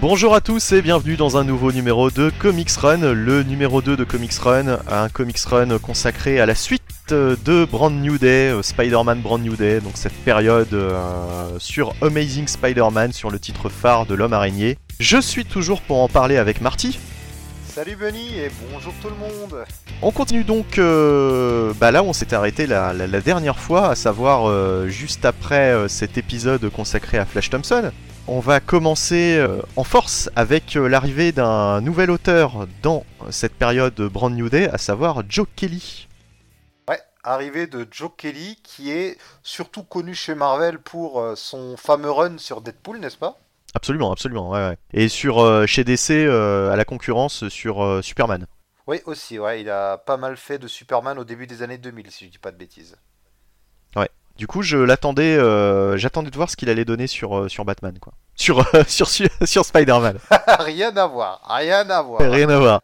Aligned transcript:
Bonjour 0.00 0.34
à 0.34 0.40
tous 0.40 0.72
et 0.72 0.80
bienvenue 0.82 1.16
dans 1.16 1.36
un 1.38 1.44
nouveau 1.44 1.72
numéro 1.72 2.10
de 2.10 2.30
Comics 2.38 2.70
Run, 2.70 3.12
le 3.14 3.42
numéro 3.42 3.82
2 3.82 3.96
de 3.96 4.04
Comics 4.04 4.34
Run, 4.34 4.78
un 4.88 5.08
Comics 5.08 5.40
Run 5.40 5.76
consacré 5.78 6.38
à 6.40 6.46
la 6.46 6.54
suite 6.54 6.82
de 7.10 7.64
Brand 7.64 7.92
New 7.92 8.16
Day, 8.18 8.50
euh, 8.50 8.62
Spider-Man 8.62 9.20
Brand 9.22 9.42
New 9.42 9.56
Day, 9.56 9.80
donc 9.80 9.92
cette 9.96 10.12
période 10.24 10.72
euh, 10.72 11.48
sur 11.58 11.94
Amazing 12.02 12.46
Spider-Man, 12.46 13.12
sur 13.12 13.30
le 13.30 13.38
titre 13.40 13.68
phare 13.70 14.06
de 14.06 14.14
l'homme 14.14 14.34
araignée. 14.34 14.76
Je 15.00 15.18
suis 15.20 15.44
toujours 15.44 15.80
pour 15.80 16.00
en 16.00 16.08
parler 16.08 16.36
avec 16.36 16.60
Marty. 16.60 16.98
Salut 17.74 17.96
Bunny 17.96 18.38
et 18.38 18.50
bonjour 18.72 18.92
tout 19.00 19.08
le 19.08 19.14
monde 19.16 19.64
On 20.02 20.10
continue 20.10 20.42
donc 20.44 20.78
euh, 20.78 21.72
bah 21.80 21.90
là 21.92 22.02
où 22.02 22.06
on 22.06 22.12
s'était 22.12 22.34
arrêté 22.36 22.66
la, 22.66 22.92
la- 22.92 23.06
la 23.06 23.20
dernière 23.20 23.58
fois, 23.58 23.88
à 23.90 23.94
savoir 23.94 24.48
euh, 24.48 24.88
juste 24.88 25.24
après 25.24 25.88
cet 25.88 26.18
épisode 26.18 26.68
consacré 26.70 27.18
à 27.18 27.24
Flash 27.24 27.50
Thompson. 27.50 27.90
On 28.30 28.40
va 28.40 28.60
commencer 28.60 29.38
euh, 29.38 29.62
en 29.76 29.84
force 29.84 30.28
avec 30.36 30.76
euh, 30.76 30.86
l'arrivée 30.86 31.32
d'un 31.32 31.80
nouvel 31.80 32.10
auteur 32.10 32.66
dans 32.82 33.06
cette 33.30 33.54
période 33.54 33.98
Brand 33.98 34.30
New 34.30 34.50
Day, 34.50 34.68
à 34.68 34.76
savoir 34.76 35.22
Joe 35.26 35.46
Kelly. 35.56 36.08
Ouais, 36.90 37.00
arrivée 37.24 37.66
de 37.66 37.88
Joe 37.90 38.10
Kelly 38.14 38.56
qui 38.62 38.92
est 38.92 39.16
surtout 39.42 39.82
connu 39.82 40.14
chez 40.14 40.34
Marvel 40.34 40.78
pour 40.78 41.20
euh, 41.20 41.36
son 41.36 41.78
fameux 41.78 42.10
run 42.10 42.36
sur 42.36 42.60
Deadpool, 42.60 43.00
n'est-ce 43.00 43.16
pas? 43.16 43.38
Absolument, 43.74 44.12
absolument, 44.12 44.50
ouais, 44.50 44.68
ouais. 44.68 44.76
Et 44.92 45.08
sur 45.08 45.38
euh, 45.38 45.64
chez 45.64 45.84
DC 45.84 46.10
euh, 46.10 46.70
à 46.70 46.76
la 46.76 46.84
concurrence 46.84 47.48
sur 47.48 47.82
euh, 47.82 48.02
Superman. 48.02 48.46
Oui, 48.86 49.00
aussi, 49.06 49.38
ouais, 49.38 49.62
il 49.62 49.70
a 49.70 49.96
pas 49.96 50.18
mal 50.18 50.36
fait 50.36 50.58
de 50.58 50.68
Superman 50.68 51.18
au 51.18 51.24
début 51.24 51.46
des 51.46 51.62
années 51.62 51.78
2000, 51.78 52.10
si 52.10 52.26
je 52.26 52.30
dis 52.30 52.38
pas 52.38 52.52
de 52.52 52.58
bêtises. 52.58 52.96
Du 54.38 54.46
coup, 54.46 54.62
je 54.62 54.76
l'attendais, 54.76 55.36
euh, 55.36 55.96
j'attendais 55.96 56.30
de 56.30 56.36
voir 56.36 56.48
ce 56.48 56.54
qu'il 56.54 56.70
allait 56.70 56.84
donner 56.84 57.08
sur 57.08 57.36
euh, 57.36 57.48
sur 57.48 57.64
Batman, 57.64 57.98
quoi. 57.98 58.12
Sur 58.36 58.60
euh, 58.72 58.84
sur 58.88 59.08
sur, 59.08 59.28
sur 59.44 59.64
Spider-Man. 59.64 60.20
rien 60.60 60.96
à 60.96 61.08
voir, 61.08 61.42
rien 61.44 61.90
à 61.90 62.02
voir. 62.02 62.20
Rien 62.30 62.48
à 62.48 62.58
voir. 62.58 62.80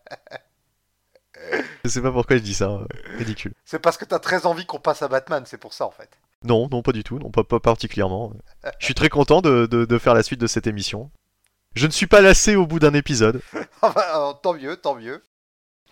Je 1.85 1.91
sais 1.91 2.03
pas 2.03 2.11
pourquoi 2.11 2.39
je 2.39 2.43
dis 2.43 2.55
ça, 2.55 2.81
ridicule. 3.19 3.53
C'est 3.65 3.79
parce 3.79 3.97
que 3.97 4.05
t'as 4.05 4.19
très 4.19 4.47
envie 4.47 4.67
qu'on 4.67 4.81
passe 4.81 5.03
à 5.03 5.09
Batman, 5.09 5.45
c'est 5.47 5.59
pour 5.59 5.75
ça 5.75 5.87
en 5.87 5.93
fait. 5.93 6.09
Non, 6.43 6.69
non, 6.71 6.83
pas 6.83 6.93
du 6.93 7.05
tout, 7.05 7.19
non, 7.21 7.31
pas, 7.31 7.45
pas 7.45 7.61
particulièrement. 7.61 8.33
Je 8.81 8.85
suis 8.87 8.95
très 8.95 9.09
content 9.09 9.41
de, 9.41 9.67
de, 9.67 9.85
de 9.85 9.99
faire 9.99 10.15
la 10.15 10.23
suite 10.25 10.41
de 10.41 10.47
cette 10.49 10.67
émission. 10.67 11.11
Je 11.77 11.87
ne 11.87 11.93
suis 11.93 12.07
pas 12.07 12.21
lassé 12.21 12.57
au 12.57 12.67
bout 12.67 12.81
d'un 12.81 12.95
épisode. 12.95 13.41
Ah 13.83 13.93
bah, 13.95 14.41
tant 14.43 14.55
mieux, 14.55 14.77
tant 14.77 14.95
mieux. 14.97 15.23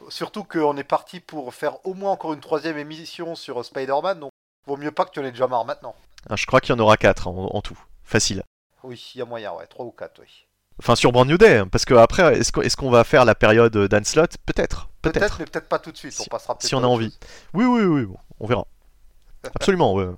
Surtout 0.08 0.42
qu'on 0.42 0.76
est 0.76 0.84
parti 0.84 1.20
pour 1.20 1.54
faire 1.54 1.84
au 1.86 1.94
moins 1.94 2.12
encore 2.12 2.32
une 2.32 2.40
troisième 2.40 2.78
émission 2.78 3.34
sur 3.34 3.64
Spider-Man, 3.64 4.18
donc 4.18 4.32
vaut 4.66 4.76
mieux 4.76 4.92
pas 4.92 5.04
que 5.04 5.10
tu 5.10 5.20
en 5.20 5.24
aies 5.24 5.30
déjà 5.32 5.46
marre 5.46 5.64
maintenant. 5.64 5.94
Ah, 6.30 6.36
Je 6.36 6.46
crois 6.46 6.60
qu'il 6.60 6.74
y 6.74 6.78
en 6.78 6.82
aura 6.82 6.96
4 6.96 7.28
en, 7.28 7.54
en 7.54 7.60
tout. 7.62 7.78
Facile. 8.04 8.42
Oui, 8.84 9.12
il 9.14 9.18
y 9.18 9.22
a 9.22 9.24
moyen, 9.24 9.52
ouais, 9.52 9.66
trois 9.66 9.84
ou 9.86 9.90
quatre, 9.90 10.20
oui. 10.20 10.46
Enfin, 10.78 10.96
sur 10.96 11.12
Brand 11.12 11.28
New 11.28 11.36
Day, 11.38 11.58
hein, 11.58 11.68
parce 11.70 11.84
que 11.84 11.94
après, 11.94 12.38
est-ce 12.38 12.76
qu'on 12.76 12.90
va 12.90 13.04
faire 13.04 13.24
la 13.24 13.34
période 13.34 13.76
Dan 13.76 14.04
Slott? 14.04 14.36
Peut-être. 14.46 14.88
Peut-être, 15.02 15.18
Peut-être. 15.20 15.38
mais 15.40 15.44
peut-être 15.46 15.68
pas 15.68 15.78
tout 15.78 15.92
de 15.92 15.96
suite, 15.96 16.14
on 16.18 16.22
Si- 16.24 16.28
passera 16.30 16.54
peut-être 16.54 16.66
si 16.68 16.74
on 16.74 16.82
a 16.82 16.86
envie. 16.86 17.16
Oui, 17.54 17.64
oui, 17.64 17.82
oui, 17.84 18.04
bon, 18.06 18.16
on 18.40 18.46
verra. 18.46 18.66
Absolument, 19.54 19.94
ouais. 19.94 20.08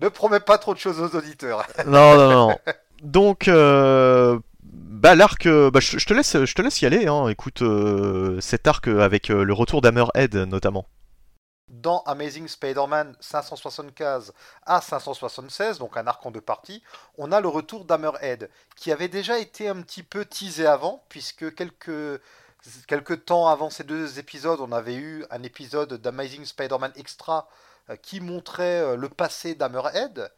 Ne 0.00 0.08
promets 0.08 0.40
pas 0.40 0.58
trop 0.58 0.74
de 0.74 0.78
choses 0.78 1.00
aux 1.00 1.16
auditeurs. 1.16 1.64
Non, 1.86 2.16
non, 2.16 2.30
non. 2.30 2.58
Donc, 3.02 3.48
euh, 3.48 4.38
bah 4.62 5.14
l'arc, 5.14 5.46
euh, 5.46 5.70
bah, 5.70 5.80
je, 5.80 5.98
je 5.98 6.06
te 6.06 6.12
laisse, 6.14 6.44
je 6.44 6.54
te 6.54 6.62
laisse 6.62 6.80
y 6.82 6.86
aller. 6.86 7.06
Hein. 7.06 7.28
Écoute, 7.28 7.62
euh, 7.62 8.40
cet 8.40 8.66
arc 8.66 8.88
avec 8.88 9.30
euh, 9.30 9.42
le 9.44 9.52
retour 9.52 9.80
d'Hammerhead 9.80 10.34
notamment. 10.36 10.86
Dans 11.70 12.02
Amazing 12.02 12.48
Spider-Man 12.48 13.14
575 13.20 14.32
à 14.66 14.80
576, 14.80 15.78
donc 15.78 15.96
un 15.96 16.06
arc 16.06 16.26
en 16.26 16.30
deux 16.30 16.40
parties, 16.40 16.82
on 17.16 17.30
a 17.32 17.40
le 17.40 17.48
retour 17.48 17.84
d'Hammerhead, 17.84 18.50
qui 18.76 18.90
avait 18.90 19.08
déjà 19.08 19.38
été 19.38 19.68
un 19.68 19.80
petit 19.82 20.02
peu 20.02 20.24
teasé 20.24 20.66
avant, 20.66 21.04
puisque 21.08 21.54
quelques, 21.54 22.20
quelques 22.88 23.24
temps 23.24 23.48
avant 23.48 23.70
ces 23.70 23.84
deux 23.84 24.18
épisodes, 24.18 24.60
on 24.60 24.72
avait 24.72 24.96
eu 24.96 25.24
un 25.30 25.42
épisode 25.44 25.94
d'Amazing 25.94 26.44
Spider-Man 26.44 26.92
Extra 26.96 27.48
euh, 27.88 27.96
qui 27.96 28.20
montrait 28.20 28.80
euh, 28.80 28.96
le 28.96 29.08
passé 29.08 29.54
d'Hammerhead. 29.54 30.30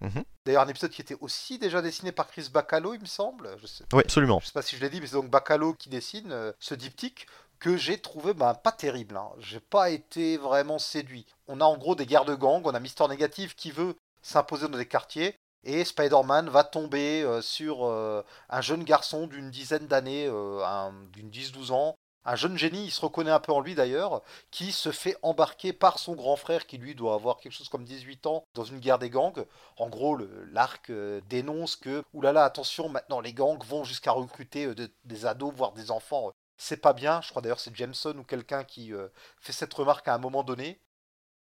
Mhm. 0.00 0.22
D'ailleurs, 0.44 0.62
un 0.62 0.68
épisode 0.68 0.90
qui 0.90 1.02
était 1.02 1.16
aussi 1.20 1.58
déjà 1.58 1.82
dessiné 1.82 2.12
par 2.12 2.28
Chris 2.28 2.48
Bacalo, 2.52 2.94
il 2.94 3.00
me 3.00 3.06
semble. 3.06 3.56
Je 3.60 3.66
sais, 3.66 3.84
Oui, 3.92 4.02
absolument. 4.04 4.38
je 4.40 4.46
sais 4.46 4.52
pas 4.52 4.62
si 4.62 4.76
je 4.76 4.80
l'ai 4.80 4.90
dit, 4.90 5.00
mais 5.00 5.06
c'est 5.08 5.14
donc 5.16 5.28
Bacalo 5.28 5.74
qui 5.74 5.88
dessine 5.88 6.30
euh, 6.30 6.52
ce 6.60 6.74
diptyque 6.74 7.26
que 7.58 7.76
j'ai 7.76 7.98
trouvé 8.00 8.34
ben, 8.34 8.54
pas 8.54 8.72
terrible. 8.72 9.16
Hein. 9.16 9.30
J'ai 9.38 9.60
pas 9.60 9.90
été 9.90 10.36
vraiment 10.36 10.78
séduit. 10.78 11.26
On 11.46 11.60
a 11.60 11.64
en 11.64 11.76
gros 11.76 11.94
des 11.94 12.06
guerres 12.06 12.24
de 12.24 12.34
gang, 12.34 12.62
on 12.64 12.74
a 12.74 12.80
Mister 12.80 13.06
Négatif 13.08 13.54
qui 13.56 13.70
veut 13.70 13.94
s'imposer 14.22 14.68
dans 14.68 14.78
des 14.78 14.86
quartiers, 14.86 15.34
et 15.64 15.84
Spider-Man 15.84 16.48
va 16.48 16.64
tomber 16.64 17.22
euh, 17.22 17.40
sur 17.42 17.84
euh, 17.84 18.22
un 18.48 18.60
jeune 18.60 18.84
garçon 18.84 19.26
d'une 19.26 19.50
dizaine 19.50 19.86
d'années, 19.86 20.26
euh, 20.26 20.64
un- 20.64 20.92
d'une 21.12 21.30
10-12 21.30 21.72
ans. 21.72 21.94
Un 22.24 22.36
jeune 22.36 22.58
génie, 22.58 22.84
il 22.84 22.90
se 22.90 23.00
reconnaît 23.00 23.30
un 23.30 23.40
peu 23.40 23.52
en 23.52 23.60
lui 23.60 23.74
d'ailleurs, 23.74 24.20
qui 24.50 24.70
se 24.72 24.92
fait 24.92 25.16
embarquer 25.22 25.72
par 25.72 25.98
son 25.98 26.14
grand 26.14 26.36
frère 26.36 26.66
qui 26.66 26.76
lui 26.76 26.94
doit 26.94 27.14
avoir 27.14 27.38
quelque 27.38 27.52
chose 27.52 27.70
comme 27.70 27.84
18 27.84 28.26
ans 28.26 28.44
dans 28.54 28.64
une 28.64 28.80
guerre 28.80 28.98
des 28.98 29.08
gangs. 29.08 29.46
En 29.78 29.88
gros, 29.88 30.18
l'arc 30.52 30.92
dénonce 31.30 31.76
que, 31.76 32.02
oulala, 32.12 32.44
attention, 32.44 32.90
maintenant 32.90 33.20
les 33.20 33.32
gangs 33.32 33.62
vont 33.64 33.82
jusqu'à 33.84 34.12
recruter 34.12 34.74
de- 34.74 34.92
des 35.04 35.24
ados, 35.24 35.54
voire 35.54 35.72
des 35.72 35.90
enfants. 35.90 36.30
C'est 36.58 36.78
pas 36.78 36.92
bien, 36.92 37.20
je 37.22 37.30
crois 37.30 37.40
d'ailleurs 37.40 37.60
c'est 37.60 37.74
Jameson 37.74 38.16
ou 38.18 38.24
quelqu'un 38.24 38.64
qui 38.64 38.92
euh, 38.92 39.08
fait 39.40 39.52
cette 39.52 39.72
remarque 39.72 40.08
à 40.08 40.14
un 40.14 40.18
moment 40.18 40.42
donné. 40.42 40.80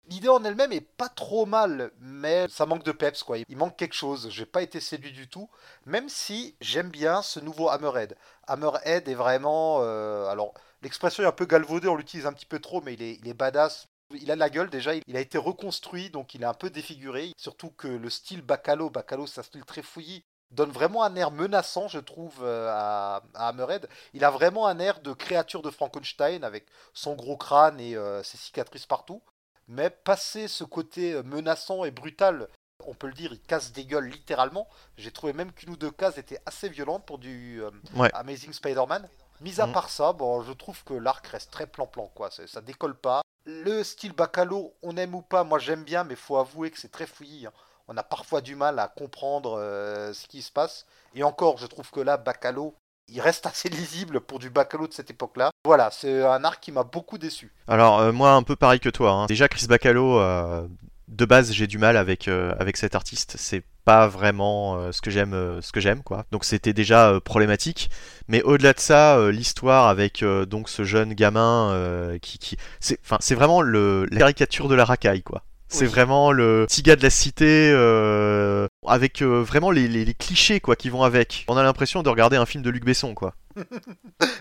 L'idée 0.08 0.28
en 0.28 0.42
elle-même 0.42 0.72
est 0.72 0.80
pas 0.80 1.08
trop 1.08 1.46
mal, 1.46 1.92
mais 2.00 2.48
ça 2.48 2.66
manque 2.66 2.82
de 2.82 2.92
peps 2.92 3.22
quoi. 3.22 3.36
Il 3.38 3.56
manque 3.56 3.76
quelque 3.76 3.94
chose. 3.94 4.28
J'ai 4.30 4.46
pas 4.46 4.62
été 4.62 4.80
séduit 4.80 5.12
du 5.12 5.28
tout, 5.28 5.50
même 5.84 6.08
si 6.08 6.56
j'aime 6.60 6.88
bien 6.90 7.22
ce 7.22 7.40
nouveau 7.40 7.68
Hammerhead. 7.68 8.16
Hammerhead 8.46 9.08
est 9.08 9.14
vraiment, 9.14 9.80
euh, 9.82 10.26
alors 10.26 10.54
l'expression 10.82 11.22
est 11.22 11.26
un 11.26 11.32
peu 11.32 11.46
galvaudée, 11.46 11.88
on 11.88 11.96
l'utilise 11.96 12.26
un 12.26 12.32
petit 12.32 12.46
peu 12.46 12.58
trop, 12.58 12.80
mais 12.80 12.94
il 12.94 13.02
est, 13.02 13.20
il 13.22 13.34
badass. 13.34 13.86
Il 14.12 14.30
a 14.30 14.36
la 14.36 14.48
gueule 14.48 14.70
déjà, 14.70 14.94
il 14.94 15.16
a 15.16 15.20
été 15.20 15.36
reconstruit, 15.36 16.08
donc 16.08 16.34
il 16.34 16.42
est 16.42 16.46
un 16.46 16.54
peu 16.54 16.70
défiguré. 16.70 17.32
Surtout 17.36 17.70
que 17.70 17.88
le 17.88 18.08
style 18.08 18.40
Bacalo, 18.40 18.88
Bacalo 18.88 19.26
c'est 19.26 19.40
un 19.40 19.42
style 19.44 19.64
très 19.66 19.82
fouillis, 19.82 20.24
donne 20.50 20.70
vraiment 20.70 21.02
un 21.04 21.14
air 21.16 21.30
menaçant, 21.30 21.88
je 21.88 21.98
trouve, 21.98 22.34
euh, 22.42 22.68
à, 22.70 23.22
à 23.34 23.48
Hammerhead. 23.48 23.88
Il 24.14 24.24
a 24.24 24.30
vraiment 24.30 24.66
un 24.66 24.78
air 24.78 25.00
de 25.00 25.12
créature 25.12 25.62
de 25.62 25.70
Frankenstein 25.70 26.42
avec 26.44 26.66
son 26.94 27.14
gros 27.14 27.36
crâne 27.36 27.78
et 27.80 27.96
euh, 27.96 28.22
ses 28.22 28.36
cicatrices 28.38 28.86
partout. 28.86 29.22
Mais 29.66 29.90
passer 29.90 30.48
ce 30.48 30.64
côté 30.64 31.12
euh, 31.12 31.22
menaçant 31.22 31.84
et 31.84 31.90
brutal, 31.90 32.48
on 32.86 32.94
peut 32.94 33.08
le 33.08 33.12
dire, 33.12 33.32
il 33.32 33.40
casse 33.40 33.72
des 33.72 33.84
gueules 33.84 34.06
littéralement. 34.08 34.66
J'ai 34.96 35.10
trouvé 35.10 35.32
même 35.34 35.52
qu'une 35.52 35.70
ou 35.70 35.76
deux 35.76 35.90
cases 35.90 36.16
étaient 36.16 36.40
assez 36.46 36.68
violentes 36.70 37.04
pour 37.04 37.18
du 37.18 37.62
euh, 37.62 37.70
Ouais. 37.94 38.10
Amazing 38.14 38.52
Spider-Man. 38.52 39.06
Mis 39.40 39.60
à 39.60 39.66
Mhm. 39.66 39.72
part 39.72 39.90
ça, 39.90 40.12
bon, 40.14 40.40
je 40.42 40.52
trouve 40.52 40.82
que 40.84 40.94
l'arc 40.94 41.26
reste 41.26 41.50
très 41.52 41.66
plan-plan, 41.66 42.10
quoi. 42.14 42.30
Ça 42.30 42.60
décolle 42.60 42.96
pas. 42.96 43.20
Le 43.44 43.84
style 43.84 44.12
Bacalo, 44.12 44.74
on 44.82 44.96
aime 44.96 45.14
ou 45.14 45.22
pas, 45.22 45.44
moi 45.44 45.58
j'aime 45.58 45.84
bien, 45.84 46.04
mais 46.04 46.16
faut 46.16 46.36
avouer 46.38 46.70
que 46.70 46.78
c'est 46.78 46.90
très 46.90 47.06
fouillis. 47.06 47.46
hein. 47.46 47.52
On 47.88 47.96
a 47.96 48.02
parfois 48.02 48.42
du 48.42 48.54
mal 48.54 48.78
à 48.78 48.88
comprendre 48.88 49.58
euh, 49.58 50.12
ce 50.12 50.26
qui 50.28 50.42
se 50.42 50.52
passe. 50.52 50.84
Et 51.14 51.22
encore, 51.22 51.56
je 51.56 51.66
trouve 51.66 51.90
que 51.90 52.00
là, 52.00 52.18
Bacalo, 52.18 52.74
il 53.08 53.20
reste 53.20 53.46
assez 53.46 53.68
lisible 53.70 54.20
pour 54.20 54.38
du 54.38 54.50
Bacalo 54.50 54.86
de 54.86 54.92
cette 54.92 55.10
époque-là. 55.10 55.50
Voilà, 55.64 55.90
c'est 55.90 56.22
un 56.22 56.44
arc 56.44 56.62
qui 56.62 56.70
m'a 56.70 56.84
beaucoup 56.84 57.16
déçu. 57.16 57.50
Alors 57.66 57.98
euh, 58.00 58.12
moi 58.12 58.32
un 58.32 58.42
peu 58.42 58.56
pareil 58.56 58.78
que 58.80 58.90
toi. 58.90 59.12
hein. 59.12 59.26
Déjà 59.26 59.48
Chris 59.48 59.66
Bacalo, 59.66 60.20
euh, 60.20 60.68
de 61.08 61.24
base 61.24 61.52
j'ai 61.52 61.66
du 61.66 61.78
mal 61.78 61.96
avec 61.96 62.28
avec 62.28 62.76
cet 62.76 62.94
artiste. 62.94 63.36
C'est 63.38 63.64
pas 63.86 64.06
vraiment 64.06 64.92
ce 64.92 65.00
que 65.00 65.10
j'aime 65.10 65.62
ce 65.62 65.72
que 65.72 65.80
j'aime 65.80 66.02
quoi. 66.02 66.26
Donc 66.30 66.44
c'était 66.44 66.74
déjà 66.74 67.18
problématique. 67.24 67.88
Mais 68.28 68.42
au-delà 68.42 68.74
de 68.74 68.80
ça, 68.80 69.30
l'histoire 69.30 69.88
avec 69.88 70.22
donc 70.22 70.68
ce 70.68 70.84
jeune 70.84 71.14
gamin 71.14 72.18
qui 72.20 72.38
qui 72.38 72.58
c'est 72.80 73.00
enfin 73.02 73.16
c'est 73.20 73.34
vraiment 73.34 73.62
le 73.62 74.04
la 74.10 74.18
caricature 74.18 74.68
de 74.68 74.74
la 74.74 74.84
racaille 74.84 75.22
quoi. 75.22 75.42
C'est 75.68 75.84
Oui. 75.84 75.90
vraiment 75.90 76.32
le 76.32 76.64
petit 76.66 76.82
gars 76.82 76.96
de 76.96 77.02
la 77.02 77.10
cité 77.10 77.70
euh, 77.74 78.66
avec 78.86 79.22
euh, 79.22 79.42
vraiment 79.42 79.70
les, 79.70 79.86
les- 79.88 80.04
les 80.04 80.14
clichés 80.14 80.60
quoi 80.60 80.76
qui 80.76 80.88
vont 80.88 81.02
avec. 81.02 81.44
On 81.48 81.56
a 81.56 81.62
l'impression 81.62 82.02
de 82.02 82.08
regarder 82.08 82.36
un 82.36 82.46
film 82.46 82.62
de 82.62 82.70
Luc 82.70 82.84
Besson 82.84 83.14
quoi. 83.14 83.34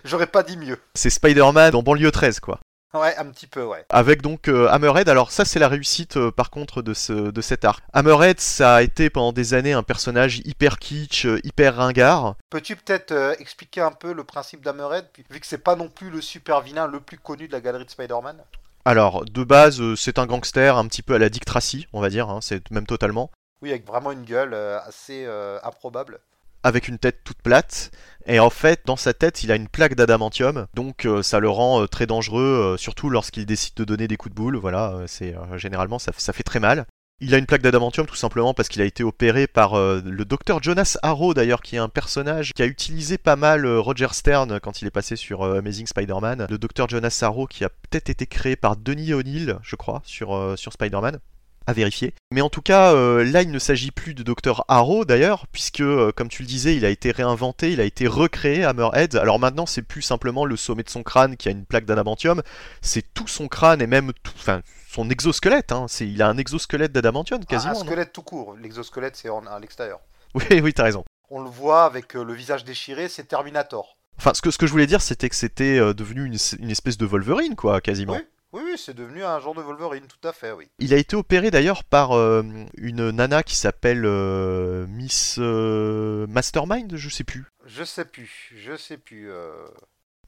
J'aurais 0.06 0.28
pas 0.28 0.44
dit 0.44 0.58
mieux. 0.58 0.78
C'est 0.96 1.10
Spider-Man 1.10 1.72
dans 1.72 1.84
banlieue 1.84 2.12
13 2.12 2.40
quoi. 2.40 2.60
Ouais, 2.94 3.16
un 3.18 3.26
petit 3.26 3.48
peu, 3.48 3.64
ouais. 3.66 3.86
Avec 3.90 4.22
donc 4.22 4.48
euh, 4.48 4.70
Hammerhead, 4.70 5.10
alors 5.10 5.30
ça 5.30 5.44
c'est 5.44 5.60
la 5.60 5.68
réussite 5.68 6.16
euh, 6.16 6.32
par 6.32 6.50
contre 6.50 6.82
de, 6.82 6.94
ce, 6.94 7.12
de 7.32 7.42
cet 7.42 7.66
arc. 7.66 7.84
Hammerhead 7.92 8.40
ça 8.40 8.76
a 8.76 8.82
été 8.82 9.10
pendant 9.10 9.34
des 9.34 9.54
années 9.54 9.74
un 9.74 9.84
personnage 9.84 10.40
hyper 10.46 10.80
kitsch, 10.80 11.26
euh, 11.26 11.40
hyper 11.44 11.76
ringard. 11.76 12.36
Peux-tu 12.50 12.78
peut-être 12.78 13.36
expliquer 13.40 13.82
un 13.82 13.92
peu 13.92 14.14
le 14.14 14.24
principe 14.24 14.64
d'Hammerhead, 14.64 15.06
vu 15.30 15.40
que 15.42 15.46
c'est 15.46 15.58
pas 15.58 15.76
non 15.76 15.90
plus 15.90 16.10
le 16.10 16.22
super 16.22 16.62
vilain 16.62 16.88
le 16.88 17.02
plus 17.02 17.18
connu 17.18 17.48
de 17.50 17.52
la 17.52 17.60
galerie 17.60 17.86
de 17.86 17.90
Spider-Man? 17.92 18.38
Alors 18.88 19.26
de 19.26 19.44
base 19.44 19.82
euh, 19.82 19.98
c'est 19.98 20.18
un 20.18 20.26
gangster 20.26 20.78
un 20.78 20.88
petit 20.88 21.02
peu 21.02 21.16
à 21.16 21.18
la 21.18 21.28
Dick 21.28 21.44
Tracy 21.44 21.88
on 21.92 22.00
va 22.00 22.08
dire, 22.08 22.30
hein, 22.30 22.40
c'est 22.42 22.72
même 22.72 22.86
totalement. 22.86 23.30
Oui, 23.62 23.72
avec 23.72 23.86
vraiment 23.86 24.14
une 24.14 24.24
gueule 24.24 24.54
euh, 24.54 24.80
assez 24.80 25.26
euh, 25.26 25.60
improbable. 25.62 26.20
avec 26.64 26.88
une 26.88 26.98
tête 26.98 27.24
toute 27.24 27.42
plate. 27.42 27.92
Et 28.26 28.40
en 28.40 28.50
fait, 28.50 28.82
dans 28.86 28.96
sa 28.98 29.14
tête, 29.14 29.44
il 29.44 29.52
a 29.52 29.56
une 29.56 29.70
plaque 29.70 29.96
d'adamantium, 29.96 30.68
donc 30.74 31.06
euh, 31.06 31.24
ça 31.24 31.40
le 31.40 31.50
rend 31.50 31.82
euh, 31.82 31.88
très 31.88 32.06
dangereux, 32.06 32.76
surtout 32.78 33.10
lorsqu'il 33.10 33.46
décide 33.46 33.74
de 33.76 33.86
donner 33.86 34.08
des 34.08 34.18
coups 34.18 34.34
de 34.34 34.40
boule. 34.40 34.58
Voilà, 34.58 35.04
c'est 35.08 35.36
généralement 35.56 36.00
ça, 36.00 36.12
ça 36.18 36.34
fait 36.34 36.44
très 36.44 36.60
mal. 36.60 36.86
Il 37.20 37.34
a 37.34 37.40
une 37.40 37.48
plaque 37.48 37.64
d'adamantium 37.64 38.06
tout 38.06 38.16
simplement 38.16 38.54
parce 38.54 38.70
qu'il 38.70 38.80
a 38.80 38.86
été 38.86 39.04
opéré 39.04 39.48
par 39.48 39.74
euh, 39.74 40.04
le 40.06 40.24
docteur 40.24 40.62
Jonas 40.62 41.00
Harrow 41.02 41.34
d'ailleurs 41.34 41.64
qui 41.64 41.76
est 41.76 41.80
un 41.80 41.90
personnage 41.90 42.54
qui 42.54 42.62
a 42.62 42.68
utilisé 42.68 43.18
pas 43.18 43.36
mal 43.36 43.66
euh, 43.66 43.80
Roger 43.80 44.10
Stern 44.12 44.60
quand 44.60 44.84
il 44.84 44.88
est 44.88 44.92
passé 44.92 45.16
sur 45.16 45.42
euh, 45.42 45.58
Amazing 45.58 45.88
Spider-Man. 45.88 46.46
Le 46.48 46.58
docteur 46.60 46.88
Jonas 46.88 47.18
Harrow 47.24 47.48
qui 47.48 47.64
a 47.66 47.70
peut-être 47.70 48.12
été 48.12 48.28
créé 48.28 48.56
par 48.56 48.78
Denis 48.78 49.14
O'Neill, 49.14 49.58
je 49.64 49.76
crois, 49.76 50.04
sur, 50.06 50.56
Spider-Man 50.58 51.18
à 51.66 51.74
vérifier. 51.74 52.14
Mais 52.32 52.42
en 52.42 52.50
tout 52.50 52.62
cas, 52.62 52.94
là, 52.94 53.42
il 53.42 53.52
ne 53.52 53.60
s'agit 53.60 53.92
plus 53.92 54.14
de 54.14 54.24
Dr. 54.24 54.64
Harrow 54.70 55.04
d'ailleurs, 55.04 55.48
puisque, 55.52 55.84
comme 56.16 56.30
tu 56.30 56.44
le 56.44 56.48
disais, 56.48 56.78
il 56.78 56.86
a 56.86 56.90
été 56.90 57.12
réinventé, 57.12 57.74
il 57.74 57.82
a 57.82 57.84
été 57.84 58.08
recréé, 58.08 58.64
Hammerhead. 58.64 59.16
Alors 59.16 59.38
maintenant, 59.38 59.66
c'est 59.66 59.82
plus 59.82 60.02
simplement 60.02 60.46
le 60.46 60.56
sommet 60.56 60.84
de 60.84 60.90
son 60.90 61.04
crâne 61.04 61.36
qui 61.36 61.50
a 61.50 61.52
une 61.52 61.66
plaque 61.66 61.86
d'adamantium, 61.86 62.42
c'est 62.82 63.14
tout 63.14 63.28
son 63.28 63.50
crâne 63.50 63.82
et 63.82 63.88
même 63.88 64.14
tout, 64.24 64.32
enfin, 64.38 64.62
son 64.90 65.10
exosquelette. 65.10 65.72
Hein. 65.72 65.86
C'est, 65.88 66.08
il 66.08 66.22
a 66.22 66.30
un 66.30 66.38
exosquelette 66.38 66.92
d'adamantium 66.92 67.44
quasiment. 67.46 67.74
un 67.74 67.86
squelette 67.86 68.14
tout 68.14 68.24
court. 68.24 68.56
L'exosquelette, 68.56 69.16
c'est 69.16 69.30
à 69.30 69.60
l'extérieur. 69.60 70.00
Oui, 70.34 70.44
oui, 70.64 70.74
t'as 70.74 70.84
raison. 70.84 71.04
On 71.30 71.42
le 71.42 71.50
voit 71.50 71.84
avec 71.84 72.14
le 72.14 72.34
visage 72.34 72.64
déchiré, 72.64 73.10
c'est 73.10 73.26
Terminator. 73.26 73.98
Enfin, 74.18 74.34
ce 74.34 74.42
que, 74.42 74.50
ce 74.50 74.58
que 74.58 74.66
je 74.66 74.72
voulais 74.72 74.88
dire, 74.88 75.02
c'était 75.02 75.30
que 75.30 75.36
c'était 75.36 75.78
devenu 75.94 76.26
une, 76.26 76.38
une, 76.60 76.72
espèce 76.72 76.98
de 76.98 77.06
Wolverine, 77.06 77.56
quoi, 77.56 77.82
quasiment. 77.82 78.14
Oui. 78.14 78.22
Oui, 78.54 78.76
c'est 78.78 78.94
devenu 78.94 79.24
un 79.26 79.40
genre 79.40 79.54
de 79.54 79.62
Wolverine, 79.62 80.06
tout 80.08 80.26
à 80.26 80.32
fait, 80.32 80.52
oui. 80.52 80.70
Il 80.80 80.94
a 80.94 80.98
été 80.98 81.16
opéré 81.16 81.52
d'ailleurs 81.52 81.84
par 81.84 82.14
euh, 82.14 82.44
une 82.78 83.12
nana 83.12 83.44
qui 83.44 83.56
s'appelle 83.56 84.06
euh, 84.06 84.88
Miss 84.88 85.36
euh, 85.38 86.26
Mastermind, 86.28 86.96
je 86.96 87.10
sais 87.10 87.26
plus. 87.26 87.46
Je 87.66 87.84
sais 87.84 88.06
plus, 88.06 88.54
je 88.56 88.78
sais 88.78 88.98
plus. 88.98 89.30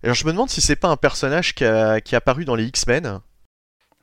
Alors 0.03 0.15
je 0.15 0.25
me 0.25 0.31
demande 0.31 0.49
si 0.49 0.59
c'est 0.59 0.75
pas 0.75 0.89
un 0.89 0.97
personnage 0.97 1.55
qui 1.55 1.63
a, 1.63 2.01
qui 2.01 2.15
a 2.15 2.17
apparu 2.17 2.43
dans 2.43 2.55
les 2.55 2.65
X-Men. 2.65 3.21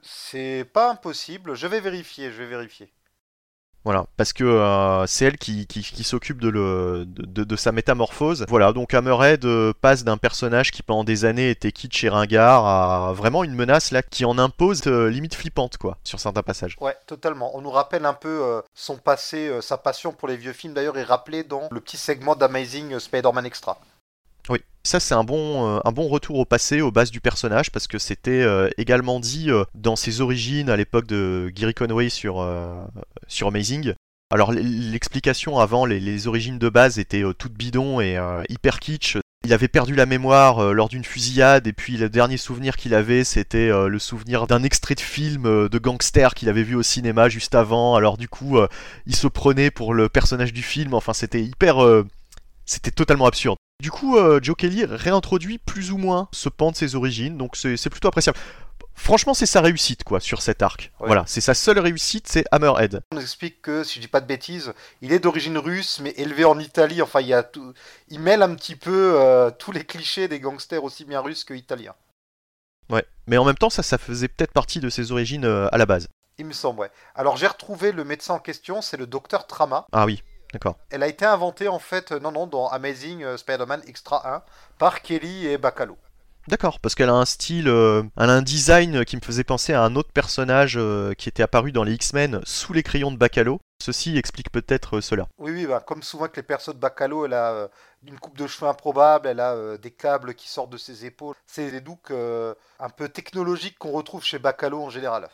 C'est 0.06 0.64
pas 0.73 0.91
impossible, 0.91 1.55
je 1.55 1.67
vais 1.67 1.81
vérifier, 1.81 2.31
je 2.31 2.38
vais 2.38 2.47
vérifier. 2.47 2.93
Voilà, 3.87 4.06
parce 4.17 4.32
que 4.32 4.43
euh, 4.43 5.06
c'est 5.06 5.26
elle 5.26 5.38
qui, 5.38 5.64
s'occupe 6.03 6.41
de, 6.41 7.05
de, 7.06 7.56
sa 7.56 7.70
métamorphose. 7.70 8.44
Voilà, 8.49 8.73
donc 8.73 8.93
Hammerhead 8.93 9.44
euh, 9.44 9.73
passe 9.81 10.03
d'un 10.03 10.17
personnage 10.17 10.73
qui 10.73 10.82
pendant 10.82 11.05
des 11.05 11.25
années 11.25 11.50
était 11.50 11.70
kitsch 11.70 12.03
et 12.03 12.08
ringard 12.08 12.67
à 12.67 13.12
vraiment 13.12 13.44
une 13.44 13.55
menace 13.55 13.93
là 13.93 14.03
qui 14.03 14.25
en 14.25 14.38
impose 14.38 14.82
euh, 14.88 15.08
limite 15.08 15.37
flippante 15.37 15.76
quoi, 15.76 15.99
sur 16.03 16.19
certains 16.19 16.43
passages. 16.43 16.76
Ouais, 16.81 16.97
totalement. 17.06 17.56
On 17.56 17.61
nous 17.61 17.70
rappelle 17.70 18.06
un 18.06 18.14
peu 18.14 18.61
son 18.75 18.97
passé, 18.97 19.56
sa 19.62 19.79
passion 19.79 20.11
pour 20.11 20.26
les 20.26 20.37
vieux 20.37 20.52
films 20.52 20.75
d'ailleurs 20.75 20.99
est 20.99 21.05
rappelé 21.05 21.44
dans 21.44 21.69
le 21.70 21.81
petit 21.81 21.97
segment 21.97 22.35
d'Amazing 22.35 22.99
Spider-Man 22.99 23.47
Extra. 23.47 23.79
Ça 24.87 25.00
c'est 25.00 25.15
un 25.15 25.25
bon, 25.25 25.67
euh, 25.67 25.81
un 25.85 25.91
bon 25.91 26.06
retour 26.06 26.38
au 26.38 26.44
passé, 26.44 26.81
aux 26.81 26.93
bases 26.93 27.11
du 27.11 27.21
personnage, 27.21 27.73
parce 27.73 27.88
que 27.88 27.99
c'était 27.99 28.43
euh, 28.43 28.71
également 28.79 29.19
dit 29.19 29.50
euh, 29.50 29.65
dans 29.75 29.97
ses 29.97 30.21
origines 30.21 30.71
à 30.71 30.77
l'époque 30.77 31.09
de 31.09 31.50
Gary 31.53 31.75
Conway 31.75 32.09
sur, 32.09 32.49
sur 33.27 33.49
Amazing. 33.49 33.94
Alors 34.33 34.53
l'explication 34.53 35.59
avant, 35.59 35.87
les, 35.87 36.29
origines 36.29 36.61
de 36.61 36.69
base 36.69 37.00
étaient 37.00 37.25
toutes 37.37 37.55
bidons 37.55 38.00
et 38.00 38.17
hyper 38.49 38.79
kitsch. 38.79 39.17
Il 39.44 39.53
avait 39.53 39.67
perdu 39.67 39.97
la 39.97 40.06
mémoire 40.06 40.73
lors 40.73 40.88
d'une 40.88 41.05
fusillade 41.05 41.67
et 41.67 41.73
puis 41.73 41.97
le 41.97 42.09
dernier 42.09 42.37
souvenir 42.37 42.77
qu'il 42.77 42.94
avait 42.94 43.25
c'était 43.25 43.69
le 43.69 43.99
souvenir 43.99 44.47
d'un 44.47 44.62
extrait 44.62 44.94
de 44.94 45.00
film 45.00 45.69
de 45.69 45.79
gangster 45.79 46.35
qu'il 46.35 46.49
avait 46.49 46.62
vu 46.62 46.77
au 46.77 46.85
cinéma 46.85 47.29
juste 47.29 47.56
avant. 47.56 47.97
Alors 47.97 48.19
du 48.19 48.29
coup 48.29 48.59
il 49.06 49.17
se 49.17 49.27
prenait 49.27 49.73
pour 49.73 49.94
le 49.94 50.09
personnage 50.09 50.53
du 50.53 50.62
film. 50.62 50.94
Enfin 50.94 51.12
c'était 51.12 51.43
hyper... 51.43 51.79
c'était 52.65 52.93
totalement 52.93 53.27
absurde. 53.27 53.56
Du 53.81 53.90
coup, 53.90 54.17
euh, 54.17 54.40
Joe 54.43 54.56
Kelly 54.56 54.84
réintroduit 54.84 55.58
plus 55.58 55.93
ou 55.93 55.99
moins 55.99 56.28
ce 56.32 56.49
pan 56.49 56.70
de 56.70 56.76
ses 56.76 56.94
origines, 56.94 57.37
donc 57.37 57.56
c'est 57.56 57.90
plutôt 57.90 58.08
appréciable. 58.08 58.38
Franchement, 58.94 59.34
c'est 59.34 59.46
sa 59.46 59.61
réussite, 59.61 60.05
quoi, 60.05 60.20
sur 60.20 60.40
cet 60.40 60.62
arc. 60.62 60.90
Voilà, 60.99 61.25
c'est 61.26 61.43
sa 61.43 61.52
seule 61.52 61.78
réussite, 61.78 62.26
c'est 62.28 62.44
Hammerhead. 62.50 63.02
On 63.12 63.17
nous 63.17 63.23
explique 63.23 63.61
que, 63.61 63.84
si 63.84 63.96
je 63.96 64.00
dis 64.00 64.08
pas 64.08 64.23
de 64.23 64.26
bêtises, 64.26 64.73
il 65.02 65.12
est 65.12 65.19
d'origine 65.19 65.58
russe, 65.58 66.00
mais 66.02 66.14
élevé 66.17 66.46
en 66.46 66.58
Italie. 66.58 67.02
Enfin, 67.02 67.20
il, 67.20 67.26
y 67.26 67.34
a 67.34 67.43
tout... 67.43 67.75
il 68.08 68.20
mêle 68.20 68.43
un 68.43 68.55
petit 68.55 68.75
peu 68.75 69.20
euh, 69.20 69.50
tous 69.50 69.70
les 69.70 69.84
clichés 69.84 70.28
des 70.28 70.40
gangsters 70.40 70.82
aussi 70.82 71.05
bien 71.05 71.20
russes 71.20 71.44
que 71.44 71.52
italiens. 71.52 71.94
Ouais, 72.88 73.05
mais 73.26 73.37
en 73.37 73.44
même 73.44 73.56
temps, 73.56 73.70
ça, 73.70 73.82
ça 73.82 73.99
faisait 73.99 74.28
peut-être 74.28 74.52
partie 74.52 74.81
de 74.81 74.88
ses 74.88 75.12
origines 75.12 75.44
euh, 75.44 75.69
à 75.73 75.76
la 75.76 75.84
base. 75.84 76.08
Il 76.38 76.46
me 76.46 76.52
semble, 76.52 76.81
ouais. 76.81 76.90
Alors, 77.14 77.37
j'ai 77.37 77.46
retrouvé 77.46 77.93
le 77.93 78.05
médecin 78.05 78.34
en 78.34 78.38
question, 78.38 78.81
c'est 78.81 78.96
le 78.96 79.06
docteur 79.06 79.46
Trama. 79.46 79.87
Ah 79.93 80.06
oui. 80.06 80.23
Elle 80.91 81.03
a 81.03 81.08
été 81.08 81.25
inventée 81.25 81.69
en 81.69 81.79
fait, 81.79 82.12
non, 82.12 82.32
non, 82.32 82.47
dans 82.47 82.69
Amazing 82.69 83.23
euh, 83.23 83.37
Spider-Man 83.37 83.82
Extra 83.87 84.37
1 84.37 84.43
par 84.79 85.03
Kelly 85.03 85.47
et 85.47 85.58
Bacalo. 85.58 85.97
D'accord, 86.49 86.79
parce 86.79 86.94
qu'elle 86.94 87.08
a 87.08 87.14
un 87.14 87.25
style, 87.25 87.67
euh, 87.69 88.05
elle 88.17 88.31
a 88.31 88.35
un 88.35 88.43
design 88.43 89.05
qui 89.05 89.17
me 89.17 89.20
faisait 89.20 89.43
penser 89.43 89.73
à 89.73 89.82
un 89.82 89.97
autre 89.97 90.12
personnage 90.12 90.76
euh, 90.79 91.12
qui 91.14 91.29
était 91.29 91.43
apparu 91.43 91.73
dans 91.73 91.82
les 91.82 91.94
X-Men 91.94 92.41
sous 92.44 92.73
les 92.73 92.85
crayons 92.85 93.11
de 93.11 93.17
Bacalo. 93.17 93.61
Ceci 93.82 94.17
explique 94.17 94.53
peut-être 94.53 95.00
cela. 95.00 95.26
Oui, 95.38 95.50
oui, 95.50 95.67
bah, 95.67 95.82
comme 95.85 96.05
souvent 96.05 96.29
que 96.29 96.37
les 96.37 96.44
persos 96.44 96.73
de 96.73 96.79
Bacalo, 96.79 97.26
elle 97.26 97.35
a 97.35 97.69
une 98.06 98.19
coupe 98.20 98.38
de 98.38 98.47
cheveux 98.47 98.70
improbable, 98.70 99.26
elle 99.26 99.41
a 99.41 99.76
des 99.76 99.91
câbles 99.91 100.35
qui 100.35 100.49
sortent 100.49 100.70
de 100.70 100.76
ses 100.76 101.05
épaules. 101.05 101.35
C'est 101.47 101.73
des 101.73 101.81
looks 101.81 102.12
un 102.12 102.88
peu 102.91 103.09
technologiques 103.09 103.76
qu'on 103.76 103.91
retrouve 103.91 104.23
chez 104.23 104.38
Bacalo 104.38 104.81
en 104.82 104.91
général. 104.91 105.29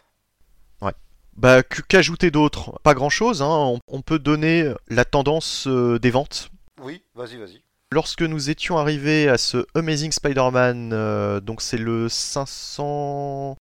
Ouais. 0.80 0.92
Bah, 1.36 1.62
qu'ajouter 1.62 2.30
d'autre? 2.30 2.78
Pas 2.82 2.94
grand 2.94 3.10
chose, 3.10 3.42
hein. 3.42 3.78
on, 3.86 4.02
peut 4.02 4.18
donner 4.18 4.72
la 4.88 5.04
tendance 5.04 5.66
euh, 5.66 5.98
des 5.98 6.10
ventes. 6.10 6.50
Oui, 6.82 7.02
vas-y, 7.14 7.36
vas-y. 7.36 7.62
Lorsque 7.90 8.22
nous 8.22 8.50
étions 8.50 8.78
arrivés 8.78 9.28
à 9.28 9.38
ce 9.38 9.66
Amazing 9.74 10.12
Spider-Man, 10.12 10.92
euh, 10.92 11.40
donc 11.40 11.62
c'est 11.62 11.78
le 11.78 12.08
500. 12.08 13.56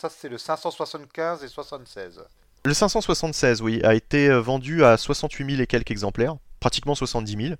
Ça, 0.00 0.08
c'est 0.08 0.28
le 0.28 0.38
575 0.38 1.42
et 1.42 1.48
76. 1.48 2.24
Le 2.64 2.74
576, 2.74 3.62
oui, 3.62 3.80
a 3.84 3.94
été 3.94 4.28
euh, 4.28 4.40
vendu 4.40 4.84
à 4.84 4.96
68 4.96 5.50
000 5.50 5.62
et 5.62 5.66
quelques 5.66 5.90
exemplaires, 5.92 6.36
pratiquement 6.60 6.94
70 6.94 7.46
000. 7.48 7.54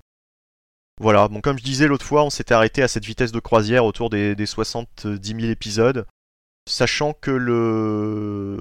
Voilà, 0.99 1.27
bon, 1.27 1.41
comme 1.41 1.57
je 1.57 1.63
disais 1.63 1.87
l'autre 1.87 2.05
fois, 2.05 2.23
on 2.23 2.29
s'était 2.29 2.53
arrêté 2.53 2.83
à 2.83 2.87
cette 2.87 3.05
vitesse 3.05 3.31
de 3.31 3.39
croisière 3.39 3.85
autour 3.85 4.09
des, 4.09 4.35
des 4.35 4.45
70 4.45 5.19
000 5.23 5.51
épisodes. 5.51 6.05
Sachant 6.67 7.13
que 7.13 7.31
le 7.31 8.59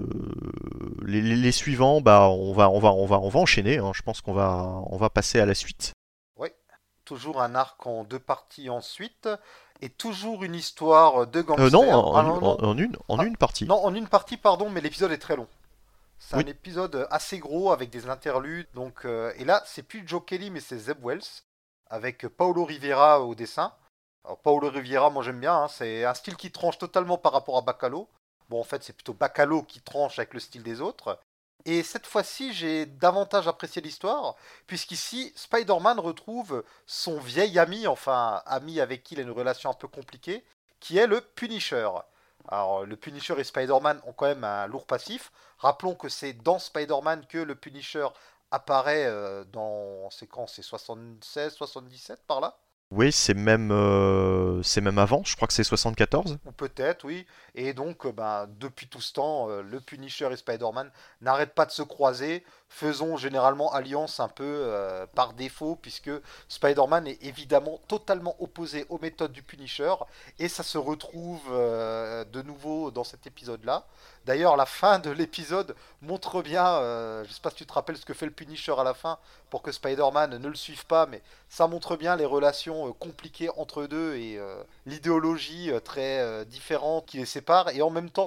les, 1.03 1.53
suivants, 1.53 2.01
bah 2.01 2.29
on 2.29 2.53
va 2.53 2.71
on 2.71 2.79
va 2.79 2.93
on 2.93 3.05
va 3.05 3.19
on 3.19 3.29
va 3.29 3.41
enchaîner. 3.41 3.79
Hein. 3.79 3.91
Je 3.95 4.03
pense 4.03 4.21
qu'on 4.21 4.33
va 4.33 4.81
on 4.87 4.97
va 4.97 5.11
passer 5.11 5.41
à 5.41 5.47
la 5.47 5.55
suite. 5.55 5.93
Oui, 6.37 6.51
toujours 7.05 7.43
un 7.43 7.57
arc 7.57 7.85
en 7.85 8.05
deux 8.05 8.21
parties 8.21 8.71
ensuite 8.71 9.29
et 9.81 9.89
toujours 9.89 10.45
une 10.45 10.55
histoire 10.55 11.27
de. 11.27 11.45
Euh, 11.59 11.71
non, 11.71 11.91
en, 11.91 12.79
une 12.79 12.97
en 13.09 13.19
ah, 13.19 13.25
une 13.25 13.37
partie. 13.37 13.67
Non, 13.67 13.85
en 13.85 13.95
une 13.95 14.09
partie, 14.09 14.37
pardon, 14.37 14.71
mais 14.71 14.81
l'épisode 14.81 15.11
est 15.11 15.19
très 15.19 15.35
long. 15.35 15.49
C'est 16.19 16.37
un 16.37 16.47
épisode 16.47 17.07
assez 17.11 17.39
gros 17.39 17.73
avec 17.73 17.91
des 17.91 18.09
interludes. 18.09 18.69
Donc 18.75 19.05
euh, 19.05 19.33
et 19.37 19.45
là, 19.45 19.63
c'est 19.67 19.83
plus 19.83 20.07
Joe 20.07 20.23
Kelly, 20.25 20.51
mais 20.51 20.61
c'est 20.61 20.79
Zeb 20.79 21.05
Wells 21.05 21.43
avec 21.91 22.27
Paolo 22.29 22.65
Rivera 22.65 23.21
au 23.21 23.35
dessin. 23.35 23.73
Alors, 24.27 24.39
Paolo 24.39 24.71
Riviera, 24.71 25.09
moi 25.09 25.23
j'aime 25.23 25.39
bien, 25.39 25.55
hein. 25.55 25.69
c'est 25.69 26.05
un 26.05 26.15
style 26.15 26.37
qui 26.37 26.51
tranche 26.51 26.79
totalement 26.79 27.17
par 27.17 27.33
rapport 27.33 27.57
à 27.59 27.61
Bacalo. 27.63 28.09
Bon, 28.49 28.61
en 28.61 28.65
fait, 28.65 28.83
c'est 28.83 28.93
plutôt 28.93 29.15
Bacalo 29.15 29.63
qui 29.63 29.81
tranche 29.81 30.19
avec 30.19 30.35
le 30.35 30.41
style 30.41 30.65
des 30.65 30.81
autres. 30.81 31.21
Et 31.65 31.85
cette 31.85 32.07
fois-ci, 32.07 32.53
j'ai 32.53 32.87
davantage 32.87 33.47
apprécié 33.47 33.81
l'histoire, 33.81 34.35
puisqu'ici, 34.67 35.33
Spider-Man 35.37 36.01
retrouve 36.01 36.65
son 36.87 37.19
vieil 37.21 37.57
ami, 37.59 37.87
enfin, 37.87 38.43
ami 38.47 38.81
avec 38.81 39.05
qui 39.05 39.15
il 39.15 39.21
a 39.21 39.23
une 39.23 39.31
relation 39.31 39.71
un 39.71 39.75
peu 39.75 39.89
compliquée, 39.89 40.45
qui 40.81 40.99
est 40.99 41.07
le 41.07 41.21
Punisher. 41.21 41.89
Alors, 42.49 42.85
le 42.85 42.97
Punisher 42.97 43.39
et 43.39 43.45
Spider-Man 43.45 44.01
ont 44.07 44.13
quand 44.13 44.27
même 44.27 44.45
un 44.45 44.67
lourd 44.67 44.87
passif. 44.87 45.31
Rappelons 45.59 45.95
que 45.95 46.09
c'est 46.09 46.33
dans 46.33 46.59
Spider-Man 46.59 47.27
que 47.29 47.39
le 47.39 47.55
Punisher 47.55 48.09
apparaît 48.51 49.07
euh, 49.07 49.45
dans. 49.45 50.11
C'est 50.11 50.27
quand? 50.27 50.47
C'est 50.49 50.63
76, 50.63 51.55
77 51.55 52.25
par 52.27 52.41
là? 52.41 52.59
Oui, 52.97 53.13
c'est 53.13 53.35
même, 53.35 53.71
euh, 53.73 54.63
même 54.81 54.99
avant, 54.99 55.23
je 55.23 55.37
crois 55.37 55.47
que 55.47 55.53
c'est 55.53 55.65
74. 55.65 56.39
Ou 56.47 56.53
peut-être, 56.53 57.05
oui. 57.05 57.27
Et 57.55 57.75
donc, 57.75 58.07
euh, 58.07 58.13
bah, 58.13 58.49
depuis 58.59 58.89
tout 58.89 59.03
ce 59.03 59.13
temps, 59.13 59.51
euh, 59.51 59.63
le 59.63 59.81
Punisher 59.81 60.29
et 60.33 60.37
Spider-Man 60.37 60.91
n'arrêtent 61.21 61.55
pas 61.55 61.67
de 61.67 61.73
se 61.73 61.83
croiser, 61.83 62.43
faisons 62.69 63.17
généralement 63.17 63.73
alliance 63.73 64.21
un 64.21 64.29
peu 64.29 64.73
par 65.15 65.33
défaut, 65.33 65.77
puisque 65.77 66.11
Spider-Man 66.49 67.07
est 67.07 67.23
évidemment 67.25 67.81
totalement 67.89 68.37
opposé 68.41 68.87
aux 68.89 68.99
méthodes 68.99 69.33
du 69.33 69.43
Punisher, 69.43 69.95
et 70.39 70.49
ça 70.49 70.63
se 70.63 70.77
retrouve 70.77 71.49
de 71.51 72.43
nouveau 72.43 72.91
dans 72.91 73.05
cet 73.05 73.27
épisode-là. 73.27 73.87
D'ailleurs, 74.27 74.57
la 74.57 74.67
fin 74.67 74.99
de 74.99 75.11
l'épisode 75.11 75.77
montre 76.03 76.43
bien, 76.43 76.67
euh, 76.67 77.23
je 77.23 77.29
ne 77.29 77.33
sais 77.33 77.41
pas 77.41 77.51
si 77.51 77.57
tu 77.57 77.67
te 77.67 77.73
rappelles 77.73 77.97
ce 77.97 78.05
que 78.05 78.13
fait 78.13 78.27
le 78.27 78.33
Punisher 78.33 78.75
à 78.77 78.83
la 78.83 78.93
fin 78.93 79.19
pour 79.51 79.63
que 79.63 79.71
Spider-Man 79.71 80.39
ne 80.39 80.49
le 80.49 80.57
suive 80.57 80.85
pas, 80.87 81.07
mais 81.07 81.23
ça 81.49 81.69
montre 81.69 81.97
bien 81.97 82.17
les 82.17 82.25
relations 82.25 82.89
euh, 82.89 82.93
compliquées 82.93 83.51
entre 83.57 83.83
eux 83.83 83.89
deux 83.89 84.17
et 84.17 84.37
euh, 84.37 84.61
l'idéologie 84.85 85.71
très 85.85 86.45
différente 86.47 87.07
qui 87.07 87.19
les 87.19 87.25
sépare. 87.25 87.69
Et 87.69 87.83
en 87.83 87.91
même 87.91 88.11
temps, 88.11 88.27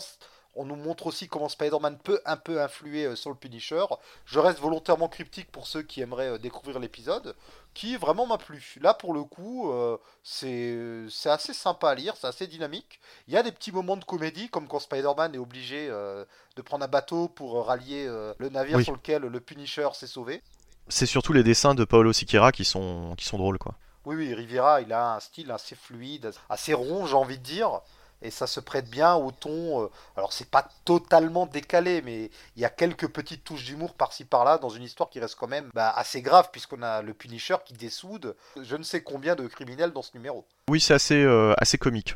On 0.62 0.66
nous 0.66 0.76
montre 0.76 1.08
aussi 1.08 1.30
comment 1.30 1.48
Spider-Man 1.48 1.98
peut 2.04 2.20
un 2.26 2.36
peu 2.36 2.62
influer 2.62 3.06
euh, 3.06 3.16
sur 3.16 3.30
le 3.30 3.36
Punisher. 3.38 3.86
Je 4.26 4.40
reste 4.40 4.60
volontairement 4.60 5.08
cryptique 5.08 5.50
pour 5.52 5.68
ceux 5.68 5.84
qui 5.84 6.02
aimeraient 6.02 6.32
euh, 6.32 6.38
découvrir 6.38 6.80
l'épisode, 6.80 7.34
qui 7.74 7.96
vraiment 7.96 8.28
m'a 8.28 8.38
plu. 8.38 8.76
Là, 8.82 8.94
pour 8.94 9.14
le 9.14 9.24
coup, 9.24 9.72
euh, 9.72 9.98
c'est 10.24 11.30
assez 11.30 11.54
sympa 11.54 11.92
à 11.92 11.96
lire, 11.96 12.16
c'est 12.20 12.28
assez 12.28 12.46
dynamique. 12.46 13.00
Il 13.30 13.34
y 13.34 13.38
a 13.38 13.44
des 13.44 13.54
petits 13.54 13.72
moments 13.72 13.96
de 13.96 14.04
comédie, 14.04 14.50
comme 14.50 14.68
quand 14.68 14.80
Spider-Man 14.80 15.34
est 15.34 15.38
obligé 15.38 15.88
euh, 15.90 16.26
de 16.58 16.62
prendre 16.62 16.84
un 16.84 16.90
bateau 16.90 17.30
pour 17.30 17.66
rallier 17.66 18.06
euh, 18.06 18.34
le 18.38 18.50
navire 18.50 18.76
Oui. 18.78 18.84
sur 18.84 18.94
lequel 18.94 19.22
le 19.22 19.40
Punisher 19.40 19.88
s'est 19.94 20.08
sauvé. 20.08 20.44
C'est 20.90 21.06
surtout 21.06 21.32
les 21.32 21.44
dessins 21.44 21.74
de 21.74 21.86
Paolo 21.86 22.12
Siqueira 22.12 22.52
qui 22.52 22.66
sont, 22.66 23.16
qui 23.18 23.24
sont 23.24 23.38
drôles, 23.38 23.60
quoi. 23.60 23.76
Oui, 24.06 24.16
oui, 24.16 24.34
Riviera, 24.34 24.82
il 24.82 24.92
a 24.92 25.14
un 25.14 25.20
style 25.20 25.52
assez 25.52 25.76
fluide, 25.76 26.32
assez 26.50 26.74
rond, 26.74 27.06
j'ai 27.06 27.16
envie 27.16 27.38
de 27.38 27.44
dire. 27.44 27.80
Et 28.22 28.32
ça 28.32 28.48
se 28.48 28.60
prête 28.60 28.90
bien 28.90 29.16
au 29.16 29.32
ton. 29.32 29.84
euh, 29.84 29.88
alors, 30.18 30.34
c'est 30.34 30.50
pas 30.50 30.68
totalement 30.84 31.46
décalé, 31.46 32.02
mais 32.02 32.30
il 32.56 32.62
y 32.62 32.66
a 32.66 32.70
quelques 32.70 33.08
petites 33.08 33.44
touches 33.46 33.64
d'humour 33.64 33.94
par-ci 33.94 34.26
par-là 34.26 34.58
dans 34.58 34.70
une 34.70 34.84
histoire 34.84 35.10
qui 35.10 35.20
reste 35.22 35.36
quand 35.36 35.48
même 35.48 35.70
bah, 35.74 35.90
assez 35.96 36.22
grave, 36.22 36.50
puisqu'on 36.52 36.82
a 36.82 37.02
le 37.02 37.14
Punisher 37.14 37.56
qui 37.66 37.74
dessoude 37.74 38.36
je 38.62 38.76
ne 38.76 38.84
sais 38.84 39.02
combien 39.04 39.36
de 39.36 39.48
criminels 39.48 39.92
dans 39.94 40.02
ce 40.02 40.12
numéro. 40.16 40.46
Oui, 40.70 40.82
c'est 40.82 40.94
assez, 40.94 41.24
euh, 41.24 41.54
assez 41.58 41.78
comique. 41.78 42.16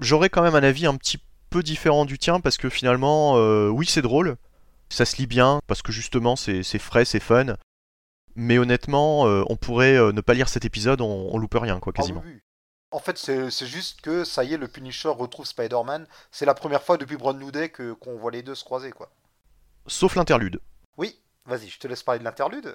J'aurais 0.00 0.28
quand 0.28 0.42
même 0.42 0.56
un 0.56 0.62
avis 0.64 0.86
un 0.86 0.96
petit 0.96 1.18
peu 1.50 1.62
différent 1.62 2.04
du 2.04 2.18
tien 2.18 2.40
parce 2.40 2.56
que 2.56 2.68
finalement, 2.68 3.36
euh, 3.36 3.68
oui, 3.68 3.86
c'est 3.86 4.02
drôle, 4.02 4.36
ça 4.88 5.04
se 5.04 5.16
lit 5.18 5.26
bien 5.26 5.60
parce 5.68 5.82
que 5.82 5.92
justement, 5.92 6.34
c'est 6.36 6.62
c'est 6.64 6.78
frais, 6.78 7.04
c'est 7.04 7.20
fun. 7.20 7.54
Mais 8.34 8.58
honnêtement, 8.58 9.22
on 9.22 9.56
pourrait 9.56 9.94
ne 10.12 10.20
pas 10.20 10.34
lire 10.34 10.48
cet 10.48 10.64
épisode, 10.64 11.00
on, 11.00 11.28
on 11.32 11.38
loupe 11.38 11.56
rien, 11.60 11.80
quoi, 11.80 11.92
Ah 11.96 11.98
oui, 11.98 12.02
quasiment. 12.02 12.22
oui. 12.24 12.38
En 12.90 13.00
fait, 13.00 13.18
c'est 13.18 13.66
juste 13.66 14.00
que 14.00 14.24
ça 14.24 14.44
y 14.44 14.54
est, 14.54 14.56
le 14.56 14.66
Punisher 14.68 15.08
retrouve 15.08 15.44
Spider-Man. 15.46 16.06
C'est 16.30 16.46
la 16.46 16.54
première 16.54 16.82
fois 16.82 16.96
depuis 16.96 17.16
Brand 17.16 17.38
New 17.38 17.50
Day 17.50 17.68
que- 17.68 17.92
qu'on 17.92 18.16
voit 18.16 18.30
les 18.30 18.42
deux 18.42 18.54
se 18.54 18.64
croiser, 18.64 18.92
quoi. 18.92 19.10
Sauf 19.86 20.14
l'interlude. 20.14 20.60
Oui, 20.96 21.18
vas-y, 21.44 21.68
je 21.68 21.78
te 21.78 21.86
laisse 21.86 22.02
parler 22.02 22.18
de 22.20 22.24
l'interlude. 22.24 22.74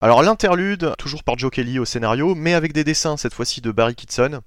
Alors 0.00 0.22
l'interlude, 0.22 0.94
toujours 0.96 1.24
par 1.24 1.36
Joe 1.36 1.50
Kelly 1.50 1.80
au 1.80 1.84
scénario, 1.84 2.36
mais 2.36 2.54
avec 2.54 2.72
des 2.72 2.84
dessins 2.84 3.16
cette 3.16 3.34
fois-ci 3.34 3.60
de 3.60 3.72
Barry 3.72 3.96
Kitson 3.96 4.42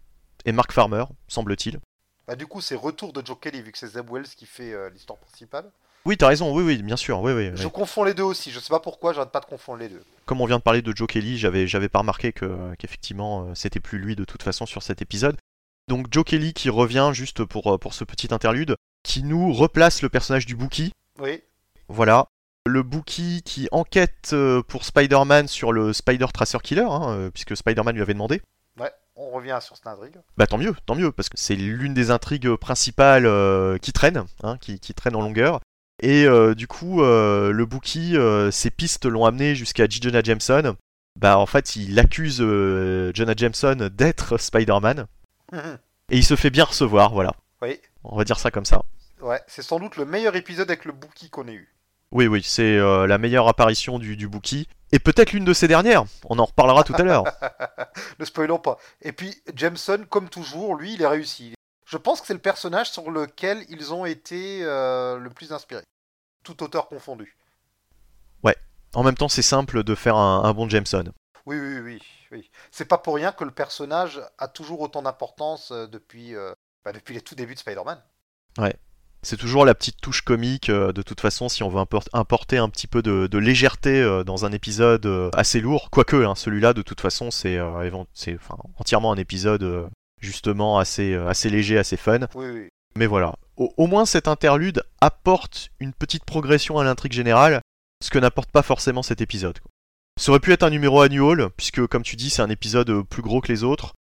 et 0.46 0.54
Mark 0.54 0.72
Farmer, 0.72 1.04
semble-t-il. 1.28 1.80
Bah, 2.26 2.36
du 2.38 2.48
coup, 2.48 2.62
c'est 2.62 2.76
retour 2.76 3.12
de 3.12 3.26
Joe 3.26 3.38
Kelly, 3.40 3.62
vu 3.62 3.74
que 3.74 3.78
c'est 3.78 3.88
Zeb 3.88 4.10
Wells 4.10 4.30
qui 4.30 4.46
fait 4.46 4.72
euh, 4.72 4.90
l'histoire 4.92 5.20
principale. 5.20 5.70
Oui, 6.06 6.18
t'as 6.18 6.28
raison, 6.28 6.56
oui, 6.56 6.64
oui, 6.64 6.82
bien 6.82 6.98
sûr, 6.98 7.22
oui, 7.22 7.32
oui. 7.32 7.52
Je 7.54 7.68
confonds 7.68 8.04
les 8.04 8.14
deux 8.14 8.24
aussi, 8.24 8.52
je 8.52 8.60
sais 8.60 8.70
pas 8.70 8.80
pourquoi, 8.80 9.14
j'arrête 9.14 9.32
pas 9.32 9.40
de 9.40 9.46
confondre 9.46 9.80
les 9.80 9.90
deux. 9.90 10.04
Comme 10.26 10.42
on 10.42 10.46
vient 10.46 10.58
de 10.58 10.64
parler 10.64 10.82
de 10.82 10.96
Joe 10.96 11.08
Kelly, 11.08 11.38
j'avais, 11.38 11.68
j'avais 11.68 11.90
pas 11.90 12.00
remarqué 12.00 12.34
que, 12.34 12.74
qu'effectivement 12.76 13.44
euh, 13.44 13.52
c'était 13.54 13.80
plus 13.80 14.00
lui 14.00 14.16
de 14.16 14.26
toute 14.26 14.42
façon 14.42 14.66
sur 14.66 14.82
cet 14.82 15.02
épisode. 15.02 15.38
Donc 15.88 16.08
Joe 16.12 16.24
Kelly 16.24 16.54
qui 16.54 16.70
revient 16.70 17.12
juste 17.14 17.44
pour, 17.46 17.74
euh, 17.74 17.78
pour 17.78 17.94
ce 17.94 18.04
petit 18.04 18.34
interlude, 18.34 18.76
qui 19.04 19.22
nous 19.24 19.54
replace 19.54 20.02
le 20.02 20.10
personnage 20.10 20.46
du 20.46 20.56
Bookie. 20.56 20.92
Oui, 21.20 21.44
Voilà. 21.88 22.26
Le 22.68 22.84
Bookie 22.84 23.42
qui 23.44 23.68
enquête 23.72 24.32
euh, 24.34 24.62
pour 24.64 24.86
Spider-Man 24.86 25.48
sur 25.48 25.72
le 25.72 25.94
Spider 25.94 26.28
Tracer 26.34 26.60
Killer, 26.64 26.86
hein, 26.88 27.30
puisque 27.34 27.58
Spider-Man 27.58 27.96
lui 27.96 28.02
avait 28.02 28.14
demandé. 28.14 28.42
ouais, 28.80 28.92
on 29.16 29.32
revient 29.32 29.58
sur 29.62 29.76
cette 29.76 29.88
intrigue. 29.88 30.16
Bah 30.38 30.48
tant 30.48 30.58
mieux, 30.58 30.76
tant 30.86 30.96
mieux, 30.96 31.12
parce 31.12 31.30
que 31.30 31.38
c'est 31.38 31.56
l'une 31.56 31.94
des 31.94 32.10
intrigues 32.12 32.56
principales 32.56 33.26
euh, 33.26 33.78
qui 33.80 33.94
traîne, 33.94 34.26
hein, 34.44 34.58
qui, 34.58 34.80
qui 34.80 34.94
traîne 34.94 35.16
en 35.16 35.22
longueur. 35.22 35.60
Et 36.02 36.26
euh, 36.26 36.56
du 36.56 36.68
coup, 36.68 37.04
euh, 37.04 37.52
le 37.52 37.66
Bookie, 37.66 38.18
euh, 38.18 38.50
ses 38.52 38.72
pistes 38.72 39.06
l'ont 39.06 39.26
amené 39.26 39.56
jusqu'à 39.56 39.88
J. 39.88 40.00
Jonah 40.02 40.22
Jameson. 40.24 40.76
Bah 41.20 41.38
en 41.38 41.46
fait, 41.46 41.76
il 41.76 42.00
accuse 42.00 42.38
Jonah 42.38 43.34
Jameson 43.36 43.90
d'être 43.92 44.38
Spider-Man. 44.38 45.06
Et 46.10 46.18
il 46.18 46.24
se 46.24 46.36
fait 46.36 46.50
bien 46.50 46.64
recevoir, 46.64 47.12
voilà. 47.14 47.34
oui, 47.62 47.80
On 48.04 48.18
va 48.18 48.24
dire 48.24 48.40
ça 48.40 48.50
comme 48.50 48.66
ça. 48.66 48.82
ouais, 49.22 49.42
c'est 49.48 49.62
sans 49.62 49.80
doute 49.80 49.98
le 49.98 50.06
meilleur 50.06 50.36
épisode 50.36 50.70
avec 50.70 50.86
le 50.86 50.94
Bookie 50.94 51.30
qu'on 51.30 51.48
ait 51.48 51.54
eu. 51.54 51.76
Oui, 52.12 52.28
oui, 52.28 52.42
c'est 52.44 52.78
euh, 52.78 53.08
la 53.08 53.18
meilleure 53.18 53.48
apparition 53.48 53.98
du, 54.00 54.18
du 54.18 54.28
Bookie. 54.28 54.68
Et 54.92 55.00
peut-être 55.00 55.32
l'une 55.32 55.46
de 55.46 55.54
ses 55.54 55.68
dernières. 55.70 56.04
On 56.30 56.40
en 56.40 56.46
reparlera 56.46 56.84
tout 56.84 56.94
à 56.98 57.04
l'heure. 57.04 57.24
ne 58.20 58.26
spoilons 58.26 58.60
pas. 58.60 58.78
Et 59.02 59.14
puis, 59.14 59.34
Jameson, 59.56 60.06
comme 60.10 60.28
toujours, 60.28 60.76
lui, 60.76 60.96
il 60.96 61.02
est 61.02 61.08
réussi. 61.08 61.54
Je 61.92 61.98
pense 61.98 62.22
que 62.22 62.28
c'est 62.28 62.34
le 62.34 62.40
personnage 62.40 62.90
sur 62.90 63.12
lequel 63.12 63.66
ils 63.68 63.94
ont 63.94 64.06
été 64.06 64.64
euh, 64.64 65.18
le 65.18 65.30
plus 65.30 65.52
inspirés. 65.52 65.84
Tout 66.44 66.64
auteur 66.64 66.88
confondu. 66.88 67.38
En 68.94 69.04
même 69.04 69.16
temps, 69.16 69.30
c'est 69.30 69.42
simple 69.42 69.86
de 69.86 69.96
faire 69.96 70.18
un, 70.18 70.44
un 70.44 70.54
bon 70.54 70.68
Jameson. 70.68 71.06
Oui, 71.46 71.58
oui, 71.58 71.80
oui, 71.80 72.02
oui. 72.34 72.52
C'est 72.72 72.84
pas 72.84 72.98
pour 72.98 73.16
rien 73.16 73.32
que 73.32 73.46
le 73.46 73.52
personnage 73.52 74.20
a 74.38 74.50
toujours 74.50 74.82
autant 74.82 75.02
d'importance 75.02 75.72
euh, 75.72 75.88
depuis, 75.88 76.36
euh, 76.36 76.52
bah, 76.84 76.92
depuis 76.92 77.14
les 77.14 77.22
tout 77.22 77.34
débuts 77.34 77.54
de 77.54 77.60
Spider-Man. 77.60 78.04
C'est 79.24 79.38
toujours 79.38 79.64
la 79.64 79.76
petite 79.76 80.02
touche 80.02 80.24
comique, 80.24 80.70
de 80.70 81.02
toute 81.04 81.22
façon, 81.22 81.48
si 81.48 81.64
on 81.64 81.70
veut 81.70 81.80
impor- 81.80 82.10
importer 82.12 82.58
un 82.58 82.68
petit 82.68 82.88
peu 82.88 83.02
de, 83.02 83.28
de 83.28 83.38
légèreté 83.38 84.24
dans 84.26 84.44
un 84.44 84.52
épisode 84.52 85.08
assez 85.34 85.62
lourd. 85.62 85.90
Quoique, 85.90 86.26
hein, 86.26 86.36
celui-là, 86.36 86.74
de 86.74 86.82
toute 86.82 87.00
façon, 87.00 87.32
c'est 87.32 87.56
euh, 87.56 88.04
enfin, 88.36 88.58
entièrement 88.78 89.14
un 89.14 89.18
épisode 89.18 89.90
justement 90.22 90.80
assez, 90.80 91.14
euh, 91.14 91.28
assez 91.28 91.50
léger, 91.50 91.78
assez 91.78 91.98
fun. 91.98 92.20
Oui, 92.36 92.46
oui. 92.54 92.70
Mais 92.96 93.06
voilà. 93.08 93.36
Au, 93.58 93.74
au 93.78 93.88
moins, 93.88 94.06
cet 94.06 94.28
interlude 94.28 94.84
apporte 95.02 95.70
une 95.80 95.94
petite 95.94 96.26
progression 96.26 96.78
à 96.80 96.84
l'intrigue 96.84 97.14
générale, 97.14 97.62
ce 98.04 98.10
que 98.10 98.20
n'apporte 98.20 98.52
pas 98.52 98.64
forcément 98.64 99.04
cet 99.04 99.22
épisode. 99.22 99.60
quoi. 99.60 99.70
Ça 100.20 100.32
aurait 100.32 100.40
pu 100.40 100.52
être 100.52 100.64
un 100.64 100.70
numéro 100.70 101.02
annual, 101.02 101.50
puisque, 101.56 101.86
comme 101.88 102.04
tu 102.04 102.16
dis, 102.16 102.30
c'est 102.30 102.42
un 102.42 102.50
épisode 102.50 102.90
euh, 102.90 103.04
plus 103.04 103.22
gros 103.22 103.42
que 103.42 103.52
les 103.52 103.64
autres. 103.64 103.94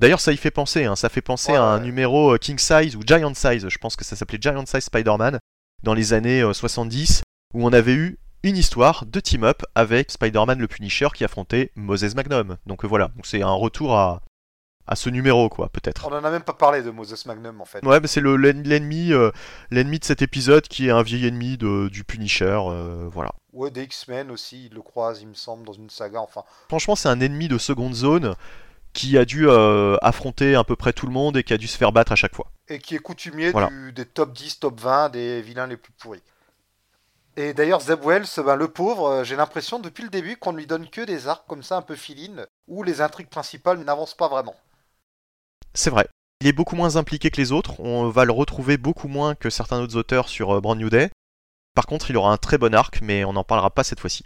D'ailleurs, 0.00 0.20
ça 0.20 0.32
y 0.32 0.36
fait 0.36 0.50
penser, 0.50 0.84
hein, 0.84 0.96
ça 0.96 1.08
fait 1.08 1.22
penser 1.22 1.52
Ouais, 1.52 1.58
à 1.58 1.62
un 1.62 1.78
ouais. 1.78 1.84
numéro 1.84 2.34
euh, 2.34 2.38
King 2.38 2.58
Size 2.58 2.96
ou 2.96 3.00
Giant 3.06 3.32
Size, 3.34 3.68
je 3.68 3.78
pense 3.78 3.96
que 3.96 4.04
ça 4.04 4.16
s'appelait 4.16 4.38
Giant 4.40 4.66
Size 4.66 4.84
Spider-Man, 4.84 5.38
dans 5.82 5.94
les 5.94 6.12
années 6.12 6.42
euh, 6.42 6.52
70, 6.52 7.22
où 7.54 7.64
on 7.66 7.72
avait 7.72 7.94
eu 7.94 8.18
une 8.42 8.56
histoire 8.56 9.06
de 9.06 9.20
team-up 9.20 9.62
avec 9.74 10.10
Spider-Man 10.10 10.58
le 10.58 10.68
Punisher 10.68 11.08
qui 11.14 11.24
affrontait 11.24 11.70
Moses 11.76 12.14
Magnum. 12.14 12.56
Donc 12.66 12.84
voilà, 12.84 13.10
c'est 13.22 13.40
un 13.42 13.52
retour 13.52 13.96
à, 13.96 14.20
à 14.86 14.96
ce 14.96 15.08
numéro, 15.10 15.48
quoi, 15.48 15.68
peut-être. 15.70 16.06
On 16.06 16.12
en 16.12 16.24
a 16.24 16.30
même 16.30 16.42
pas 16.42 16.52
parlé 16.52 16.82
de 16.82 16.90
Moses 16.90 17.24
Magnum 17.26 17.60
en 17.60 17.64
fait. 17.64 17.84
Ouais, 17.84 18.00
mais 18.00 18.06
c'est 18.06 18.20
le 18.20 18.36
l'ennemi, 18.36 19.12
euh, 19.12 19.30
l'ennemi 19.70 19.98
de 19.98 20.04
cet 20.04 20.20
épisode 20.22 20.68
qui 20.68 20.88
est 20.88 20.90
un 20.90 21.02
vieil 21.02 21.26
ennemi 21.26 21.56
de, 21.56 21.88
du 21.88 22.04
Punisher, 22.04 22.58
euh, 22.66 23.08
voilà. 23.10 23.32
Ouais, 23.52 23.70
des 23.70 23.84
X-Men 23.84 24.30
aussi, 24.30 24.66
il 24.66 24.74
le 24.74 24.82
croise, 24.82 25.20
il 25.22 25.28
me 25.28 25.34
semble, 25.34 25.64
dans 25.64 25.72
une 25.72 25.88
saga. 25.90 26.20
Enfin, 26.20 26.42
Franchement, 26.68 26.96
c'est 26.96 27.08
un 27.08 27.20
ennemi 27.20 27.48
de 27.48 27.56
seconde 27.58 27.94
zone 27.94 28.34
qui 28.92 29.16
a 29.18 29.24
dû 29.24 29.48
euh, 29.48 29.96
affronter 30.02 30.54
à 30.54 30.64
peu 30.64 30.76
près 30.76 30.92
tout 30.92 31.06
le 31.06 31.12
monde 31.12 31.36
et 31.36 31.42
qui 31.44 31.52
a 31.52 31.56
dû 31.58 31.66
se 31.66 31.76
faire 31.76 31.90
battre 31.92 32.12
à 32.12 32.16
chaque 32.16 32.34
fois. 32.34 32.46
et 32.68 32.78
qui 32.78 32.94
est 32.94 32.98
coutumier 33.00 33.50
Voilà. 33.50 33.68
du- 33.68 33.92
des 33.92 34.04
top 34.06 34.32
10, 34.32 34.60
top 34.60 34.80
20 34.80 35.08
des 35.08 35.42
vilains 35.42 35.66
les 35.66 35.76
plus 35.76 35.92
pourris. 35.92 36.22
Et 37.36 37.52
d'ailleurs, 37.52 37.80
Zeb 37.80 38.04
Wells, 38.04 38.26
ben, 38.44 38.54
le 38.54 38.68
pauvre, 38.68 39.24
j'ai 39.24 39.34
l'impression 39.34 39.80
depuis 39.80 40.04
le 40.04 40.08
début 40.10 40.36
qu'on 40.36 40.52
ne 40.52 40.58
lui 40.58 40.66
donne 40.68 40.88
que 40.88 41.00
des 41.00 41.26
arcs 41.26 41.44
comme 41.48 41.64
ça 41.64 41.76
un 41.76 41.82
peu 41.82 41.96
filines, 41.96 42.46
où 42.68 42.84
les 42.84 43.00
intrigues 43.00 43.28
principales 43.28 43.78
n'avancent 43.78 44.14
pas 44.14 44.28
vraiment. 44.28 44.54
C'est 45.74 45.90
vrai. 45.90 46.08
Il 46.40 46.46
est 46.46 46.52
beaucoup 46.52 46.76
moins 46.76 46.96
impliqué 46.96 47.30
que 47.30 47.40
les 47.40 47.52
autres, 47.52 47.80
on 47.80 48.08
va 48.08 48.24
le 48.24 48.32
retrouver 48.32 48.76
beaucoup 48.76 49.08
moins 49.08 49.34
que 49.34 49.50
certains 49.50 49.80
autres 49.80 49.96
auteurs 49.96 50.28
sur 50.28 50.56
euh, 50.56 50.60
Brand 50.60 50.78
New 50.78 50.90
Day. 50.90 51.10
Par 51.74 51.86
contre, 51.86 52.10
il 52.10 52.16
aura 52.16 52.32
un 52.32 52.36
très 52.36 52.58
bon 52.58 52.74
arc, 52.74 53.00
mais 53.02 53.24
on 53.24 53.32
n'en 53.32 53.44
parlera 53.44 53.70
pas 53.70 53.84
cette 53.84 54.00
fois-ci. 54.00 54.24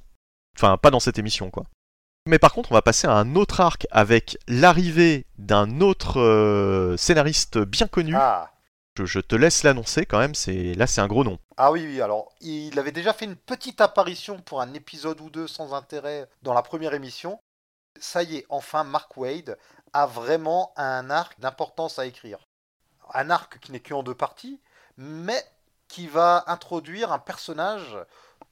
Enfin, 0.57 0.77
pas 0.77 0.91
dans 0.91 1.01
cette 1.01 1.19
émission, 1.19 1.51
quoi. 1.51 1.65
Mais 2.27 2.39
par 2.39 2.53
contre, 2.53 2.73
on 2.73 2.75
va 2.75 2.83
passer 2.83 3.07
à 3.07 3.13
un 3.13 3.37
autre 3.37 3.61
arc 3.61 3.87
avec 3.91 4.37
l'arrivée 4.49 5.25
d'un 5.39 5.81
autre 5.81 6.21
euh, 6.21 6.97
scénariste 6.97 7.59
bien 7.59 7.87
connu. 7.87 8.15
Ah. 8.17 8.51
Je, 8.99 9.07
je 9.07 9.21
te 9.21 9.37
laisse 9.37 9.63
l'annoncer 9.63 10.05
quand 10.05 10.19
même, 10.19 10.35
c'est 10.35 10.75
là 10.75 10.87
c'est 10.87 11.01
un 11.01 11.07
gros 11.07 11.25
nom. 11.25 11.39
Ah 11.57 11.71
oui, 11.71 11.87
oui, 11.87 12.01
alors 12.03 12.33
il 12.41 12.79
avait 12.79 12.93
déjà 12.93 13.13
fait 13.13 13.25
une 13.25 13.37
petite 13.37 13.81
apparition 13.81 14.41
pour 14.41 14.61
un 14.61 14.75
épisode 14.75 15.21
ou 15.21 15.31
deux 15.31 15.47
sans 15.47 15.73
intérêt 15.73 16.29
dans 16.43 16.53
la 16.53 16.63
première 16.63 16.95
émission. 16.95 17.41
Ça 18.01 18.23
y 18.23 18.37
est, 18.37 18.47
enfin, 18.49 18.85
Mark 18.85 19.17
Wade 19.17 19.57
a 19.93 20.07
vraiment 20.07 20.73
un 20.77 21.11
arc 21.11 21.39
d'importance 21.41 21.99
à 21.99 22.07
écrire. 22.07 22.39
Un 23.15 23.31
arc 23.31 23.59
qui 23.61 23.73
n'est 23.73 23.81
qu'en 23.81 24.03
deux 24.03 24.15
parties, 24.15 24.61
mais 24.97 25.43
qui 25.89 26.07
va 26.07 26.45
introduire 26.47 27.13
un 27.13 27.19
personnage 27.19 27.97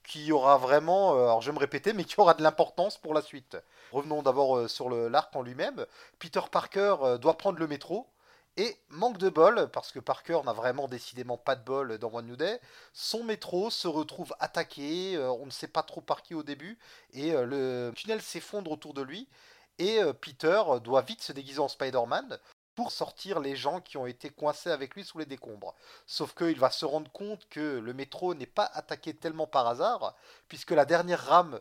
qui 0.07 0.31
aura 0.33 0.57
vraiment, 0.57 1.15
euh, 1.15 1.25
alors 1.25 1.43
je 1.43 1.51
vais 1.51 1.55
me 1.55 1.61
répéter, 1.61 1.93
mais 1.93 2.05
qui 2.05 2.19
aura 2.21 2.35
de 2.35 2.43
l'importance 2.43 2.97
pour 2.97 3.13
la 3.13 3.23
suite. 3.23 3.57
Revenons 3.93 4.23
d'abord 4.23 4.57
euh, 4.57 4.69
sur 4.69 4.89
l'arc 4.89 5.35
en 5.35 5.43
lui-même. 5.43 5.85
Peter 6.19 6.41
Parker 6.51 6.97
euh, 7.03 7.19
doit 7.19 7.37
prendre 7.37 7.59
le 7.59 7.67
métro. 7.67 8.07
Et 8.59 8.75
manque 8.89 9.19
de 9.19 9.29
bol, 9.29 9.69
parce 9.71 9.93
que 9.93 9.99
Parker 9.99 10.41
n'a 10.47 10.55
vraiment 10.55 10.89
décidément 10.89 11.37
pas 11.37 11.57
de 11.57 11.63
bol 11.63 11.99
dans 11.99 12.11
One 12.15 12.27
New 12.27 12.37
Day, 12.37 12.59
son 12.95 13.23
métro 13.23 13.69
se 13.69 13.87
retrouve 13.87 14.35
attaqué, 14.41 15.19
on 15.19 15.45
ne 15.45 15.51
sait 15.51 15.69
pas 15.69 15.83
trop 15.83 16.01
par 16.01 16.23
qui 16.23 16.33
au 16.33 16.43
début, 16.43 16.79
et 17.13 17.33
le 17.33 17.93
tunnel 17.95 18.23
s'effondre 18.23 18.71
autour 18.71 18.95
de 18.95 19.03
lui, 19.03 19.29
et 19.79 20.03
euh, 20.03 20.13
Peter 20.13 20.63
doit 20.83 21.03
vite 21.03 21.23
se 21.23 21.33
déguiser 21.33 21.61
en 21.61 21.69
Spider-Man 21.69 22.39
pour 22.75 22.93
sortir 22.93 23.41
les 23.41 23.57
gens 23.57 23.81
qui 23.81 23.97
ont 23.97 24.07
été 24.07 24.29
coincés 24.29 24.71
avec 24.71 24.95
lui 24.95 25.05
sous 25.05 25.19
les 25.19 25.25
décombres. 25.27 25.75
Sauf 26.07 26.35
qu'il 26.35 26.59
va 26.59 26.71
se 26.71 26.85
rendre 26.85 27.11
compte 27.11 27.49
que 27.49 27.79
le 27.79 27.95
métro 27.95 28.35
n'est 28.35 28.45
pas 28.47 28.71
attaqué 28.75 29.15
tellement 29.15 29.47
par 29.47 29.67
hasard, 29.67 30.15
puisque 30.49 30.73
la 30.73 30.85
dernière 30.85 31.25
rame 31.27 31.61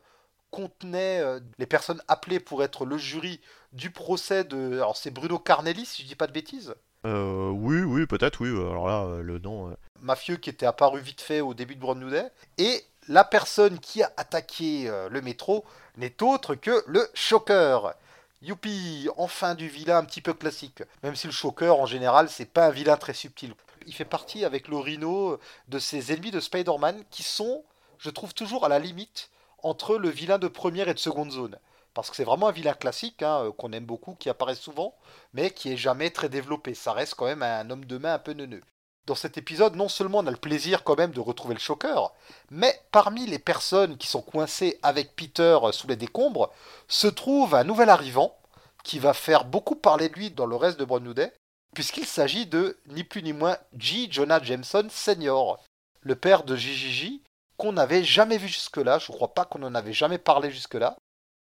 contenait 0.51 1.19
euh, 1.21 1.39
les 1.57 1.65
personnes 1.65 2.01
appelées 2.07 2.39
pour 2.39 2.63
être 2.63 2.85
le 2.85 2.97
jury 2.97 3.39
du 3.71 3.91
procès 3.91 4.43
de... 4.43 4.73
Alors 4.73 4.97
c'est 4.97 5.11
Bruno 5.11 5.39
Carnelli, 5.39 5.85
si 5.85 6.03
je 6.03 6.07
dis 6.07 6.15
pas 6.15 6.27
de 6.27 6.33
bêtises 6.33 6.75
Euh, 7.05 7.49
oui, 7.49 7.81
oui, 7.81 8.05
peut-être, 8.05 8.41
oui. 8.41 8.49
Alors 8.49 8.87
là, 8.87 9.03
euh, 9.05 9.21
le 9.21 9.39
nom. 9.39 9.69
euh, 9.69 9.75
mafieux 10.01 10.37
qui 10.37 10.49
était 10.49 10.65
apparu 10.65 10.99
vite 11.01 11.21
fait 11.21 11.41
au 11.41 11.53
début 11.53 11.75
de 11.75 11.79
Brand 11.81 11.97
New 11.97 12.09
Day. 12.09 12.29
Et 12.57 12.83
la 13.07 13.23
personne 13.23 13.79
qui 13.79 14.03
a 14.03 14.11
attaqué 14.17 14.89
euh, 14.89 15.09
le 15.09 15.21
métro 15.21 15.65
n'est 15.97 16.21
autre 16.23 16.55
que 16.55 16.83
le 16.87 17.07
Shocker. 17.13 17.93
Youpi, 18.41 19.09
enfin 19.17 19.55
du 19.55 19.67
vilain 19.67 19.97
un 19.97 20.05
petit 20.05 20.21
peu 20.21 20.33
classique. 20.33 20.83
Même 21.03 21.15
si 21.15 21.27
le 21.27 21.33
Shocker, 21.33 21.79
en 21.79 21.85
général, 21.85 22.29
c'est 22.29 22.45
pas 22.45 22.67
un 22.67 22.71
vilain 22.71 22.97
très 22.97 23.13
subtil. 23.13 23.53
Il 23.87 23.93
fait 23.93 24.05
partie 24.05 24.45
avec 24.45 24.67
le 24.67 24.77
Rhino 24.77 25.39
de 25.67 25.79
ces 25.79 26.11
ennemis 26.11 26.31
de 26.31 26.39
Spider-Man 26.39 27.03
qui 27.09 27.23
sont, 27.23 27.63
je 27.97 28.09
trouve, 28.09 28.33
toujours 28.33 28.65
à 28.65 28.69
la 28.69 28.79
limite 28.79 29.29
entre 29.63 29.97
le 29.97 30.09
vilain 30.09 30.37
de 30.37 30.47
première 30.47 30.89
et 30.89 30.93
de 30.93 30.99
seconde 30.99 31.31
zone. 31.31 31.57
Parce 31.95 32.09
que 32.09 32.15
c'est 32.15 32.25
vraiment 32.25 32.49
un 32.49 32.51
vilain 32.51 32.73
classique, 32.73 33.23
hein, 33.23 33.45
euh, 33.45 33.51
qu'on 33.51 33.71
aime 33.71 33.85
beaucoup, 33.85 34.15
qui 34.15 34.29
apparaît 34.29 34.55
souvent, 34.55 34.95
mais 35.33 35.51
qui 35.51 35.71
est 35.71 35.77
jamais 35.77 36.09
très 36.11 36.29
développé. 36.29 36.73
Ça 36.73 36.93
reste 36.93 37.15
quand 37.15 37.25
même 37.25 37.41
un 37.41 37.69
homme 37.69 37.85
de 37.85 37.97
main 37.97 38.13
un 38.13 38.19
peu 38.19 38.33
neuneux. 38.33 38.61
Dans 39.05 39.15
cet 39.15 39.37
épisode, 39.37 39.75
non 39.75 39.87
seulement 39.87 40.19
on 40.19 40.27
a 40.27 40.31
le 40.31 40.37
plaisir 40.37 40.83
quand 40.83 40.97
même 40.97 41.11
de 41.11 41.19
retrouver 41.19 41.53
le 41.53 41.59
Shocker, 41.59 42.11
mais 42.49 42.79
parmi 42.91 43.27
les 43.27 43.37
personnes 43.37 43.97
qui 43.97 44.07
sont 44.07 44.23
coincées 44.23 44.79
avec 44.81 45.15
Peter 45.15 45.59
euh, 45.61 45.71
sous 45.71 45.87
les 45.87 45.95
décombres, 45.95 46.51
se 46.87 47.07
trouve 47.07 47.53
un 47.53 47.63
nouvel 47.63 47.89
arrivant 47.89 48.35
qui 48.83 48.97
va 48.97 49.13
faire 49.13 49.45
beaucoup 49.45 49.75
parler 49.75 50.09
de 50.09 50.15
lui 50.15 50.31
dans 50.31 50.47
le 50.47 50.55
reste 50.55 50.79
de 50.79 51.13
Day, 51.13 51.33
puisqu'il 51.75 52.05
s'agit 52.05 52.47
de 52.47 52.79
ni 52.87 53.03
plus 53.03 53.21
ni 53.21 53.33
moins 53.33 53.57
J. 53.77 54.07
Jonah 54.11 54.41
Jameson 54.41 54.87
Sr., 54.89 55.57
le 56.01 56.15
père 56.15 56.43
de 56.43 56.55
JJJ, 56.55 57.19
qu'on 57.57 57.73
n'avait 57.73 58.03
jamais 58.03 58.37
vu 58.37 58.47
jusque-là. 58.47 58.99
Je 58.99 59.11
crois 59.11 59.33
pas 59.33 59.45
qu'on 59.45 59.63
en 59.63 59.75
avait 59.75 59.93
jamais 59.93 60.17
parlé 60.17 60.51
jusque-là. 60.51 60.95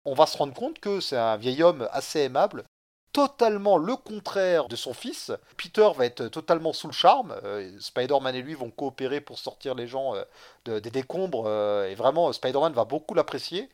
On 0.05 0.14
va 0.14 0.26
se 0.26 0.37
rendre 0.37 0.55
compte 0.55 0.79
que 0.79 1.00
c'est 1.00 1.17
un 1.17 1.37
vieil 1.37 1.62
homme 1.62 1.88
assez 1.93 2.21
aimable, 2.21 2.64
totalement 3.12 3.76
le 3.76 3.97
contraire 3.97 4.69
de 4.69 4.76
son 4.76 4.95
fils. 4.95 5.33
Peter 5.57 5.88
va 5.97 6.07
être 6.07 6.29
totalement 6.29 6.73
sous 6.73 6.87
le 6.87 6.93
charme. 6.93 7.35
Euh, 7.45 7.71
Spider-Man 7.81 8.35
et 8.35 8.43
lui 8.43 8.55
vont 8.55 8.71
coopérer 8.71 9.21
pour 9.21 9.38
sortir 9.38 9.75
les 9.75 9.87
gens 9.87 10.14
euh, 10.14 10.23
de- 10.64 10.79
des 10.79 10.90
décombres. 10.90 11.45
euh, 11.47 11.88
et 11.88 11.95
vraiment, 11.95 12.33
Spider-Man 12.33 12.73
va 12.73 12.85
beaucoup 12.85 13.14
l'apprécier. 13.14 13.69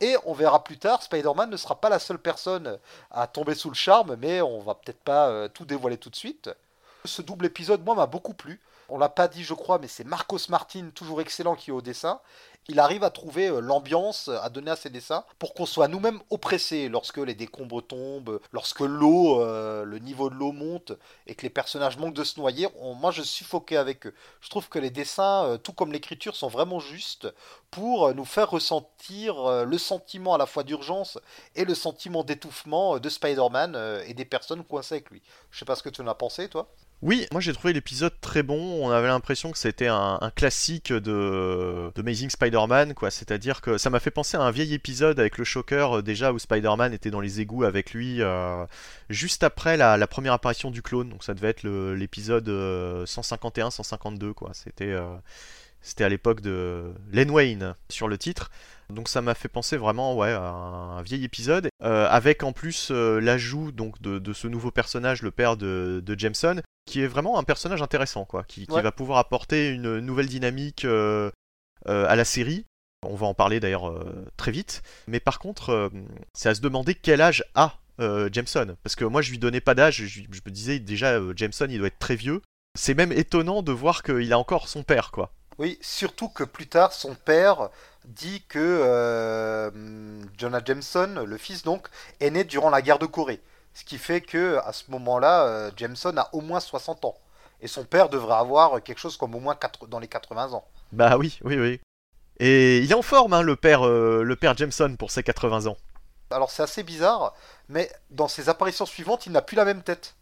Et 0.00 0.16
on 0.26 0.32
verra 0.32 0.64
plus 0.64 0.76
tard, 0.78 1.02
Spider-Man 1.02 1.50
ne 1.50 1.56
sera 1.56 1.80
pas 1.80 1.88
la 1.88 1.98
seule 2.00 2.18
personne 2.18 2.78
à 3.10 3.26
tomber 3.28 3.54
sous 3.54 3.68
le 3.70 3.76
charme, 3.76 4.16
mais 4.18 4.42
on 4.42 4.58
va 4.60 4.74
peut-être 4.74 4.98
pas 5.00 5.48
tout 5.50 5.64
dévoiler 5.64 5.96
tout 5.98 6.10
de 6.10 6.16
suite. 6.16 6.50
Ce 7.04 7.22
double 7.22 7.46
épisode, 7.46 7.84
moi, 7.84 7.94
m'a 7.94 8.06
beaucoup 8.06 8.34
plu. 8.34 8.60
On 8.88 8.98
l'a 8.98 9.08
pas 9.08 9.28
dit, 9.28 9.44
je 9.44 9.54
crois, 9.54 9.78
mais 9.78 9.88
c'est 9.88 10.04
Marcos 10.04 10.38
Martin, 10.48 10.90
toujours 10.94 11.20
excellent, 11.20 11.54
qui 11.54 11.70
est 11.70 11.72
au 11.72 11.82
dessin. 11.82 12.20
Il 12.68 12.80
arrive 12.80 13.04
à 13.04 13.10
trouver 13.10 13.48
euh, 13.48 13.60
l'ambiance 13.60 14.28
à 14.28 14.48
donner 14.48 14.70
à 14.70 14.76
ses 14.76 14.88
dessins 14.88 15.24
pour 15.38 15.52
qu'on 15.52 15.66
soit 15.66 15.86
nous-mêmes 15.86 16.20
oppressés 16.30 16.88
lorsque 16.88 17.18
les 17.18 17.34
décombres 17.34 17.86
tombent, 17.86 18.40
lorsque 18.52 18.80
l'eau, 18.80 19.40
euh, 19.40 19.84
le 19.84 19.98
niveau 19.98 20.30
de 20.30 20.34
l'eau 20.34 20.52
monte 20.52 20.92
et 21.26 21.34
que 21.34 21.42
les 21.42 21.50
personnages 21.50 21.98
manquent 21.98 22.14
de 22.14 22.24
se 22.24 22.40
noyer. 22.40 22.68
Moi, 22.98 23.10
je 23.10 23.22
suffoquais 23.22 23.76
avec 23.76 24.06
eux. 24.06 24.14
Je 24.40 24.48
trouve 24.48 24.70
que 24.70 24.78
les 24.78 24.90
dessins, 24.90 25.44
euh, 25.44 25.56
tout 25.58 25.74
comme 25.74 25.92
l'écriture, 25.92 26.36
sont 26.36 26.48
vraiment 26.48 26.80
justes 26.80 27.28
pour 27.70 28.14
nous 28.14 28.24
faire 28.24 28.50
ressentir 28.50 29.64
le 29.64 29.78
sentiment 29.78 30.34
à 30.34 30.38
la 30.38 30.46
fois 30.46 30.62
d'urgence 30.62 31.18
et 31.56 31.64
le 31.64 31.74
sentiment 31.74 32.22
d'étouffement 32.22 33.00
de 33.00 33.08
Spider-Man 33.08 33.76
et 34.06 34.14
des 34.14 34.24
personnes 34.24 34.62
coincées 34.62 34.94
avec 34.94 35.10
lui. 35.10 35.22
Je 35.50 35.58
sais 35.58 35.64
pas 35.64 35.74
ce 35.74 35.82
que 35.82 35.88
tu 35.88 36.00
en 36.00 36.06
as 36.06 36.14
pensé, 36.14 36.48
toi. 36.48 36.68
Oui, 37.04 37.26
moi 37.32 37.42
j'ai 37.42 37.52
trouvé 37.52 37.74
l'épisode 37.74 38.18
très 38.22 38.42
bon. 38.42 38.82
On 38.82 38.88
avait 38.90 39.08
l'impression 39.08 39.52
que 39.52 39.58
c'était 39.58 39.88
un, 39.88 40.18
classique 40.34 40.90
de, 40.90 41.92
Amazing 41.98 42.30
Spider-Man, 42.30 42.94
quoi. 42.94 43.10
C'est-à-dire 43.10 43.60
que 43.60 43.76
ça 43.76 43.90
m'a 43.90 44.00
fait 44.00 44.10
penser 44.10 44.38
à 44.38 44.40
un 44.40 44.50
vieil 44.50 44.72
épisode 44.72 45.20
avec 45.20 45.36
le 45.36 45.44
Shocker, 45.44 45.98
euh, 45.98 46.02
déjà 46.02 46.32
où 46.32 46.38
Spider-Man 46.38 46.94
était 46.94 47.10
dans 47.10 47.20
les 47.20 47.42
égouts 47.42 47.64
avec 47.64 47.92
lui, 47.92 48.22
euh, 48.22 48.64
juste 49.10 49.42
après 49.42 49.76
la, 49.76 50.06
première 50.06 50.32
apparition 50.32 50.70
du 50.70 50.80
clone. 50.80 51.10
Donc 51.10 51.24
ça 51.24 51.34
devait 51.34 51.48
être 51.48 51.64
l'épisode 51.68 52.48
151-152, 52.48 54.32
quoi. 54.32 54.52
C'était 54.54 54.92
euh, 54.92 55.16
à 56.00 56.08
l'époque 56.08 56.40
de 56.40 56.94
Len 57.12 57.30
Wayne 57.30 57.74
sur 57.90 58.08
le 58.08 58.16
titre. 58.16 58.50
Donc 58.88 59.08
ça 59.08 59.20
m'a 59.20 59.34
fait 59.34 59.48
penser 59.48 59.76
vraiment 59.76 60.20
à 60.22 60.28
un, 60.28 61.02
vieil 61.02 61.24
épisode, 61.24 61.68
euh, 61.82 62.06
avec 62.08 62.42
en 62.42 62.52
plus 62.52 62.88
euh, 62.90 63.20
l'ajout 63.20 63.72
de, 63.72 64.32
ce 64.32 64.48
nouveau 64.48 64.70
personnage, 64.70 65.22
le 65.22 65.30
père 65.30 65.56
de 65.58 66.14
Jameson, 66.16 66.62
qui 66.86 67.00
est 67.02 67.06
vraiment 67.06 67.38
un 67.38 67.44
personnage 67.44 67.82
intéressant, 67.82 68.24
quoi, 68.24 68.44
qui, 68.44 68.66
qui 68.66 68.72
Ouais. 68.72 68.82
va 68.82 68.92
pouvoir 68.92 69.18
apporter 69.18 69.70
une 69.70 70.00
nouvelle 70.00 70.28
dynamique 70.28 70.84
euh, 70.84 71.30
euh, 71.88 72.06
à 72.08 72.16
la 72.16 72.24
série. 72.24 72.66
On 73.06 73.14
va 73.16 73.26
en 73.26 73.34
parler 73.34 73.60
d'ailleurs 73.60 73.88
euh, 73.90 74.24
très 74.36 74.50
vite. 74.50 74.82
Mais 75.08 75.20
par 75.20 75.38
contre, 75.38 75.70
euh, 75.70 75.88
c'est 76.34 76.48
à 76.48 76.54
se 76.54 76.60
demander 76.60 76.94
quel 76.94 77.20
âge 77.20 77.44
a 77.54 77.78
euh, 78.00 78.28
Jameson. 78.32 78.76
Parce 78.82 78.96
que 78.96 79.04
moi, 79.04 79.22
je 79.22 79.30
lui 79.30 79.38
donnais 79.38 79.60
pas 79.60 79.74
d'âge. 79.74 79.96
Je, 79.96 80.06
je 80.30 80.40
me 80.44 80.50
disais 80.50 80.78
déjà, 80.78 81.12
euh, 81.12 81.32
Jameson, 81.36 81.66
il 81.68 81.78
doit 81.78 81.88
être 81.88 81.98
très 81.98 82.16
vieux. 82.16 82.40
C'est 82.78 82.94
même 82.94 83.12
étonnant 83.12 83.62
de 83.62 83.72
voir 83.72 84.02
qu'il 84.02 84.32
a 84.32 84.38
encore 84.38 84.68
son 84.68 84.82
père, 84.82 85.10
quoi. 85.10 85.30
Oui, 85.58 85.78
surtout 85.80 86.28
que 86.28 86.42
plus 86.42 86.66
tard, 86.66 86.92
son 86.92 87.14
père 87.14 87.68
dit 88.04 88.42
que 88.48 88.58
euh, 88.58 89.70
Jonah 90.36 90.60
Jameson, 90.64 91.24
le 91.26 91.36
fils 91.38 91.62
donc, 91.62 91.88
est 92.20 92.30
né 92.30 92.42
durant 92.44 92.70
la 92.70 92.82
guerre 92.82 92.98
de 92.98 93.06
Corée. 93.06 93.40
Ce 93.74 93.84
qui 93.84 93.98
fait 93.98 94.20
que 94.20 94.58
à 94.64 94.72
ce 94.72 94.84
moment-là, 94.90 95.44
euh, 95.46 95.70
Jameson 95.76 96.16
a 96.16 96.28
au 96.32 96.40
moins 96.40 96.60
60 96.60 97.04
ans. 97.04 97.16
Et 97.60 97.68
son 97.68 97.84
père 97.84 98.08
devrait 98.08 98.34
avoir 98.36 98.82
quelque 98.82 98.98
chose 98.98 99.16
comme 99.16 99.34
au 99.34 99.40
moins 99.40 99.54
4 99.54 99.86
dans 99.86 99.98
les 99.98 100.08
80 100.08 100.52
ans. 100.52 100.64
Bah 100.92 101.16
oui, 101.16 101.38
oui, 101.42 101.58
oui. 101.58 101.80
Et 102.40 102.78
il 102.78 102.90
est 102.90 102.94
en 102.94 103.02
forme, 103.02 103.32
hein, 103.32 103.42
le 103.42 103.56
père, 103.56 103.86
euh, 103.86 104.22
le 104.22 104.36
père 104.36 104.56
Jameson, 104.56 104.96
pour 104.96 105.10
ses 105.10 105.22
80 105.22 105.66
ans. 105.66 105.76
Alors 106.30 106.50
c'est 106.50 106.62
assez 106.62 106.82
bizarre, 106.82 107.34
mais 107.68 107.90
dans 108.10 108.28
ses 108.28 108.48
apparitions 108.48 108.86
suivantes, 108.86 109.26
il 109.26 109.32
n'a 109.32 109.42
plus 109.42 109.56
la 109.56 109.64
même 109.64 109.82
tête. 109.82 110.14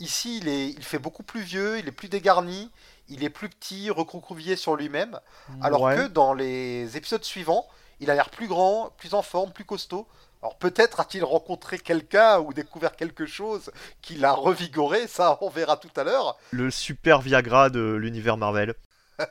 Ici, 0.00 0.38
il, 0.38 0.48
est, 0.48 0.70
il 0.70 0.82
fait 0.82 0.98
beaucoup 0.98 1.22
plus 1.22 1.42
vieux, 1.42 1.78
il 1.78 1.86
est 1.86 1.92
plus 1.92 2.08
dégarni, 2.08 2.70
il 3.08 3.22
est 3.22 3.30
plus 3.30 3.48
petit, 3.48 3.90
recroquevillé 3.90 4.56
sur 4.56 4.74
lui-même. 4.74 5.20
Alors 5.62 5.82
Ouais. 5.82 5.96
que 5.96 6.06
dans 6.08 6.34
les 6.34 6.96
épisodes 6.96 7.22
suivants, 7.22 7.68
il 8.00 8.10
a 8.10 8.14
l'air 8.14 8.30
plus 8.30 8.48
grand, 8.48 8.90
plus 8.96 9.14
en 9.14 9.22
forme, 9.22 9.52
plus 9.52 9.64
costaud. 9.64 10.08
Alors 10.44 10.58
peut-être 10.58 11.00
a-t-il 11.00 11.24
rencontré 11.24 11.78
quelqu'un 11.78 12.38
ou 12.38 12.52
découvert 12.52 12.96
quelque 12.96 13.24
chose 13.24 13.70
qui 14.02 14.16
l'a 14.16 14.34
revigoré, 14.34 15.06
ça 15.06 15.38
on 15.40 15.48
verra 15.48 15.78
tout 15.78 15.88
à 15.96 16.04
l'heure. 16.04 16.36
le 16.50 16.70
super 16.70 17.22
Viagra 17.22 17.70
de 17.70 17.94
l'univers 17.94 18.36
Marvel. 18.36 18.74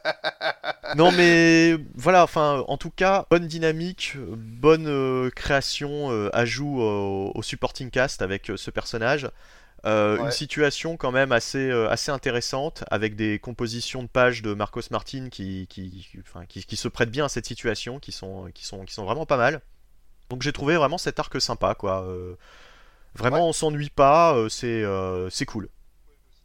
non 0.96 1.12
mais 1.12 1.78
voilà, 1.94 2.24
enfin 2.24 2.64
en 2.68 2.78
tout 2.78 2.90
cas, 2.90 3.28
bonne 3.30 3.46
dynamique, 3.46 4.18
bonne 4.18 4.88
euh, 4.88 5.30
création, 5.30 6.12
euh, 6.12 6.32
ajout 6.34 6.82
au, 6.82 7.32
au 7.36 7.44
supporting 7.44 7.92
cast 7.92 8.24
avec 8.24 8.50
euh, 8.50 8.58
ce 8.58 8.72
personnage. 8.72 9.30
Ouais. 9.86 10.18
Une 10.20 10.32
situation 10.32 10.98
quand 10.98 11.12
même 11.12 11.32
assez, 11.32 11.70
assez 11.70 12.10
intéressante 12.10 12.86
avec 12.90 13.18
des 13.18 13.38
compositions 13.38 14.02
de 14.02 14.08
pages 14.08 14.42
de 14.42 14.54
Marcos 14.54 14.82
Martin 14.90 15.28
qui, 15.30 15.68
qui, 15.68 16.08
enfin, 16.22 16.46
qui, 16.46 16.64
qui 16.64 16.78
se 16.78 16.88
prêtent 16.88 17.12
bien 17.12 17.26
à 17.26 17.30
cette 17.30 17.46
situation, 17.46 18.00
qui 18.00 18.14
sont, 18.14 18.50
qui 18.56 18.66
sont, 18.66 18.86
qui 18.86 18.94
sont 18.94 19.04
vraiment 19.04 19.26
pas 19.26 19.36
mal. 19.36 19.62
Donc 20.34 20.42
j'ai 20.42 20.52
trouvé 20.52 20.76
vraiment 20.76 20.98
cet 20.98 21.20
arc 21.20 21.40
sympa 21.40 21.76
quoi. 21.76 22.04
Euh, 22.06 22.36
vraiment 23.14 23.44
Ouais. 23.44 23.50
on 23.50 23.54
s'ennuie 23.54 23.92
pas, 23.92 24.34
euh, 24.36 24.50
c'est 24.50 24.84
euh, 24.84 25.30
c'est 25.30 25.46
cool. 25.46 25.70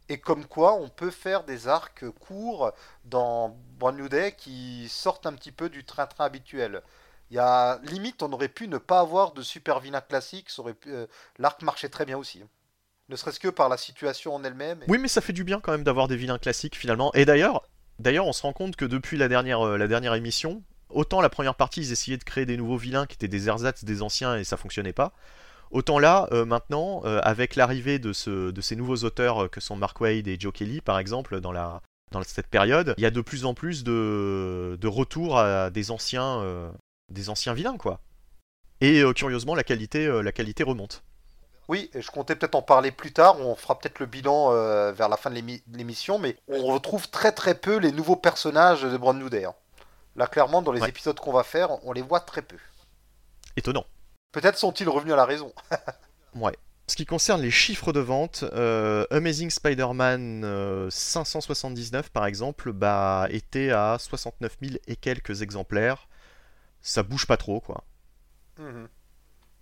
Et 0.09 0.19
comme 0.19 0.45
quoi 0.45 0.73
on 0.75 0.89
peut 0.89 1.09
faire 1.09 1.43
des 1.43 1.67
arcs 1.67 2.07
courts 2.19 2.71
dans 3.05 3.57
Brand 3.79 3.95
New 3.97 4.07
Day 4.09 4.35
qui 4.37 4.87
sortent 4.89 5.25
un 5.25 5.33
petit 5.33 5.51
peu 5.51 5.69
du 5.69 5.83
train-train 5.83 6.25
habituel. 6.25 6.83
Il 7.31 7.35
y 7.35 7.39
a 7.39 7.79
limite 7.83 8.21
on 8.21 8.31
aurait 8.31 8.47
pu 8.47 8.67
ne 8.67 8.77
pas 8.77 8.99
avoir 8.99 9.33
de 9.33 9.41
super 9.41 9.79
vilain 9.79 10.01
classique, 10.01 10.51
ça 10.51 10.61
aurait 10.61 10.75
pu- 10.75 10.93
l'arc 11.39 11.61
marchait 11.63 11.89
très 11.89 12.05
bien 12.05 12.17
aussi. 12.19 12.43
Ne 13.09 13.15
serait-ce 13.15 13.39
que 13.39 13.47
par 13.47 13.69
la 13.69 13.77
situation 13.77 14.35
en 14.35 14.43
elle-même. 14.43 14.83
Oui, 14.87 14.99
mais 14.99 15.07
ça 15.07 15.21
fait 15.21 15.33
du 15.33 15.43
bien 15.43 15.59
quand 15.59 15.71
même 15.71 15.83
d'avoir 15.83 16.07
des 16.07 16.15
vilains 16.15 16.37
classiques 16.37 16.75
finalement. 16.75 17.11
Et 17.15 17.25
d'ailleurs, 17.25 17.63
d'ailleurs, 17.97 18.27
on 18.27 18.33
se 18.33 18.43
rend 18.43 18.53
compte 18.53 18.75
que 18.75 18.85
depuis 18.85 19.17
la 19.17 19.27
dernière, 19.27 19.65
euh, 19.65 19.77
la 19.77 19.87
dernière 19.87 20.13
émission, 20.13 20.63
autant 20.89 21.21
la 21.21 21.29
première 21.29 21.55
partie, 21.55 21.81
ils 21.81 21.91
essayaient 21.91 22.17
de 22.17 22.23
créer 22.23 22.45
des 22.45 22.57
nouveaux 22.57 22.77
vilains 22.77 23.05
qui 23.05 23.15
étaient 23.15 23.27
des 23.27 23.47
ersatz 23.47 23.83
des 23.83 24.01
anciens 24.01 24.37
et 24.37 24.43
ça 24.43 24.57
fonctionnait 24.57 24.93
pas. 24.93 25.13
Autant 25.71 25.99
là, 25.99 26.27
euh, 26.31 26.45
maintenant, 26.45 27.01
euh, 27.05 27.19
avec 27.23 27.55
l'arrivée 27.55 27.99
de, 27.99 28.11
ce, 28.11 28.49
de 28.49 28.61
ces 28.61 28.75
nouveaux 28.75 29.03
auteurs 29.03 29.43
euh, 29.43 29.47
que 29.47 29.61
sont 29.61 29.75
Mark 29.75 30.01
Wade 30.01 30.27
et 30.27 30.37
Joe 30.39 30.51
Kelly, 30.51 30.81
par 30.81 30.97
exemple, 30.97 31.39
dans, 31.41 31.79
cette 32.23 32.47
période, 32.47 32.95
il 32.97 33.03
y 33.03 33.05
a 33.05 33.11
de 33.11 33.21
plus 33.21 33.45
en 33.45 33.53
plus 33.53 33.83
de, 33.83 34.77
de 34.81 34.87
retours 34.87 35.37
à 35.37 35.69
des 35.69 35.91
anciens, 35.91 36.71
vilains, 37.53 37.77
quoi. 37.77 37.99
Et 38.81 39.03
curieusement, 39.15 39.53
la 39.53 39.63
qualité, 39.63 40.09
remonte. 40.09 41.03
Oui, 41.67 41.91
je 41.93 42.09
comptais 42.09 42.35
peut-être 42.35 42.55
en 42.55 42.63
parler 42.63 42.89
plus 42.89 43.11
tard, 43.11 43.39
on 43.39 43.53
fera 43.55 43.77
peut-être 43.77 43.99
le 43.99 44.07
bilan 44.07 44.49
vers 44.93 45.07
la 45.07 45.17
fin 45.17 45.29
de 45.29 45.39
l'émission, 45.71 46.17
mais 46.17 46.35
on 46.47 46.65
retrouve 46.65 47.09
très 47.09 47.31
très 47.31 47.53
peu 47.53 47.77
les 47.77 47.91
nouveaux 47.91 48.15
personnages 48.15 48.81
de 48.81 48.97
Brand 48.97 49.15
New 49.15 49.29
Day. 49.29 49.45
hein. 49.45 49.53
Là, 50.15 50.27
clairement, 50.27 50.61
dans 50.61 50.71
les 50.71 50.81
Ouais. 50.81 50.89
épisodes 50.89 51.19
qu'on 51.19 51.31
va 51.31 51.43
faire, 51.43 51.83
on 51.85 51.91
les 51.91 52.01
voit 52.01 52.19
très 52.19 52.41
peu. 52.41 52.57
Étonnant. 53.55 53.85
Peut-être 54.31 54.57
sont-ils 54.57 54.89
revenus 54.89 55.13
à 55.13 55.17
la 55.17 55.25
raison. 55.25 55.53
Ouais. 56.35 56.55
Ce 56.87 56.95
qui 56.95 57.07
concerne 57.07 57.41
les 57.41 57.49
chiffres 57.49 57.91
de 57.91 57.99
vente, 57.99 58.43
euh, 58.53 59.03
Amazing 59.09 59.49
Spider-Man 59.49 60.43
euh, 60.43 60.87
579 60.91 62.09
par 62.11 62.27
exemple, 62.27 62.71
bah, 62.71 63.25
était 63.31 63.71
à 63.71 63.97
69 63.99 64.57
000 64.61 64.75
et 64.85 64.95
quelques 64.95 65.41
exemplaires. 65.41 66.07
Ça 66.83 67.01
bouge 67.01 67.25
pas 67.25 67.37
trop, 67.37 67.59
quoi. 67.61 67.83
Mhm. 68.59 68.87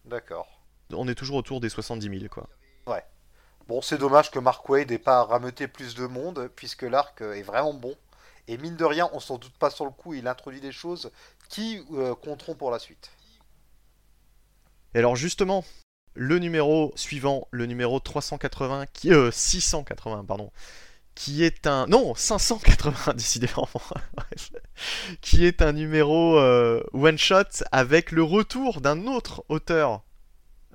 D'accord. 0.05 0.47
On 0.93 1.07
est 1.07 1.15
toujours 1.15 1.37
autour 1.37 1.61
des 1.61 1.69
70 1.69 2.19
000, 2.19 2.29
quoi. 2.29 2.47
Bon, 3.67 3.81
c'est 3.81 3.97
dommage 3.97 4.31
que 4.31 4.39
Mark 4.39 4.67
Wade 4.69 4.91
n'ait 4.91 4.97
pas 4.97 5.25
rameuté 5.25 5.67
plus 5.67 5.93
de 5.93 6.05
monde, 6.05 6.49
puisque 6.55 6.83
l'arc 6.83 7.19
est 7.19 7.41
vraiment 7.41 7.73
bon. 7.73 7.95
Et 8.47 8.57
mine 8.57 8.75
de 8.75 8.85
rien, 8.85 9.09
on 9.13 9.19
s'en 9.19 9.37
doute 9.37 9.57
pas 9.57 9.69
sur 9.69 9.85
le 9.85 9.91
coup, 9.91 10.13
il 10.13 10.27
introduit 10.27 10.61
des 10.61 10.71
choses 10.71 11.11
qui 11.49 11.83
euh, 11.91 12.15
compteront 12.15 12.55
pour 12.55 12.71
la 12.71 12.79
suite. 12.79 13.11
Et 14.93 14.99
alors 14.99 15.15
justement, 15.15 15.65
le 16.13 16.39
numéro 16.39 16.91
suivant, 16.95 17.47
le 17.51 17.65
numéro 17.65 17.99
380, 17.99 18.85
qui, 18.87 19.13
euh, 19.13 19.31
680, 19.31 20.25
pardon, 20.25 20.51
qui 21.13 21.43
est 21.43 21.67
un... 21.67 21.87
Non, 21.87 22.15
580, 22.15 23.13
décidément. 23.15 23.69
qui 25.21 25.45
est 25.45 25.61
un 25.61 25.73
numéro 25.73 26.37
euh, 26.39 26.83
one-shot 26.93 27.63
avec 27.71 28.11
le 28.11 28.23
retour 28.23 28.81
d'un 28.81 29.07
autre 29.07 29.43
auteur 29.49 30.03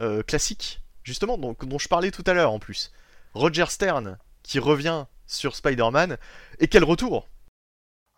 euh, 0.00 0.22
classique, 0.22 0.80
justement, 1.04 1.38
dont 1.38 1.78
je 1.78 1.88
parlais 1.88 2.10
tout 2.10 2.24
à 2.26 2.34
l'heure 2.34 2.52
en 2.52 2.58
plus. 2.58 2.92
Roger 3.34 3.66
Stern, 3.68 4.18
qui 4.42 4.58
revient 4.58 5.06
sur 5.26 5.56
Spider-Man. 5.56 6.18
Et 6.58 6.68
quel 6.68 6.84
retour 6.84 7.28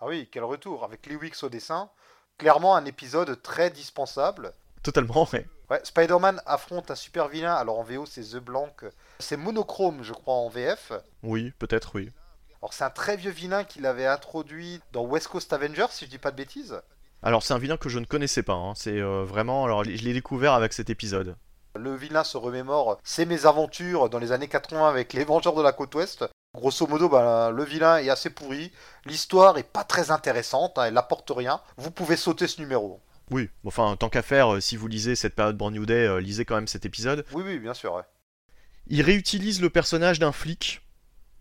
Ah 0.01 0.07
oui, 0.07 0.29
quel 0.31 0.45
retour 0.45 0.85
Avec 0.85 1.07
Lee 1.07 1.17
Wicks 1.17 1.43
au 1.43 1.49
dessin. 1.49 1.89
Clairement 2.39 2.77
un 2.77 2.85
épisode 2.85 3.41
très 3.43 3.71
dispensable. 3.71 4.53
Totalement, 4.83 5.27
ouais. 5.33 5.47
Ouais, 5.71 5.81
Spider-Man 5.83 6.43
affronte 6.45 6.91
un 6.91 6.95
super 6.95 7.29
vilain. 7.29 7.55
Alors 7.55 7.79
en 7.79 7.85
VO, 7.85 8.05
c'est 8.07 8.23
The 8.23 8.37
Blanc. 8.37 8.69
C'est 9.19 9.37
monochrome, 9.37 10.03
je 10.03 10.13
crois, 10.13 10.35
en 10.35 10.49
VF. 10.49 10.93
Oui, 11.23 11.53
peut-être, 11.59 11.93
oui. 11.95 12.11
Alors 12.61 12.73
c'est 12.75 12.85
un 12.85 12.91
très 12.91 13.17
vieux 13.17 13.31
vilain 13.31 13.65
qu'il 13.65 13.87
avait 13.87 14.07
introduit 14.07 14.81
dans 14.93 15.03
West 15.05 15.29
Coast 15.29 15.53
Avengers, 15.53 15.87
si 15.91 16.07
je 16.07 16.11
dis 16.11 16.19
pas 16.19 16.31
de 16.31 16.37
bêtises. 16.37 16.81
Alors 17.23 17.43
c'est 17.43 17.55
un 17.55 17.59
vilain 17.59 17.77
que 17.77 17.89
je 17.89 17.99
ne 17.99 18.05
connaissais 18.05 18.43
pas. 18.43 18.55
hein. 18.55 18.73
C'est 18.75 18.99
euh, 19.01 19.25
vraiment. 19.25 19.65
Alors 19.65 19.85
je 19.85 19.91
l'ai 19.91 20.13
découvert 20.13 20.53
avec 20.55 20.73
cet 20.73 20.91
épisode. 20.91 21.37
Le 21.77 21.95
vilain 21.95 22.25
se 22.25 22.37
remémore 22.37 22.99
ses 23.03 23.27
mésaventures 23.27 24.09
dans 24.09 24.19
les 24.19 24.33
années 24.33 24.49
80 24.49 24.89
avec 24.89 25.13
les 25.13 25.25
Vengeurs 25.25 25.55
de 25.55 25.63
la 25.63 25.73
côte 25.73 25.95
ouest. 25.95 26.25
Grosso 26.55 26.87
modo, 26.87 27.09
ben, 27.09 27.51
le 27.51 27.65
vilain 27.65 27.99
est 27.99 28.11
assez 28.11 28.31
pourri. 28.31 28.73
L'histoire 29.07 29.59
est 29.59 29.69
pas 29.69 29.85
très 29.85 30.11
intéressante, 30.11 30.79
hein, 30.79 30.85
elle 30.87 30.97
apporte 30.97 31.31
rien. 31.35 31.61
Vous 31.77 31.91
pouvez 31.91 32.17
sauter 32.17 32.47
ce 32.47 32.61
numéro. 32.61 33.01
Oui, 33.31 33.51
enfin, 33.65 33.97
tant 33.99 34.09
qu'à 34.09 34.23
faire, 34.23 34.55
euh, 34.55 34.61
si 34.61 34.77
vous 34.77 34.87
lisez 34.87 35.17
cette 35.17 35.35
période 35.35 35.57
Brand 35.57 35.73
New 35.73 35.87
Day, 35.87 36.07
euh, 36.07 36.21
lisez 36.21 36.45
quand 36.45 36.55
même 36.55 36.69
cet 36.69 36.85
épisode. 36.87 37.25
Oui, 37.33 37.43
oui, 37.45 37.59
bien 37.59 37.75
sûr. 37.75 37.95
ouais. 37.95 38.03
Il 38.87 39.03
réutilise 39.03 39.61
le 39.61 39.71
personnage 39.71 40.19
d'un 40.19 40.33
flic. 40.33 40.83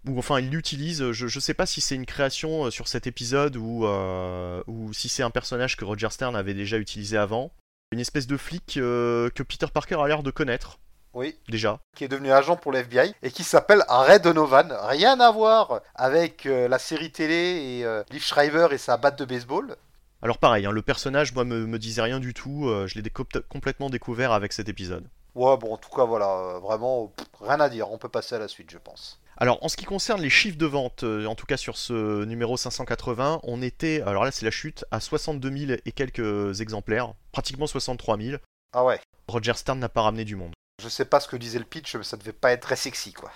Ou 0.08 0.18
enfin, 0.20 0.40
il 0.40 0.50
l'utilise. 0.50 1.12
Je, 1.12 1.28
je 1.28 1.40
sais 1.40 1.54
pas 1.54 1.66
si 1.66 1.80
c'est 1.80 1.96
une 1.96 2.06
création 2.06 2.66
euh, 2.66 2.72
sur 2.72 2.88
cet 2.88 3.08
épisode 3.08 3.56
ou, 3.56 3.86
euh, 3.86 4.62
ou 4.68 4.92
si 4.94 5.10
c'est 5.10 5.24
un 5.24 5.30
personnage 5.30 5.78
que 5.78 5.86
Roger 5.86 6.10
Stern 6.10 6.36
avait 6.36 6.54
déjà 6.54 6.78
utilisé 6.78 7.18
avant. 7.18 7.54
Une 7.92 8.00
espèce 8.00 8.28
de 8.28 8.38
flic 8.38 8.78
euh, 8.78 9.30
que 9.30 9.44
Peter 9.44 9.68
Parker 9.74 10.00
a 10.02 10.08
l'air 10.08 10.24
de 10.24 10.32
connaître, 10.32 10.80
Oui, 11.14 11.38
déjà. 11.48 11.80
qui 11.96 12.04
est 12.04 12.08
devenu 12.08 12.32
agent 12.32 12.56
pour 12.56 12.72
l'FBI 12.72 13.14
et 13.22 13.32
qui 13.32 13.44
s'appelle 13.44 13.84
Red 13.88 14.24
Donovan. 14.24 14.76
Rien 14.84 15.20
à 15.20 15.32
voir 15.32 15.82
avec 15.96 16.46
euh, 16.46 16.68
la 16.68 16.80
série 16.80 17.12
télé 17.12 17.36
et 17.36 17.86
euh, 17.86 18.04
Liv 18.10 18.24
Schreiber 18.24 18.68
et 18.72 18.78
sa 18.80 18.98
batte 18.98 19.20
de 19.20 19.26
baseball. 19.26 19.76
Alors 20.24 20.38
pareil, 20.40 20.66
hein, 20.66 20.72
le 20.72 20.82
personnage, 20.82 21.34
moi, 21.34 21.44
me, 21.44 21.66
me 21.68 21.78
disait 21.78 22.02
rien 22.02 22.20
du 22.20 22.34
tout. 22.34 22.68
euh, 22.68 22.88
je 22.88 22.96
l'ai 22.96 23.02
déco- 23.04 23.26
complètement 23.50 23.90
découvert 23.90 24.32
avec 24.32 24.54
cet 24.54 24.70
épisode. 24.70 25.06
Ouais, 25.36 25.58
bon, 25.58 25.74
en 25.74 25.78
tout 25.78 25.90
cas, 25.90 26.06
voilà, 26.06 26.30
euh, 26.30 26.60
vraiment, 26.60 27.08
pff, 27.08 27.28
rien 27.42 27.60
à 27.60 27.70
dire. 27.70 27.92
On 27.92 27.98
peut 27.98 28.10
passer 28.10 28.36
à 28.36 28.40
la 28.40 28.48
suite, 28.48 28.72
je 28.72 28.78
pense. 28.78 29.20
Alors, 29.38 29.64
en 29.64 29.68
ce 29.68 29.76
qui 29.78 29.86
concerne 29.86 30.22
les 30.22 30.30
chiffres 30.30 30.58
de 30.60 30.66
vente, 30.68 31.04
en 31.04 31.36
tout 31.36 31.46
cas 31.48 31.58
sur 31.58 31.76
ce 31.76 32.24
numéro 32.24 32.56
580, 32.56 33.40
on 33.44 33.62
était, 33.64 34.02
alors 34.04 34.24
là 34.24 34.32
c'est 34.32 34.46
la 34.46 34.52
chute, 34.52 34.86
à 34.92 35.00
62 35.00 35.52
000 35.68 35.80
et 35.86 35.92
quelques 35.92 36.62
exemplaires, 36.62 37.14
pratiquement 37.32 37.66
63 37.68 38.18
000. 38.18 38.38
Ah 38.74 38.84
ouais. 38.86 39.00
Roger 39.28 39.54
Stern 39.56 39.80
n'a 39.80 39.90
pas 39.90 40.04
ramené 40.04 40.24
du 40.24 40.36
monde. 40.36 40.54
Je 40.84 40.90
sais 40.90 41.06
pas 41.06 41.22
ce 41.22 41.30
que 41.30 41.38
disait 41.38 41.60
le 41.60 41.64
pitch, 41.64 41.96
mais 41.96 42.04
ça 42.04 42.18
devait 42.18 42.34
pas 42.34 42.52
être 42.52 42.64
très 42.64 42.76
sexy, 42.76 43.14
quoi. 43.14 43.32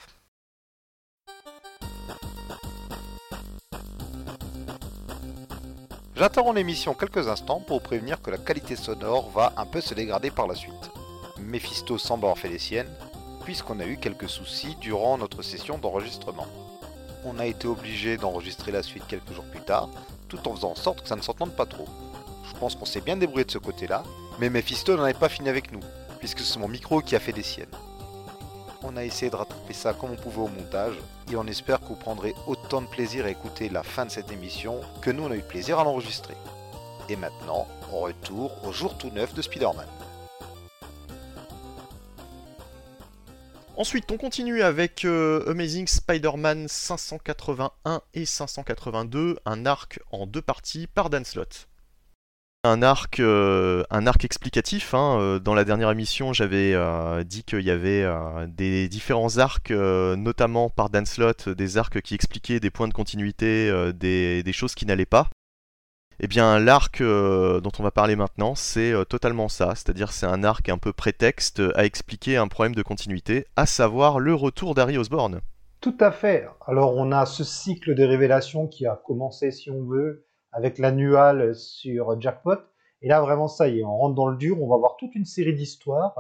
J'interromps 6.18 6.58
l'émission 6.58 6.94
quelques 6.94 7.30
instants 7.30 7.62
pour 7.62 7.82
prévenir 7.82 8.22
que 8.22 8.32
la 8.32 8.38
qualité 8.38 8.76
sonore 8.76 9.30
va 9.30 9.54
un 9.56 9.66
peu 9.66 9.80
se 9.80 9.94
dégrader 9.94 10.30
par 10.30 10.48
la 10.48 10.56
suite. 10.56 10.74
Mephisto 11.40 11.98
semble 11.98 12.26
avoir 12.26 12.38
fait 12.38 12.50
les 12.50 12.60
siennes, 12.60 12.94
puisqu'on 13.46 13.80
a 13.80 13.86
eu 13.86 13.96
quelques 13.96 14.28
soucis 14.28 14.76
durant 14.82 15.18
notre 15.18 15.42
session 15.42 15.78
d'enregistrement. 15.78 16.48
On 17.24 17.40
a 17.40 17.46
été 17.46 17.66
obligé 17.66 18.18
d'enregistrer 18.18 18.74
la 18.74 18.84
suite 18.84 19.08
quelques 19.08 19.32
jours 19.32 19.46
plus 19.46 19.62
tard, 19.62 19.88
tout 20.28 20.46
en 20.50 20.54
faisant 20.54 20.72
en 20.72 20.76
sorte 20.76 21.02
que 21.02 21.08
ça 21.08 21.16
ne 21.16 21.22
s'entende 21.22 21.56
pas 21.56 21.66
trop. 21.66 21.88
Je 22.52 22.60
pense 22.60 22.76
qu'on 22.76 22.84
s'est 22.84 23.00
bien 23.00 23.16
débrouillé 23.16 23.46
de 23.46 23.52
ce 23.52 23.58
côté-là, 23.58 24.04
mais 24.38 24.50
Mephisto 24.50 24.98
n'en 24.98 25.08
est 25.08 25.18
pas 25.18 25.30
fini 25.30 25.48
avec 25.48 25.72
nous 25.72 25.80
puisque 26.18 26.42
c'est 26.42 26.60
mon 26.60 26.68
micro 26.68 27.02
qui 27.02 27.16
a 27.16 27.20
fait 27.20 27.34
des 27.34 27.44
siennes. 27.44 27.68
On 28.84 28.96
a 28.96 29.04
essayé 29.04 29.30
de 29.30 29.36
rattraper 29.36 29.74
ça 29.74 29.94
comme 29.94 30.12
on 30.12 30.16
pouvait 30.16 30.42
au 30.42 30.48
montage, 30.48 30.96
et 31.32 31.36
on 31.36 31.48
espère 31.48 31.80
que 31.82 31.88
vous 31.88 31.96
prendrez 31.96 32.34
autant 32.46 32.82
de 32.82 32.88
plaisir 32.88 33.26
à 33.26 33.30
écouter 33.30 33.70
la 33.70 33.84
fin 33.84 34.06
de 34.06 34.12
cette 34.12 34.32
émission 34.32 34.82
que 35.02 35.10
nous 35.10 35.24
on 35.24 35.32
a 35.32 35.36
eu 35.36 35.42
plaisir 35.42 35.80
à 35.80 35.84
l'enregistrer. 35.84 36.36
Et 37.10 37.16
maintenant, 37.16 37.68
on 37.92 38.02
retour 38.02 38.52
au 38.66 38.72
jour 38.72 38.98
tout 38.98 39.10
neuf 39.10 39.34
de 39.34 39.42
Spider-Man. 39.42 39.88
Ensuite, 43.78 44.12
on 44.12 44.18
continue 44.18 44.64
avec 44.64 45.06
euh, 45.06 45.44
Amazing 45.48 45.88
Spider-Man 45.88 46.68
581 46.68 48.02
et 48.16 48.26
582, 48.26 49.38
un 49.46 49.66
arc 49.68 50.00
en 50.12 50.26
deux 50.26 50.42
parties 50.42 50.88
par 50.88 51.12
Dan 51.12 51.24
Slott. 51.24 51.68
Un 52.68 52.82
arc, 52.82 53.22
euh, 53.22 53.86
un 53.92 54.08
arc 54.08 54.26
explicatif. 54.26 54.94
hein, 54.94 55.18
euh, 55.22 55.40
Dans 55.40 55.54
la 55.54 55.64
dernière 55.64 55.90
émission, 55.90 56.34
j'avais 56.34 56.74
euh, 56.74 57.24
dit 57.24 57.46
qu'il 57.46 57.62
y 57.62 57.72
avait 57.72 58.06
des 58.48 58.90
différents 58.90 59.38
arcs, 59.38 59.72
notamment 59.72 60.70
par 60.70 60.90
Dan 60.90 61.06
Slott, 61.06 61.48
des 61.48 61.78
arcs 61.78 62.02
qui 62.02 62.14
expliquaient 62.14 62.60
des 62.60 62.70
points 62.70 62.90
de 62.90 62.94
continuité, 62.94 63.72
des, 63.94 64.52
choses 64.52 64.76
qui 64.76 64.86
n'allaient 64.86 65.06
pas. 65.06 65.30
Eh 66.20 66.28
bien, 66.28 66.60
l'arc 66.60 67.02
dont 67.02 67.72
on 67.80 67.84
va 67.84 67.92
parler 67.92 68.18
maintenant, 68.18 68.54
c'est 68.54 68.94
totalement 69.08 69.48
ça. 69.48 69.74
C'est-à-dire, 69.76 70.12
c'est 70.12 70.26
un 70.26 70.44
arc 70.44 70.68
un 70.68 70.78
peu 70.78 70.92
prétexte 70.92 71.62
à 71.76 71.86
expliquer 71.86 72.36
un 72.36 72.50
problème 72.50 72.76
de 72.76 72.84
continuité, 72.84 73.46
à 73.56 73.66
savoir 73.66 74.20
le 74.20 74.34
retour 74.34 74.76
d'Harry 74.76 74.98
Osborn. 74.98 75.40
Tout 75.80 75.98
à 76.02 76.12
fait. 76.12 76.50
Alors 76.66 76.98
on 76.98 77.14
a 77.14 77.26
ce 77.26 77.46
cycle 77.46 77.96
de 77.96 78.04
révélations 78.04 78.68
qui 78.68 78.86
a 78.86 79.00
commencé, 79.06 79.52
si 79.52 79.72
on 79.72 79.84
veut, 79.84 80.27
avec 80.58 80.80
l'annual 80.80 81.54
sur 81.54 82.20
Jackpot. 82.20 82.58
Et 83.04 83.08
là, 83.08 83.22
vraiment, 83.22 83.48
ça 83.48 83.68
y 83.68 83.80
est, 83.80 83.84
on 83.84 83.96
rentre 83.96 84.16
dans 84.16 84.28
le 84.28 84.38
dur. 84.38 84.60
On 84.60 84.68
va 84.68 84.78
voir 84.78 84.98
toute 84.98 85.14
une 85.14 85.24
série 85.26 85.54
d'histoires 85.54 86.16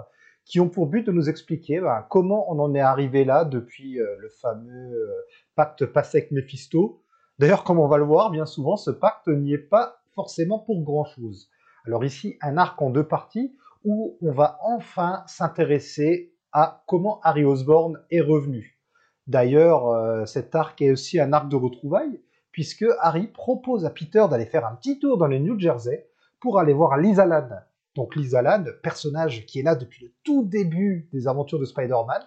qui 0.45 0.59
ont 0.59 0.69
pour 0.69 0.85
but 0.85 1.05
de 1.05 1.11
nous 1.11 1.27
expliquer 1.27 1.81
ben, 1.81 2.05
comment 2.07 2.45
on 2.51 2.59
en 2.59 2.75
est 2.75 2.79
arrivé 2.79 3.25
là 3.25 3.45
depuis 3.45 3.99
euh, 3.99 4.15
le 4.19 4.29
fameux 4.29 4.93
euh, 4.93 5.25
pacte 5.55 5.85
Passec-Mephisto. 5.87 7.01
D'ailleurs, 7.39 7.63
comme 7.63 7.79
on 7.79 7.87
va 7.87 7.97
le 7.97 8.03
voir, 8.03 8.29
bien 8.29 8.45
souvent, 8.45 8.77
ce 8.77 8.91
pacte 8.91 9.27
n'y 9.27 9.53
est 9.53 9.57
pas 9.57 10.01
forcément 10.13 10.59
pour 10.59 10.83
grand-chose. 10.83 11.49
Alors 11.85 12.05
ici, 12.05 12.37
un 12.41 12.57
arc 12.57 12.79
en 12.79 12.91
deux 12.91 13.07
parties 13.07 13.55
où 13.85 14.17
on 14.21 14.31
va 14.31 14.59
enfin 14.61 15.23
s'intéresser 15.25 16.31
à 16.53 16.83
comment 16.85 17.19
Harry 17.23 17.43
Osborn 17.43 17.99
est 18.11 18.21
revenu. 18.21 18.77
D'ailleurs, 19.25 19.89
euh, 19.89 20.25
cet 20.25 20.53
arc 20.53 20.79
est 20.81 20.91
aussi 20.91 21.19
un 21.19 21.33
arc 21.33 21.49
de 21.49 21.55
retrouvailles, 21.55 22.21
puisque 22.57 22.87
Harry 23.01 23.27
propose 23.27 23.85
à 23.85 23.91
Peter 23.91 24.25
d'aller 24.31 24.47
faire 24.47 24.65
un 24.65 24.73
petit 24.73 24.97
tour 24.97 25.19
dans 25.19 25.27
le 25.27 25.37
New 25.37 25.59
Jersey 25.59 26.09
pour 26.39 26.57
aller 26.57 26.73
voir 26.73 26.97
Lisa 26.97 27.27
Lane. 27.27 27.63
Donc 27.93 28.15
Lisa 28.15 28.41
Lane, 28.41 28.71
personnage 28.81 29.45
qui 29.45 29.59
est 29.59 29.61
là 29.61 29.75
depuis 29.75 30.05
le 30.05 30.11
tout 30.23 30.43
début 30.43 31.07
des 31.13 31.27
aventures 31.27 31.59
de 31.59 31.65
Spider-Man, 31.65 32.23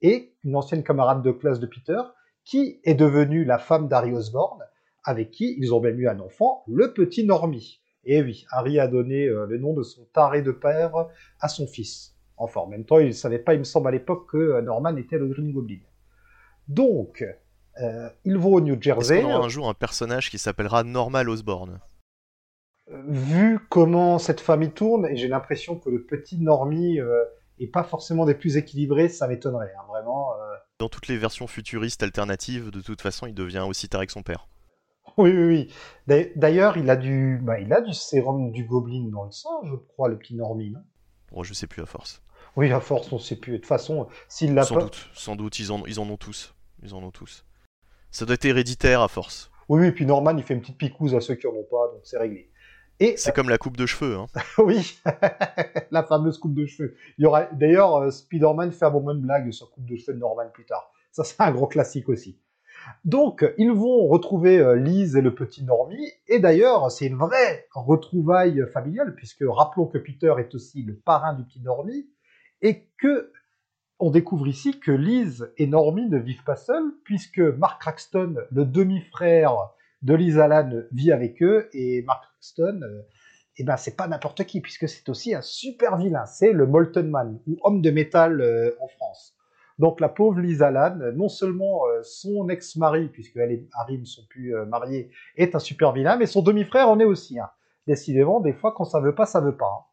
et 0.00 0.36
une 0.44 0.54
ancienne 0.54 0.84
camarade 0.84 1.20
de 1.24 1.32
classe 1.32 1.58
de 1.58 1.66
Peter, 1.66 1.98
qui 2.44 2.78
est 2.84 2.94
devenue 2.94 3.44
la 3.44 3.58
femme 3.58 3.88
d'Harry 3.88 4.12
Osborn, 4.12 4.60
avec 5.02 5.32
qui 5.32 5.56
ils 5.58 5.74
ont 5.74 5.80
même 5.80 5.98
eu 5.98 6.08
un 6.08 6.20
enfant, 6.20 6.62
le 6.68 6.92
petit 6.92 7.26
Normie. 7.26 7.80
Et 8.04 8.22
oui, 8.22 8.46
Harry 8.52 8.78
a 8.78 8.86
donné 8.86 9.26
euh, 9.26 9.46
le 9.46 9.58
nom 9.58 9.74
de 9.74 9.82
son 9.82 10.04
taré 10.12 10.42
de 10.42 10.52
père 10.52 11.08
à 11.40 11.48
son 11.48 11.66
fils. 11.66 12.14
Enfin, 12.36 12.60
en 12.60 12.68
même 12.68 12.84
temps, 12.84 13.00
il 13.00 13.08
ne 13.08 13.10
savait 13.10 13.40
pas, 13.40 13.54
il 13.54 13.58
me 13.58 13.64
semble 13.64 13.88
à 13.88 13.90
l'époque, 13.90 14.30
que 14.30 14.36
euh, 14.36 14.62
Norman 14.62 14.96
était 14.96 15.18
le 15.18 15.26
Green 15.26 15.50
Goblin. 15.50 15.80
Donc, 16.68 17.24
euh, 17.80 18.08
ils 18.24 18.36
vont 18.36 18.54
au 18.54 18.60
New 18.60 18.74
Est-ce 18.74 18.82
Jersey. 18.82 19.22
qu'on 19.22 19.30
aura 19.34 19.44
un 19.46 19.48
jour 19.48 19.68
un 19.68 19.74
personnage 19.74 20.30
qui 20.30 20.38
s'appellera 20.38 20.82
Normal 20.84 21.28
Osborn 21.28 21.80
Euh, 22.90 23.02
Vu 23.08 23.58
comment 23.70 24.18
cette 24.18 24.40
famille 24.40 24.72
tourne, 24.72 25.06
et 25.06 25.16
j'ai 25.16 25.28
l'impression 25.28 25.78
que 25.78 25.88
le 25.90 26.04
petit 26.04 26.38
Normie 26.38 27.00
euh, 27.00 27.24
est 27.58 27.68
pas 27.68 27.84
forcément 27.84 28.26
des 28.26 28.34
plus 28.34 28.56
équilibrés, 28.56 29.08
ça 29.08 29.28
m'étonnerait. 29.28 29.72
hein, 29.78 29.84
vraiment. 29.88 30.32
euh. 30.34 30.54
Dans 30.78 30.88
toutes 30.88 31.08
les 31.08 31.16
versions 31.16 31.46
futuristes 31.46 32.02
alternatives, 32.02 32.70
de 32.70 32.80
toute 32.80 33.00
façon, 33.00 33.26
il 33.26 33.34
devient 33.34 33.64
aussi 33.66 33.88
taré 33.88 34.06
que 34.06 34.12
son 34.12 34.22
père. 34.22 34.48
Oui, 35.18 35.30
oui, 35.30 35.44
oui. 35.44 35.72
D'a- 36.06 36.24
D'ailleurs, 36.36 36.76
il 36.78 36.88
a 36.88 36.96
du, 36.96 37.38
bah, 37.42 37.58
il 37.60 37.72
a 37.72 37.80
du 37.82 37.92
sérum 37.92 38.50
du 38.52 38.64
Goblin 38.64 39.08
dans 39.12 39.24
le 39.24 39.30
sang, 39.30 39.62
je 39.64 39.74
crois, 39.74 40.08
le 40.08 40.16
petit 40.16 40.34
Normie. 40.34 40.74
Bon, 41.32 41.42
je 41.42 41.52
sais 41.54 41.66
plus 41.66 41.82
à 41.82 41.86
force. 41.86 42.22
oui, 42.56 42.72
à 42.72 42.80
force, 42.80 43.12
on 43.12 43.18
sait 43.18 43.36
plus. 43.36 43.52
De 43.52 43.56
toute 43.58 43.66
façon, 43.66 44.08
s'il 44.28 44.54
l'a 44.54 44.62
Sans 44.64 44.76
pas. 44.76 44.82
doute, 44.82 45.08
sans 45.14 45.36
doute, 45.36 45.58
ils 45.58 45.70
en, 45.72 45.84
ils 45.86 46.00
en 46.00 46.08
ont 46.08 46.16
tous. 46.16 46.54
Ils 46.82 46.94
en 46.94 47.02
ont 47.02 47.10
tous. 47.10 47.44
Ça 48.12 48.26
doit 48.26 48.34
être 48.34 48.44
héréditaire 48.44 49.00
à 49.00 49.08
force. 49.08 49.50
Oui, 49.70 49.80
oui, 49.80 49.86
et 49.86 49.92
puis 49.92 50.04
Norman, 50.04 50.36
il 50.36 50.44
fait 50.44 50.52
une 50.52 50.60
petite 50.60 50.76
picouse 50.76 51.14
à 51.14 51.22
ceux 51.22 51.34
qui 51.34 51.46
en 51.46 51.52
ont 51.52 51.66
pas, 51.68 51.90
donc 51.92 52.02
c'est 52.04 52.18
réglé. 52.18 52.50
Et 53.00 53.16
C'est 53.16 53.34
comme 53.34 53.48
la 53.48 53.56
coupe 53.56 53.78
de 53.78 53.86
cheveux. 53.86 54.16
Hein. 54.16 54.26
oui, 54.58 55.00
la 55.90 56.02
fameuse 56.02 56.36
coupe 56.36 56.52
de 56.52 56.66
cheveux. 56.66 56.94
Il 57.16 57.22
y 57.22 57.26
aura 57.26 57.44
d'ailleurs 57.46 57.96
euh, 57.96 58.10
Spider-Man 58.10 58.70
fait 58.70 58.84
un 58.84 58.90
moment 58.90 59.14
de 59.14 59.20
blague 59.20 59.50
sur 59.50 59.70
coupe 59.70 59.86
de 59.86 59.96
cheveux 59.96 60.12
de 60.12 60.20
Norman 60.20 60.44
plus 60.52 60.66
tard. 60.66 60.92
Ça 61.10 61.24
c'est 61.24 61.40
un 61.40 61.50
gros 61.50 61.66
classique 61.66 62.10
aussi. 62.10 62.38
Donc 63.04 63.50
ils 63.56 63.72
vont 63.72 64.06
retrouver 64.08 64.58
euh, 64.58 64.76
Lise 64.76 65.16
et 65.16 65.22
le 65.22 65.34
petit 65.34 65.64
Normie 65.64 66.12
et 66.28 66.38
d'ailleurs 66.38 66.90
c'est 66.92 67.06
une 67.06 67.16
vraie 67.16 67.66
retrouvaille 67.74 68.62
familiale 68.72 69.14
puisque 69.14 69.44
rappelons 69.48 69.86
que 69.86 69.98
Peter 69.98 70.34
est 70.38 70.54
aussi 70.54 70.82
le 70.82 70.94
parrain 70.94 71.32
du 71.32 71.44
petit 71.44 71.60
Normie 71.60 72.08
et 72.60 72.86
que 72.98 73.32
on 74.02 74.10
découvre 74.10 74.48
ici 74.48 74.80
que 74.80 74.90
Lise 74.90 75.52
et 75.58 75.68
Normie 75.68 76.08
ne 76.08 76.18
vivent 76.18 76.42
pas 76.42 76.56
seuls 76.56 76.92
puisque 77.04 77.38
Mark 77.38 77.80
Craxton, 77.80 78.34
le 78.50 78.64
demi-frère 78.64 79.70
de 80.02 80.14
Liz 80.14 80.40
Allan 80.40 80.70
vit 80.90 81.12
avec 81.12 81.40
eux 81.40 81.68
et 81.72 82.02
Mark 82.02 82.24
Craxton, 82.24 82.80
euh, 82.82 83.02
eh 83.58 83.62
ben 83.62 83.76
c'est 83.76 83.96
pas 83.96 84.08
n'importe 84.08 84.42
qui 84.42 84.60
puisque 84.60 84.88
c'est 84.88 85.08
aussi 85.08 85.36
un 85.36 85.40
super 85.40 85.98
vilain, 85.98 86.26
c'est 86.26 86.52
le 86.52 86.66
Molten 86.66 87.08
Man 87.08 87.38
ou 87.46 87.56
homme 87.62 87.80
de 87.80 87.92
métal 87.92 88.40
euh, 88.40 88.74
en 88.80 88.88
France. 88.88 89.36
Donc 89.78 90.00
la 90.00 90.08
pauvre 90.08 90.40
Liz 90.40 90.62
Allan, 90.62 90.98
non 91.14 91.28
seulement 91.28 91.86
euh, 91.86 92.02
son 92.02 92.48
ex-mari 92.48 93.06
puisque 93.06 93.36
elle 93.36 93.52
et 93.52 93.68
Harry 93.78 94.00
ne 94.00 94.04
sont 94.04 94.26
plus 94.28 94.52
mariés, 94.66 95.12
est 95.36 95.54
un 95.54 95.60
super 95.60 95.92
vilain, 95.92 96.16
mais 96.16 96.26
son 96.26 96.42
demi-frère 96.42 96.88
en 96.88 96.98
est 96.98 97.04
aussi. 97.04 97.38
Hein. 97.38 97.50
Décidément, 97.86 98.40
des 98.40 98.52
fois 98.52 98.74
quand 98.76 98.84
ça 98.84 98.98
veut 98.98 99.14
pas, 99.14 99.26
ça 99.26 99.40
veut 99.40 99.56
pas. 99.56 99.66
hein. 99.66 99.91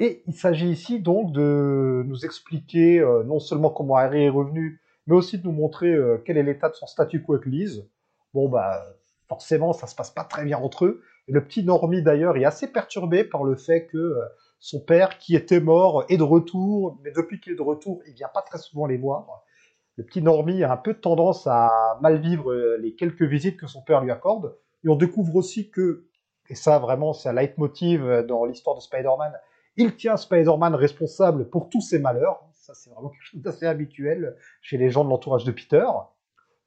Et 0.00 0.22
il 0.26 0.34
s'agit 0.34 0.68
ici 0.68 1.00
donc 1.00 1.32
de 1.32 2.02
nous 2.06 2.24
expliquer 2.24 2.98
euh, 3.00 3.22
non 3.22 3.38
seulement 3.38 3.70
comment 3.70 3.96
Harry 3.96 4.24
est 4.24 4.28
revenu, 4.28 4.80
mais 5.06 5.14
aussi 5.14 5.38
de 5.38 5.44
nous 5.44 5.52
montrer 5.52 5.92
euh, 5.92 6.20
quel 6.24 6.36
est 6.36 6.42
l'état 6.42 6.68
de 6.68 6.74
son 6.74 6.86
statu 6.86 7.22
quo 7.22 7.34
avec 7.34 7.46
Liz. 7.46 7.88
Bon 8.32 8.48
bah 8.48 8.82
forcément 9.28 9.72
ça 9.72 9.86
se 9.86 9.94
passe 9.94 10.10
pas 10.10 10.24
très 10.24 10.44
bien 10.44 10.58
entre 10.58 10.86
eux. 10.86 11.02
Et 11.28 11.32
le 11.32 11.44
petit 11.44 11.62
Normie 11.62 12.02
d'ailleurs 12.02 12.36
est 12.36 12.44
assez 12.44 12.66
perturbé 12.66 13.22
par 13.22 13.44
le 13.44 13.54
fait 13.54 13.86
que 13.86 13.96
euh, 13.96 14.24
son 14.58 14.80
père 14.80 15.18
qui 15.18 15.36
était 15.36 15.60
mort 15.60 16.04
est 16.08 16.16
de 16.16 16.24
retour, 16.24 16.98
mais 17.04 17.12
depuis 17.12 17.38
qu'il 17.40 17.52
est 17.52 17.56
de 17.56 17.62
retour, 17.62 18.02
il 18.08 18.14
vient 18.14 18.30
pas 18.32 18.42
très 18.42 18.58
souvent 18.58 18.86
les 18.86 18.96
voir. 18.96 19.44
Le 19.96 20.04
petit 20.04 20.22
Normie 20.22 20.64
a 20.64 20.72
un 20.72 20.76
peu 20.76 20.94
tendance 20.94 21.46
à 21.46 21.98
mal 22.00 22.20
vivre 22.20 22.52
les 22.80 22.96
quelques 22.96 23.22
visites 23.22 23.56
que 23.56 23.68
son 23.68 23.82
père 23.82 24.00
lui 24.00 24.10
accorde. 24.10 24.56
Et 24.84 24.88
on 24.88 24.96
découvre 24.96 25.36
aussi 25.36 25.70
que, 25.70 26.06
et 26.48 26.56
ça 26.56 26.78
vraiment 26.78 27.12
c'est 27.12 27.28
un 27.28 27.34
leitmotiv 27.34 28.24
dans 28.26 28.44
l'histoire 28.44 28.74
de 28.74 28.80
Spider-Man, 28.80 29.32
il 29.76 29.96
tient 29.96 30.16
Spider-Man 30.16 30.74
responsable 30.74 31.48
pour 31.48 31.68
tous 31.68 31.80
ses 31.80 31.98
malheurs. 31.98 32.44
Ça 32.52 32.72
c'est 32.74 32.90
vraiment 32.90 33.08
quelque 33.10 33.22
chose 33.24 33.42
d'assez 33.42 33.66
habituel 33.66 34.36
chez 34.62 34.78
les 34.78 34.90
gens 34.90 35.04
de 35.04 35.10
l'entourage 35.10 35.44
de 35.44 35.52
Peter. 35.52 35.84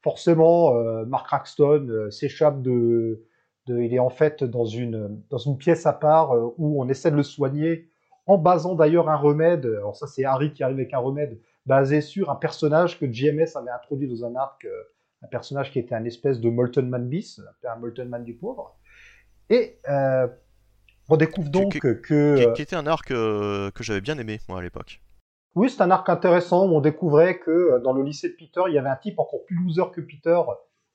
Forcément, 0.02 0.76
euh, 0.76 1.04
Mark 1.06 1.26
Craxton 1.26 1.88
euh, 1.88 2.10
s'échappe 2.10 2.62
de, 2.62 3.24
de- 3.66 3.80
Il 3.80 3.92
est 3.92 3.98
en 3.98 4.10
fait 4.10 4.44
dans 4.44 4.64
une, 4.64 5.20
dans 5.28 5.38
une 5.38 5.58
pièce 5.58 5.86
à 5.86 5.92
part 5.92 6.32
euh, 6.36 6.54
où 6.56 6.80
on 6.82 6.88
essaie 6.88 7.10
de 7.10 7.16
le 7.16 7.24
soigner 7.24 7.90
en 8.26 8.38
basant 8.38 8.74
d'ailleurs 8.74 9.08
un 9.08 9.16
remède. 9.16 9.66
Alors 9.66 9.96
ça 9.96 10.06
c'est 10.06 10.24
Harry 10.24 10.52
qui 10.52 10.62
arrive 10.62 10.76
avec 10.76 10.94
un 10.94 10.98
remède 10.98 11.40
basé 11.66 12.00
sur 12.00 12.30
un 12.30 12.36
personnage 12.36 12.98
que 13.00 13.10
JMS 13.10 13.56
avait 13.56 13.70
introduit 13.70 14.08
dans 14.08 14.24
un 14.24 14.36
arc, 14.36 14.66
un 15.22 15.26
personnage 15.26 15.72
qui 15.72 15.78
était 15.80 15.94
un 15.94 16.04
espèce 16.04 16.40
de 16.40 16.48
Molten 16.48 16.88
Man 16.88 17.08
bis, 17.08 17.40
un 17.64 17.76
Molten 17.76 18.08
Man 18.08 18.24
du 18.24 18.34
pauvre. 18.34 18.78
Et 19.50 19.78
on 21.08 21.16
découvre 21.16 21.50
donc 21.50 21.78
que... 21.78 21.92
Qui, 21.94 22.12
euh, 22.14 22.52
qui 22.52 22.62
était 22.62 22.76
un 22.76 22.86
arc 22.86 23.08
que 23.08 23.70
j'avais 23.80 24.00
bien 24.00 24.18
aimé, 24.18 24.40
moi, 24.48 24.58
à 24.58 24.62
l'époque. 24.62 25.00
Oui, 25.54 25.70
c'est 25.70 25.82
un 25.82 25.90
arc 25.90 26.08
intéressant 26.08 26.66
où 26.66 26.76
on 26.76 26.80
découvrait 26.80 27.38
que 27.38 27.50
euh, 27.50 27.80
dans 27.80 27.92
le 27.92 28.02
lycée 28.04 28.28
de 28.28 28.34
Peter, 28.34 28.60
il 28.68 28.74
y 28.74 28.78
avait 28.78 28.90
un 28.90 28.96
type 28.96 29.18
encore 29.18 29.44
plus 29.46 29.56
loser 29.56 29.90
que 29.92 30.00
Peter, 30.00 30.38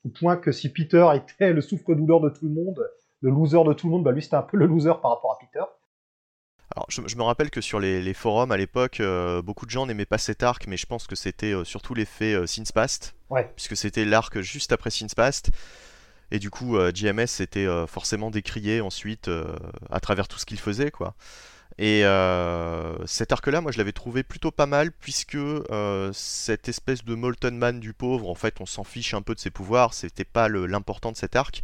au 0.05 0.09
point 0.09 0.37
que 0.37 0.51
si 0.51 0.71
Peter 0.71 1.05
était 1.15 1.51
le 1.51 1.61
souffre-douleur 1.61 2.21
de 2.21 2.29
tout 2.29 2.45
le 2.45 2.51
monde, 2.53 2.79
le 3.21 3.31
loser 3.31 3.63
de 3.65 3.73
tout 3.73 3.87
le 3.87 3.91
monde, 3.93 4.03
bah 4.03 4.11
lui 4.11 4.21
c'était 4.21 4.35
un 4.35 4.41
peu 4.43 4.57
le 4.57 4.65
loser 4.67 4.93
par 5.01 5.11
rapport 5.11 5.31
à 5.33 5.37
Peter. 5.39 5.65
Alors, 6.75 6.85
je, 6.89 7.01
je 7.05 7.15
me 7.17 7.23
rappelle 7.23 7.49
que 7.51 7.61
sur 7.61 7.79
les, 7.79 8.01
les 8.01 8.13
forums 8.13 8.51
à 8.51 8.57
l'époque, 8.57 8.99
euh, 8.99 9.41
beaucoup 9.41 9.65
de 9.65 9.71
gens 9.71 9.85
n'aimaient 9.85 10.05
pas 10.05 10.17
cet 10.17 10.43
arc, 10.43 10.65
mais 10.67 10.77
je 10.77 10.85
pense 10.87 11.07
que 11.07 11.15
c'était 11.15 11.53
euh, 11.53 11.63
surtout 11.63 11.93
l'effet 11.93 12.33
euh, 12.33 12.47
Sins 12.47 12.71
Past, 12.73 13.15
Ouais. 13.29 13.51
puisque 13.55 13.75
c'était 13.75 14.05
l'arc 14.05 14.39
juste 14.41 14.71
après 14.71 14.89
Sins 14.89 15.13
Past. 15.15 15.51
Et 16.33 16.39
du 16.39 16.49
coup, 16.49 16.77
euh, 16.77 16.91
JMS 16.91 17.41
était 17.41 17.67
euh, 17.67 17.85
forcément 17.85 18.31
décrié 18.31 18.81
ensuite 18.81 19.27
euh, 19.27 19.55
à 19.91 19.99
travers 19.99 20.27
tout 20.27 20.39
ce 20.39 20.47
qu'il 20.47 20.59
faisait, 20.59 20.89
quoi. 20.89 21.13
Et 21.77 22.03
cet 23.05 23.31
arc-là, 23.31 23.59
moi, 23.61 23.71
je 23.71 23.79
l'avais 23.79 23.93
trouvé 23.93 24.21
plutôt 24.21 24.51
pas 24.51 24.67
mal, 24.67 24.91
puisque 24.91 25.39
cette 26.13 26.69
espèce 26.69 27.03
de 27.03 27.15
Molten 27.15 27.57
Man 27.57 27.79
du 27.79 27.93
pauvre, 27.93 28.29
en 28.29 28.35
fait, 28.35 28.61
on 28.61 28.67
s'en 28.67 28.83
fiche 28.83 29.15
un 29.15 29.23
peu 29.23 29.33
de 29.33 29.39
ses 29.39 29.49
pouvoirs, 29.49 29.95
c'était 29.95 30.23
pas 30.23 30.49
l'important 30.49 31.11
de 31.11 31.17
cet 31.17 31.35
arc. 31.35 31.63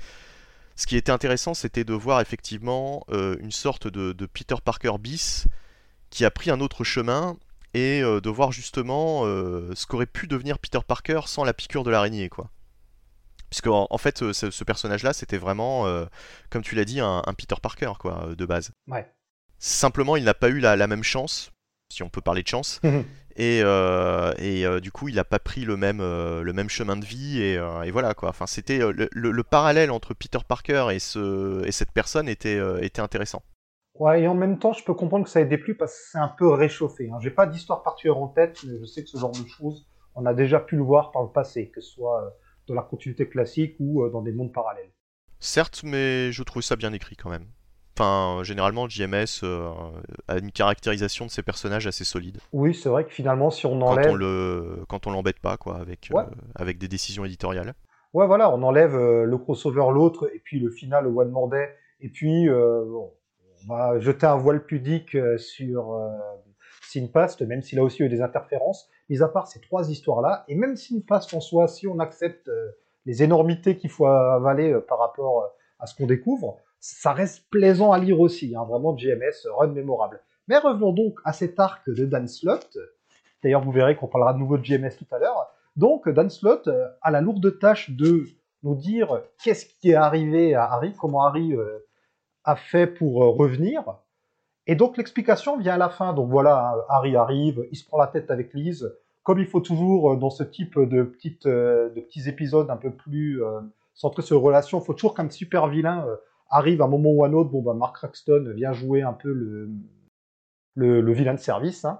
Ce 0.75 0.87
qui 0.87 0.97
était 0.97 1.11
intéressant, 1.11 1.53
c'était 1.53 1.83
de 1.83 1.93
voir 1.93 2.21
effectivement 2.21 3.05
une 3.11 3.51
sorte 3.51 3.87
de, 3.87 4.11
de 4.11 4.25
Peter 4.25 4.55
Parker 4.65 4.93
bis 4.99 5.45
qui 6.09 6.25
a 6.25 6.31
pris 6.31 6.49
un 6.49 6.59
autre 6.59 6.83
chemin 6.83 7.37
et 7.75 8.01
de 8.01 8.29
voir 8.31 8.51
justement 8.51 9.25
ce 9.25 9.85
qu'aurait 9.85 10.07
pu 10.07 10.25
devenir 10.25 10.57
Peter 10.57 10.79
Parker 10.87 11.21
sans 11.27 11.43
la 11.43 11.53
piqûre 11.53 11.83
de 11.83 11.91
l'araignée, 11.91 12.29
quoi. 12.29 12.49
Puisque 13.49 13.67
en, 13.67 13.87
en 13.89 13.97
fait, 13.97 14.21
euh, 14.21 14.33
ce, 14.33 14.51
ce 14.51 14.63
personnage-là, 14.63 15.13
c'était 15.13 15.37
vraiment, 15.37 15.87
euh, 15.87 16.05
comme 16.49 16.61
tu 16.61 16.75
l'as 16.75 16.85
dit, 16.85 16.99
un, 16.99 17.21
un 17.25 17.33
Peter 17.33 17.55
Parker, 17.61 17.93
quoi, 17.99 18.25
euh, 18.27 18.35
de 18.35 18.45
base. 18.45 18.71
Ouais. 18.87 19.11
Simplement, 19.57 20.15
il 20.15 20.23
n'a 20.23 20.33
pas 20.33 20.49
eu 20.49 20.59
la, 20.59 20.75
la 20.75 20.87
même 20.87 21.03
chance, 21.03 21.51
si 21.91 22.03
on 22.03 22.09
peut 22.09 22.21
parler 22.21 22.43
de 22.43 22.47
chance, 22.47 22.79
et, 23.35 23.61
euh, 23.63 24.33
et 24.37 24.65
euh, 24.65 24.79
du 24.79 24.91
coup, 24.91 25.07
il 25.09 25.15
n'a 25.15 25.23
pas 25.23 25.39
pris 25.39 25.65
le 25.65 25.77
même, 25.77 25.99
le 25.99 26.53
même 26.53 26.69
chemin 26.69 26.95
de 26.95 27.05
vie, 27.05 27.41
et, 27.41 27.55
et 27.55 27.91
voilà 27.91 28.13
quoi. 28.13 28.29
Enfin, 28.29 28.45
c'était 28.47 28.77
le, 28.77 29.09
le- 29.11 29.31
le 29.31 29.43
parallèle 29.43 29.91
entre 29.91 30.13
Peter 30.13 30.39
Parker 30.47 30.87
et, 30.91 30.99
ce, 30.99 31.65
et 31.65 31.71
cette 31.71 31.91
personne 31.91 32.29
était, 32.29 32.59
était 32.81 33.01
intéressant. 33.01 33.41
Ouais, 33.95 34.21
et 34.21 34.27
en 34.29 34.35
même 34.35 34.59
temps, 34.59 34.71
je 34.71 34.83
peux 34.85 34.93
comprendre 34.93 35.25
que 35.25 35.29
ça 35.29 35.41
ait 35.41 35.45
déplu 35.45 35.75
parce 35.75 35.91
que 35.93 35.99
c'est 36.11 36.17
un 36.19 36.29
peu 36.37 36.47
réchauffé. 36.47 37.09
Hein. 37.11 37.17
J'ai 37.21 37.31
pas 37.31 37.45
d'histoire 37.47 37.83
particulière 37.83 38.17
en 38.17 38.27
tête, 38.29 38.57
mais 38.65 38.77
je 38.79 38.85
sais 38.85 39.03
que 39.03 39.09
ce 39.09 39.17
genre 39.17 39.31
de 39.31 39.45
choses, 39.57 39.87
on 40.15 40.25
a 40.25 40.33
déjà 40.33 40.59
pu 40.61 40.77
le 40.77 40.83
voir 40.83 41.11
par 41.11 41.21
le 41.23 41.29
passé, 41.29 41.69
que 41.69 41.81
ce 41.81 41.91
soit 41.95 42.33
dans 42.69 42.75
la 42.75 42.81
continuité 42.87 43.27
classique 43.27 43.75
ou 43.79 44.03
euh, 44.03 44.09
dans 44.09 44.21
des 44.21 44.31
mondes 44.31 44.53
parallèles. 44.53 44.89
Certes, 45.39 45.81
mais 45.83 46.31
je 46.31 46.43
trouve 46.43 46.61
ça 46.61 46.75
bien 46.75 46.93
écrit 46.93 47.15
quand 47.15 47.29
même. 47.29 47.45
Enfin, 47.97 48.43
généralement, 48.43 48.87
JMS 48.87 49.41
euh, 49.43 49.69
a 50.29 50.37
une 50.37 50.51
caractérisation 50.51 51.25
de 51.25 51.31
ses 51.31 51.43
personnages 51.43 51.85
assez 51.85 52.05
solide. 52.05 52.37
Oui, 52.53 52.73
c'est 52.73 52.87
vrai 52.87 53.03
que 53.03 53.11
finalement, 53.11 53.49
si 53.49 53.65
on 53.65 53.77
Quand 53.79 53.87
enlève... 53.87 54.11
on 54.11 54.15
le, 54.15 54.85
quand 54.87 55.05
on 55.07 55.11
l'embête 55.11 55.39
pas, 55.39 55.57
quoi, 55.57 55.77
avec, 55.77 56.09
Ouais. 56.13 56.21
euh, 56.21 56.35
avec 56.55 56.77
des 56.77 56.87
décisions 56.87 57.25
éditoriales. 57.25 57.73
Ouais, 58.13 58.25
voilà, 58.25 58.49
on 58.53 58.63
enlève 58.63 58.95
euh, 58.95 59.25
le 59.25 59.37
crossover 59.37 59.83
l'autre, 59.93 60.31
et 60.33 60.39
puis 60.39 60.59
le 60.59 60.71
final, 60.71 61.03
le 61.03 61.09
One 61.09 61.29
More 61.29 61.49
Day, 61.49 61.69
et 61.99 62.09
puis 62.09 62.47
euh, 62.47 62.85
bon, 62.85 63.11
on 63.65 63.73
va 63.73 63.99
jeter 63.99 64.25
un 64.25 64.37
voile 64.37 64.65
pudique 64.65 65.15
euh, 65.15 65.37
sur 65.37 65.91
euh, 65.93 66.09
Sinpast, 66.81 67.41
même 67.41 67.61
s'il 67.61 67.79
a 67.79 67.83
aussi 67.83 68.01
eu 68.03 68.09
des 68.09 68.21
interférences, 68.21 68.89
mis 69.09 69.21
à 69.21 69.27
part 69.27 69.47
ces 69.47 69.59
trois 69.59 69.89
histoires-là, 69.89 70.45
et 70.47 70.55
même 70.55 70.75
Sinpast 70.75 71.33
en 71.33 71.39
soi, 71.39 71.67
si 71.67 71.87
on 71.87 71.99
accepte 71.99 72.47
euh, 72.47 72.71
les 73.05 73.23
énormités 73.23 73.77
qu'il 73.77 73.89
faut 73.89 74.05
avaler 74.05 74.71
euh, 74.71 74.81
par 74.81 74.99
rapport 74.99 75.43
euh, 75.43 75.47
à 75.79 75.87
ce 75.87 75.95
qu'on 75.95 76.05
découvre, 76.05 76.57
ça 76.79 77.11
reste 77.11 77.49
plaisant 77.49 77.91
à 77.91 77.99
lire 77.99 78.19
aussi, 78.19 78.55
hein, 78.55 78.63
vraiment 78.65 78.93
GMS, 78.93 79.47
run 79.57 79.67
mémorable. 79.67 80.21
Mais 80.47 80.57
revenons 80.57 80.93
donc 80.93 81.19
à 81.25 81.33
cet 81.33 81.59
arc 81.59 81.89
de 81.89 82.05
Dan 82.05 82.27
Slott, 82.27 82.77
d'ailleurs 83.43 83.63
vous 83.63 83.71
verrez 83.71 83.95
qu'on 83.95 84.07
parlera 84.07 84.33
de 84.33 84.39
nouveau 84.39 84.57
de 84.57 84.63
GMS 84.63 84.95
tout 84.97 85.07
à 85.11 85.19
l'heure, 85.19 85.47
donc, 85.75 86.09
Dan 86.09 86.29
Slott 86.29 86.69
a 87.01 87.11
la 87.11 87.21
lourde 87.21 87.57
tâche 87.57 87.91
de 87.91 88.25
nous 88.63 88.75
dire 88.75 89.21
qu'est-ce 89.41 89.65
qui 89.65 89.91
est 89.91 89.95
arrivé 89.95 90.53
à 90.53 90.65
Harry, 90.65 90.93
comment 90.93 91.23
Harry 91.23 91.55
a 92.43 92.55
fait 92.57 92.85
pour 92.85 93.13
revenir. 93.37 93.85
Et 94.69 94.75
donc, 94.75 94.97
l'explication 94.97 95.57
vient 95.57 95.73
à 95.73 95.77
la 95.79 95.89
fin. 95.89 96.13
Donc 96.13 96.29
voilà, 96.29 96.85
Harry 96.89 97.15
arrive, 97.15 97.67
il 97.71 97.75
se 97.75 97.83
prend 97.83 97.97
la 97.97 98.05
tête 98.05 98.29
avec 98.29 98.53
Lise. 98.53 98.95
Comme 99.23 99.39
il 99.39 99.47
faut 99.47 99.61
toujours, 99.61 100.13
euh, 100.13 100.15
dans 100.15 100.29
ce 100.29 100.43
type 100.43 100.77
de, 100.77 101.01
petites, 101.01 101.47
euh, 101.47 101.89
de 101.89 102.01
petits 102.01 102.29
épisodes 102.29 102.69
un 102.69 102.77
peu 102.77 102.91
plus 102.91 103.43
euh, 103.43 103.61
centrés 103.95 104.21
sur 104.21 104.35
les 104.35 104.43
relations, 104.43 104.79
il 104.79 104.85
faut 104.85 104.93
toujours 104.93 105.15
qu'un 105.15 105.27
super 105.27 105.69
vilain 105.69 106.05
arrive 106.51 106.83
à 106.83 106.85
un 106.85 106.87
moment 106.87 107.09
ou 107.09 107.23
à 107.23 107.29
un 107.29 107.33
autre. 107.33 107.49
Bon, 107.49 107.63
bah, 107.63 107.73
Mark 107.73 107.95
Craxton 107.95 108.53
vient 108.55 108.71
jouer 108.71 109.01
un 109.01 109.13
peu 109.13 109.33
le, 109.33 109.71
le, 110.75 111.13
vilain 111.13 111.33
de 111.33 111.39
service. 111.39 111.83
hein. 111.83 111.99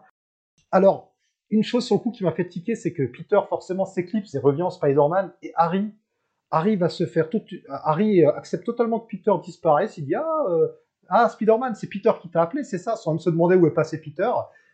Alors, 0.72 1.16
une 1.50 1.64
chose 1.64 1.84
sur 1.84 1.96
le 1.96 2.02
coup 2.02 2.12
qui 2.12 2.24
m'a 2.24 2.34
fait 2.34 2.48
tiquer, 2.48 2.76
c'est 2.76 2.94
que 2.94 3.02
Peter 3.02 3.40
forcément 3.50 3.86
s'éclipse 3.86 4.36
et 4.36 4.40
revient 4.40 4.62
en 4.62 4.70
Spider-Man, 4.70 5.34
et 5.42 5.52
Harry, 5.56 5.92
Harry 6.52 6.76
va 6.76 6.90
se 6.90 7.08
faire 7.08 7.32
tout, 7.32 7.42
Harry 7.68 8.24
accepte 8.24 8.64
totalement 8.64 9.00
que 9.00 9.08
Peter 9.08 9.32
disparaisse. 9.44 9.98
Il 9.98 10.06
dit 10.06 10.14
ah, 10.14 10.46
ah 11.10 11.30
Spider-Man, 11.30 11.76
c'est 11.76 11.88
Peter 11.88 12.12
qui 12.22 12.30
t'a 12.30 12.42
appelé, 12.42 12.64
c'est 12.64 12.78
ça, 12.78 12.96
sans 12.96 13.12
même 13.12 13.20
se 13.20 13.30
demander 13.30 13.56
où 13.56 13.68
est 13.68 13.74
passé 13.74 14.00
Peter. 14.00 14.30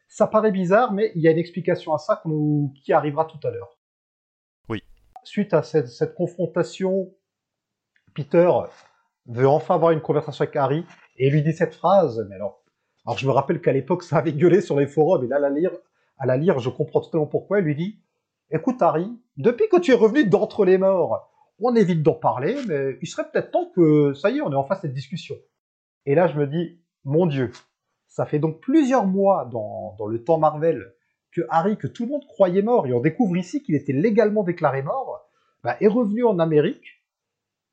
Ça 0.07 0.27
paraît 0.27 0.51
bizarre, 0.51 0.93
mais 0.93 1.11
il 1.15 1.21
y 1.21 1.27
a 1.27 1.31
une 1.31 1.37
explication 1.37 1.93
à 1.93 1.97
ça 1.97 2.21
nous- 2.25 2.73
qui 2.83 2.93
arrivera 2.93 3.25
tout 3.25 3.39
à 3.47 3.51
l'heure. 3.51 3.77
Oui. 4.69 4.83
Suite 5.23 5.53
à 5.53 5.63
cette, 5.63 5.87
cette 5.87 6.13
confrontation, 6.13 7.13
Peter 8.13 8.49
veut 9.27 9.47
enfin 9.47 9.75
avoir 9.75 9.91
une 9.91 10.01
conversation 10.01 10.43
avec 10.43 10.55
Harry 10.55 10.85
et 11.17 11.29
lui 11.29 11.41
dit 11.41 11.53
cette 11.53 11.73
phrase. 11.73 12.25
Mais 12.29 12.35
alors, 12.35 12.63
alors 13.05 13.17
je 13.17 13.25
me 13.25 13.31
rappelle 13.31 13.61
qu'à 13.61 13.71
l'époque 13.71 14.03
ça 14.03 14.17
avait 14.17 14.33
gueulé 14.33 14.61
sur 14.61 14.79
les 14.79 14.87
forums 14.87 15.23
et 15.23 15.27
là 15.27 15.37
à 15.37 15.39
la 15.39 15.49
lire, 15.49 15.71
à 16.17 16.25
la 16.25 16.37
lire, 16.37 16.59
je 16.59 16.69
comprends 16.69 17.01
totalement 17.01 17.27
pourquoi. 17.27 17.59
Il 17.59 17.65
lui 17.65 17.75
dit 17.75 17.99
Écoute, 18.51 18.81
Harry, 18.81 19.11
depuis 19.37 19.67
que 19.69 19.79
tu 19.79 19.91
es 19.91 19.95
revenu 19.95 20.25
d'entre 20.25 20.65
les 20.65 20.77
morts, 20.77 21.31
on 21.59 21.75
évite 21.75 22.03
d'en 22.03 22.13
parler, 22.13 22.55
mais 22.67 22.97
il 23.01 23.07
serait 23.07 23.29
peut-être 23.29 23.51
temps 23.51 23.71
que, 23.75 24.13
ça 24.13 24.29
y 24.29 24.37
est, 24.37 24.41
on 24.41 24.51
est 24.51 24.55
en 24.55 24.63
face 24.63 24.81
de 24.81 24.87
cette 24.87 24.93
discussion. 24.93 25.35
Et 26.05 26.15
là, 26.15 26.27
je 26.27 26.37
me 26.37 26.47
dis, 26.47 26.79
mon 27.03 27.25
Dieu, 27.25 27.51
ça 28.07 28.25
fait 28.25 28.39
donc 28.39 28.59
plusieurs 28.59 29.05
mois 29.05 29.45
dans, 29.51 29.95
dans 29.97 30.07
le 30.07 30.23
temps 30.23 30.37
Marvel 30.37 30.93
que 31.31 31.41
Harry, 31.49 31.77
que 31.77 31.87
tout 31.87 32.05
le 32.05 32.11
monde 32.11 32.25
croyait 32.27 32.61
mort, 32.61 32.87
et 32.87 32.93
on 32.93 33.01
découvre 33.01 33.35
ici 33.35 33.61
qu'il 33.61 33.75
était 33.75 33.93
légalement 33.93 34.43
déclaré 34.43 34.81
mort, 34.81 35.27
bah, 35.63 35.75
est 35.81 35.87
revenu 35.87 36.23
en 36.23 36.39
Amérique. 36.39 37.03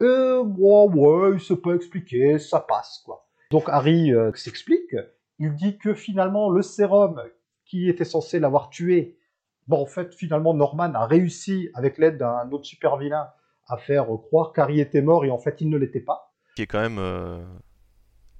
Euh, 0.02 0.42
ouais, 0.42 0.86
ouais, 0.88 1.34
il 1.34 1.40
s'est 1.40 1.56
pas 1.56 1.74
expliqué, 1.74 2.38
ça 2.38 2.58
passe, 2.58 3.02
quoi. 3.04 3.28
Donc 3.52 3.68
Harry 3.68 4.12
euh, 4.12 4.32
s'explique, 4.32 4.96
il 5.38 5.54
dit 5.54 5.76
que 5.76 5.92
finalement 5.92 6.50
le 6.50 6.62
sérum 6.62 7.22
qui 7.66 7.88
était 7.88 8.06
censé 8.06 8.40
l'avoir 8.40 8.70
tué, 8.70 9.18
bon 9.66 9.82
en 9.82 9.86
fait 9.86 10.14
finalement 10.14 10.54
Norman 10.54 10.94
a 10.94 11.04
réussi 11.04 11.68
avec 11.74 11.98
l'aide 11.98 12.16
d'un 12.16 12.50
autre 12.50 12.64
super 12.64 12.96
vilain 12.96 13.28
à 13.68 13.76
faire 13.76 14.06
croire 14.06 14.54
qu'Harry 14.54 14.80
était 14.80 15.02
mort 15.02 15.26
et 15.26 15.30
en 15.30 15.36
fait 15.36 15.60
il 15.60 15.68
ne 15.68 15.76
l'était 15.76 16.00
pas. 16.00 16.32
Qui 16.56 16.62
est 16.62 16.66
quand 16.66 16.80
même 16.80 16.98
euh, 16.98 17.44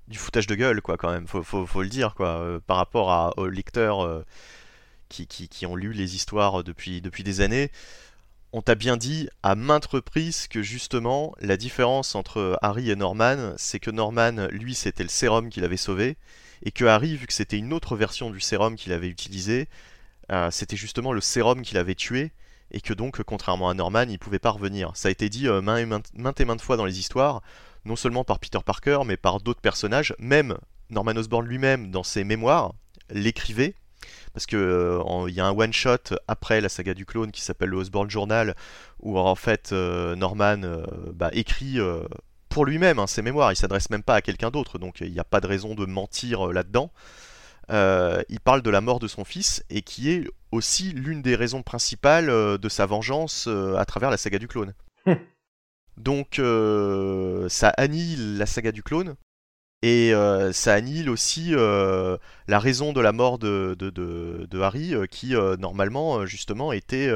du 0.09 0.19
foutage 0.19 0.47
de 0.47 0.55
gueule 0.55 0.81
quoi 0.83 0.97
quand 0.97 1.11
même, 1.11 1.27
faut, 1.27 1.83
le 1.83 1.89
dire 1.89 2.15
quoi, 2.15 2.41
euh, 2.41 2.61
par 2.67 2.77
rapport 2.77 3.35
aux 3.37 3.49
lecteurs 3.49 4.05
euh, 4.05 4.25
qui, 5.09 5.67
ont 5.67 5.77
lu 5.77 5.93
les 5.93 6.15
histoires 6.15 6.65
depuis, 6.65 7.01
des 7.01 7.41
années. 7.41 7.71
On 8.53 8.63
t'a 8.63 8.75
bien 8.75 8.97
dit 8.97 9.29
à 9.43 9.55
maintes 9.55 9.87
reprises 9.87 10.47
que 10.49 10.63
justement 10.63 11.35
la 11.41 11.57
différence 11.57 12.15
entre 12.15 12.59
Harry 12.61 12.91
et 12.91 12.97
Norman, 12.97 13.55
c'est 13.57 13.79
que 13.79 13.91
Norman, 13.91 14.49
lui, 14.51 14.75
c'était 14.75 15.03
le 15.03 15.09
sérum 15.09 15.49
qu'il 15.49 15.65
avait 15.65 15.79
sauvé, 15.79 16.17
et 16.63 16.71
que 16.71 16.85
Harry, 16.85 17.17
vu 17.17 17.27
que 17.27 17.33
c'était 17.33 17.57
une 17.57 17.73
autre 17.73 17.97
version 17.97 18.31
du 18.31 18.41
sérum 18.41 18.77
qu'il 18.77 18.93
avait 18.93 19.09
utilisé, 19.09 19.69
euh, 20.31 20.51
c'était 20.51 20.77
justement 20.77 21.13
le 21.13 21.23
sérum 21.23 21.63
qu'il 21.63 21.79
avait 21.79 21.95
tué, 21.95 22.33
et 22.71 22.83
que 22.83 22.93
donc, 22.93 23.23
contrairement 23.23 23.71
à 23.71 23.75
Norman, 23.75 24.05
il 24.09 24.19
pouvait 24.19 24.39
pas 24.39 24.51
revenir. 24.51 24.93
Ça 24.95 25.09
a 25.09 25.11
été 25.11 25.31
dit 25.31 25.47
maintes 25.49 26.41
et 26.41 26.45
maintes 26.45 26.63
fois 26.63 26.77
dans 26.77 26.87
les 26.87 26.99
histoires, 26.99 27.43
non 27.85 27.97
seulement 27.97 28.25
par 28.25 28.39
Peter 28.39 28.59
Parker, 28.65 29.01
mais 29.07 29.17
par 29.17 29.41
d'autres 29.41 29.61
personnages, 29.61 30.15
même 30.19 30.57
Norman 30.91 31.13
Osborn 31.17 31.47
lui-même, 31.47 31.91
dans 31.91 32.03
ses 32.03 32.25
mémoires, 32.25 32.73
l'écrivait, 33.11 33.75
parce 34.33 34.47
que 34.47 34.57
euh, 34.57 35.31
y 35.31 35.41
a 35.41 35.47
un 35.47 35.57
one 35.57 35.73
shot 35.73 36.15
après 36.29 36.61
la 36.61 36.69
saga 36.69 36.95
du 36.95 37.07
clone 37.07 37.33
qui 37.33 37.43
s'appelle 37.43 37.71
le 37.71 37.77
Osborn 37.77 38.11
Journal 38.11 38.55
où 39.01 39.19
en 39.19 39.35
fait 39.35 39.73
euh, 39.73 40.15
Norman 40.15 40.63
euh, 40.65 40.85
bah, 41.15 41.31
écrit 41.33 41.79
pour 42.49 42.65
lui-même 42.65 42.99
hein, 42.99 43.07
ses 43.07 43.23
mémoires, 43.23 43.53
il 43.53 43.57
s'adresse 43.57 43.91
même 43.91 44.03
pas 44.03 44.17
à 44.17 44.23
quelqu'un 44.23 44.51
d'autre, 44.51 44.79
donc 44.79 45.01
il 45.01 45.13
n'y 45.13 45.21
a 45.21 45.25
pas 45.25 45.41
de 45.41 45.47
raison 45.47 45.75
de 45.75 45.87
mentir 45.87 46.47
là-dedans. 46.47 46.91
il 47.71 48.41
parle 48.41 48.63
de 48.63 48.71
la 48.71 48.81
mort 48.81 48.99
de 48.99 49.09
son 49.09 49.25
fils 49.25 49.65
et 49.71 49.83
qui 49.83 50.11
est 50.11 50.29
aussi 50.51 50.93
l'une 50.93 51.23
des 51.23 51.35
raisons 51.35 51.63
principales 51.63 52.27
de 52.27 52.69
sa 52.69 52.87
vengeance 52.87 53.49
à 53.77 53.85
travers 53.85 54.11
la 54.11 54.17
saga 54.17 54.39
du 54.39 54.49
clone. 54.49 54.75
donc 55.97 56.41
ça 57.49 57.69
annihile 57.71 58.39
la 58.39 58.47
saga 58.47 58.73
du 58.73 58.83
clone, 58.83 59.17
et 59.83 60.15
euh, 60.15 60.53
ça 60.53 60.75
annihile 60.75 61.11
aussi 61.11 61.49
euh, 61.53 62.17
la 62.47 62.61
raison 62.61 62.93
de 62.93 63.01
la 63.01 63.11
mort 63.11 63.39
de, 63.39 63.75
de, 63.77 64.61
Harry, 64.61 64.95
euh, 64.95 65.07
qui 65.07 65.35
normalement, 65.59 66.25
justement, 66.25 66.73
était, 66.73 67.11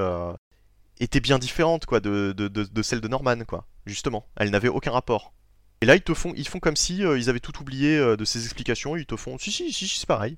était 0.99 1.21
bien 1.21 1.39
différente 1.39 1.87
quoi, 1.87 2.01
de, 2.01 2.83
celle 2.83 3.01
de 3.01 3.09
Norman, 3.09 3.45
quoi. 3.47 3.67
Justement, 3.87 4.27
elle 4.37 4.51
n'avait 4.51 4.69
aucun 4.69 4.91
rapport. 4.91 5.33
Et 5.81 5.87
là, 5.87 5.95
ils 5.95 6.03
te 6.03 6.15
font, 6.15 6.33
ils 6.37 6.49
font 6.49 6.59
comme 6.59 6.75
si 6.75 6.99
ils 6.99 7.31
avaient 7.31 7.41
tout 7.41 7.61
oublié 7.61 7.99
de 7.99 8.25
ces 8.25 8.45
explications. 8.45 8.97
Ils 8.97 9.07
te 9.07 9.17
font, 9.17 9.39
si, 9.39 9.53
si, 9.53 9.73
si, 9.73 9.87
c'est 9.87 10.07
pareil. 10.07 10.37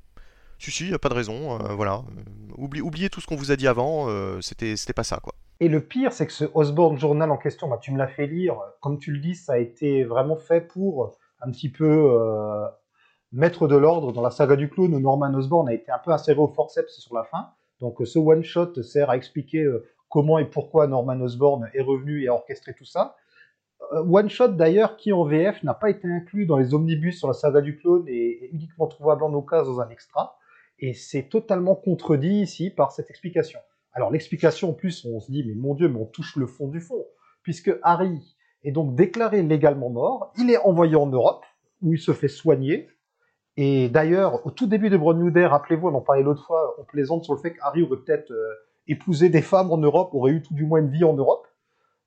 Si, 0.59 0.71
si, 0.71 0.89
y 0.89 0.93
a 0.93 0.99
pas 0.99 1.09
de 1.09 1.15
raison. 1.15 1.57
voilà. 1.75 2.05
Oublie, 2.59 2.83
oubliez 2.83 3.09
tout 3.09 3.23
ce 3.23 3.27
qu'on 3.27 3.37
vous 3.37 3.53
a 3.53 3.57
dit 3.57 3.69
avant. 3.69 4.09
c'était, 4.43 4.77
c'était 4.77 4.93
pas 4.93 5.05
ça, 5.05 5.19
quoi. 5.23 5.35
Et 5.61 5.69
le 5.69 5.81
pire, 5.81 6.13
c'est 6.13 6.27
que 6.27 6.33
ce 6.33 6.45
Osborne 6.55 6.99
Journal 6.99 7.31
en 7.31 7.37
question, 7.37 7.69
bah, 7.69 7.79
tu 7.81 7.93
me 7.93 7.99
l'as 7.99 8.07
fait 8.07 8.27
lire. 8.27 8.57
Comme 8.81 8.99
tu 8.99 9.11
le 9.13 9.19
dis, 9.19 9.35
ça 9.35 9.55
a 9.55 9.59
été 9.59 10.05
vraiment 10.05 10.37
fait 10.37 10.61
pour 10.61 11.17
un 11.41 11.51
petit 11.51 11.69
peu 11.69 11.85
euh, 11.85 12.67
mettre 13.33 13.67
de 13.67 13.77
l'ordre 13.77 14.13
dans 14.13 14.23
la 14.23 14.31
saga 14.31 14.57
du 14.57 14.69
clone 14.69 14.95
où 14.95 15.01
Norman 15.01 15.35
Osborn 15.35 15.69
a 15.69 15.75
été 15.75 15.91
un 15.91 15.99
peu 15.99 16.13
inséré 16.13 16.39
au 16.39 16.49
forceps 16.49 16.99
sur 16.99 17.15
la 17.15 17.25
fin. 17.25 17.51
Donc 17.81 17.97
ce 18.05 18.19
one 18.19 18.43
shot 18.43 18.83
sert 18.83 19.11
à 19.11 19.17
expliquer 19.17 19.63
euh, 19.63 19.85
comment 20.09 20.39
et 20.39 20.45
pourquoi 20.45 20.87
Norman 20.87 21.21
Osborn 21.21 21.69
est 21.75 21.83
revenu 21.83 22.23
et 22.23 22.29
a 22.29 22.35
orchestré 22.35 22.75
tout 22.75 22.85
ça. 22.85 23.17
Euh, 23.93 24.03
one 24.03 24.29
shot 24.29 24.49
d'ailleurs 24.49 24.97
qui 24.97 25.13
en 25.13 25.25
VF 25.25 25.63
n'a 25.63 25.75
pas 25.75 25.91
été 25.91 26.09
inclus 26.09 26.47
dans 26.47 26.57
les 26.57 26.75
omnibus 26.75 27.19
sur 27.19 27.29
la 27.29 27.35
saga 27.35 27.61
du 27.61 27.77
clone 27.77 28.05
et 28.09 28.45
est 28.45 28.49
uniquement 28.53 28.87
trouvable 28.87 29.25
en 29.25 29.43
cas 29.43 29.63
dans 29.63 29.81
un 29.81 29.89
extra. 29.91 30.37
Et 30.79 30.95
c'est 30.95 31.29
totalement 31.29 31.75
contredit 31.75 32.43
ici 32.43 32.71
par 32.71 32.93
cette 32.93 33.11
explication. 33.11 33.59
Alors 33.99 34.13
l'explication 34.13 34.71
en 34.71 34.73
plus, 34.75 35.05
on 35.05 35.19
se 35.19 35.29
dit 35.29 35.43
mais 35.45 35.57
mon 35.57 35.75
dieu, 35.75 35.89
mais 35.89 35.99
on 35.99 36.07
touche 36.07 36.37
le 36.37 36.47
fond 36.47 36.69
du 36.69 36.81
fond, 36.81 37.05
puisque 37.43 37.73
Harry 37.83 38.37
est 38.63 38.71
donc 38.71 38.95
déclaré 38.95 39.43
légalement 39.43 39.91
mort. 39.91 40.33
Il 40.39 40.53
est 40.53 40.59
envoyé 40.59 40.95
en 40.95 41.09
Europe, 41.09 41.45
où 41.83 41.93
il 41.93 41.99
se 41.99 42.13
fait 42.13 42.29
soigner. 42.29 42.89
Et 43.57 43.89
d'ailleurs, 43.89 44.47
au 44.47 44.53
tout 44.53 44.69
début 44.69 44.89
de 44.89 44.97
Brown 44.97 45.19
New 45.19 45.33
Day, 45.33 45.47
rappelez-vous, 45.47 45.89
on 45.89 45.95
en 45.95 46.01
parlait 46.01 46.23
l'autre 46.23 46.47
fois, 46.47 46.77
on 46.79 46.85
plaisante 46.85 47.25
sur 47.25 47.35
le 47.35 47.41
fait 47.41 47.55
qu'Harry 47.55 47.83
aurait 47.83 47.97
peut-être 47.97 48.31
euh, 48.31 48.55
épousé 48.87 49.31
des 49.31 49.43
femmes 49.43 49.73
en 49.73 49.79
Europe, 49.79 50.15
aurait 50.15 50.31
eu 50.31 50.43
tout 50.43 50.55
du 50.55 50.65
moins 50.65 50.79
une 50.79 50.91
vie 50.91 51.03
en 51.03 51.15
Europe. 51.15 51.49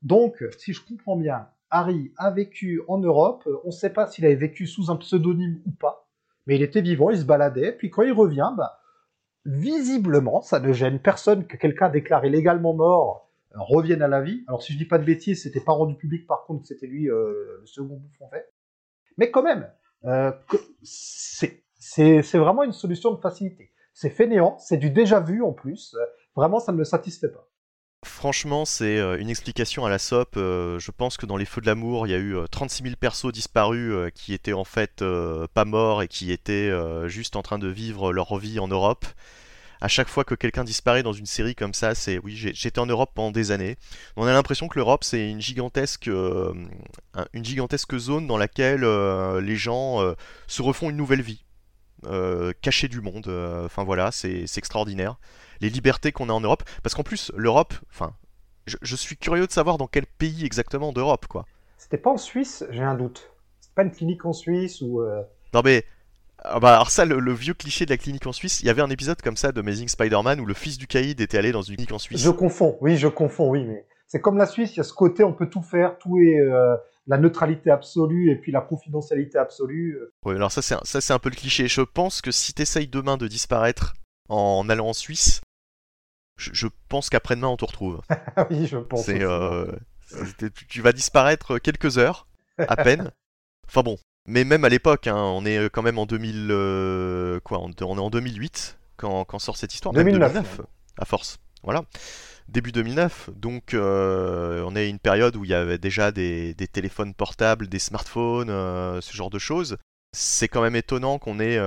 Donc, 0.01 0.41
si 0.57 0.71
je 0.71 0.85
comprends 0.85 1.17
bien, 1.17 1.49
Harry 1.71 2.13
a 2.15 2.31
vécu 2.31 2.81
en 2.87 2.99
Europe, 2.99 3.45
on 3.65 3.67
ne 3.67 3.73
sait 3.73 3.91
pas 3.91 4.07
s'il 4.07 4.25
avait 4.25 4.35
vécu 4.35 4.65
sous 4.65 4.91
un 4.91 4.95
pseudonyme 4.95 5.61
ou 5.65 5.71
pas, 5.71 6.07
mais 6.47 6.55
il 6.55 6.61
était 6.61 6.81
vivant, 6.81 7.09
il 7.09 7.19
se 7.19 7.25
baladait, 7.25 7.73
puis 7.73 7.89
quand 7.89 8.03
il 8.03 8.13
revient, 8.13 8.53
bah, 8.55 8.77
visiblement, 9.45 10.41
ça 10.41 10.59
ne 10.59 10.71
gêne 10.71 10.99
personne 10.99 11.47
que 11.47 11.57
quelqu'un 11.57 11.89
déclaré 11.89 12.29
légalement 12.29 12.73
mort 12.73 13.29
revienne 13.53 14.01
à 14.01 14.07
la 14.07 14.21
vie. 14.21 14.43
Alors 14.47 14.63
si 14.63 14.73
je 14.73 14.77
dis 14.77 14.85
pas 14.85 14.97
de 14.97 15.03
bêtises, 15.03 15.43
c'était 15.43 15.59
pas 15.59 15.73
rendu 15.73 15.95
public 15.95 16.27
par 16.27 16.45
contre, 16.45 16.65
c'était 16.65 16.87
lui 16.87 17.09
euh, 17.09 17.57
le 17.59 17.65
second 17.65 17.97
bouffon 17.97 18.29
fait. 18.29 18.49
Mais 19.17 19.29
quand 19.31 19.43
même, 19.43 19.69
euh, 20.05 20.31
c'est 20.83 22.37
vraiment 22.37 22.63
une 22.63 22.71
solution 22.71 23.11
de 23.11 23.19
facilité. 23.19 23.71
C'est 23.93 24.09
fainéant, 24.09 24.57
c'est 24.57 24.77
du 24.77 24.89
déjà 24.89 25.19
vu 25.19 25.43
en 25.43 25.51
plus. 25.51 25.95
Vraiment, 26.35 26.59
ça 26.59 26.71
ne 26.71 26.77
me 26.77 26.83
satisfait 26.85 27.29
pas. 27.29 27.50
Franchement, 28.03 28.65
c'est 28.65 28.97
euh, 28.97 29.17
une 29.19 29.29
explication 29.29 29.85
à 29.85 29.89
la 29.89 29.99
SOP. 29.99 30.35
je 30.35 30.91
pense 30.91 31.17
que 31.17 31.25
dans 31.25 31.37
Les 31.37 31.45
Feux 31.45 31.61
de 31.61 31.67
l'amour, 31.67 32.07
il 32.07 32.11
y 32.11 32.13
a 32.13 32.19
eu 32.19 32.35
36 32.49 32.83
000 32.83 32.95
persos 32.99 33.31
disparus 33.31 34.11
qui 34.13 34.33
étaient 34.33 34.53
en 34.53 34.63
fait 34.63 35.03
pas 35.53 35.65
morts 35.65 36.01
et 36.01 36.07
qui 36.07 36.31
étaient 36.31 36.71
juste 37.07 37.35
en 37.35 37.41
train 37.41 37.59
de 37.59 37.67
vivre 37.67 38.11
leur 38.11 38.37
vie 38.37 38.59
en 38.59 38.67
Europe 38.67 39.05
à 39.81 39.87
chaque 39.87 40.07
fois 40.07 40.23
que 40.23 40.35
quelqu'un 40.35 40.63
disparaît 40.63 41.03
dans 41.03 41.11
une 41.11 41.25
série 41.25 41.55
comme 41.55 41.73
ça, 41.73 41.95
c'est 41.95 42.19
oui, 42.19 42.35
j'étais 42.35 42.79
en 42.79 42.85
Europe 42.85 43.11
pendant 43.15 43.31
des 43.31 43.51
années. 43.51 43.77
On 44.15 44.27
a 44.27 44.31
l'impression 44.31 44.67
que 44.67 44.77
l'Europe 44.77 45.03
c'est 45.03 45.29
une 45.29 45.41
gigantesque, 45.41 46.07
euh, 46.07 46.53
une 47.33 47.43
gigantesque 47.43 47.97
zone 47.97 48.27
dans 48.27 48.37
laquelle 48.37 48.83
euh, 48.83 49.41
les 49.41 49.55
gens 49.55 50.01
euh, 50.01 50.13
se 50.47 50.61
refont 50.61 50.91
une 50.91 50.97
nouvelle 50.97 51.23
vie, 51.23 51.43
cachée 52.61 52.87
du 52.87 53.01
monde. 53.01 53.27
Enfin 53.65 53.83
voilà, 53.83 54.11
c'est 54.11 54.45
extraordinaire. 54.57 55.17
Les 55.59 55.69
libertés 55.69 56.11
qu'on 56.11 56.29
a 56.29 56.33
en 56.33 56.41
Europe, 56.41 56.63
parce 56.81 56.95
qu'en 56.95 57.03
plus 57.03 57.31
l'Europe, 57.35 57.73
enfin, 57.91 58.13
je, 58.65 58.77
je, 58.81 58.95
suis 58.95 59.15
curieux 59.15 59.45
de 59.45 59.51
savoir 59.51 59.77
dans 59.77 59.85
quel 59.85 60.07
pays 60.07 60.43
exactement 60.43 60.91
d'Europe 60.91 61.27
quoi. 61.27 61.45
C'était 61.77 61.99
pas 61.99 62.09
en 62.09 62.17
Suisse, 62.17 62.65
j'ai 62.71 62.81
un 62.81 62.95
doute. 62.95 63.31
C'est 63.59 63.73
pas 63.73 63.83
une 63.83 63.91
clinique 63.91 64.25
en 64.25 64.33
Suisse 64.33 64.81
ou. 64.81 65.03
Non 65.53 65.61
mais 65.63 65.85
ah 66.43 66.59
bah 66.59 66.73
alors 66.73 66.89
ça, 66.89 67.05
le, 67.05 67.33
vieux 67.33 67.53
cliché 67.53 67.85
de 67.85 67.91
la 67.91 67.97
clinique 67.97 68.25
en 68.25 68.31
Suisse, 68.31 68.61
il 68.61 68.65
y 68.65 68.69
avait 68.69 68.81
un 68.81 68.89
épisode 68.89 69.21
comme 69.21 69.37
ça 69.37 69.51
de 69.51 69.59
Amazing 69.59 69.87
Spider-Man 69.87 70.39
où 70.39 70.45
le 70.45 70.55
fils 70.55 70.77
du 70.77 70.87
caïd 70.87 71.21
était 71.21 71.37
allé 71.37 71.51
dans 71.51 71.61
une 71.61 71.75
clinique 71.75 71.91
en 71.91 71.99
Suisse. 71.99 72.19
Je 72.19 72.31
confonds, 72.31 72.77
oui, 72.81 72.97
je 72.97 73.07
confonds, 73.07 73.49
oui, 73.49 73.63
mais 73.63 73.85
c'est 74.07 74.21
comme 74.21 74.37
la 74.37 74.47
Suisse, 74.47 74.73
il 74.73 74.77
y 74.77 74.79
a 74.79 74.83
ce 74.83 74.93
côté, 74.93 75.23
on 75.23 75.33
peut 75.33 75.47
tout 75.47 75.61
faire, 75.61 75.99
tout 75.99 76.17
est 76.17 76.39
euh, 76.39 76.75
la 77.11 77.17
neutralité 77.17 77.69
absolue 77.69 78.31
et 78.31 78.37
puis 78.37 78.53
la 78.53 78.61
confidentialité 78.61 79.37
absolue. 79.37 79.99
Oui, 80.23 80.33
alors 80.33 80.49
ça 80.49 80.61
c'est 80.61 80.75
un, 80.75 80.79
ça 80.83 81.01
c'est 81.01 81.11
un 81.11 81.19
peu 81.19 81.29
le 81.29 81.35
cliché. 81.35 81.67
Je 81.67 81.81
pense 81.81 82.21
que 82.21 82.31
si 82.31 82.53
t'essayes 82.53 82.87
demain 82.87 83.17
de 83.17 83.27
disparaître 83.27 83.95
en 84.29 84.69
allant 84.69 84.87
en 84.87 84.93
Suisse, 84.93 85.41
je, 86.37 86.67
pense 86.87 87.09
qu'après-demain 87.09 87.49
on 87.49 87.57
te 87.57 87.65
retrouve. 87.65 87.99
oui, 88.49 88.65
je 88.65 88.77
pense. 88.77 89.09
Euh, 89.09 89.67
tu 90.69 90.81
vas 90.81 90.93
disparaître 90.93 91.59
quelques 91.59 91.97
heures 91.97 92.27
à 92.57 92.77
peine. 92.77 93.11
Enfin 93.67 93.83
bon, 93.83 93.97
mais 94.27 94.43
même 94.43 94.65
à 94.65 94.69
l'époque, 94.69 95.07
hein, 95.07 95.15
on 95.15 95.45
est 95.45 95.69
quand 95.69 95.81
même 95.81 95.97
en 95.97 96.05
2000, 96.05 96.49
euh, 96.51 97.39
quoi, 97.39 97.59
on, 97.61 97.69
est 97.69 97.81
en 97.81 98.09
2008 98.09 98.77
quand, 98.97 99.23
quand 99.23 99.39
sort 99.39 99.55
cette 99.55 99.73
histoire. 99.73 99.93
2009, 99.93 100.33
2009 100.33 100.61
à 100.97 101.05
force. 101.05 101.39
Voilà. 101.63 101.85
Début 102.51 102.73
2009, 102.73 103.29
donc 103.37 103.73
euh, 103.73 104.61
on 104.67 104.75
est 104.75 104.81
à 104.81 104.85
une 104.85 104.99
période 104.99 105.37
où 105.37 105.45
il 105.45 105.51
y 105.51 105.53
avait 105.53 105.77
déjà 105.77 106.11
des, 106.11 106.53
téléphones 106.73 107.13
portables, 107.13 107.67
des 107.67 107.79
smartphones, 107.79 108.49
euh, 108.49 108.99
ce 108.99 109.15
genre 109.15 109.29
de 109.29 109.39
choses. 109.39 109.77
C'est 110.11 110.49
quand 110.49 110.61
même 110.61 110.75
étonnant 110.75 111.17
qu'on 111.17 111.39
ait 111.39 111.57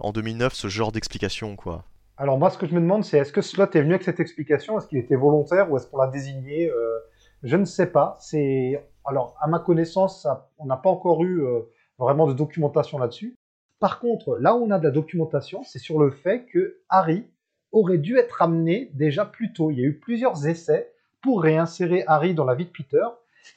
en 0.00 0.12
2009 0.12 0.52
ce 0.52 0.68
genre 0.68 0.92
d'explication, 0.92 1.56
quoi. 1.56 1.84
Alors 2.18 2.38
moi, 2.38 2.50
ce 2.50 2.58
que 2.58 2.66
je 2.66 2.74
me 2.74 2.80
demande, 2.80 3.04
c'est 3.04 3.16
est-ce 3.16 3.32
que 3.32 3.40
Slot 3.40 3.70
est 3.72 3.80
venu 3.80 3.94
avec 3.94 4.02
cette 4.02 4.20
explication? 4.20 4.76
Est-ce 4.76 4.86
qu'il 4.88 4.98
était 4.98 5.16
volontaire 5.16 5.72
ou 5.72 5.78
est-ce 5.78 5.86
qu'on 5.86 5.96
l'a 5.96 6.08
désigné? 6.08 6.70
Je 7.42 7.56
ne 7.56 7.64
sais 7.64 7.86
pas. 7.86 8.18
C'est 8.20 8.86
alors 9.06 9.34
à 9.40 9.46
ma 9.46 9.60
connaissance, 9.60 10.26
on 10.58 10.66
n'a 10.66 10.76
pas 10.76 10.90
encore 10.90 11.24
eu 11.24 11.42
vraiment 11.98 12.26
de 12.26 12.34
documentation 12.34 12.98
là-dessus. 12.98 13.34
Par 13.80 14.00
contre, 14.00 14.36
là 14.36 14.54
où 14.54 14.66
on 14.66 14.70
a 14.70 14.78
de 14.78 14.84
la 14.84 14.90
documentation, 14.90 15.62
c'est 15.64 15.78
sur 15.78 15.98
le 15.98 16.10
fait 16.10 16.44
que 16.44 16.80
Harry 16.90 17.24
aurait 17.72 17.98
dû 17.98 18.16
être 18.16 18.42
amené 18.42 18.90
déjà 18.94 19.24
plus 19.24 19.52
tôt. 19.52 19.70
Il 19.70 19.78
y 19.78 19.82
a 19.82 19.86
eu 19.86 19.98
plusieurs 19.98 20.46
essais 20.46 20.92
pour 21.22 21.42
réinsérer 21.42 22.04
Harry 22.06 22.34
dans 22.34 22.44
la 22.44 22.54
vie 22.54 22.64
de 22.64 22.70
Peter. 22.70 23.04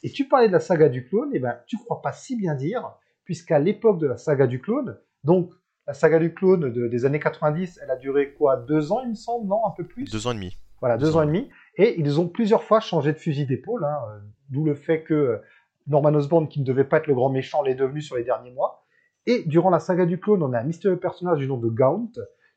Et 0.04 0.10
tu 0.10 0.28
parlais 0.28 0.48
de 0.48 0.54
la 0.54 0.60
saga 0.60 0.90
du 0.90 1.08
clone, 1.08 1.34
et 1.34 1.38
eh 1.38 1.40
ben 1.40 1.58
tu 1.68 1.78
crois 1.78 2.02
pas 2.02 2.12
si 2.12 2.36
bien 2.36 2.56
dire 2.56 2.96
puisqu'à 3.26 3.60
l'époque 3.60 4.00
de 4.00 4.08
la 4.08 4.18
saga 4.18 4.48
du 4.48 4.60
clone, 4.60 4.98
donc 5.24 5.52
la 5.88 5.94
saga 5.94 6.20
du 6.20 6.34
clone 6.34 6.72
des 6.90 7.06
années 7.06 7.20
90, 7.20 7.80
elle 7.84 7.92
a 7.92 7.96
duré 7.96 8.34
quoi? 8.34 8.58
Deux 8.58 8.92
ans, 8.92 9.02
il 9.04 9.10
me 9.10 9.16
semble, 9.16 9.48
non? 9.48 9.66
Un 9.66 9.72
peu 9.72 9.86
plus? 9.86 10.10
Deux 10.12 10.28
ans 10.28 10.32
et 10.32 10.36
demi. 10.36 10.58
Voilà, 10.80 10.98
deux, 10.98 11.16
ans 11.16 11.22
et 11.22 11.28
demi. 11.28 11.50
Et 11.78 12.00
ils 12.00 12.20
ont 12.20 12.28
plusieurs 12.28 12.64
fois 12.64 12.80
changé 12.80 13.14
de 13.14 13.18
fusil 13.18 13.46
d'épaule, 13.46 13.84
hein, 13.84 13.98
euh, 14.10 14.20
d'où 14.50 14.64
le 14.64 14.74
fait 14.74 15.04
que 15.04 15.40
Norman 15.88 16.14
Osborn, 16.14 16.48
qui 16.48 16.60
ne 16.60 16.66
devait 16.66 16.84
pas 16.84 16.98
être 16.98 17.08
le 17.08 17.14
grand 17.14 17.30
méchant, 17.30 17.62
l'est 17.62 17.76
devenu 17.76 18.02
sur 18.02 18.16
les 18.16 18.24
derniers 18.24 18.52
mois. 18.52 18.86
Et 19.28 19.44
durant 19.46 19.70
la 19.70 19.80
saga 19.80 20.06
du 20.06 20.20
clone, 20.20 20.42
on 20.42 20.54
a 20.54 20.60
un 20.60 20.64
mystérieux 20.64 20.98
personnage 20.98 21.38
du 21.38 21.48
nom 21.48 21.58
de 21.58 21.70
Gaunt, 21.70 22.12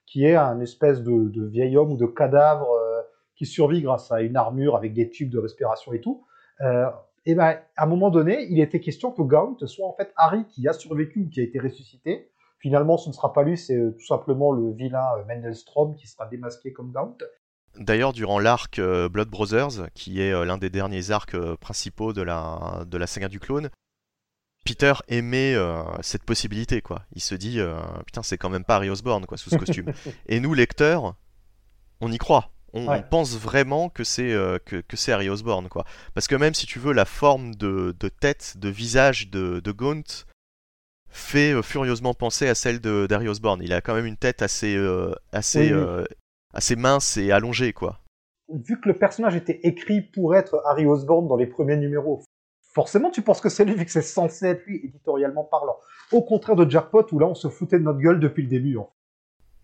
qui 0.06 0.24
est 0.24 0.36
un 0.36 0.60
espèce 0.60 1.02
de, 1.02 1.46
vieil 1.46 1.76
homme 1.76 1.92
ou 1.92 1.96
de 1.96 2.06
cadavre 2.06 2.70
euh, 2.70 3.02
qui 3.36 3.46
survit 3.46 3.82
grâce 3.82 4.12
à 4.12 4.22
une 4.22 4.36
armure 4.36 4.76
avec 4.76 4.92
des 4.92 5.10
tubes 5.10 5.30
de 5.30 5.38
respiration 5.38 5.92
et 5.92 6.00
tout. 6.00 6.24
Euh, 6.60 6.86
et 7.26 7.34
ben, 7.34 7.58
à 7.76 7.84
un 7.84 7.86
moment 7.86 8.10
donné, 8.10 8.46
il 8.50 8.60
était 8.60 8.80
question 8.80 9.10
que 9.10 9.22
Gaunt 9.22 9.56
soit 9.66 9.86
en 9.86 9.94
fait 9.94 10.12
Harry 10.16 10.44
qui 10.46 10.68
a 10.68 10.72
survécu 10.72 11.20
ou 11.20 11.28
qui 11.28 11.40
a 11.40 11.42
été 11.42 11.58
ressuscité. 11.58 12.30
Finalement, 12.58 12.96
ce 12.96 13.08
ne 13.08 13.14
sera 13.14 13.32
pas 13.32 13.42
lui, 13.42 13.56
c'est 13.56 13.76
euh, 13.76 13.92
tout 13.92 14.06
simplement 14.06 14.52
le 14.52 14.72
vilain 14.72 15.04
Mendelstrom 15.26 15.96
qui 15.96 16.06
sera 16.06 16.26
démasqué 16.26 16.72
comme 16.72 16.92
Gaunt. 16.92 17.16
D'ailleurs, 17.78 18.12
durant 18.12 18.38
l'arc 18.38 18.80
Blood 18.80 19.28
Brothers, 19.28 19.88
qui 19.94 20.20
est 20.20 20.30
l'un 20.44 20.58
des 20.58 20.70
derniers 20.70 21.10
arcs 21.10 21.36
principaux 21.56 22.12
de 22.12 22.22
la, 22.22 22.84
de 22.86 22.96
la 22.96 23.08
saga 23.08 23.26
du 23.26 23.40
clone, 23.40 23.68
Peter 24.64 24.94
aimait 25.08 25.54
euh, 25.54 25.82
cette 26.00 26.24
possibilité, 26.24 26.80
quoi. 26.80 27.02
Il 27.14 27.22
se 27.22 27.34
dit, 27.34 27.60
euh, 27.60 27.78
putain, 28.06 28.22
c'est 28.22 28.38
quand 28.38 28.48
même 28.48 28.64
pas 28.64 28.76
Harry 28.76 28.90
Osborn, 28.90 29.26
quoi, 29.26 29.36
sous 29.36 29.50
ce 29.50 29.56
costume. 29.56 29.92
et 30.26 30.40
nous, 30.40 30.54
lecteurs, 30.54 31.14
on 32.00 32.10
y 32.10 32.18
croit. 32.18 32.50
On, 32.76 33.02
pense 33.02 33.38
vraiment 33.38 33.88
que 33.88 34.02
c'est 34.02 34.32
euh, 34.32 34.58
que, 34.58 34.82
c'est 34.94 35.12
Harry 35.12 35.28
Osborn, 35.28 35.68
quoi. 35.68 35.84
Parce 36.12 36.26
que 36.26 36.34
même 36.34 36.54
si 36.54 36.66
tu 36.66 36.80
veux, 36.80 36.92
la 36.92 37.04
forme 37.04 37.54
de, 37.54 37.94
tête, 38.20 38.54
de 38.56 38.68
visage 38.68 39.30
de, 39.30 39.60
de 39.60 39.70
Gaunt 39.70 40.02
fait 41.08 41.62
furieusement 41.62 42.14
penser 42.14 42.48
à 42.48 42.56
celle 42.56 42.80
de 42.80 43.06
d'Harry 43.06 43.28
Osborn. 43.28 43.62
Il 43.62 43.72
a 43.72 43.80
quand 43.80 43.94
même 43.94 44.06
une 44.06 44.16
tête 44.16 44.42
assez 44.42 44.76
assez 45.30 45.72
assez 46.52 46.74
mince 46.74 47.16
et 47.16 47.30
allongée, 47.30 47.72
quoi. 47.72 48.00
Vu 48.52 48.80
que 48.80 48.88
le 48.88 48.98
personnage 48.98 49.36
était 49.36 49.60
écrit 49.62 50.00
pour 50.00 50.34
être 50.34 50.60
Harry 50.66 50.84
Osborn 50.84 51.28
dans 51.28 51.36
les 51.36 51.46
premiers 51.46 51.76
numéros, 51.76 52.24
forcément 52.74 53.10
tu 53.10 53.22
penses 53.22 53.40
que 53.40 53.48
c'est 53.48 53.64
lui 53.64 53.74
vu 53.74 53.84
que 53.84 53.90
c'est 53.90 54.02
censé 54.02 54.46
être 54.46 54.66
lui 54.66 54.80
éditorialement 54.84 55.44
parlant. 55.44 55.78
Au 56.12 56.22
contraire 56.22 56.56
de 56.56 56.68
Jackpot 56.68 57.06
où 57.12 57.18
là 57.18 57.26
on 57.26 57.34
se 57.34 57.48
foutait 57.48 57.78
de 57.78 57.84
notre 57.84 58.00
gueule 58.00 58.20
depuis 58.20 58.42
le 58.42 58.48
début. 58.48 58.76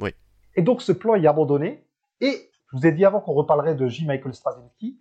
Oui. 0.00 0.14
Et 0.54 0.62
donc 0.62 0.80
ce 0.80 0.92
plan 0.92 1.16
est 1.16 1.26
abandonné 1.26 1.84
et 2.20 2.50
je 2.72 2.76
vous 2.76 2.86
ai 2.86 2.92
dit 2.92 3.04
avant 3.04 3.20
qu'on 3.20 3.32
reparlerait 3.32 3.74
de 3.74 3.88
J. 3.88 4.06
Michael 4.06 4.32
Straczynski, 4.32 5.00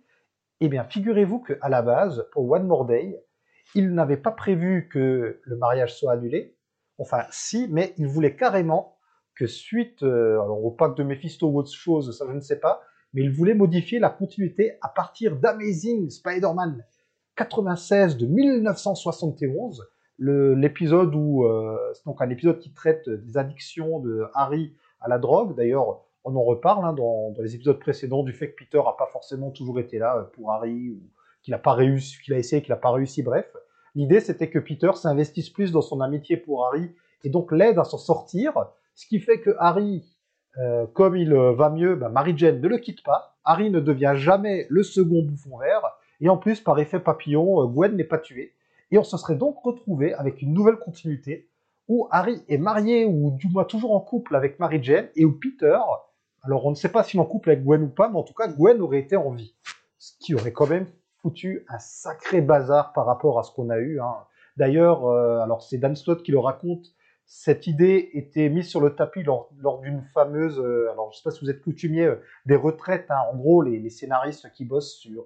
eh 0.60 0.68
bien 0.68 0.84
figurez-vous 0.84 1.38
qu'à 1.38 1.68
la 1.68 1.82
base 1.82 2.26
pour 2.32 2.50
One 2.50 2.66
More 2.66 2.84
Day, 2.84 3.16
il 3.76 3.94
n'avait 3.94 4.16
pas 4.16 4.32
prévu 4.32 4.88
que 4.92 5.40
le 5.42 5.56
mariage 5.56 5.96
soit 5.96 6.12
annulé. 6.12 6.56
Enfin 6.98 7.24
si, 7.30 7.68
mais 7.70 7.94
il 7.96 8.08
voulait 8.08 8.34
carrément 8.34 8.96
que 9.36 9.46
suite 9.46 10.02
euh, 10.02 10.42
alors 10.42 10.62
au 10.64 10.72
pacte 10.72 10.98
de 10.98 11.04
Mephisto 11.04 11.48
ou 11.48 11.58
autre 11.58 11.72
chose, 11.72 12.16
ça 12.18 12.26
je 12.28 12.34
ne 12.34 12.40
sais 12.40 12.58
pas, 12.58 12.82
mais 13.14 13.22
il 13.22 13.30
voulait 13.30 13.54
modifier 13.54 14.00
la 14.00 14.10
continuité 14.10 14.78
à 14.82 14.88
partir 14.88 15.36
d'Amazing 15.36 16.10
Spider-Man 16.10 16.84
96 17.40 18.18
de 18.18 18.26
1971, 18.26 19.88
l'épisode 20.18 21.14
où 21.14 21.46
euh, 21.46 21.74
c'est 21.94 22.04
donc 22.04 22.20
un 22.20 22.28
épisode 22.28 22.58
qui 22.58 22.70
traite 22.74 23.08
des 23.08 23.38
addictions 23.38 23.98
de 23.98 24.26
Harry 24.34 24.74
à 25.00 25.08
la 25.08 25.18
drogue. 25.18 25.56
D'ailleurs, 25.56 26.02
on 26.24 26.36
en 26.36 26.42
reparle 26.42 26.84
hein, 26.84 26.92
dans, 26.92 27.32
les 27.38 27.54
épisodes 27.54 27.78
précédents 27.78 28.24
du 28.24 28.34
fait 28.34 28.50
que 28.50 28.56
Peter 28.56 28.76
n'a 28.84 28.92
pas 28.92 29.06
forcément 29.06 29.50
toujours 29.50 29.80
été 29.80 29.98
là 29.98 30.18
euh, 30.18 30.24
pour 30.24 30.52
Harry 30.52 30.90
ou 30.90 31.00
qu'il 31.42 31.54
a 31.54 31.58
pas 31.58 31.72
réussi, 31.72 32.18
qu'il 32.22 32.34
a 32.34 32.38
essayé, 32.38 32.60
qu'il 32.60 32.72
n'a 32.72 32.78
pas 32.78 32.90
réussi. 32.90 33.22
Bref, 33.22 33.56
l'idée 33.94 34.20
c'était 34.20 34.50
que 34.50 34.58
Peter 34.58 34.90
s'investisse 34.94 35.48
plus 35.48 35.72
dans 35.72 35.80
son 35.80 36.02
amitié 36.02 36.36
pour 36.36 36.66
Harry 36.66 36.94
et 37.24 37.30
donc 37.30 37.52
l'aide 37.52 37.78
à 37.78 37.84
s'en 37.84 37.96
sortir, 37.96 38.52
ce 38.94 39.06
qui 39.06 39.18
fait 39.18 39.40
que 39.40 39.56
Harry, 39.58 40.04
euh, 40.58 40.84
comme 40.92 41.16
il 41.16 41.32
va 41.32 41.70
mieux, 41.70 41.94
bah, 41.94 42.10
Mary 42.10 42.34
Jane 42.36 42.60
ne 42.60 42.68
le 42.68 42.76
quitte 42.76 43.02
pas. 43.02 43.38
Harry 43.44 43.70
ne 43.70 43.80
devient 43.80 44.12
jamais 44.16 44.66
le 44.68 44.82
second 44.82 45.22
bouffon 45.22 45.56
vert. 45.56 45.90
Et 46.20 46.28
en 46.28 46.36
plus, 46.36 46.60
par 46.60 46.78
effet 46.78 47.00
papillon, 47.00 47.62
euh, 47.62 47.66
Gwen 47.66 47.96
n'est 47.96 48.04
pas 48.04 48.18
tué. 48.18 48.54
Et 48.90 48.98
on 48.98 49.04
se 49.04 49.16
serait 49.16 49.36
donc 49.36 49.62
retrouvé 49.62 50.14
avec 50.14 50.42
une 50.42 50.52
nouvelle 50.52 50.76
continuité 50.76 51.48
où 51.88 52.06
Harry 52.10 52.42
est 52.48 52.58
marié 52.58 53.04
ou 53.04 53.32
du 53.32 53.48
moins 53.48 53.64
toujours 53.64 53.94
en 53.94 54.00
couple 54.00 54.36
avec 54.36 54.58
Mary 54.58 54.82
Jane 54.82 55.08
et 55.16 55.24
où 55.24 55.32
Peter, 55.32 55.78
alors 56.42 56.66
on 56.66 56.70
ne 56.70 56.76
sait 56.76 56.88
pas 56.88 57.02
s'il 57.02 57.18
est 57.18 57.22
en 57.22 57.26
couple 57.26 57.50
avec 57.50 57.64
Gwen 57.64 57.82
ou 57.82 57.88
pas, 57.88 58.08
mais 58.08 58.16
en 58.16 58.22
tout 58.22 58.34
cas 58.34 58.48
Gwen 58.48 58.80
aurait 58.80 59.00
été 59.00 59.16
en 59.16 59.30
vie. 59.30 59.54
Ce 59.98 60.12
qui 60.20 60.34
aurait 60.34 60.52
quand 60.52 60.68
même 60.68 60.86
foutu 61.20 61.64
un 61.68 61.78
sacré 61.78 62.40
bazar 62.40 62.92
par 62.92 63.06
rapport 63.06 63.38
à 63.38 63.42
ce 63.42 63.52
qu'on 63.52 63.70
a 63.70 63.78
eu. 63.78 64.00
Hein. 64.00 64.14
D'ailleurs, 64.56 65.06
euh, 65.06 65.40
alors 65.40 65.62
c'est 65.62 65.78
Dan 65.78 65.96
Slott 65.96 66.22
qui 66.22 66.30
le 66.30 66.38
raconte, 66.38 66.94
cette 67.26 67.66
idée 67.66 68.10
était 68.14 68.48
mise 68.48 68.68
sur 68.68 68.80
le 68.80 68.94
tapis 68.94 69.22
lors, 69.22 69.50
d'une 69.82 70.02
fameuse, 70.14 70.58
euh, 70.58 70.90
alors 70.90 71.10
je 71.12 71.16
ne 71.16 71.18
sais 71.18 71.22
pas 71.24 71.30
si 71.30 71.44
vous 71.44 71.50
êtes 71.50 71.60
coutumier, 71.60 72.12
des 72.46 72.56
retraites. 72.56 73.10
Hein. 73.10 73.18
En 73.32 73.36
gros, 73.36 73.62
les, 73.62 73.90
scénaristes 73.90 74.50
qui 74.52 74.64
bossent 74.64 74.94
sur 74.94 75.24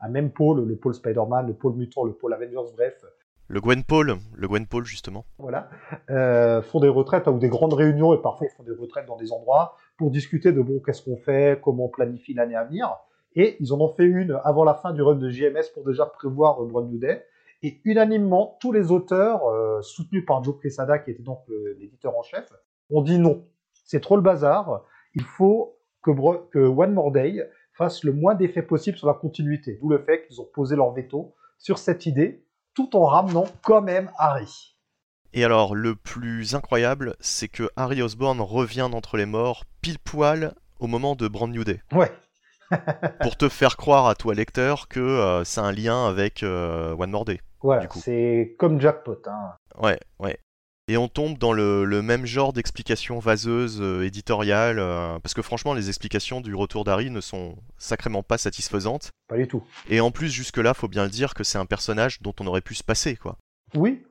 un 0.00 0.08
même 0.08 0.30
pôle, 0.30 0.64
le 0.66 0.76
pôle 0.76 0.94
Spider-Man, 0.94 1.46
le 1.46 1.54
pôle 1.54 1.74
Mutant, 1.74 2.04
le 2.04 2.12
pôle 2.12 2.32
Avengers, 2.32 2.72
bref. 2.74 3.04
Le 3.48 3.60
Gwen 3.60 3.82
Pôle, 3.82 4.16
le 4.36 4.48
justement. 4.84 5.24
Voilà, 5.38 5.68
euh, 6.08 6.62
font 6.62 6.78
des 6.78 6.88
retraites 6.88 7.26
hein, 7.26 7.32
ou 7.32 7.40
des 7.40 7.48
grandes 7.48 7.72
réunions 7.72 8.14
et 8.14 8.22
parfois 8.22 8.46
ils 8.48 8.54
font 8.54 8.62
des 8.62 8.72
retraites 8.72 9.06
dans 9.06 9.16
des 9.16 9.32
endroits 9.32 9.76
pour 9.98 10.12
discuter 10.12 10.52
de 10.52 10.62
bon 10.62 10.78
qu'est-ce 10.78 11.02
qu'on 11.02 11.16
fait, 11.16 11.60
comment 11.60 11.86
on 11.86 11.88
planifie 11.88 12.32
l'année 12.32 12.54
à 12.54 12.62
venir. 12.62 12.96
Et 13.34 13.56
ils 13.58 13.72
en 13.72 13.80
ont 13.80 13.88
fait 13.88 14.04
une 14.04 14.40
avant 14.44 14.62
la 14.62 14.74
fin 14.74 14.92
du 14.92 15.02
run 15.02 15.16
de 15.16 15.28
JMS 15.28 15.72
pour 15.74 15.84
déjà 15.84 16.06
prévoir 16.06 16.62
euh, 16.62 16.66
Brand 16.66 16.88
New 16.88 16.98
Day. 16.98 17.24
Et 17.64 17.80
unanimement, 17.84 18.56
tous 18.60 18.70
les 18.70 18.92
auteurs, 18.92 19.44
euh, 19.48 19.82
soutenus 19.82 20.24
par 20.24 20.44
Joe 20.44 20.54
Quesada, 20.62 21.00
qui 21.00 21.10
était 21.10 21.22
donc 21.22 21.40
l'éditeur 21.78 22.16
en 22.16 22.22
chef, 22.22 22.52
ont 22.88 23.02
dit 23.02 23.18
non. 23.18 23.44
C'est 23.84 24.00
trop 24.00 24.14
le 24.14 24.22
bazar. 24.22 24.84
Il 25.14 25.22
faut 25.22 25.76
que, 26.02 26.12
que 26.50 26.60
One 26.60 26.94
More 26.94 27.10
Day 27.10 27.50
fasse 27.80 28.04
le 28.04 28.12
moins 28.12 28.34
d'effet 28.34 28.60
possible 28.60 28.98
sur 28.98 29.06
la 29.06 29.14
continuité. 29.14 29.78
D'où 29.80 29.88
le 29.88 30.04
fait 30.04 30.26
qu'ils 30.26 30.38
ont 30.38 30.48
posé 30.52 30.76
leur 30.76 30.92
veto 30.92 31.34
sur 31.56 31.78
cette 31.78 32.04
idée, 32.04 32.44
tout 32.74 32.94
en 32.94 33.06
ramenant 33.06 33.46
quand 33.62 33.80
même 33.80 34.10
Harry. 34.18 34.76
Et 35.32 35.44
alors, 35.44 35.74
le 35.74 35.96
plus 35.96 36.54
incroyable, 36.54 37.16
c'est 37.20 37.48
que 37.48 37.70
Harry 37.76 38.02
Osborn 38.02 38.38
revient 38.42 38.88
d'entre 38.90 39.16
les 39.16 39.24
morts 39.24 39.64
pile 39.80 39.98
poil 39.98 40.54
au 40.78 40.88
moment 40.88 41.16
de 41.16 41.26
Brand 41.26 41.50
New 41.50 41.64
Day. 41.64 41.80
Ouais. 41.92 42.12
pour 43.22 43.38
te 43.38 43.48
faire 43.48 43.78
croire 43.78 44.06
à 44.08 44.14
toi 44.14 44.34
lecteur 44.34 44.86
que 44.86 45.00
euh, 45.00 45.44
c'est 45.44 45.60
un 45.60 45.72
lien 45.72 46.06
avec 46.06 46.42
euh, 46.42 46.94
One 46.98 47.10
More 47.10 47.24
Day. 47.24 47.40
Ouais, 47.62 47.88
c'est 47.92 48.56
comme 48.58 48.78
Jackpot. 48.78 49.22
Hein. 49.26 49.54
Ouais, 49.80 49.98
ouais 50.18 50.38
et 50.90 50.96
on 50.96 51.06
tombe 51.06 51.38
dans 51.38 51.52
le, 51.52 52.02
même 52.02 52.26
genre 52.26 52.52
d'explications 52.52 53.20
vaseuses 53.20 53.80
euh, 53.80 54.04
éditoriales, 54.04 54.80
euh, 54.80 55.20
parce 55.20 55.34
que 55.34 55.42
franchement 55.42 55.72
les 55.72 55.88
explications 55.88 56.40
du 56.40 56.52
retour 56.52 56.82
d'Harry 56.82 57.10
ne 57.10 57.20
sont 57.20 57.54
sacrément 57.78 58.24
pas 58.24 58.38
satisfaisantes. 58.38 59.12
Pas 59.28 59.36
du 59.36 59.46
tout. 59.46 59.62
Et 59.88 60.00
en 60.00 60.10
plus 60.10 60.30
jusque-là, 60.30 60.74
faut 60.74 60.88
bien 60.88 61.04
le 61.04 61.10
dire 61.10 61.34
que 61.34 61.44
c'est 61.44 61.58
un 61.58 61.66
personnage 61.66 62.20
dont 62.22 62.34
on 62.40 62.46
aurait 62.48 62.60
pu 62.60 62.74
se 62.74 62.82
passer, 62.82 63.14
quoi. 63.14 63.38
Oui. 63.76 64.02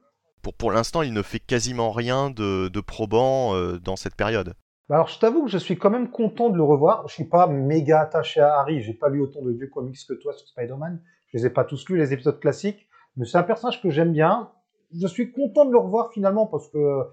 Pour, 0.42 0.54
pour 0.54 0.72
l'instant, 0.72 1.02
il 1.02 1.12
ne 1.12 1.22
fait 1.22 1.42
quasiment 1.42 1.92
rien 1.92 2.30
de, 2.30 2.80
probant 2.80 3.56
euh, 3.56 3.78
dans 3.78 3.98
cette 3.98 4.16
période. 4.16 4.54
Bah 4.88 4.96
alors 4.96 5.10
je 5.10 5.20
t'avoue 5.20 5.44
que 5.44 5.52
je 5.52 5.58
suis 5.58 5.78
quand 5.78 5.90
même 5.90 6.10
content 6.10 6.50
de 6.50 6.56
le 6.56 6.64
revoir. 6.64 7.06
Je 7.10 7.14
suis 7.14 7.26
pas 7.26 7.46
méga 7.48 8.00
attaché 8.00 8.40
à 8.40 8.58
Harry, 8.58 8.82
j'ai 8.82 8.94
pas 8.94 9.10
lu 9.10 9.20
autant 9.20 9.42
de 9.42 9.52
vieux 9.52 9.68
comics 9.68 10.00
que 10.08 10.14
toi 10.14 10.32
sur 10.32 10.48
Spider-Man. 10.48 11.02
Je 11.28 11.40
les 11.40 11.46
ai 11.48 11.50
pas 11.50 11.66
tous 11.66 11.90
lus, 11.90 11.98
les 11.98 12.14
épisodes 12.14 12.40
classiques. 12.40 12.88
Mais 13.18 13.26
c'est 13.26 13.38
un 13.38 13.44
personnage 13.44 13.82
que 13.82 13.90
j'aime 13.90 14.14
bien 14.14 14.50
je 14.94 15.08
suis 15.08 15.32
content 15.32 15.66
de 15.66 15.72
le 15.72 15.78
revoir 15.78 16.12
finalement 16.12 16.46
parce 16.46 16.68
que 16.70 17.04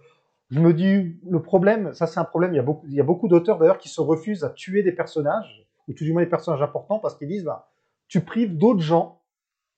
je 0.51 0.61
me 0.61 0.73
dis, 0.73 1.17
le 1.29 1.43
problème, 1.43 1.93
ça 1.93 2.07
c'est 2.07 2.21
un 2.21 2.25
problème, 2.25 2.53
il 2.53 2.57
y 2.57 2.61
a 2.61 2.63
beaucoup, 2.63 2.87
il 2.87 2.95
y 2.95 3.01
a 3.01 3.05
beaucoup 3.05 3.29
d'auteurs 3.29 3.59
d'ailleurs 3.59 3.79
qui 3.79 3.89
se 3.89 4.01
refusent 4.01 4.45
à 4.45 4.51
tuer 4.51 4.83
des 4.83 4.93
personnages, 4.93 5.67
ou 5.89 5.93
tout 5.93 6.05
du 6.05 6.13
moins 6.13 6.23
des 6.23 6.29
personnages 6.29 6.63
importants, 6.63 6.99
parce 6.99 7.17
qu'ils 7.17 7.29
disent, 7.29 7.45
bah, 7.45 7.69
tu 8.09 8.21
prives 8.21 8.57
d'autres 8.57 8.81
gens 8.81 9.21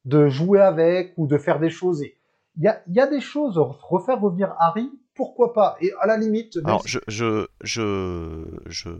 de 0.04 0.28
jouer 0.28 0.60
avec 0.60 1.14
ou 1.16 1.26
de 1.26 1.38
faire 1.38 1.58
des 1.58 1.70
choses. 1.70 2.02
Et 2.02 2.16
il 2.56 2.64
y 2.64 2.68
a, 2.68 2.82
il 2.86 2.94
y 2.94 3.00
a 3.00 3.06
des 3.06 3.20
choses, 3.20 3.58
refaire 3.58 4.20
revenir 4.20 4.54
Harry, 4.58 4.90
pourquoi 5.14 5.52
pas? 5.52 5.76
Et 5.80 5.92
à 6.00 6.06
la 6.06 6.16
limite... 6.16 6.58
Alors, 6.64 6.86
je, 6.86 6.98
je, 7.08 7.46
je, 7.62 8.44
je 8.66 8.90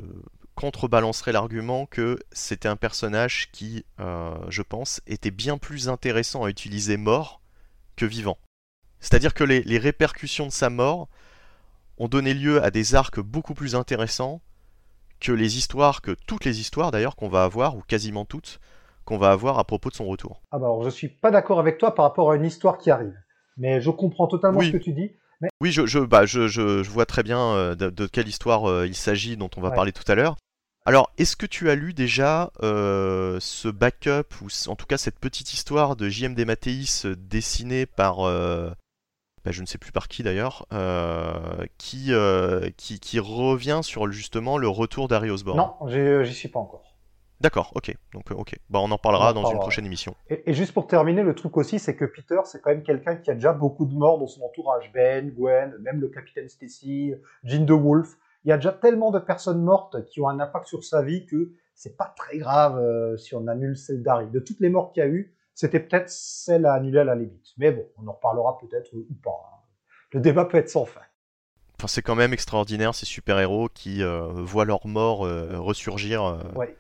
contrebalancerai 0.54 1.32
l'argument 1.32 1.86
que 1.86 2.18
c'était 2.32 2.68
un 2.68 2.76
personnage 2.76 3.50
qui, 3.52 3.84
euh, 4.00 4.34
je 4.48 4.62
pense, 4.62 5.00
était 5.06 5.30
bien 5.30 5.58
plus 5.58 5.88
intéressant 5.88 6.44
à 6.44 6.50
utiliser 6.50 6.96
mort 6.96 7.40
que 7.96 8.06
vivant. 8.06 8.38
C'est-à-dire 9.00 9.34
que 9.34 9.44
les, 9.44 9.78
répercussions 9.78 10.46
de 10.46 10.52
sa 10.52 10.70
mort 10.70 11.08
ont 11.98 12.08
donné 12.08 12.34
lieu 12.34 12.62
à 12.62 12.70
des 12.70 12.94
arcs 12.94 13.20
beaucoup 13.20 13.54
plus 13.54 13.74
intéressants 13.74 14.40
que 15.20 15.32
les 15.32 15.56
histoires, 15.56 16.00
que 16.00 16.16
toutes 16.26 16.44
les 16.44 16.60
histoires 16.60 16.90
d'ailleurs 16.90 17.16
qu'on 17.16 17.28
va 17.28 17.44
avoir, 17.44 17.76
ou 17.76 17.82
quasiment 17.82 18.24
toutes, 18.24 18.60
qu'on 19.04 19.18
va 19.18 19.30
avoir 19.30 19.58
à 19.58 19.64
propos 19.64 19.90
de 19.90 19.94
son 19.94 20.06
retour. 20.06 20.42
Ah 20.52 20.58
bah 20.58 20.66
alors 20.66 20.84
je 20.84 20.90
suis 20.90 21.08
pas 21.08 21.30
d'accord 21.30 21.58
avec 21.58 21.78
toi 21.78 21.94
par 21.94 22.04
rapport 22.04 22.30
à 22.30 22.36
une 22.36 22.44
histoire 22.44 22.78
qui 22.78 22.90
arrive, 22.90 23.14
mais 23.56 23.80
je 23.80 23.90
comprends 23.90 24.26
totalement 24.26 24.60
ce 24.60 24.70
que 24.70 24.76
tu 24.76 24.92
dis. 24.92 25.12
Oui, 25.60 25.70
je, 25.70 25.86
je, 25.86 25.98
bah, 26.00 26.26
je, 26.26 26.48
je, 26.48 26.82
vois 26.88 27.06
très 27.06 27.22
bien 27.22 27.40
euh, 27.54 27.74
de, 27.74 28.06
quelle 28.06 28.28
histoire 28.28 28.68
euh, 28.68 28.86
il 28.86 28.96
s'agit 28.96 29.36
dont 29.36 29.50
on 29.56 29.60
va 29.60 29.70
parler 29.70 29.92
tout 29.92 30.10
à 30.10 30.14
l'heure. 30.14 30.36
Alors, 30.84 31.12
est-ce 31.18 31.36
que 31.36 31.46
tu 31.46 31.70
as 31.70 31.74
lu 31.74 31.92
déjà 31.92 32.50
euh, 32.62 33.38
ce 33.40 33.68
backup, 33.68 34.34
ou 34.42 34.48
en 34.68 34.74
tout 34.74 34.86
cas 34.86 34.96
cette 34.96 35.18
petite 35.18 35.52
histoire 35.52 35.96
de 35.96 36.08
JMD 36.08 36.44
Mathéis 36.44 37.04
dessinée 37.18 37.86
par 37.86 38.18
bah, 39.48 39.52
je 39.52 39.62
ne 39.62 39.66
sais 39.66 39.78
plus 39.78 39.92
par 39.92 40.08
qui 40.08 40.22
d'ailleurs, 40.22 40.66
euh, 40.74 41.64
qui, 41.78 42.08
euh, 42.12 42.68
qui, 42.76 43.00
qui 43.00 43.18
revient 43.18 43.80
sur 43.82 44.10
justement 44.12 44.58
le 44.58 44.68
retour 44.68 45.08
d'Harry 45.08 45.30
Osborn. 45.30 45.56
Non, 45.56 45.74
j'ai- 45.88 46.22
j'y 46.26 46.34
suis 46.34 46.48
pas 46.50 46.58
encore. 46.58 46.82
D'accord, 47.40 47.72
ok. 47.74 47.94
Donc, 48.12 48.30
euh, 48.30 48.34
ok. 48.34 48.56
Bah, 48.68 48.80
on 48.82 48.90
en 48.90 48.98
parlera 48.98 49.32
On 49.32 49.36
en 49.38 49.42
dans 49.42 49.50
une 49.50 49.58
prochaine 49.58 49.86
émission. 49.86 50.14
Et, 50.28 50.50
et 50.50 50.52
juste 50.52 50.72
pour 50.74 50.86
terminer, 50.86 51.22
le 51.22 51.34
truc 51.34 51.56
aussi, 51.56 51.78
c'est 51.78 51.96
que 51.96 52.04
Peter, 52.04 52.38
c'est 52.44 52.60
quand 52.60 52.68
même 52.70 52.82
quelqu'un 52.82 53.16
qui 53.16 53.30
a 53.30 53.34
déjà 53.34 53.54
beaucoup 53.54 53.86
de 53.86 53.94
morts 53.94 54.18
dans 54.18 54.26
son 54.26 54.42
entourage. 54.42 54.90
Ben, 54.92 55.30
Gwen, 55.30 55.74
même 55.80 55.98
le 55.98 56.08
capitaine 56.08 56.48
Stacy, 56.50 57.14
Jean 57.44 57.64
de 57.64 57.72
Wolf. 57.72 58.18
Il 58.44 58.48
y 58.50 58.52
a 58.52 58.56
déjà 58.56 58.72
tellement 58.72 59.10
de 59.12 59.18
personnes 59.18 59.62
mortes 59.62 60.04
qui 60.10 60.20
ont 60.20 60.28
un 60.28 60.40
impact 60.40 60.66
sur 60.66 60.84
sa 60.84 61.00
vie 61.02 61.24
que 61.24 61.52
c'est 61.74 61.96
pas 61.96 62.12
très 62.16 62.36
grave 62.36 62.76
euh, 62.76 63.16
si 63.16 63.34
on 63.34 63.46
annule 63.46 63.78
celle 63.78 64.02
d'Harry. 64.02 64.26
De 64.30 64.40
toutes 64.40 64.60
les 64.60 64.68
morts 64.68 64.92
qu'il 64.92 65.02
y 65.02 65.06
a 65.06 65.08
eu, 65.08 65.32
c'était 65.60 65.80
peut-être 65.80 66.08
celle 66.08 66.66
à 66.66 66.74
annuler 66.74 67.00
à 67.00 67.04
la 67.04 67.16
limite. 67.16 67.46
Mais 67.56 67.72
bon, 67.72 67.84
on 67.96 68.06
en 68.06 68.12
reparlera 68.12 68.58
peut-être 68.58 68.92
ou 68.94 69.14
pas. 69.24 69.30
hein. 69.52 69.56
Le 70.12 70.20
débat 70.20 70.44
peut 70.44 70.56
être 70.56 70.70
sans 70.70 70.84
fin. 70.84 71.00
Enfin, 71.78 71.88
c'est 71.88 72.02
quand 72.02 72.14
même 72.14 72.32
extraordinaire 72.32 72.94
ces 72.94 73.06
super-héros 73.06 73.68
qui 73.68 74.02
euh, 74.04 74.20
voient 74.28 74.64
leur 74.64 74.86
mort 74.86 75.26
euh, 75.26 75.58
ressurgir. 75.58 76.24
euh, 76.24 76.38
Ouais. 76.54 76.76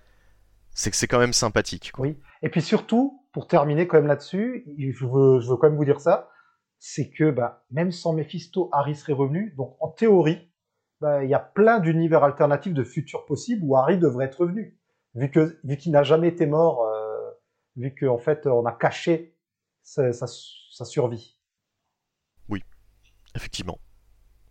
C'est 0.70 0.90
que 0.92 0.96
c'est 0.96 1.08
quand 1.08 1.18
même 1.18 1.32
sympathique. 1.32 1.90
quoi. 1.90 2.06
Oui. 2.06 2.20
Et 2.42 2.48
puis 2.50 2.62
surtout, 2.62 3.24
pour 3.32 3.48
terminer 3.48 3.88
quand 3.88 3.96
même 3.96 4.06
là-dessus, 4.06 4.64
je 4.78 5.06
veux, 5.06 5.40
je 5.40 5.50
veux 5.50 5.56
quand 5.56 5.68
même 5.68 5.76
vous 5.76 5.84
dire 5.84 6.00
ça, 6.00 6.30
c'est 6.78 7.10
que 7.10 7.32
bah, 7.32 7.64
même 7.72 7.90
sans 7.90 8.12
Mephisto, 8.12 8.68
Harry 8.72 8.94
serait 8.94 9.12
revenu. 9.12 9.54
Donc 9.56 9.76
en 9.80 9.88
théorie, 9.88 10.52
bah, 11.00 11.24
il 11.24 11.30
y 11.30 11.34
a 11.34 11.40
plein 11.40 11.80
d'univers 11.80 12.22
alternatifs 12.22 12.74
de 12.74 12.84
futurs 12.84 13.26
possibles 13.26 13.64
où 13.64 13.76
Harry 13.76 13.98
devrait 13.98 14.26
être 14.26 14.42
revenu. 14.42 14.78
Vu 15.14 15.30
que 15.32 15.58
vu 15.64 15.76
qu'il 15.76 15.90
n'a 15.90 16.04
jamais 16.04 16.28
été 16.28 16.46
mort, 16.46 16.82
euh, 16.84 16.97
vu 17.78 17.94
qu'en 17.94 18.18
fait 18.18 18.46
on 18.46 18.66
a 18.66 18.72
caché 18.72 19.34
sa, 19.82 20.12
sa, 20.12 20.26
sa 20.26 20.84
survie. 20.84 21.36
Effectivement. 23.34 23.78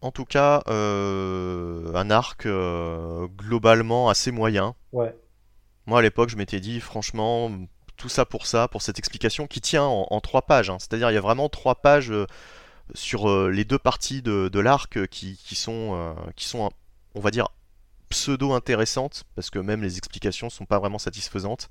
En 0.01 0.11
tout 0.11 0.23
cas, 0.23 0.61
euh, 0.67 1.93
un 1.93 2.09
arc 2.09 2.45
euh, 2.45 3.27
globalement 3.27 4.07
assez 4.07 4.31
moyen. 4.31 4.75
Ouais. 4.93 5.13
Moi, 5.87 5.99
à 5.99 6.01
l'époque, 6.01 6.29
je 6.29 6.37
m'étais 6.37 6.61
dit, 6.61 6.79
franchement, 6.79 7.51
tout 7.97 8.07
ça 8.07 8.23
pour 8.23 8.45
ça, 8.45 8.69
pour 8.69 8.81
cette 8.81 8.99
explication 8.99 9.47
qui 9.47 9.59
tient 9.59 9.83
en, 9.83 10.07
en 10.09 10.21
trois 10.21 10.43
pages. 10.43 10.69
hein. 10.69 10.77
C'est-à-dire, 10.79 11.09
il 11.11 11.15
y 11.15 11.17
a 11.17 11.21
vraiment 11.21 11.49
trois 11.49 11.75
pages 11.75 12.11
euh, 12.11 12.27
sur 12.93 13.27
euh, 13.29 13.49
les 13.49 13.65
deux 13.65 13.79
parties 13.79 14.21
de, 14.21 14.47
de 14.47 14.59
l'arc 14.59 15.05
qui, 15.07 15.35
qui 15.35 15.55
sont, 15.55 15.95
euh, 15.95 16.13
qui 16.37 16.45
sont, 16.45 16.71
on 17.15 17.19
va 17.19 17.31
dire, 17.31 17.49
pseudo-intéressantes, 18.09 19.25
parce 19.35 19.49
que 19.49 19.59
même 19.59 19.81
les 19.81 19.97
explications 19.97 20.49
sont 20.49 20.65
pas 20.65 20.79
vraiment 20.79 20.99
satisfaisantes. 20.99 21.69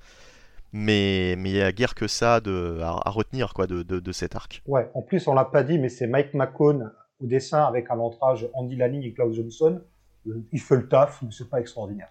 Mais 0.79 1.37
mais 1.39 1.51
il 1.51 1.57
y 1.57 1.62
a 1.62 1.72
guère 1.72 1.95
que 1.95 2.07
ça 2.07 2.41
de, 2.41 2.81
à, 2.83 3.01
à 3.07 3.11
retenir 3.11 3.55
quoi, 3.55 3.66
de, 3.66 3.83
de, 3.83 3.99
de 3.99 4.12
cet 4.12 4.37
arc. 4.37 4.62
Ouais. 4.66 4.91
En 4.95 5.01
plus, 5.01 5.27
on 5.27 5.33
l'a 5.33 5.47
pas 5.47 5.62
dit, 5.62 5.79
mais 5.79 5.89
c'est 5.89 6.07
Mike 6.07 6.35
McCone 6.35 6.93
au 7.20 7.27
dessin 7.27 7.64
avec 7.64 7.91
un 7.91 7.95
lentrage 7.97 8.47
Andy 8.53 8.77
Lanning 8.77 9.03
et 9.03 9.14
Klaus 9.14 9.35
Johnson. 9.35 9.81
Euh, 10.27 10.45
Il 10.53 10.61
fait 10.61 10.77
le 10.77 10.87
taf, 10.87 11.22
mais 11.22 11.31
c'est 11.31 11.49
pas 11.49 11.61
extraordinaire. 11.61 12.09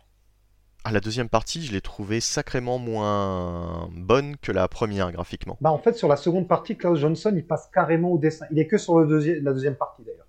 Ah, 0.84 0.91
la 0.91 0.99
deuxième 0.99 1.30
partie, 1.30 1.63
je 1.63 1.72
l'ai 1.72 1.82
trouvée 1.82 2.20
sacrément 2.20 2.78
moins 2.80 3.89
bonne 3.91 4.36
que 4.38 4.51
la 4.51 4.68
première 4.68 5.11
graphiquement. 5.11 5.57
Bah 5.61 5.72
en 5.72 5.80
fait 5.80 5.95
sur 5.95 6.07
la 6.07 6.16
seconde 6.16 6.47
partie, 6.47 6.78
Klaus 6.78 6.99
Johnson 6.99 7.34
il 7.36 7.45
passe 7.45 7.70
carrément 7.74 8.11
au 8.11 8.20
dessin. 8.20 8.45
Il 8.51 8.59
est 8.59 8.68
que 8.68 8.78
sur 8.78 8.99
le 8.99 9.07
deuxième, 9.07 9.43
la 9.43 9.53
deuxième 9.53 9.76
partie 9.76 10.03
d'ailleurs. 10.03 10.28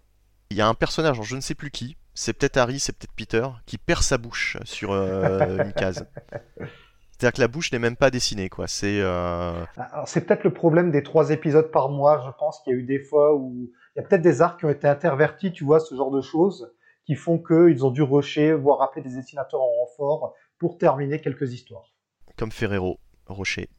Il 0.50 0.56
y 0.56 0.62
a 0.62 0.68
un 0.68 0.74
personnage, 0.74 1.20
je 1.22 1.36
ne 1.36 1.40
sais 1.42 1.54
plus 1.54 1.70
qui, 1.70 1.96
c'est 2.14 2.32
peut-être 2.32 2.56
Harry, 2.56 2.78
c'est 2.78 2.92
peut-être 2.96 3.12
Peter, 3.12 3.46
qui 3.66 3.76
perd 3.76 4.02
sa 4.02 4.16
bouche 4.16 4.56
sur 4.64 4.92
euh, 4.92 5.62
une 5.64 5.72
case. 5.74 6.06
C'est-à-dire 7.18 7.34
que 7.36 7.40
la 7.40 7.48
bouche 7.48 7.72
n'est 7.72 7.78
même 7.78 7.96
pas 7.96 8.10
dessinée, 8.10 8.48
quoi. 8.50 8.68
C'est 8.68 9.00
euh, 9.00 9.64
Alors 9.76 10.06
c'est 10.08 10.20
peut-être 10.26 10.44
le 10.44 10.52
problème 10.52 10.90
des 10.90 11.02
trois 11.02 11.30
épisodes 11.30 11.70
par 11.70 11.88
mois. 11.88 12.22
Je 12.26 12.30
pense 12.38 12.60
qu'il 12.62 12.72
y 12.74 12.76
a 12.76 12.78
eu 12.78 12.82
des 12.82 12.98
fois 12.98 13.34
où 13.34 13.70
il 13.94 14.00
y 14.00 14.04
a 14.04 14.06
peut-être 14.06 14.22
des 14.22 14.42
arcs 14.42 14.58
qui 14.60 14.66
ont 14.66 14.70
été 14.70 14.86
intervertis, 14.86 15.52
tu 15.52 15.64
vois, 15.64 15.80
ce 15.80 15.94
genre 15.94 16.10
de 16.10 16.20
choses, 16.20 16.72
qui 17.06 17.14
font 17.14 17.38
qu'ils 17.38 17.84
ont 17.86 17.90
dû 17.90 18.02
rusher, 18.02 18.52
voire 18.52 18.82
appeler 18.82 19.02
des 19.02 19.14
dessinateurs 19.14 19.60
en 19.62 19.70
renfort 19.80 20.34
pour 20.58 20.76
terminer 20.76 21.20
quelques 21.20 21.52
histoires. 21.54 21.94
comme 22.36 22.52
Ferrero 22.52 23.00
Rocher. 23.26 23.70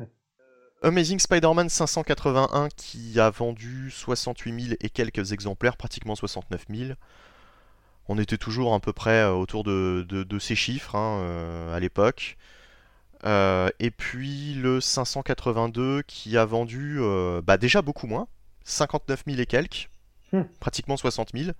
Amazing 0.83 1.19
Spider-Man 1.19 1.69
581 1.69 2.69
qui 2.75 3.21
a 3.21 3.29
vendu 3.29 3.91
68 3.91 4.61
000 4.63 4.75
et 4.81 4.89
quelques 4.89 5.33
exemplaires, 5.33 5.77
pratiquement 5.77 6.15
69 6.15 6.65
000. 6.75 6.91
On 8.09 8.17
était 8.19 8.39
toujours 8.39 8.73
à 8.73 8.81
peu 8.81 8.95
près 8.95 9.21
euh, 9.21 9.33
autour 9.33 9.63
de, 9.63 10.07
de- 10.09 10.23
de 10.23 10.39
ces 10.39 10.55
chiffres 10.55 10.97
hein, 10.97 11.21
euh, 11.21 11.77
à 11.77 11.81
l'époque. 11.81 12.39
Euh, 13.27 13.69
et 13.81 13.91
puis 13.91 14.55
le 14.55 14.81
582 14.81 16.03
qui 16.03 16.37
a 16.39 16.45
vendu 16.45 16.99
euh, 17.01 17.43
bah, 17.43 17.59
déjà 17.59 17.83
beaucoup 17.83 18.07
moins, 18.07 18.27
59 18.65 19.25
000 19.27 19.39
et 19.41 19.47
quelques, 19.47 19.89
Hmm. 20.33 20.43
pratiquement 20.61 20.97
60 20.97 21.31
000. 21.35 21.51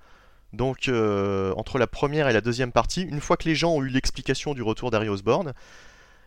Donc 0.53 0.89
euh, 0.89 1.53
entre 1.57 1.79
la 1.79 1.87
première 1.89 2.29
et 2.29 2.33
la 2.33 2.41
deuxième 2.41 2.73
partie, 2.73 3.03
une 3.03 3.21
fois 3.21 3.37
que 3.37 3.49
les 3.49 3.55
gens 3.57 3.73
ont 3.73 3.83
eu 3.83 3.89
l'explication 3.89 4.55
du 4.55 4.63
retour 4.63 4.91
d'Harry 4.91 5.09
Osborn, 5.09 5.53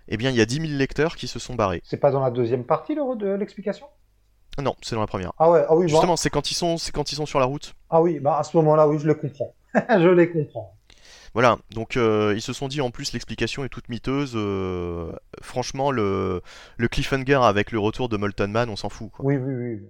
eh 0.09 0.17
bien 0.17 0.29
il 0.29 0.35
y 0.35 0.41
a 0.41 0.45
10 0.45 0.55
000 0.61 0.73
lecteurs 0.77 1.15
qui 1.15 1.27
se 1.27 1.39
sont 1.39 1.55
barrés. 1.55 1.81
C'est 1.85 1.97
pas 1.97 2.11
dans 2.11 2.21
la 2.21 2.31
deuxième 2.31 2.65
partie 2.65 2.95
le- 2.95 3.37
l'explication? 3.37 3.85
Non, 4.61 4.75
c'est 4.81 4.95
dans 4.95 5.01
la 5.01 5.07
première. 5.07 5.33
Ah 5.39 5.49
ouais, 5.49 5.65
ah 5.67 5.75
oui, 5.75 5.85
bah, 5.85 5.89
Justement, 5.91 6.15
c'est 6.15 6.29
quand 6.29 6.51
ils 6.51 6.55
sont, 6.55 6.77
c'est 6.77 6.91
quand 6.91 7.11
ils 7.11 7.15
sont 7.15 7.25
sur 7.25 7.39
la 7.39 7.45
route. 7.45 7.73
ah 7.89 8.01
oui, 8.01 8.19
bah 8.19 8.37
à 8.37 8.43
ce 8.43 8.55
moment-là, 8.57 8.87
oui, 8.87 8.99
je 8.99 9.07
le 9.07 9.15
comprends. 9.15 9.53
je 9.73 10.09
les 10.09 10.29
comprends. 10.31 10.75
Voilà, 11.33 11.57
donc 11.71 11.97
euh, 11.97 12.33
ils 12.35 12.41
se 12.41 12.53
sont 12.53 12.67
dit 12.67 12.79
en 12.81 12.91
plus 12.91 13.11
l'explication 13.13 13.63
est 13.65 13.69
toute 13.69 13.89
miteuse. 13.89 14.33
euh, 14.35 15.11
franchement, 15.41 15.89
le, 15.89 16.41
le 16.77 16.87
cliffhanger 16.87 17.39
avec 17.43 17.71
le 17.71 17.79
retour 17.79 18.07
de 18.07 18.17
Molten 18.17 18.51
Man, 18.51 18.69
on 18.69 18.75
s'en 18.75 18.89
fout. 18.89 19.09
quoi. 19.11 19.25
Oui, 19.25 19.37
oui, 19.37 19.53
oui. 19.53 19.81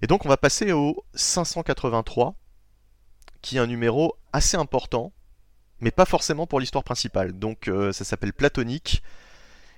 Et 0.00 0.06
donc 0.06 0.24
on 0.24 0.28
va 0.28 0.36
passer 0.36 0.72
au 0.72 1.04
583, 1.14 2.34
qui 3.40 3.56
est 3.56 3.60
un 3.60 3.66
numéro 3.66 4.14
assez 4.32 4.56
important, 4.56 5.12
mais 5.80 5.90
pas 5.90 6.04
forcément 6.06 6.46
pour 6.46 6.60
l'histoire 6.60 6.84
principale. 6.84 7.32
Donc 7.38 7.66
euh, 7.68 7.92
ça 7.92 8.04
s'appelle 8.04 8.32
Platonique. 8.32 9.02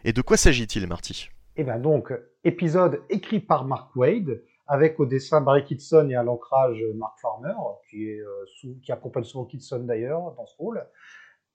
Et 0.05 0.13
de 0.13 0.21
quoi 0.21 0.37
s'agit-il, 0.37 0.87
Marty? 0.87 1.31
Et 1.57 1.65
bien 1.65 1.79
donc, 1.79 2.13
épisode 2.45 3.01
écrit 3.09 3.41
par 3.41 3.65
Mark 3.65 3.95
Wade, 3.97 4.43
avec 4.67 4.99
au 5.01 5.07
dessin 5.07 5.41
Barry 5.41 5.65
Kitson 5.65 6.09
et 6.11 6.15
à 6.15 6.23
l'ancrage 6.23 6.83
Mark 6.95 7.19
Farmer, 7.21 7.55
qui, 7.91 8.09
est, 8.09 8.21
euh, 8.21 8.45
sous- 8.61 8.79
qui 8.83 8.93
accompagne 8.93 9.25
souvent 9.25 9.45
Kitson 9.45 9.81
d'ailleurs 9.81 10.33
dans 10.37 10.47
ce 10.47 10.57
rôle. 10.57 10.87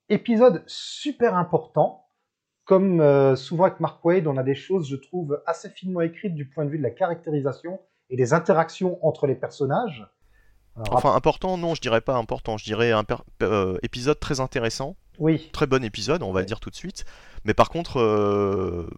Épisode 0.08 0.62
super 0.66 1.34
important. 1.36 2.06
Comme 2.64 3.00
euh, 3.00 3.34
souvent 3.34 3.64
avec 3.64 3.80
Mark 3.80 4.04
Wade, 4.04 4.26
on 4.28 4.36
a 4.36 4.42
des 4.44 4.54
choses, 4.54 4.88
je 4.88 4.94
trouve, 4.96 5.42
assez 5.46 5.70
finement 5.70 6.02
écrites 6.02 6.34
du 6.34 6.48
point 6.48 6.64
de 6.64 6.70
vue 6.70 6.78
de 6.78 6.82
la 6.84 6.90
caractérisation 6.90 7.80
et 8.10 8.16
des 8.16 8.32
interactions 8.32 9.04
entre 9.04 9.26
les 9.26 9.34
personnages. 9.34 10.06
Alors, 10.76 10.94
Enfin, 10.94 11.14
important, 11.16 11.58
non, 11.58 11.74
je 11.74 11.80
dirais 11.80 12.00
pas 12.00 12.14
important. 12.14 12.56
Je 12.58 12.64
dirais 12.64 12.92
un 12.92 13.04
euh, 13.42 13.76
épisode 13.82 14.20
très 14.20 14.38
intéressant. 14.38 14.96
oui, 15.18 15.50
très 15.52 15.66
bon 15.66 15.82
épisode, 15.82 16.22
on 16.22 16.28
va 16.28 16.34
Ouais. 16.36 16.40
le 16.42 16.46
dire 16.46 16.60
tout 16.60 16.70
de 16.70 16.76
suite. 16.76 17.04
Mais 17.44 17.54
par 17.54 17.70
contre, 17.70 17.98
euh, 17.98 18.88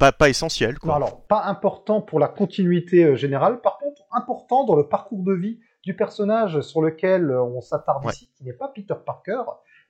pas, 0.00 0.10
pas 0.12 0.28
essentiel. 0.28 0.78
Quoi. 0.80 0.96
alors, 0.96 1.22
pas 1.26 1.44
important 1.44 2.00
pour 2.00 2.18
la 2.18 2.26
continuité 2.28 3.04
euh, 3.04 3.14
générale, 3.14 3.60
par 3.60 3.78
contre, 3.78 4.02
important 4.10 4.64
dans 4.64 4.74
le 4.74 4.88
parcours 4.88 5.22
de 5.22 5.32
vie 5.34 5.60
du 5.84 5.94
personnage 5.94 6.60
sur 6.62 6.82
lequel 6.82 7.30
euh, 7.30 7.42
on 7.42 7.60
s'attarde 7.60 8.04
Ouais. 8.04 8.12
ici, 8.12 8.30
qui 8.34 8.44
n'est 8.44 8.52
pas 8.52 8.68
Peter 8.68 8.94
Parker, 9.06 9.42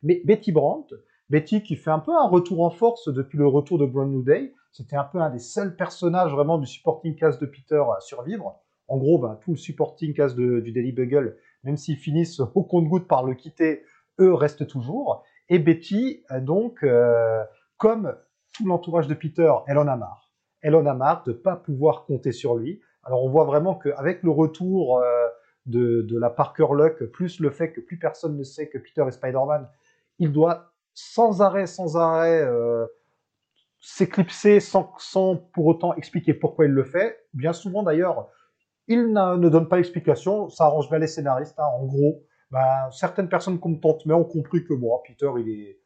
mais 0.03 0.21
Betty 0.25 0.53
Brandt. 0.53 0.95
Betty 1.31 1.63
qui 1.63 1.77
fait 1.77 1.91
un 1.91 2.01
peu 2.01 2.13
un 2.13 2.27
retour 2.29 2.63
en 2.65 2.71
force 2.71 3.09
depuis 3.09 3.39
le 3.39 3.47
retour 3.47 3.79
de 3.79 3.87
Brand 3.87 4.11
New 4.11 4.23
Day. 4.23 4.53
C'était 4.73 4.97
un 4.97 5.05
peu 5.05 5.19
un 5.21 5.31
des 5.31 5.39
seuls 5.39 5.77
personnages 5.77 6.33
vraiment 6.33 6.59
du 6.59 6.67
supporting 6.67 7.15
cast 7.17 7.41
de 7.41 7.47
Peter 7.47 7.83
à 7.97 8.01
survivre. 8.01 8.59
En 8.89 8.99
gros, 8.99 9.19
ben, 9.19 9.39
tout 9.41 9.53
le 9.53 9.57
supporting 9.57 10.13
cast 10.13 10.37
de- 10.37 10.59
du 10.61 10.73
Daily 10.73 10.91
Bugle, 10.93 11.37
même 11.63 11.77
s'ils 11.77 11.97
finissent 11.99 12.41
au 12.55 12.63
compte-goutte 12.65 13.07
par 13.07 13.23
le 13.25 13.35
quitter, 13.35 13.85
eux 14.19 14.35
restent 14.35 14.67
toujours. 14.67 15.23
Et 15.49 15.59
Betty, 15.61 16.25
euh, 16.33 16.41
donc, 16.41 16.83
euh, 16.83 17.45
comme 17.77 18.15
tout 18.53 18.67
l'entourage 18.67 19.07
de 19.07 19.15
Peter, 19.15 19.53
elle 19.67 19.79
en 19.79 19.89
a 19.89 19.97
marre. 19.97 20.31
Elle 20.63 20.75
en 20.75 20.87
a 20.87 20.95
marre 20.95 21.25
de 21.25 21.33
pas 21.33 21.57
pouvoir 21.57 22.05
compter 22.05 22.33
sur 22.33 22.57
lui. 22.57 22.81
Alors 23.03 23.25
on 23.25 23.31
voit 23.31 23.45
vraiment 23.45 23.75
qu'avec 23.75 24.23
le 24.23 24.31
retour 24.31 24.99
euh, 24.99 25.27
de, 25.67 26.03
de 26.03 26.19
la 26.19 26.31
Parker 26.31 26.67
Luck, 26.73 27.05
plus 27.07 27.41
le 27.41 27.51
fait 27.51 27.73
que 27.73 27.81
plus 27.81 27.99
personne 27.99 28.37
ne 28.37 28.43
sait 28.43 28.69
que 28.69 28.79
Peter 28.79 29.05
est 29.07 29.13
Spider-Man, 29.13 29.69
il 30.19 30.33
doit 30.33 30.73
sans 30.93 31.41
arrêt, 31.41 31.67
sans 31.67 31.97
arrêt 31.97 32.43
euh, 32.43 32.87
s'éclipser 33.81 34.61
sans, 34.61 34.93
sans 34.99 35.37
pour 35.37 35.67
autant 35.67 35.95
expliquer 35.95 36.35
pourquoi 36.35 36.67
il 36.67 36.73
le 36.73 36.85
fait. 36.85 37.27
Bien 37.33 37.53
souvent 37.53 37.83
d'ailleurs, 37.83 38.29
il 38.87 39.13
ne 39.13 39.49
donne 39.49 39.69
pas 39.69 39.77
d'explication, 39.77 40.49
ça 40.49 40.65
arrange 40.65 40.91
bien 40.91 40.99
les 40.99 41.07
scénaristes. 41.07 41.59
hein. 41.59 41.69
En 41.79 41.87
gros, 41.87 42.25
ben, 42.51 42.91
certaines 42.91 43.29
personnes 43.29 43.61
Tante 43.61 44.05
May 44.05 44.15
ont 44.15 44.25
compris 44.25 44.65
que 44.65 44.75
bon, 44.75 44.99
Peter, 45.07 45.31
il 45.39 45.49
est, 45.49 45.80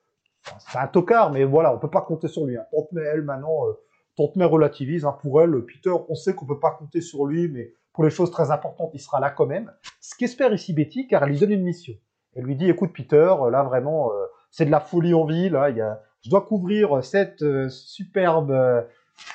c'est 0.59 0.79
un 0.79 0.87
tocard, 0.87 1.31
mais 1.33 1.45
voilà, 1.45 1.75
on 1.75 1.79
peut 1.79 1.91
pas 1.91 2.03
compter 2.03 2.29
sur 2.29 2.45
lui. 2.47 2.57
hein. 2.57 2.65
Tante 2.73 2.93
May, 2.93 3.03
elle, 3.03 3.23
maintenant, 3.23 3.67
euh, 3.69 3.73
Tante 4.17 4.37
May 4.37 4.45
relativise. 4.45 5.05
hein. 5.05 5.17
Pour 5.23 5.43
elle, 5.43 5.53
Peter, 5.65 5.91
on 6.09 6.15
sait 6.15 6.35
qu'on 6.35 6.47
peut 6.47 6.61
pas 6.61 6.73
compter 6.73 7.01
sur 7.01 7.27
lui, 7.27 7.49
mais 7.49 7.73
pour 7.93 8.05
les 8.05 8.11
choses 8.11 8.31
très 8.31 8.51
importantes, 8.51 8.91
il 8.95 9.01
sera 9.01 9.21
là 9.21 9.31
quand 9.31 9.47
même. 9.47 9.73
Ce 10.01 10.15
qu'espère 10.17 10.53
ici 10.53 10.73
Betty, 10.73 11.07
car 11.07 11.23
elle 11.23 11.31
lui 11.31 11.39
donne 11.39 11.53
une 11.53 11.63
mission. 11.63 11.95
Elle 12.35 12.45
lui 12.45 12.57
dit, 12.57 12.69
écoute 12.69 12.93
Peter, 12.93 13.35
là 13.51 13.63
vraiment, 13.63 14.13
euh, 14.13 14.25
c'est 14.51 14.65
de 14.67 14.71
la 14.71 14.81
folie 14.81 15.15
en 15.15 15.25
ville. 15.25 15.59
Il 15.71 15.77
y 15.77 15.81
a, 15.81 16.03
je 16.23 16.31
dois 16.31 16.41
couvrir 16.43 17.05
cette 17.05 17.43
euh, 17.43 17.69
superbe 17.69 18.51
euh, 18.51 18.83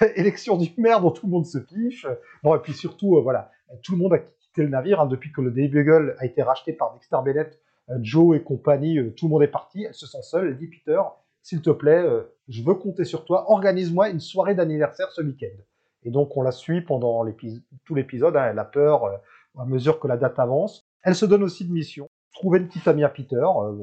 élection 0.15 0.57
du 0.57 0.69
maire 0.77 0.99
dont 1.01 1.11
tout 1.11 1.25
le 1.25 1.31
monde 1.31 1.45
se 1.45 1.59
fiche. 1.59 2.05
Bon, 2.43 2.53
et 2.55 2.59
puis 2.59 2.73
surtout, 2.73 3.15
euh, 3.17 3.21
voilà, 3.21 3.49
Tout 3.83 3.93
le 3.93 3.99
monde 3.99 4.13
a 4.13 4.19
quitté 4.19 4.63
le 4.63 4.67
navire 4.69 4.99
hein, 4.99 5.05
depuis 5.05 5.31
que 5.31 5.39
le 5.41 5.51
Daily 5.51 5.69
Bugle 5.69 6.15
a 6.19 6.25
été 6.25 6.41
racheté 6.43 6.73
par 6.73 6.93
Dexter 6.93 7.17
Bennett. 7.23 7.57
Euh, 7.89 7.97
Joe 8.01 8.37
et 8.37 8.43
compagnie, 8.43 8.97
euh, 8.99 9.11
tout 9.15 9.25
le 9.27 9.31
monde 9.31 9.43
est 9.43 9.47
parti. 9.47 9.83
Elle 9.83 9.93
se 9.93 10.07
sent 10.07 10.21
seule. 10.21 10.47
Elle 10.47 10.57
dit 10.57 10.67
Peter, 10.67 11.01
s'il 11.41 11.61
te 11.61 11.69
plaît, 11.69 12.03
euh, 12.03 12.23
je 12.47 12.63
veux 12.63 12.75
compter 12.75 13.05
sur 13.05 13.25
toi. 13.25 13.49
Organise-moi 13.51 14.09
une 14.09 14.19
soirée 14.19 14.55
d'anniversaire 14.55 15.11
ce 15.11 15.21
week-end. 15.21 15.55
Et 16.03 16.11
donc 16.11 16.35
on 16.37 16.41
la 16.41 16.51
suit 16.51 16.81
pendant 16.81 17.25
tout 17.85 17.95
l'épisode. 17.95 18.35
hein. 18.37 18.47
Elle 18.51 18.59
a 18.59 18.65
peur 18.65 19.05
à 19.57 19.65
mesure 19.65 19.99
que 19.99 20.07
la 20.07 20.17
date 20.17 20.39
avance. 20.39 20.87
Elle 21.03 21.15
se 21.15 21.25
donne 21.25 21.43
aussi 21.43 21.65
de 21.65 21.71
mission. 21.73 22.09
Trouver 22.33 22.59
une 22.59 22.67
petite 22.67 22.87
amie 22.87 23.03
à 23.03 23.09
Peter. 23.09 23.41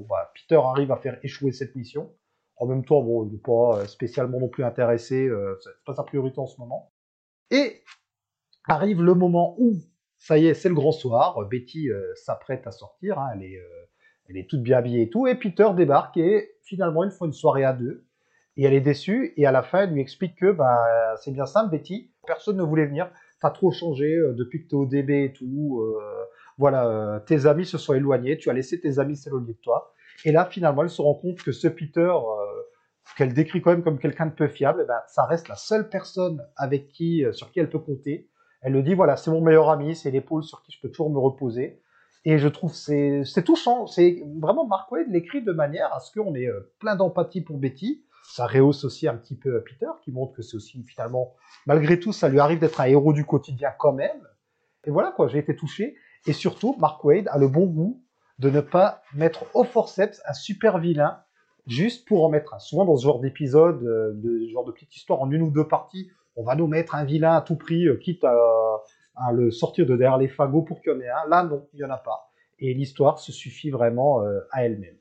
Bah, 0.09 0.33
Peter 0.35 0.61
arrive 0.63 0.93
à 0.93 0.97
faire 0.97 1.19
échouer 1.23 1.53
cette 1.53 1.75
mission. 1.75 2.11
En 2.57 2.67
même 2.67 2.85
temps, 2.87 3.03
bon, 3.03 3.27
il 3.27 3.33
n'est 3.33 3.39
pas 3.39 3.87
spécialement 3.87 4.41
non 4.41 4.49
plus 4.49 4.65
intéressé. 4.65 5.27
euh, 5.27 5.59
c'est 5.63 5.71
pas 5.85 5.95
sa 5.95 6.05
priorité 6.05 6.39
en 6.39 6.47
ce 6.47 6.59
moment. 6.59 6.91
Et 7.51 7.83
arrive 8.67 9.03
le 9.03 9.15
moment 9.15 9.57
où, 9.59 9.75
ça 10.19 10.39
y 10.39 10.47
est, 10.47 10.55
c'est 10.55 10.71
le 10.71 10.75
grand 10.75 10.93
soir. 10.93 11.47
Betty 11.51 11.89
s'apprête 12.15 12.67
à 12.67 12.71
sortir. 12.73 13.19
hein, 13.19 13.29
elle, 13.35 13.43
est, 13.43 13.61
elle 14.29 14.37
est 14.37 14.49
toute 14.49 14.63
bien 14.63 14.79
habillée 14.79 15.03
et 15.03 15.11
tout. 15.11 15.27
Et 15.27 15.35
Peter 15.35 15.69
débarque 15.77 16.17
et 16.17 16.53
finalement, 16.63 17.05
ils 17.05 17.11
font 17.11 17.27
une 17.27 17.33
soirée 17.33 17.65
à 17.65 17.73
deux. 17.73 18.05
Et 18.57 18.65
elle 18.65 18.75
est 18.75 18.81
déçue. 18.81 19.35
Et 19.37 19.47
à 19.47 19.53
la 19.53 19.63
fin, 19.63 19.83
elle 19.83 19.91
lui 19.93 20.01
explique 20.01 20.37
que 20.37 20.51
bah, 20.51 20.83
c'est 21.21 21.33
bien 21.33 21.47
simple, 21.47 21.71
Betty. 21.71 22.11
Personne 22.27 22.57
ne 22.57 22.63
voulait 22.63 22.87
venir. 22.87 23.11
T'as 23.41 23.51
trop 23.51 23.71
changé 23.71 24.15
euh, 24.15 24.33
depuis 24.33 24.65
que 24.65 24.69
t'es 24.69 24.75
au 24.75 24.87
DB 24.87 25.25
et 25.25 25.33
tout. 25.33 25.81
euh, 25.83 26.25
voilà, 26.59 26.89
euh, 26.89 27.21
tes 27.21 27.45
amis 27.47 27.67
se 27.67 27.77
sont 27.77 27.93
éloignés. 27.93 28.39
Tu 28.39 28.49
as 28.49 28.55
laissé 28.55 28.81
tes 28.81 28.99
amis 28.99 29.17
s'éloigner 29.17 29.53
de 29.53 29.59
toi. 29.63 29.93
Et 30.25 30.33
là, 30.33 30.47
finalement, 30.47 30.83
elle 30.83 30.91
se 30.91 31.03
rend 31.03 31.15
compte 31.15 31.43
que 31.43 31.53
ce 31.53 31.69
Peter, 31.69 32.11
qu'elle 33.19 33.35
décrit 33.35 33.61
quand 33.61 33.71
même 33.71 33.83
comme 33.83 33.99
quelqu'un 33.99 34.27
de 34.27 34.33
peu 34.33 34.49
fiable, 34.49 34.81
eh 34.83 34.87
ben, 34.87 34.99
ça 35.09 35.27
reste 35.27 35.49
la 35.49 35.57
seule 35.57 35.91
personne 35.91 36.43
avec 36.57 36.89
qui, 36.89 37.25
sur 37.33 37.51
qui 37.53 37.61
elle 37.61 37.69
peut 37.69 37.79
compter. 37.79 38.31
Elle 38.63 38.73
le 38.73 38.83
dit, 38.83 38.95
voilà, 38.95 39.17
c'est 39.17 39.31
mon 39.31 39.43
meilleur 39.43 39.69
ami, 39.69 39.95
c'est 39.95 40.11
l'épaule 40.11 40.43
sur 40.43 40.63
qui 40.63 40.73
je 40.73 40.81
peux 40.81 40.89
toujours 40.89 41.11
me 41.11 41.19
reposer. 41.19 41.83
Et 42.29 42.39
je 42.39 42.49
trouve 42.49 42.75
c'est 42.75 43.23
c'est 43.25 43.45
touchant. 43.45 43.87
C'est 43.87 44.21
vraiment 44.41 44.67
Mark 44.67 44.91
Wade 44.91 45.07
l'écrit 45.09 45.43
de 45.43 45.53
manière 45.53 45.95
à 45.95 46.01
ce 46.01 46.13
qu'on 46.13 46.35
ait 46.35 46.49
euh, 46.49 46.73
plein 46.81 46.97
d'empathie 46.97 47.41
pour 47.41 47.57
Betty. 47.57 48.03
Ça 48.25 48.49
rehausse 48.49 48.85
aussi 48.85 49.07
un 49.07 49.15
petit 49.15 49.37
peu 49.37 49.51
euh, 49.51 49.65
Peter, 49.65 49.87
qui 50.03 50.11
montre 50.11 50.35
que 50.35 50.43
c'est 50.43 50.57
aussi 50.57 50.83
finalement, 50.83 51.35
malgré 51.67 52.01
tout, 52.01 52.13
ça 52.13 52.29
lui 52.29 52.41
arrive 52.41 52.59
d'être 52.59 52.81
un 52.81 52.87
héros 52.87 53.13
du 53.13 53.25
quotidien 53.25 53.71
quand 53.79 53.93
même. 53.93 54.27
Et 54.85 54.91
voilà 54.91 55.13
quoi, 55.13 55.29
j'ai 55.29 55.39
été 55.39 55.55
touché. 55.55 55.95
Et 56.27 56.33
surtout, 56.33 56.75
Mark 56.81 57.03
Wade 57.05 57.29
a 57.29 57.39
le 57.39 57.47
bon 57.47 57.67
goût 57.67 58.03
de 58.41 58.51
ne 58.51 58.61
pas 58.61 59.03
mettre 59.15 59.45
au 59.55 59.63
forceps 59.63 60.21
un 60.27 60.35
super 60.35 60.79
vilain 60.79 61.21
juste 61.69 62.09
pour 62.09 62.25
en 62.25 62.29
mettre 62.29 62.55
un. 62.55 62.59
Souvent 62.59 62.85
dans 62.85 62.97
ce 62.97 63.05
genre 63.05 63.21
d'épisode, 63.21 63.85
euh, 63.85 64.11
de 64.15 64.49
genre 64.49 64.65
de 64.65 64.73
petite 64.73 64.97
histoire 64.97 65.23
en 65.23 65.31
une 65.31 65.43
ou 65.43 65.51
deux 65.53 65.69
parties, 65.69 66.11
on 66.35 66.43
va 66.43 66.57
nous 66.57 66.67
mettre 66.67 66.97
un 66.97 67.05
vilain 67.05 67.37
à 67.37 67.41
tout 67.41 67.57
prix, 67.57 67.87
quitte 68.03 68.25
à, 68.25 68.35
à 69.17 69.33
le 69.33 69.51
sortir 69.51 69.87
de 69.87 69.97
derrière 69.97 70.19
les 70.19 70.29
fagots 70.29 70.63
pour 70.63 70.81
qu'il 70.81 70.93
y 70.93 70.97
en 70.97 71.01
ait 71.01 71.09
un. 71.09 71.29
Là, 71.29 71.43
non, 71.45 71.67
il 71.73 71.79
n'y 71.79 71.85
en 71.85 71.91
a 71.91 71.99
pas. 71.99 72.31
Et 72.59 72.75
l'histoire 72.75 73.19
se 73.19 73.33
suffit 73.33 73.71
vraiment 73.71 74.23
euh, 74.23 74.41
à 74.53 74.65
elle-même. 74.65 74.97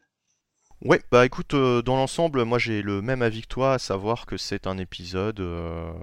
Ouais, 0.84 1.02
bah 1.10 1.26
écoute, 1.26 1.54
euh, 1.54 1.82
dans 1.82 1.96
l'ensemble, 1.96 2.44
moi 2.44 2.60
j'ai 2.60 2.82
le 2.82 3.02
même 3.02 3.22
avis 3.22 3.42
que 3.44 3.48
toi, 3.48 3.74
à 3.76 3.80
savoir 3.80 4.26
que 4.26 4.36
c'est 4.36 4.68
un 4.68 4.78
épisode 4.78 5.40
euh, 5.40 5.94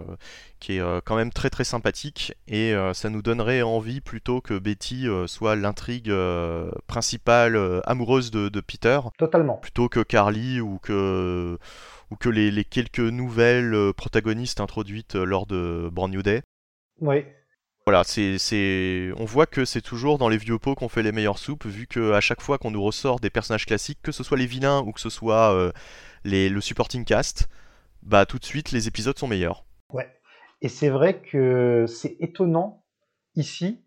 qui 0.60 0.76
est 0.76 0.80
euh, 0.80 1.00
quand 1.04 1.14
même 1.14 1.30
très 1.30 1.50
très 1.50 1.62
sympathique 1.62 2.32
et 2.48 2.74
ça 2.94 3.10
nous 3.10 3.20
donnerait 3.22 3.60
envie 3.62 4.00
plutôt 4.00 4.40
que 4.40 4.58
Betty 4.58 5.06
soit 5.26 5.56
l'intrigue 5.56 6.12
principale 6.86 7.82
amoureuse 7.84 8.30
de, 8.30 8.48
de 8.48 8.60
Peter, 8.60 8.98
Totalement. 9.18 9.58
plutôt 9.58 9.88
que 9.88 10.00
Carly 10.00 10.60
ou 10.60 10.78
que, 10.78 11.58
ou 12.10 12.16
que 12.16 12.30
les, 12.30 12.50
les 12.50 12.64
quelques 12.64 12.98
nouvelles 12.98 13.92
protagonistes 13.94 14.60
introduites 14.60 15.14
lors 15.14 15.46
de 15.46 15.90
Brand 15.92 16.10
New 16.10 16.22
Day. 16.22 16.42
Oui. 17.00 17.24
Voilà, 17.84 18.04
c'est, 18.04 19.10
on 19.16 19.24
voit 19.24 19.46
que 19.46 19.64
c'est 19.64 19.80
toujours 19.80 20.16
dans 20.16 20.28
les 20.28 20.36
vieux 20.36 20.58
pots 20.58 20.76
qu'on 20.76 20.88
fait 20.88 21.02
les 21.02 21.10
meilleures 21.10 21.38
soupes, 21.38 21.66
vu 21.66 21.88
que 21.88 22.12
à 22.12 22.20
chaque 22.20 22.40
fois 22.40 22.56
qu'on 22.56 22.70
nous 22.70 22.82
ressort 22.82 23.18
des 23.18 23.28
personnages 23.28 23.66
classiques, 23.66 23.98
que 24.02 24.12
ce 24.12 24.22
soit 24.22 24.38
les 24.38 24.46
vilains 24.46 24.82
ou 24.82 24.92
que 24.92 25.00
ce 25.00 25.10
soit 25.10 25.52
euh, 25.52 25.72
les... 26.22 26.48
le 26.48 26.60
supporting 26.60 27.04
cast, 27.04 27.48
bah 28.02 28.24
tout 28.24 28.38
de 28.38 28.44
suite 28.44 28.70
les 28.70 28.86
épisodes 28.86 29.18
sont 29.18 29.26
meilleurs. 29.26 29.64
Ouais. 29.92 30.08
Et 30.60 30.68
c'est 30.68 30.90
vrai 30.90 31.22
que 31.22 31.86
c'est 31.88 32.16
étonnant 32.20 32.84
ici, 33.34 33.84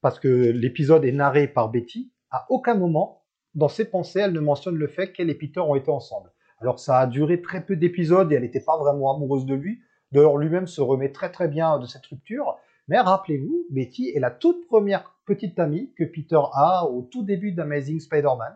parce 0.00 0.18
que 0.18 0.28
l'épisode 0.28 1.04
est 1.04 1.12
narré 1.12 1.46
par 1.46 1.68
Betty. 1.68 2.10
À 2.30 2.46
aucun 2.48 2.74
moment, 2.74 3.26
dans 3.54 3.68
ses 3.68 3.84
pensées, 3.84 4.20
elle 4.20 4.32
ne 4.32 4.40
mentionne 4.40 4.76
le 4.76 4.88
fait 4.88 5.12
qu'elle 5.12 5.28
et 5.28 5.34
Peter 5.34 5.60
ont 5.60 5.74
été 5.74 5.90
ensemble. 5.90 6.32
Alors 6.62 6.80
ça 6.80 6.98
a 6.98 7.06
duré 7.06 7.42
très 7.42 7.66
peu 7.66 7.76
d'épisodes 7.76 8.32
et 8.32 8.36
elle 8.36 8.42
n'était 8.42 8.64
pas 8.64 8.78
vraiment 8.78 9.14
amoureuse 9.14 9.44
de 9.44 9.54
lui. 9.54 9.80
D'ailleurs, 10.12 10.38
lui-même 10.38 10.66
se 10.66 10.80
remet 10.80 11.12
très 11.12 11.30
très 11.30 11.48
bien 11.48 11.78
de 11.78 11.86
cette 11.86 12.06
rupture. 12.06 12.56
Mais 12.90 12.98
rappelez-vous, 12.98 13.66
Betty 13.70 14.10
est 14.16 14.18
la 14.18 14.32
toute 14.32 14.66
première 14.66 15.14
petite 15.24 15.60
amie 15.60 15.92
que 15.96 16.02
Peter 16.02 16.40
a 16.54 16.86
au 16.86 17.02
tout 17.02 17.22
début 17.22 17.52
d'Amazing 17.52 18.00
Spider-Man. 18.00 18.52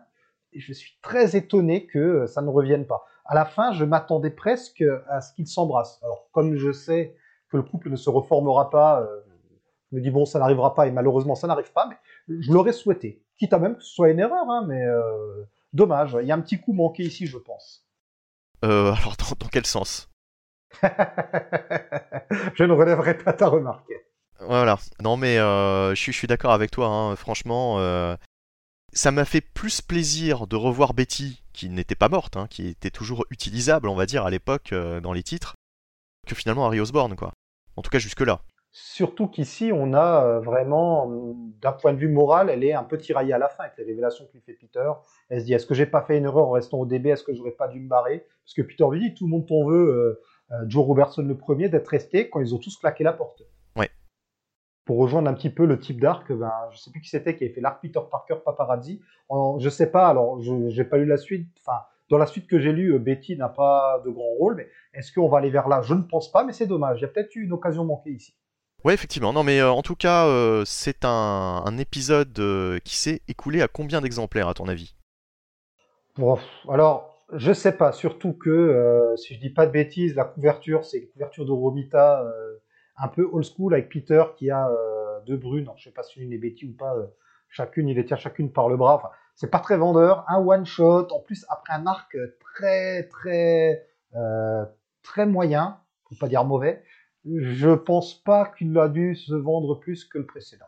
Et 0.51 0.59
je 0.59 0.73
suis 0.73 0.97
très 1.01 1.37
étonné 1.37 1.85
que 1.87 2.25
ça 2.25 2.41
ne 2.41 2.49
revienne 2.49 2.85
pas. 2.85 3.05
À 3.23 3.33
la 3.33 3.45
fin, 3.45 3.71
je 3.71 3.85
m'attendais 3.85 4.31
presque 4.31 4.83
à 5.07 5.21
ce 5.21 5.33
qu'ils 5.33 5.47
s'embrassent. 5.47 6.01
Alors, 6.03 6.27
comme 6.33 6.57
je 6.57 6.73
sais 6.73 7.15
que 7.49 7.55
le 7.55 7.63
couple 7.63 7.89
ne 7.89 7.95
se 7.95 8.09
reformera 8.09 8.69
pas, 8.69 9.03
euh, 9.03 9.21
je 9.89 9.95
me 9.95 10.01
dis 10.01 10.11
bon, 10.11 10.25
ça 10.25 10.37
n'arrivera 10.37 10.75
pas 10.75 10.85
et 10.87 10.91
malheureusement 10.91 11.35
ça 11.35 11.47
n'arrive 11.47 11.71
pas, 11.71 11.87
mais 11.87 11.95
je 12.27 12.51
l'aurais 12.51 12.73
souhaité. 12.73 13.23
Quitte 13.37 13.53
à 13.53 13.59
même 13.59 13.77
que 13.77 13.83
ce 13.83 13.93
soit 13.93 14.09
une 14.09 14.19
erreur, 14.19 14.49
hein, 14.49 14.65
mais 14.67 14.83
euh, 14.85 15.45
dommage. 15.71 16.17
Il 16.21 16.27
y 16.27 16.31
a 16.33 16.35
un 16.35 16.41
petit 16.41 16.59
coup 16.59 16.73
manqué 16.73 17.03
ici, 17.03 17.25
je 17.25 17.37
pense. 17.37 17.87
Euh, 18.65 18.91
alors 18.91 19.15
dans, 19.17 19.33
dans 19.39 19.47
quel 19.49 19.65
sens? 19.65 20.09
Je 20.81 22.65
ne 22.65 22.73
relèverai 22.73 23.17
pas 23.17 23.31
ta 23.31 23.47
remarque. 23.47 23.93
Voilà, 24.41 24.77
non 25.01 25.15
mais 25.15 25.37
euh, 25.37 25.95
je 25.95 26.11
suis, 26.11 26.27
d'accord 26.27 26.51
avec 26.51 26.69
toi, 26.69 26.87
hein, 26.87 27.15
franchement, 27.15 27.79
euh, 27.79 28.15
ça 28.91 29.11
m'a 29.11 29.23
fait 29.23 29.41
plus 29.41 29.81
plaisir 29.81 30.45
de 30.45 30.55
revoir 30.57 30.93
Betty, 30.93 31.41
qui 31.53 31.69
n'était 31.69 31.95
pas 31.95 32.09
morte, 32.09 32.35
hein, 32.35 32.47
qui 32.49 32.67
était 32.67 32.89
toujours 32.89 33.25
utilisable, 33.29 33.87
on 33.87 33.95
va 33.95 34.05
dire, 34.05 34.25
à 34.25 34.29
l'époque 34.29 34.73
euh, 34.73 34.99
dans 34.99 35.13
les 35.13 35.23
titres, 35.23 35.55
que 36.27 36.35
finalement 36.35 36.65
Harry 36.65 36.81
Osborn, 36.81 37.15
quoi. 37.15 37.31
En 37.77 37.81
tout 37.81 37.89
cas 37.89 37.99
jusque-là. 37.99 38.41
Surtout 38.71 39.27
qu'ici, 39.27 39.71
on 39.73 39.93
a 39.93 40.39
vraiment, 40.39 41.09
d'un 41.61 41.71
point 41.71 41.93
de 41.93 41.97
vue 41.97 42.09
moral, 42.09 42.49
elle 42.49 42.63
est 42.65 42.73
un 42.73 42.83
peu 42.83 42.97
tiraillée 42.97 43.31
à 43.31 43.37
la 43.37 43.47
fin 43.47 43.63
avec 43.63 43.77
les 43.77 43.85
révélations 43.85 44.25
que 44.25 44.33
lui 44.33 44.41
fait 44.41 44.53
Peter. 44.53 44.91
Elle 45.29 45.39
se 45.39 45.45
dit, 45.45 45.53
est-ce 45.53 45.65
que 45.65 45.73
j'ai 45.73 45.85
pas 45.85 46.01
fait 46.01 46.17
une 46.17 46.25
erreur 46.25 46.49
en 46.49 46.51
restant 46.51 46.79
au 46.79 46.85
DB 46.85 47.09
Est-ce 47.09 47.23
que 47.23 47.33
j'aurais 47.33 47.51
pas 47.51 47.69
dû 47.69 47.79
me 47.79 47.87
barrer? 47.87 48.25
Parce 48.43 48.53
que 48.53 48.61
Peter 48.61 48.83
lui 48.91 48.99
dit, 48.99 49.13
tout 49.13 49.25
le 49.27 49.29
monde 49.29 49.47
t'en 49.47 49.65
veut, 49.65 50.21
Joe 50.67 50.85
Robertson 50.85 51.21
le 51.21 51.37
premier, 51.37 51.69
d'être 51.69 51.87
resté 51.87 52.29
quand 52.29 52.41
ils 52.41 52.53
ont 52.53 52.59
tous 52.59 52.75
claqué 52.75 53.05
la 53.05 53.13
porte. 53.13 53.43
Pour 54.85 54.97
rejoindre 54.97 55.29
un 55.29 55.33
petit 55.33 55.49
peu 55.49 55.65
le 55.65 55.79
type 55.79 55.99
d'arc, 55.99 56.31
ben, 56.31 56.51
je 56.71 56.77
sais 56.77 56.91
plus 56.91 57.01
qui 57.01 57.09
c'était 57.09 57.35
qui 57.35 57.43
avait 57.43 57.53
fait 57.53 57.61
l'arc 57.61 57.81
Peter 57.81 57.99
Parker 58.09 58.35
Paparazzi. 58.45 59.01
En, 59.29 59.57
je 59.57 59.69
sais 59.69 59.89
pas, 59.89 60.07
alors 60.07 60.41
je 60.41 60.69
j'ai 60.69 60.83
pas 60.83 60.97
lu 60.97 61.05
la 61.05 61.17
suite. 61.17 61.49
Enfin, 61.65 61.79
dans 62.09 62.19
la 62.19 62.27
suite 62.27 62.45
que 62.45 62.59
j'ai 62.59 62.71
lue, 62.71 62.93
euh, 62.93 62.99
Betty 62.99 63.35
n'a 63.35 63.49
pas 63.49 63.99
de 64.05 64.11
grand 64.11 64.35
rôle, 64.37 64.57
mais 64.57 64.67
est-ce 64.93 65.11
qu'on 65.11 65.27
va 65.27 65.39
aller 65.39 65.49
vers 65.49 65.67
là? 65.67 65.81
Je 65.81 65.95
ne 65.95 66.03
pense 66.03 66.31
pas, 66.31 66.43
mais 66.43 66.53
c'est 66.53 66.67
dommage. 66.67 66.99
Il 66.99 67.01
y 67.01 67.05
a 67.05 67.07
peut-être 67.07 67.35
eu 67.35 67.43
une 67.43 67.51
occasion 67.51 67.83
manquée 67.83 68.11
ici. 68.11 68.35
Ouais, 68.83 68.93
effectivement, 68.93 69.33
non 69.33 69.41
mais 69.41 69.59
euh, 69.59 69.71
en 69.71 69.81
tout 69.81 69.95
cas, 69.95 70.27
euh, 70.27 70.61
c'est 70.67 71.03
un, 71.05 71.63
un 71.65 71.77
épisode 71.79 72.37
euh, 72.37 72.77
qui 72.85 72.95
s'est 72.95 73.23
écoulé 73.27 73.63
à 73.63 73.67
combien 73.67 73.99
d'exemplaires 73.99 74.47
à 74.47 74.53
ton 74.53 74.67
avis? 74.67 74.93
Bon, 76.17 76.37
alors, 76.69 77.25
je 77.33 77.51
sais 77.51 77.75
pas, 77.75 77.91
surtout 77.91 78.33
que, 78.33 79.15
si 79.17 79.33
je 79.33 79.39
dis 79.39 79.49
pas 79.49 79.65
de 79.65 79.71
bêtises, 79.71 80.13
la 80.13 80.25
couverture, 80.25 80.85
c'est 80.85 80.99
une 80.99 81.07
couverture 81.07 81.45
de 81.45 81.51
Romita 81.51 82.23
un 82.97 83.07
peu 83.07 83.27
old 83.31 83.45
school 83.45 83.73
avec 83.73 83.89
Peter 83.89 84.23
qui 84.37 84.49
a 84.49 84.69
euh, 84.69 85.19
deux 85.25 85.37
brunes. 85.37 85.69
Je 85.77 85.83
sais 85.83 85.91
pas 85.91 86.03
si 86.03 86.19
l'une 86.19 86.33
est 86.33 86.37
Betty 86.37 86.65
ou 86.65 86.73
pas, 86.73 86.95
euh, 86.95 87.05
chacune, 87.49 87.87
il 87.87 87.95
les 87.95 88.05
tient 88.05 88.17
chacune 88.17 88.51
par 88.51 88.69
le 88.69 88.77
bras. 88.77 88.95
Enfin, 88.95 89.09
c'est 89.35 89.49
pas 89.49 89.59
très 89.59 89.77
vendeur, 89.77 90.25
un 90.29 90.39
one 90.39 90.65
shot, 90.65 91.07
en 91.11 91.19
plus 91.19 91.45
après 91.49 91.73
un 91.73 91.85
arc 91.87 92.15
euh, 92.15 92.37
très 92.39 93.07
très 93.09 93.85
euh, 94.15 94.65
très 95.03 95.25
moyen, 95.25 95.79
pour 96.05 96.17
pas 96.17 96.27
dire 96.27 96.45
mauvais. 96.45 96.83
Je 97.25 97.73
pense 97.73 98.13
pas 98.13 98.45
qu'il 98.57 98.77
a 98.77 98.87
dû 98.87 99.15
se 99.15 99.33
vendre 99.33 99.75
plus 99.79 100.05
que 100.05 100.19
le 100.19 100.25
précédent. 100.25 100.65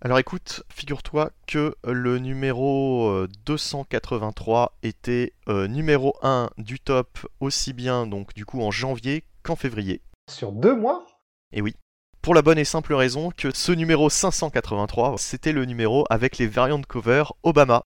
Alors 0.00 0.20
écoute, 0.20 0.62
figure-toi 0.68 1.32
que 1.48 1.74
le 1.82 2.18
numéro 2.18 3.08
euh, 3.08 3.26
283 3.46 4.78
était 4.84 5.32
euh, 5.48 5.66
numéro 5.66 6.14
1 6.22 6.50
du 6.56 6.78
top 6.78 7.18
aussi 7.40 7.72
bien 7.72 8.06
donc 8.06 8.32
du 8.32 8.44
coup 8.44 8.62
en 8.62 8.70
janvier 8.70 9.24
qu'en 9.42 9.56
février. 9.56 10.00
Sur 10.30 10.52
deux 10.52 10.76
mois, 10.76 11.04
Et 11.52 11.62
oui. 11.62 11.74
Pour 12.22 12.34
la 12.34 12.42
bonne 12.42 12.58
et 12.58 12.64
simple 12.64 12.94
raison 12.94 13.30
que 13.30 13.54
ce 13.54 13.72
numéro 13.72 14.10
583, 14.10 15.16
c'était 15.18 15.52
le 15.52 15.64
numéro 15.64 16.04
avec 16.10 16.36
les 16.38 16.46
variant 16.46 16.82
cover 16.82 17.24
Obama. 17.42 17.82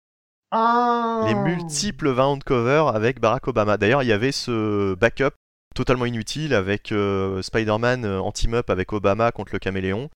ah, 0.51 1.25
Les 1.29 1.35
multiples 1.35 2.09
variant 2.09 2.39
cover 2.39 2.87
avec 2.95 3.21
Barack 3.21 3.47
Obama. 3.49 3.77
D'ailleurs, 3.77 4.03
il 4.03 4.09
y 4.09 4.13
avait 4.13 4.33
ce 4.33 4.95
backup 4.95 5.35
totalement 5.75 6.07
inutile 6.07 6.55
avec 6.55 6.93
euh, 6.93 7.41
Spider-Man 7.43 8.05
euh, 8.05 8.21
en 8.21 8.33
team-up 8.33 8.69
avec 8.71 8.93
Obama 8.93 9.33
contre 9.33 9.53
le 9.53 9.59
caméléon. 9.59 10.11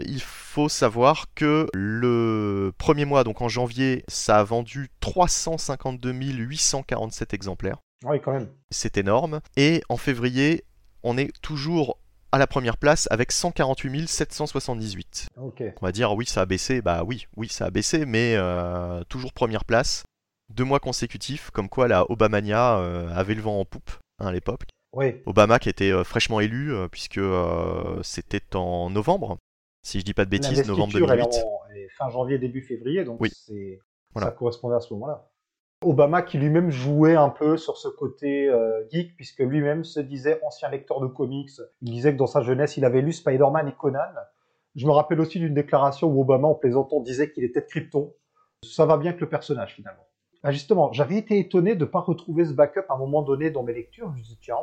Il 0.00 0.22
faut 0.22 0.68
savoir 0.68 1.26
que 1.34 1.68
le 1.74 2.72
premier 2.78 3.04
mois, 3.04 3.24
donc 3.24 3.42
en 3.42 3.48
janvier, 3.48 4.04
ça 4.06 4.38
a 4.38 4.44
vendu 4.44 4.90
352 5.00 6.12
847 6.12 7.34
exemplaires. 7.34 7.78
Oui, 8.04 8.20
quand 8.20 8.32
même. 8.32 8.48
C'est 8.70 8.96
énorme. 8.96 9.40
Et 9.56 9.82
en 9.88 9.96
février, 9.96 10.64
on 11.02 11.18
est 11.18 11.32
toujours 11.42 11.98
à 12.32 12.38
la 12.38 12.46
première 12.46 12.76
place 12.76 13.08
avec 13.10 13.32
148 13.32 14.08
778. 14.08 15.28
Ok. 15.36 15.62
On 15.80 15.86
va 15.86 15.92
dire 15.92 16.12
oui, 16.14 16.26
ça 16.26 16.42
a 16.42 16.46
baissé. 16.46 16.82
Bah 16.82 17.02
oui, 17.06 17.26
oui, 17.36 17.48
ça 17.48 17.66
a 17.66 17.70
baissé, 17.70 18.04
mais 18.06 18.34
euh, 18.36 19.02
toujours 19.08 19.32
première 19.32 19.64
place. 19.64 20.04
Deux 20.50 20.64
mois 20.64 20.80
consécutifs, 20.80 21.50
comme 21.50 21.68
quoi 21.68 21.88
la 21.88 22.10
Obamania 22.10 22.78
euh, 22.78 23.08
avait 23.14 23.34
le 23.34 23.42
vent 23.42 23.60
en 23.60 23.64
poupe 23.64 23.90
hein, 24.18 24.26
à 24.26 24.32
l'époque. 24.32 24.62
Oui. 24.94 25.16
Obama 25.26 25.58
qui 25.58 25.68
était 25.68 25.90
euh, 25.92 26.04
fraîchement 26.04 26.40
élu, 26.40 26.72
puisque 26.90 27.20
c'était 28.02 28.56
en 28.56 28.88
novembre, 28.90 29.36
si 29.82 30.00
je 30.00 30.04
dis 30.04 30.14
pas 30.14 30.24
de 30.24 30.30
bêtises, 30.30 30.66
novembre 30.66 30.98
L'investiture, 30.98 31.12
elle 31.12 31.20
est 31.20 31.22
2008. 31.24 31.44
en- 31.44 31.60
elle 31.70 31.76
est 31.78 31.88
fin 31.90 32.08
janvier, 32.10 32.38
début 32.38 32.62
février, 32.62 33.04
donc 33.04 33.20
Voilà. 34.14 34.28
ça 34.28 34.32
correspondait 34.32 34.76
à 34.76 34.80
ce 34.80 34.92
moment-là. 34.94 35.27
Obama 35.84 36.22
qui 36.22 36.38
lui-même 36.38 36.70
jouait 36.70 37.14
un 37.14 37.28
peu 37.28 37.56
sur 37.56 37.78
ce 37.78 37.86
côté 37.86 38.48
euh, 38.48 38.84
geek, 38.90 39.14
puisque 39.14 39.38
lui-même 39.38 39.84
se 39.84 40.00
disait 40.00 40.40
ancien 40.44 40.68
lecteur 40.68 41.00
de 41.00 41.06
comics. 41.06 41.50
Il 41.82 41.92
disait 41.92 42.12
que 42.12 42.18
dans 42.18 42.26
sa 42.26 42.40
jeunesse, 42.40 42.76
il 42.76 42.84
avait 42.84 43.00
lu 43.00 43.12
Spider-Man 43.12 43.68
et 43.68 43.72
Conan. 43.78 44.00
Je 44.74 44.86
me 44.86 44.90
rappelle 44.90 45.20
aussi 45.20 45.38
d'une 45.38 45.54
déclaration 45.54 46.08
où 46.08 46.20
Obama, 46.20 46.48
en 46.48 46.54
plaisantant, 46.54 47.00
disait 47.00 47.30
qu'il 47.30 47.44
était 47.44 47.60
de 47.60 47.66
Krypton. 47.66 48.12
Ça 48.64 48.86
va 48.86 48.96
bien 48.96 49.12
que 49.12 49.20
le 49.20 49.28
personnage, 49.28 49.74
finalement. 49.74 50.02
Ah, 50.42 50.50
justement, 50.50 50.92
j'avais 50.92 51.16
été 51.16 51.38
étonné 51.38 51.76
de 51.76 51.84
ne 51.84 51.90
pas 51.90 52.00
retrouver 52.00 52.44
ce 52.44 52.52
backup 52.52 52.84
à 52.88 52.94
un 52.94 52.98
moment 52.98 53.22
donné 53.22 53.50
dans 53.50 53.62
mes 53.62 53.72
lectures. 53.72 54.06
Je 54.08 54.18
me 54.18 54.24
suis 54.24 54.34
dit, 54.34 54.38
tiens, 54.42 54.56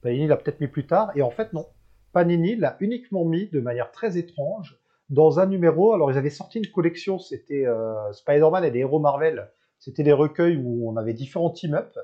Panini 0.00 0.26
l'a 0.26 0.36
peut-être 0.36 0.60
mis 0.60 0.68
plus 0.68 0.86
tard. 0.86 1.12
Et 1.14 1.22
en 1.22 1.30
fait, 1.30 1.52
non. 1.52 1.66
Panini 2.12 2.56
l'a 2.56 2.76
uniquement 2.80 3.24
mis 3.24 3.48
de 3.48 3.60
manière 3.60 3.90
très 3.90 4.16
étrange 4.16 4.78
dans 5.10 5.40
un 5.40 5.46
numéro. 5.46 5.92
Alors, 5.92 6.10
ils 6.10 6.16
avaient 6.16 6.30
sorti 6.30 6.58
une 6.58 6.70
collection, 6.70 7.18
c'était 7.18 7.66
euh, 7.66 8.12
Spider-Man 8.12 8.64
et 8.64 8.70
les 8.70 8.80
héros 8.80 8.98
Marvel. 8.98 9.50
C'était 9.78 10.02
des 10.02 10.12
recueils 10.12 10.56
où 10.56 10.88
on 10.88 10.96
avait 10.96 11.14
différents 11.14 11.50
team-up. 11.50 11.96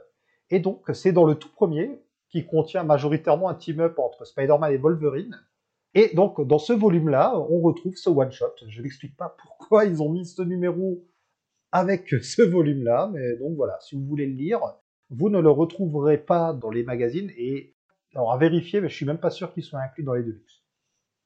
Et 0.51 0.61
donc, 0.61 0.85
c'est 0.93 1.13
dans 1.13 1.25
le 1.25 1.35
tout 1.35 1.51
premier, 1.51 2.03
qui 2.31 2.47
contient 2.47 2.85
majoritairement 2.85 3.49
un 3.49 3.55
team-up 3.55 3.99
entre 3.99 4.25
Spider-Man 4.25 4.73
et 4.73 4.77
Wolverine. 4.77 5.39
Et 5.95 6.15
donc, 6.15 6.47
dans 6.47 6.59
ce 6.59 6.73
volume-là, 6.73 7.37
on 7.37 7.61
retrouve 7.61 7.97
ce 7.97 8.09
one-shot. 8.09 8.55
Je 8.69 8.83
n'explique 8.83 9.17
pas 9.17 9.37
pourquoi 9.43 9.85
ils 9.85 10.03
ont 10.03 10.11
mis 10.11 10.25
ce 10.25 10.43
numéro 10.43 11.05
avec 11.73 12.09
ce 12.23 12.43
volume-là, 12.43 13.11
mais 13.13 13.37
donc 13.37 13.57
voilà, 13.57 13.79
si 13.81 13.97
vous 13.97 14.05
voulez 14.05 14.27
le 14.27 14.35
lire, 14.35 14.61
vous 15.11 15.29
ne 15.29 15.41
le 15.41 15.51
retrouverez 15.51 16.19
pas 16.19 16.53
dans 16.53 16.71
les 16.71 16.85
magazines. 16.85 17.31
Et 17.37 17.75
alors, 18.15 18.33
à 18.33 18.39
vérifier, 18.39 18.81
mais 18.81 18.89
je 18.89 18.95
suis 18.95 19.07
même 19.07 19.19
pas 19.19 19.31
sûr 19.31 19.53
qu'il 19.53 19.65
soit 19.65 19.81
inclus 19.81 20.05
dans 20.05 20.15
les 20.15 20.23
Deluxe. 20.23 20.63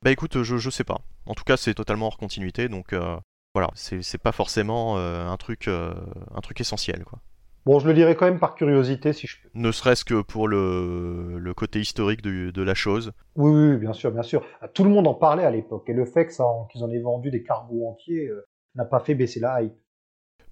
Bah 0.02 0.10
écoute, 0.10 0.42
je, 0.42 0.56
je 0.56 0.70
sais 0.70 0.84
pas. 0.84 1.00
En 1.26 1.34
tout 1.34 1.44
cas, 1.44 1.56
c'est 1.56 1.74
totalement 1.74 2.06
hors 2.06 2.18
continuité, 2.18 2.68
donc 2.68 2.92
euh, 2.92 3.16
voilà, 3.54 3.70
c'est 3.74 4.18
pas 4.18 4.32
forcément 4.32 4.98
euh, 4.98 5.28
un, 5.28 5.36
truc, 5.36 5.68
euh, 5.68 5.94
un 6.34 6.40
truc 6.40 6.60
essentiel, 6.60 7.04
quoi. 7.04 7.20
Bon, 7.66 7.78
je 7.78 7.86
le 7.86 7.94
lirai 7.94 8.14
quand 8.14 8.26
même 8.26 8.40
par 8.40 8.56
curiosité 8.56 9.14
si 9.14 9.26
je 9.26 9.38
peux. 9.40 9.48
Ne 9.54 9.72
serait-ce 9.72 10.04
que 10.04 10.20
pour 10.20 10.48
le, 10.48 11.38
le 11.38 11.54
côté 11.54 11.80
historique 11.80 12.20
de, 12.20 12.50
de 12.50 12.62
la 12.62 12.74
chose. 12.74 13.12
Oui, 13.36 13.50
oui, 13.52 13.76
bien 13.78 13.94
sûr, 13.94 14.10
bien 14.10 14.22
sûr. 14.22 14.44
Tout 14.74 14.84
le 14.84 14.90
monde 14.90 15.06
en 15.06 15.14
parlait 15.14 15.44
à 15.44 15.50
l'époque, 15.50 15.88
et 15.88 15.94
le 15.94 16.04
fait 16.04 16.26
qu'ils 16.26 16.42
en 16.42 16.90
aient 16.90 17.00
vendu 17.00 17.30
des 17.30 17.42
cargos 17.42 17.88
entiers 17.88 18.26
euh, 18.26 18.44
n'a 18.74 18.84
pas 18.84 19.00
fait 19.00 19.14
baisser 19.14 19.40
la 19.40 19.62
hype. 19.62 19.72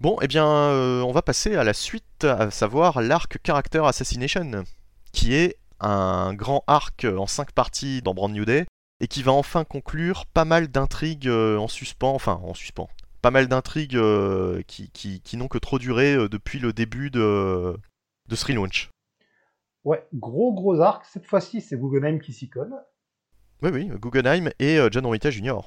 Bon, 0.01 0.17
eh 0.23 0.27
bien, 0.27 0.47
euh, 0.47 1.03
on 1.03 1.13
va 1.13 1.21
passer 1.21 1.55
à 1.55 1.65
la 1.65 1.75
suite, 1.75 2.25
à 2.25 2.51
savoir 2.51 3.03
l'arc 3.03 3.37
Character 3.45 3.83
Assassination, 3.85 4.65
qui 5.13 5.35
est 5.35 5.59
un 5.81 6.33
grand 6.33 6.65
arc 6.67 7.05
en 7.05 7.27
5 7.27 7.53
parties 7.53 8.01
dans 8.01 8.15
Brand 8.15 8.33
New 8.33 8.45
Day, 8.45 8.65
et 9.03 9.09
qui 9.09 9.23
va 9.23 9.33
enfin 9.33 9.65
conclure 9.65 10.25
pas 10.27 10.47
mal 10.47 10.69
d'intrigues 10.69 11.29
euh, 11.29 11.59
en 11.59 11.69
suspens, 11.69 12.15
enfin 12.15 12.41
en 12.45 12.55
suspens, 12.55 12.89
pas 13.21 13.33
mal 13.33 13.49
d'intrigues 13.49 13.97
euh, 13.97 14.63
qui, 14.67 14.91
qui, 14.91 15.21
qui 15.21 15.37
n'ont 15.37 15.49
que 15.49 15.59
trop 15.59 15.79
duré 15.79 16.15
euh, 16.15 16.29
depuis 16.29 16.61
le 16.61 16.73
début 16.73 17.11
de, 17.11 17.77
de 18.29 18.35
ce 18.35 18.47
relaunch. 18.47 18.91
Ouais, 19.85 20.07
gros 20.15 20.55
gros 20.55 20.81
arc. 20.81 21.05
Cette 21.05 21.27
fois-ci, 21.27 21.61
c'est 21.61 21.77
Guggenheim 21.77 22.21
qui 22.21 22.33
s'y 22.33 22.49
colle. 22.49 22.73
Oui, 23.63 23.71
oui, 23.73 23.91
Guggenheim 24.01 24.51
et 24.61 24.79
John 24.91 25.05
Romita 25.05 25.31
Jr. 25.31 25.59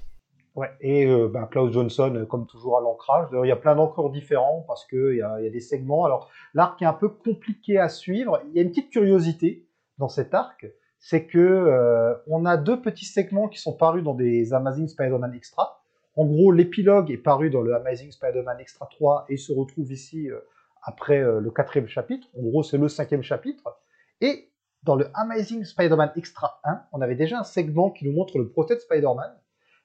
Ouais, 0.56 0.72
et 0.80 1.06
euh, 1.06 1.28
ben, 1.28 1.48
Klaus 1.48 1.74
Johnson, 1.74 2.26
comme 2.30 2.48
toujours 2.48 2.78
à 2.78 2.82
l'ancrage. 2.82 3.28
D'ailleurs, 3.30 3.46
il 3.46 3.50
y 3.50 3.52
a 3.52 3.58
plein 3.58 3.76
d'encores 3.76 4.10
différents 4.10 4.64
parce 4.68 4.88
qu'il 4.88 5.16
y 5.16 5.18
y 5.18 5.22
a 5.22 5.50
des 5.50 5.60
segments. 5.60 6.06
Alors, 6.06 6.30
l'arc 6.54 6.82
est 6.82 6.86
un 6.86 6.94
peu 6.94 7.10
compliqué 7.10 7.78
à 7.78 7.90
suivre. 7.90 8.42
Il 8.48 8.56
y 8.56 8.60
a 8.60 8.62
une 8.62 8.70
petite 8.70 8.90
curiosité 8.90 9.68
dans 9.98 10.08
cet 10.08 10.34
arc, 10.34 10.66
c'est 11.06 11.28
que 11.28 11.38
euh, 11.38 12.16
on 12.26 12.46
a 12.46 12.58
deux 12.58 12.82
petits 12.82 13.06
segments 13.06 13.48
qui 13.48 13.60
sont 13.60 13.74
parus 13.74 14.04
dans 14.04 14.16
des 14.16 14.56
Amazing 14.56 14.88
Spider-Man 14.88 15.36
Extra. 15.36 15.84
En 16.16 16.26
gros, 16.26 16.52
l'épilogue 16.52 17.12
est 17.12 17.20
paru 17.20 17.52
dans 17.52 17.62
le 17.62 17.76
Amazing 17.76 18.12
Spider-Man 18.12 18.58
Extra 18.60 18.88
3 18.88 19.28
et 19.30 19.38
se 19.38 19.54
retrouve 19.54 19.92
ici 19.92 20.32
euh, 20.32 20.40
après 20.82 21.20
euh, 21.20 21.40
le 21.40 21.52
quatrième 21.52 21.88
chapitre. 21.88 22.28
En 22.36 22.42
gros, 22.42 22.64
c'est 22.64 22.80
le 22.80 22.88
cinquième 22.88 23.22
chapitre. 23.22 23.78
Et 24.20 24.50
dans 24.82 24.96
le 24.96 25.12
Amazing 25.14 25.64
Spider-Man 25.64 26.12
Extra 26.16 26.60
1, 26.64 26.86
on 26.92 27.02
avait 27.02 27.14
déjà 27.14 27.38
un 27.38 27.44
segment 27.44 27.92
qui 27.92 28.06
nous 28.06 28.12
montre 28.12 28.40
le 28.40 28.50
Protect 28.50 28.82
Spider-Man. 28.82 29.32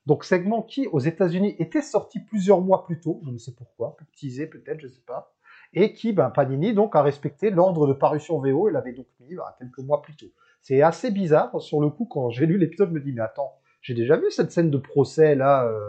Donc 0.07 0.25
segment 0.25 0.63
qui, 0.63 0.87
aux 0.87 1.01
États-Unis, 1.01 1.55
était 1.59 1.83
sorti 1.83 2.21
plusieurs 2.21 2.63
mois 2.63 2.87
plus 2.87 2.99
tôt, 2.99 3.21
je 3.27 3.31
ne 3.31 3.37
sais 3.37 3.53
pourquoi, 3.53 3.95
pour 3.99 4.07
teaser 4.13 4.47
peut-être, 4.47 4.81
je 4.81 4.87
ne 4.87 4.93
sais 4.93 5.05
pas, 5.07 5.35
et 5.73 5.93
qui, 5.93 6.13
ben, 6.13 6.31
Panini, 6.31 6.73
donc, 6.73 6.97
a 6.97 7.03
respecté 7.03 7.51
l'ordre 7.51 7.87
de 7.87 7.93
parution 7.93 8.41
VO 8.41 8.69
et 8.69 8.73
l'avait 8.73 8.93
donc 8.93 9.07
mis 9.21 9.35
ben, 9.35 9.45
quelques 9.59 9.79
mois 9.79 10.03
plus 10.03 10.17
tôt. 10.17 10.33
C'est 10.63 10.83
assez 10.83 11.11
bizarre, 11.11 11.61
sur 11.61 11.81
le 11.81 11.89
coup, 11.89 12.05
quand 12.05 12.31
j'ai 12.31 12.47
lu 12.47 12.59
l'épisode, 12.59 12.91
je 12.91 12.95
me 12.95 13.01
dis, 13.01 13.13
mais 13.13 13.23
attends, 13.23 13.55
j'ai 13.81 13.95
déjà 13.95 14.17
vu 14.17 14.31
cette 14.31 14.53
scène 14.53 14.71
de 14.71 14.79
procès, 14.79 15.35
là, 15.35 15.67
euh... 15.67 15.81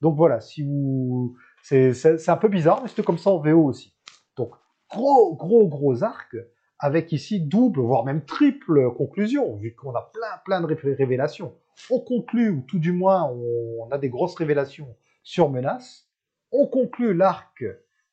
donc 0.00 0.16
voilà, 0.16 0.40
si 0.40 0.62
vous... 0.62 1.36
C'est 1.62 2.28
un 2.28 2.36
peu 2.36 2.48
bizarre, 2.48 2.82
mais 2.82 2.88
c'était 2.88 3.02
comme 3.02 3.18
ça 3.18 3.30
en 3.30 3.38
VO 3.38 3.62
aussi. 3.64 3.94
Donc, 4.36 4.52
gros, 4.90 5.36
gros, 5.36 5.68
gros 5.68 6.02
arc, 6.02 6.34
avec 6.78 7.12
ici 7.12 7.40
double, 7.40 7.80
voire 7.80 8.04
même 8.04 8.24
triple 8.24 8.90
conclusion, 8.94 9.56
vu 9.56 9.74
qu'on 9.74 9.94
a 9.94 10.10
plein, 10.14 10.38
plein 10.44 10.60
de 10.60 10.66
ré- 10.66 10.94
révélations. 10.94 11.54
On 11.90 12.00
conclut, 12.00 12.50
ou 12.50 12.64
tout 12.66 12.78
du 12.78 12.92
moins, 12.92 13.30
on 13.30 13.88
a 13.90 13.98
des 13.98 14.08
grosses 14.08 14.34
révélations 14.34 14.96
sur 15.22 15.50
Menace. 15.50 16.08
On 16.52 16.66
conclut 16.66 17.12
l'arc 17.14 17.64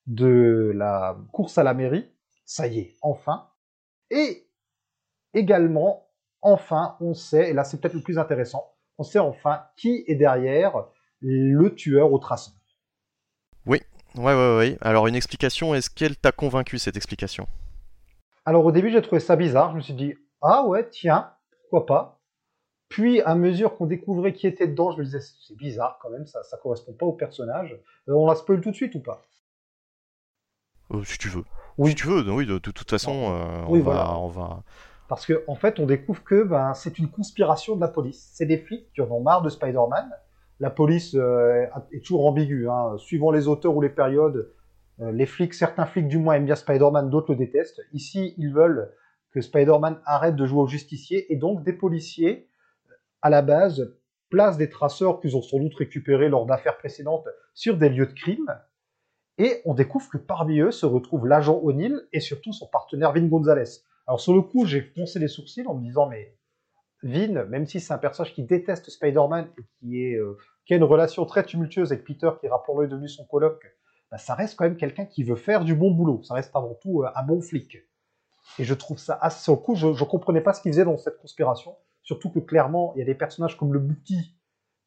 de 0.07 0.71
la 0.75 1.17
course 1.31 1.57
à 1.57 1.63
la 1.63 1.73
mairie. 1.73 2.09
Ça 2.43 2.67
y 2.67 2.79
est, 2.79 2.95
enfin. 3.01 3.47
Et 4.11 4.44
également, 5.37 6.07
enfin, 6.41 6.97
on 6.99 7.13
sait, 7.13 7.49
et 7.49 7.53
là 7.53 7.63
c'est 7.63 7.79
peut-être 7.79 7.93
le 7.93 8.01
plus 8.01 8.17
intéressant, 8.17 8.73
on 8.97 9.03
sait 9.03 9.19
enfin 9.19 9.63
qui 9.77 10.03
est 10.07 10.15
derrière 10.15 10.85
le 11.21 11.73
tueur 11.75 12.11
au 12.11 12.19
traceur. 12.19 12.53
Ouais, 14.17 14.33
ouais, 14.33 14.57
ouais. 14.57 14.77
Alors, 14.79 15.07
une 15.07 15.15
explication, 15.15 15.75
est-ce 15.75 15.89
qu'elle 15.89 16.15
t'a 16.15 16.31
convaincu, 16.31 16.77
cette 16.77 16.95
explication? 16.95 17.47
Alors 18.45 18.63
au 18.63 18.71
début, 18.71 18.89
j'ai 18.89 19.01
trouvé 19.01 19.19
ça 19.19 19.35
bizarre. 19.35 19.71
Je 19.71 19.75
me 19.75 19.81
suis 19.81 19.93
dit, 19.93 20.15
ah 20.41 20.65
ouais, 20.65 20.87
tiens, 20.89 21.33
pourquoi 21.59 21.85
pas? 21.85 22.21
Puis, 22.87 23.19
à 23.23 23.35
mesure 23.35 23.75
qu'on 23.75 23.87
découvrait 23.87 24.31
qui 24.31 24.47
était 24.47 24.67
dedans, 24.67 24.91
je 24.91 24.99
me 24.99 25.03
disais, 25.03 25.19
c'est 25.19 25.57
bizarre 25.57 25.99
quand 26.01 26.09
même, 26.11 26.25
ça, 26.27 26.43
ça 26.43 26.55
correspond 26.55 26.93
pas 26.93 27.05
au 27.05 27.11
personnage. 27.11 27.77
Euh, 28.07 28.13
on 28.13 28.25
la 28.25 28.35
spoil 28.35 28.61
tout 28.61 28.71
de 28.71 28.75
suite 28.75 28.95
ou 28.95 29.01
pas? 29.01 29.21
Euh, 30.93 31.03
Si 31.03 31.17
tu 31.17 31.27
veux. 31.27 31.43
Oui. 31.77 31.89
Si 31.89 31.95
tu 31.95 32.07
veux, 32.07 32.21
oui, 32.31 32.45
de, 32.45 32.53
de 32.53 32.71
toute 32.71 32.89
façon, 32.89 33.33
euh, 33.33 33.65
Oui, 33.67 33.81
on, 33.81 33.83
va, 33.83 34.17
on 34.17 34.27
va... 34.29 34.63
Parce 35.07 35.25
qu'en 35.25 35.35
en 35.47 35.55
fait, 35.55 35.79
on 35.79 35.85
découvre 35.85 36.23
que 36.23 36.43
ben, 36.43 36.73
c'est 36.73 36.97
une 36.97 37.09
conspiration 37.09 37.75
de 37.75 37.81
la 37.81 37.87
police. 37.87 38.29
C'est 38.33 38.45
des 38.45 38.57
flics 38.57 38.91
qui 38.93 39.01
en 39.01 39.11
ont 39.11 39.21
marre 39.21 39.41
de 39.41 39.49
Spider-Man. 39.49 40.09
La 40.59 40.69
police 40.69 41.15
euh, 41.15 41.65
est 41.91 42.03
toujours 42.03 42.25
ambiguë. 42.25 42.69
Hein. 42.69 42.97
Suivant 42.97 43.31
les 43.31 43.47
auteurs 43.47 43.75
ou 43.75 43.81
les 43.81 43.89
périodes, 43.89 44.51
euh, 45.01 45.11
les 45.11 45.25
flics, 45.25 45.53
certains 45.53 45.85
flics 45.85 46.07
du 46.07 46.17
moins 46.17 46.35
aiment 46.35 46.45
bien 46.45 46.55
Spider-Man, 46.55 47.09
d'autres 47.09 47.33
le 47.33 47.37
détestent. 47.37 47.81
Ici, 47.93 48.33
ils 48.37 48.51
veulent 48.51 48.91
que 49.31 49.41
Spider-Man 49.41 49.99
arrête 50.05 50.35
de 50.35 50.45
jouer 50.45 50.61
au 50.61 50.67
justicier 50.67 51.31
et 51.31 51.35
donc 51.35 51.63
des 51.63 51.73
policiers, 51.73 52.49
à 53.21 53.29
la 53.29 53.41
base, 53.41 53.93
placent 54.29 54.57
des 54.57 54.69
traceurs 54.69 55.19
qu'ils 55.19 55.35
ont 55.35 55.41
sans 55.41 55.59
doute 55.59 55.75
récupérés 55.75 56.29
lors 56.29 56.45
d'affaires 56.45 56.77
précédentes 56.77 57.27
sur 57.53 57.77
des 57.77 57.89
lieux 57.89 58.07
de 58.07 58.13
crime. 58.13 58.47
Et 59.37 59.61
on 59.65 59.73
découvre 59.73 60.09
que 60.09 60.17
parmi 60.17 60.59
eux 60.59 60.71
se 60.71 60.85
retrouve 60.85 61.27
l'agent 61.27 61.59
O'Neill 61.61 62.07
et 62.13 62.21
surtout 62.21 62.53
son 62.53 62.67
partenaire 62.67 63.11
Vin 63.11 63.27
Gonzalez. 63.27 63.81
Alors 64.07 64.19
sur 64.19 64.33
le 64.33 64.41
coup, 64.41 64.65
j'ai 64.65 64.81
foncé 64.81 65.19
les 65.19 65.27
sourcils 65.27 65.65
en 65.67 65.75
me 65.75 65.83
disant 65.83 66.07
mais 66.07 66.35
Vin, 67.03 67.45
même 67.45 67.67
si 67.67 67.79
c'est 67.79 67.93
un 67.93 67.97
personnage 67.97 68.33
qui 68.33 68.43
déteste 68.43 68.89
Spider-Man 68.89 69.47
et 69.59 69.63
qui, 69.79 70.15
euh, 70.15 70.33
a 70.69 70.75
une 70.75 70.83
relation 70.83 71.25
très 71.25 71.43
tumultueuse 71.43 71.91
avec 71.91 72.03
Peter, 72.03 72.31
qui 72.39 72.47
rappelons-le 72.47 72.85
est 72.85 72.89
devenu 72.89 73.07
son 73.07 73.25
coloc, 73.25 73.63
bah, 74.09 74.17
ça 74.17 74.33
reste 74.33 74.57
quand 74.57 74.63
même 74.63 74.77
quelqu'un 74.77 75.05
qui 75.05 75.23
veut 75.23 75.35
faire 75.35 75.63
du 75.63 75.75
bon 75.75 75.91
boulot. 75.91 76.23
Ça 76.23 76.33
reste 76.33 76.55
avant 76.55 76.73
tout 76.81 77.03
euh, 77.03 77.09
un 77.15 77.23
bon 77.23 77.41
flic. 77.41 77.77
Et 78.57 78.63
je 78.63 78.73
trouve 78.73 78.97
ça 78.97 79.17
assez 79.21 79.43
sur 79.43 79.53
le 79.53 79.59
coup, 79.59 79.75
je 79.75 79.87
ne 79.87 80.05
comprenais 80.05 80.41
pas 80.41 80.53
ce 80.53 80.61
qu'il 80.61 80.71
faisait 80.71 80.85
dans 80.85 80.97
cette 80.97 81.19
conspiration. 81.19 81.75
Surtout 82.01 82.31
que 82.31 82.39
clairement, 82.39 82.93
il 82.95 82.99
y 82.99 83.01
a 83.01 83.05
des 83.05 83.15
personnages 83.15 83.57
comme 83.57 83.73
le 83.73 83.79
Bouki, 83.79 84.35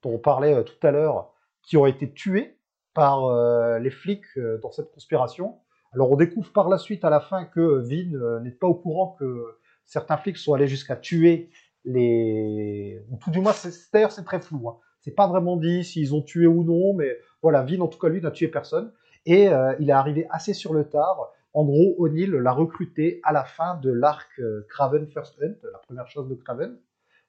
dont 0.02 0.14
on 0.14 0.18
parlait 0.18 0.54
euh, 0.54 0.62
tout 0.62 0.86
à 0.86 0.90
l'heure, 0.90 1.32
qui 1.62 1.76
ont 1.76 1.86
été 1.86 2.12
tués 2.12 2.58
par 2.94 3.30
les 3.78 3.90
flics 3.90 4.26
dans 4.60 4.72
cette 4.72 4.90
conspiration. 4.90 5.60
Alors 5.93 6.11
on 6.12 6.16
découvre 6.16 6.53
par 6.53 6.68
la 6.68 6.78
suite 6.78 7.05
à 7.05 7.11
la 7.11 7.20
fin 7.20 7.45
que 7.45 7.78
Vin 7.80 8.14
euh, 8.14 8.41
n'est 8.41 8.51
pas 8.51 8.66
au 8.66 8.74
courant 8.74 9.16
que 9.18 9.45
certains 9.84 10.16
flics 10.18 10.36
sont 10.36 10.53
allés 10.55 10.68
jusqu'à 10.68 10.97
tuer 10.97 11.51
les... 11.84 13.01
Ou 13.11 13.16
tout 13.16 13.30
du 13.30 13.41
moins, 13.41 13.53
c'est- 13.53 13.70
c'est 13.70 14.24
très 14.24 14.41
flou. 14.41 14.68
Hein. 14.68 14.76
C'est 15.01 15.14
pas 15.14 15.26
vraiment 15.26 15.57
dit 15.57 15.84
s'ils 15.84 16.14
ont 16.14 16.20
tué 16.22 16.47
ou 16.47 16.62
non, 16.64 16.93
mais 16.95 17.16
voilà, 17.41 17.62
Vin 17.62 17.80
en 17.80 17.89
tout 17.89 17.99
cas 17.99 18.09
lui 18.09 18.20
n'a 18.20 18.30
tué 18.30 18.49
personne. 18.49 18.93
Et 19.24 19.49
euh, 19.49 19.74
il 19.80 19.89
est 19.89 19.93
arrivé 19.95 20.26
assez 20.30 20.53
sur 20.55 20.74
le 20.74 20.84
tard. 20.84 21.32
En 21.55 21.64
gros, 21.64 21.95
O'Neill 21.99 22.30
l'a 22.32 22.53
recruté 22.53 23.20
à 23.24 23.32
la 23.32 23.45
fin 23.45 23.76
de 23.76 23.91
l'arc 23.91 24.28
euh, 24.39 24.66
Craven 24.68 25.07
First 25.07 25.41
Hunt, 25.43 25.55
la 25.72 25.78
première 25.78 26.07
chose 26.07 26.28
de 26.28 26.34
Craven, 26.34 26.76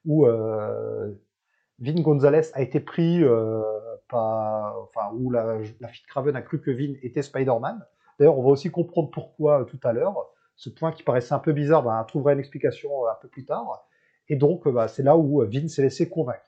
où 0.04 0.26
Vin 0.26 2.00
Gonzalez 2.02 2.50
a 2.54 2.60
été 2.62 2.80
pris 2.80 3.22
par, 4.08 4.78
enfin, 4.82 5.10
où 5.14 5.30
la, 5.30 5.58
la 5.80 5.88
fille 5.88 6.02
de 6.04 6.08
Craven 6.08 6.36
a 6.36 6.42
cru 6.42 6.60
que 6.60 6.70
Vin 6.70 6.94
était 7.02 7.22
Spider-Man. 7.22 7.84
On 8.28 8.42
va 8.42 8.50
aussi 8.50 8.70
comprendre 8.70 9.10
pourquoi 9.10 9.62
euh, 9.62 9.64
tout 9.64 9.80
à 9.82 9.92
l'heure. 9.92 10.14
Ce 10.56 10.68
point 10.68 10.92
qui 10.92 11.02
paraissait 11.02 11.32
un 11.32 11.38
peu 11.38 11.52
bizarre, 11.52 11.82
ben, 11.82 11.98
on 12.00 12.04
trouvera 12.04 12.32
une 12.32 12.38
explication 12.38 12.90
euh, 13.06 13.10
un 13.10 13.18
peu 13.20 13.28
plus 13.28 13.44
tard. 13.44 13.86
Et 14.28 14.36
donc, 14.36 14.66
euh, 14.66 14.72
bah, 14.72 14.88
c'est 14.88 15.02
là 15.02 15.16
où 15.16 15.42
Vin 15.46 15.68
s'est 15.68 15.82
laissé 15.82 16.08
convaincre. 16.08 16.44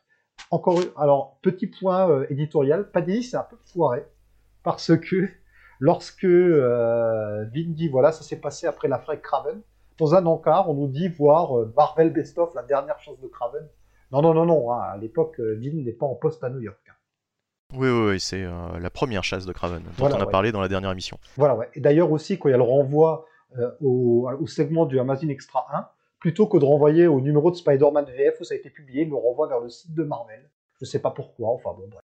Encore, 0.50 0.80
alors, 0.96 1.38
petit 1.42 1.66
point 1.66 2.24
éditorial, 2.28 2.90
Paddy, 2.90 3.22
c'est 3.22 3.36
un 3.36 3.44
peu 3.44 3.56
foiré, 3.64 4.04
parce 4.62 4.96
que 4.96 5.28
lorsque 5.80 6.24
Vin 6.24 7.48
dit, 7.68 7.88
voilà, 7.88 8.12
ça 8.12 8.22
s'est 8.22 8.40
passé 8.40 8.66
après 8.66 8.88
l'affaire 8.88 9.20
Craven, 9.20 9.60
dans 9.98 10.14
un 10.14 10.26
encart, 10.26 10.68
on 10.68 10.74
nous 10.74 10.88
dit 10.88 11.08
voir 11.08 11.54
Marvel 11.76 12.12
Best 12.12 12.38
of, 12.38 12.54
la 12.54 12.62
dernière 12.62 12.98
chance 13.00 13.20
de 13.20 13.28
Craven. 13.28 13.68
Non, 14.10 14.20
non, 14.20 14.34
non, 14.34 14.46
non, 14.46 14.72
hein, 14.72 14.80
à 14.80 14.96
l'époque, 14.96 15.38
Vin 15.38 15.82
n'est 15.82 15.92
pas 15.92 16.06
en 16.06 16.14
poste 16.14 16.42
à 16.44 16.50
New 16.50 16.60
York. 16.60 16.81
Oui, 17.74 17.88
oui, 17.88 18.10
oui, 18.10 18.20
c'est 18.20 18.42
euh, 18.42 18.78
la 18.78 18.90
première 18.90 19.24
chasse 19.24 19.46
de 19.46 19.52
Craven, 19.52 19.82
dont 19.82 19.90
Voilà, 19.96 20.16
on 20.16 20.20
a 20.20 20.24
ouais. 20.24 20.30
parlé 20.30 20.52
dans 20.52 20.60
la 20.60 20.68
dernière 20.68 20.90
émission. 20.90 21.18
Voilà, 21.36 21.54
ouais. 21.56 21.68
Et 21.74 21.80
d'ailleurs 21.80 22.10
aussi, 22.12 22.38
quand 22.38 22.48
il 22.48 22.52
y 22.52 22.54
a 22.54 22.58
le 22.58 22.62
renvoi 22.62 23.26
euh, 23.58 23.70
au, 23.80 24.28
au 24.40 24.46
segment 24.46 24.86
du 24.86 24.98
Amazon 24.98 25.28
Extra 25.28 25.66
1, 25.72 25.86
plutôt 26.18 26.46
que 26.46 26.56
de 26.58 26.64
renvoyer 26.64 27.06
au 27.06 27.20
numéro 27.20 27.50
de 27.50 27.56
Spider-Man 27.56 28.06
VF 28.06 28.40
où 28.40 28.44
ça 28.44 28.54
a 28.54 28.56
été 28.56 28.70
publié, 28.70 29.02
il 29.02 29.08
le 29.08 29.16
renvoie 29.16 29.48
vers 29.48 29.60
le 29.60 29.68
site 29.68 29.94
de 29.94 30.04
Marvel. 30.04 30.48
Je 30.80 30.84
sais 30.84 31.00
pas 31.00 31.10
pourquoi, 31.10 31.48
enfin 31.50 31.70
bon, 31.76 31.88
bref. 31.88 32.00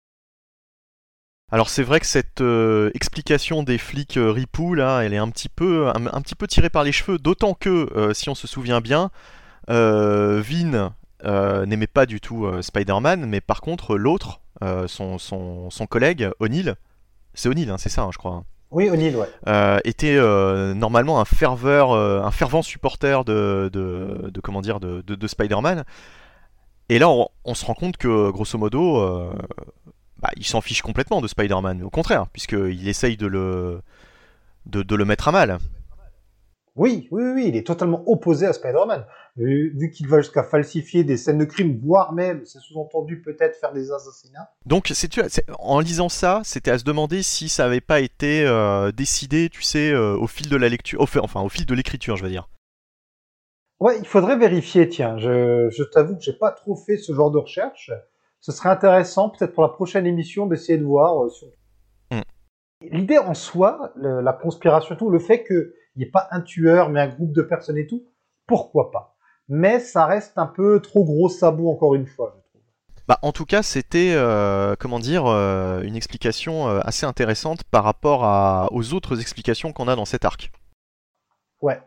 Alors 1.51 1.69
c'est 1.69 1.83
vrai 1.83 2.01
que 2.01 2.07
cette 2.07 2.41
euh, 2.41 2.91
explication 2.95 3.63
des 3.63 3.77
flics 3.77 4.17
euh, 4.17 4.31
ripoux 4.31 4.75
là, 4.75 5.01
elle 5.01 5.13
est 5.13 5.19
un 5.19 5.29
petit 5.29 5.51
peu, 5.51 5.89
un, 5.89 6.07
un 6.07 6.21
petit 6.23 6.35
peu 6.35 6.47
tirée 6.47 6.71
par 6.71 6.83
les 6.83 6.93
cheveux, 6.93 7.19
d'autant 7.19 7.53
que, 7.53 7.89
euh, 7.95 8.15
si 8.15 8.31
on 8.31 8.35
se 8.35 8.47
souvient 8.47 8.81
bien, 8.81 9.11
Vin 9.69 10.93
n'aimait 11.25 11.87
pas 11.87 12.05
du 12.05 12.21
tout 12.21 12.51
Spider-Man, 12.61 13.27
mais 13.27 13.41
par 13.41 13.61
contre 13.61 13.97
l'autre, 13.97 14.41
son, 14.87 15.19
son, 15.19 15.71
son 15.71 15.87
collègue, 15.87 16.31
O'Neill, 16.41 16.77
c'est 17.35 17.49
O'Neill, 17.49 17.71
hein, 17.71 17.79
c'est 17.79 17.89
ça, 17.89 18.03
hein, 18.03 18.11
je 18.13 18.19
crois, 18.19 18.33
hein, 18.33 18.45
Oui, 18.71 18.89
O'Neill, 18.91 19.17
ouais. 19.17 19.29
euh, 19.49 19.79
était 19.85 20.17
euh, 20.17 20.75
normalement 20.75 21.21
un 21.21 21.25
ferveur, 21.25 21.93
euh, 21.93 22.23
un 22.23 22.31
fervent 22.31 22.63
supporter 22.63 23.25
de, 23.25 23.71
de, 23.73 24.31
de 24.31 24.41
comment 24.41 24.61
dire, 24.63 24.81
de, 24.81 25.03
de, 25.03 25.15
de 25.15 25.27
Spider-Man. 25.27 25.85
Et 26.89 26.99
là, 26.99 27.09
on, 27.09 27.29
on 27.45 27.55
se 27.55 27.65
rend 27.65 27.75
compte 27.75 27.97
que, 27.97 28.31
grosso 28.31 28.59
modo, 28.59 28.99
euh, 28.99 29.33
bah, 30.19 30.31
il 30.37 30.45
s'en 30.45 30.61
fiche 30.61 30.83
complètement 30.83 31.21
de 31.21 31.29
Spider-Man. 31.29 31.83
Au 31.83 31.91
contraire, 31.91 32.27
puisqu'il 32.33 32.87
essaye 32.89 33.17
de 33.17 33.27
le, 33.27 33.81
de, 34.67 34.83
de 34.83 34.95
le 34.95 35.05
mettre 35.05 35.29
à 35.29 35.33
mal. 35.33 35.59
Oui, 36.75 37.07
oui, 37.11 37.23
oui, 37.35 37.45
il 37.49 37.57
est 37.57 37.66
totalement 37.66 38.03
opposé 38.07 38.47
à 38.47 38.53
Spider-Man. 38.55 39.05
Vu, 39.37 39.75
vu 39.77 39.91
qu'il 39.91 40.09
va 40.09 40.18
jusqu'à 40.20 40.43
falsifier 40.43 41.05
des 41.05 41.16
scènes 41.18 41.39
de 41.39 41.45
crime, 41.45 41.79
voire 41.83 42.12
même, 42.14 42.45
c'est 42.47 42.61
sous-entendu 42.61 43.20
peut-être 43.20 43.57
faire 43.57 43.73
des 43.73 43.91
assassinats. 43.93 44.51
Donc, 44.64 44.91
c'est, 44.95 45.11
en 45.59 45.81
lisant 45.81 46.09
ça, 46.09 46.41
c'était 46.45 46.70
à 46.70 46.79
se 46.79 46.85
demander 46.85 47.23
si 47.23 47.49
ça 47.51 47.66
avait 47.66 47.81
pas 47.83 48.01
été 48.01 48.45
euh, 48.47 48.91
décidé, 48.91 49.49
tu 49.51 49.62
sais, 49.62 49.91
euh, 49.91 50.16
au 50.16 50.27
fil 50.27 50.49
de 50.49 50.57
la 50.57 50.68
lecture, 50.70 51.01
au 51.01 51.07
enfin, 51.20 51.43
au 51.43 51.49
fil 51.51 51.66
de 51.66 51.75
l'écriture, 51.75 52.16
je 52.16 52.23
veux 52.25 52.31
dire. 52.31 52.49
Ouais, 53.81 53.99
il 53.99 54.07
faudrait 54.07 54.37
vérifier, 54.39 54.89
tiens. 54.89 55.18
Je, 55.18 55.68
je 55.70 55.83
t'avoue 55.83 56.14
que 56.16 56.23
j'ai 56.23 56.33
pas 56.39 56.53
trop 56.53 56.77
fait 56.77 56.97
ce 56.97 57.12
genre 57.12 57.31
de 57.31 57.39
recherche. 57.39 57.91
Ce 58.41 58.51
serait 58.53 58.68
intéressant, 58.70 59.29
peut-être 59.31 59.53
pour 59.55 59.62
la 59.62 59.68
prochaine 59.70 60.07
émission, 60.07 60.47
d'essayer 60.47 60.79
de 60.79 60.85
voir. 60.85 61.25
euh, 61.25 61.29
sur- 61.29 61.49
Mm. 62.11 62.20
L'idée 62.91 63.18
en 63.18 63.35
soi, 63.35 63.93
le- 63.97 64.20
la 64.20 64.33
conspiration 64.33 64.95
tout, 64.97 65.09
le 65.11 65.18
fait 65.18 65.43
qu'il 65.93 66.01
n'y 66.01 66.09
ait 66.09 66.11
pas 66.11 66.28
un 66.30 66.40
tueur, 66.40 66.90
mais 66.90 67.01
un 67.01 67.09
groupe 67.09 67.32
de 67.32 67.43
personnes 67.43 67.78
et 67.78 67.86
tout, 67.86 68.05
pourquoi 68.47 68.90
pas? 68.90 69.16
Mais 69.49 69.80
ça 69.80 70.07
reste 70.07 70.38
un 70.38 70.47
peu 70.47 70.80
trop 70.80 71.05
gros 71.05 71.28
sabot, 71.28 71.70
encore 71.70 71.95
une 71.95 72.07
fois, 72.07 72.34
je 72.36 72.40
trouve. 72.49 72.62
Bah, 73.09 73.18
en 73.22 73.32
tout 73.32 73.45
cas, 73.45 73.62
c'était, 73.62 74.12
euh, 74.14 74.74
comment 74.78 75.01
dire, 75.01 75.26
euh, 75.26 75.82
une 75.82 75.97
explication 75.97 76.68
euh, 76.68 76.80
assez 76.84 77.05
intéressante 77.05 77.64
par 77.64 77.84
rapport 77.84 78.24
à, 78.24 78.68
aux 78.72 78.95
autres 78.95 79.20
explications 79.20 79.72
qu'on 79.72 79.88
a 79.88 79.97
dans 79.97 80.05
cet 80.05 80.24
arc. 80.24 80.53
Ouais. 81.61 81.80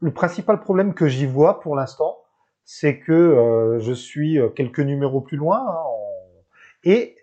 Le 0.00 0.12
principal 0.12 0.60
problème 0.60 0.94
que 0.94 1.08
j'y 1.08 1.26
vois 1.26 1.60
pour 1.60 1.74
l'instant, 1.74 2.18
c'est 2.64 2.98
que 2.98 3.12
euh, 3.12 3.80
je 3.80 3.92
suis 3.92 4.38
quelques 4.54 4.80
numéros 4.80 5.20
plus 5.20 5.36
loin, 5.36 5.58
hein, 5.58 5.82
en- 5.86 6.44
et 6.84 7.16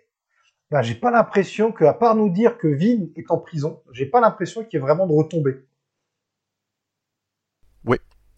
bah, 0.70 0.82
j'ai 0.82 0.94
pas 0.94 1.10
l'impression 1.10 1.72
que, 1.72 1.84
à 1.84 1.94
part 1.94 2.16
nous 2.16 2.28
dire 2.28 2.58
que 2.58 2.66
Vin 2.66 3.06
est 3.16 3.30
en 3.30 3.38
prison, 3.38 3.82
j'ai 3.92 4.06
pas 4.06 4.20
l'impression 4.20 4.64
qu'il 4.64 4.74
y 4.74 4.76
ait 4.76 4.84
vraiment 4.84 5.06
de 5.06 5.12
retombées. 5.12 5.64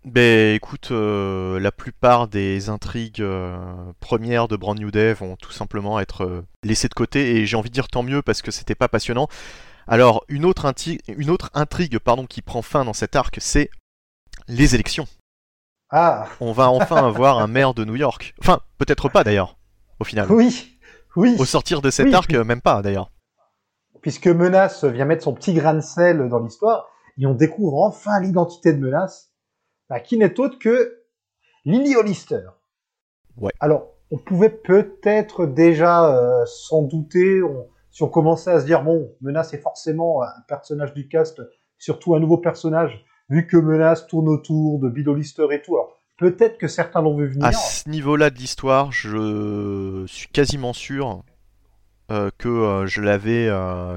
Ben 0.05 0.55
écoute, 0.55 0.89
euh, 0.91 1.59
la 1.61 1.73
plupart 1.73 2.29
des 2.29 2.71
intrigues 2.71 3.21
euh, 3.21 3.59
premières 4.01 4.49
de 4.49 4.57
Brand 4.57 4.79
New 4.79 4.91
Day 4.91 5.13
vont 5.13 5.37
tout 5.37 5.51
simplement 5.53 6.01
être 6.01 6.25
euh, 6.25 6.43
laissées 6.63 6.89
de 6.89 6.95
côté 6.95 7.37
et 7.37 7.47
j'ai 7.47 7.57
envie 7.57 7.69
de 7.69 7.75
dire 7.75 7.89
tant 7.89 8.03
mieux 8.03 8.23
parce 8.23 8.41
que 8.41 8.51
c'était 8.51 8.75
pas 8.77 8.89
passionnant. 8.89 9.29
Alors 9.87 10.25
une 10.29 10.45
autre, 10.45 10.67
inti- 10.67 11.01
une 11.09 11.31
autre 11.31 11.51
intrigue 11.53 11.99
pardon, 11.99 12.27
qui 12.27 12.43
prend 12.43 12.63
fin 12.63 12.85
dans 12.85 12.93
cet 12.93 13.17
arc, 13.17 13.37
c'est 13.41 13.71
les 14.47 14.75
élections. 14.75 15.07
Ah, 15.91 16.27
On 16.41 16.53
va 16.53 16.71
enfin 16.71 16.97
avoir 17.09 17.39
un 17.39 17.47
maire 17.49 17.75
de 17.75 17.85
New 17.85 17.97
York. 17.97 18.35
Enfin, 18.41 18.61
peut-être 18.79 19.09
pas 19.09 19.25
d'ailleurs, 19.25 19.57
au 20.01 20.05
final. 20.05 20.31
oui, 20.31 20.79
oui. 21.17 21.37
Au 21.39 21.45
sortir 21.45 21.83
de 21.83 21.91
cet 21.91 22.07
Oui, 22.07 22.15
arc, 22.15 22.33
même 22.33 22.61
pas 22.61 22.83
d'ailleurs. 22.83 23.11
Puisque 24.01 24.29
Menace 24.29 24.85
vient 24.85 25.07
mettre 25.07 25.25
son 25.25 25.35
petit 25.35 25.53
grain 25.55 25.75
de 25.75 25.81
sel 25.81 26.29
dans 26.29 26.39
l'histoire, 26.39 26.87
et 27.19 27.27
on 27.27 27.35
découvre 27.35 27.83
enfin 27.83 28.21
l'identité 28.21 28.73
de 28.73 28.79
Menace, 28.79 29.28
bah, 29.89 30.01
qui 30.01 30.17
n'est 30.19 30.39
autre 30.41 30.59
que 30.59 31.03
Lily 31.65 31.97
Hollister. 31.97 32.43
Ouais. 33.37 33.53
Alors, 33.61 33.89
on 34.11 34.19
pouvait 34.19 34.51
peut-être 34.51 35.47
déjà 35.47 36.07
euh, 36.15 36.45
s'en 36.47 36.83
douter, 36.83 37.43
on- 37.43 37.69
si 37.91 38.03
on 38.03 38.09
commençait 38.09 38.51
à 38.51 38.61
se 38.61 38.65
dire, 38.67 38.83
bon, 38.83 39.11
Menace 39.21 39.55
est 39.55 39.59
forcément 39.63 40.23
un 40.23 40.41
personnage 40.47 40.95
du 40.95 41.09
cast, 41.09 41.43
surtout 41.79 42.15
un 42.15 42.21
nouveau 42.21 42.39
personnage, 42.39 43.05
vu 43.29 43.47
que 43.47 43.57
Menace 43.57 44.07
tourne 44.07 44.29
autour 44.29 44.79
de 44.79 44.89
Bill 44.89 45.09
Hollister 45.09 45.47
et 45.51 45.63
tout. 45.63 45.77
Alors, 45.77 45.97
peut-être 46.17 46.59
que 46.59 46.69
certains 46.69 47.03
l'ont 47.03 47.17
vu 47.17 47.29
venir. 47.29 47.45
À 47.47 47.53
ce 47.53 47.89
niveau-là 47.89 48.31
de 48.31 48.37
l'histoire, 48.37 48.93
je 48.93 50.05
suis 50.07 50.29
quasiment 50.29 50.73
sûr 50.73 51.23
euh, 52.11 52.31
que 52.39 52.49
euh, 52.49 52.87
je 52.87 53.03
l'avais 53.03 53.49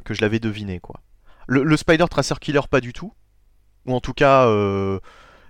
que 0.03 0.13
je 0.13 0.21
l'avais 0.21 0.39
deviné 0.39 0.79
quoi. 0.79 0.99
Le, 1.47 1.63
le 1.63 1.77
Spider 1.77 2.05
Tracer 2.09 2.35
Killer 2.41 2.59
pas 2.69 2.81
du 2.81 2.93
tout, 2.93 3.13
ou 3.85 3.93
en 3.93 3.99
tout 4.01 4.13
cas 4.13 4.47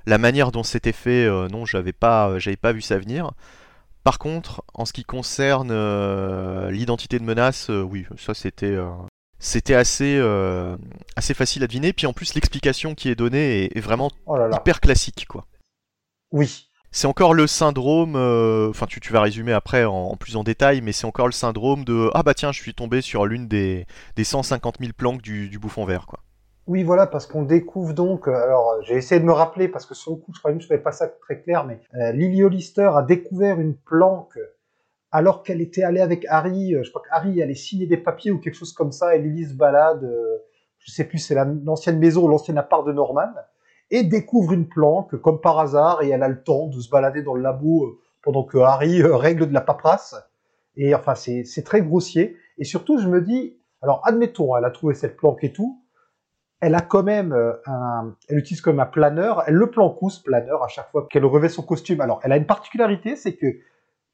la 0.05 0.17
manière 0.17 0.51
dont 0.51 0.63
c'était 0.63 0.91
fait, 0.91 1.25
euh, 1.25 1.47
non, 1.47 1.65
j'avais 1.65 1.93
pas 1.93 2.37
j'avais 2.39 2.57
pas 2.57 2.71
vu 2.73 2.81
ça 2.81 2.97
venir. 2.97 3.31
Par 4.03 4.17
contre, 4.17 4.63
en 4.73 4.85
ce 4.85 4.93
qui 4.93 5.03
concerne 5.03 5.69
euh, 5.71 6.71
l'identité 6.71 7.19
de 7.19 7.23
menace, 7.23 7.69
euh, 7.69 7.81
oui, 7.83 8.05
ça 8.17 8.33
c'était 8.33 8.65
euh, 8.67 8.89
c'était 9.39 9.75
assez 9.75 10.17
euh, 10.17 10.75
assez 11.15 11.33
facile 11.33 11.63
à 11.63 11.67
deviner. 11.67 11.93
Puis 11.93 12.07
en 12.07 12.13
plus 12.13 12.33
l'explication 12.33 12.95
qui 12.95 13.09
est 13.09 13.15
donnée 13.15 13.65
est, 13.65 13.77
est 13.77 13.81
vraiment 13.81 14.09
Oh 14.25 14.37
là 14.37 14.47
là. 14.47 14.57
hyper 14.57 14.79
classique 14.81 15.25
quoi. 15.27 15.45
Oui. 16.31 16.67
C'est 16.93 17.07
encore 17.07 17.33
le 17.33 17.47
syndrome, 17.47 18.15
euh, 18.17 18.69
enfin 18.69 18.85
tu, 18.85 18.99
tu 18.99 19.13
vas 19.13 19.21
résumer 19.21 19.53
après 19.53 19.85
en, 19.85 19.93
en 19.93 20.17
plus 20.17 20.35
en 20.35 20.43
détail, 20.43 20.81
mais 20.81 20.91
c'est 20.91 21.05
encore 21.05 21.27
le 21.27 21.31
syndrome 21.31 21.85
de 21.85 22.09
ah 22.13 22.21
bah 22.23 22.33
tiens 22.33 22.51
je 22.51 22.59
suis 22.61 22.73
tombé 22.73 23.01
sur 23.01 23.25
l'une 23.25 23.47
des, 23.47 23.85
des 24.17 24.23
150 24.25 24.77
000 24.79 24.91
planques 24.97 25.21
du, 25.21 25.47
du 25.47 25.57
bouffon 25.57 25.85
vert 25.85 26.05
quoi. 26.05 26.19
Oui, 26.71 26.83
voilà, 26.83 27.05
parce 27.05 27.25
qu'on 27.27 27.41
découvre 27.43 27.93
donc. 27.93 28.29
euh, 28.29 28.33
Alors, 28.33 28.71
euh, 28.71 28.81
j'ai 28.83 28.95
essayé 28.95 29.19
de 29.19 29.25
me 29.25 29.33
rappeler 29.33 29.67
parce 29.67 29.85
que 29.85 29.93
sur 29.93 30.11
le 30.11 30.17
coup, 30.17 30.31
je 30.33 30.39
crois 30.39 30.53
que 30.53 30.59
je 30.61 30.65
trouvais 30.65 30.79
pas 30.81 30.93
ça 30.93 31.09
très 31.09 31.41
clair, 31.41 31.65
mais 31.65 31.81
euh, 31.95 32.13
Lily 32.13 32.45
Hollister 32.45 32.89
a 32.95 33.01
découvert 33.03 33.59
une 33.59 33.75
planque 33.75 34.39
alors 35.11 35.43
qu'elle 35.43 35.59
était 35.59 35.83
allée 35.83 35.99
avec 35.99 36.25
Harry. 36.29 36.73
je 36.81 36.89
crois 36.89 37.01
que 37.01 37.09
Harry 37.11 37.41
allait 37.41 37.55
signer 37.55 37.87
des 37.87 37.97
papiers 37.97 38.31
ou 38.31 38.39
quelque 38.39 38.53
chose 38.55 38.71
comme 38.71 38.93
ça, 38.93 39.15
et 39.15 39.19
Lily 39.19 39.47
se 39.49 39.53
balade. 39.53 40.05
euh, 40.05 40.37
je 40.79 40.91
sais 40.91 41.03
plus, 41.03 41.17
c'est 41.19 41.35
la- 41.35 41.43
l'ancienne 41.45 41.99
maison 41.99 42.23
ou 42.23 42.29
l'ancien 42.29 42.55
appart 42.55 42.87
de 42.87 42.93
Norman, 42.93 43.33
et 43.89 44.03
découvre 44.03 44.53
une 44.53 44.69
planque 44.69 45.17
comme 45.17 45.41
par 45.41 45.59
hasard, 45.59 46.01
et 46.03 46.09
elle 46.09 46.23
a 46.23 46.29
le 46.29 46.41
temps 46.41 46.67
de 46.67 46.79
se 46.79 46.89
balader 46.89 47.21
dans 47.21 47.33
le 47.35 47.41
labo 47.41 47.99
pendant 48.23 48.45
que 48.45 48.57
Harry 48.59 49.03
règle 49.03 49.49
de 49.49 49.53
la 49.53 49.59
paperasse. 49.61 50.15
Et 50.77 50.95
enfin, 50.95 51.15
c'est 51.15 51.63
très 51.65 51.81
grossier. 51.81 52.37
Et 52.57 52.63
surtout, 52.63 52.97
je 52.97 53.09
me 53.09 53.21
dis, 53.21 53.57
alors 53.81 54.01
admettons, 54.05 54.55
elle 54.55 54.63
a 54.63 54.71
trouvé 54.71 54.93
cette 54.95 55.17
planque 55.17 55.43
et 55.43 55.51
tout 55.51 55.80
elle 56.61 56.75
a 56.75 56.81
quand 56.81 57.03
même 57.03 57.33
euh, 57.33 57.53
un, 57.65 58.15
elle 58.29 58.37
utilise 58.37 58.61
comme 58.61 58.79
un 58.79 58.85
planeur, 58.85 59.43
elle 59.47 59.55
le 59.55 59.69
planque 59.69 59.97
ce 60.09 60.21
planeur 60.21 60.63
à 60.63 60.67
chaque 60.67 60.89
fois 60.91 61.07
qu'elle 61.09 61.25
revêt 61.25 61.49
son 61.49 61.63
costume? 61.63 62.01
Alors, 62.01 62.19
elle 62.23 62.31
a 62.31 62.37
une 62.37 62.45
particularité, 62.45 63.15
c'est 63.15 63.35
que 63.35 63.47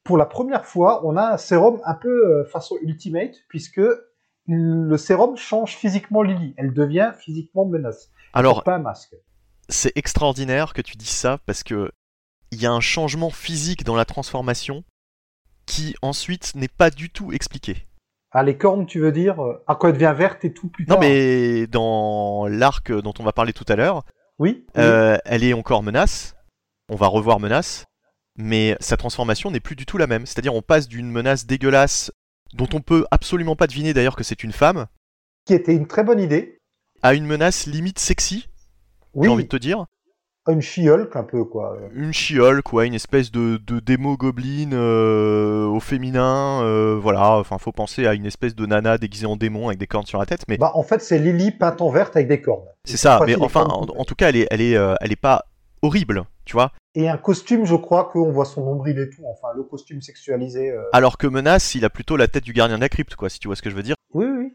pour 0.04 0.18
la 0.18 0.26
première 0.26 0.66
fois, 0.66 1.06
on 1.06 1.18
a 1.18 1.34
un 1.34 1.38
sérum 1.38 1.82
un 1.84 1.94
peu 1.94 2.10
euh, 2.10 2.46
façon 2.46 2.78
ultimate, 2.82 3.36
puisque 3.50 3.82
le 4.48 4.98
sérum 4.98 5.36
change 5.36 5.76
physiquement 5.76 6.22
Lily. 6.22 6.54
Elle 6.58 6.74
devient 6.74 7.12
physiquement 7.20 7.66
menace. 7.66 8.10
Alors 8.32 8.64
pas 8.64 8.76
un 8.76 8.80
masque. 8.80 9.16
c'est 9.68 9.92
extraordinaire 9.98 10.74
que 10.74 10.82
tu 10.82 10.96
dises 10.96 11.10
ça 11.10 11.40
parce 11.46 11.64
que 11.64 11.92
il 12.52 12.62
y 12.62 12.66
a 12.66 12.72
un 12.72 12.80
changement 12.80 13.30
physique 13.30 13.84
dans 13.84 13.96
la 13.96 14.06
transformation 14.06 14.86
qui 15.66 15.96
ensuite 16.02 16.56
n'est 16.56 16.70
pas 16.70 16.90
du 16.90 17.10
tout 17.10 17.34
expliqué. 17.34 17.87
Ah, 18.32 18.44
les 18.44 18.58
cornes, 18.58 18.86
tu 18.86 19.00
veux 19.00 19.12
dire 19.12 19.38
Ah, 19.68 19.76
quand 19.76 19.88
elle 19.88 19.94
devient 19.94 20.14
verte 20.16 20.44
et 20.46 20.54
tout 20.54 20.68
plus 20.70 20.86
Non 20.86 20.96
tard. 20.96 21.00
mais 21.00 21.66
dans 21.68 22.48
l'arc 22.48 22.92
dont 22.92 23.14
on 23.20 23.24
va 23.24 23.32
parler 23.32 23.54
tout 23.54 23.66
à 23.68 23.76
l'heure, 23.76 24.04
Oui. 24.40 24.66
oui. 24.76 24.82
euh, 24.84 25.18
elle 25.26 25.44
est 25.44 25.54
encore 25.54 25.82
menace. 25.84 26.36
On 26.90 26.96
va 26.96 27.08
revoir 27.08 27.40
menace. 27.40 27.86
mais 28.40 28.78
sa 28.80 28.98
transformation 28.98 29.50
n'est 29.50 29.60
plus 29.60 29.76
du 29.76 29.86
tout 29.88 29.98
la 29.98 30.06
même. 30.08 30.26
C'est-à-dire 30.28 30.54
on 30.54 30.62
passe 30.62 30.88
d'une 30.88 31.10
menace 31.10 31.46
dégueulasse 31.48 32.12
dont 32.54 32.68
on 32.74 32.82
peut 32.82 33.06
absolument 33.12 33.56
pas 33.56 33.66
deviner 33.68 33.94
d'ailleurs 33.94 34.16
que 34.16 34.24
c'est 34.24 34.44
une 34.44 34.52
femme, 34.52 34.86
Qui 35.46 35.54
était 35.56 35.74
une 35.76 35.88
très 35.88 36.04
bonne 36.04 36.20
idée. 36.20 36.60
à 37.02 37.14
une 37.16 37.26
menace 37.26 37.66
limite 37.66 37.98
sexy, 38.00 38.48
Oui, 39.14 39.26
j'ai 39.28 39.34
envie 39.34 39.44
de 39.44 39.50
te 39.50 39.58
dire. 39.58 39.86
Une 40.52 40.62
She-Hulk 40.62 41.16
un 41.16 41.24
peu, 41.24 41.44
quoi. 41.44 41.78
Une 41.94 42.14
chiole, 42.14 42.62
quoi, 42.64 42.86
une 42.86 42.94
espèce 42.94 43.32
de, 43.32 43.58
de 43.58 43.80
démo 43.80 44.18
goblin 44.18 44.72
euh, 44.74 45.66
au 45.66 45.80
féminin, 45.80 46.62
euh, 46.64 46.98
voilà, 47.02 47.34
enfin 47.34 47.58
faut 47.58 47.72
penser 47.72 48.08
à 48.08 48.14
une 48.14 48.26
espèce 48.26 48.56
de 48.56 48.66
nana 48.66 48.98
déguisée 48.98 49.26
en 49.26 49.36
démon 49.36 49.68
avec 49.68 49.80
des 49.80 49.88
cornes 49.88 50.06
sur 50.06 50.20
la 50.20 50.26
tête, 50.26 50.44
mais 50.48 50.58
Bah, 50.58 50.72
en 50.76 50.84
fait, 50.84 51.02
c'est 51.02 51.20
Lily 51.20 51.52
peinte 51.52 51.82
en 51.82 51.90
verte 51.90 52.16
avec 52.16 52.28
des 52.28 52.42
cornes. 52.42 52.66
c'est 52.86 52.98
ça, 52.98 53.20
mais 53.26 53.36
enfin, 53.40 53.64
en, 53.64 54.06
tout 54.06 54.16
cas, 54.16 54.30
elle 54.30 54.38
est, 54.38 54.48
elle 54.52 54.62
est, 54.62 54.76
euh, 54.76 54.96
elle 55.02 55.12
est 55.12 55.16
pas 55.16 55.46
horrible, 55.82 56.24
tu 56.46 56.54
vois. 56.54 56.72
Et 56.96 57.08
un 57.08 57.18
costume, 57.18 57.66
je 57.66 57.76
crois 57.76 58.06
qu'on 58.06 58.32
voit 58.32 58.46
son 58.46 58.66
nombril 58.66 58.98
et 58.98 59.10
tout. 59.10 59.22
Enfin, 59.28 59.50
le 59.56 59.64
costume 59.64 60.02
sexualisé. 60.02 60.74
Alors 60.94 61.18
que 61.18 61.28
Menace, 61.28 61.76
il 61.76 61.86
a 61.86 61.90
plutôt 61.90 62.18
la 62.18 62.28
tête 62.28 62.44
du 62.44 62.54
gardien 62.54 62.78
de 62.78 62.82
la 62.82 62.90
crypte, 62.90 63.16
quoi, 63.16 63.30
si 63.30 63.40
tu 63.40 63.48
vois 63.48 63.56
ce 63.56 63.62
que 63.62 63.70
je 63.70 63.76
veux 63.76 63.84
dire. 63.84 63.96
Oui, 64.14 64.26
oui. 64.26 64.52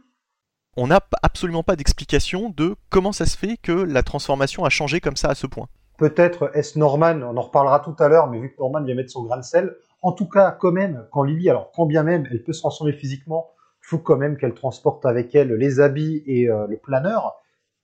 On 0.76 0.86
n'a 0.86 1.00
absolument 1.22 1.62
pas 1.62 1.76
d'explication 1.76 2.48
de 2.48 2.76
comment 2.88 3.12
ça 3.12 3.26
se 3.26 3.36
fait 3.36 3.58
que 3.58 3.72
la 3.72 4.02
transformation 4.02 4.64
a 4.64 4.70
changé 4.70 5.00
comme 5.00 5.16
ça 5.16 5.28
à 5.28 5.34
ce 5.34 5.46
point. 5.46 5.68
Peut-être 6.02 6.50
est-ce 6.54 6.80
Norman, 6.80 7.22
on 7.22 7.36
en 7.36 7.42
reparlera 7.42 7.78
tout 7.78 7.94
à 8.00 8.08
l'heure, 8.08 8.28
mais 8.28 8.40
vu 8.40 8.50
que 8.50 8.58
Norman 8.58 8.82
vient 8.82 8.96
mettre 8.96 9.12
son 9.12 9.22
grain 9.22 9.36
de 9.36 9.44
sel, 9.44 9.76
en 10.00 10.10
tout 10.10 10.28
cas, 10.28 10.50
quand 10.50 10.72
même, 10.72 11.06
quand 11.12 11.22
Lily, 11.22 11.48
alors 11.48 11.70
quand 11.70 11.86
bien 11.86 12.02
même 12.02 12.26
elle 12.28 12.42
peut 12.42 12.52
se 12.52 12.58
transformer 12.58 12.92
physiquement, 12.92 13.52
il 13.80 13.86
faut 13.86 13.98
quand 13.98 14.16
même 14.16 14.36
qu'elle 14.36 14.52
transporte 14.52 15.06
avec 15.06 15.32
elle 15.36 15.52
les 15.52 15.78
habits 15.78 16.24
et 16.26 16.50
euh, 16.50 16.66
le 16.66 16.76
planeur. 16.76 17.40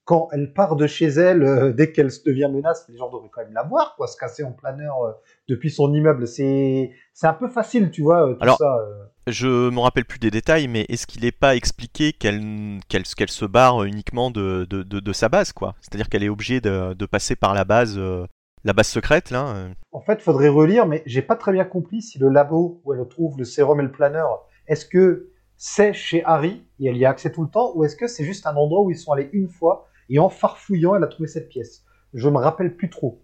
Quand 0.09 0.29
elle 0.33 0.55
part 0.55 0.75
de 0.77 0.87
chez 0.87 1.05
elle, 1.09 1.43
euh, 1.43 1.71
dès 1.71 1.93
qu'elle 1.93 2.09
devient 2.25 2.49
menace, 2.51 2.87
les 2.89 2.97
gens 2.97 3.11
devraient 3.11 3.29
quand 3.31 3.43
même 3.43 3.53
la 3.53 3.63
voir, 3.63 3.95
quoi, 3.95 4.07
se 4.07 4.17
casser 4.17 4.43
en 4.43 4.53
planeur 4.53 5.03
euh, 5.03 5.13
depuis 5.51 5.71
son 5.71 5.93
immeuble. 5.93 6.27
C'est 6.27 6.93
c'est 7.13 7.27
un 7.27 7.35
peu 7.35 7.47
facile, 7.49 7.91
tu 7.91 8.01
vois, 8.01 8.27
euh, 8.27 8.33
tout 8.33 8.39
Alors- 8.41 8.57
ça. 8.57 8.75
euh. 8.79 9.05
Je 9.27 9.69
me 9.69 9.81
rappelle 9.81 10.07
plus 10.07 10.19
des 10.19 10.31
détails, 10.31 10.67
mais 10.67 10.87
est-ce 10.89 11.07
qu'il 11.07 11.23
n'est 11.25 11.31
pas 11.31 11.55
expliqué 11.57 12.15
qu'elle 12.15 12.41
qu'elle 12.89 13.03
qu'elle 13.03 13.29
se 13.29 13.45
barre 13.45 13.85
uniquement 13.85 14.31
de, 14.31 14.67
de, 14.71 14.83
de- 14.83 15.01
de 15.01 15.13
sa 15.13 15.29
base, 15.29 15.53
quoi? 15.53 15.75
C'est-à-dire 15.83 16.09
qu'elle 16.09 16.25
est 16.25 16.31
obligée 16.31 16.63
de, 16.63 16.95
de 16.95 17.05
passer 17.05 17.37
par 17.37 17.53
la 17.53 17.65
base, 17.67 17.97
euh, 17.99 18.25
la 18.65 18.73
base 18.73 18.89
secrète, 18.89 19.31
là. 19.31 19.69
En 19.93 20.01
fait, 20.01 20.23
faudrait 20.23 20.49
relire, 20.49 20.87
mais 20.87 21.03
j'ai 21.05 21.21
pas 21.21 21.37
très 21.37 21.53
bien 21.53 21.67
compris 21.67 22.01
si 22.01 22.19
le 22.19 22.31
labo 22.31 22.81
où 22.87 22.95
elle 22.95 23.07
trouve 23.09 23.37
le 23.37 23.45
sérum 23.45 23.79
et 23.81 23.83
le 23.83 23.93
planeur, 23.93 24.47
est-ce 24.69 24.87
que 24.87 25.29
c'est 25.59 25.93
chez 25.93 26.25
Harry 26.25 26.65
et 26.81 26.87
elle 26.87 26.97
y 26.97 27.05
a 27.05 27.11
accès 27.11 27.31
tout 27.31 27.43
le 27.43 27.51
temps, 27.51 27.73
ou 27.75 27.85
est-ce 27.85 27.97
que 27.97 28.07
c'est 28.07 28.25
juste 28.25 28.47
un 28.47 28.57
endroit 28.57 28.81
où 28.81 28.91
ils 28.91 28.97
sont 28.97 29.13
allés 29.13 29.29
une 29.35 29.49
fois 29.51 29.88
et 30.09 30.19
en 30.19 30.29
farfouillant, 30.29 30.95
elle 30.95 31.05
a 31.05 31.09
trouvé 31.09 31.29
cette 31.29 31.49
pièce 31.49 31.85
Je 32.15 32.29
me 32.29 32.39
rappelle 32.39 32.77
plus 32.77 32.91
trop. 32.91 33.23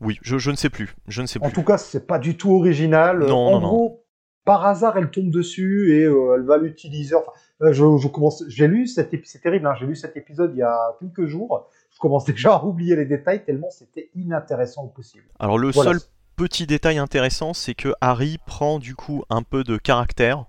Oui, 0.00 0.18
je, 0.22 0.36
je 0.38 0.50
ne 0.50 0.56
sais 0.56 0.70
plus. 0.70 0.94
Je 1.08 1.22
ne 1.22 1.26
sais 1.26 1.38
En 1.40 1.46
plus. 1.46 1.54
tout 1.54 1.62
cas, 1.64 1.78
c'est 1.78 2.06
pas 2.06 2.18
du 2.18 2.36
tout 2.36 2.52
original. 2.52 3.20
Non, 3.20 3.36
en 3.36 3.50
non, 3.52 3.60
non. 3.60 3.68
gros, 3.68 4.04
par 4.44 4.66
hasard, 4.66 4.96
elle 4.98 5.10
tombe 5.10 5.30
dessus 5.30 5.94
et 5.94 6.04
euh, 6.04 6.34
elle 6.36 6.42
va 6.44 6.58
l'utiliser. 6.58 7.14
Enfin, 7.14 7.32
euh, 7.62 7.72
je, 7.72 7.84
je 7.98 8.08
commence. 8.08 8.44
J'ai 8.48 8.68
lu 8.68 8.86
cet 8.86 9.14
épisode. 9.14 9.32
C'est 9.32 9.40
terrible. 9.40 9.66
Hein, 9.66 9.74
j'ai 9.80 9.86
lu 9.86 9.96
cet 9.96 10.16
épisode 10.16 10.52
il 10.54 10.58
y 10.58 10.62
a 10.62 10.76
quelques 11.00 11.26
jours. 11.26 11.68
Je 11.94 11.98
commence 11.98 12.24
déjà 12.26 12.56
à 12.56 12.64
oublier 12.64 12.94
les 12.94 13.06
détails 13.06 13.42
tellement 13.44 13.70
c'était 13.70 14.10
inintéressant 14.14 14.84
au 14.84 14.88
possible. 14.88 15.24
Alors 15.38 15.58
le 15.58 15.70
Voilà. 15.70 15.92
seul 15.92 16.00
petit 16.36 16.66
détail 16.66 16.98
intéressant, 16.98 17.54
c'est 17.54 17.74
que 17.74 17.94
Harry 18.02 18.36
prend 18.46 18.78
du 18.78 18.94
coup 18.94 19.24
un 19.30 19.42
peu 19.42 19.64
de 19.64 19.78
caractère 19.78 20.44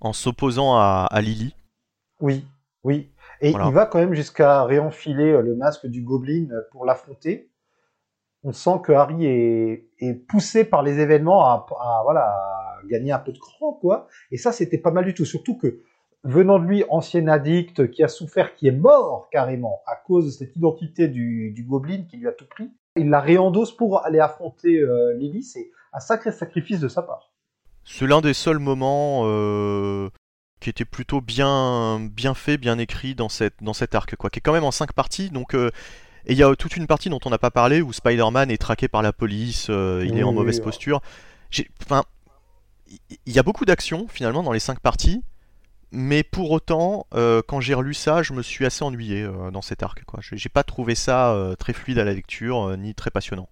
en 0.00 0.14
s'opposant 0.14 0.74
à, 0.76 1.06
à 1.10 1.20
Lily. 1.20 1.54
Oui, 2.20 2.46
oui. 2.84 3.11
Et 3.42 3.50
Voilà. 3.50 3.66
il 3.66 3.72
va 3.72 3.86
quand 3.86 3.98
même 3.98 4.14
jusqu'à 4.14 4.64
réenfiler 4.64 5.32
euh, 5.32 5.42
le 5.42 5.54
masque 5.54 5.86
du 5.86 6.02
Goblin 6.02 6.46
euh, 6.52 6.62
pour 6.70 6.86
l'affronter. 6.86 7.50
On 8.44 8.52
sent 8.52 8.80
que 8.82 8.92
Harry 8.92 9.26
est, 9.26 9.88
est 10.00 10.14
poussé 10.14 10.64
par 10.64 10.82
les 10.82 10.98
événements 10.98 11.44
à, 11.44 11.66
à, 11.80 12.00
voilà, 12.04 12.22
à 12.22 12.80
gagner 12.88 13.12
un 13.12 13.18
peu 13.18 13.32
de 13.32 13.38
cran, 13.38 13.72
quoi. 13.74 14.08
Et 14.30 14.36
ça, 14.36 14.50
c'était 14.52 14.78
pas 14.78 14.90
mal 14.90 15.04
du 15.04 15.14
tout. 15.14 15.24
Surtout 15.24 15.56
que, 15.56 15.80
venant 16.24 16.58
de 16.58 16.64
lui, 16.64 16.84
ancien 16.88 17.28
addict, 17.28 17.90
qui 17.90 18.02
a 18.02 18.08
souffert, 18.08 18.54
qui 18.54 18.66
est 18.68 18.72
mort 18.72 19.28
carrément 19.30 19.82
à 19.86 19.94
cause 19.96 20.26
de 20.26 20.30
cette 20.30 20.56
identité 20.56 21.06
du, 21.08 21.50
du 21.52 21.62
Goblin 21.64 22.04
qui 22.08 22.16
lui 22.16 22.26
a 22.28 22.32
tout 22.32 22.46
pris, 22.48 22.70
il 22.96 23.10
la 23.10 23.20
réendosse 23.20 23.76
pour 23.76 24.04
aller 24.04 24.18
affronter 24.20 24.78
euh, 24.78 25.14
Lily. 25.14 25.42
C'est 25.42 25.70
un 25.92 26.00
sacré 26.00 26.32
sacrifice 26.32 26.80
de 26.80 26.88
sa 26.88 27.02
part. 27.02 27.32
C'est 27.84 28.06
l'un 28.06 28.20
des 28.20 28.34
seuls 28.34 28.58
moments 28.60 29.22
euh, 29.26 30.08
qui 30.62 30.70
était 30.70 30.84
plutôt 30.84 31.20
bien, 31.20 32.00
bien 32.00 32.34
fait, 32.34 32.56
bien 32.56 32.78
écrit 32.78 33.14
dans, 33.14 33.28
cette, 33.28 33.62
dans 33.62 33.74
cet 33.74 33.94
arc, 33.94 34.16
quoi, 34.16 34.30
qui 34.30 34.38
est 34.38 34.42
quand 34.42 34.52
même 34.52 34.64
en 34.64 34.70
5 34.70 34.92
parties. 34.92 35.30
Donc, 35.30 35.54
euh, 35.54 35.70
et 36.26 36.32
il 36.32 36.38
y 36.38 36.42
a 36.42 36.56
toute 36.56 36.76
une 36.76 36.86
partie 36.86 37.10
dont 37.10 37.20
on 37.24 37.30
n'a 37.30 37.38
pas 37.38 37.50
parlé 37.50 37.82
où 37.82 37.92
Spider-Man 37.92 38.50
est 38.50 38.58
traqué 38.58 38.88
par 38.88 39.02
la 39.02 39.12
police, 39.12 39.66
euh, 39.68 40.06
il 40.06 40.18
est 40.18 40.22
en 40.22 40.30
oui, 40.30 40.36
mauvaise 40.36 40.58
ouais. 40.58 40.64
posture. 40.64 41.02
Enfin, 41.82 42.04
il 43.26 43.32
y 43.32 43.38
a 43.38 43.42
beaucoup 43.42 43.64
d'actions 43.64 44.06
finalement 44.08 44.42
dans 44.42 44.52
les 44.52 44.60
5 44.60 44.80
parties. 44.80 45.22
Mais 45.94 46.22
pour 46.22 46.50
autant, 46.50 47.06
euh, 47.12 47.42
quand 47.46 47.60
j'ai 47.60 47.74
relu 47.74 47.92
ça, 47.92 48.22
je 48.22 48.32
me 48.32 48.40
suis 48.40 48.64
assez 48.64 48.82
ennuyé 48.82 49.22
euh, 49.22 49.50
dans 49.50 49.60
cet 49.60 49.82
arc. 49.82 50.04
Quoi. 50.04 50.20
J'ai 50.22 50.48
pas 50.48 50.62
trouvé 50.62 50.94
ça 50.94 51.34
euh, 51.34 51.54
très 51.54 51.74
fluide 51.74 51.98
à 51.98 52.04
la 52.04 52.14
lecture, 52.14 52.62
euh, 52.62 52.76
ni 52.76 52.94
très 52.94 53.10
passionnant. 53.10 53.50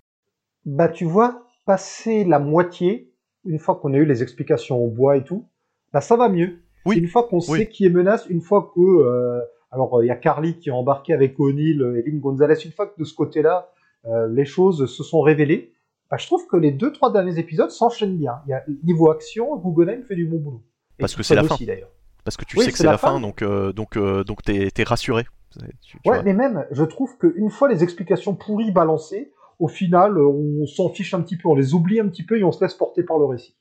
Bah, 0.64 0.88
tu 0.88 1.04
vois, 1.04 1.46
passer 1.66 2.24
la 2.24 2.38
moitié, 2.38 3.12
une 3.44 3.58
fois 3.58 3.76
qu'on 3.76 3.92
a 3.92 3.98
eu 3.98 4.06
les 4.06 4.22
explications 4.22 4.78
au 4.78 4.88
bois 4.88 5.18
et 5.18 5.24
tout, 5.24 5.50
bah, 5.92 6.00
ça 6.00 6.16
va 6.16 6.30
mieux. 6.30 6.62
Oui. 6.86 6.96
Une 6.98 7.08
fois 7.08 7.24
qu'on 7.28 7.38
Oui. 7.38 7.58
sait 7.58 7.68
qui 7.68 7.84
est 7.86 7.90
menace, 7.90 8.26
une 8.28 8.40
fois 8.40 8.72
que, 8.74 8.80
euh, 8.80 9.40
alors, 9.70 10.02
il 10.02 10.06
y 10.06 10.10
a 10.10 10.16
Carly 10.16 10.58
qui 10.58 10.68
est 10.70 10.72
embarquée 10.72 11.12
avec 11.12 11.38
O'Neill, 11.38 11.80
euh, 11.82 12.02
Evan 12.06 12.20
Gonzalez, 12.20 12.56
une 12.64 12.72
fois 12.72 12.86
que 12.86 12.98
de 12.98 13.04
ce 13.04 13.14
côté-là, 13.14 13.70
euh, 14.06 14.26
les 14.28 14.44
choses 14.44 14.86
se 14.86 15.02
sont 15.04 15.20
révélées, 15.20 15.72
bah, 16.10 16.16
je 16.16 16.26
trouve 16.26 16.46
que 16.46 16.56
les 16.56 16.72
deux, 16.72 16.92
trois 16.92 17.12
derniers 17.12 17.38
épisodes 17.38 17.70
s'enchaînent 17.70 18.16
bien. 18.16 18.40
Il 18.46 18.50
y 18.50 18.52
a, 18.54 18.64
niveau 18.82 19.10
action, 19.10 19.56
Guggenheim 19.56 20.02
fait 20.04 20.16
du 20.16 20.26
bon 20.26 20.38
boulot. 20.38 20.62
Et 20.98 21.02
Parce 21.02 21.14
que 21.14 21.22
c'est 21.22 21.34
la 21.34 21.44
fin. 21.44 21.56
d'ailleurs. 21.60 21.90
Parce 22.24 22.36
que 22.36 22.44
tu 22.44 22.58
Oui, 22.58 22.64
sais 22.64 22.72
que 22.72 22.78
c'est 22.78 22.84
la 22.84 22.92
la 22.92 22.98
fin, 22.98 23.12
fin. 23.14 23.20
donc, 23.20 23.42
euh, 23.42 23.72
donc, 23.72 23.96
euh, 23.96 24.24
donc 24.24 24.42
t'es 24.42 24.70
t'es 24.70 24.82
rassuré. 24.82 25.24
Tu- 25.52 25.60
tu 25.82 25.96
Ouais, 26.08 26.16
vois. 26.16 26.22
mais 26.22 26.34
même, 26.34 26.66
je 26.70 26.84
trouve 26.84 27.16
qu'une 27.18 27.50
fois 27.50 27.68
les 27.68 27.82
explications 27.82 28.34
pourries 28.34 28.70
balancées, 28.72 29.32
au 29.58 29.68
final, 29.68 30.16
euh, 30.18 30.26
on 30.26 30.66
s'en 30.66 30.88
fiche 30.90 31.14
un 31.14 31.22
petit 31.22 31.36
peu, 31.36 31.48
on 31.48 31.54
les 31.54 31.74
oublie 31.74 31.98
un 32.00 32.08
petit 32.08 32.22
peu 32.24 32.38
et 32.38 32.44
on 32.44 32.52
se 32.52 32.62
laisse 32.62 32.74
porter 32.74 33.02
par 33.02 33.18
le 33.18 33.24
récit. 33.26 33.56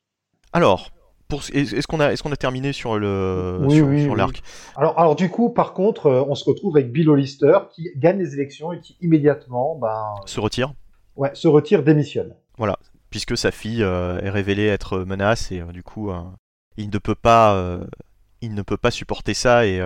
Alors, 0.53 0.89
pour, 1.29 1.43
est-ce 1.53 1.87
qu'on 1.87 1.99
a, 1.99 2.11
est 2.11 2.21
qu'on 2.21 2.31
a 2.31 2.35
terminé 2.35 2.73
sur 2.73 2.97
le 2.97 3.59
Oui, 3.61 3.75
sur, 3.75 3.87
oui, 3.87 4.03
sur 4.03 4.11
oui. 4.13 4.17
l'arc? 4.17 4.41
Alors, 4.75 4.99
alors 4.99 5.15
du 5.15 5.29
coup, 5.29 5.51
par 5.51 5.73
contre, 5.73 6.07
euh, 6.07 6.23
on 6.27 6.33
se 6.35 6.43
retrouve 6.43 6.75
avec 6.75 6.91
Bill 6.91 7.07
Hollister 7.07 7.59
qui 7.71 7.89
gagne 7.95 8.17
les 8.17 8.33
élections 8.33 8.73
et 8.73 8.79
qui 8.81 8.97
immédiatement 8.99 9.77
ben, 9.79 10.15
Se 10.25 10.39
retire, 10.39 10.73
ouais, 11.15 11.29
se 11.33 11.47
retire, 11.47 11.83
démissionne. 11.83 12.33
puisque 13.11 13.37
sa 13.37 13.51
fille 13.51 13.83
euh, 13.83 14.19
est 14.21 14.29
révélée 14.29 14.67
être 14.67 14.99
menace 14.99 15.51
et 15.51 15.61
euh, 15.61 15.71
du 15.71 15.83
coup, 15.83 16.09
euh, 16.09 16.19
il 16.77 16.89
ne 16.89 16.97
peut 16.97 17.15
pas, 17.15 17.79
il 18.41 18.53
ne 18.55 18.61
peut 18.63 18.77
pas 18.77 18.91
supporter 18.91 19.33
ça 19.33 19.65
et 19.67 19.85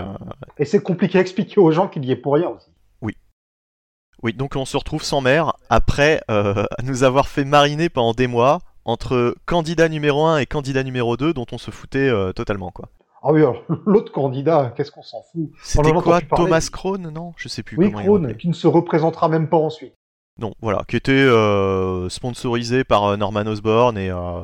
Et 0.57 0.65
c'est 0.65 0.81
compliqué 0.81 1.17
à 1.17 1.21
expliquer 1.21 1.59
aux 1.59 1.71
gens 1.71 1.87
qu'il 1.87 2.05
y 2.05 2.11
est 2.11 2.15
pour 2.15 2.35
rien 2.35 2.49
aussi. 2.49 2.69
oui, 3.01 4.33
donc 4.33 4.55
on 4.55 4.63
se 4.63 4.77
retrouve 4.77 5.03
sans 5.03 5.19
mère 5.19 5.53
après 5.69 6.21
nous 6.83 7.03
avoir 7.03 7.27
fait 7.27 7.43
mariner 7.45 7.89
pendant 7.89 8.13
des 8.13 8.27
mois 8.27 8.59
entre 8.85 9.35
candidat 9.45 9.89
numéro 9.89 10.25
1 10.25 10.39
et 10.39 10.45
candidat 10.45 10.83
numéro 10.83 11.17
2 11.17 11.33
dont 11.33 11.45
on 11.51 11.57
se 11.57 11.71
foutait 11.71 12.09
euh, 12.09 12.33
totalement 12.33 12.71
quoi. 12.71 12.89
Ah 13.23 13.31
oui, 13.31 13.39
alors, 13.39 13.63
l'autre 13.85 14.11
candidat, 14.11 14.73
qu'est-ce 14.75 14.91
qu'on 14.91 15.01
s'en 15.01 15.23
fout? 15.31 15.49
C'était 15.63 15.93
quoi. 15.93 16.19
Thomas 16.21 16.67
Crown 16.71 17.09
Non, 17.09 17.33
je 17.37 17.47
sais 17.47 17.63
plus 17.63 17.77
Oui, 17.77 17.85
comment 17.85 18.01
il 18.01 18.05
Krohn, 18.05 18.37
qui 18.37 18.49
ne 18.49 18.53
se 18.53 18.67
représentera 18.67 19.29
même 19.29 19.47
pas 19.47 19.57
ensuite. 19.57 19.93
Non, 20.39 20.53
voilà, 20.61 20.83
qui 20.87 20.95
était 20.95 21.11
euh, 21.11 22.09
sponsorisé 22.09 22.83
par 22.83 23.05
euh, 23.05 23.17
Norman 23.17 23.45
Osborn 23.45 23.97
et 23.97 24.09
euh, 24.09 24.41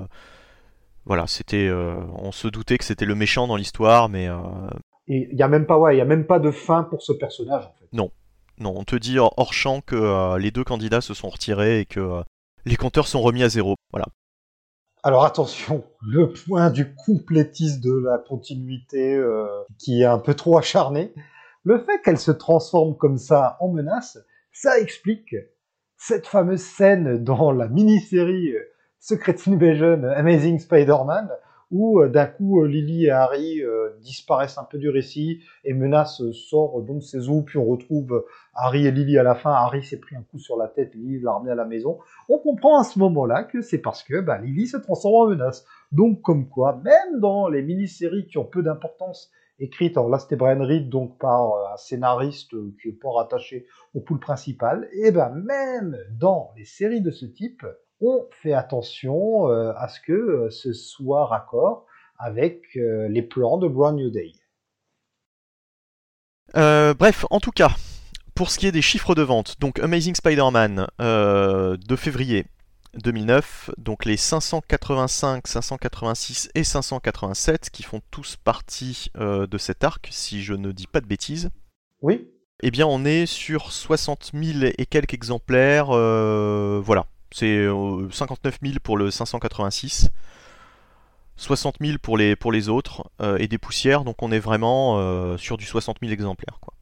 voilà, 1.06 1.26
c'était, 1.26 1.72
on 1.72 2.32
se 2.32 2.48
doutait 2.48 2.78
que 2.78 2.84
c'était 2.84 3.06
le 3.06 3.16
méchant 3.16 3.48
dans 3.48 3.56
l'histoire, 3.56 4.10
mais 4.10 4.28
Et 5.08 5.28
il 5.32 5.38
y 5.38 5.42
a 5.42 5.48
même 5.48 5.66
pas, 5.66 5.80
ouais, 5.80 5.96
il 5.96 5.98
y 5.98 6.02
a 6.02 6.06
même 6.06 6.28
pas 6.28 6.38
de 6.38 6.52
fin 6.52 6.84
pour 6.84 7.02
ce 7.02 7.14
personnage 7.14 7.66
en 7.66 7.74
fait. 7.80 7.88
non, 7.92 8.12
on 8.60 8.84
te 8.84 8.96
dit 8.96 9.18
hors 9.18 9.54
champ 9.54 9.82
que 9.82 10.38
les 10.38 10.52
deux 10.52 10.64
candidats 10.64 11.02
se 11.02 11.16
sont 11.16 11.30
retirés 11.30 11.80
et 11.80 11.86
que 11.86 12.22
les 12.66 12.76
compteurs 12.76 13.08
sont 13.08 13.22
remis 13.22 13.42
à 13.42 13.50
zéro. 13.50 13.74
Voilà. 13.92 14.06
Alors 15.02 15.24
attention, 15.24 15.86
le 16.02 16.32
point 16.34 16.70
du 16.70 16.94
complétisme 16.94 17.82
de 17.82 17.98
la 18.04 18.18
continuité 18.18 19.16
euh, 19.16 19.46
qui 19.78 20.02
est 20.02 20.06
un 20.06 20.20
peu 20.20 20.34
trop 20.34 20.58
acharné, 20.58 21.14
le 21.64 21.80
fait 21.80 22.02
qu'elle 22.04 22.18
se 22.18 22.32
transforme 22.32 22.98
comme 22.98 23.18
ça 23.18 23.58
en 23.60 23.70
menace, 23.70 24.18
ça 24.52 24.80
explique 24.80 25.36
cette 25.96 26.28
fameuse 26.28 26.62
scène 26.62 27.24
dans 27.24 27.52
la 27.52 27.68
mini-série 27.68 28.52
euh, 28.52 28.64
Secret 29.00 29.36
Invasion 29.48 30.04
Amazing 30.04 30.60
Spider-Man 30.60 31.30
où 31.72 32.02
euh, 32.02 32.10
d'un 32.10 32.26
coup 32.26 32.62
euh, 32.62 32.68
Lily 32.68 33.06
et 33.06 33.12
Harry 33.12 33.62
euh, 33.62 33.90
disparaissent 34.02 34.58
un 34.58 34.64
peu 34.64 34.78
du 34.78 34.90
récit 34.90 35.42
et 35.64 35.74
Menace 35.74 36.22
sort 36.32 36.82
donc 36.82 37.04
ses 37.04 37.30
os, 37.30 37.44
puis 37.46 37.58
on 37.58 37.66
retrouve 37.66 38.26
Harry 38.54 38.86
et 38.88 38.92
Lily 38.92 39.18
à 39.18 39.24
la 39.24 39.36
fin. 39.36 39.52
Harry 39.52 39.84
s'est 39.84 40.00
pris 40.00 40.16
un 40.16 40.24
coup 40.24 40.40
sur 40.40 40.58
la 40.58 40.68
tête, 40.68 40.94
Lily 40.96 41.22
l'a 41.22 41.34
ramené 41.34 41.52
à 41.52 41.56
la 41.56 41.66
maison 41.66 42.00
on 42.30 42.38
comprend 42.38 42.80
à 42.80 42.84
ce 42.84 43.00
moment-là 43.00 43.44
que 43.44 43.62
c'est 43.62 43.80
parce 43.80 44.04
que 44.04 44.22
bah, 44.22 44.38
Lily 44.38 44.68
se 44.68 44.78
transforme 44.78 45.16
en 45.16 45.30
menace. 45.30 45.66
Donc, 45.92 46.22
comme 46.22 46.48
quoi, 46.48 46.80
même 46.84 47.20
dans 47.20 47.50
les 47.50 47.64
mini-séries 47.64 48.28
qui 48.28 48.38
ont 48.38 48.46
peu 48.46 48.62
d'importance, 48.62 49.32
écrites, 49.60 49.98
alors 49.98 50.10
là 50.10 50.20
c'était 50.20 50.38
donc 50.82 51.18
par 51.18 51.74
un 51.74 51.78
scénariste 51.78 52.52
qui 52.82 52.88
n'est 52.88 52.94
pas 52.94 53.12
rattaché 53.12 53.66
au 53.94 54.00
pool 54.00 54.20
principal, 54.20 54.88
et 54.94 55.12
ben 55.12 55.30
même 55.32 55.98
dans 56.12 56.52
les 56.56 56.64
séries 56.64 57.02
de 57.02 57.12
ce 57.12 57.26
type, 57.26 57.66
on 58.02 58.28
fait 58.32 58.54
attention 58.54 59.48
à 59.48 59.88
ce 59.88 60.00
que 60.00 60.50
ce 60.50 60.74
soit 60.74 61.26
raccord 61.26 61.86
avec 62.18 62.64
les 62.76 63.22
plans 63.22 63.58
de 63.58 63.68
Brand 63.68 63.96
New 63.96 64.10
Day. 64.10 64.32
bref, 66.54 67.26
en 67.30 67.40
tout 67.40 67.52
cas, 67.52 67.72
pour 68.36 68.52
ce 68.52 68.60
qui 68.60 68.68
est 68.68 68.72
des 68.72 68.82
chiffres 68.82 69.16
de 69.16 69.22
vente, 69.22 69.60
donc 69.60 69.80
Amazing 69.80 70.16
Spider-Man 70.16 70.88
de 71.00 71.96
février 71.96 72.46
2009, 73.04 73.72
donc 73.78 74.06
les 74.06 74.18
585, 74.18 75.46
586 75.46 76.50
et 76.56 76.64
587 76.64 77.70
qui 77.70 77.84
font 77.84 78.02
tous 78.12 78.36
partie 78.38 79.12
de 79.16 79.58
cet 79.58 79.84
arc, 79.84 80.08
si 80.12 80.42
je 80.42 80.54
ne 80.54 80.72
dis 80.72 80.88
pas 80.88 81.02
de 81.02 81.06
bêtises. 81.06 81.50
Oui. 82.02 82.32
Eh 82.62 82.72
bien, 82.72 82.88
on 82.88 83.06
est 83.06 83.26
sur 83.26 83.72
60 83.72 84.32
000 84.34 84.72
et 84.78 84.86
quelques 84.86 85.14
exemplaires. 85.14 85.88
voilà, 85.88 87.06
c'est 87.32 87.68
59 88.12 88.58
000 88.62 88.76
pour 88.84 88.98
le 88.98 89.12
586. 89.12 90.10
60 91.36 91.76
000 91.80 91.98
pour 92.02 92.18
les, 92.18 92.36
pour 92.36 92.52
les 92.52 92.68
autres 92.68 93.10
et 93.38 93.48
des 93.48 93.58
poussières, 93.58 94.04
donc 94.04 94.22
on 94.22 94.32
est 94.32 94.40
vraiment 94.40 95.38
sur 95.38 95.56
du 95.56 95.66
60 95.66 95.98
000 96.02 96.12
exemplaires. 96.12 96.58
Quoi 96.60 96.74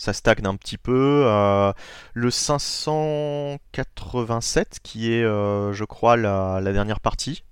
ça 0.00 0.12
stagne 0.14 0.46
un 0.46 0.56
petit 0.56 0.78
peu. 0.78 1.24
Euh, 1.26 1.74
le 2.14 2.30
587, 2.30 4.78
qui 4.82 5.12
est, 5.12 5.22
euh, 5.22 5.74
je 5.74 5.84
crois, 5.84 6.16
la, 6.16 6.62
dernière 6.72 7.00
partie. 7.00 7.44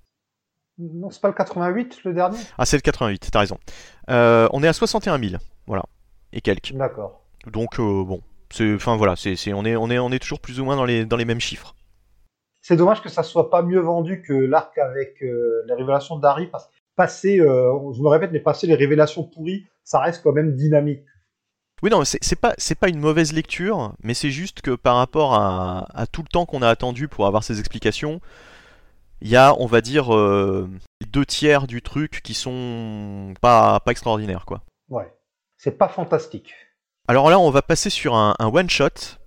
Non, 0.79 1.11
c'est 1.11 1.21
pas 1.21 1.27
le 1.27 1.35
88, 1.35 2.03
le 2.05 2.13
dernier? 2.13 2.39
Ah, 2.57 2.65
c'est 2.65 2.77
le 2.77 2.81
88, 2.81 3.29
t'as 3.31 3.39
raison. 3.39 3.59
Euh, 4.09 4.49
on 4.51 4.63
est 4.63 4.67
à 4.67 4.73
61 4.73 5.19
000, 5.19 5.35
voilà, 5.67 5.83
et 6.33 6.41
quelques. 6.41 6.73
D'accord. 6.73 7.21
Donc, 7.45 7.77
bon, 7.77 8.21
c'est, 8.49 8.73
enfin 8.73 8.95
voilà, 8.95 9.15
c'est, 9.15 9.35
on, 9.53 9.63
est, 9.63 9.75
on, 9.75 9.91
est, 9.91 9.99
on 9.99 10.11
est 10.11 10.19
toujours 10.19 10.39
plus 10.39 10.59
ou 10.59 10.65
moins 10.65 10.75
dans 10.75 10.85
les, 10.85 11.05
dans 11.05 11.17
les 11.17 11.25
mêmes 11.25 11.39
chiffres. 11.39 11.75
C'est 12.61 12.75
dommage 12.75 13.01
que 13.01 13.09
ça 13.09 13.23
soit 13.23 13.49
pas 13.49 13.61
mieux 13.61 13.79
vendu 13.79 14.21
que 14.21 14.33
l'arc 14.33 14.77
avec 14.77 15.21
les 15.21 15.73
révélations 15.73 16.17
d'Harry, 16.17 16.47
parce 16.47 16.67
que 16.67 16.71
passer, 16.95 17.37
je 17.37 18.01
me 18.01 18.07
répète, 18.07 18.31
mais 18.31 18.39
passer 18.39 18.67
les 18.67 18.75
révélations 18.75 19.23
pourries, 19.23 19.65
ça 19.83 19.99
reste 19.99 20.21
quand 20.23 20.33
même 20.33 20.55
dynamique. 20.55 21.03
Oui, 21.81 21.89
non, 21.89 22.03
c'est 22.03 22.35
pas, 22.35 22.55
pas 22.79 22.89
une 22.89 22.99
mauvaise 22.99 23.31
lecture, 23.31 23.93
mais 24.03 24.13
c'est 24.13 24.31
juste 24.31 24.61
que 24.61 24.75
par 24.75 24.97
rapport 24.97 25.33
à, 25.33 26.05
tout 26.11 26.21
le 26.21 26.27
temps 26.27 26.45
qu'on 26.45 26.61
a 26.61 26.67
attendu 26.67 27.07
pour 27.07 27.25
avoir 27.25 27.43
ces 27.43 27.59
explications, 27.59 28.19
il 29.21 29.29
y 29.29 29.37
a, 29.37 29.53
on 29.59 29.65
va 29.65 29.81
dire, 29.81 30.13
euh, 30.13 30.69
deux 31.07 31.25
tiers 31.25 31.67
du 31.67 31.81
truc 31.81 32.21
qui 32.21 32.33
sont 32.33 33.33
pas, 33.41 33.79
pas 33.79 33.91
extraordinaires, 33.91 34.45
quoi. 34.45 34.61
Ouais, 34.89 35.13
c'est 35.57 35.77
pas 35.77 35.87
fantastique. 35.87 36.53
Alors 37.07 37.29
là, 37.29 37.39
on 37.39 37.49
va 37.49 37.61
passer 37.61 37.89
sur 37.89 38.15
un, 38.15 38.35
one-shot 38.39 39.17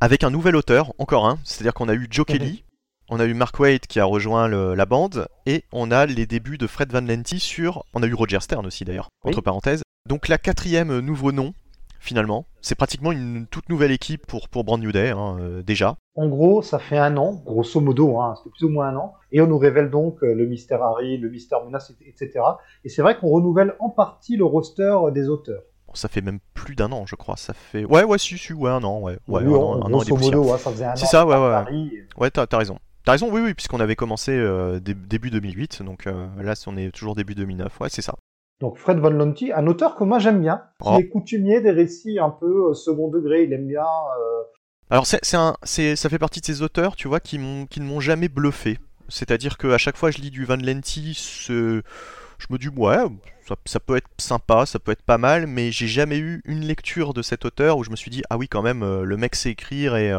avec 0.00 0.22
un 0.22 0.30
nouvel 0.30 0.56
auteur, 0.56 0.92
encore 0.98 1.26
un, 1.26 1.38
c'est-à-dire 1.44 1.74
qu'on 1.74 1.88
a 1.88 1.94
eu 1.94 2.08
Joe 2.10 2.26
Kelly, 2.26 2.64
on 3.12 3.20
a 3.20 3.26
eu 3.26 3.34
Mark 3.34 3.60
Waid 3.60 3.86
qui 3.86 4.00
a 4.00 4.06
rejoint 4.06 4.48
la 4.48 4.86
bande, 4.86 5.28
et 5.44 5.64
on 5.70 5.90
a 5.90 6.06
les 6.06 6.24
débuts 6.24 6.56
de 6.56 6.66
Fred 6.66 6.90
Van 6.92 7.02
Lenti 7.02 7.40
sur... 7.40 7.84
On 7.92 8.02
a 8.02 8.06
eu 8.06 8.14
Roger 8.14 8.40
Stern 8.40 8.64
aussi 8.64 8.86
d'ailleurs, 8.86 9.08
entre 9.22 9.42
parenthèses. 9.42 9.82
Donc 10.08 10.28
la 10.28 10.38
quatrième 10.38 10.98
nouveau 11.00 11.30
nom, 11.30 11.52
finalement. 12.00 12.46
C'est 12.62 12.74
pratiquement 12.74 13.12
une 13.12 13.46
toute 13.46 13.68
nouvelle 13.68 13.90
équipe 13.90 14.26
pour, 14.26 14.48
pour 14.48 14.64
Brand 14.64 14.80
New 14.80 14.92
Day, 14.92 15.10
hein, 15.10 15.36
euh, 15.40 15.62
déjà. 15.62 15.96
En 16.16 16.26
gros, 16.26 16.62
ça 16.62 16.78
fait 16.78 16.96
un 16.96 17.18
an, 17.18 17.42
grosso 17.44 17.80
modo, 17.80 18.18
hein, 18.18 18.34
c'est 18.42 18.48
plus 18.50 18.64
ou 18.64 18.70
moins 18.70 18.88
un 18.88 18.96
an, 18.96 19.12
et 19.30 19.42
on 19.42 19.46
nous 19.46 19.58
révèle 19.58 19.90
donc 19.90 20.24
euh, 20.24 20.32
le 20.32 20.46
mystère 20.46 20.82
Harry, 20.82 21.18
le 21.18 21.28
mystère 21.28 21.62
Menace, 21.66 21.92
etc. 22.06 22.40
Et 22.84 22.88
c'est 22.88 23.02
vrai 23.02 23.18
qu'on 23.18 23.28
renouvelle 23.28 23.74
en 23.78 23.90
partie 23.90 24.38
le 24.38 24.46
roster 24.46 24.96
des 25.12 25.28
auteurs. 25.28 25.62
Ça 25.92 26.08
fait 26.08 26.22
même 26.22 26.38
plus 26.54 26.74
d'un 26.74 26.90
an, 26.92 27.04
je 27.04 27.16
crois. 27.16 27.36
Ça 27.36 27.52
fait. 27.52 27.84
Ouais, 27.84 28.04
ouais, 28.04 28.16
si, 28.16 28.38
si, 28.38 28.54
ouais, 28.54 28.70
un 28.70 28.82
an, 28.82 29.00
ouais. 29.00 29.18
ouais 29.28 29.42
un, 29.42 29.52
an, 29.52 29.88
grosso 29.90 30.16
modo, 30.16 30.56
ça 30.56 30.70
faisait 30.70 30.86
un 30.86 30.92
an. 30.92 30.96
C'est 30.96 31.04
ça, 31.04 31.26
ouais, 31.26 31.36
ouais. 31.36 32.06
Ouais, 32.16 32.30
t'as 32.30 32.56
raison. 32.56 32.78
T'as 33.04 33.12
raison, 33.12 33.30
oui, 33.32 33.40
oui, 33.40 33.54
puisqu'on 33.54 33.80
avait 33.80 33.96
commencé 33.96 34.32
euh, 34.32 34.78
début 34.80 35.30
2008, 35.30 35.82
donc 35.82 36.04
là, 36.04 36.54
on 36.66 36.76
est 36.76 36.90
toujours 36.92 37.14
début 37.14 37.34
2009, 37.34 37.80
ouais, 37.80 37.88
c'est 37.88 38.02
ça. 38.02 38.14
Donc 38.62 38.78
Fred 38.78 38.98
Van 38.98 39.10
Lonti, 39.10 39.52
un 39.52 39.66
auteur 39.66 39.96
que 39.96 40.04
moi 40.04 40.20
j'aime 40.20 40.40
bien, 40.40 40.62
qui 40.80 40.88
oh. 40.88 40.96
est 40.96 41.08
coutumier 41.08 41.60
des 41.60 41.72
récits 41.72 42.20
un 42.20 42.30
peu 42.30 42.70
euh, 42.70 42.74
second 42.74 43.08
degré, 43.08 43.42
il 43.42 43.52
aime 43.52 43.66
bien. 43.66 43.82
Euh, 43.82 44.42
Alors 44.88 45.04
c'est, 45.04 45.24
ça 45.24 46.08
fait 46.08 46.18
partie 46.18 46.40
de 46.40 46.46
ces 46.46 46.62
auteurs, 46.62 46.94
tu 46.94 47.08
vois, 47.08 47.18
qui, 47.18 47.38
ne 47.38 47.66
m'ont 47.80 48.00
jamais 48.00 48.28
bluffé. 48.28 48.78
C'est-à-dire 49.08 49.58
qu'à 49.58 49.78
chaque 49.78 49.96
fois 49.96 50.12
je 50.12 50.18
lis 50.18 50.30
du 50.30 50.44
Van 50.44 50.56
Lenti, 50.56 51.42
je 51.48 51.82
me 52.50 52.56
dis 52.56 52.68
ouais, 52.68 52.98
ça, 53.66 53.80
peut 53.80 53.96
être 53.96 54.08
sympa, 54.18 54.64
ça 54.64 54.78
peut 54.78 54.92
être 54.92 55.02
pas 55.02 55.18
mal, 55.18 55.48
mais 55.48 55.72
j'ai 55.72 55.88
jamais 55.88 56.18
eu 56.18 56.40
une 56.44 56.60
lecture 56.60 57.14
de 57.14 57.22
cet 57.22 57.44
auteur 57.44 57.78
où 57.78 57.84
je 57.84 57.90
me 57.90 57.96
suis 57.96 58.12
dit 58.12 58.22
ah 58.30 58.38
oui 58.38 58.46
quand 58.46 58.62
même, 58.62 58.84
euh, 58.84 59.02
le 59.02 59.16
mec 59.16 59.34
sait 59.34 59.50
écrire 59.50 59.96
et, 59.96 60.12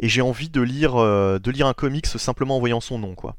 et 0.00 0.08
j'ai 0.08 0.22
envie 0.22 0.48
de 0.48 0.60
lire, 0.60 0.96
de 0.96 1.50
lire 1.50 1.66
un 1.66 1.74
comics 1.74 2.06
simplement 2.06 2.56
en 2.56 2.60
voyant 2.60 2.80
son 2.80 2.98
nom 2.98 3.14
quoi 3.14 3.36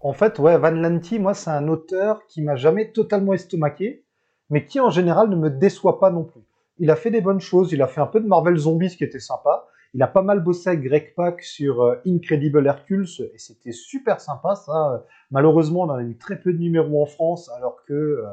en 0.00 0.12
fait, 0.12 0.38
ouais, 0.38 0.56
Van 0.56 0.70
Lanty, 0.70 1.18
moi, 1.18 1.34
c'est 1.34 1.50
un 1.50 1.68
auteur 1.68 2.26
qui 2.26 2.42
m'a 2.42 2.56
jamais 2.56 2.92
totalement 2.92 3.34
estomaqué, 3.34 4.04
mais 4.50 4.64
qui 4.64 4.80
en 4.80 4.90
général 4.90 5.28
ne 5.28 5.36
me 5.36 5.50
déçoit 5.50 6.00
pas 6.00 6.10
non 6.10 6.24
plus. 6.24 6.42
Il 6.78 6.90
a 6.90 6.96
fait 6.96 7.10
des 7.10 7.20
bonnes 7.20 7.40
choses, 7.40 7.72
il 7.72 7.82
a 7.82 7.86
fait 7.86 8.00
un 8.00 8.06
peu 8.06 8.20
de 8.20 8.26
Marvel 8.26 8.56
Zombies 8.56 8.96
qui 8.96 9.04
était 9.04 9.20
sympa. 9.20 9.66
Il 9.94 10.02
a 10.02 10.06
pas 10.06 10.22
mal 10.22 10.40
bossé 10.40 10.68
avec 10.70 10.82
Greg 10.82 11.14
Pak 11.14 11.42
sur 11.42 11.82
euh, 11.82 11.96
Incredible 12.06 12.66
Hercules 12.66 13.08
et 13.34 13.38
c'était 13.38 13.72
super 13.72 14.20
sympa 14.20 14.54
ça. 14.54 15.06
Malheureusement, 15.30 15.82
on 15.82 15.90
en 15.90 15.94
a 15.94 16.02
eu 16.02 16.18
très 16.18 16.38
peu 16.38 16.52
de 16.52 16.58
numéros 16.58 17.02
en 17.02 17.06
France 17.06 17.50
alors 17.56 17.82
que 17.86 17.94
euh, 17.94 18.26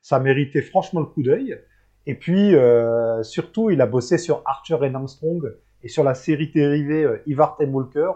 ça 0.00 0.20
méritait 0.20 0.62
franchement 0.62 1.00
le 1.00 1.06
coup 1.06 1.22
d'œil. 1.22 1.60
Et 2.06 2.14
puis 2.14 2.54
euh, 2.54 3.22
surtout, 3.22 3.68
il 3.68 3.82
a 3.82 3.86
bossé 3.86 4.16
sur 4.16 4.42
Archer 4.46 4.78
et 4.82 4.94
Armstrong 4.94 5.54
et 5.82 5.88
sur 5.88 6.04
la 6.04 6.14
série 6.14 6.50
dérivée 6.50 7.06
Ivar 7.26 7.56
Time 7.56 7.74
Walker 7.74 8.12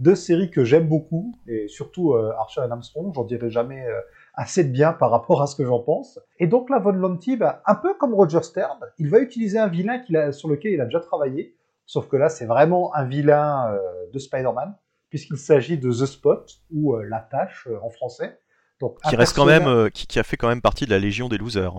deux 0.00 0.14
séries 0.14 0.50
que 0.50 0.64
j'aime 0.64 0.88
beaucoup, 0.88 1.38
et 1.46 1.68
surtout 1.68 2.14
euh, 2.14 2.32
Archer 2.38 2.62
et 2.66 2.70
Armstrong, 2.70 3.12
j'en 3.14 3.24
dirai 3.24 3.50
jamais 3.50 3.84
euh, 3.86 4.00
assez 4.34 4.64
de 4.64 4.70
bien 4.70 4.92
par 4.92 5.10
rapport 5.10 5.42
à 5.42 5.46
ce 5.46 5.54
que 5.54 5.64
j'en 5.64 5.80
pense. 5.80 6.18
Et 6.38 6.46
donc 6.46 6.70
là, 6.70 6.78
Von 6.78 6.92
Lonti, 6.92 7.36
bah, 7.36 7.62
un 7.66 7.74
peu 7.74 7.94
comme 7.94 8.14
Roger 8.14 8.42
Stern, 8.42 8.78
il 8.98 9.10
va 9.10 9.18
utiliser 9.18 9.58
un 9.58 9.68
vilain 9.68 10.02
sur 10.32 10.48
lequel 10.48 10.72
il 10.72 10.80
a 10.80 10.86
déjà 10.86 11.00
travaillé, 11.00 11.54
sauf 11.84 12.08
que 12.08 12.16
là, 12.16 12.30
c'est 12.30 12.46
vraiment 12.46 12.94
un 12.94 13.04
vilain 13.04 13.72
euh, 13.72 13.78
de 14.12 14.18
Spider-Man, 14.18 14.74
puisqu'il 15.10 15.36
s'agit 15.36 15.76
de 15.76 15.90
The 15.90 16.06
Spot, 16.06 16.50
ou 16.72 16.96
La 16.96 17.20
Tâche 17.20 17.68
en 17.82 17.90
français. 17.90 18.38
Donc, 18.80 18.96
qui 19.06 19.16
reste 19.16 19.36
quand 19.36 19.44
même, 19.44 19.90
qui, 19.90 20.18
a 20.18 20.22
fait 20.22 20.38
quand 20.38 20.48
même 20.48 20.62
partie 20.62 20.86
de 20.86 20.90
la 20.90 20.98
Légion 20.98 21.28
des 21.28 21.36
Losers. 21.36 21.74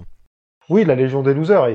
Oui, 0.72 0.86
la 0.86 0.96
Légion 0.96 1.22
des 1.22 1.34
Losers. 1.34 1.68
Et, 1.68 1.74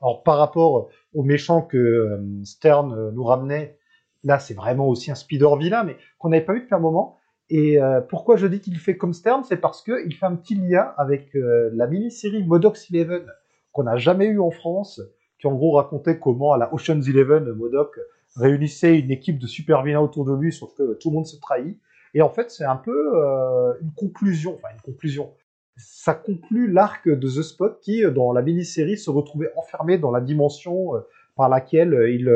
alors, 0.00 0.22
par 0.24 0.38
rapport 0.38 0.88
aux 1.14 1.22
méchants 1.22 1.62
que 1.62 2.20
Stern 2.42 3.10
nous 3.10 3.22
ramenait, 3.22 3.78
là 4.24 4.40
c'est 4.40 4.54
vraiment 4.54 4.88
aussi 4.88 5.12
un 5.12 5.14
speeder 5.14 5.54
vilain, 5.54 5.84
mais 5.84 5.96
qu'on 6.18 6.30
n'avait 6.30 6.44
pas 6.44 6.52
vu 6.52 6.62
depuis 6.62 6.74
un 6.74 6.80
moment. 6.80 7.18
Et 7.50 7.80
euh, 7.80 8.00
pourquoi 8.00 8.36
je 8.36 8.48
dis 8.48 8.60
qu'il 8.60 8.76
fait 8.78 8.96
comme 8.96 9.12
Stern, 9.12 9.44
c'est 9.44 9.58
parce 9.58 9.80
qu'il 9.80 10.12
fait 10.12 10.26
un 10.26 10.34
petit 10.34 10.56
lien 10.56 10.92
avec 10.96 11.36
euh, 11.36 11.70
la 11.74 11.86
mini-série 11.86 12.42
Modox 12.42 12.90
Eleven 12.90 13.24
qu'on 13.70 13.84
n'a 13.84 13.96
jamais 13.96 14.26
eu 14.26 14.40
en 14.40 14.50
France, 14.50 15.00
qui 15.38 15.46
en 15.46 15.54
gros 15.54 15.76
racontait 15.76 16.18
comment 16.18 16.52
à 16.52 16.58
la 16.58 16.74
Ocean's 16.74 17.06
Eleven, 17.06 17.52
Modoc 17.52 17.96
réunissait 18.34 18.98
une 18.98 19.12
équipe 19.12 19.38
de 19.38 19.46
super 19.46 19.84
vilains 19.84 20.00
autour 20.00 20.24
de 20.24 20.34
lui, 20.34 20.52
sauf 20.52 20.74
que 20.74 20.94
tout 20.94 21.10
le 21.10 21.14
monde 21.14 21.26
se 21.26 21.38
trahit. 21.38 21.78
Et 22.12 22.22
en 22.22 22.30
fait, 22.30 22.50
c'est 22.50 22.64
un 22.64 22.76
peu 22.76 23.12
euh, 23.14 23.74
une 23.80 23.92
conclusion, 23.92 24.56
enfin 24.56 24.74
une 24.74 24.80
conclusion. 24.80 25.32
Ça 25.76 26.14
conclut 26.14 26.70
l'arc 26.70 27.08
de 27.08 27.28
The 27.28 27.42
Spot 27.42 27.80
qui, 27.80 28.02
dans 28.10 28.32
la 28.32 28.42
mini-série, 28.42 28.96
se 28.96 29.10
retrouvait 29.10 29.50
enfermé 29.56 29.98
dans 29.98 30.10
la 30.10 30.20
dimension 30.20 30.92
par 31.36 31.48
laquelle 31.48 32.08
il 32.08 32.30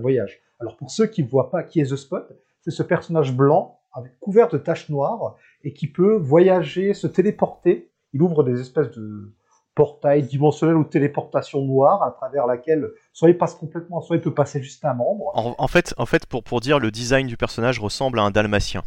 voyage. 0.00 0.40
Alors 0.60 0.76
pour 0.76 0.90
ceux 0.90 1.06
qui 1.06 1.22
ne 1.22 1.28
voient 1.28 1.50
pas 1.50 1.62
qui 1.62 1.80
est 1.80 1.90
The 1.90 1.96
Spot, 1.96 2.26
c'est 2.60 2.70
ce 2.70 2.82
personnage 2.82 3.34
blanc 3.34 3.78
avec 3.92 4.18
couvert 4.20 4.48
de 4.48 4.58
taches 4.58 4.88
noires 4.88 5.36
et 5.62 5.72
qui 5.72 5.86
peut 5.86 6.16
voyager, 6.16 6.94
se 6.94 7.06
téléporter. 7.06 7.90
Il 8.12 8.22
ouvre 8.22 8.44
des 8.44 8.60
espèces 8.60 8.90
de 8.90 9.32
portails 9.74 10.22
dimensionnels 10.22 10.76
ou 10.76 10.84
téléportation 10.84 11.64
noire 11.64 12.02
à 12.02 12.12
travers 12.12 12.46
laquelle 12.46 12.88
soit 13.12 13.28
il 13.28 13.36
passe 13.36 13.54
complètement, 13.54 14.00
soit 14.00 14.16
il 14.16 14.22
peut 14.22 14.34
passer 14.34 14.62
juste 14.62 14.84
un 14.84 14.94
membre. 14.94 15.32
En, 15.34 15.68
fait, 15.68 15.94
en 15.96 16.06
fait 16.06 16.26
pour, 16.26 16.44
pour 16.44 16.60
dire, 16.60 16.78
le 16.78 16.90
design 16.90 17.26
du 17.26 17.36
personnage 17.36 17.80
ressemble 17.80 18.18
à 18.20 18.22
un 18.22 18.30
dalmatien. 18.30 18.82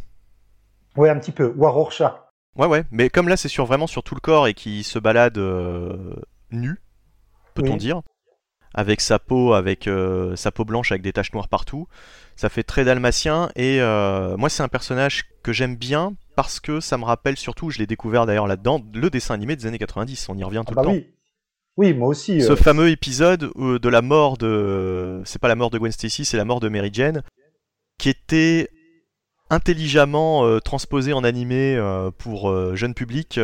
Ouais, 0.96 1.10
un 1.10 1.18
petit 1.18 1.32
peu, 1.32 1.52
ou 1.56 1.66
à 1.66 1.70
Rorschach. 1.70 2.27
Ouais, 2.58 2.66
ouais, 2.66 2.84
mais 2.90 3.08
comme 3.08 3.28
là 3.28 3.36
c'est 3.36 3.48
sur, 3.48 3.64
vraiment 3.66 3.86
sur 3.86 4.02
tout 4.02 4.16
le 4.16 4.20
corps 4.20 4.48
et 4.48 4.54
qui 4.54 4.82
se 4.82 4.98
balade 4.98 5.38
euh, 5.38 6.14
nu, 6.50 6.80
peut-on 7.54 7.76
dire 7.76 8.02
avec 8.74 9.00
sa 9.00 9.18
peau, 9.18 9.54
avec 9.54 9.86
euh, 9.86 10.36
sa 10.36 10.50
peau 10.50 10.64
blanche 10.64 10.92
avec 10.92 11.02
des 11.02 11.12
taches 11.12 11.32
noires 11.32 11.48
partout. 11.48 11.86
Ça 12.36 12.48
fait 12.48 12.64
très 12.64 12.84
dalmatien 12.84 13.50
et 13.56 13.80
euh, 13.80 14.36
moi 14.36 14.48
c'est 14.48 14.62
un 14.62 14.68
personnage 14.68 15.24
que 15.42 15.52
j'aime 15.52 15.76
bien 15.76 16.14
parce 16.36 16.60
que 16.60 16.80
ça 16.80 16.98
me 16.98 17.04
rappelle 17.04 17.36
surtout, 17.36 17.70
je 17.70 17.78
l'ai 17.78 17.86
découvert 17.86 18.26
d'ailleurs 18.26 18.46
là-dedans, 18.46 18.84
le 18.92 19.08
dessin 19.08 19.34
animé 19.34 19.56
des 19.56 19.66
années 19.66 19.78
90. 19.78 20.28
On 20.28 20.36
y 20.36 20.44
revient 20.44 20.64
tout 20.66 20.74
ah 20.76 20.82
le 20.82 20.88
bah 20.88 20.94
temps. 20.94 21.06
Oui. 21.76 21.94
moi 21.94 22.08
aussi. 22.08 22.42
Ce 22.42 22.56
fameux 22.56 22.90
épisode 22.90 23.52
de 23.56 23.88
la 23.88 24.02
mort 24.02 24.36
de, 24.36 25.22
c'est 25.24 25.40
pas 25.40 25.48
la 25.48 25.56
mort 25.56 25.70
de 25.70 25.78
Gwen 25.78 25.92
Stacy, 25.92 26.24
c'est 26.24 26.36
la 26.36 26.44
mort 26.44 26.60
de 26.60 26.68
Mary 26.68 26.90
Jane, 26.92 27.22
qui 27.98 28.08
était 28.08 28.68
intelligemment 29.50 30.60
transposé 30.60 31.12
en 31.12 31.24
animé 31.24 31.80
pour 32.18 32.54
jeune 32.76 32.94
public 32.94 33.38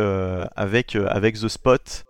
avec 0.55 0.95
avec 0.95 1.35
The 1.35 1.47
Spot 1.47 2.05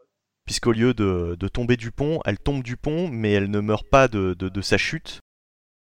puisqu'au 0.46 0.72
lieu 0.72 0.94
de, 0.94 1.48
tomber 1.48 1.76
du 1.76 1.92
pont, 1.92 2.20
elle 2.26 2.38
tombe 2.38 2.64
du 2.64 2.78
pont, 2.78 3.10
mais 3.10 3.32
elle 3.32 3.50
ne 3.50 3.60
meurt 3.60 3.88
pas 3.90 4.08
de, 4.08 4.62
sa 4.62 4.78
chute. 4.78 5.20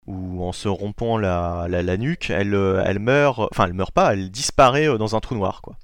où 0.07 0.43
en 0.43 0.53
se 0.53 0.69
rompant 0.69 1.17
la, 1.17 1.67
la, 1.69 1.83
la 1.83 1.97
nuque, 1.97 2.31
elle, 2.31 2.55
euh, 2.55 2.83
elle 2.85 2.99
meurt, 2.99 3.39
enfin 3.39 3.67
elle 3.67 3.73
meurt 3.73 3.93
pas, 3.93 4.13
elle 4.13 4.31
disparaît 4.31 4.89
euh, 4.89 4.99
dans 4.99 5.15
un 5.15 5.21
trou 5.21 5.37
noir 5.37 5.63
quoi. 5.63 5.77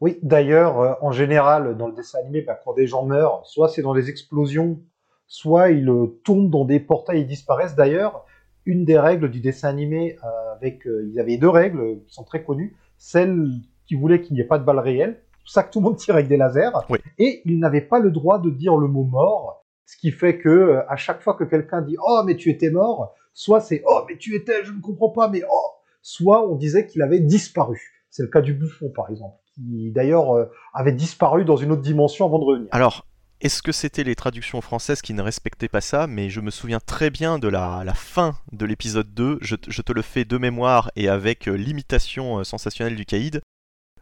Oui, 0.00 0.18
d'ailleurs, 0.22 0.80
euh, 0.80 0.92
en 1.00 1.12
général, 1.12 1.76
dans 1.76 1.88
le 1.88 1.94
dessin 1.94 2.18
animé, 2.18 2.42
bah, 2.42 2.58
quand 2.62 2.74
des 2.74 2.86
gens 2.86 3.04
meurent, 3.04 3.44
soit 3.46 3.68
c'est 3.68 3.82
dans 3.82 3.94
des 3.94 4.10
explosions, 4.10 4.80
soit 5.26 5.70
ils 5.70 5.88
euh, 5.88 6.20
tombent 6.24 6.50
dans 6.50 6.64
des 6.64 6.78
portails 6.78 7.20
et 7.20 7.24
disparaissent. 7.24 7.74
D'ailleurs, 7.74 8.24
une 8.66 8.84
des 8.84 8.98
règles 8.98 9.30
du 9.30 9.40
dessin 9.40 9.68
animé, 9.68 10.16
euh, 10.24 10.54
avec, 10.54 10.86
euh, 10.86 11.04
il 11.06 11.14
y 11.14 11.20
avait 11.20 11.36
deux 11.36 11.48
règles 11.48 12.00
qui 12.06 12.14
sont 12.14 12.24
très 12.24 12.42
connues. 12.42 12.76
Celle 12.96 13.48
qui 13.86 13.94
voulait 13.94 14.20
qu'il 14.20 14.34
n'y 14.34 14.40
ait 14.40 14.46
pas 14.46 14.58
de 14.58 14.64
balles 14.64 14.78
réelles, 14.78 15.20
pour 15.40 15.50
ça 15.50 15.62
que 15.62 15.72
tout 15.72 15.80
le 15.80 15.84
monde 15.84 15.96
tire 15.98 16.14
avec 16.14 16.28
des 16.28 16.36
lasers. 16.36 16.70
Oui. 16.88 16.98
Et 17.18 17.42
il 17.44 17.58
n'avait 17.58 17.82
pas 17.82 17.98
le 17.98 18.10
droit 18.10 18.38
de 18.38 18.50
dire 18.50 18.76
le 18.76 18.88
mot 18.88 19.04
mort, 19.04 19.64
ce 19.84 19.96
qui 19.96 20.10
fait 20.10 20.38
que 20.38 20.48
euh, 20.48 20.90
à 20.90 20.96
chaque 20.96 21.20
fois 21.20 21.34
que 21.34 21.44
quelqu'un 21.44 21.82
dit 21.82 21.96
oh 22.02 22.22
mais 22.24 22.36
tu 22.36 22.50
étais 22.50 22.70
mort, 22.70 23.14
soit 23.34 23.60
c'est 23.60 23.82
oh 23.86 24.02
mais 24.08 24.16
tu 24.16 24.34
étais, 24.34 24.64
je 24.64 24.72
ne 24.72 24.80
comprends 24.80 25.10
pas, 25.10 25.28
mais 25.28 25.42
oh, 25.50 25.70
soit 26.00 26.48
on 26.48 26.54
disait 26.56 26.86
qu'il 26.86 27.02
avait 27.02 27.20
disparu. 27.20 27.80
C'est 28.08 28.22
le 28.22 28.28
cas 28.28 28.40
du 28.40 28.54
bouffon 28.54 28.88
par 28.88 29.10
exemple, 29.10 29.36
qui 29.54 29.90
d'ailleurs 29.90 30.48
avait 30.72 30.92
disparu 30.92 31.44
dans 31.44 31.56
une 31.56 31.72
autre 31.72 31.82
dimension 31.82 32.24
avant 32.24 32.38
de 32.38 32.44
revenir. 32.44 32.68
Alors, 32.70 33.04
est-ce 33.44 33.62
que 33.62 33.72
c'était 33.72 34.04
les 34.04 34.14
traductions 34.14 34.62
françaises 34.62 35.02
qui 35.02 35.12
ne 35.12 35.20
respectaient 35.20 35.68
pas 35.68 35.82
ça? 35.82 36.06
Mais 36.06 36.30
je 36.30 36.40
me 36.40 36.50
souviens 36.50 36.80
très 36.80 37.10
bien 37.10 37.38
de 37.38 37.46
la, 37.46 37.84
fin 37.94 38.38
de 38.52 38.64
l'épisode 38.64 39.12
2, 39.12 39.38
je, 39.42 39.54
te- 39.54 39.92
le 39.92 40.00
fais 40.00 40.24
de 40.24 40.38
mémoire 40.38 40.90
et 40.96 41.10
avec 41.10 41.46
euh, 41.46 41.52
l'imitation 41.52 42.38
euh, 42.38 42.44
sensationnelle 42.44 42.96
du 42.96 43.04
caïd. 43.04 43.42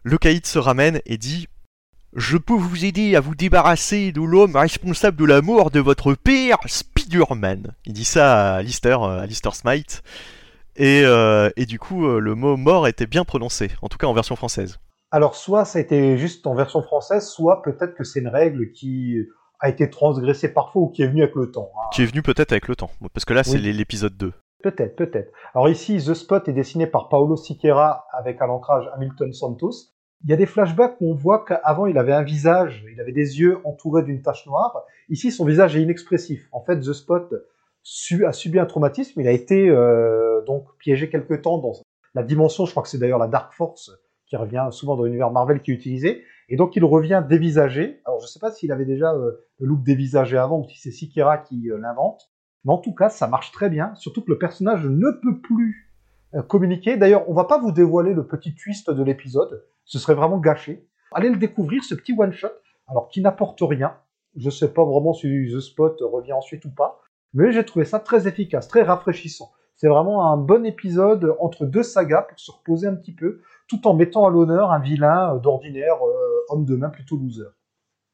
Le 0.04 0.16
caïd 0.16 0.46
se 0.46 0.60
ramène 0.60 1.00
et 1.06 1.18
dit 1.18 1.48
Je 2.14 2.36
peux 2.36 2.54
vous 2.54 2.84
aider 2.84 3.16
à 3.16 3.20
vous 3.20 3.34
débarrasser 3.34 4.12
de 4.12 4.22
l'homme 4.22 4.54
responsable 4.54 5.16
de 5.16 5.24
la 5.24 5.42
mort 5.42 5.72
de 5.72 5.80
votre 5.80 6.14
père, 6.14 6.58
Spider-Man. 6.64 7.74
Il 7.84 7.94
dit 7.94 8.04
ça 8.04 8.54
à 8.54 8.62
Lister, 8.62 8.96
euh, 9.00 9.22
à 9.22 9.26
Lister 9.26 9.50
Smite. 9.54 10.04
Et, 10.76 11.66
du 11.66 11.80
coup, 11.80 12.06
le 12.06 12.34
mot 12.36 12.56
mort 12.56 12.86
était 12.86 13.06
bien 13.06 13.24
prononcé, 13.24 13.72
en 13.82 13.88
tout 13.88 13.98
cas 13.98 14.06
en 14.06 14.14
version 14.14 14.36
française. 14.36 14.78
Alors, 15.12 15.36
soit 15.36 15.64
ça 15.66 15.78
a 15.78 15.82
été 15.82 16.16
juste 16.16 16.46
en 16.46 16.54
version 16.54 16.82
française, 16.82 17.28
soit 17.28 17.62
peut-être 17.62 17.94
que 17.94 18.02
c'est 18.02 18.20
une 18.20 18.28
règle 18.28 18.72
qui 18.72 19.18
a 19.60 19.68
été 19.68 19.88
transgressée 19.90 20.52
parfois 20.52 20.82
ou 20.82 20.88
qui 20.88 21.02
est 21.02 21.06
venue 21.06 21.22
avec 21.22 21.34
le 21.36 21.50
temps. 21.50 21.70
hein. 21.76 21.88
Qui 21.94 22.02
est 22.02 22.06
venu 22.06 22.22
peut-être 22.22 22.50
avec 22.52 22.66
le 22.66 22.74
temps, 22.74 22.90
parce 23.12 23.24
que 23.24 23.34
là 23.34 23.44
c'est 23.44 23.58
Oui. 23.58 23.72
l'épisode 23.72 24.16
2. 24.16 24.32
Peut-être, 24.62 24.96
peut-être. 24.96 25.30
Alors 25.54 25.68
ici, 25.68 25.98
The 25.98 26.14
Spot 26.14 26.48
est 26.48 26.52
dessiné 26.52 26.86
par 26.86 27.08
Paolo 27.08 27.36
Siqueira 27.36 28.06
avec 28.12 28.40
à 28.40 28.46
l'ancrage 28.46 28.88
Hamilton 28.94 29.32
Santos. 29.32 29.70
Il 30.24 30.30
y 30.30 30.32
a 30.32 30.36
des 30.36 30.46
flashbacks 30.46 30.96
où 31.00 31.10
on 31.12 31.14
voit 31.14 31.44
qu'avant 31.44 31.86
il 31.86 31.98
avait 31.98 32.12
un 32.12 32.22
visage, 32.22 32.84
il 32.92 33.00
avait 33.00 33.12
des 33.12 33.40
yeux 33.40 33.58
entourés 33.64 34.04
d'une 34.04 34.22
tache 34.22 34.46
noire. 34.46 34.84
Ici, 35.10 35.30
son 35.32 35.44
visage 35.44 35.76
est 35.76 35.82
inexpressif. 35.82 36.48
En 36.52 36.64
fait, 36.64 36.78
The 36.80 36.92
Spot 36.92 37.34
a 38.24 38.32
subi 38.32 38.58
un 38.60 38.66
traumatisme. 38.66 39.20
Il 39.20 39.26
a 39.28 39.32
été 39.32 39.68
euh, 39.68 40.42
donc 40.46 40.64
piégé 40.78 41.10
quelque 41.10 41.34
temps 41.34 41.58
dans 41.58 41.72
la 42.14 42.22
dimension, 42.22 42.64
je 42.64 42.70
crois 42.70 42.82
que 42.84 42.88
c'est 42.88 42.98
d'ailleurs 42.98 43.18
la 43.18 43.26
Dark 43.26 43.52
Force 43.54 43.90
qui 44.32 44.36
revient 44.36 44.66
souvent 44.70 44.96
dans 44.96 45.04
l'univers 45.04 45.30
Marvel 45.30 45.60
qui 45.60 45.72
est 45.72 45.74
utilisé. 45.74 46.24
Et 46.48 46.56
donc 46.56 46.74
il 46.74 46.82
revient 46.86 47.22
dévisagé. 47.28 48.00
Alors 48.06 48.18
je 48.18 48.24
ne 48.24 48.28
sais 48.28 48.38
pas 48.38 48.50
s'il 48.50 48.72
avait 48.72 48.86
déjà 48.86 49.12
euh, 49.12 49.44
le 49.58 49.66
look 49.66 49.82
dévisagé 49.82 50.38
avant 50.38 50.60
ou 50.60 50.68
si 50.70 50.78
c'est 50.78 50.90
Siqueira 50.90 51.36
qui 51.36 51.70
euh, 51.70 51.76
l'invente. 51.76 52.30
Mais 52.64 52.72
en 52.72 52.78
tout 52.78 52.94
cas, 52.94 53.10
ça 53.10 53.26
marche 53.26 53.52
très 53.52 53.68
bien, 53.68 53.94
surtout 53.94 54.22
que 54.22 54.30
le 54.30 54.38
personnage 54.38 54.86
ne 54.86 55.10
peut 55.22 55.38
plus 55.42 55.92
euh, 56.32 56.40
communiquer. 56.40 56.96
D'ailleurs, 56.96 57.28
on 57.28 57.34
va 57.34 57.44
pas 57.44 57.58
vous 57.58 57.72
dévoiler 57.72 58.14
le 58.14 58.26
petit 58.26 58.54
twist 58.54 58.90
de 58.90 59.02
l'épisode, 59.02 59.66
ce 59.84 59.98
serait 59.98 60.14
vraiment 60.14 60.38
gâché. 60.38 60.88
Allez 61.12 61.28
le 61.28 61.36
découvrir, 61.36 61.84
ce 61.84 61.94
petit 61.94 62.14
one-shot, 62.16 62.48
alors 62.88 63.08
qui 63.08 63.20
n'apporte 63.20 63.60
rien. 63.60 63.98
Je 64.36 64.48
sais 64.48 64.72
pas 64.72 64.82
vraiment 64.82 65.12
si 65.12 65.28
The 65.52 65.60
Spot 65.60 65.98
revient 66.00 66.32
ensuite 66.32 66.64
ou 66.64 66.70
pas, 66.70 67.02
mais 67.34 67.52
j'ai 67.52 67.66
trouvé 67.66 67.84
ça 67.84 67.98
très 67.98 68.26
efficace, 68.26 68.66
très 68.66 68.80
rafraîchissant. 68.80 69.50
C'est 69.76 69.88
vraiment 69.88 70.32
un 70.32 70.36
bon 70.36 70.64
épisode 70.64 71.34
entre 71.40 71.66
deux 71.66 71.82
sagas 71.82 72.22
pour 72.22 72.38
se 72.38 72.52
reposer 72.52 72.86
un 72.86 72.94
petit 72.94 73.12
peu, 73.12 73.40
tout 73.68 73.86
en 73.86 73.94
mettant 73.94 74.26
à 74.26 74.30
l'honneur 74.30 74.70
un 74.70 74.78
vilain 74.78 75.34
euh, 75.34 75.38
d'ordinaire 75.38 75.96
euh, 76.06 76.44
homme 76.48 76.64
de 76.64 76.76
main 76.76 76.90
plutôt 76.90 77.16
loser. 77.16 77.48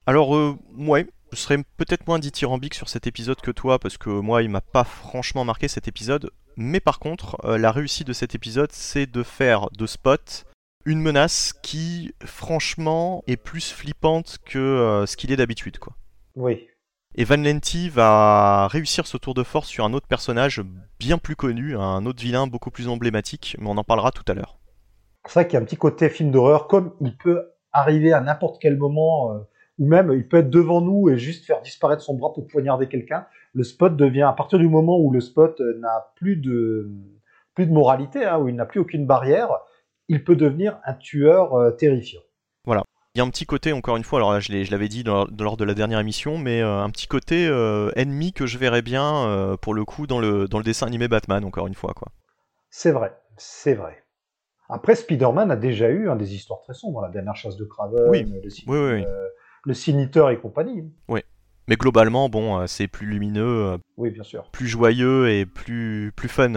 Alors, 0.07 0.35
euh, 0.37 0.57
ouais, 0.79 1.07
je 1.33 1.37
serais 1.37 1.59
peut-être 1.77 2.07
moins 2.07 2.19
dithyrambique 2.19 2.75
sur 2.75 2.89
cet 2.89 3.07
épisode 3.07 3.41
que 3.41 3.51
toi, 3.51 3.79
parce 3.79 3.99
que 3.99 4.09
moi, 4.09 4.43
il 4.43 4.49
m'a 4.49 4.61
pas 4.61 4.85
franchement 4.85 5.45
marqué 5.45 5.69
cet 5.69 5.89
épisode. 5.89 6.31
Mais 6.57 6.81
par 6.81 6.99
contre, 6.99 7.37
euh, 7.45 7.59
la 7.59 7.70
réussite 7.70 8.07
de 8.07 8.12
cet 8.12 8.35
épisode, 8.35 8.73
c'est 8.73 9.07
de 9.07 9.23
faire 9.23 9.69
de 9.77 9.87
Spot 9.87 10.45
une 10.85 11.01
menace 11.01 11.53
qui, 11.62 12.15
franchement, 12.25 13.23
est 13.27 13.37
plus 13.37 13.70
flippante 13.70 14.39
que 14.47 14.59
euh, 14.59 15.07
ce 15.07 15.16
qu'il 15.16 15.31
est 15.31 15.37
d'habitude, 15.37 15.79
quoi. 15.79 15.95
Oui. 16.35 16.66
Et 17.15 17.25
Van 17.25 17.37
Lenti 17.37 17.91
va 17.91 18.69
réussir 18.69 19.07
ce 19.07 19.16
tour 19.19 19.35
de 19.35 19.43
force 19.43 19.69
sur 19.69 19.85
un 19.85 19.93
autre 19.93 20.07
personnage 20.07 20.62
bien 20.99 21.19
plus 21.19 21.37
connu, 21.37 21.77
un 21.77 22.07
autre 22.07 22.23
vilain 22.23 22.47
beaucoup 22.47 22.70
plus 22.70 22.89
emblématique, 22.89 23.57
mais 23.59 23.69
on 23.69 23.77
en 23.77 23.85
parlera 23.85 24.12
tout 24.12 24.25
à 24.29 24.35
l'heure. 24.35 24.59
C'est 25.27 25.35
vrai 25.35 25.47
qu'il 25.47 25.55
y 25.55 25.57
a 25.59 25.61
un 25.61 25.65
petit 25.65 25.77
côté 25.77 26.09
film 26.09 26.31
d'horreur, 26.31 26.69
comme 26.69 26.95
il 27.01 27.16
peut 27.16 27.51
arriver 27.73 28.12
à 28.12 28.20
n'importe 28.20 28.61
quel 28.61 28.77
moment, 28.77 29.32
euh, 29.35 29.39
ou 29.78 29.86
même 29.86 30.11
il 30.12 30.27
peut 30.27 30.39
être 30.39 30.51
devant 30.51 30.81
nous 30.81 31.09
et 31.11 31.19
juste 31.19 31.45
faire 31.45 31.61
disparaître 31.62 32.03
son 32.03 32.15
bras 32.15 32.32
pour 32.32 32.47
poignarder 32.47 32.89
quelqu'un. 32.89 33.27
Le 33.53 33.62
spot 33.62 33.97
devient, 33.97 34.23
à 34.23 34.32
partir 34.32 34.59
du 34.59 34.69
moment 34.69 34.99
où 34.99 35.11
le 35.12 35.20
spot 35.20 35.61
euh, 35.61 35.78
n'a 35.81 36.12
plus 36.16 36.36
de, 36.36 36.90
plus 37.55 37.66
de 37.66 37.73
moralité, 37.73 38.24
hein, 38.24 38.39
où 38.39 38.49
il 38.49 38.55
n'a 38.57 38.65
plus 38.66 38.81
aucune 38.81 39.07
barrière, 39.07 39.51
il 40.09 40.24
peut 40.24 40.36
devenir 40.36 40.78
un 40.85 40.95
tueur 40.95 41.55
euh, 41.55 41.70
terrifiant. 41.73 42.20
Il 43.15 43.19
y 43.19 43.20
a 43.20 43.24
un 43.24 43.31
petit 43.31 43.47
côté, 43.47 43.73
encore 43.73 43.97
une 43.97 44.05
fois, 44.05 44.20
alors 44.20 44.32
là 44.32 44.39
je 44.39 44.70
l'avais 44.70 44.89
dit 44.89 45.03
dans- 45.03 45.27
lors 45.40 45.57
de 45.57 45.65
la 45.65 45.74
dernière 45.74 45.99
émission, 45.99 46.39
mais 46.39 46.62
euh, 46.62 46.78
un 46.82 46.90
petit 46.90 47.09
côté 47.09 47.47
ennemi 47.97 48.32
que 48.32 48.47
je 48.47 48.59
verrais 48.59 48.82
bien 48.82 49.57
pour 49.61 49.74
le 49.74 49.85
coup 49.85 50.07
dans 50.07 50.20
le, 50.20 50.47
dans 50.47 50.59
le 50.59 50.62
dessin 50.65 50.86
animé 50.86 51.09
Batman, 51.09 51.45
encore 51.45 51.66
une 51.66 51.74
fois. 51.74 51.95
quoi. 51.95 52.09
C'est 52.70 52.93
vrai, 52.93 53.12
c'est 53.36 53.74
vrai. 53.74 54.05
Après, 54.69 54.95
Spider-Man 54.95 55.51
a 55.51 55.57
déjà 55.57 55.89
eu 55.89 56.11
hein, 56.11 56.16
des 56.16 56.35
histoires 56.35 56.61
très 56.61 56.74
sombres, 56.74 57.01
la 57.01 57.09
dernière 57.09 57.36
chasse 57.36 57.57
de 57.57 57.65
Craven, 57.65 58.09
Oui. 58.11 58.27
le, 58.43 58.51
Sin- 58.51 58.65
Oui, 58.66 58.78
oui, 58.78 58.93
oui. 58.97 59.05
euh, 59.07 59.28
le 59.65 60.31
et 60.32 60.39
compagnie. 60.39 60.85
Mais 61.70 61.77
globalement, 61.77 62.31
bon, 62.31 62.61
euh, 62.61 62.66
c'est 62.66 62.89
plus 62.89 63.07
lumineux, 63.07 63.43
euh, 63.66 63.77
Oui, 63.99 64.09
bien 64.11 64.23
sûr. 64.23 64.49
plus 64.53 64.66
joyeux 64.66 65.28
et 65.28 65.45
plus, 65.45 66.12
plus 66.16 66.28
fun, 66.31 66.53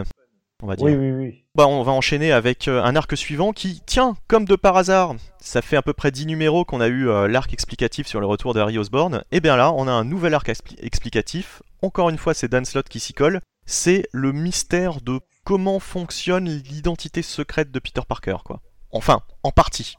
on 0.64 0.68
va 0.68 0.78
dire. 0.78 0.86
Oui, 0.86 0.96
oui, 0.96 1.12
oui. 1.12 1.44
Bah, 1.54 1.68
on 1.68 1.84
va 1.84 1.92
enchaîner 1.92 2.32
avec 2.32 2.70
un 2.70 2.96
arc 2.96 3.18
suivant 3.18 3.52
qui, 3.52 3.82
tiens, 3.86 4.16
comme 4.30 4.46
de 4.46 4.56
par 4.56 4.78
hasard, 4.78 5.16
ça 5.40 5.62
fait 5.62 5.76
à 5.76 5.82
peu 5.82 5.92
près 5.92 6.12
10 6.12 6.28
numéros 6.28 6.64
qu'on 6.64 6.80
a 6.80 6.88
eu 6.88 7.08
l'arc 7.28 7.52
explicatif 7.52 8.08
sur 8.08 8.22
le 8.22 8.26
retour 8.26 8.54
de 8.54 8.62
Harry 8.62 8.78
Osborn. 8.78 9.22
Et 9.34 9.42
bien 9.42 9.58
là, 9.58 9.74
on 9.74 9.86
a 9.86 9.92
un 9.92 10.06
nouvel 10.06 10.34
arc 10.34 10.48
expli- 10.48 10.80
explicatif. 10.82 11.62
Encore 11.82 12.10
une 12.10 12.18
fois, 12.18 12.34
c'est 12.34 12.48
Dan 12.48 12.64
Slott 12.64 12.88
qui 12.88 13.02
s'y 13.02 13.14
colle. 13.14 13.42
C'est 13.66 14.08
le 14.14 14.32
mystère 14.32 15.02
de 15.02 15.20
comment 15.44 15.80
fonctionne 15.80 16.46
l'identité 16.46 17.22
secrète 17.22 17.72
de 17.72 17.80
Peter 17.80 18.02
Parker, 18.08 18.38
quoi. 18.46 18.62
Enfin, 18.92 19.22
en 19.44 19.52
partie. 19.52 19.96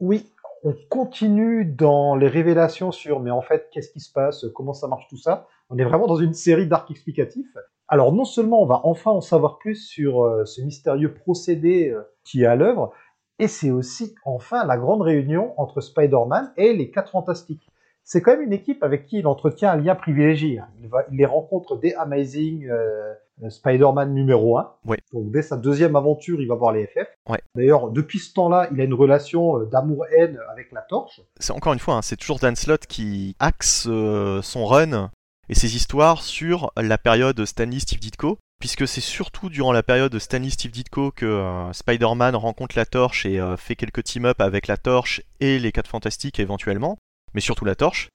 Oui, 0.00 0.32
on 0.64 0.74
continue 0.88 1.64
dans 1.64 2.16
les 2.16 2.28
révélations 2.28 2.92
sur, 2.92 3.20
mais 3.20 3.30
en 3.30 3.42
fait, 3.42 3.68
qu'est-ce 3.72 3.90
qui 3.90 4.00
se 4.00 4.12
passe, 4.12 4.46
comment 4.54 4.74
ça 4.74 4.88
marche 4.88 5.06
tout 5.08 5.16
ça. 5.16 5.46
On 5.70 5.78
est 5.78 5.84
vraiment 5.84 6.06
dans 6.06 6.16
une 6.16 6.34
série 6.34 6.66
d'arcs 6.66 6.90
explicatifs. 6.90 7.56
Alors, 7.88 8.12
non 8.12 8.24
seulement 8.24 8.62
on 8.62 8.66
va 8.66 8.80
enfin 8.84 9.10
en 9.10 9.20
savoir 9.20 9.58
plus 9.58 9.76
sur 9.76 10.22
euh, 10.22 10.44
ce 10.44 10.60
mystérieux 10.60 11.12
procédé 11.14 11.90
euh, 11.90 12.02
qui 12.24 12.42
est 12.42 12.46
à 12.46 12.56
l'œuvre, 12.56 12.92
et 13.38 13.48
c'est 13.48 13.70
aussi 13.70 14.14
enfin 14.24 14.64
la 14.64 14.76
grande 14.76 15.02
réunion 15.02 15.54
entre 15.58 15.80
Spider-Man 15.80 16.52
et 16.56 16.72
les 16.72 16.90
Quatre 16.90 17.10
Fantastiques. 17.10 17.66
C'est 18.04 18.22
quand 18.22 18.32
même 18.32 18.42
une 18.42 18.52
équipe 18.52 18.82
avec 18.82 19.06
qui 19.06 19.18
il 19.18 19.26
entretient 19.26 19.70
un 19.70 19.76
lien 19.76 19.94
privilégié. 19.94 20.58
hein. 20.58 20.68
Il, 20.80 20.88
va, 20.88 21.04
il 21.10 21.18
les 21.18 21.26
rencontre 21.26 21.76
dès 21.76 21.94
Amazing 21.94 22.68
euh, 22.68 23.14
Spider-Man 23.48 24.12
numéro 24.12 24.58
1. 24.58 24.72
Ouais. 24.86 24.98
Donc 25.12 25.30
dès 25.30 25.42
sa 25.42 25.56
deuxième 25.56 25.96
aventure, 25.96 26.40
il 26.40 26.48
va 26.48 26.54
voir 26.54 26.72
les 26.72 26.86
FF. 26.86 27.08
D'ailleurs, 27.54 27.90
depuis 27.90 28.18
ce 28.18 28.32
temps-là, 28.34 28.68
il 28.72 28.80
a 28.80 28.84
une 28.84 28.94
relation 28.94 29.58
euh, 29.58 29.66
d'amour-haine 29.66 30.38
avec 30.52 30.72
la 30.72 30.82
torche. 30.82 31.20
C'est 31.38 31.52
encore 31.52 31.72
une 31.72 31.78
fois, 31.78 31.94
hein, 31.94 32.02
c'est 32.02 32.16
toujours 32.16 32.38
Dan 32.38 32.56
Slott 32.56 32.86
qui 32.86 33.34
axe 33.38 33.86
euh, 33.88 34.42
son 34.42 34.66
run 34.66 35.10
et 35.48 35.54
ses 35.54 35.74
histoires 35.74 36.22
sur 36.22 36.70
la 36.76 36.96
période 36.96 37.44
Stanley 37.44 37.80
Steve 37.80 37.98
Ditko, 37.98 38.38
puisque 38.60 38.86
c'est 38.86 39.00
surtout 39.00 39.48
durant 39.48 39.72
la 39.72 39.82
période 39.82 40.16
Stanley 40.16 40.50
Steve 40.50 40.70
Ditko 40.70 41.10
que 41.10 41.26
euh, 41.26 41.72
Spider-Man 41.72 42.36
rencontre 42.36 42.76
la 42.78 42.86
Torche 42.86 43.26
et 43.26 43.40
euh, 43.40 43.56
fait 43.56 43.74
quelques 43.74 44.04
team-up 44.04 44.40
avec 44.40 44.68
la 44.68 44.76
Torche 44.76 45.22
et 45.40 45.58
les 45.58 45.72
Quatre 45.72 45.90
Fantastiques 45.90 46.38
éventuellement, 46.38 46.98
mais 47.34 47.40
surtout 47.40 47.64
la 47.64 47.74
Torche. 47.74 48.08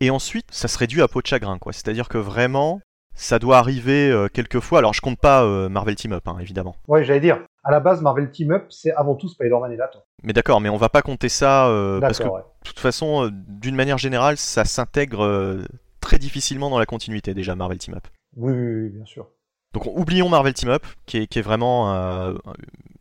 Et 0.00 0.08
ensuite, 0.08 0.46
ça 0.50 0.66
se 0.66 0.78
réduit 0.78 1.02
à 1.02 1.08
peau 1.08 1.20
de 1.20 1.26
chagrin, 1.26 1.58
quoi. 1.58 1.74
C'est-à-dire 1.74 2.08
que 2.08 2.16
vraiment, 2.16 2.80
ça 3.18 3.38
doit 3.38 3.58
arriver 3.58 4.10
euh, 4.10 4.28
quelques 4.28 4.60
fois. 4.60 4.78
Alors, 4.78 4.94
je 4.94 5.00
compte 5.00 5.18
pas 5.18 5.44
euh, 5.44 5.68
Marvel 5.68 5.96
Team 5.96 6.12
Up, 6.12 6.26
hein, 6.26 6.36
évidemment. 6.40 6.76
Ouais, 6.86 7.04
j'allais 7.04 7.20
dire, 7.20 7.40
à 7.64 7.72
la 7.72 7.80
base, 7.80 8.00
Marvel 8.00 8.30
Team 8.30 8.52
Up, 8.52 8.66
c'est 8.70 8.92
avant 8.92 9.16
tout 9.16 9.28
Spider-Man 9.28 9.72
et 9.72 9.76
la 9.76 9.88
torche. 9.88 10.04
Mais 10.22 10.32
d'accord, 10.32 10.60
mais 10.60 10.68
on 10.68 10.76
va 10.76 10.88
pas 10.88 11.02
compter 11.02 11.28
ça 11.28 11.68
euh, 11.68 12.00
parce 12.00 12.20
que 12.20 12.28
ouais. 12.28 12.40
de 12.40 12.68
toute 12.68 12.78
façon, 12.78 13.26
euh, 13.26 13.30
d'une 13.32 13.74
manière 13.74 13.98
générale, 13.98 14.36
ça 14.36 14.64
s'intègre 14.64 15.66
très 16.00 16.18
difficilement 16.18 16.70
dans 16.70 16.78
la 16.78 16.86
continuité 16.86 17.34
déjà 17.34 17.56
Marvel 17.56 17.78
Team 17.78 17.94
Up. 17.94 18.06
Oui, 18.36 18.52
oui, 18.52 18.82
oui, 18.82 18.88
bien 18.90 19.04
sûr. 19.04 19.26
Donc 19.74 19.86
oublions 19.86 20.28
Marvel 20.28 20.54
Team 20.54 20.70
Up, 20.70 20.86
qui 21.04 21.18
est, 21.18 21.26
qui 21.26 21.40
est 21.40 21.42
vraiment 21.42 21.92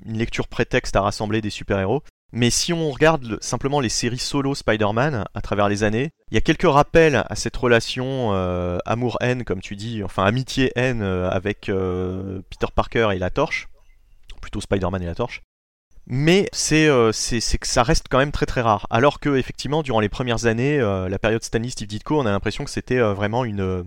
une 0.06 0.18
lecture 0.18 0.48
prétexte 0.48 0.96
à 0.96 1.02
rassembler 1.02 1.42
des 1.42 1.50
super-héros. 1.50 2.02
Mais 2.34 2.50
si 2.50 2.74
on 2.74 2.92
regarde 2.92 3.24
le- 3.24 3.38
simplement 3.42 3.80
les 3.80 3.90
séries 3.90 4.18
solo 4.18 4.54
Spider-Man 4.54 5.26
à 5.34 5.42
travers 5.42 5.70
les 5.70 5.84
années, 5.84 6.10
il 6.30 6.36
y 6.36 6.38
a 6.38 6.42
quelques 6.42 6.70
rappels 6.70 7.24
à 7.30 7.36
cette 7.36 7.56
relation 7.56 8.34
euh, 8.34 8.78
amour-haine, 8.86 9.44
comme 9.46 9.62
tu 9.62 9.76
dis, 9.76 10.04
enfin 10.04 10.26
amitié-haine 10.26 11.02
euh, 11.02 11.30
avec 11.30 11.70
euh, 11.70 12.42
Peter 12.50 12.68
Parker 12.76 13.10
et 13.14 13.20
la 13.20 13.30
Torche, 13.30 13.70
plutôt 14.42 14.60
Spider-Man 14.60 15.02
et 15.04 15.06
la 15.06 15.16
Torche. 15.16 15.42
Mais 16.06 16.48
c'est 16.54 16.88
que 16.88 17.68
ça 17.68 17.84
reste 17.84 18.06
quand 18.10 18.18
même 18.18 18.32
très 18.32 18.46
très 18.46 18.62
rare. 18.62 18.88
Alors 18.90 19.20
que 19.20 19.36
effectivement, 19.38 19.84
durant 19.84 20.00
les 20.00 20.08
premières 20.08 20.46
années, 20.46 20.78
la 20.80 21.20
période 21.20 21.44
Stanley 21.44 21.70
Steve 21.70 21.90
Ditko, 21.90 22.22
on 22.22 22.26
a 22.26 22.32
l'impression 22.32 22.64
que 22.64 22.70
c'était 22.70 23.00
vraiment 23.00 23.44
une, 23.44 23.84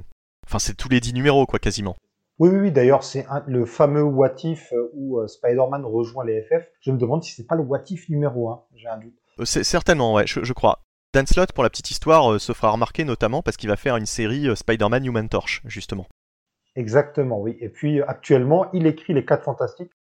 enfin 0.47 0.59
c'est 0.59 0.75
tous 0.75 0.91
les 0.91 1.01
10 1.01 1.15
numéros 1.15 1.47
quoi 1.47 1.59
quasiment. 1.59 1.97
Oui, 2.41 2.49
oui, 2.49 2.59
oui. 2.59 2.73
D'ailleurs, 2.73 3.05
c'est 3.05 3.27
le 3.47 3.67
fameux 3.67 4.03
What 4.03 4.35
If 4.45 4.73
euh, 4.73 4.91
où 4.95 5.21
euh, 5.21 5.29
Spider-Man 5.29 5.85
rejoint 5.85 6.25
les 6.25 6.43
FF. 6.43 6.67
Je 6.81 6.91
me 6.91 6.97
demande 6.97 7.23
si 7.23 7.33
c'est 7.35 7.47
pas 7.47 7.55
le 7.55 7.63
What 7.63 7.83
If 7.91 8.09
numéro 8.09 8.49
1. 8.51 8.65
J'ai 8.75 8.89
un 8.89 8.99
doute. 8.99 9.15
Euh, 9.39 9.45
c'est- 9.45 9.63
certainement, 9.63 10.15
ouais, 10.15 10.27
je, 10.27 10.43
je 10.43 10.53
crois. 10.55 10.81
Dan 11.13 11.27
Slott, 11.27 11.53
pour 11.53 11.63
la 11.65 11.71
petite 11.71 11.91
histoire, 11.91 12.33
euh, 12.33 12.39
se 12.39 12.53
fera 12.53 12.71
remarquer 12.71 13.05
notamment 13.05 13.43
parce 13.43 13.57
qu'il 13.57 13.69
va 13.69 13.77
faire 13.77 13.97
une 13.97 14.07
série 14.07 14.49
euh, 14.49 14.55
Spider-Man 14.55 15.05
Human 15.05 15.29
Torch, 15.29 15.61
justement. 15.67 16.07
Exactement, 16.77 17.41
oui. 17.41 17.57
Et 17.61 17.69
puis, 17.69 18.01
actuellement, 18.01 18.73
il 18.73 18.87
écrit 18.87 19.13
les 19.13 19.25
4 19.25 19.45
Fantastiques. 19.45 19.93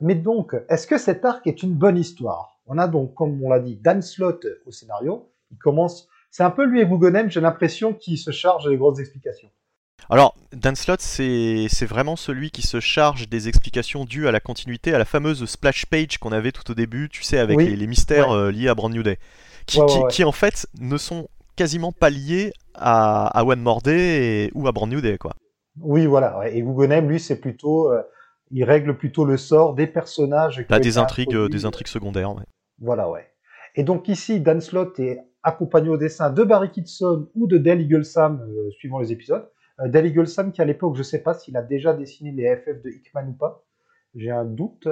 Mais 0.00 0.14
donc, 0.14 0.56
est-ce 0.68 0.86
que 0.86 0.96
cet 0.96 1.24
arc 1.24 1.46
est 1.46 1.62
une 1.62 1.74
bonne 1.74 1.98
histoire? 1.98 2.60
On 2.66 2.78
a 2.78 2.88
donc, 2.88 3.14
comme 3.14 3.42
on 3.42 3.50
l'a 3.50 3.60
dit, 3.60 3.76
Dan 3.76 4.00
Slott 4.00 4.46
au 4.64 4.70
scénario. 4.70 5.30
Il 5.50 5.58
commence... 5.58 6.08
C'est 6.30 6.44
un 6.44 6.50
peu 6.50 6.64
lui 6.64 6.80
et 6.80 6.86
Guggenheim, 6.86 7.28
j'ai 7.28 7.42
l'impression, 7.42 7.92
qui 7.92 8.16
se 8.16 8.30
charge 8.30 8.66
des 8.66 8.78
grosses 8.78 9.00
explications. 9.00 9.50
Alors, 10.10 10.34
Dan 10.52 10.74
Slott, 10.74 11.00
c'est 11.00 11.68
vraiment 11.86 12.16
celui 12.16 12.50
qui 12.50 12.62
se 12.62 12.80
charge 12.80 13.28
des 13.28 13.48
explications 13.48 14.04
dues 14.04 14.28
à 14.28 14.32
la 14.32 14.40
continuité, 14.40 14.92
à 14.94 14.98
la 14.98 15.04
fameuse 15.04 15.44
splash 15.46 15.86
page 15.86 16.18
qu'on 16.18 16.32
avait 16.32 16.52
tout 16.52 16.70
au 16.70 16.74
début, 16.74 17.08
tu 17.08 17.22
sais, 17.22 17.38
avec 17.38 17.56
Oui, 17.56 17.68
les, 17.68 17.76
les 17.76 17.86
mystères 17.86 18.28
ouais. 18.30 18.36
euh, 18.36 18.50
liés 18.52 18.68
à 18.68 18.74
Brand 18.74 18.92
New 18.92 19.02
Day, 19.02 19.18
qui, 19.66 19.80
Ouais, 19.80 19.84
ouais, 20.02 20.08
qui- 20.10 20.24
en 20.24 20.32
fait 20.32 20.66
ne 20.80 20.96
sont 20.98 21.28
quasiment 21.56 21.92
pas 21.92 22.10
liés 22.10 22.52
à, 22.74 23.26
à 23.38 23.44
One 23.44 23.60
More 23.62 23.80
Day 23.80 24.46
et- 24.46 24.50
ou 24.54 24.66
à 24.68 24.72
Brand 24.72 24.90
New 24.90 25.00
Day, 25.00 25.16
quoi. 25.18 25.32
Oui, 25.80 26.04
voilà. 26.06 26.46
Et 26.50 26.60
Guggenheim, 26.62 27.08
lui, 27.08 27.20
c'est 27.20 27.40
plutôt... 27.40 27.90
euh, 27.90 28.02
il 28.50 28.64
règle 28.64 28.98
plutôt 28.98 29.24
le 29.24 29.38
sort 29.38 29.74
des 29.74 29.86
personnages. 29.86 30.62
Là, 30.68 30.78
des 30.78 30.98
intrigues, 30.98 31.34
euh, 31.34 31.48
des 31.48 31.64
intrigues 31.64 31.86
secondaires. 31.88 32.34
ouais. 32.34 32.42
Voilà, 32.80 33.08
ouais. 33.08 33.26
Et 33.76 33.82
donc 33.82 34.08
ici, 34.08 34.40
Dan 34.40 34.60
Slott 34.60 34.98
est 35.00 35.20
accompagné 35.42 35.88
au 35.88 35.96
dessin 35.96 36.28
de 36.28 36.44
Barry 36.44 36.70
Kitson 36.70 37.28
ou 37.34 37.46
de 37.46 37.56
Dale 37.56 37.80
Eaglesam, 37.80 38.42
euh, 38.46 38.70
suivant 38.72 38.98
les 38.98 39.10
épisodes. 39.10 39.48
Euh, 39.80 39.88
Dale 39.88 40.06
Eaglesam 40.06 40.52
qui, 40.52 40.60
à 40.60 40.64
l'époque, 40.64 40.96
je 40.96 41.02
sais 41.02 41.22
pas 41.22 41.34
s'il 41.34 41.56
a 41.56 41.62
déjà 41.62 41.92
dessiné 41.92 42.32
les 42.32 42.56
FF 42.56 42.82
de 42.82 42.90
Hickman 42.90 43.28
ou 43.28 43.32
pas. 43.32 43.64
J'ai 44.14 44.30
un 44.30 44.44
doute. 44.44 44.88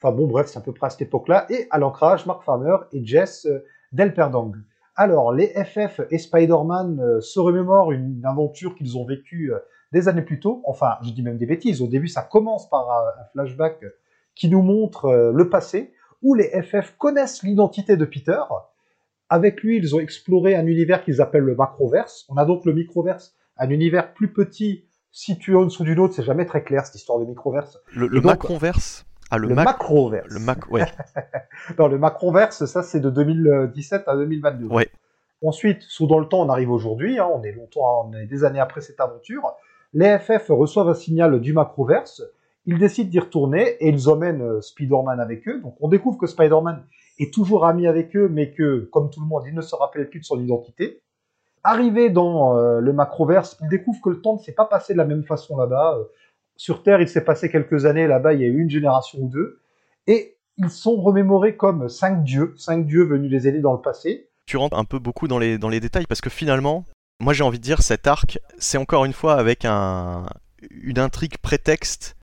Enfin 0.00 0.14
bon, 0.14 0.26
bref, 0.26 0.48
c'est 0.48 0.58
à 0.58 0.62
peu 0.62 0.72
près 0.72 0.86
à 0.86 0.90
cette 0.90 1.02
époque-là. 1.02 1.46
Et 1.50 1.66
à 1.70 1.78
l'ancrage, 1.78 2.26
Mark 2.26 2.42
Farmer 2.44 2.76
et 2.92 3.04
Jess 3.04 3.46
euh, 3.46 3.64
Del 3.92 4.14
Perdang. 4.14 4.52
Alors, 4.94 5.32
les 5.32 5.48
FF 5.48 6.00
et 6.10 6.18
Spider-Man 6.18 7.00
euh, 7.00 7.20
se 7.20 7.40
remémorent 7.40 7.92
une 7.92 8.24
aventure 8.24 8.74
qu'ils 8.74 8.98
ont 8.98 9.04
vécue 9.04 9.52
des 9.92 10.08
années 10.08 10.22
plus 10.22 10.40
tôt. 10.40 10.62
Enfin, 10.66 10.96
je 11.02 11.10
dis 11.10 11.22
même 11.22 11.38
des 11.38 11.46
bêtises. 11.46 11.82
Au 11.82 11.86
début, 11.86 12.08
ça 12.08 12.22
commence 12.22 12.68
par 12.68 12.90
un 12.90 13.24
flashback 13.32 13.84
qui 14.34 14.48
nous 14.48 14.62
montre 14.62 15.32
le 15.34 15.50
passé, 15.50 15.92
où 16.22 16.34
les 16.34 16.48
FF 16.62 16.96
connaissent 16.96 17.42
l'identité 17.42 17.96
de 17.96 18.04
Peter. 18.06 18.40
Avec 19.28 19.62
lui, 19.62 19.78
ils 19.78 19.94
ont 19.94 20.00
exploré 20.00 20.54
un 20.54 20.66
univers 20.66 21.02
qu'ils 21.02 21.22
appellent 21.22 21.44
le 21.44 21.54
Macroverse. 21.54 22.26
On 22.28 22.36
a 22.36 22.44
donc 22.44 22.66
le 22.66 22.74
Microverse, 22.74 23.34
un 23.62 23.70
univers 23.70 24.12
plus 24.14 24.32
petit, 24.32 24.84
situé 25.10 25.54
en 25.56 25.64
dessous 25.64 25.84
d'une 25.84 25.98
autre. 25.98 26.14
C'est 26.14 26.22
jamais 26.22 26.46
très 26.46 26.62
clair 26.62 26.84
cette 26.86 26.94
histoire 26.96 27.18
de 27.18 27.24
Microverse. 27.24 27.78
Le, 27.94 28.06
le 28.06 28.16
donc- 28.20 28.24
Macronverse 28.32 29.04
Ah, 29.30 29.38
le, 29.38 29.48
Le, 29.48 29.54
Mac- 29.54 29.64
Macroverse. 29.66 30.26
Le 30.30 30.40
Mac, 30.40 30.70
ouais. 30.70 30.84
Non, 31.78 31.88
le 31.88 31.98
Macroverse, 31.98 32.64
ça 32.66 32.82
c'est 32.82 33.00
de 33.00 33.10
2017 33.10 34.04
à 34.08 34.16
2022. 34.16 34.66
Ouais. 34.66 34.88
Ensuite, 35.44 35.82
sous 35.82 36.06
dans 36.06 36.18
le 36.20 36.26
temps, 36.26 36.40
on 36.42 36.48
arrive 36.48 36.70
aujourd'hui, 36.70 37.18
hein, 37.18 37.28
on 37.34 37.42
est 37.42 37.52
longtemps, 37.52 38.08
on 38.08 38.12
est 38.14 38.26
des 38.26 38.44
années 38.44 38.60
après 38.60 38.80
cette 38.80 39.00
aventure. 39.00 39.52
Les 39.92 40.18
FF 40.18 40.46
reçoivent 40.50 40.88
un 40.88 40.94
signal 40.94 41.40
du 41.40 41.52
Macroverse, 41.52 42.22
ils 42.64 42.78
décident 42.78 43.10
d'y 43.10 43.18
retourner 43.18 43.70
et 43.80 43.88
ils 43.88 44.08
emmènent 44.08 44.40
euh, 44.40 44.60
Spider-Man 44.60 45.18
avec 45.20 45.48
eux. 45.48 45.60
Donc 45.60 45.74
on 45.80 45.88
découvre 45.88 46.16
que 46.16 46.26
Spider-Man 46.28 46.84
est 47.18 47.34
toujours 47.34 47.66
ami 47.66 47.86
avec 47.88 48.14
eux, 48.16 48.28
mais 48.28 48.52
que, 48.52 48.88
comme 48.92 49.10
tout 49.10 49.20
le 49.20 49.26
monde, 49.26 49.42
il 49.46 49.54
ne 49.54 49.60
se 49.62 49.74
rappelle 49.74 50.08
plus 50.08 50.20
de 50.20 50.24
son 50.24 50.40
identité. 50.40 51.02
Arrivé 51.64 52.10
dans 52.10 52.58
euh, 52.58 52.80
le 52.80 52.92
Macroverse, 52.92 53.56
il 53.62 53.68
découvre 53.68 54.00
que 54.02 54.10
le 54.10 54.20
temps 54.20 54.34
ne 54.34 54.40
s'est 54.40 54.52
pas 54.52 54.64
passé 54.64 54.94
de 54.94 54.98
la 54.98 55.04
même 55.04 55.24
façon 55.24 55.56
là-bas. 55.56 55.96
Euh, 55.98 56.04
Sur 56.56 56.82
Terre, 56.82 57.00
il 57.00 57.08
s'est 57.08 57.24
passé 57.24 57.50
quelques 57.50 57.86
années, 57.86 58.06
là-bas, 58.06 58.34
il 58.34 58.40
y 58.40 58.44
a 58.44 58.48
eu 58.48 58.60
une 58.60 58.70
génération 58.70 59.20
ou 59.20 59.28
deux. 59.28 59.60
Et 60.06 60.36
ils 60.58 60.70
sont 60.70 61.00
remémorés 61.00 61.56
comme 61.56 61.88
cinq 61.88 62.24
dieux, 62.24 62.54
cinq 62.56 62.86
dieux 62.86 63.04
venus 63.04 63.30
les 63.30 63.48
aider 63.48 63.60
dans 63.60 63.72
le 63.72 63.80
passé. 63.80 64.28
tu 64.46 64.56
rentres 64.56 64.76
un 64.76 64.84
peu 64.84 64.98
beaucoup 64.98 65.28
dans 65.28 65.38
les, 65.38 65.56
dans 65.56 65.68
les 65.68 65.80
détails 65.80 66.06
parce 66.08 66.20
que 66.20 66.30
finalement, 66.30 66.84
moi 67.20 67.32
j'ai 67.32 67.44
envie 67.44 67.58
de 67.58 67.64
dire 67.64 67.80
cet 67.80 68.06
arc, 68.06 68.38
c'est 68.58 68.76
encore 68.76 69.04
une 69.04 69.12
fois 69.12 69.34
avec 69.34 69.64
un, 69.64 70.26
une 70.70 70.98
intrigue 70.98 71.38
prétexte 71.38 72.16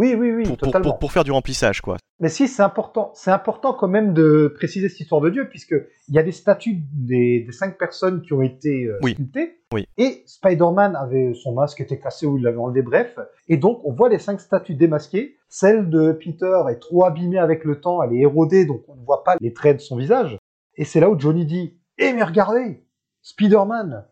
Oui, 0.00 0.14
oui, 0.18 0.32
oui, 0.32 0.42
pour, 0.44 0.56
totalement. 0.56 0.90
pour- 0.90 0.98
pour 0.98 1.12
faire 1.12 1.24
du 1.24 1.30
remplissage 1.30 1.80
quoi. 1.82 1.96
Mais 2.20 2.28
si, 2.28 2.48
c'est 2.48 2.62
important. 2.62 3.12
C'est 3.14 3.30
important 3.30 3.72
quand 3.74 3.88
même 3.88 4.12
de 4.14 4.52
préciser 4.56 4.88
cette 4.88 5.00
histoire 5.00 5.20
de 5.20 5.30
Dieu, 5.30 5.48
puisque 5.48 5.74
il 6.08 6.14
y 6.14 6.18
a 6.18 6.22
des 6.22 6.32
statues 6.32 6.82
des, 6.92 7.44
des 7.46 7.52
cinq 7.52 7.78
personnes 7.78 8.20
qui 8.22 8.32
ont 8.32 8.42
été 8.42 8.84
euh, 8.86 8.98
Oui. 9.02 9.12
sculptées. 9.12 9.60
Oui. 9.72 9.86
Et 9.98 10.22
Spider-Man 10.26 10.96
avait 10.96 11.32
son 11.34 11.54
masque 11.54 11.80
était 11.80 11.98
cassé 11.98 12.26
ou 12.26 12.36
il 12.38 12.44
l'avait 12.44 12.58
enlevé, 12.58 12.82
bref. 12.82 13.18
Et 13.48 13.56
donc, 13.56 13.80
on 13.84 13.92
voit 13.92 14.08
les 14.08 14.18
cinq 14.18 14.40
statues 14.40 14.74
démasquées. 14.74 15.36
Celle 15.48 15.88
de 15.90 16.12
Peter 16.12 16.60
est 16.70 16.78
trop 16.80 17.04
abîmée 17.04 17.38
avec 17.38 17.64
le 17.64 17.80
temps, 17.80 18.02
elle 18.02 18.12
est 18.14 18.20
érodée, 18.20 18.64
donc 18.66 18.82
on 18.88 18.96
ne 18.96 19.04
voit 19.04 19.22
pas 19.24 19.36
les 19.40 19.52
traits 19.52 19.76
de 19.78 19.82
son 19.82 19.96
visage. 19.96 20.36
Et 20.76 20.84
c'est 20.84 21.00
là 21.00 21.08
où 21.10 21.18
Johnny 21.18 21.44
dit 21.46 21.78
Eh, 21.98 22.12
mais 22.12 22.22
regardez 22.22 22.84
Spider-Man 23.22 24.04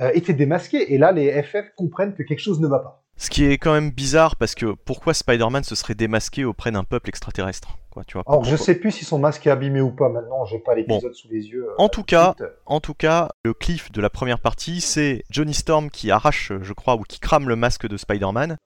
euh, 0.00 0.10
était 0.14 0.32
démasqué. 0.34 0.92
Et 0.94 0.98
là, 0.98 1.12
les 1.12 1.42
FF 1.42 1.74
comprennent 1.76 2.14
que 2.14 2.22
quelque 2.22 2.40
chose 2.40 2.60
ne 2.60 2.66
va 2.66 2.78
pas. 2.80 3.03
Ce 3.16 3.30
qui 3.30 3.44
est 3.44 3.58
quand 3.58 3.72
même 3.72 3.90
bizarre 3.90 4.36
parce 4.36 4.54
que 4.54 4.74
pourquoi 4.84 5.14
Spider-Man 5.14 5.62
se 5.64 5.74
serait 5.74 5.94
démasqué 5.94 6.44
auprès 6.44 6.72
d'un 6.72 6.82
peuple 6.84 7.08
extraterrestre 7.10 7.78
quoi, 7.90 8.02
tu 8.04 8.14
vois, 8.14 8.24
Alors, 8.26 8.44
je 8.44 8.56
sais 8.56 8.74
plus 8.74 8.90
si 8.90 9.04
son 9.04 9.20
masque 9.20 9.46
est 9.46 9.50
abîmé 9.50 9.80
ou 9.80 9.92
pas 9.92 10.08
maintenant, 10.08 10.44
j'ai 10.46 10.58
pas 10.58 10.74
l'épisode 10.74 11.14
sous 11.14 11.28
les 11.28 11.46
yeux. 11.46 11.64
euh, 11.68 11.74
En 11.78 11.88
tout 11.88 12.02
cas, 12.02 12.34
suite. 12.36 12.50
En 12.66 12.80
tout 12.80 12.94
cas, 12.94 13.30
le 13.44 13.54
cliff 13.54 13.92
de 13.92 14.00
la 14.00 14.10
première 14.10 14.40
partie, 14.40 14.80
c'est 14.80 15.22
Johnny 15.30 15.54
Storm 15.54 15.90
qui 15.90 16.10
arrache, 16.10 16.52
je 16.60 16.72
crois, 16.72 16.96
ou 16.96 17.02
qui 17.02 17.20
crame 17.20 17.48
le 17.48 17.54
masque 17.54 17.86
de 17.86 17.96
Spider-Man, 17.96 18.56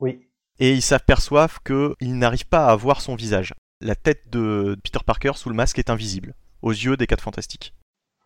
Oui. 0.00 0.26
et 0.58 0.72
ils 0.72 0.82
s'aperçoivent 0.82 1.60
qu'il 1.64 2.18
n'arrive 2.18 2.46
pas 2.48 2.66
à 2.66 2.74
voir 2.74 3.00
son 3.00 3.14
visage. 3.14 3.54
La 3.80 3.94
tête 3.94 4.28
de 4.30 4.76
Peter 4.82 4.98
Parker 5.06 5.32
sous 5.36 5.48
le 5.48 5.54
masque 5.54 5.78
est 5.78 5.90
invisible, 5.90 6.34
aux 6.60 6.72
yeux 6.72 6.96
des 6.96 7.06
quatre 7.06 7.22
fantastiques. 7.22 7.72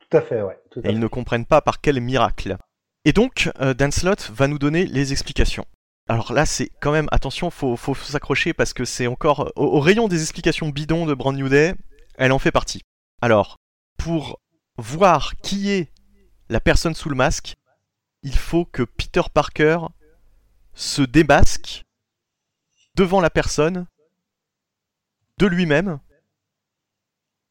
Tout 0.08 0.16
à 0.16 0.22
fait, 0.22 0.40
ouais. 0.40 0.58
Tout 0.70 0.80
à 0.84 0.88
Et 0.88 0.92
ils 0.92 0.98
ne 1.00 1.06
comprennent 1.06 1.44
pas 1.46 1.60
par 1.60 1.82
quel 1.82 2.00
miracle. 2.00 2.56
Et 3.06 3.12
donc, 3.12 3.48
euh, 3.60 3.72
Dan 3.72 3.92
va 4.30 4.48
nous 4.48 4.58
donner 4.58 4.84
les 4.84 5.12
explications. 5.12 5.64
Alors 6.08 6.32
là, 6.32 6.44
c'est 6.44 6.68
quand 6.80 6.90
même, 6.90 7.08
attention, 7.12 7.50
faut, 7.50 7.76
s'accrocher 7.94 8.52
parce 8.52 8.74
que 8.74 8.84
c'est 8.84 9.06
encore, 9.06 9.52
au, 9.54 9.76
au 9.76 9.80
rayon 9.80 10.08
des 10.08 10.22
explications 10.22 10.70
bidons 10.70 11.06
de 11.06 11.14
Brand 11.14 11.36
New 11.36 11.48
Day, 11.48 11.76
elle 12.16 12.32
en 12.32 12.40
fait 12.40 12.50
partie. 12.50 12.82
Alors, 13.22 13.58
pour 13.96 14.40
voir 14.76 15.36
qui 15.36 15.70
est 15.70 15.92
la 16.48 16.58
personne 16.58 16.96
sous 16.96 17.08
le 17.08 17.14
masque, 17.14 17.54
il 18.24 18.36
faut 18.36 18.64
que 18.64 18.82
Peter 18.82 19.22
Parker 19.32 19.78
se 20.74 21.02
démasque 21.02 21.84
devant 22.96 23.20
la 23.20 23.30
personne 23.30 23.86
de 25.38 25.46
lui-même 25.46 26.00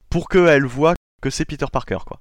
pour 0.09 0.27
qu'elle 0.27 0.65
voit 0.65 0.95
que 1.21 1.29
c'est 1.29 1.45
Peter 1.45 1.67
Parker, 1.71 1.99
quoi. 2.05 2.19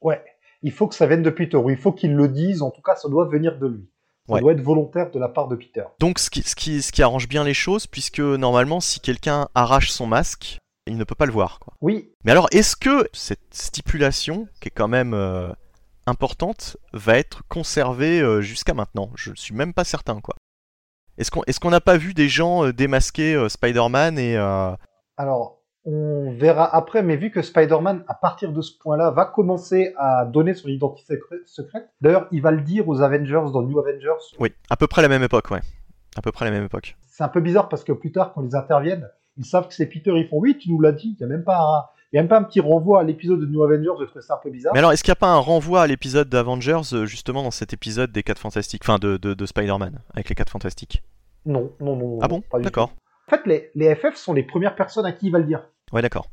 Ouais. 0.00 0.33
Il 0.64 0.72
faut 0.72 0.88
que 0.88 0.94
ça 0.96 1.06
vienne 1.06 1.22
de 1.22 1.30
Peter, 1.30 1.56
ou 1.58 1.70
il 1.70 1.76
faut 1.76 1.92
qu'il 1.92 2.14
le 2.16 2.26
dise, 2.26 2.60
en 2.62 2.70
tout 2.72 2.82
cas, 2.82 2.96
ça 2.96 3.08
doit 3.08 3.28
venir 3.28 3.58
de 3.58 3.66
lui. 3.68 3.88
Ça 4.26 4.34
Ouais. 4.34 4.40
doit 4.40 4.52
être 4.52 4.62
volontaire 4.62 5.10
de 5.10 5.18
la 5.20 5.28
part 5.28 5.46
de 5.48 5.54
Peter. 5.56 5.84
Donc 6.00 6.18
ce 6.18 6.30
qui, 6.30 6.42
ce, 6.42 6.56
qui, 6.56 6.80
ce 6.82 6.90
qui 6.90 7.02
arrange 7.02 7.28
bien 7.28 7.44
les 7.44 7.52
choses, 7.54 7.86
puisque 7.86 8.20
normalement 8.20 8.80
si 8.80 8.98
quelqu'un 9.00 9.48
arrache 9.54 9.90
son 9.90 10.06
masque, 10.06 10.58
il 10.86 10.96
ne 10.96 11.04
peut 11.04 11.14
pas 11.14 11.26
le 11.26 11.32
voir. 11.32 11.58
Quoi. 11.60 11.74
Oui, 11.82 12.10
Mais 12.24 12.32
alors 12.32 12.48
est-ce 12.50 12.74
que 12.74 13.06
cette 13.12 13.52
stipulation, 13.52 14.48
qui 14.62 14.68
est 14.68 14.70
quand 14.74 14.88
même 14.88 15.12
euh, 15.12 15.52
importante, 16.06 16.78
va 16.94 17.18
être 17.18 17.42
conservée 17.48 18.20
euh, 18.20 18.40
jusqu'à 18.40 18.72
maintenant? 18.72 19.10
Je 19.14 19.30
ne 19.30 19.36
suis 19.36 19.54
même 19.54 19.74
pas 19.74 19.84
certain. 19.84 20.20
quoi. 20.22 20.34
Est-ce 21.18 21.30
qu'on 21.30 21.42
est 21.44 21.64
n'a 21.70 21.80
pas 21.82 21.98
vu 21.98 22.14
des 22.14 22.30
gens 22.30 22.64
euh, 22.64 22.72
démasquer 22.72 23.34
euh, 23.34 23.50
Spider-Man 23.50 24.18
et... 24.18 24.36
euh, 24.38 24.72
alors, 25.18 25.60
on 25.84 26.32
verra 26.32 26.74
après, 26.74 27.02
mais 27.02 27.16
vu 27.16 27.30
que 27.30 27.42
Spider-Man, 27.42 28.04
à 28.08 28.14
partir 28.14 28.52
de 28.52 28.62
ce 28.62 28.72
point-là, 28.78 29.10
va 29.10 29.26
commencer 29.26 29.92
à 29.98 30.24
donner 30.24 30.54
son 30.54 30.68
identité 30.68 31.18
secrète, 31.44 31.90
d'ailleurs, 32.00 32.26
il 32.32 32.40
va 32.40 32.50
le 32.50 32.62
dire 32.62 32.88
aux 32.88 33.02
Avengers 33.02 33.52
dans 33.52 33.62
New 33.62 33.78
Avengers. 33.78 34.36
Oui, 34.38 34.52
à 34.70 34.76
peu 34.76 34.86
près 34.86 35.02
la 35.02 35.08
même 35.08 35.22
époque, 35.22 35.50
ouais. 35.50 35.60
À 36.16 36.22
peu 36.22 36.32
près 36.32 36.44
la 36.44 36.50
même 36.50 36.64
époque. 36.64 36.96
C'est 37.02 37.24
un 37.24 37.28
peu 37.28 37.40
bizarre 37.40 37.68
parce 37.68 37.84
que 37.84 37.92
plus 37.92 38.12
tard, 38.12 38.32
quand 38.32 38.42
ils 38.42 38.56
interviennent, 38.56 39.08
ils 39.36 39.44
savent 39.44 39.68
que 39.68 39.74
c'est 39.74 39.86
Peter, 39.86 40.12
ils 40.14 40.28
font 40.28 40.38
oui, 40.38 40.56
tu 40.56 40.70
nous 40.70 40.80
l'as 40.80 40.92
dit, 40.92 41.16
il 41.18 41.26
n'y 41.26 41.32
a 41.32 41.34
même 41.34 41.44
pas 41.44 41.58
un... 41.58 41.84
Il 42.12 42.16
y 42.16 42.20
a 42.20 42.22
même 42.22 42.28
pas 42.28 42.38
un 42.38 42.44
petit 42.44 42.60
renvoi 42.60 43.00
à 43.00 43.02
l'épisode 43.02 43.40
de 43.40 43.46
New 43.46 43.64
Avengers, 43.64 43.90
je 43.98 44.04
trouve 44.04 44.22
ça 44.22 44.34
un 44.34 44.40
peu 44.40 44.48
bizarre. 44.48 44.72
Mais 44.72 44.78
alors, 44.78 44.92
est-ce 44.92 45.02
qu'il 45.02 45.10
n'y 45.10 45.16
a 45.16 45.16
pas 45.16 45.32
un 45.32 45.38
renvoi 45.38 45.82
à 45.82 45.88
l'épisode 45.88 46.28
d'Avengers, 46.28 46.82
euh, 46.92 47.06
justement 47.06 47.42
dans 47.42 47.50
cet 47.50 47.72
épisode 47.72 48.12
des 48.12 48.22
4 48.22 48.38
Fantastiques, 48.38 48.82
enfin 48.84 48.98
de, 49.00 49.16
de, 49.16 49.34
de 49.34 49.46
Spider-Man, 49.46 49.98
avec 50.14 50.28
les 50.28 50.36
4 50.36 50.48
Fantastiques? 50.48 51.02
Non, 51.44 51.72
non, 51.80 51.96
non. 51.96 52.18
Ah 52.22 52.28
non, 52.28 52.36
bon 52.36 52.44
pas 52.48 52.58
du 52.58 52.64
D'accord. 52.64 52.92
En 53.26 53.30
fait, 53.30 53.40
les, 53.46 53.70
les 53.74 53.96
FF 53.96 54.14
sont 54.14 54.32
les 54.32 54.44
premières 54.44 54.76
personnes 54.76 55.06
à 55.06 55.10
qui 55.10 55.26
il 55.26 55.32
va 55.32 55.40
le 55.40 55.44
dire. 55.44 55.64
Ouais, 55.92 56.02
d'accord. 56.02 56.28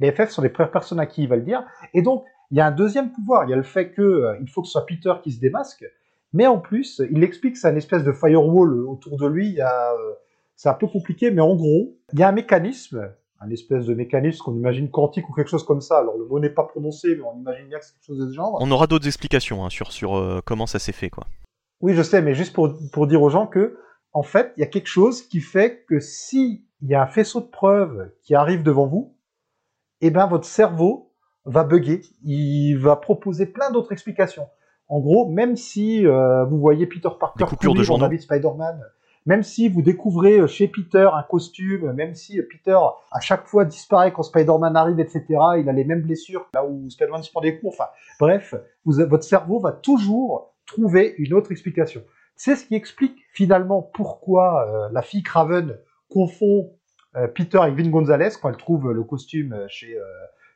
Les 0.00 0.12
FF 0.12 0.30
sont 0.30 0.42
les 0.42 0.48
premières 0.48 0.72
personnes 0.72 1.00
à 1.00 1.06
qui 1.06 1.22
il 1.22 1.28
va 1.28 1.36
le 1.36 1.42
dire. 1.42 1.64
Et 1.94 2.02
donc, 2.02 2.24
il 2.50 2.58
y 2.58 2.60
a 2.60 2.66
un 2.66 2.70
deuxième 2.70 3.12
pouvoir. 3.12 3.44
Il 3.44 3.50
y 3.50 3.52
a 3.52 3.56
le 3.56 3.62
fait 3.62 3.94
qu'il 3.94 4.04
euh, 4.04 4.36
il 4.40 4.48
faut 4.48 4.62
que 4.62 4.66
ce 4.66 4.72
soit 4.72 4.86
Peter 4.86 5.12
qui 5.22 5.32
se 5.32 5.40
démasque. 5.40 5.84
Mais 6.32 6.46
en 6.46 6.58
plus, 6.58 7.00
il 7.10 7.24
explique 7.24 7.54
que 7.54 7.58
c'est 7.58 7.68
un 7.68 7.76
espèce 7.76 8.04
de 8.04 8.12
firewall 8.12 8.86
autour 8.86 9.16
de 9.16 9.26
lui. 9.26 9.48
Il 9.48 9.54
y 9.54 9.60
a, 9.60 9.92
euh, 9.92 10.12
c'est 10.54 10.68
un 10.68 10.74
peu 10.74 10.86
compliqué, 10.86 11.30
mais 11.30 11.40
en 11.40 11.54
gros, 11.54 11.96
il 12.12 12.18
y 12.18 12.22
a 12.22 12.28
un 12.28 12.32
mécanisme, 12.32 13.10
un 13.40 13.50
espèce 13.50 13.86
de 13.86 13.94
mécanisme 13.94 14.44
qu'on 14.44 14.54
imagine 14.54 14.90
quantique 14.90 15.28
ou 15.30 15.32
quelque 15.32 15.48
chose 15.48 15.64
comme 15.64 15.80
ça. 15.80 15.98
Alors 15.98 16.18
le 16.18 16.26
mot 16.26 16.38
n'est 16.38 16.50
pas 16.50 16.64
prononcé, 16.64 17.14
mais 17.16 17.22
on 17.22 17.38
imagine 17.38 17.68
bien 17.68 17.78
que 17.78 17.84
c'est 17.84 17.92
quelque 17.94 18.06
chose 18.06 18.18
de 18.18 18.28
ce 18.28 18.34
genre. 18.34 18.58
On 18.60 18.70
aura 18.70 18.86
d'autres 18.86 19.06
explications 19.06 19.64
hein, 19.64 19.70
sur, 19.70 19.92
sur 19.92 20.16
euh, 20.16 20.40
comment 20.44 20.66
ça 20.66 20.78
s'est 20.78 20.92
fait, 20.92 21.10
quoi. 21.10 21.26
Oui, 21.80 21.94
je 21.94 22.02
sais, 22.02 22.22
mais 22.22 22.34
juste 22.34 22.54
pour, 22.54 22.74
pour 22.92 23.06
dire 23.06 23.22
aux 23.22 23.28
gens 23.28 23.46
que, 23.46 23.78
en 24.12 24.22
fait, 24.22 24.52
il 24.56 24.60
y 24.60 24.64
a 24.64 24.66
quelque 24.66 24.88
chose 24.88 25.22
qui 25.22 25.40
fait 25.40 25.84
que 25.88 26.00
si 26.00 26.65
il 26.82 26.88
y 26.88 26.94
a 26.94 27.02
un 27.02 27.06
faisceau 27.06 27.40
de 27.40 27.46
preuves 27.46 28.10
qui 28.22 28.34
arrive 28.34 28.62
devant 28.62 28.86
vous, 28.86 29.16
eh 30.00 30.10
ben 30.10 30.26
votre 30.26 30.44
cerveau 30.44 31.12
va 31.44 31.64
bugger. 31.64 32.02
Il 32.22 32.76
va 32.76 32.96
proposer 32.96 33.46
plein 33.46 33.70
d'autres 33.70 33.92
explications. 33.92 34.46
En 34.88 35.00
gros, 35.00 35.28
même 35.28 35.56
si 35.56 36.06
euh, 36.06 36.44
vous 36.44 36.58
voyez 36.58 36.86
Peter 36.86 37.08
Parker 37.18 37.44
de. 37.44 38.16
Spider-Man, 38.18 38.84
même 39.24 39.42
si 39.42 39.68
vous 39.68 39.82
découvrez 39.82 40.38
euh, 40.38 40.46
chez 40.46 40.68
Peter 40.68 41.08
un 41.12 41.22
costume, 41.24 41.92
même 41.92 42.14
si 42.14 42.38
euh, 42.38 42.46
Peter 42.48 42.78
à 43.10 43.20
chaque 43.20 43.46
fois 43.46 43.64
disparaît 43.64 44.12
quand 44.12 44.22
Spider-Man 44.22 44.76
arrive, 44.76 45.00
etc., 45.00 45.24
il 45.58 45.68
a 45.68 45.72
les 45.72 45.84
mêmes 45.84 46.02
blessures 46.02 46.46
là 46.54 46.64
où 46.64 46.88
Spider-Man 46.88 47.22
se 47.22 47.32
prend 47.32 47.40
des 47.40 47.58
coups, 47.58 47.74
enfin 47.74 47.88
bref, 48.20 48.54
votre 48.84 49.24
cerveau 49.24 49.58
va 49.58 49.72
toujours 49.72 50.54
trouver 50.66 51.14
une 51.18 51.34
autre 51.34 51.50
explication. 51.50 52.02
C'est 52.36 52.54
ce 52.54 52.66
qui 52.66 52.74
explique 52.74 53.16
finalement 53.32 53.82
pourquoi 53.82 54.88
la 54.92 55.00
fille 55.00 55.22
Craven 55.22 55.78
confond 56.08 56.72
Peter 57.34 57.58
avec 57.58 57.74
Vin 57.74 57.88
Gonzalez 57.88 58.30
quand 58.40 58.48
elle 58.50 58.56
trouve 58.56 58.92
le 58.92 59.02
costume 59.02 59.56
chez, 59.68 59.96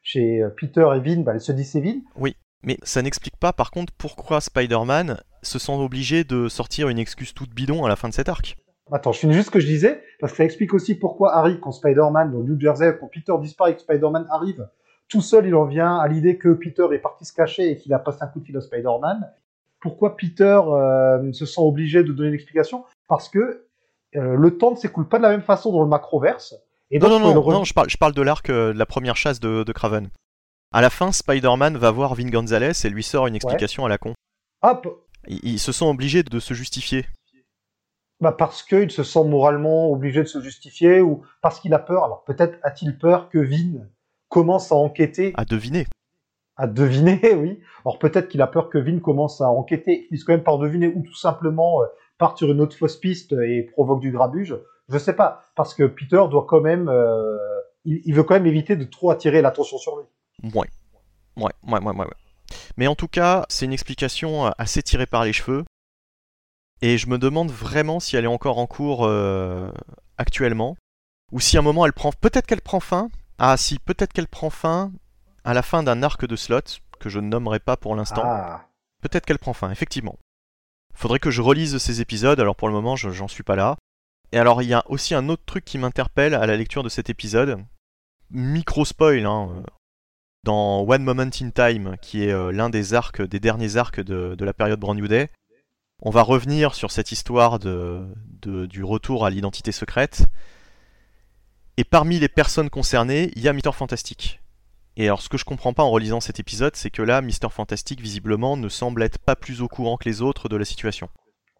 chez 0.02 0.42
Peter 0.56 0.86
et 0.94 1.00
Vin, 1.00 1.22
bah, 1.22 1.32
elle 1.34 1.40
se 1.40 1.52
dit 1.52 1.64
c'est 1.64 1.80
Vin. 1.80 2.00
Oui. 2.16 2.36
Mais 2.62 2.76
ça 2.82 3.00
n'explique 3.00 3.38
pas 3.38 3.54
par 3.54 3.70
contre 3.70 3.92
pourquoi 3.96 4.40
Spider-Man 4.40 5.18
se 5.42 5.58
sent 5.58 5.72
obligé 5.72 6.24
de 6.24 6.48
sortir 6.48 6.90
une 6.90 6.98
excuse 6.98 7.32
toute 7.32 7.54
bidon 7.54 7.84
à 7.86 7.88
la 7.88 7.96
fin 7.96 8.08
de 8.08 8.14
cet 8.14 8.28
arc. 8.28 8.58
Attends, 8.92 9.12
je 9.12 9.20
finis 9.20 9.34
juste 9.34 9.46
ce 9.46 9.50
que 9.50 9.60
je 9.60 9.66
disais, 9.66 10.02
parce 10.18 10.32
que 10.32 10.38
ça 10.38 10.44
explique 10.44 10.74
aussi 10.74 10.94
pourquoi 10.94 11.34
Harry, 11.34 11.60
quand 11.60 11.70
Spider-Man, 11.70 12.32
dans 12.32 12.40
New 12.40 12.60
Jersey, 12.60 12.96
quand 12.98 13.06
Peter 13.06 13.32
disparaît 13.40 13.72
et 13.72 13.74
que 13.76 13.80
Spider-Man 13.80 14.26
arrive, 14.30 14.68
tout 15.08 15.20
seul 15.20 15.46
il 15.46 15.54
en 15.54 15.64
vient 15.64 15.96
à 15.96 16.08
l'idée 16.08 16.38
que 16.38 16.48
Peter 16.50 16.86
est 16.92 16.98
parti 16.98 17.24
se 17.24 17.32
cacher 17.32 17.70
et 17.70 17.76
qu'il 17.76 17.94
a 17.94 17.98
passé 17.98 18.18
un 18.22 18.26
coup 18.26 18.40
de 18.40 18.44
fil 18.44 18.56
à 18.56 18.60
Spider-Man. 18.60 19.30
Pourquoi 19.80 20.16
Peter 20.16 20.60
euh, 20.66 21.32
se 21.32 21.46
sent 21.46 21.60
obligé 21.60 22.02
de 22.02 22.12
donner 22.12 22.28
une 22.28 22.34
explication? 22.34 22.84
Parce 23.08 23.28
que 23.28 23.64
euh, 24.16 24.34
le 24.36 24.58
temps 24.58 24.72
ne 24.72 24.76
s'écoule 24.76 25.08
pas 25.08 25.18
de 25.18 25.22
la 25.22 25.30
même 25.30 25.42
façon 25.42 25.72
dans 25.72 25.82
le 25.82 25.88
macroverse. 25.88 26.54
Et 26.90 26.98
non, 26.98 27.08
non, 27.08 27.20
non, 27.20 27.50
non, 27.50 27.64
je 27.64 27.72
parle, 27.72 27.88
je 27.88 27.96
parle 27.96 28.14
de 28.14 28.22
l'arc 28.22 28.50
euh, 28.50 28.72
de 28.72 28.78
la 28.78 28.86
première 28.86 29.16
chasse 29.16 29.38
de, 29.38 29.62
de 29.62 29.72
Craven. 29.72 30.10
À 30.72 30.80
la 30.80 30.90
fin, 30.90 31.12
Spider-Man 31.12 31.76
va 31.76 31.90
voir 31.90 32.14
Vin 32.14 32.28
Gonzalez 32.30 32.72
et 32.84 32.88
lui 32.88 33.02
sort 33.02 33.26
une 33.26 33.34
explication 33.34 33.84
à 33.84 33.88
la 33.88 33.98
con. 33.98 34.14
Hop 34.62 35.06
ils, 35.26 35.58
se 35.58 35.72
sont 35.72 35.88
obligés 35.88 36.22
de 36.22 36.40
se 36.40 36.54
justifier. 36.54 37.06
Bah 38.20 38.32
parce 38.32 38.62
qu'il 38.62 38.90
se 38.90 39.02
sent 39.02 39.24
moralement 39.24 39.90
obligé 39.90 40.20
de 40.20 40.28
se 40.28 40.40
justifier 40.40 41.00
ou 41.00 41.22
parce 41.40 41.60
qu'il 41.60 41.72
a 41.72 41.78
peur. 41.78 42.04
Alors 42.04 42.24
peut-être 42.24 42.58
a-t-il 42.62 42.98
peur 42.98 43.30
que 43.30 43.38
Vin 43.38 43.86
commence 44.28 44.72
à 44.72 44.76
enquêter. 44.76 45.32
À 45.36 45.44
deviner. 45.44 45.86
À 46.56 46.66
deviner, 46.66 47.20
oui. 47.34 47.60
Alors 47.84 47.98
peut-être 47.98 48.28
qu'il 48.28 48.42
a 48.42 48.46
peur 48.46 48.68
que 48.68 48.78
Vin 48.78 48.98
commence 48.98 49.40
à 49.40 49.48
enquêter, 49.48 50.06
finisse 50.08 50.24
quand 50.24 50.34
même 50.34 50.42
par 50.42 50.58
deviner 50.58 50.88
ou 50.88 51.02
tout 51.02 51.16
simplement 51.16 51.82
euh, 51.82 51.86
part 52.20 52.38
sur 52.38 52.52
une 52.52 52.60
autre 52.60 52.76
fausse 52.76 52.96
piste 52.96 53.32
et 53.32 53.62
provoque 53.62 54.00
du 54.00 54.12
grabuge. 54.12 54.56
Je 54.88 54.98
sais 54.98 55.14
pas, 55.14 55.42
parce 55.56 55.74
que 55.74 55.84
Peter 55.84 56.22
doit 56.30 56.46
quand 56.48 56.60
même, 56.60 56.88
euh, 56.88 57.36
il, 57.84 58.14
veut 58.14 58.22
quand 58.22 58.34
même 58.34 58.46
éviter 58.46 58.76
de 58.76 58.84
trop 58.84 59.10
attirer 59.10 59.42
l'attention 59.42 59.78
sur 59.78 59.96
lui. 59.96 60.04
Ouais. 60.54 60.68
Ouais, 61.36 61.50
ouais, 61.66 61.80
ouais, 61.80 61.96
ouais. 61.96 62.06
Mais 62.76 62.86
en 62.86 62.94
tout 62.94 63.08
cas, 63.08 63.46
c'est 63.48 63.64
une 63.64 63.72
explication 63.72 64.46
euh, 64.46 64.50
assez 64.58 64.82
tirée 64.82 65.06
par 65.06 65.24
les 65.24 65.32
cheveux. 65.32 65.64
Et 66.82 66.98
je 66.98 67.08
me 67.08 67.18
demande 67.18 67.50
vraiment 67.50 68.00
si 68.00 68.16
elle 68.16 68.24
est 68.24 68.28
encore 68.28 68.58
en 68.58 68.66
cours 68.66 69.04
euh, 69.04 69.70
actuellement. 70.18 70.76
Ou 71.32 71.40
si 71.40 71.56
à 71.56 71.60
un 71.60 71.62
moment 71.62 71.86
elle 71.86 71.92
prend. 71.92 72.10
Peut-être 72.12 72.46
qu'elle 72.46 72.62
prend 72.62 72.80
fin. 72.80 73.08
Ah, 73.38 73.56
si, 73.56 73.78
peut-être 73.78 74.12
qu'elle 74.12 74.28
prend 74.28 74.50
fin 74.50 74.92
à 75.44 75.54
la 75.54 75.62
fin 75.62 75.82
d'un 75.82 76.02
arc 76.02 76.26
de 76.26 76.36
slot, 76.36 76.60
que 76.98 77.08
je 77.08 77.20
ne 77.20 77.28
nommerai 77.28 77.60
pas 77.60 77.76
pour 77.76 77.96
l'instant. 77.96 78.22
Ah. 78.24 78.66
Peut-être 79.02 79.24
qu'elle 79.24 79.38
prend 79.38 79.54
fin, 79.54 79.70
effectivement. 79.70 80.18
Faudrait 81.00 81.18
que 81.18 81.30
je 81.30 81.40
relise 81.40 81.78
ces 81.78 82.02
épisodes, 82.02 82.38
alors 82.40 82.56
pour 82.56 82.68
le 82.68 82.74
moment, 82.74 82.94
j'en 82.94 83.26
suis 83.26 83.42
pas 83.42 83.56
là. 83.56 83.78
Et 84.32 84.38
alors, 84.38 84.60
il 84.60 84.68
y 84.68 84.74
a 84.74 84.84
aussi 84.86 85.14
un 85.14 85.30
autre 85.30 85.42
truc 85.46 85.64
qui 85.64 85.78
m'interpelle 85.78 86.34
à 86.34 86.44
la 86.44 86.58
lecture 86.58 86.82
de 86.82 86.90
cet 86.90 87.08
épisode. 87.08 87.64
Micro 88.30 88.84
spoil, 88.84 89.24
hein 89.24 89.62
dans 90.44 90.82
One 90.86 91.02
Moment 91.02 91.30
in 91.40 91.50
Time, 91.52 91.96
qui 92.02 92.24
est 92.24 92.32
euh, 92.32 92.52
l'un 92.52 92.68
des 92.68 92.92
arcs, 92.92 93.22
des 93.22 93.40
derniers 93.40 93.78
arcs 93.78 94.02
de, 94.02 94.36
la 94.38 94.52
période 94.52 94.78
Brand 94.78 94.94
New 94.94 95.08
Day, 95.08 95.30
on 96.02 96.10
va 96.10 96.20
revenir 96.20 96.74
sur 96.74 96.90
cette 96.90 97.12
histoire 97.12 97.58
de, 97.58 98.04
du 98.42 98.84
retour 98.84 99.24
à 99.24 99.30
l'identité 99.30 99.72
secrète. 99.72 100.26
Et 101.78 101.84
parmi 101.84 102.18
les 102.18 102.28
personnes 102.28 102.68
concernées, 102.68 103.32
il 103.36 103.42
y 103.42 103.48
a 103.48 103.54
Mister 103.54 103.72
Fantastic. 103.72 104.42
Et 105.00 105.06
alors, 105.06 105.22
ce 105.22 105.30
que 105.30 105.38
je 105.38 105.46
comprends 105.46 105.72
pas 105.72 105.82
en 105.82 105.90
relisant 105.90 106.20
cet 106.20 106.40
épisode, 106.40 106.76
c'est 106.76 106.90
que 106.90 107.00
là, 107.00 107.22
Mister 107.22 107.48
Fantastic, 107.48 108.02
visiblement, 108.02 108.58
ne 108.58 108.68
semble 108.68 109.02
être 109.02 109.18
pas 109.18 109.34
plus 109.34 109.62
au 109.62 109.66
courant 109.66 109.96
que 109.96 110.06
les 110.06 110.20
autres 110.20 110.50
de 110.50 110.58
la 110.58 110.66
situation. 110.66 111.08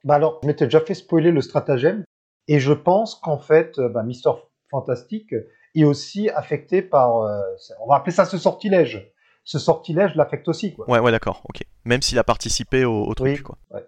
Bah 0.05 0.17
alors, 0.17 0.41
je 0.43 0.47
m'étais 0.47 0.67
déjà 0.67 0.83
fait 0.83 0.93
spoiler 0.93 1.31
le 1.31 1.41
stratagème, 1.41 2.05
et 2.49 2.61
je 2.61 2.75
pense 2.75 3.15
qu'en 3.15 3.39
fait, 3.39 3.79
euh, 3.79 3.89
bah, 3.89 4.03
Mister 4.03 4.29
Fantastic 4.71 5.33
et 5.75 5.85
aussi 5.87 6.29
affecté 6.29 6.83
par, 6.83 7.23
euh, 7.23 7.41
on 7.83 7.89
va 7.89 7.97
appeler 7.97 8.13
ça 8.13 8.27
ce 8.27 8.37
sortilège. 8.37 9.11
Ce 9.45 9.59
sortilège 9.59 10.17
l'affecte 10.17 10.47
aussi, 10.47 10.75
quoi. 10.75 10.87
Ouais, 10.91 10.99
ouais, 10.99 11.11
d'accord, 11.11 11.41
ok. 11.49 11.63
Même 11.87 12.03
s'il 12.03 12.19
a 12.19 12.25
participé 12.25 12.85
au, 12.85 13.15
truc, 13.15 13.43
quoi. 13.43 13.57
Ouais. 13.71 13.87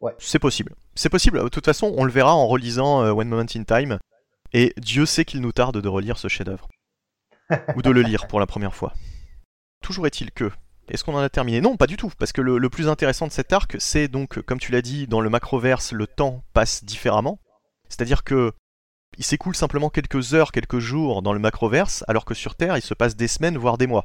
ouais. 0.00 0.14
C'est 0.18 0.40
possible. 0.40 0.74
C'est 0.96 1.10
possible. 1.10 1.44
De 1.44 1.48
toute 1.48 1.64
façon, 1.64 1.94
on 1.96 2.02
le 2.02 2.10
verra 2.10 2.34
en 2.34 2.48
relisant 2.48 3.04
euh, 3.04 3.12
One 3.12 3.28
Moment 3.28 3.46
in 3.54 3.62
Time. 3.62 4.00
Et 4.52 4.74
Dieu 4.78 5.06
sait 5.06 5.24
qu'il 5.24 5.42
nous 5.42 5.52
tarde 5.52 5.80
de 5.80 5.88
relire 5.88 6.18
ce 6.18 6.26
chef-d'œuvre. 6.26 6.66
Ou 7.76 7.82
de 7.82 7.90
le 7.90 8.02
lire 8.02 8.26
pour 8.26 8.40
la 8.40 8.46
première 8.46 8.74
fois. 8.74 8.92
Toujours 9.82 10.06
est-il 10.06 10.32
que. 10.32 10.50
Est-ce 10.88 11.04
qu'on 11.04 11.14
en 11.14 11.18
a 11.18 11.28
terminé? 11.28 11.60
Non, 11.60 11.76
pas 11.76 11.86
du 11.86 11.96
tout, 11.96 12.10
parce 12.18 12.32
que 12.32 12.42
le, 12.42 12.68
plus 12.68 12.88
intéressant 12.88 13.26
de 13.26 13.32
cet 13.32 13.52
arc, 13.52 13.76
c'est 13.78 14.08
donc, 14.08 14.40
comme 14.42 14.58
tu 14.58 14.70
l'as 14.70 14.82
dit, 14.82 15.06
dans 15.06 15.20
le 15.20 15.30
macroverse, 15.30 15.92
le 15.92 16.06
temps 16.06 16.44
passe 16.52 16.84
différemment. 16.84 17.38
C'est-à-dire 17.88 18.24
que 18.24 18.52
il 19.16 19.24
s'écoule 19.24 19.54
simplement 19.54 19.90
quelques 19.90 20.34
heures, 20.34 20.52
quelques 20.52 20.80
jours 20.80 21.22
dans 21.22 21.32
le 21.32 21.38
macroverse, 21.38 22.04
alors 22.08 22.24
que 22.24 22.34
sur 22.34 22.54
Terre, 22.56 22.76
il 22.76 22.82
se 22.82 22.94
passe 22.94 23.16
des 23.16 23.28
semaines, 23.28 23.56
voire 23.56 23.78
des 23.78 23.86
mois. 23.86 24.04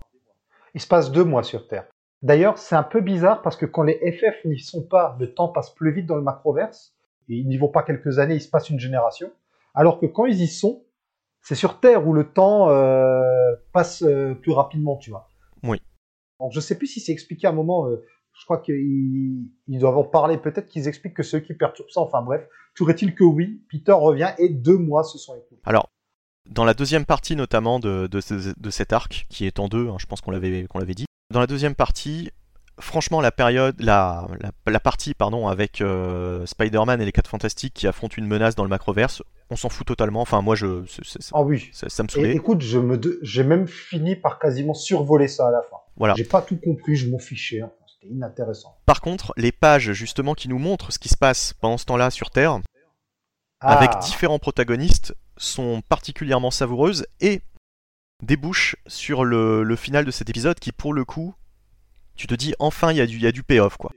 Il 0.73 0.81
se 0.81 0.87
passe 0.87 1.11
deux 1.11 1.23
mois 1.23 1.43
sur 1.43 1.67
Terre. 1.67 1.87
D'ailleurs, 2.21 2.57
c'est 2.57 2.75
un 2.75 2.83
peu 2.83 3.01
bizarre 3.01 3.41
parce 3.41 3.55
que 3.55 3.65
quand 3.65 3.83
les 3.83 3.97
FF 4.11 4.45
n'y 4.45 4.59
sont 4.59 4.83
pas, 4.83 5.17
le 5.19 5.33
temps 5.33 5.47
passe 5.47 5.71
plus 5.71 5.93
vite 5.93 6.05
dans 6.05 6.15
le 6.15 6.21
macroverse. 6.21 6.93
Et 7.27 7.35
ils 7.35 7.47
n'y 7.47 7.57
vont 7.57 7.69
pas 7.69 7.83
quelques 7.83 8.19
années, 8.19 8.35
il 8.35 8.41
se 8.41 8.49
passe 8.49 8.69
une 8.69 8.79
génération. 8.79 9.31
Alors 9.73 9.99
que 9.99 10.05
quand 10.05 10.25
ils 10.25 10.41
y 10.41 10.47
sont, 10.47 10.83
c'est 11.41 11.55
sur 11.55 11.79
Terre 11.79 12.07
où 12.07 12.13
le 12.13 12.31
temps 12.31 12.69
euh, 12.69 13.55
passe 13.73 14.03
euh, 14.03 14.33
plus 14.33 14.51
rapidement, 14.51 14.97
tu 14.97 15.09
vois. 15.09 15.29
Oui. 15.63 15.81
Donc 16.39 16.51
je 16.53 16.59
sais 16.59 16.77
plus 16.77 16.87
si 16.87 16.99
c'est 16.99 17.11
expliqué 17.11 17.47
à 17.47 17.51
un 17.51 17.53
moment. 17.53 17.87
Euh, 17.87 18.03
je 18.33 18.45
crois 18.45 18.59
qu'ils 18.59 19.49
doivent 19.67 19.97
en 19.97 20.03
parler. 20.03 20.37
Peut-être 20.37 20.67
qu'ils 20.67 20.87
expliquent 20.87 21.15
que 21.15 21.23
ceux 21.23 21.39
qui 21.39 21.53
perturbent 21.53 21.89
ça. 21.89 22.01
Enfin 22.01 22.21
bref, 22.21 22.47
toujours 22.75 22.91
est-il 22.91 23.15
que 23.15 23.23
oui, 23.23 23.61
Peter 23.69 23.91
revient 23.91 24.31
et 24.37 24.49
deux 24.49 24.77
mois 24.77 25.03
se 25.03 25.17
sont 25.17 25.35
écoulés. 25.35 25.59
Alors, 25.65 25.89
dans 26.49 26.63
la 26.63 26.73
deuxième 26.73 27.05
partie 27.05 27.35
notamment 27.35 27.79
de, 27.79 28.07
de, 28.07 28.69
cet 28.69 28.93
arc, 28.93 29.25
qui 29.29 29.45
est 29.45 29.59
en 29.59 29.67
deux, 29.67 29.89
hein, 29.89 29.97
je 29.99 30.05
pense 30.05 30.21
qu'on 30.21 30.31
l'avait 30.31 30.65
qu'on 30.67 30.79
l'avait 30.79 30.93
dit. 30.93 31.05
Dans 31.33 31.41
la 31.41 31.47
deuxième 31.47 31.75
partie, 31.75 32.31
franchement, 32.79 33.19
la 33.19 33.31
période, 33.31 33.75
la, 33.79 34.27
la, 34.65 34.79
partie 34.79 35.13
pardon 35.13 35.47
avec 35.47 35.83
Spider-Man 36.45 37.01
et 37.01 37.05
les 37.05 37.11
4 37.11 37.29
Fantastiques 37.29 37.73
qui 37.73 37.87
affrontent 37.87 38.15
une 38.17 38.27
menace 38.27 38.55
dans 38.55 38.63
le 38.63 38.69
macroverse, 38.69 39.21
on 39.49 39.55
s'en 39.55 39.69
fout 39.69 39.87
totalement. 39.87 40.21
Enfin, 40.21 40.41
moi, 40.41 40.55
je, 40.55 40.83
ah 41.33 41.41
oui, 41.41 41.69
ça, 41.71 42.03
me 42.03 42.07
saoulait. 42.07 42.35
écoute, 42.35 42.61
je 42.61 42.79
me, 42.79 42.99
j'ai 43.21 43.43
même 43.43 43.67
fini 43.67 44.15
par 44.15 44.39
quasiment 44.39 44.73
survoler 44.73 45.27
ça 45.27 45.47
à 45.47 45.51
la 45.51 45.61
fin. 45.63 45.77
Voilà. 45.97 46.13
J'ai 46.15 46.23
pas 46.23 46.41
tout 46.41 46.57
compris, 46.57 46.95
je 46.95 47.09
m'en 47.09 47.19
fichais. 47.19 47.61
Hein 47.61 47.71
inintéressant. 48.03 48.77
Par 48.85 49.01
contre, 49.01 49.33
les 49.37 49.51
pages 49.51 49.91
justement 49.93 50.33
qui 50.33 50.49
nous 50.49 50.59
montrent 50.59 50.91
ce 50.91 50.99
qui 50.99 51.09
se 51.09 51.17
passe 51.17 51.53
pendant 51.53 51.77
ce 51.77 51.85
temps-là 51.85 52.09
sur 52.11 52.29
Terre, 52.29 52.59
avec 53.59 53.91
ah. 53.93 53.99
différents 53.99 54.39
protagonistes, 54.39 55.15
sont 55.37 55.81
particulièrement 55.87 56.51
savoureuses 56.51 57.05
et 57.21 57.41
débouchent 58.21 58.75
sur 58.87 59.23
le, 59.23 59.75
final 59.75 60.05
de 60.05 60.11
cet 60.11 60.29
épisode 60.29 60.59
qui, 60.59 60.71
pour 60.71 60.93
le 60.93 61.05
coup, 61.05 61.33
tu 62.15 62.27
te 62.27 62.35
dis 62.35 62.53
enfin 62.59 62.91
il 62.91 62.97
y, 62.97 63.01
a 63.01 63.05
du, 63.05 63.17
y 63.17 63.27
a 63.27 63.31
du 63.31 63.43
payoff 63.43 63.77
quoi. 63.77 63.91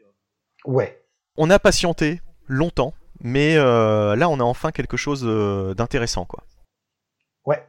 Ouais. 0.64 1.04
On 1.36 1.50
a 1.50 1.58
patienté 1.58 2.20
longtemps, 2.46 2.94
mais 3.22 3.56
euh, 3.56 4.16
là 4.16 4.28
on 4.28 4.40
a 4.40 4.44
enfin 4.44 4.70
quelque 4.70 4.96
chose 4.96 5.24
euh, 5.24 5.74
d'intéressant 5.74 6.24
quoi. 6.24 6.44
Ouais. 7.46 7.62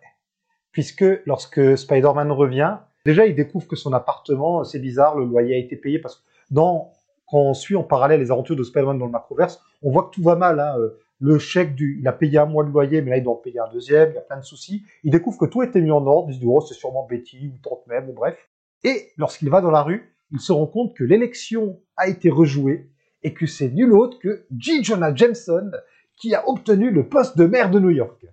Puisque 0.71 1.05
lorsque 1.25 1.77
Spider-Man 1.77 2.31
revient, 2.31 2.77
Déjà, 3.05 3.25
il 3.25 3.35
découvre 3.35 3.67
que 3.67 3.75
son 3.75 3.91
appartement, 3.91 4.63
c'est 4.63 4.79
bizarre, 4.79 5.17
le 5.17 5.25
loyer 5.25 5.55
a 5.55 5.57
été 5.57 5.75
payé 5.75 5.99
parce 5.99 6.15
que 6.15 6.21
quand 6.55 6.93
on 7.33 7.53
suit 7.53 7.75
en 7.75 7.83
parallèle 7.83 8.19
les 8.19 8.31
aventures 8.31 8.55
de 8.55 8.63
Spider-Man 8.63 8.97
dans 8.97 9.05
le 9.05 9.11
macroverse, 9.11 9.61
on 9.81 9.91
voit 9.91 10.03
que 10.03 10.11
tout 10.11 10.23
va 10.23 10.35
mal. 10.35 10.59
Hein. 10.59 10.77
Euh, 10.79 10.99
le 11.19 11.39
chèque 11.39 11.75
du, 11.75 11.99
il 11.99 12.07
a 12.07 12.13
payé 12.13 12.37
un 12.37 12.45
mois 12.45 12.63
de 12.63 12.69
loyer, 12.69 13.01
mais 13.01 13.11
là 13.11 13.17
il 13.17 13.23
doit 13.23 13.33
en 13.33 13.37
payer 13.37 13.59
un 13.59 13.71
deuxième, 13.71 14.11
il 14.11 14.15
y 14.15 14.17
a 14.17 14.21
plein 14.21 14.37
de 14.37 14.43
soucis. 14.43 14.83
Il 15.03 15.11
découvre 15.11 15.37
que 15.37 15.45
tout 15.45 15.63
était 15.63 15.81
mis 15.81 15.91
en 15.91 16.05
ordre, 16.05 16.29
il 16.29 16.35
se 16.35 16.39
dit, 16.39 16.45
oh, 16.47 16.61
c'est 16.61 16.73
sûrement 16.73 17.05
Betty 17.09 17.51
ou 17.53 17.57
Tante 17.61 17.85
même, 17.87 18.09
ou 18.09 18.13
bref. 18.13 18.37
Et 18.83 19.09
lorsqu'il 19.17 19.49
va 19.49 19.61
dans 19.61 19.71
la 19.71 19.83
rue, 19.83 20.15
il 20.31 20.39
se 20.39 20.51
rend 20.51 20.67
compte 20.67 20.95
que 20.95 21.03
l'élection 21.03 21.79
a 21.97 22.07
été 22.07 22.29
rejouée 22.29 22.89
et 23.23 23.33
que 23.33 23.45
c'est 23.45 23.69
nul 23.69 23.93
autre 23.93 24.19
que 24.19 24.45
G. 24.57 24.83
Jonah 24.83 25.13
Jameson 25.15 25.71
qui 26.17 26.35
a 26.35 26.47
obtenu 26.47 26.91
le 26.91 27.07
poste 27.07 27.37
de 27.37 27.45
maire 27.45 27.69
de 27.69 27.79
New 27.79 27.89
York. 27.89 28.25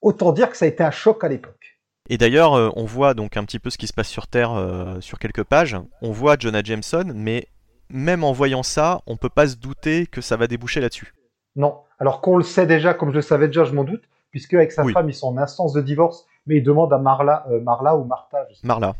Autant 0.00 0.32
dire 0.32 0.50
que 0.50 0.56
ça 0.56 0.64
a 0.64 0.68
été 0.68 0.82
un 0.82 0.90
choc 0.90 1.24
à 1.24 1.28
l'époque. 1.28 1.78
Et 2.08 2.18
d'ailleurs, 2.18 2.54
euh, 2.54 2.70
on 2.76 2.84
voit 2.84 3.14
donc 3.14 3.36
un 3.36 3.44
petit 3.44 3.58
peu 3.58 3.70
ce 3.70 3.78
qui 3.78 3.86
se 3.88 3.92
passe 3.92 4.08
sur 4.08 4.28
Terre 4.28 4.52
euh, 4.52 5.00
sur 5.00 5.18
quelques 5.18 5.42
pages. 5.42 5.76
On 6.02 6.12
voit 6.12 6.36
Jonah 6.38 6.62
Jameson, 6.62 7.12
mais 7.14 7.48
même 7.90 8.22
en 8.22 8.32
voyant 8.32 8.62
ça, 8.62 9.00
on 9.06 9.16
peut 9.16 9.28
pas 9.28 9.48
se 9.48 9.56
douter 9.56 10.06
que 10.06 10.20
ça 10.20 10.36
va 10.36 10.46
déboucher 10.46 10.80
là-dessus. 10.80 11.14
Non. 11.56 11.78
Alors 11.98 12.20
qu'on 12.20 12.36
le 12.36 12.44
sait 12.44 12.66
déjà, 12.66 12.94
comme 12.94 13.10
je 13.10 13.16
le 13.16 13.22
savais 13.22 13.48
déjà, 13.48 13.64
je 13.64 13.72
m'en 13.72 13.82
doute, 13.84 14.04
puisque 14.30 14.54
avec 14.54 14.70
sa 14.70 14.84
Oui. 14.84 14.92
femme, 14.92 15.08
ils 15.08 15.14
sont 15.14 15.28
en 15.28 15.38
instance 15.38 15.72
de 15.72 15.80
divorce, 15.80 16.26
mais 16.46 16.58
il 16.58 16.62
demande 16.62 16.92
à 16.92 16.98
Marla, 16.98 17.46
euh, 17.50 17.60
Marla 17.60 17.96
ou 17.96 18.04
Martha, 18.04 18.46
je 18.50 18.54
sais. 18.56 18.66
Marla. 18.66 18.94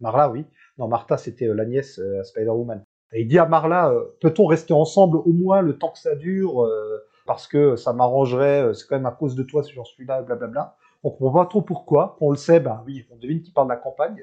Marla, 0.00 0.30
oui. 0.30 0.46
Non, 0.78 0.88
Martha, 0.88 1.16
c'était 1.18 1.46
euh, 1.48 1.54
la 1.54 1.66
nièce 1.66 1.98
à 1.98 2.24
Spider-Woman. 2.24 2.82
Et 3.12 3.22
il 3.22 3.26
dit 3.28 3.38
à 3.38 3.46
Marla, 3.46 3.90
euh, 3.90 4.04
peut-on 4.20 4.46
rester 4.46 4.74
ensemble 4.74 5.16
au 5.16 5.32
moins 5.32 5.62
le 5.62 5.78
temps 5.78 5.90
que 5.90 5.98
ça 5.98 6.14
dure, 6.14 6.62
euh, 6.64 6.98
parce 7.26 7.46
que 7.46 7.76
ça 7.76 7.92
m'arrangerait, 7.92 8.62
euh, 8.62 8.72
c'est 8.74 8.86
quand 8.86 8.96
même 8.96 9.06
à 9.06 9.10
cause 9.12 9.34
de 9.34 9.42
toi 9.42 9.62
si 9.62 9.72
j'en 9.72 9.84
suis 9.84 10.04
là, 10.04 10.22
blablabla. 10.22 10.76
Donc 11.04 11.20
on 11.20 11.30
voit 11.30 11.46
trop 11.46 11.62
pourquoi. 11.62 12.16
On 12.20 12.30
le 12.30 12.36
sait, 12.36 12.60
ben 12.60 12.82
oui, 12.86 13.06
on 13.10 13.16
devine 13.16 13.40
qu'il 13.40 13.54
parle 13.54 13.68
de 13.68 13.72
la 13.72 13.78
campagne. 13.78 14.18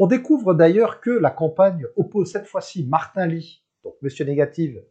On 0.00 0.06
découvre 0.08 0.54
d'ailleurs 0.54 1.00
que 1.00 1.10
la 1.10 1.30
campagne 1.30 1.84
oppose 1.96 2.32
cette 2.32 2.46
fois-ci 2.46 2.86
Martin 2.88 3.26
Lee, 3.26 3.62
donc 3.84 3.94
Monsieur 4.02 4.24
Négative, 4.24 4.82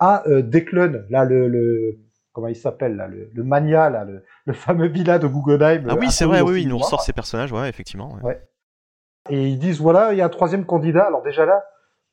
à 0.00 0.26
euh, 0.28 0.42
Declan, 0.42 1.04
là 1.10 1.24
le, 1.24 1.46
le- 1.46 1.98
comment 2.32 2.48
il 2.48 2.56
s'appelle 2.56 2.96
là, 2.96 3.06
le, 3.06 3.30
le 3.32 3.44
mania, 3.44 3.90
là, 3.90 4.04
le, 4.04 4.24
le 4.46 4.52
fameux 4.54 4.88
vilain 4.88 5.18
de 5.20 5.28
Guggenheim. 5.28 5.84
Ah 5.88 5.94
oui, 5.96 6.10
c'est 6.10 6.24
vrai, 6.24 6.40
oui, 6.40 6.62
il 6.62 6.68
nous 6.68 6.78
ressort 6.78 7.02
ces 7.02 7.12
personnages, 7.12 7.52
ouais, 7.52 7.68
effectivement. 7.68 8.16
ouais. 8.24 8.42
Et 9.30 9.48
ils 9.50 9.58
disent 9.58 9.80
voilà, 9.80 10.12
il 10.12 10.18
y 10.18 10.20
a 10.20 10.24
un 10.24 10.30
troisième 10.30 10.64
candidat. 10.66 11.04
Alors 11.04 11.22
déjà 11.22 11.46
là, 11.46 11.62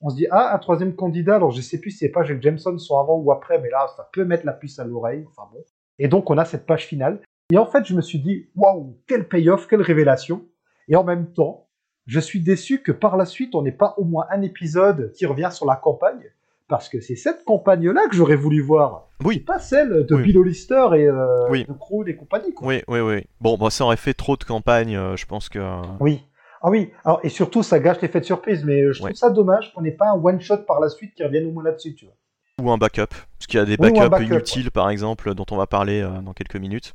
on 0.02 0.10
se 0.10 0.16
dit 0.16 0.28
ah 0.32 0.54
un 0.54 0.58
troisième 0.60 0.96
candidat. 0.96 1.36
Alors 1.36 1.52
je 1.52 1.62
sais 1.62 1.80
plus 1.80 1.92
si 1.92 2.06
les 2.06 2.12
pages 2.12 2.30
avec 2.30 2.42
Jameson 2.42 2.78
sont 2.78 2.98
avant 3.00 3.18
ou 3.18 3.32
après, 3.32 3.60
mais 3.60 3.70
là 3.70 3.88
ça 3.96 4.10
peut 4.14 4.26
mettre 4.26 4.46
la 4.46 4.54
puce 4.54 4.80
à 4.80 4.86
l'oreille. 4.86 5.26
Enfin 5.30 5.48
bon. 5.52 5.64
Et 5.98 6.08
donc 6.08 6.30
on 6.30 6.38
a 6.38 6.46
cette 6.46 6.66
page 6.66 6.86
finale. 6.86 7.22
Et 7.52 7.58
en 7.58 7.66
fait 7.66 7.86
je 7.86 7.96
me 7.96 8.02
suis 8.02 8.20
dit 8.20 8.48
waouh 8.56 8.98
quel 9.08 9.28
payoff, 9.28 9.68
quelle 9.68 9.82
révélation. 9.82 10.46
Et 10.88 10.96
en 10.96 11.04
même 11.04 11.32
temps, 11.34 11.68
je 12.08 12.20
suis 12.20 12.40
déçu 12.42 12.82
que 12.82 12.92
par 12.92 13.18
la 13.18 13.26
suite 13.26 13.54
on 13.56 13.62
n'ait 13.62 13.72
pas 13.72 13.94
au 13.98 14.04
moins 14.04 14.26
un 14.32 14.42
épisode 14.42 15.12
qui 15.14 15.26
revient 15.26 15.50
sur 15.52 15.66
la 15.66 15.76
campagne. 15.76 16.32
Parce 16.68 16.88
que 16.88 17.02
c'est 17.02 17.16
cette 17.16 17.46
campagne-là 17.46 18.08
que 18.10 18.16
j'aurais 18.16 18.36
voulu 18.36 18.62
voir. 18.62 19.08
Oui. 19.26 19.40
Pas 19.40 19.58
celle 19.58 20.06
de 20.06 20.16
Oui. 20.16 20.22
Bill 20.22 20.38
Hollister 20.38 20.86
et 20.96 21.08
euh, 21.08 21.50
Oui. 21.50 21.66
de 21.66 21.74
Crow 21.74 22.06
et 22.06 22.16
compagnie. 22.16 22.54
Quoi. 22.54 22.68
Oui, 22.68 22.84
oui, 22.88 23.00
oui. 23.00 23.26
Bon, 23.42 23.58
bah, 23.58 23.72
ça 23.72 23.86
aurait 23.86 23.98
fait 23.98 24.14
trop 24.14 24.38
de 24.38 24.44
campagnes, 24.44 24.96
euh, 24.96 25.16
je 25.16 25.26
pense 25.26 25.50
que. 25.50 25.60
Oui. 26.00 26.24
Ah 26.62 26.70
oui. 26.70 26.92
Alors, 27.06 27.20
et 27.24 27.30
surtout, 27.30 27.64
ça 27.64 27.80
gâche 27.80 28.02
l'effet 28.02 28.20
de 28.20 28.26
surprise, 28.26 28.64
mais 28.66 28.82
euh, 28.82 28.92
je 28.92 29.00
trouve 29.00 29.10
Ouais. 29.10 29.16
ça 29.16 29.30
dommage 29.30 29.74
qu'on 29.74 29.82
n'ait 29.82 29.92
pas 29.92 30.10
un 30.10 30.22
one 30.22 30.42
shot 30.42 30.58
par 30.68 30.80
la 30.80 30.90
suite 30.90 31.14
qui 31.16 31.24
revienne 31.24 31.48
au 31.48 31.52
moins 31.52 31.64
là-dessus, 31.64 31.96
tu 31.96 32.06
vois. 32.06 32.16
Ou 32.62 32.70
un 32.72 32.78
backup. 32.78 33.08
Parce 33.38 33.48
qu'il 33.48 33.58
y 33.60 33.64
a 33.64 33.66
des 33.66 33.78
Oui, 33.80 33.92
backups 33.92 34.10
backup, 34.10 34.26
inutiles, 34.26 34.72
par 34.72 34.90
exemple, 34.90 35.34
dont 35.34 35.46
on 35.52 35.56
va 35.58 35.68
parler 35.68 36.02
euh, 36.02 36.22
dans 36.22 36.34
quelques 36.34 36.58
minutes. 36.58 36.94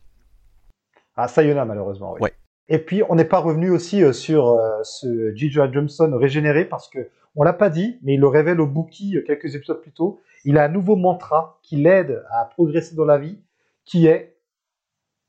Ah, 1.16 1.28
ça 1.28 1.43
y 1.43 1.53
en 1.53 1.57
a 1.57 1.65
malheureusement. 1.65 2.12
Oui. 2.15 2.20
Ouais. 2.23 2.32
Et 2.69 2.78
puis, 2.78 3.03
on 3.09 3.15
n'est 3.15 3.24
pas 3.24 3.39
revenu 3.39 3.70
aussi 3.70 4.03
euh, 4.03 4.12
sur 4.12 4.49
euh, 4.49 4.82
ce 4.82 5.35
J. 5.35 5.51
Jonah 5.51 5.73
Jameson 5.73 6.11
régénéré 6.16 6.65
parce 6.66 6.89
que 6.89 7.09
on 7.36 7.43
l'a 7.43 7.53
pas 7.53 7.69
dit, 7.70 7.99
mais 8.03 8.15
il 8.15 8.20
le 8.20 8.28
révèle 8.28 8.61
au 8.61 8.66
Bookie 8.66 9.16
quelques 9.27 9.55
épisodes 9.55 9.81
plus 9.81 9.91
tôt. 9.93 10.20
Il 10.45 10.57
a 10.59 10.65
un 10.65 10.69
nouveau 10.69 10.95
mantra 10.97 11.59
qui 11.62 11.77
l'aide 11.77 12.23
à 12.31 12.45
progresser 12.45 12.95
dans 12.95 13.05
la 13.07 13.19
vie, 13.19 13.39
qui 13.85 14.07
est 14.07 14.36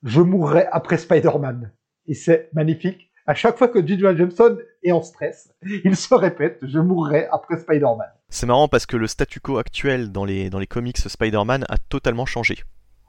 "Je 0.03 0.21
mourrai 0.21 0.67
après 0.71 0.97
Spider-Man". 0.97 1.71
Et 2.07 2.13
c'est 2.13 2.49
magnifique. 2.53 3.04
À 3.27 3.33
chaque 3.33 3.57
fois 3.57 3.67
que 3.67 3.85
J. 3.85 3.97
Jonah 3.99 4.15
Jameson 4.15 4.57
est 4.83 4.91
en 4.91 5.01
stress, 5.01 5.51
il 5.83 5.95
se 5.95 6.13
répète 6.13 6.59
"Je 6.61 6.79
mourrai 6.79 7.27
après 7.31 7.57
Spider-Man". 7.57 8.07
C'est 8.29 8.45
marrant 8.45 8.67
parce 8.67 8.85
que 8.85 8.97
le 8.97 9.07
statu 9.07 9.39
quo 9.39 9.57
actuel 9.57 10.11
dans 10.11 10.25
les, 10.25 10.49
dans 10.49 10.59
les 10.59 10.67
comics 10.67 10.97
Spider-Man 10.97 11.65
a 11.69 11.77
totalement 11.89 12.25
changé. 12.25 12.59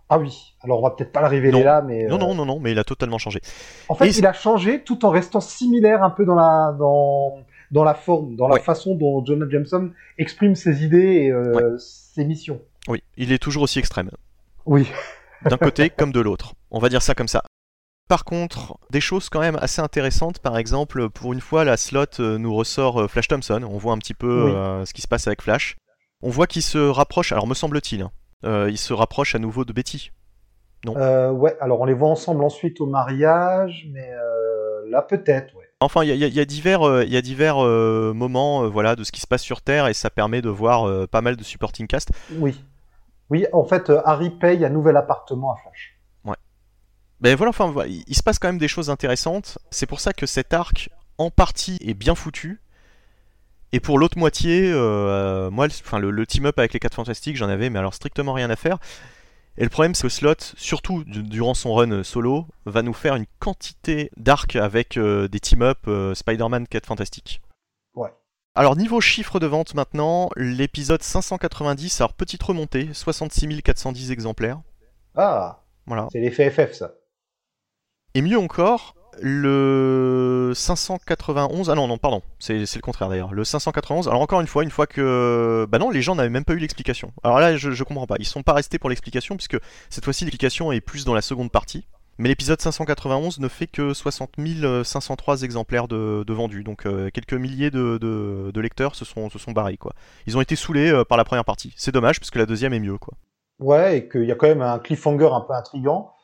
Ah 0.08 0.18
oui. 0.18 0.54
Alors, 0.62 0.78
on 0.78 0.82
va 0.82 0.90
peut-être 0.92 1.10
pas 1.12 1.20
le 1.20 1.26
révéler 1.26 1.58
Non. 1.58 1.64
là, 1.64 1.82
mais 1.82 2.04
Non, 2.06 2.14
euh, 2.14 2.18
non, 2.18 2.34
non, 2.34 2.46
non, 2.46 2.60
mais 2.60 2.70
il 2.72 2.78
a 2.78 2.84
totalement 2.84 3.18
changé. 3.18 3.40
En 3.88 3.94
fait, 3.96 4.06
Et 4.08 4.16
il 4.18 4.24
a 4.26 4.32
changé 4.32 4.84
tout 4.84 5.04
en 5.04 5.10
restant 5.10 5.40
similaire 5.40 6.02
un 6.04 6.10
peu 6.10 6.24
dans 6.24 6.36
la 6.36 6.74
dans 6.78 7.38
dans 7.72 7.82
la 7.82 7.94
forme, 7.94 8.36
dans 8.36 8.46
la 8.46 8.54
Ouais. 8.54 8.60
façon 8.60 8.94
dont 8.94 9.24
Jonah 9.24 9.46
Jameson 9.50 9.90
exprime 10.18 10.54
ses 10.54 10.84
idées 10.84 11.24
et 11.24 11.30
euh, 11.32 11.76
ses 11.78 12.24
missions. 12.24 12.62
Oui, 12.88 13.02
il 13.16 13.32
est 13.32 13.38
toujours 13.38 13.64
aussi 13.64 13.80
extrême. 13.80 14.10
Oui. 14.64 14.88
D'un 15.44 15.56
côté 15.58 15.90
comme 15.90 16.12
de 16.12 16.20
l'autre. 16.20 16.54
On 16.70 16.78
va 16.78 16.88
dire 16.88 17.02
ça 17.02 17.14
comme 17.16 17.26
ça. 17.28 17.42
Par 18.08 18.24
contre, 18.24 18.78
des 18.90 19.00
choses 19.00 19.28
quand 19.28 19.40
même 19.40 19.58
assez 19.60 19.80
intéressantes. 19.82 20.38
Par 20.38 20.58
exemple, 20.58 21.10
pour 21.10 21.32
une 21.32 21.40
fois, 21.40 21.64
la 21.64 21.76
slot 21.76 22.04
euh, 22.20 22.38
nous 22.38 22.54
ressort 22.54 23.02
euh, 23.02 23.08
Flash 23.08 23.28
Thompson. 23.28 23.62
On 23.68 23.78
voit 23.78 23.92
un 23.92 23.98
petit 23.98 24.14
peu 24.14 24.44
Oui. 24.44 24.52
euh, 24.54 24.84
ce 24.84 24.94
qui 24.94 25.02
se 25.02 25.08
passe 25.08 25.26
avec 25.26 25.42
Flash. 25.42 25.76
On 26.22 26.30
voit 26.30 26.46
qu'il 26.46 26.62
se 26.62 26.78
rapproche, 26.78 27.32
alors 27.32 27.46
me 27.46 27.54
semble-t-il, 27.54 28.02
hein, 28.02 28.10
euh, 28.44 28.68
il 28.70 28.78
se 28.78 28.92
rapproche 28.94 29.34
à 29.34 29.38
nouveau 29.38 29.64
de 29.64 29.72
Betty. 29.72 30.12
Euh, 30.86 31.30
ouais. 31.30 31.56
Alors, 31.60 31.80
on 31.80 31.84
les 31.84 31.94
voit 31.94 32.08
ensemble 32.08 32.44
ensuite 32.44 32.80
au 32.80 32.86
mariage, 32.86 33.86
mais 33.92 34.08
euh, 34.12 34.88
là 34.88 35.02
peut-être. 35.02 35.54
Ouais. 35.56 35.64
Enfin, 35.80 36.04
il 36.04 36.08
y 36.08 36.24
a, 36.24 36.26
y 36.28 36.40
y 36.40 36.46
divers, 36.46 36.82
euh, 36.88 37.04
il 37.04 37.12
y 37.12 37.16
a 37.16 37.22
divers 37.22 37.58
euh, 37.62 38.12
moments 38.14 38.62
euh, 38.64 38.68
voilà, 38.68 38.94
de 38.96 39.02
ce 39.04 39.12
qui 39.12 39.20
se 39.20 39.26
passe 39.26 39.42
sur 39.42 39.60
Terre 39.62 39.88
et 39.88 39.94
ça 39.94 40.08
permet 40.10 40.40
de 40.42 40.48
voir 40.48 40.88
euh, 40.88 41.06
pas 41.06 41.20
mal 41.22 41.36
de 41.36 41.42
supporting 41.44 41.86
cast. 41.86 42.10
Oui. 42.38 42.64
Oui. 43.30 43.46
En 43.52 43.64
fait, 43.64 43.90
euh, 43.90 44.00
Harry 44.04 44.30
paye 44.30 44.64
un 44.64 44.70
nouvel 44.70 44.96
appartement 44.96 45.52
à 45.52 45.56
Flash. 45.56 45.95
Ben 47.20 47.34
voilà, 47.36 47.50
enfin, 47.50 47.70
voilà, 47.70 47.88
il 47.88 48.04
il 48.06 48.14
se 48.16 48.22
passe 48.22 48.38
quand 48.38 48.48
même 48.48 48.58
des 48.58 48.68
choses 48.68 48.90
intéressantes. 48.90 49.58
C'est 49.70 49.86
pour 49.86 50.00
ça 50.00 50.12
que 50.12 50.26
cet 50.26 50.52
arc, 50.52 50.90
en 51.18 51.30
partie, 51.30 51.78
est 51.80 51.94
bien 51.94 52.14
foutu. 52.14 52.60
Et 53.72 53.80
pour 53.80 53.98
l'autre 53.98 54.16
moitié, 54.18 54.70
euh, 54.72 55.50
moi, 55.50 55.66
le, 55.66 55.72
enfin, 55.72 55.98
le, 55.98 56.10
le 56.10 56.26
team-up 56.26 56.58
avec 56.58 56.72
les 56.72 56.78
4 56.78 56.94
fantastiques, 56.94 57.36
j'en 57.36 57.48
avais, 57.48 57.68
mais 57.70 57.78
alors 57.78 57.94
strictement 57.94 58.32
rien 58.32 58.48
à 58.50 58.56
faire. 58.56 58.78
Et 59.58 59.64
le 59.64 59.70
problème, 59.70 59.94
c'est 59.94 60.02
que 60.02 60.08
Slot, 60.10 60.34
surtout 60.56 61.02
du- 61.04 61.22
durant 61.22 61.54
son 61.54 61.74
run 61.74 62.04
solo, 62.04 62.46
va 62.66 62.82
nous 62.82 62.92
faire 62.92 63.16
une 63.16 63.24
quantité 63.38 64.10
d'arcs 64.18 64.54
avec 64.56 64.98
euh, 64.98 65.28
des 65.28 65.40
team-up 65.40 65.78
euh, 65.88 66.14
Spider-Man 66.14 66.68
4 66.68 66.86
fantastiques. 66.86 67.40
Ouais. 67.94 68.10
Alors, 68.54 68.76
niveau 68.76 69.00
chiffre 69.00 69.40
de 69.40 69.46
vente 69.46 69.74
maintenant, 69.74 70.28
l'épisode 70.36 71.02
590, 71.02 72.00
alors 72.02 72.12
petite 72.12 72.42
remontée, 72.42 72.90
66 72.92 73.62
410 73.62 74.12
exemplaires. 74.12 74.60
Ah, 75.16 75.62
Voilà. 75.86 76.08
c'est 76.12 76.20
l'effet 76.20 76.50
FF 76.50 76.72
ça. 76.74 76.92
Et 78.16 78.22
mieux 78.22 78.38
encore, 78.38 78.94
le 79.20 80.52
591. 80.54 81.68
Ah 81.68 81.74
non, 81.74 81.86
non, 81.86 81.98
pardon, 81.98 82.22
c'est 82.38 82.54
le 82.56 82.80
contraire 82.80 83.10
d'ailleurs. 83.10 83.34
Le 83.34 83.44
591. 83.44 84.08
Alors 84.08 84.22
encore 84.22 84.40
une 84.40 84.46
fois, 84.46 84.62
une 84.62 84.70
fois 84.70 84.86
que. 84.86 85.66
Bah 85.68 85.78
non, 85.78 85.90
les 85.90 86.00
gens 86.00 86.14
n'avaient 86.14 86.30
même 86.30 86.46
pas 86.46 86.54
eu 86.54 86.58
l'explication. 86.58 87.12
Alors 87.22 87.40
là, 87.40 87.58
je, 87.58 87.72
je 87.72 87.84
comprends 87.84 88.06
pas. 88.06 88.16
Ils 88.18 88.24
sont 88.24 88.42
pas 88.42 88.54
restés 88.54 88.78
pour 88.78 88.88
l'explication, 88.88 89.36
puisque 89.36 89.58
cette 89.90 90.02
fois-ci, 90.02 90.24
l'explication 90.24 90.72
est 90.72 90.80
plus 90.80 91.04
dans 91.04 91.12
la 91.12 91.20
seconde 91.20 91.52
partie. 91.52 91.84
Mais 92.16 92.30
l'épisode 92.30 92.58
591 92.58 93.38
ne 93.38 93.48
fait 93.48 93.66
que 93.66 93.92
60 93.92 94.36
503 94.82 95.42
exemplaires 95.42 95.86
de, 95.86 96.32
vendus. 96.32 96.64
Donc 96.64 96.86
euh, 96.86 97.10
quelques 97.12 97.34
milliers 97.34 97.70
de, 97.70 97.98
de- 97.98 98.60
lecteurs 98.62 98.94
se 98.94 99.04
sont, 99.04 99.28
se 99.28 99.38
sont 99.38 99.52
barrés, 99.52 99.76
quoi. 99.76 99.92
Ils 100.26 100.38
ont 100.38 100.40
été 100.40 100.56
saoulés 100.56 100.90
euh, 100.90 101.04
par 101.04 101.18
la 101.18 101.24
première 101.24 101.44
partie. 101.44 101.74
C'est 101.76 101.92
dommage, 101.92 102.18
parce 102.18 102.30
que 102.30 102.38
la 102.38 102.46
deuxième 102.46 102.72
est 102.72 102.80
mieux, 102.80 102.96
quoi. 102.96 103.12
Ouais, 103.58 103.98
et 103.98 104.08
qu'il 104.08 104.24
y 104.24 104.32
a 104.32 104.36
quand 104.36 104.48
même 104.48 104.62
un 104.62 104.78
cliffhanger 104.78 105.28
un 105.34 105.42
peu 105.42 105.52
intrigant. 105.52 106.15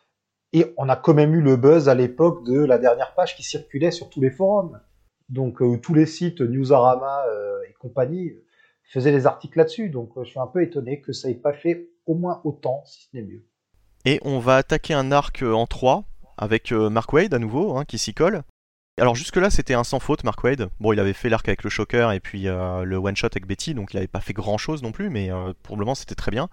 Et 0.53 0.73
on 0.77 0.89
a 0.89 0.97
quand 0.97 1.15
même 1.15 1.35
eu 1.35 1.41
le 1.41 1.57
buzz 1.57 1.89
à 1.89 1.95
l'époque 1.95 2.45
de 2.45 2.59
la 2.59 2.79
dernière 2.79 3.15
page 3.15 3.37
qui 3.37 3.43
circulait 3.43 3.91
sur 3.91 4.11
tous 4.11 4.21
les 4.21 4.31
forums. 4.31 4.81
Donc 5.29 5.63
euh, 5.63 5.79
tous 5.79 5.95
les 5.95 6.07
sites 6.07 6.41
Newsarama 6.41 7.25
euh, 7.29 7.63
et 7.69 7.73
compagnie 7.75 8.33
faisaient 8.85 9.13
des 9.13 9.27
articles 9.27 9.59
là-dessus. 9.59 9.89
Donc 9.89 10.11
euh, 10.17 10.25
je 10.25 10.31
suis 10.31 10.41
un 10.41 10.47
peu 10.47 10.63
étonné 10.63 11.01
que 11.01 11.13
ça 11.13 11.31
ait 11.31 11.35
pas 11.35 11.55
fait 11.55 11.89
au 12.07 12.15
moins 12.15 12.41
autant, 12.45 12.83
si 12.85 13.05
ce 13.05 13.17
n'est 13.17 13.23
mieux. 13.23 13.45
Et 14.05 14.19
on 14.23 14.41
va 14.41 14.57
attaquer 14.57 14.95
un 14.95 15.13
arc 15.13 15.43
euh, 15.43 15.53
en 15.53 15.67
3 15.67 16.05
avec 16.37 16.73
euh, 16.73 16.91
Mark 16.91 17.13
Wade 17.13 17.35
à 17.35 17.39
nouveau, 17.39 17.77
hein, 17.77 17.85
qui 17.85 17.99
s'y 17.99 18.15
colle. 18.15 18.43
Alors 19.01 19.15
jusque-là, 19.15 19.49
c'était 19.49 19.75
un 19.75 19.85
sans 19.85 20.01
faute, 20.01 20.25
Mark 20.25 20.43
Wade. 20.45 20.69
Bon, 20.81 20.93
il 20.93 21.01
avait 21.01 21.13
fait 21.13 21.29
l'arc 21.29 21.49
avec 21.49 21.63
le 21.63 21.71
Shocker 21.71 22.13
et 22.13 22.21
puis 22.21 22.49
euh, 22.49 22.85
le 22.85 22.97
one-shot 22.97 23.29
avec 23.29 23.47
Betty, 23.47 23.75
donc 23.75 23.95
il 23.95 23.97
avait 23.97 24.07
pas 24.07 24.21
fait 24.21 24.33
grand-chose 24.33 24.83
non 24.83 24.93
plus, 24.93 25.09
mais 25.09 25.31
euh, 25.31 25.55
pour 25.63 25.77
le 25.77 25.81
moment, 25.81 25.95
c'était 25.95 26.15
très 26.15 26.31
bien. 26.31 26.49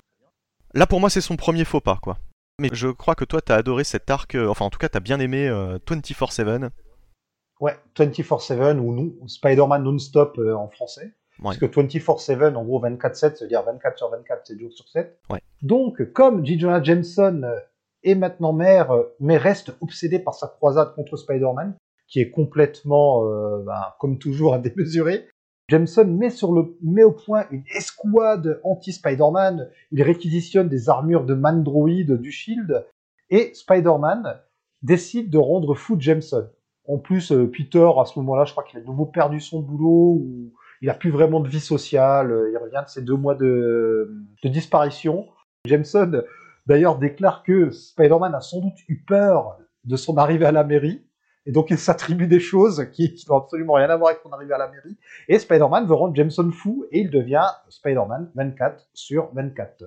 Là, 0.73 0.85
pour 0.85 0.99
moi, 0.99 1.09
c'est 1.09 1.21
son 1.21 1.35
premier 1.35 1.65
faux 1.65 1.81
pas, 1.81 1.97
quoi. 2.01 2.17
Mais 2.59 2.69
je 2.73 2.87
crois 2.89 3.15
que 3.15 3.25
toi, 3.25 3.41
t'as 3.41 3.55
adoré 3.55 3.83
cet 3.83 4.09
arc, 4.09 4.35
euh, 4.35 4.47
enfin, 4.47 4.65
en 4.65 4.69
tout 4.69 4.79
cas, 4.79 4.89
t'as 4.89 4.99
bien 4.99 5.19
aimé 5.19 5.47
euh, 5.47 5.77
24-7. 5.87 6.69
Ouais, 7.59 7.75
24-7 7.95 8.77
ou 8.77 8.93
non, 8.93 9.13
Spider-Man 9.27 9.83
non-stop 9.83 10.37
euh, 10.37 10.53
en 10.55 10.69
français. 10.69 11.13
Parce 11.41 11.57
que 11.57 11.65
24-7, 11.65 12.55
en 12.55 12.63
gros 12.63 12.81
24-7, 12.81 13.13
ça 13.13 13.35
veut 13.41 13.47
dire 13.47 13.63
24 13.63 13.97
sur 13.97 14.09
24, 14.09 14.47
7 14.47 14.59
jours 14.59 14.73
sur 14.73 14.87
7. 14.89 15.17
Ouais. 15.29 15.39
Donc, 15.61 16.11
comme 16.13 16.45
J. 16.45 16.59
Jonah 16.59 16.83
Jameson 16.83 17.41
euh, 17.43 17.59
est 18.03 18.15
maintenant 18.15 18.53
maire, 18.53 18.91
euh, 18.91 19.15
mais 19.19 19.37
reste 19.37 19.73
obsédé 19.81 20.19
par 20.19 20.33
sa 20.33 20.47
croisade 20.47 20.93
contre 20.95 21.17
Spider-Man, 21.17 21.75
qui 22.07 22.19
est 22.19 22.29
complètement, 22.29 23.25
euh, 23.25 23.63
ben, 23.65 23.81
comme 23.99 24.17
toujours, 24.19 24.53
à 24.53 24.59
démesurer, 24.59 25.27
Jameson 25.69 26.05
met, 26.05 26.31
sur 26.31 26.51
le, 26.51 26.75
met 26.81 27.03
au 27.03 27.11
point 27.11 27.45
une 27.51 27.63
escouade 27.75 28.59
anti-Spider-Man. 28.63 29.69
Il 29.91 30.01
réquisitionne 30.01 30.67
des 30.67 30.89
armures 30.89 31.25
de 31.25 31.35
man-droid 31.35 32.11
du 32.19 32.31
Shield. 32.31 32.85
Et 33.29 33.53
Spider-Man 33.53 34.39
décide 34.81 35.29
de 35.29 35.37
rendre 35.37 35.75
fou 35.75 35.95
Jameson. 35.99 36.49
En 36.87 36.97
plus, 36.97 37.31
euh, 37.31 37.45
Peter, 37.45 37.87
à 37.99 38.05
ce 38.05 38.17
moment-là, 38.17 38.45
je 38.45 38.51
crois 38.51 38.63
qu'il 38.63 38.79
a 38.79 38.81
de 38.81 38.87
nouveau 38.87 39.05
perdu 39.05 39.39
son 39.39 39.61
boulot, 39.61 40.19
ou 40.19 40.53
il 40.81 40.89
a 40.89 40.95
plus 40.95 41.11
vraiment 41.11 41.39
de 41.39 41.47
vie 41.47 41.59
sociale, 41.59 42.35
il 42.51 42.57
revient 42.57 42.81
de 42.83 42.89
ses 42.89 43.03
deux 43.03 43.15
mois 43.15 43.35
de, 43.35 44.11
de 44.43 44.49
disparition. 44.49 45.27
Jameson, 45.65 46.23
d'ailleurs, 46.65 46.97
déclare 46.97 47.43
que 47.43 47.69
Spider-Man 47.69 48.33
a 48.33 48.41
sans 48.41 48.61
doute 48.61 48.77
eu 48.87 49.03
peur 49.03 49.59
de 49.83 49.95
son 49.95 50.17
arrivée 50.17 50.45
à 50.45 50.51
la 50.51 50.63
mairie, 50.63 51.03
et 51.49 51.51
donc 51.51 51.71
il 51.71 51.79
s'attribue 51.79 52.27
des 52.27 52.39
choses 52.39 52.87
qui, 52.93 53.15
qui 53.15 53.27
n'ont 53.27 53.37
absolument 53.37 53.73
rien 53.73 53.89
à 53.89 53.97
voir 53.97 54.11
avec 54.11 54.21
son 54.21 54.31
arrivée 54.31 54.53
à 54.53 54.59
la 54.59 54.67
mairie. 54.67 54.95
Et 55.27 55.39
Spider-Man 55.39 55.87
veut 55.87 55.95
rendre 55.95 56.15
Jameson 56.15 56.51
fou, 56.51 56.85
et 56.91 56.99
il 56.99 57.09
devient 57.09 57.47
Spider-Man 57.69 58.29
24 58.35 58.87
sur 58.93 59.33
24 59.33 59.85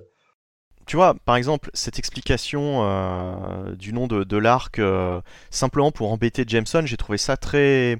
tu 0.85 0.97
vois, 0.97 1.15
par 1.23 1.37
exemple, 1.37 1.69
cette 1.73 1.97
explication 1.97 2.83
euh, 2.83 3.73
du 3.75 3.93
nom 3.93 4.07
de, 4.07 4.37
l'arc, 4.37 4.79
euh, 4.79 5.21
simplement 5.49 5.93
pour 5.93 6.11
embêter 6.11 6.43
Jameson, 6.45 6.81
j'ai 6.85 6.97
trouvé 6.97 7.17
ça 7.17 7.37
très 7.37 7.97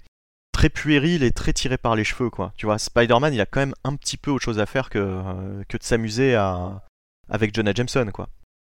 très 0.51 0.67
puéril 0.67 1.23
et 1.23 1.31
très 1.31 1.53
tiré 1.53 1.77
par 1.77 1.95
les 1.95 2.03
cheveux, 2.03 2.29
quoi. 2.29 2.51
Tu 2.57 2.65
vois, 2.65 2.77
Spider-Man, 2.77 3.33
il 3.33 3.39
a 3.39 3.45
quand 3.45 3.61
même 3.61 3.73
un 3.85 3.95
petit 3.95 4.17
peu 4.17 4.31
autre 4.31 4.43
chose 4.43 4.59
à 4.59 4.65
faire 4.65 4.89
que, 4.89 4.99
euh, 4.99 5.63
que 5.69 5.77
de 5.77 5.83
s'amuser 5.83 6.35
à... 6.35 6.83
avec 7.29 7.55
Jonah 7.55 7.71
Jameson, 7.73 8.07
quoi. 8.13 8.27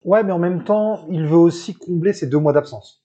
Ouais, 0.04 0.22
mais 0.22 0.34
en 0.34 0.40
même 0.40 0.66
temps, 0.66 1.08
il 1.10 1.26
veut 1.26 1.38
aussi 1.38 1.74
combler 1.74 2.12
ses 2.12 2.28
deux 2.28 2.40
mois 2.40 2.52
d'absence. 2.52 3.03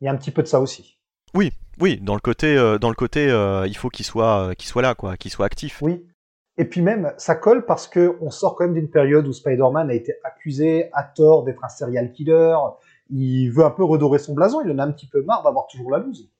Il 0.00 0.04
y 0.04 0.08
a 0.08 0.12
un 0.12 0.16
petit 0.16 0.30
peu 0.30 0.42
de 0.42 0.48
ça 0.48 0.60
aussi. 0.60 0.98
Oui, 1.34 1.52
oui, 1.80 1.98
dans 2.00 2.14
le 2.14 2.20
côté, 2.20 2.56
dans 2.80 2.88
le 2.88 2.94
côté, 2.94 3.26
il 3.66 3.76
faut 3.76 3.88
qu'il 3.88 4.04
soit, 4.04 4.54
qu'il 4.56 4.68
soit 4.68 4.82
là, 4.82 4.94
quoi, 4.94 5.16
qu'il 5.16 5.30
soit 5.30 5.46
actif. 5.46 5.80
Oui, 5.82 6.04
et 6.58 6.64
puis 6.64 6.80
même, 6.80 7.12
ça 7.18 7.34
colle 7.34 7.66
parce 7.66 7.86
que 7.86 8.16
on 8.20 8.30
sort 8.30 8.56
quand 8.56 8.64
même 8.64 8.74
d'une 8.74 8.90
période 8.90 9.26
où 9.26 9.32
Spider-Man 9.32 9.90
a 9.90 9.94
été 9.94 10.14
accusé 10.24 10.88
à 10.94 11.02
tort 11.02 11.44
d'être 11.44 11.62
un 11.64 11.68
serial 11.68 12.12
killer. 12.12 12.56
Il 13.10 13.50
veut 13.50 13.64
un 13.64 13.70
peu 13.70 13.84
redorer 13.84 14.18
son 14.18 14.34
blason. 14.34 14.62
Il 14.64 14.70
en 14.72 14.78
a 14.78 14.84
un 14.84 14.92
petit 14.92 15.06
peu 15.06 15.22
marre 15.22 15.42
d'avoir 15.42 15.66
toujours 15.66 15.90
la 15.90 15.98
loose. 15.98 16.30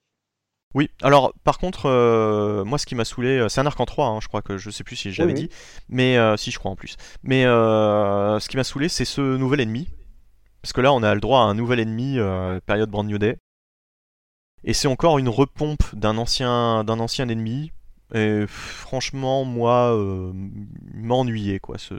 Oui, 0.74 0.90
alors 1.02 1.32
par 1.44 1.58
contre, 1.58 1.86
euh, 1.86 2.64
moi 2.64 2.78
ce 2.78 2.86
qui 2.86 2.94
m'a 2.94 3.04
saoulé, 3.04 3.38
euh, 3.38 3.48
c'est 3.48 3.60
un 3.60 3.66
arc 3.66 3.78
en 3.80 3.86
3, 3.86 4.08
hein, 4.08 4.18
je 4.20 4.28
crois 4.28 4.42
que 4.42 4.58
je 4.58 4.68
sais 4.68 4.84
plus 4.84 4.96
si 4.96 5.10
j'avais 5.10 5.32
dit, 5.32 5.48
mais 5.88 6.18
euh, 6.18 6.36
si 6.36 6.50
je 6.50 6.58
crois 6.58 6.70
en 6.70 6.76
plus. 6.76 6.96
Mais 7.22 7.44
ce 7.44 8.48
qui 8.48 8.56
m'a 8.56 8.64
saoulé, 8.64 8.88
c'est 8.88 9.04
ce 9.04 9.20
nouvel 9.20 9.60
ennemi. 9.60 9.88
Parce 10.62 10.72
que 10.72 10.80
là, 10.80 10.92
on 10.92 11.02
a 11.02 11.14
le 11.14 11.20
droit 11.20 11.40
à 11.40 11.44
un 11.44 11.54
nouvel 11.54 11.80
ennemi, 11.80 12.18
période 12.66 12.90
Brand 12.90 13.06
New 13.06 13.18
Day. 13.18 13.36
Et 14.64 14.72
c'est 14.72 14.88
encore 14.88 15.18
une 15.18 15.28
repompe 15.28 15.94
d'un 15.94 16.18
ancien, 16.18 16.84
d'un 16.84 16.98
ancien 16.98 17.28
ennemi, 17.28 17.72
et 18.14 18.44
franchement, 18.46 19.44
moi, 19.44 19.94
euh, 19.94 20.32
m'ennuyer 20.94 21.58
quoi, 21.58 21.76
ce, 21.78 21.94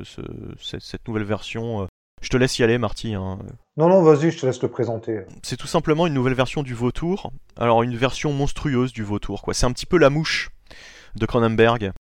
cette, 0.79 1.07
nouvelle 1.07 1.23
version. 1.23 1.83
Euh. 1.83 1.85
Je 2.21 2.29
te 2.29 2.37
laisse 2.37 2.57
y 2.59 2.63
aller, 2.63 2.77
Marty. 2.77 3.13
Hein. 3.13 3.39
Non, 3.75 3.89
non, 3.89 4.01
vas-y, 4.01 4.31
je 4.31 4.39
te 4.39 4.45
laisse 4.45 4.61
le 4.61 4.69
présenter. 4.69 5.21
C'est 5.43 5.57
tout 5.57 5.67
simplement 5.67 6.07
une 6.07 6.13
nouvelle 6.13 6.33
version 6.33 6.63
du 6.63 6.73
vautour. 6.73 7.31
Alors, 7.57 7.83
une 7.83 7.95
version 7.95 8.31
monstrueuse 8.31 8.93
du 8.93 9.03
vautour, 9.03 9.41
quoi. 9.41 9.53
C'est 9.53 9.65
un 9.65 9.71
petit 9.71 9.85
peu 9.85 9.97
la 9.97 10.09
mouche 10.09 10.49
de 11.15 11.25
Cronenberg. 11.25 11.91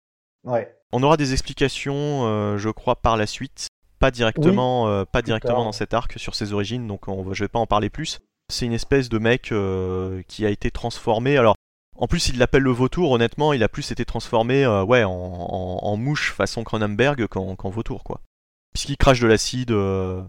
Ouais. 0.45 0.73
On 0.93 1.03
aura 1.03 1.17
des 1.17 1.33
explications, 1.33 2.27
euh, 2.27 2.57
je 2.59 2.71
crois, 2.71 2.97
par 2.97 3.17
la 3.17 3.27
suite. 3.27 3.69
Pas 3.99 4.11
directement, 4.11 5.07
pas 5.07 5.23
directement 5.23 5.65
dans 5.65 5.73
cet 5.73 5.95
arc 5.95 6.19
sur 6.19 6.35
ses 6.35 6.53
origines, 6.53 6.87
donc 6.87 7.09
on, 7.09 7.33
je 7.33 7.45
vais 7.45 7.49
pas 7.49 7.59
en 7.59 7.67
parler 7.67 7.89
plus. 7.89 8.21
C'est 8.49 8.67
une 8.67 8.73
espèce 8.73 9.09
de 9.09 9.19
mec 9.19 9.53
qui 10.29 10.47
a 10.47 10.51
été 10.51 10.71
transformé. 10.71 11.37
Alors, 11.37 11.57
en 11.99 12.07
plus, 12.07 12.29
il 12.29 12.39
l'appelle 12.39 12.63
le 12.63 12.71
vautour, 12.71 13.11
honnêtement, 13.11 13.53
il 13.53 13.63
a 13.63 13.69
plus 13.69 13.91
été 13.91 14.05
transformé 14.05 14.65
euh, 14.65 14.85
ouais, 14.85 15.03
en, 15.05 15.97
mouche 15.97 16.33
façon 16.33 16.63
Cronenberg 16.63 17.27
qu'en 17.27 17.71
vautour, 17.71 18.05
quoi. 18.05 18.21
Puisqu'il 18.75 18.99
crache 18.99 19.21
de 19.21 19.27
l'acide. 19.27 19.71
Euh. 19.71 20.23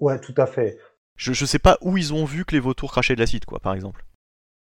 Ouais, 0.00 0.20
tout 0.20 0.34
à 0.36 0.46
fait. 0.46 0.78
Je, 1.16 1.32
je 1.32 1.46
sais 1.46 1.60
pas 1.60 1.78
où 1.80 1.96
ils 1.96 2.12
ont 2.12 2.24
vu 2.24 2.44
que 2.44 2.54
les 2.54 2.60
vautours 2.60 2.90
crachaient 2.90 3.14
de 3.14 3.20
l'acide, 3.20 3.44
quoi, 3.44 3.60
par 3.60 3.74
exemple. 3.74 4.04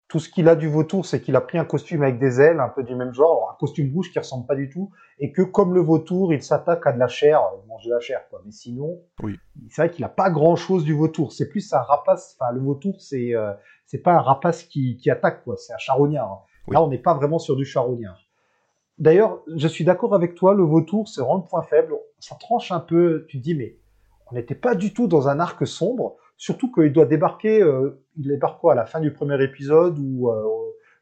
Tout 0.09 0.21
ce 0.21 0.31
qu'il 0.31 0.49
a 0.49 0.57
du 0.57 0.69
vautour, 0.69 1.05
c'est 1.05 1.21
qu'il 1.21 1.37
a 1.37 1.43
pris 1.43 1.59
un 1.59 1.67
costume 1.67 2.03
avec 2.03 2.19
des 2.19 2.41
ailes, 2.41 2.61
un 2.61 2.71
peu 2.71 2.83
du 2.83 2.95
même 2.95 3.13
genre, 3.13 3.51
un 3.53 3.59
costume 3.59 3.93
rouge 3.93 4.11
qui 4.11 4.19
ressemble 4.19 4.47
pas 4.47 4.55
du 4.55 4.71
tout, 4.71 4.91
et 5.19 5.33
que 5.33 5.43
comme 5.43 5.75
le 5.75 5.81
vautour, 5.81 6.33
il 6.33 6.43
s'attaque 6.43 6.87
à 6.87 6.93
de 6.93 6.99
la 6.99 7.09
chair, 7.09 7.43
il 7.63 7.69
mange 7.69 7.85
de 7.85 7.93
la 7.93 8.01
chair, 8.01 8.27
quoi. 8.31 8.41
Mais 8.47 8.51
sinon, 8.51 9.01
oui. 9.23 9.39
c'est 9.69 9.83
vrai 9.83 9.91
qu'il 9.91 10.05
a 10.05 10.09
pas 10.09 10.31
grand 10.31 10.57
chose 10.57 10.85
du 10.85 10.95
vautour. 10.95 11.33
C'est 11.33 11.51
plus 11.51 11.75
un 11.75 11.81
rapace, 11.81 12.39
enfin, 12.41 12.53
le 12.53 12.61
vautour, 12.61 13.01
c'est, 13.03 13.35
euh, 13.35 13.53
c'est 13.85 13.99
pas 13.99 14.15
un 14.15 14.21
rapace 14.21 14.63
qui, 14.63 14.97
qui 14.97 15.11
attaque, 15.11 15.45
quoi. 15.45 15.57
C'est 15.59 15.75
un 15.75 15.79
charognard. 15.79 16.33
Hein. 16.33 16.73
Là, 16.73 16.83
on 16.83 16.89
n'est 16.89 16.99
pas 16.99 17.15
vraiment 17.15 17.39
sur 17.39 17.57
du 17.57 17.67
charognard. 17.67 18.19
D'ailleurs, 18.99 19.43
je 19.55 19.69
suis 19.69 19.85
d'accord 19.85 20.15
avec 20.15 20.35
toi, 20.35 20.55
le 20.55 20.65
vautour, 20.65 21.09
c'est 21.09 21.21
vraiment 21.21 21.37
le 21.37 21.49
point 21.49 21.63
faible. 21.63 21.95
Ça 22.19 22.35
tranche 22.35 22.73
un 22.73 22.81
peu, 22.81 23.27
tu 23.29 23.39
te 23.39 23.43
dis, 23.43 23.55
mais 23.55 23.77
on 24.31 24.35
n'était 24.35 24.55
pas 24.55 24.75
du 24.75 24.93
tout 24.93 25.07
dans 25.07 25.29
un 25.29 25.39
arc 25.39 25.67
sombre, 25.67 26.17
surtout 26.37 26.73
qu'il 26.73 26.93
doit 26.93 27.07
débarquer, 27.07 27.63
euh, 27.63 28.03
il 28.19 28.29
débarque 28.29 28.61
quoi, 28.61 28.73
à 28.73 28.77
la 28.77 28.87
fin 28.87 29.01
du 29.01 29.13
premier 29.13 29.43
épisode 29.43 29.99
ou 29.99 30.31
euh, 30.31 30.43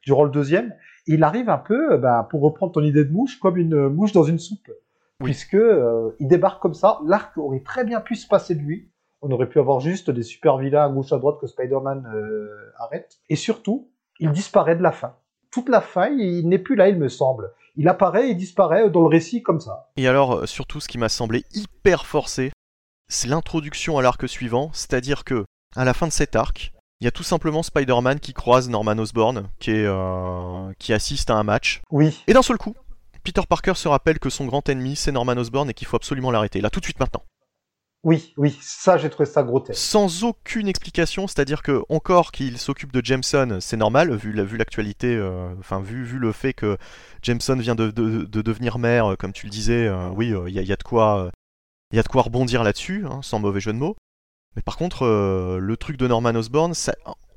durant 0.03 0.25
le 0.25 0.31
deuxième. 0.31 0.75
il 1.07 1.25
arrive 1.25 1.49
un 1.49 1.59
peu, 1.59 1.93
euh, 1.95 1.99
bah, 1.99 2.27
pour 2.31 2.43
reprendre 2.43 2.73
ton 2.73 2.83
idée 2.83 3.05
de 3.05 3.13
mouche, 3.13 3.39
comme 3.41 3.57
une 3.57 3.89
mouche 3.89 4.13
dans 4.13 4.25
une 4.25 4.39
soupe. 4.39 4.71
Puisque 5.25 5.55
euh, 5.55 6.11
il 6.21 6.29
débarque 6.29 6.61
comme 6.61 6.75
ça, 6.75 7.01
l'arc 7.07 7.37
aurait 7.39 7.63
très 7.63 7.85
bien 7.85 8.01
pu 8.01 8.17
se 8.17 8.29
passer 8.29 8.55
de 8.55 8.61
lui. 8.61 8.91
On 9.23 9.31
aurait 9.31 9.49
pu 9.49 9.59
avoir 9.59 9.81
juste 9.81 10.11
des 10.11 10.23
super 10.23 10.59
vilains 10.59 10.85
à 10.85 10.89
gauche 10.89 11.13
à 11.13 11.19
droite 11.19 11.39
que 11.41 11.47
Spider-Man 11.47 12.07
arrête. 12.79 13.19
Et 13.31 13.37
surtout, 13.37 13.91
il 14.21 14.31
disparaît 14.31 14.77
de 14.77 14.83
la 14.83 14.93
fin 14.93 15.15
toute 15.57 15.71
la 15.71 15.81
fin, 15.81 16.09
il 16.11 16.47
n'est 16.51 16.59
plus 16.59 16.77
là, 16.77 16.91
il 16.91 16.99
me 16.99 17.09
semble. 17.09 17.51
Il 17.77 17.89
apparaît 17.89 18.29
et 18.29 18.35
disparaît 18.35 18.91
dans 18.91 19.01
le 19.01 19.09
récit 19.09 19.43
comme 19.43 19.59
ça. 19.59 19.89
Et 19.97 20.07
alors, 20.07 20.35
euh, 20.35 20.47
surtout, 20.47 20.81
ce 20.81 20.89
qui 20.89 20.99
m'a 20.99 21.09
semblé 21.09 21.45
hyper 21.55 22.05
forcé, 22.05 22.53
c'est 23.09 23.27
l'introduction 23.27 23.97
à 23.97 24.03
l'arc 24.03 24.29
suivant, 24.29 24.69
c'est-à-dire 24.75 25.25
que, 25.25 25.47
à 25.75 25.87
la 25.87 25.95
fin 25.95 26.07
de 26.07 26.13
cet 26.13 26.37
arc, 26.37 26.75
il 27.01 27.05
y 27.05 27.09
a 27.09 27.11
tout 27.11 27.23
simplement 27.23 27.63
Spider-Man 27.63 28.21
qui 28.21 28.33
croise 28.33 28.69
Norman 28.69 28.99
Osborn, 28.99 29.49
qui, 29.59 29.71
est, 29.71 29.85
euh, 29.87 30.73
qui 30.79 30.93
assiste 30.93 31.31
à 31.31 31.35
un 31.35 31.43
match. 31.43 31.83
Oui. 31.91 32.23
Et 32.27 32.33
d'un 32.33 32.43
seul 32.43 32.59
coup, 32.59 32.75
Peter 33.23 33.43
Parker 33.49 33.75
se 33.75 33.89
rappelle 33.89 34.19
que 34.19 34.31
son 34.31 34.47
grand 34.47 34.69
ennemi, 34.69 34.97
c'est 34.97 35.13
Norman 35.13 35.37
Osborn 35.37 35.69
et 35.69 35.75
qu'il 35.75 35.87
faut 35.87 35.97
absolument 35.97 36.31
l'arrêter, 36.31 36.61
là, 36.61 36.71
tout 36.71 36.81
de 36.81 36.85
suite 36.85 37.01
maintenant. 37.01 37.23
Oui, 38.07 38.35
oui, 38.37 38.57
ça 38.61 38.99
j'ai 38.99 39.11
trouvé 39.11 39.27
ça 39.29 39.43
grotesque. 39.43 39.81
Sans 39.81 40.23
aucune 40.23 40.69
explication, 40.69 41.27
c'est-à-dire 41.27 41.61
que 41.61 41.83
encore 41.89 42.31
qu'il 42.31 42.57
s'occupe 42.57 42.93
de 42.93 43.05
Jameson, 43.05 43.59
c'est 43.61 43.77
normal 43.77 44.15
vu 44.15 44.33
l'actualité, 44.33 45.17
euh, 45.17 45.53
enfin 45.59 45.81
vu, 45.81 46.05
vu 46.05 46.19
le 46.19 46.31
fait 46.31 46.53
que 46.53 46.79
Jameson 47.23 47.57
vient 47.57 47.75
de, 47.75 47.91
devenir 47.91 48.79
maire, 48.79 49.11
euh, 49.11 49.17
comme 49.17 49.33
tu 49.33 49.47
le 49.47 49.51
disais, 49.51 49.89
euh, 49.89 50.09
oui, 50.11 50.33
il 50.47 50.53
y, 50.53 50.73
a 50.73 50.77
de 50.77 50.83
quoi, 50.85 51.33
il 51.91 51.97
y 51.97 51.99
a 51.99 52.05
de 52.05 52.09
quoi 52.09 52.23
rebondir 52.23 52.63
là-dessus, 52.63 53.05
hein, 53.11 53.23
sans 53.23 53.41
mauvais 53.41 53.59
jeu 53.59 53.73
de 53.73 53.79
mots. 53.79 53.97
Mais 54.57 54.63
par 54.63 54.77
contre, 54.77 55.07
le 55.07 55.77
truc 55.77 55.97
de 55.97 56.09
Norman 56.09 56.35
Osborn, 56.35 56.73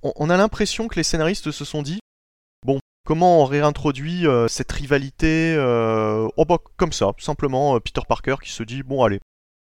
on, 0.01 0.29
a 0.29 0.37
l'impression 0.37 0.87
que 0.87 0.95
les 0.95 1.03
scénaristes 1.03 1.51
se 1.51 1.65
sont 1.65 1.81
dit, 1.81 1.99
bon, 2.65 2.79
comment 3.05 3.41
on 3.41 3.45
réintroduit 3.45 4.25
cette 4.47 4.71
rivalité, 4.71 5.55
oh 5.57 6.45
bah, 6.45 6.57
comme 6.77 6.93
ça, 6.93 7.11
simplement 7.17 7.77
Peter 7.81 8.01
Parker 8.07 8.35
qui 8.41 8.51
se 8.51 8.63
dit, 8.63 8.83
bon 8.83 9.03
allez 9.03 9.19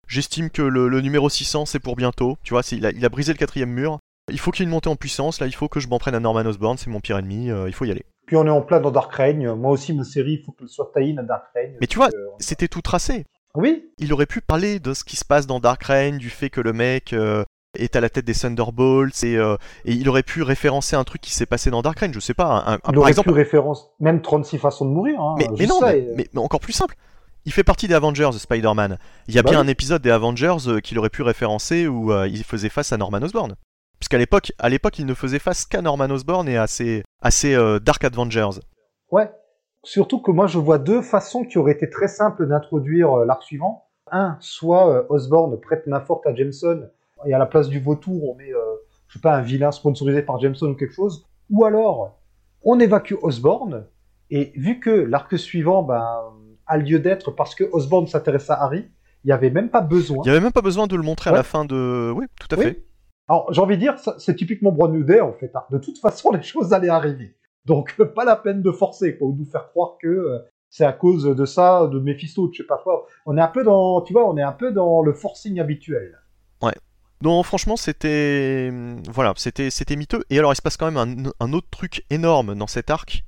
J'estime 0.08 0.50
que 0.50 0.62
le, 0.62 1.00
numéro 1.00 1.28
600 1.28 1.66
c'est 1.66 1.80
pour 1.80 1.96
bientôt. 1.96 2.36
Tu 2.42 2.54
vois, 2.54 2.62
il 2.70 2.86
a, 2.86 2.90
il 2.90 3.04
a 3.04 3.08
brisé 3.08 3.32
le 3.32 3.38
quatrième 3.38 3.70
mur. 3.70 3.98
Il 4.30 4.38
faut 4.38 4.50
qu'il 4.50 4.62
y 4.62 4.64
ait 4.64 4.68
une 4.68 4.70
montée 4.70 4.88
en 4.88 4.96
puissance. 4.96 5.40
Là, 5.40 5.46
il 5.46 5.54
faut 5.54 5.68
que 5.68 5.80
je 5.80 5.88
m'en 5.88 5.98
prenne 5.98 6.14
à 6.14 6.20
Norman 6.20 6.46
Osborn. 6.46 6.76
C'est 6.78 6.90
mon 6.90 7.00
pire 7.00 7.18
ennemi. 7.18 7.50
Euh, 7.50 7.68
il 7.68 7.72
faut 7.72 7.84
y 7.84 7.90
aller. 7.90 8.04
Puis 8.26 8.36
on 8.36 8.46
est 8.46 8.50
en 8.50 8.62
plein 8.62 8.80
dans 8.80 8.90
Dark 8.90 9.12
Reign. 9.14 9.54
Moi 9.54 9.70
aussi, 9.70 9.92
ma 9.92 10.04
série, 10.04 10.34
il 10.34 10.44
faut 10.44 10.52
qu'elle 10.52 10.68
soit 10.68 10.90
taillée 10.92 11.16
à 11.18 11.22
Dark 11.22 11.44
Reign. 11.54 11.76
Mais 11.80 11.86
tu 11.86 11.96
vois, 11.96 12.08
c'était 12.38 12.68
tout 12.68 12.82
tracé. 12.82 13.24
Oui. 13.56 13.90
Il 13.98 14.12
aurait 14.12 14.26
pu 14.26 14.40
parler 14.40 14.78
de 14.80 14.94
ce 14.94 15.04
qui 15.04 15.16
se 15.16 15.24
passe 15.24 15.46
dans 15.46 15.60
Dark 15.60 15.82
Reign, 15.84 16.18
du 16.18 16.30
fait 16.30 16.50
que 16.50 16.60
le 16.60 16.72
mec 16.72 17.12
euh, 17.12 17.44
est 17.78 17.96
à 17.96 18.00
la 18.00 18.08
tête 18.08 18.24
des 18.24 18.34
Thunderbolts 18.34 19.24
et, 19.24 19.36
euh, 19.36 19.56
et, 19.84 19.92
il 19.92 20.08
aurait 20.08 20.22
pu 20.22 20.42
référencer 20.42 20.96
un 20.96 21.04
truc 21.04 21.20
qui 21.20 21.32
s'est 21.32 21.46
passé 21.46 21.70
dans 21.70 21.82
Dark 21.82 21.98
Reign. 21.98 22.12
Je 22.12 22.20
sais 22.20 22.34
pas. 22.34 22.64
Un, 22.66 22.78
il 22.92 22.98
aurait 22.98 23.14
pu 23.14 23.30
référence 23.30 23.90
même 24.00 24.22
36 24.22 24.58
façons 24.58 24.84
de 24.84 24.90
mourir. 24.90 25.20
Hein, 25.20 25.36
mais, 25.58 25.66
non, 25.66 25.80
mais, 25.82 26.28
encore 26.36 26.60
plus 26.60 26.72
simple 26.72 26.96
il 27.46 27.52
fait 27.52 27.64
partie 27.64 27.88
des 27.88 27.94
Avengers, 27.94 28.30
Spider-Man. 28.32 28.98
Il 29.28 29.34
y 29.34 29.38
a 29.38 29.42
bah 29.42 29.50
bien 29.50 29.60
un 29.60 29.68
épisode 29.68 30.02
des 30.02 30.10
Avengers 30.10 30.56
euh, 30.66 30.80
qu'il 30.80 30.98
aurait 30.98 31.10
pu 31.10 31.22
référencer 31.22 31.86
où 31.86 32.12
euh, 32.12 32.28
il 32.28 32.44
faisait 32.44 32.68
face 32.68 32.92
à 32.92 32.96
Norman 32.96 33.22
Osborn. 33.22 33.54
Puisqu'à 34.00 34.18
l'époque, 34.18 34.52
à 34.58 34.68
l'époque, 34.68 34.98
il 34.98 35.06
ne 35.06 35.14
faisait 35.14 35.38
face 35.38 35.64
qu'à 35.64 35.80
Norman 35.80 36.10
Osborn 36.10 36.46
et 36.48 36.58
à 36.58 36.66
ses, 36.66 37.04
euh, 37.44 37.78
Dark 37.78 38.04
Avengers. 38.04 38.60
Ouais. 39.10 39.30
Surtout 39.86 40.20
que 40.20 40.32
moi, 40.32 40.46
je 40.46 40.58
vois 40.58 40.78
deux 40.78 41.00
façons 41.00 41.44
qui 41.44 41.58
auraient 41.58 41.72
été 41.72 41.88
très 41.88 42.08
simples 42.08 42.46
d'introduire 42.46 43.18
l'arc 43.18 43.42
suivant. 43.42 43.84
Un, 44.10 44.36
soit 44.40 45.10
Osborn 45.10 45.58
prête 45.60 45.86
main 45.86 46.00
forte 46.00 46.26
à 46.26 46.34
Jameson 46.34 46.88
et 47.24 47.32
à 47.32 47.38
la 47.38 47.46
place 47.46 47.68
du 47.68 47.80
vautour, 47.80 48.30
on 48.30 48.34
met, 48.34 48.50
je 49.08 49.14
sais 49.14 49.20
pas, 49.20 49.36
un 49.36 49.42
vilain 49.42 49.70
sponsorisé 49.70 50.22
par 50.22 50.40
Jameson 50.40 50.66
ou 50.66 50.74
quelque 50.74 50.94
chose. 50.94 51.24
Ou 51.50 51.64
alors, 51.64 52.18
on 52.64 52.80
évacue 52.80 53.14
Osborn 53.22 53.86
et 54.30 54.52
vu 54.56 54.80
que 54.80 54.90
l'arc 54.90 55.38
suivant, 55.38 55.82
ben, 55.82 56.04
a 56.66 56.76
lieu 56.78 56.98
d'être 56.98 57.30
parce 57.30 57.54
que 57.54 57.64
Osborn 57.72 58.06
s'intéresse 58.06 58.50
à 58.50 58.62
Harry. 58.62 58.86
Il 59.24 59.28
n'y 59.28 59.32
avait 59.32 59.50
même 59.50 59.70
pas 59.70 59.80
besoin. 59.80 60.18
Il 60.24 60.28
n'y 60.28 60.30
avait 60.30 60.40
même 60.40 60.52
pas 60.52 60.62
besoin 60.62 60.86
de 60.86 60.96
le 60.96 61.02
montrer 61.02 61.30
à 61.30 61.32
la 61.32 61.42
fin 61.42 61.64
de. 61.64 62.12
Oui, 62.14 62.26
tout 62.40 62.54
à 62.54 62.58
fait. 62.58 62.84
Alors, 63.28 63.52
j'ai 63.52 63.60
envie 63.60 63.76
de 63.76 63.80
dire, 63.80 63.96
c'est 64.18 64.36
typiquement 64.36 64.70
Brown 64.70 64.92
New 64.92 65.02
Day, 65.02 65.20
en 65.20 65.32
fait. 65.32 65.50
Hein. 65.54 65.62
De 65.70 65.78
toute 65.78 65.98
façon, 65.98 66.30
les 66.32 66.42
choses 66.42 66.72
allaient 66.72 66.88
arriver. 66.88 67.35
Donc, 67.66 67.96
pas 68.14 68.24
la 68.24 68.36
peine 68.36 68.62
de 68.62 68.72
forcer, 68.72 69.12
pour 69.12 69.34
nous 69.34 69.44
faire 69.44 69.68
croire 69.68 69.96
que 70.00 70.08
euh, 70.08 70.38
c'est 70.70 70.84
à 70.84 70.92
cause 70.92 71.24
de 71.24 71.44
ça, 71.44 71.86
de 71.86 71.98
Mephisto, 71.98 72.50
je 72.52 72.62
sais 72.62 72.66
pas 72.66 72.78
quoi. 72.78 73.06
On 73.26 73.36
est 73.36 73.40
un 73.40 73.48
peu 73.48 73.64
dans, 73.64 74.00
tu 74.00 74.12
vois, 74.12 74.28
on 74.28 74.36
est 74.36 74.42
un 74.42 74.52
peu 74.52 74.72
dans 74.72 75.02
le 75.02 75.12
forcing 75.12 75.60
habituel. 75.60 76.18
Non, 77.22 77.42
franchement, 77.42 77.76
c'était 77.76 78.70
voilà, 79.08 79.32
c'était 79.36 79.70
c'était 79.70 79.96
miteux. 79.96 80.22
Et 80.28 80.38
alors, 80.38 80.52
il 80.52 80.56
se 80.56 80.62
passe 80.62 80.76
quand 80.76 80.90
même 80.90 81.32
un, 81.40 81.52
autre 81.52 81.68
truc 81.70 82.04
énorme 82.10 82.54
dans 82.54 82.66
cet 82.66 82.90
arc. 82.90 83.24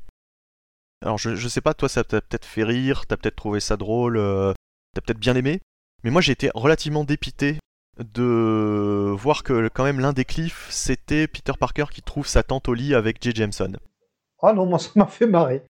Alors, 1.03 1.17
je, 1.17 1.35
je 1.37 1.49
sais 1.49 1.61
pas, 1.61 1.75
toi, 1.75 1.89
ça 1.89 2.05
t'a 2.05 2.21
peut-être 2.21 2.45
fait 2.45 2.65
rire, 2.65 3.07
t'as 3.07 3.17
peut-être 3.17 3.37
trouvé 3.37 3.61
ça 3.61 3.77
drôle, 3.77 4.19
euh, 4.19 4.53
t'as 4.95 5.01
peut-être 5.01 5.19
bien 5.19 5.37
aimé. 5.37 5.61
Mais 6.05 6.11
moi, 6.11 6.21
j'ai 6.21 6.33
été 6.33 6.51
relativement 6.55 7.05
dépité 7.05 7.59
de 7.99 9.15
voir 9.17 9.43
que 9.43 9.69
quand 9.69 9.85
même 9.85 10.01
l'un 10.01 10.13
des 10.13 10.25
cliffs, 10.25 10.69
c'était 10.71 11.27
Peter 11.27 11.53
Parker 11.59 11.87
qui 11.91 12.03
trouve 12.03 12.27
sa 12.27 12.43
tante 12.43 12.69
au 12.69 12.75
lit 12.75 12.95
avec 12.95 13.23
Jay 13.23 13.33
Jameson. 13.35 13.73
Ah 14.43 14.53
non, 14.53 14.67
moi 14.67 14.79
ça 14.79 14.91
m'a 14.95 15.07
fait 15.07 15.27
marrer. 15.27 15.63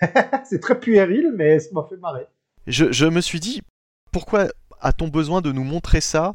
c'est 0.44 0.60
très 0.60 0.78
puéril, 0.78 1.32
mais 1.34 1.58
ça 1.60 1.70
m'a 1.72 1.86
fait 1.88 1.96
marrer. 1.96 2.26
Je, 2.66 3.06
me 3.06 3.20
suis 3.20 3.40
dit, 3.40 3.62
pourquoi 4.12 4.46
a-t-on 4.80 5.08
besoin 5.08 5.40
de 5.40 5.52
nous 5.52 5.64
montrer 5.64 6.00
ça? 6.00 6.34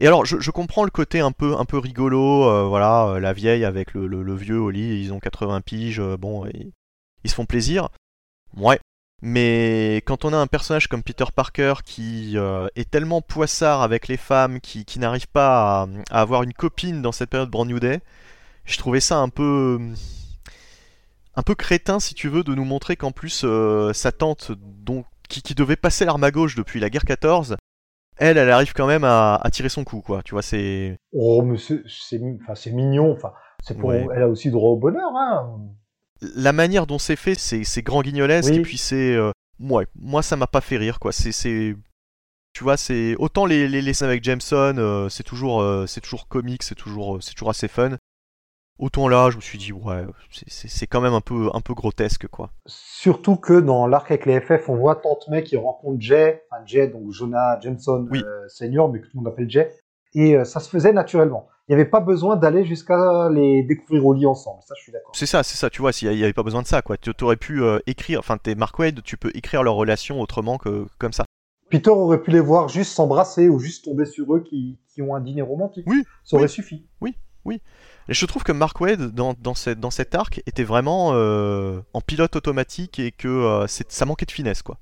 Et 0.00 0.06
alors, 0.06 0.24
je, 0.24 0.50
comprends 0.50 0.84
le 0.84 0.90
côté 0.90 1.20
un 1.20 1.32
peu, 1.32 1.56
un 1.56 1.64
peu 1.64 1.78
rigolo, 1.78 2.48
euh, 2.48 2.64
voilà, 2.66 3.06
euh, 3.06 3.20
la 3.20 3.32
vieille 3.32 3.64
avec 3.64 3.94
le, 3.94 4.06
le- 4.06 4.34
vieux 4.34 4.58
au 4.60 4.70
lit, 4.70 5.00
ils 5.02 5.12
ont 5.12 5.20
80 5.20 5.60
piges, 5.60 6.00
euh, 6.00 6.16
bon, 6.16 6.46
ils, 6.46 6.72
ils 7.24 7.30
se 7.30 7.34
font 7.34 7.46
plaisir. 7.46 7.88
Ouais. 8.56 8.78
Mais 9.22 9.96
quand 10.06 10.24
on 10.24 10.32
a 10.32 10.36
un 10.36 10.48
personnage 10.48 10.88
comme 10.88 11.02
Peter 11.04 11.26
Parker 11.34 11.74
qui 11.84 12.36
est 12.74 12.90
tellement 12.90 13.20
poissard 13.22 13.82
avec 13.82 14.08
les 14.08 14.16
femmes, 14.16 14.60
qui, 14.60 14.84
qui 14.84 14.98
n'arrive 14.98 15.28
pas 15.28 15.82
à, 15.82 15.88
à 16.10 16.20
avoir 16.20 16.42
une 16.42 16.52
copine 16.52 17.02
dans 17.02 17.12
cette 17.12 17.30
période 17.30 17.48
Brand 17.50 17.68
New 17.68 17.78
Day, 17.78 18.00
je 18.64 18.78
trouvais 18.78 18.98
ça 18.98 19.18
un 19.18 19.28
peu 19.28 19.78
un 21.34 21.42
peu 21.42 21.54
crétin 21.54 22.00
si 22.00 22.14
tu 22.14 22.28
veux 22.28 22.44
de 22.44 22.54
nous 22.54 22.64
montrer 22.64 22.96
qu'en 22.96 23.12
plus 23.12 23.42
euh, 23.44 23.92
sa 23.92 24.12
tante 24.12 24.52
donc 24.52 25.06
qui, 25.28 25.42
qui 25.42 25.54
devait 25.54 25.76
passer 25.76 26.04
l'arme 26.04 26.24
à 26.24 26.30
gauche 26.30 26.54
depuis 26.56 26.78
la 26.80 26.90
guerre 26.90 27.04
14 27.04 27.56
elle 28.18 28.36
elle 28.38 28.50
arrive 28.50 28.72
quand 28.74 28.86
même 28.86 29.04
à, 29.04 29.36
à 29.36 29.50
tirer 29.50 29.68
son 29.70 29.84
coup 29.84 30.00
quoi 30.02 30.22
tu 30.22 30.32
vois 30.34 30.42
c'est 30.42 30.96
Oh, 31.12 31.42
mais 31.42 31.56
c'est, 31.58 31.82
c'est, 31.86 32.20
enfin, 32.42 32.54
c'est 32.54 32.72
mignon. 32.72 33.12
Enfin, 33.12 33.32
c'est 33.62 33.76
pour, 33.76 33.88
Ouais. 33.90 34.06
elle 34.14 34.22
a 34.22 34.28
aussi 34.28 34.50
droit 34.50 34.70
au 34.70 34.76
bonheur, 34.76 35.10
hein. 35.16 35.58
la 36.20 36.52
manière 36.52 36.86
dont 36.86 36.98
c'est 36.98 37.16
fait 37.16 37.34
c'est 37.34 37.82
grand 37.82 38.02
guignolesque 38.02 38.50
Oui. 38.52 38.58
et 38.58 38.62
puis 38.62 38.76
c'est 38.78 39.14
euh, 39.14 39.30
ouais 39.60 39.86
moi 39.94 40.22
ça 40.22 40.36
m'a 40.36 40.46
pas 40.46 40.60
fait 40.60 40.76
rire 40.76 40.98
quoi 40.98 41.12
c'est 41.12 41.32
c'est 41.32 41.74
tu 42.54 42.64
vois 42.64 42.76
c'est 42.76 43.14
autant 43.16 43.46
les, 43.46 43.66
les, 43.68 43.80
les 43.80 43.94
scènes 43.94 44.08
avec 44.08 44.22
Jameson 44.22 44.74
euh, 44.76 45.08
c'est 45.08 45.22
toujours 45.22 45.64
c'est 45.88 46.00
toujours 46.02 46.28
comique 46.28 46.62
c'est 46.62 46.74
toujours 46.74 47.22
c'est 47.22 47.32
toujours 47.34 47.50
assez 47.50 47.68
fun 47.68 47.96
autant 48.78 49.08
là 49.08 49.30
je 49.30 49.36
me 49.36 49.40
suis 49.40 49.58
dit 49.58 49.72
ouais 49.72 50.04
c'est- 50.30 50.86
quand 50.86 51.00
même 51.00 51.12
un 51.14 51.20
peu 51.20 51.48
un 51.54 51.60
peu 51.60 51.74
grotesque 51.74 52.26
quoi 52.28 52.50
Surtout 52.66 53.36
que 53.36 53.60
dans 53.60 53.86
l'arc 53.86 54.10
avec 54.10 54.26
les 54.26 54.40
FF, 54.40 54.68
on 54.68 54.76
voit 54.76 54.96
Tante 54.96 55.28
May 55.28 55.42
qui 55.42 55.56
rencontre 55.56 56.00
Jay, 56.00 56.42
enfin 56.50 56.62
Jay, 56.66 56.86
donc 56.88 57.10
Jonah 57.10 57.58
Jameson 57.60 58.06
Oui. 58.10 58.22
euh, 58.24 58.46
senior, 58.48 58.90
mais 58.92 59.00
que 59.00 59.06
tout 59.06 59.10
le 59.14 59.22
monde 59.22 59.32
appelle 59.32 59.50
Jay. 59.50 59.70
Et 60.14 60.36
euh, 60.36 60.44
ça 60.44 60.60
se 60.60 60.68
faisait 60.68 60.92
naturellement. 60.92 61.48
Il 61.68 61.74
n'y 61.74 61.80
avait 61.80 61.90
pas 61.90 62.00
besoin 62.00 62.36
d'aller 62.36 62.64
jusqu'à 62.64 63.28
les 63.30 63.62
découvrir 63.62 64.04
au 64.06 64.12
lit 64.14 64.26
ensemble. 64.26 64.60
Ça, 64.66 64.74
je 64.76 64.82
suis 64.82 64.92
d'accord. 64.92 65.12
C'est 65.14 65.26
ça, 65.26 65.42
c'est 65.42 65.56
ça, 65.56 65.70
tu 65.70 65.80
vois, 65.80 65.92
s'il 65.92 66.10
n'y 66.10 66.22
avait 66.22 66.32
pas 66.32 66.42
besoin 66.42 66.62
de 66.62 66.66
ça, 66.66 66.82
quoi. 66.82 66.96
Tu 66.96 67.10
aurais 67.22 67.36
pu 67.36 67.62
euh, 67.62 67.78
écrire, 67.86 68.18
enfin, 68.20 68.36
t'es 68.36 68.54
Mark 68.54 68.78
Wade, 68.78 69.02
tu 69.02 69.16
peux 69.16 69.30
écrire 69.34 69.62
leur 69.62 69.74
relation 69.74 70.20
autrement 70.20 70.58
que 70.58 70.86
comme 70.98 71.12
ça. 71.12 71.24
Peter 71.70 71.90
aurait 71.90 72.20
pu 72.22 72.30
les 72.30 72.40
voir 72.40 72.68
juste 72.68 72.92
s'embrasser 72.92 73.48
ou 73.48 73.58
juste 73.58 73.84
tomber 73.86 74.04
sur 74.04 74.34
eux 74.34 74.42
qui, 74.42 74.78
qui 74.92 75.00
ont 75.02 75.14
un 75.14 75.20
dîner 75.20 75.42
romantique. 75.42 75.84
Oui, 75.88 76.04
Ça 76.24 76.36
aurait 76.36 76.44
oui. 76.44 76.50
suffi. 76.50 76.86
Et 78.08 78.14
je 78.14 78.26
trouve 78.26 78.42
que 78.42 78.52
Mark 78.52 78.80
Wade, 78.80 79.12
dans, 79.12 79.54
cet 79.54 80.14
arc, 80.14 80.42
était 80.46 80.64
vraiment 80.64 81.10
euh, 81.12 81.80
en 81.92 82.00
pilote 82.00 82.36
automatique 82.36 82.98
et 82.98 83.12
que 83.12 83.28
euh, 83.28 83.66
ça 83.66 84.06
manquait 84.06 84.26
de 84.26 84.32
finesse, 84.32 84.62
quoi. 84.62 84.78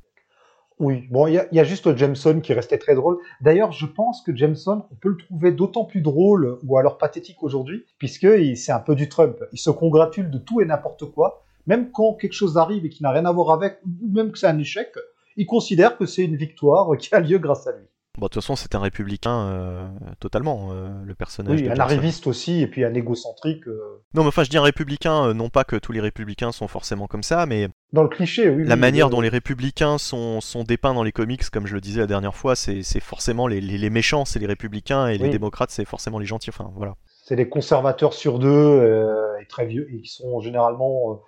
Oui, 0.79 1.07
bon, 1.11 1.27
il 1.27 1.35
y, 1.35 1.57
y 1.57 1.61
a 1.61 1.65
juste 1.65 1.95
Jameson 1.95 2.41
qui 2.41 2.55
restait 2.55 2.79
très 2.79 2.95
drôle. 2.95 3.19
D'ailleurs, 3.43 3.71
je 3.71 3.85
pense 3.85 4.23
que 4.23 4.35
Jameson, 4.35 4.87
on 4.91 4.95
peut 4.95 5.11
le 5.11 5.19
trouver 5.19 5.53
d'autant 5.53 5.85
plus 5.85 6.01
drôle 6.01 6.59
ou 6.65 6.79
alors 6.79 6.97
pathétique 6.97 7.43
aujourd'hui, 7.43 7.85
puisque 7.99 8.27
c'est 8.57 8.73
un 8.73 8.81
peu 8.81 8.95
du 8.95 9.11
Trump. 9.11 9.37
Il 9.53 9.59
se 9.59 9.69
congratule 9.69 10.31
de 10.31 10.39
tout 10.39 10.63
et 10.63 10.65
n'importe 10.65 11.05
quoi, 11.05 11.45
même 11.67 11.91
quand 11.93 12.15
quelque 12.15 12.33
chose 12.33 12.57
arrive 12.57 12.87
et 12.87 12.89
qui 12.89 13.03
n'a 13.03 13.11
rien 13.11 13.27
à 13.27 13.33
voir 13.33 13.51
avec, 13.51 13.79
ou 13.85 14.11
même 14.11 14.33
que 14.33 14.39
c'est 14.39 14.47
un 14.47 14.59
échec, 14.59 14.95
il 15.37 15.45
considère 15.45 15.99
que 15.99 16.07
c'est 16.07 16.25
une 16.25 16.37
victoire 16.37 16.97
qui 16.97 17.15
a 17.15 17.21
lieu 17.21 17.39
grâce 17.39 17.67
à 17.67 17.73
lui. 17.73 17.85
Bon, 18.19 18.27
de 18.27 18.31
toute 18.33 18.43
façon, 18.43 18.57
c'est 18.57 18.75
un 18.75 18.81
républicain 18.81 19.47
euh, 19.49 19.89
totalement, 20.19 20.71
euh, 20.73 20.91
le 21.05 21.15
personnage. 21.15 21.61
Oui, 21.61 21.69
de 21.69 21.71
un 21.71 21.79
arriviste 21.79 22.27
aussi, 22.27 22.61
et 22.61 22.67
puis 22.67 22.85
un 22.85 22.93
égocentrique. 22.93 23.67
euh, 23.69 24.03
Non, 24.15 24.23
mais 24.23 24.29
enfin, 24.29 24.43
je 24.43 24.51
dis 24.51 24.59
un 24.59 24.63
républicain, 24.63 25.27
euh, 25.29 25.33
non 25.33 25.49
pas 25.49 25.63
que 25.63 25.77
tous 25.77 25.93
les 25.93 26.01
républicains 26.01 26.51
sont 26.51 26.67
forcément 26.67 27.07
comme 27.07 27.23
ça, 27.23 27.47
mais 27.47 27.69
Dans 27.93 28.03
le 28.03 28.09
cliché, 28.09 28.51
oui. 28.51 28.65
la 28.67 28.75
oui, 28.75 28.81
manière 28.81 29.11
dont 29.11 29.21
les 29.21 29.29
républicains 29.29 29.97
sont, 29.97 30.41
sont 30.41 30.65
dépeints 30.65 30.93
dans 30.93 31.05
les 31.05 31.13
comics, 31.13 31.49
comme 31.51 31.69
je 31.69 31.75
le 31.75 31.81
disais 31.81 32.01
la 32.01 32.09
dernière 32.09 32.35
fois, 32.35 32.57
c'est 32.57 32.83
forcément 33.01 33.47
les, 33.47 33.61
les, 33.61 33.79
les 33.79 33.91
méchants, 33.91 34.25
c'est 34.25 34.41
les 34.41 34.47
républicains, 34.47 35.07
et 35.07 35.17
les 35.17 35.31
démocrates, 35.31 35.71
c'est 35.71 35.85
forcément 35.85 36.19
les 36.19 36.27
gentils. 36.27 36.51
Enfin, 36.51 36.71
voilà. 36.75 36.97
C'est 37.25 37.37
des 37.37 37.49
conservateurs 37.49 38.13
sur 38.13 38.41
deux, 38.41 39.39
et 39.41 39.47
très 39.47 39.67
vieux, 39.67 39.89
et 39.95 40.03
qui 40.03 40.09
sont 40.11 40.41
généralement. 40.41 41.23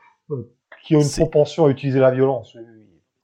qui 0.84 0.96
ont 0.96 1.00
une 1.00 1.10
propension 1.10 1.66
à 1.66 1.70
utiliser 1.70 2.00
la 2.00 2.10
violence. 2.10 2.56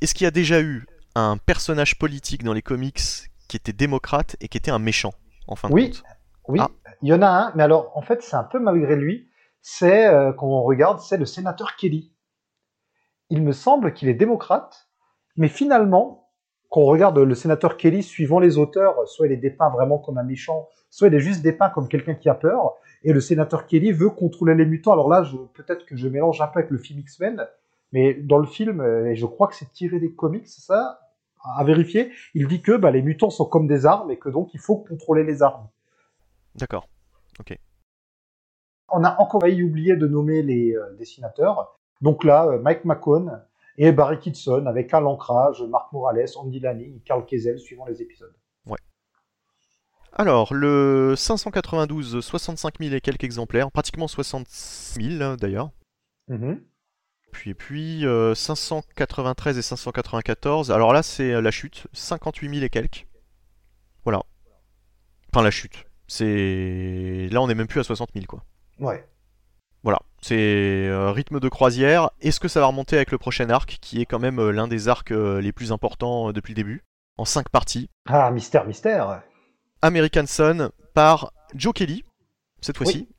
Est-ce 0.01 0.15
qu'il 0.15 0.25
y 0.25 0.29
a 0.29 0.31
déjà 0.31 0.61
eu 0.61 0.87
un 1.17 1.37
personnage 1.39 1.99
politique 1.99 2.45
dans 2.45 2.53
les 2.53 2.63
comics 2.63 3.01
qui 3.49 3.57
était 3.57 3.73
démocrate 3.73 4.37
et 4.41 4.49
qui 4.49 4.59
était 4.59 4.71
un 4.71 4.79
méchant, 4.79 5.13
en 5.47 5.57
fin 5.57 5.69
de 5.69 5.75
Oui. 5.75 5.91
compte 5.91 6.03
Oui, 6.49 6.61
Ah. 6.63 6.71
il 7.03 7.09
y 7.09 7.13
en 7.13 7.21
a 7.23 7.29
un, 7.29 7.53
mais 7.57 7.63
alors 7.63 7.91
en 7.97 8.01
fait 8.03 8.23
c'est 8.23 8.37
un 8.37 8.45
peu 8.45 8.59
malgré 8.59 8.97
lui. 8.97 9.29
C'est 9.61 10.07
euh, 10.07 10.33
quand 10.33 10.47
on 10.47 10.63
regarde, 10.63 11.01
c'est 11.01 11.17
le 11.19 11.27
sénateur 11.27 11.77
Kelly. 11.77 12.15
Il 13.31 13.43
me 13.43 13.53
semble 13.53 13.93
qu'il 13.93 14.09
est 14.09 14.15
démocrate, 14.15 14.89
mais 15.37 15.49
finalement, 15.49 16.31
quand 16.71 16.81
on 16.81 16.87
regarde 16.87 17.19
le 17.19 17.35
sénateur 17.35 17.77
Kelly 17.77 18.03
suivant 18.03 18.39
les 18.39 18.57
auteurs, 18.57 19.07
soit 19.09 19.27
il 19.27 19.33
est 19.33 19.37
dépeint 19.39 19.69
vraiment 19.71 19.99
comme 19.99 20.17
un 20.19 20.23
méchant, 20.23 20.69
soit 20.91 21.09
il 21.09 21.15
est 21.15 21.21
juste 21.21 21.43
dépeint 21.43 21.71
comme 21.71 21.89
quelqu'un 21.89 22.15
qui 22.15 22.29
a 22.29 22.35
peur. 22.35 22.75
Et 23.05 23.13
le 23.13 23.21
sénateur 23.21 23.67
Kelly 23.67 23.93
veut 23.93 24.11
contrôler 24.11 24.55
les 24.55 24.65
mutants. 24.67 24.93
Alors 24.93 25.09
là, 25.09 25.23
peut-être 25.55 25.85
que 25.87 25.97
je 25.97 26.09
mélange 26.09 26.41
un 26.41 26.47
peu 26.49 26.61
avec 26.61 26.71
le 26.71 26.79
film 26.79 27.01
X-Men, 27.01 27.47
mais 27.93 28.15
dans 28.15 28.39
le 28.39 28.47
film, 28.47 28.81
euh, 28.81 29.11
et 29.11 29.17
je 29.17 29.27
crois 29.27 29.49
que 29.49 29.55
c'est 29.55 29.71
tiré 29.73 29.99
des 30.01 30.13
comics, 30.15 30.47
c'est 30.49 30.63
ça? 30.63 31.01
À 31.43 31.65
vérifier, 31.65 32.13
il 32.35 32.49
dit 32.49 32.63
que 32.63 32.77
bah, 32.77 32.91
les 32.91 33.03
mutants 33.03 33.31
sont 33.31 33.47
comme 33.47 33.67
des 33.67 33.87
armes 33.87 34.11
et 34.11 34.19
que 34.19 34.29
donc 34.29 34.53
il 34.55 34.61
faut 34.61 34.77
contrôler 34.77 35.25
les 35.25 35.43
armes. 35.43 35.69
D'accord. 36.55 36.89
On 38.91 39.05
a 39.05 39.21
encore 39.21 39.45
oublier 39.45 39.97
de 39.97 40.07
nommer 40.07 40.43
les 40.43 40.75
euh, 40.75 40.95
dessinateurs. 40.97 41.79
Donc 42.01 42.25
là, 42.25 42.47
euh, 42.47 42.59
Mike 42.59 42.85
McCone 42.85 43.43
et 43.77 43.93
Barry 43.93 44.19
Kitson 44.19 44.65
avec 44.67 44.89
Karl 44.89 45.07
Ancrage, 45.07 45.63
Marc 45.63 45.93
Morales, 45.93 46.25
Andy 46.37 46.61
Lanning 46.61 47.01
Carl 47.03 47.25
Kesel 47.27 47.59
suivant 47.59 47.85
les 47.85 48.01
épisodes. 48.03 48.35
Alors, 50.21 50.53
le 50.53 51.15
592, 51.17 52.21
65 52.21 52.81
000 52.81 52.93
et 52.93 53.01
quelques 53.01 53.23
exemplaires, 53.23 53.71
pratiquement 53.71 54.09
66 54.09 55.17
000 55.19 55.23
hein, 55.23 55.37
d'ailleurs. 55.37 55.71
Mhm. 56.27 56.61
Puis, 57.39 57.55
puis 57.55 58.05
euh, 58.05 58.35
593 58.35 59.59
et 59.59 59.63
594. 59.63 60.73
Alors 60.73 60.93
là, 60.93 61.05
c'est 61.05 61.35
euh, 61.35 61.41
la 61.41 61.53
chute, 61.53 61.87
58 61.93 62.51
000 62.51 62.65
et 62.65 62.69
quelques. 62.69 63.07
Voilà. 64.03 64.25
Enfin, 65.33 65.45
la 65.45 65.53
chute. 65.53 65.85
C'est 66.09 67.29
là, 67.31 67.41
on 67.41 67.49
est 67.49 67.55
même 67.55 67.69
plus 67.69 67.79
à 67.79 67.85
60 67.85 68.09
000 68.13 68.27
quoi. 68.27 68.43
Ouais. 68.81 69.07
Voilà, 69.85 70.01
c'est 70.21 70.35
euh, 70.89 71.13
rythme 71.13 71.39
de 71.39 71.49
croisière. 71.49 72.11
Est-ce 72.21 72.41
que 72.41 72.49
ça 72.49 72.59
va 72.59 72.67
remonter 72.67 72.97
avec 72.97 73.13
le 73.13 73.19
prochain 73.19 73.49
arc, 73.51 73.79
qui 73.81 74.01
est 74.01 74.05
quand 74.05 74.19
même 74.19 74.41
euh, 74.41 74.51
l'un 74.51 74.67
des 74.67 74.89
arcs 74.89 75.13
euh, 75.13 75.41
les 75.41 75.53
plus 75.53 75.71
importants 75.71 76.31
euh, 76.31 76.33
depuis 76.33 76.55
le 76.55 76.57
début, 76.57 76.83
en 77.19 77.25
5 77.25 77.51
parties? 77.51 77.89
Ah, 78.09 78.33
mystère, 78.33 78.65
mystère. 78.65 79.23
American 79.81 80.27
Son 80.27 80.73
par 80.93 81.33
Joe 81.55 81.73
Kelly, 81.73 82.03
cette 82.63 82.79
fois-ci. 82.79 83.07
Oui. 83.09 83.17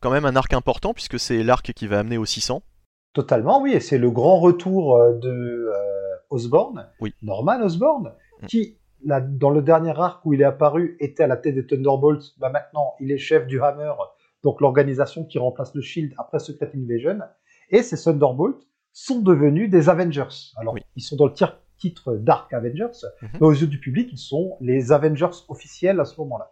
Quand 0.00 0.10
même 0.10 0.26
un 0.26 0.36
arc 0.36 0.52
important, 0.52 0.92
puisque 0.92 1.18
c'est 1.18 1.42
l'arc 1.42 1.72
qui 1.72 1.86
va 1.86 2.00
amener 2.00 2.18
au 2.18 2.26
600. 2.26 2.62
Totalement, 3.12 3.60
oui. 3.62 3.72
Et 3.72 3.80
c'est 3.80 3.98
le 3.98 4.10
grand 4.10 4.38
retour 4.40 4.96
euh, 4.96 5.12
de 5.14 5.28
euh, 5.30 6.16
Osborn, 6.30 6.88
Oui. 7.00 7.14
Norman 7.22 7.60
Osborn, 7.62 8.12
Mm. 8.42 8.46
qui, 8.46 8.78
là, 9.04 9.20
dans 9.20 9.50
le 9.50 9.62
dernier 9.62 9.92
arc 9.98 10.24
où 10.24 10.32
il 10.32 10.40
est 10.40 10.44
apparu, 10.44 10.96
était 11.00 11.22
à 11.22 11.26
la 11.26 11.36
tête 11.36 11.54
des 11.54 11.66
Thunderbolts. 11.66 12.34
Bah, 12.38 12.48
maintenant, 12.50 12.94
il 13.00 13.12
est 13.12 13.18
chef 13.18 13.46
du 13.46 13.60
Hammer, 13.62 13.92
donc 14.42 14.60
l'organisation 14.60 15.24
qui 15.24 15.38
remplace 15.38 15.74
le 15.74 15.80
Shield 15.82 16.14
après 16.18 16.38
Secret 16.40 16.70
Invasion. 16.74 17.18
Et 17.70 17.82
ces 17.82 17.96
Thunderbolts 18.02 18.66
sont 18.92 19.20
devenus 19.20 19.70
des 19.70 19.88
Avengers. 19.88 20.52
Alors, 20.56 20.74
Oui. 20.74 20.80
ils 20.96 21.02
sont 21.02 21.16
dans 21.16 21.26
le 21.26 21.32
tir- 21.32 21.58
titre 21.78 22.14
Dark 22.16 22.52
Avengers, 22.52 22.90
Mhm. 23.22 23.28
mais 23.40 23.46
aux 23.46 23.52
yeux 23.52 23.66
du 23.66 23.78
public, 23.78 24.08
ils 24.12 24.18
sont 24.18 24.56
les 24.60 24.92
Avengers 24.92 25.30
officiels 25.48 26.00
à 26.00 26.04
ce 26.04 26.20
moment-là. 26.20 26.50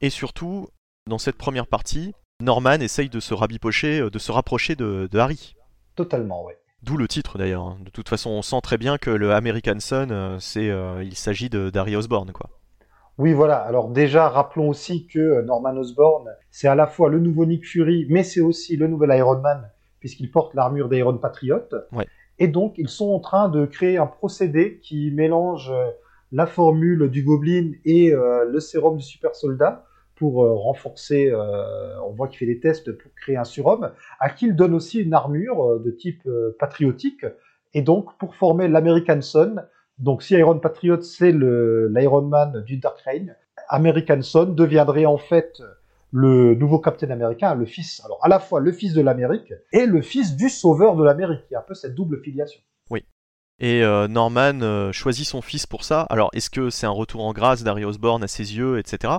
Et 0.00 0.10
surtout, 0.10 0.68
dans 1.08 1.18
cette 1.18 1.36
première 1.38 1.66
partie, 1.66 2.12
Norman 2.40 2.80
essaye 2.80 3.08
de 3.08 3.20
se 3.20 3.32
rabipocher, 3.32 4.00
euh, 4.00 4.10
de 4.10 4.18
se 4.18 4.32
rapprocher 4.32 4.74
de, 4.74 5.08
de 5.10 5.18
Harry. 5.18 5.54
Totalement, 5.94 6.44
ouais. 6.44 6.58
D'où 6.82 6.96
le 6.96 7.06
titre 7.08 7.38
d'ailleurs. 7.38 7.62
hein. 7.62 7.78
De 7.84 7.90
toute 7.90 8.08
façon, 8.08 8.30
on 8.30 8.42
sent 8.42 8.60
très 8.62 8.76
bien 8.76 8.98
que 8.98 9.10
le 9.10 9.32
American 9.32 9.78
Son, 9.78 10.08
euh, 10.10 10.36
c'est, 10.40 10.68
euh, 10.68 11.02
il 11.02 11.14
s'agit 11.14 11.48
de 11.48 11.70
d'Harry 11.70 11.96
Osborn, 11.96 12.32
quoi. 12.32 12.50
Oui, 13.16 13.32
voilà. 13.32 13.58
Alors 13.58 13.88
déjà, 13.88 14.28
rappelons 14.28 14.68
aussi 14.68 15.06
que 15.06 15.42
Norman 15.42 15.76
Osborn, 15.76 16.28
c'est 16.50 16.66
à 16.66 16.74
la 16.74 16.88
fois 16.88 17.08
le 17.08 17.20
nouveau 17.20 17.46
Nick 17.46 17.64
Fury, 17.64 18.06
mais 18.10 18.24
c'est 18.24 18.40
aussi 18.40 18.76
le 18.76 18.88
nouvel 18.88 19.16
Iron 19.16 19.40
Man, 19.40 19.70
puisqu'il 20.00 20.30
porte 20.32 20.54
l'armure 20.54 20.88
d'Iron 20.88 21.16
Patriot. 21.16 21.62
Ouais. 21.92 22.08
Et 22.40 22.48
donc, 22.48 22.74
ils 22.78 22.88
sont 22.88 23.10
en 23.10 23.20
train 23.20 23.48
de 23.48 23.64
créer 23.64 23.96
un 23.96 24.08
procédé 24.08 24.80
qui 24.82 25.12
mélange 25.12 25.72
la 26.32 26.46
formule 26.46 27.08
du 27.08 27.22
Goblin 27.22 27.70
et 27.84 28.12
euh, 28.12 28.44
le 28.50 28.58
sérum 28.58 28.96
du 28.96 29.04
super 29.04 29.36
soldat 29.36 29.86
pour 30.16 30.44
euh, 30.44 30.54
renforcer. 30.54 31.30
euh, 31.30 32.00
on 32.06 32.12
voit 32.12 32.28
qu'il 32.28 32.38
fait 32.38 32.46
des 32.46 32.60
tests 32.60 32.92
pour 32.92 33.12
créer 33.14 33.36
un 33.36 33.44
surhomme, 33.44 33.90
à 34.20 34.30
qui 34.30 34.46
il 34.46 34.56
donne 34.56 34.74
aussi 34.74 35.00
une 35.00 35.14
armure 35.14 35.64
euh, 35.64 35.82
de 35.84 35.90
type 35.90 36.28
patriotique. 36.58 37.26
Et 37.74 37.82
donc, 37.82 38.16
pour 38.18 38.34
former 38.36 38.68
l'American 38.68 39.20
Son, 39.20 39.56
donc 39.98 40.22
si 40.22 40.34
Iron 40.34 40.58
Patriot 40.58 41.00
c'est 41.02 41.32
l'Iron 41.32 42.22
Man 42.22 42.62
du 42.66 42.76
Dark 42.78 43.00
Reign, 43.00 43.36
American 43.68 44.22
Son 44.22 44.46
deviendrait 44.46 45.06
en 45.06 45.18
fait 45.18 45.60
le 46.12 46.54
nouveau 46.54 46.78
Captain 46.78 47.10
Américain, 47.10 47.54
le 47.56 47.64
fils, 47.64 48.00
alors 48.04 48.18
à 48.22 48.28
la 48.28 48.38
fois 48.38 48.60
le 48.60 48.70
fils 48.70 48.92
de 48.92 49.00
l'Amérique 49.00 49.52
et 49.72 49.86
le 49.86 50.02
fils 50.02 50.36
du 50.36 50.48
sauveur 50.48 50.94
de 50.94 51.02
l'Amérique. 51.02 51.42
Il 51.50 51.54
y 51.54 51.56
a 51.56 51.60
un 51.60 51.64
peu 51.66 51.74
cette 51.74 51.94
double 51.94 52.20
filiation. 52.22 52.60
Et 53.60 53.84
euh, 53.84 54.08
Norman 54.08 54.90
choisit 54.92 55.26
son 55.26 55.40
fils 55.40 55.64
pour 55.64 55.84
ça. 55.84 56.02
Alors, 56.10 56.28
est-ce 56.32 56.50
que 56.50 56.70
c'est 56.70 56.86
un 56.86 56.90
retour 56.90 57.24
en 57.24 57.32
grâce 57.32 57.62
d'Harry 57.62 57.84
Osborn 57.84 58.22
à 58.24 58.26
ses 58.26 58.56
yeux, 58.56 58.78
etc. 58.78 59.14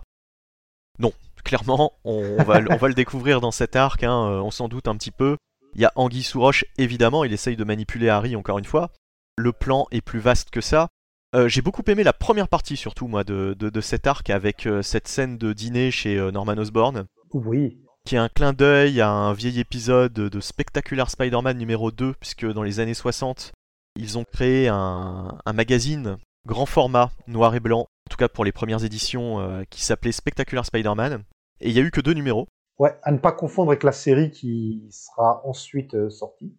Non, 0.99 1.11
clairement, 1.43 1.93
on, 2.03 2.38
on 2.39 2.43
va, 2.43 2.59
le- 2.59 2.72
on 2.72 2.77
va 2.77 2.88
le 2.88 2.93
découvrir 2.93 3.41
dans 3.41 3.51
cet 3.51 3.76
arc, 3.76 4.03
hein, 4.03 4.27
euh, 4.30 4.39
on 4.41 4.51
s'en 4.51 4.67
doute 4.67 4.88
un 4.88 4.95
petit 4.95 5.11
peu. 5.11 5.38
Il 5.76 5.81
y 5.81 5.85
a 5.85 5.91
Anguille 5.95 6.23
sous 6.23 6.39
roche, 6.39 6.63
évidemment, 6.77 7.23
il 7.23 7.34
essaye 7.34 7.55
de 7.57 7.63
manipuler 7.63 8.09
Harry 8.09 8.35
encore 8.35 8.57
une 8.59 8.65
fois. 8.65 8.91
Le 9.38 9.51
plan 9.51 9.88
est 9.91 10.01
plus 10.01 10.19
vaste 10.19 10.49
que 10.49 10.61
ça. 10.61 10.88
Euh, 11.35 11.49
J'ai 11.49 11.61
beaucoup 11.61 11.84
aimé 11.88 12.03
la 12.03 12.13
première 12.13 12.47
partie, 12.47 12.77
surtout, 12.77 13.07
moi, 13.07 13.23
de, 13.26 13.55
de- 13.59 13.69
de 13.69 13.81
cet 13.81 14.07
arc, 14.07 14.30
avec 14.30 14.65
euh, 14.67 14.81
cette 14.81 15.07
scène 15.09 15.38
de 15.38 15.51
dîner 15.51 15.91
chez 15.91 16.17
euh, 16.17 16.31
Norman 16.31 16.53
Osborn 16.57 17.05
Oui, 17.34 17.77
qui 18.07 18.15
est 18.15 18.19
un 18.19 18.30
clin 18.30 18.53
d'œil 18.53 19.01
à 19.01 19.09
un 19.09 19.34
vieil 19.34 19.59
épisode 19.59 20.13
de 20.13 20.39
Spectacular 20.39 21.09
Spider-Man 21.09 21.57
numéro 21.57 21.91
2, 21.91 22.13
puisque 22.19 22.45
dans 22.45 22.63
les 22.63 22.80
années 22.80 22.93
60, 22.93 23.51
ils 23.97 24.17
ont 24.17 24.23
créé 24.23 24.69
un, 24.69 25.38
un 25.45 25.53
magazine 25.53 26.17
grand 26.47 26.65
format, 26.67 27.11
noir 27.27 27.53
et 27.55 27.59
blanc, 27.59 27.88
en 28.07 28.11
tout 28.11 28.18
cas 28.18 28.27
pour 28.30 28.45
les 28.45 28.52
premières 28.52 28.84
éditions, 28.84 29.40
euh, 29.40 29.64
qui 29.69 29.84
s'appelait 29.84 30.11
Spectacular 30.11 30.65
Spider-Man. 30.65 31.23
Et 31.61 31.69
il 31.69 31.76
y 31.76 31.80
a 31.80 31.82
eu 31.82 31.91
que 31.91 32.02
deux 32.02 32.14
numéros. 32.14 32.48
ouais, 32.80 32.98
à 33.03 33.11
ne 33.11 33.18
pas 33.18 33.32
confondre 33.32 33.72
avec 33.72 33.84
la 33.84 33.91
série 33.91 34.32
qui 34.32 34.84
sera 34.91 35.41
ensuite 35.45 35.94
euh, 35.95 36.10
sortie. 36.10 36.53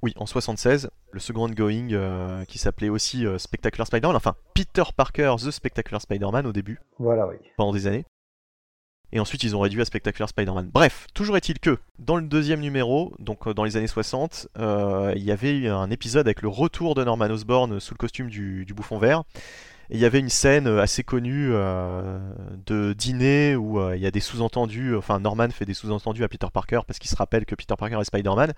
Oui, 0.00 0.12
en 0.16 0.26
76, 0.26 0.90
le 1.10 1.18
second 1.18 1.46
ongoing 1.50 1.88
euh, 1.92 2.44
qui 2.44 2.58
s'appelait 2.58 2.88
aussi 2.88 3.26
euh, 3.26 3.36
Spectacular 3.36 3.84
Spider-Man, 3.86 4.14
enfin 4.14 4.36
Peter 4.54 4.84
Parker 4.96 5.34
The 5.44 5.50
Spectacular 5.50 6.00
Spider-Man 6.00 6.46
au 6.46 6.52
début, 6.52 6.78
Voilà, 7.00 7.26
oui. 7.26 7.34
pendant 7.56 7.72
des 7.72 7.86
années. 7.88 8.04
Et 9.10 9.18
ensuite, 9.20 9.42
ils 9.42 9.56
ont 9.56 9.60
réduit 9.60 9.80
à 9.80 9.86
Spectacular 9.86 10.28
Spider-Man. 10.28 10.70
Bref, 10.72 11.06
toujours 11.14 11.36
est-il 11.38 11.58
que, 11.58 11.78
dans 11.98 12.14
le 12.16 12.22
deuxième 12.28 12.60
numéro, 12.60 13.12
donc 13.18 13.46
euh, 13.48 13.54
dans 13.54 13.64
les 13.64 13.76
années 13.76 13.86
60, 13.88 14.48
euh, 14.58 15.12
il 15.16 15.24
y 15.24 15.32
avait 15.32 15.50
eu 15.50 15.68
un 15.68 15.90
épisode 15.90 16.26
avec 16.28 16.42
le 16.42 16.48
retour 16.48 16.94
de 16.94 17.02
Norman 17.02 17.24
Osborn 17.30 17.80
sous 17.80 17.94
le 17.94 17.98
costume 17.98 18.28
du, 18.28 18.64
du 18.66 18.74
bouffon 18.74 18.98
vert. 18.98 19.24
Et 19.90 19.94
il 19.96 20.00
y 20.00 20.04
avait 20.04 20.20
une 20.20 20.28
scène 20.28 20.66
euh, 20.66 20.82
assez 20.82 21.02
connue 21.02 21.48
euh, 21.52 22.18
de 22.66 22.92
dîner 22.92 23.56
où 23.56 23.80
euh, 23.80 23.96
il 23.96 24.02
y 24.02 24.06
a 24.06 24.10
des 24.10 24.20
sous-entendus, 24.20 24.94
enfin 24.96 25.18
Norman 25.18 25.48
fait 25.50 25.64
des 25.64 25.74
sous-entendus 25.74 26.24
à 26.24 26.28
Peter 26.28 26.46
Parker 26.52 26.80
parce 26.86 26.98
qu'il 26.98 27.10
se 27.10 27.16
rappelle 27.16 27.46
que 27.46 27.54
Peter 27.54 27.74
Parker 27.78 27.98
est 28.00 28.04
Spider-Man. 28.04 28.52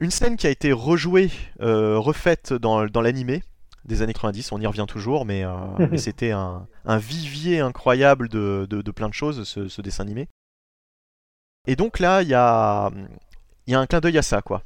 Une 0.00 0.12
scène 0.12 0.36
qui 0.36 0.46
a 0.46 0.50
été 0.50 0.70
rejouée, 0.70 1.30
euh, 1.60 1.98
refaite 1.98 2.52
dans, 2.52 2.86
dans 2.86 3.00
l'animé 3.00 3.42
des 3.84 4.02
années 4.02 4.12
90, 4.12 4.52
on 4.52 4.60
y 4.60 4.66
revient 4.66 4.84
toujours, 4.86 5.24
mais, 5.24 5.44
mais 5.90 5.98
c'était 5.98 6.30
un, 6.30 6.66
un 6.84 6.98
vivier 6.98 7.60
incroyable 7.60 8.28
de, 8.28 8.66
de- 8.68 8.82
de 8.82 8.90
plein 8.90 9.08
de 9.08 9.14
choses, 9.14 9.44
ce, 9.48 9.66
ce 9.68 9.80
dessin 9.82 10.02
animé. 10.04 10.28
Et 11.66 11.74
donc 11.74 11.98
là, 11.98 12.22
il 12.22 12.28
y 12.28 12.34
a, 12.34 12.90
il 13.66 13.72
y 13.72 13.74
a 13.74 13.80
un 13.80 13.86
clin 13.86 14.00
d'œil 14.00 14.18
à 14.18 14.22
ça, 14.22 14.42
quoi. 14.42 14.62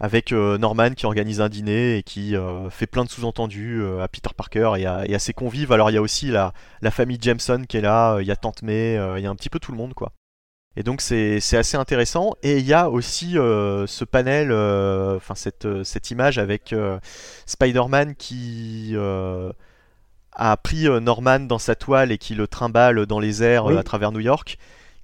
Avec 0.00 0.32
euh, 0.32 0.58
Norman 0.58 0.90
qui 0.90 1.06
organise 1.06 1.40
un 1.40 1.48
dîner 1.48 1.98
et 1.98 2.02
qui 2.02 2.36
euh, 2.36 2.70
fait 2.70 2.86
plein 2.86 3.04
de 3.04 3.10
sous-entendus 3.10 3.80
euh, 3.82 4.00
à 4.02 4.08
Peter 4.08 4.30
Parker 4.36 4.72
et 4.78 4.86
à, 4.86 5.04
et 5.06 5.14
à 5.14 5.18
ses 5.18 5.32
convives. 5.32 5.72
Alors 5.72 5.90
il 5.90 5.94
y 5.94 5.96
a 5.96 6.02
aussi 6.02 6.28
la, 6.28 6.52
la 6.82 6.90
famille 6.90 7.18
Jameson 7.20 7.64
qui 7.68 7.78
est 7.78 7.80
là, 7.80 8.18
il 8.20 8.26
y 8.26 8.30
a 8.30 8.36
Tante 8.36 8.62
May, 8.62 8.94
il 9.16 9.22
y 9.22 9.26
a 9.26 9.30
un 9.30 9.34
petit 9.34 9.50
peu 9.50 9.58
tout 9.58 9.72
le 9.72 9.78
monde, 9.78 9.94
quoi. 9.94 10.12
Et 10.76 10.84
donc 10.84 11.00
c'est 11.00 11.38
assez 11.54 11.76
intéressant. 11.76 12.34
Et 12.44 12.58
il 12.58 12.64
y 12.64 12.72
a 12.72 12.88
aussi 12.88 13.36
euh, 13.36 13.88
ce 13.88 14.04
panel, 14.04 14.52
enfin 14.52 15.34
cette, 15.34 15.64
euh, 15.64 15.82
cette 15.82 16.12
image 16.12 16.38
avec 16.38 16.72
euh, 16.72 17.00
Spider-Man 17.46 18.14
qui 18.14 18.94
a 20.40 20.56
pris 20.56 20.88
Norman 21.00 21.40
dans 21.40 21.58
sa 21.58 21.74
toile 21.74 22.12
et 22.12 22.18
qui 22.18 22.36
le 22.36 22.46
trimballe 22.46 23.06
dans 23.06 23.18
les 23.18 23.42
airs 23.42 23.64
Oui. 23.64 23.76
à 23.76 23.82
travers 23.82 24.12
New 24.12 24.20
York, 24.20 24.56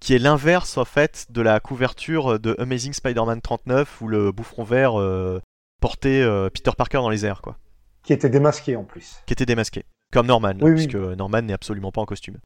qui 0.05 0.15
est 0.15 0.19
l'inverse 0.19 0.77
en 0.77 0.85
fait 0.85 1.29
de 1.31 1.41
la 1.41 1.61
couverture 1.61 2.39
de 2.39 2.55
Amazing 2.59 2.93
Spider-Man 2.93 3.41
39 3.41 4.03
où 4.03 4.09
le 4.09 4.33
bouffon 4.33 4.63
vert 4.63 5.01
euh, 5.01 5.41
portait 5.81 6.21
euh, 6.21 6.51
Peter 6.51 6.73
Parker 6.77 6.99
dans 6.99 7.09
les 7.09 7.25
airs, 7.25 7.41
quoi, 7.41 7.57
Qui 8.03 8.13
était 8.13 8.29
démasqué 8.29 8.77
en 8.77 8.85
plus. 8.85 9.17
qui 9.27 9.33
était 9.33 9.47
démasqué. 9.47 9.85
Comme 10.13 10.27
Norman, 10.27 10.49
là, 10.49 10.57
Oui, 10.61 10.73
oui. 10.73 10.75
puisque 10.75 10.97
Norman 10.97 11.41
n'est 11.41 11.55
absolument 11.55 11.91
pas 11.91 12.03
en 12.03 12.05
costume. 12.05 12.37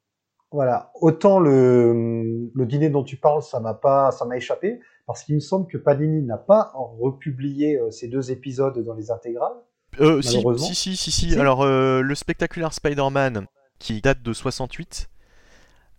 Voilà. 0.53 0.93
Autant 1.01 1.41
le, 1.41 2.49
le 2.55 2.67
dîner 2.67 2.91
dont 2.91 3.03
tu 3.03 3.17
parles, 3.17 3.43
ça 3.43 3.59
m'a 3.59 3.75
pas, 3.75 4.13
ça 4.13 4.25
m'a 4.25 4.37
échappé, 4.37 4.79
parce 5.09 5.25
qu'il 5.25 5.35
me 5.35 5.41
semble 5.41 5.67
que 5.67 5.79
Panini 5.79 6.23
n'a 6.23 6.39
pas 6.39 6.71
republié 6.77 7.77
euh, 7.77 7.91
ces 7.91 8.07
deux 8.07 8.31
épisodes 8.31 8.79
dans 8.85 8.95
les 8.95 9.11
intégrales. 9.11 9.57
Euh, 10.01 10.23
si, 10.23 10.41
si, 10.59 10.75
si, 10.77 10.97
si, 10.97 11.11
si. 11.11 11.35
Alors, 11.41 11.67
le 11.67 12.15
spectaculaire 12.15 12.73
Spider-Man, 12.73 13.47
qui 13.81 14.01
date 14.01 14.23
de 14.23 14.33
68, 14.33 15.09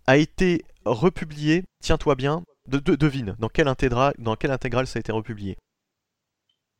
a 0.06 0.16
été 0.16 0.64
republié, 0.84 1.64
tiens-toi 1.82 2.14
bien, 2.14 2.42
de, 2.68 2.78
de- 2.78 2.96
devine, 2.96 3.36
dans 3.38 3.48
quelle, 3.48 3.68
intégra- 3.68 4.12
dans 4.18 4.36
quelle 4.36 4.50
intégrale 4.50 4.86
ça 4.86 4.98
a 4.98 5.00
été 5.00 5.12
republié? 5.12 5.56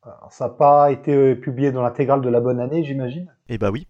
Alors, 0.03 0.31
ça 0.31 0.45
n'a 0.47 0.53
pas 0.53 0.91
été 0.91 1.13
euh, 1.13 1.35
publié 1.35 1.71
dans 1.71 1.83
l'intégrale 1.83 2.21
de 2.21 2.29
la 2.29 2.39
bonne 2.39 2.59
année, 2.59 2.83
j'imagine? 2.83 3.31
Eh 3.49 3.57
bah 3.57 3.69
oui. 3.69 3.87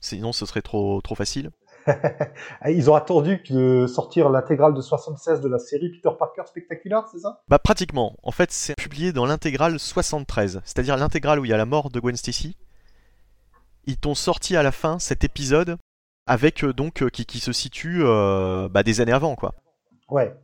Sinon, 0.00 0.32
ce 0.32 0.46
serait 0.46 0.62
trop, 0.62 1.00
trop 1.00 1.14
facile. 1.16 1.50
Ils 2.68 2.90
ont 2.90 2.94
attendu 2.94 3.42
de 3.50 3.86
sortir 3.88 4.28
l'intégrale 4.28 4.74
de 4.74 4.80
76 4.80 5.40
de 5.40 5.48
la 5.48 5.58
série 5.58 5.90
Peter 5.90 6.10
Parker 6.18 6.42
Spectacular, 6.46 7.08
c'est 7.08 7.18
ça? 7.20 7.42
Bah 7.48 7.58
pratiquement. 7.58 8.16
En 8.22 8.30
fait, 8.32 8.52
c'est 8.52 8.76
publié 8.76 9.12
dans 9.12 9.26
l'intégrale 9.26 9.78
73, 9.78 10.60
c'est-à-dire 10.64 10.96
l'intégrale 10.96 11.40
où 11.40 11.44
il 11.44 11.50
y 11.50 11.54
a 11.54 11.56
la 11.56 11.66
mort 11.66 11.90
de 11.90 11.98
Gwen 12.00 12.16
Stacy. 12.16 12.56
Ils 13.86 13.96
t'ont 13.98 14.14
sorti 14.16 14.56
à 14.56 14.62
la 14.62 14.72
fin 14.72 14.98
cet 14.98 15.22
épisode 15.24 15.76
avec 16.26 16.64
euh, 16.64 16.72
donc 16.72 17.02
euh, 17.02 17.08
qui, 17.08 17.26
qui 17.26 17.38
se 17.38 17.52
situe 17.52 18.02
euh, 18.02 18.68
bah, 18.68 18.82
des 18.82 19.00
années 19.00 19.12
avant, 19.12 19.36
quoi. 19.36 19.54
Ouais. 20.08 20.34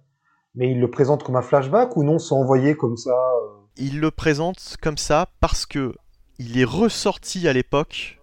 Mais 0.54 0.70
ils 0.70 0.80
le 0.80 0.90
présentent 0.90 1.22
comme 1.22 1.36
un 1.36 1.42
flashback 1.42 1.96
ou 1.96 2.04
non, 2.04 2.18
c'est 2.18 2.34
envoyé 2.34 2.76
comme 2.76 2.96
ça 2.96 3.12
il 3.76 4.00
le 4.00 4.10
présente 4.10 4.76
comme 4.80 4.98
ça 4.98 5.28
parce 5.40 5.66
que 5.66 5.94
il 6.38 6.58
est 6.58 6.64
ressorti 6.64 7.48
à 7.48 7.52
l'époque 7.52 8.20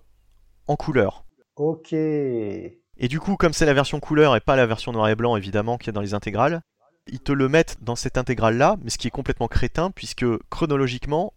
en 0.68 0.76
couleur. 0.76 1.26
Ok. 1.56 1.94
Et 1.94 3.08
du 3.08 3.20
coup, 3.20 3.36
comme 3.36 3.54
c'est 3.54 3.66
la 3.66 3.74
version 3.74 4.00
couleur 4.00 4.36
et 4.36 4.42
pas 4.42 4.56
la 4.56 4.66
version 4.66 4.92
noir 4.92 5.10
et 5.10 5.16
blanc 5.16 5.36
évidemment 5.36 5.78
qu'il 5.78 5.88
y 5.88 5.90
a 5.92 5.94
dans 5.94 6.02
les 6.02 6.14
intégrales, 6.14 6.62
ils 7.08 7.22
te 7.22 7.32
le 7.32 7.48
mettent 7.48 7.78
dans 7.82 7.96
cette 7.96 8.18
intégrale 8.18 8.58
là, 8.58 8.78
mais 8.82 8.90
ce 8.90 8.98
qui 8.98 9.08
est 9.08 9.12
complètement 9.12 9.48
crétin 9.48 9.92
puisque 9.92 10.26
chronologiquement, 10.50 11.34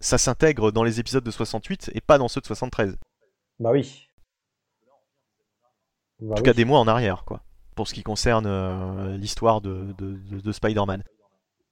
ça 0.00 0.18
s'intègre 0.18 0.70
dans 0.70 0.84
les 0.84 1.00
épisodes 1.00 1.24
de 1.24 1.30
68 1.30 1.90
et 1.94 2.00
pas 2.00 2.18
dans 2.18 2.28
ceux 2.28 2.40
de 2.40 2.46
73. 2.46 2.96
Bah 3.58 3.70
oui. 3.72 4.07
Bah 6.20 6.32
En 6.32 6.34
tout 6.36 6.42
oui. 6.42 6.46
cas 6.46 6.52
des 6.54 6.64
mois 6.64 6.78
en 6.80 6.88
arrière, 6.88 7.24
quoi. 7.24 7.42
Pour 7.74 7.86
ce 7.88 7.94
qui 7.94 8.02
concerne 8.02 8.46
euh, 8.46 9.16
l'histoire 9.16 9.60
de, 9.60 9.94
de- 9.98 10.18
de- 10.30 10.40
de 10.40 10.52
Spider-Man. 10.52 11.02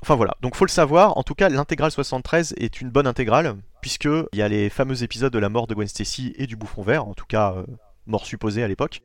Enfin 0.02 0.14
voilà, 0.14 0.36
donc 0.43 0.55
faut 0.56 0.66
le 0.66 0.70
savoir, 0.70 1.16
en 1.16 1.23
tout 1.23 1.35
cas 1.35 1.48
l'intégrale 1.48 1.90
73 1.90 2.55
est 2.59 2.82
une 2.82 2.90
bonne 2.90 3.06
intégrale, 3.06 3.56
puisque 3.81 4.05
il 4.05 4.39
y 4.39 4.43
a 4.43 4.48
les 4.48 4.68
fameux 4.68 5.02
épisodes 5.02 5.32
de 5.32 5.39
la 5.39 5.48
mort 5.48 5.66
de 5.66 5.74
Gwen 5.74 5.89
Stacy 5.89 6.35
et 6.36 6.47
du 6.47 6.55
bouffon 6.55 6.82
vert, 6.82 7.09
en 7.09 7.14
tout 7.14 7.24
cas 7.24 7.55
euh, 7.55 7.64
mort 8.05 8.27
supposée 8.27 8.62
à 8.62 8.68
l'époque. 8.68 9.01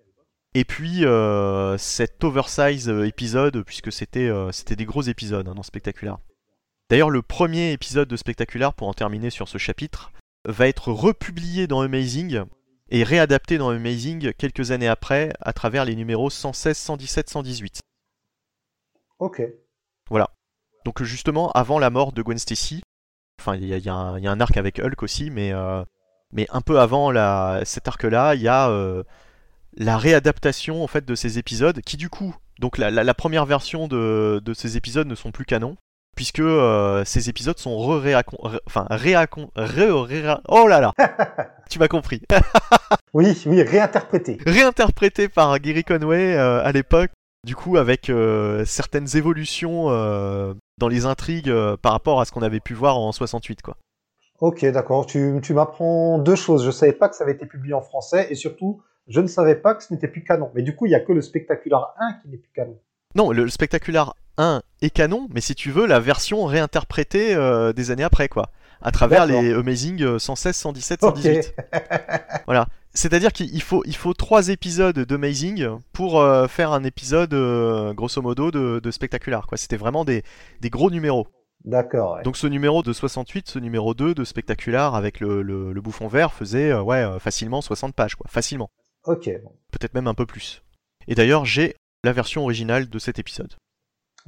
Et 0.54 0.66
puis 0.66 1.06
euh, 1.06 1.78
cet 1.78 2.22
oversize 2.26 2.90
épisode, 2.90 3.64
puisque 3.64 3.90
c'était 3.92 4.28
euh, 4.28 4.52
c'était 4.52 4.76
des 4.76 4.84
gros 4.86 5.02
épisodes 5.02 5.48
hein, 5.48 5.56
dans 5.56 5.64
Spectacular. 5.64 6.20
D'ailleurs 6.90 7.10
le 7.10 7.22
premier 7.22 7.72
épisode 7.72 8.10
de 8.10 8.18
Spectacular, 8.18 8.74
pour 8.74 8.90
en 8.90 8.94
terminer 8.94 9.30
sur 9.30 9.48
ce 9.48 9.58
chapitre, 9.58 10.12
va 10.46 10.68
être 10.68 10.92
republié 10.92 11.68
dans 11.68 11.80
Amazing 11.80 12.44
et 12.92 13.04
réadapté 13.04 13.58
dans 13.58 13.70
Amazing 13.70 14.34
quelques 14.34 14.72
années 14.72 14.88
après 14.88 15.34
à 15.40 15.54
travers 15.54 15.86
les 15.86 15.96
numéros 15.96 16.30
116, 16.30 16.78
117, 16.78 17.30
118. 17.30 17.80
Ok. 19.20 19.42
Donc 20.86 21.04
justement 21.04 21.52
avant 21.52 21.78
la 21.80 21.90
mort 21.92 22.12
de 22.12 22.22
Gwen 22.24 22.40
Stacy, 22.40 22.82
enfin 23.40 23.56
il 23.56 23.66
y, 23.66 23.74
a- 23.74 23.78
y 23.78 23.88
un- 23.90 24.18
il 24.18 24.24
y 24.24 24.28
a 24.28 24.32
un 24.32 24.40
arc 24.42 24.58
avec 24.58 24.80
Hulk 24.80 25.04
aussi, 25.04 25.30
mais, 25.30 25.54
euh, 25.54 25.84
mais 26.32 26.48
un 26.50 26.62
peu 26.62 26.80
avant 26.80 27.12
la, 27.12 27.62
cet 27.66 27.88
arc-là, 27.88 28.34
il 28.36 28.42
y 28.42 28.48
a 28.48 28.70
euh, 28.70 29.04
la 29.78 29.98
réadaptation 29.98 30.84
en 30.84 30.88
fait 30.88 31.06
de 31.06 31.14
ces 31.16 31.38
épisodes 31.38 31.82
qui 31.82 31.98
du 31.98 32.10
coup, 32.10 32.36
donc 32.60 32.78
la, 32.80 32.90
la- 32.90 33.04
la 33.04 33.14
première 33.14 33.46
version 33.46 33.88
de, 33.88 34.42
de 34.44 34.54
ces 34.54 34.76
épisodes 34.76 35.08
ne 35.08 35.16
sont 35.16 35.32
plus 35.32 35.46
canons. 35.46 35.78
Puisque 36.22 36.38
euh, 36.40 37.04
ces 37.04 37.30
épisodes 37.30 37.58
sont 37.58 37.76
re 37.80 38.00
réacon, 38.00 38.38
re- 38.44 38.60
enfin 38.68 38.86
réacon, 38.92 39.50
re- 39.56 40.04
ré- 40.06 40.36
oh 40.50 40.68
là 40.68 40.80
là, 40.80 40.92
tu 41.72 41.80
m'as 41.80 41.88
compris, 41.88 42.22
Oui, 43.16 43.42
oui, 43.48 43.64
réinterprété. 43.64 44.38
réinterprété 44.46 45.30
par 45.30 45.58
Gary 45.60 45.84
Conway 45.84 46.36
euh, 46.38 46.64
à 46.64 46.72
l'époque, 46.74 47.10
du 47.44 47.56
coup 47.56 47.78
avec 47.78 48.12
euh, 48.12 48.64
certaines 48.66 49.18
évolutions 49.18 49.86
dans 50.78 50.88
les 50.88 51.08
intrigues 51.08 51.52
par 51.82 51.94
rapport 51.94 52.22
à 52.22 52.26
ce 52.26 52.32
qu'on 52.32 52.44
avait 52.44 52.60
pu 52.60 52.76
voir 52.76 53.00
en 53.00 53.12
68 53.12 53.64
quoi. 53.64 53.76
Ok, 54.42 54.64
d'accord. 54.66 55.08
Tu, 55.08 55.40
tu 55.42 55.56
m'apprends 55.56 56.20
deux 56.20 56.36
choses. 56.36 56.64
Je 56.64 56.70
savais 56.70 56.94
pas 56.94 57.10
que 57.10 57.16
ça 57.16 57.24
avait 57.24 57.34
été 57.34 57.48
publié 57.48 57.74
en 57.74 57.82
français 57.82 58.28
et 58.30 58.36
surtout, 58.36 58.84
je 59.08 59.22
ne 59.22 59.28
savais 59.28 59.56
pas 59.56 59.74
que 59.74 59.84
ce 59.84 59.92
n'était 59.92 60.08
plus 60.08 60.24
canon. 60.24 60.52
Mais 60.54 60.62
du 60.62 60.76
coup, 60.76 60.86
il 60.86 60.92
y 60.92 60.96
a 60.96 61.00
que 61.00 61.14
le 61.14 61.22
Spectacular 61.22 61.96
1 62.00 62.14
qui 62.22 62.28
n'est 62.30 62.38
plus 62.38 62.52
canon. 62.54 62.78
Non, 63.16 63.32
le, 63.32 63.44
le 63.44 63.50
Spectacular 63.50 64.16
1 64.42 64.62
est 64.82 64.90
canon, 64.90 65.28
mais 65.34 65.42
si 65.42 65.56
tu 65.56 65.72
veux, 65.72 65.86
la 65.86 66.00
version 66.00 66.46
réinterprétée 66.46 67.36
euh, 67.36 67.74
des 67.74 67.92
années 67.92 68.04
après, 68.04 68.28
quoi. 68.28 68.50
À 68.82 68.92
travers 68.92 69.28
les 69.28 69.54
Amazing 69.54 70.02
euh, 70.02 70.20
116, 70.20 70.56
117, 70.56 71.04
Ok. 71.04 71.18
118. 71.18 71.56
Voilà. 72.46 72.68
C'est-à-dire 72.94 73.32
qu'il 73.32 73.62
faut, 73.62 73.84
il 73.86 73.96
faut 73.96 74.14
trois 74.14 74.50
épisodes 74.50 74.98
d'Amazing 75.00 75.70
pour 75.94 76.20
euh, 76.20 76.48
faire 76.48 76.72
un 76.74 76.84
épisode, 76.84 77.34
euh, 77.34 77.94
grosso 77.94 78.22
modo, 78.22 78.52
de, 78.52 78.80
de 78.84 78.92
Spectacular, 78.92 79.48
quoi. 79.48 79.58
C'était 79.58 79.78
vraiment 79.78 80.04
des, 80.04 80.24
des 80.60 80.70
gros 80.70 80.90
numéros. 80.90 81.28
D'accord. 81.64 82.16
ouais. 82.16 82.24
Donc 82.24 82.36
ce 82.38 82.48
numéro 82.48 82.82
de 82.82 82.92
68, 82.92 83.48
ce 83.48 83.60
numéro 83.60 83.94
2 83.94 84.16
de 84.16 84.24
Spectacular 84.24 84.96
avec 84.96 85.20
le, 85.20 85.44
le, 85.44 85.72
le 85.72 85.82
bouffon 85.82 86.08
vert 86.08 86.34
faisait 86.34 86.72
euh, 86.72 86.82
ouais, 86.82 87.06
facilement 87.20 87.62
60 87.62 87.94
pages, 87.94 88.16
quoi. 88.16 88.26
Facilement. 88.30 88.72
Ok. 89.06 89.30
Peut-être 89.72 89.94
même 89.94 90.08
un 90.08 90.16
peu 90.16 90.26
plus. 90.26 90.64
Et 91.08 91.14
d'ailleurs, 91.16 91.46
j'ai 91.46 91.76
la 92.04 92.12
version 92.14 92.42
originale 92.44 92.90
de 92.90 93.00
cet 93.00 93.20
épisode. 93.20 93.54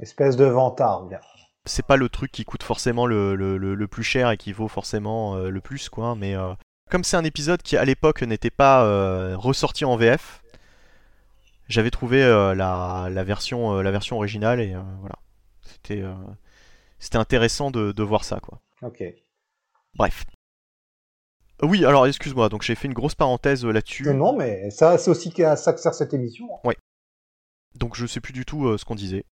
Espèce 0.00 0.36
de 0.36 0.44
vantard, 0.44 1.04
bien. 1.04 1.20
c'est 1.66 1.86
pas 1.86 1.96
le 1.96 2.08
truc 2.08 2.30
qui 2.32 2.44
coûte 2.44 2.62
forcément 2.62 3.06
le, 3.06 3.34
le, 3.36 3.56
le- 3.58 3.74
le 3.74 3.88
plus 3.88 4.02
cher 4.02 4.30
et 4.30 4.36
qui 4.36 4.52
vaut 4.52 4.68
forcément 4.68 5.36
euh, 5.36 5.50
le 5.50 5.60
plus, 5.60 5.88
quoi. 5.88 6.14
Mais 6.14 6.34
euh, 6.36 6.52
comme 6.90 7.04
c'est 7.04 7.16
un 7.16 7.24
épisode 7.24 7.62
qui 7.62 7.76
à 7.76 7.84
l'époque 7.84 8.22
n'était 8.22 8.50
pas 8.50 8.84
euh, 8.84 9.36
ressorti 9.36 9.84
en 9.84 9.96
VF, 9.96 10.42
j'avais 11.68 11.90
trouvé 11.90 12.20
la, 12.20 13.08
la 13.10 13.24
version, 13.24 13.80
la 13.80 13.90
version 13.90 14.16
originale 14.16 14.60
et 14.60 14.74
voilà. 15.00 15.14
C'était 15.62 16.04
c'était 16.98 17.16
intéressant 17.18 17.70
de, 17.70 17.92
de 17.92 18.02
voir 18.02 18.24
ça, 18.24 18.38
quoi. 18.40 18.60
Ok. 18.82 19.02
Bref. 19.94 20.24
Oui, 21.62 21.84
alors 21.86 22.06
excuse-moi, 22.06 22.48
donc 22.50 22.62
j'ai 22.62 22.74
fait 22.74 22.88
une 22.88 22.92
grosse 22.94 23.14
parenthèse 23.14 23.64
là-dessus. 23.64 24.12
Non, 24.12 24.36
mais 24.36 24.70
ça, 24.70 24.98
c'est 24.98 25.10
aussi 25.10 25.42
à 25.42 25.56
ça 25.56 25.72
que 25.72 25.80
sert 25.80 25.94
cette 25.94 26.12
émission. 26.12 26.46
hein. 26.64 26.72
Donc 27.76 27.96
je 27.96 28.06
sais 28.06 28.20
plus 28.20 28.32
du 28.32 28.44
tout 28.44 28.66
euh, 28.66 28.76
ce 28.78 28.84
qu'on 28.84 28.94
disait. 28.94 29.24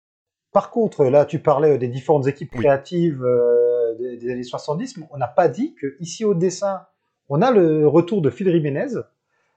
Par 0.52 0.70
contre, 0.70 1.04
là, 1.04 1.24
tu 1.24 1.38
parlais 1.38 1.78
des 1.78 1.88
différentes 1.88 2.26
équipes 2.26 2.50
créatives 2.50 3.22
euh, 3.24 3.94
des, 3.96 4.16
des 4.16 4.32
années 4.32 4.42
70, 4.42 4.96
mais 4.96 5.06
on 5.10 5.16
n'a 5.16 5.28
pas 5.28 5.48
dit 5.48 5.74
que 5.74 5.96
ici 6.00 6.24
au 6.24 6.34
dessin, 6.34 6.82
on 7.28 7.42
a 7.42 7.52
le 7.52 7.86
retour 7.86 8.22
de 8.22 8.30
Phil 8.30 8.50
Jiménez, 8.50 8.88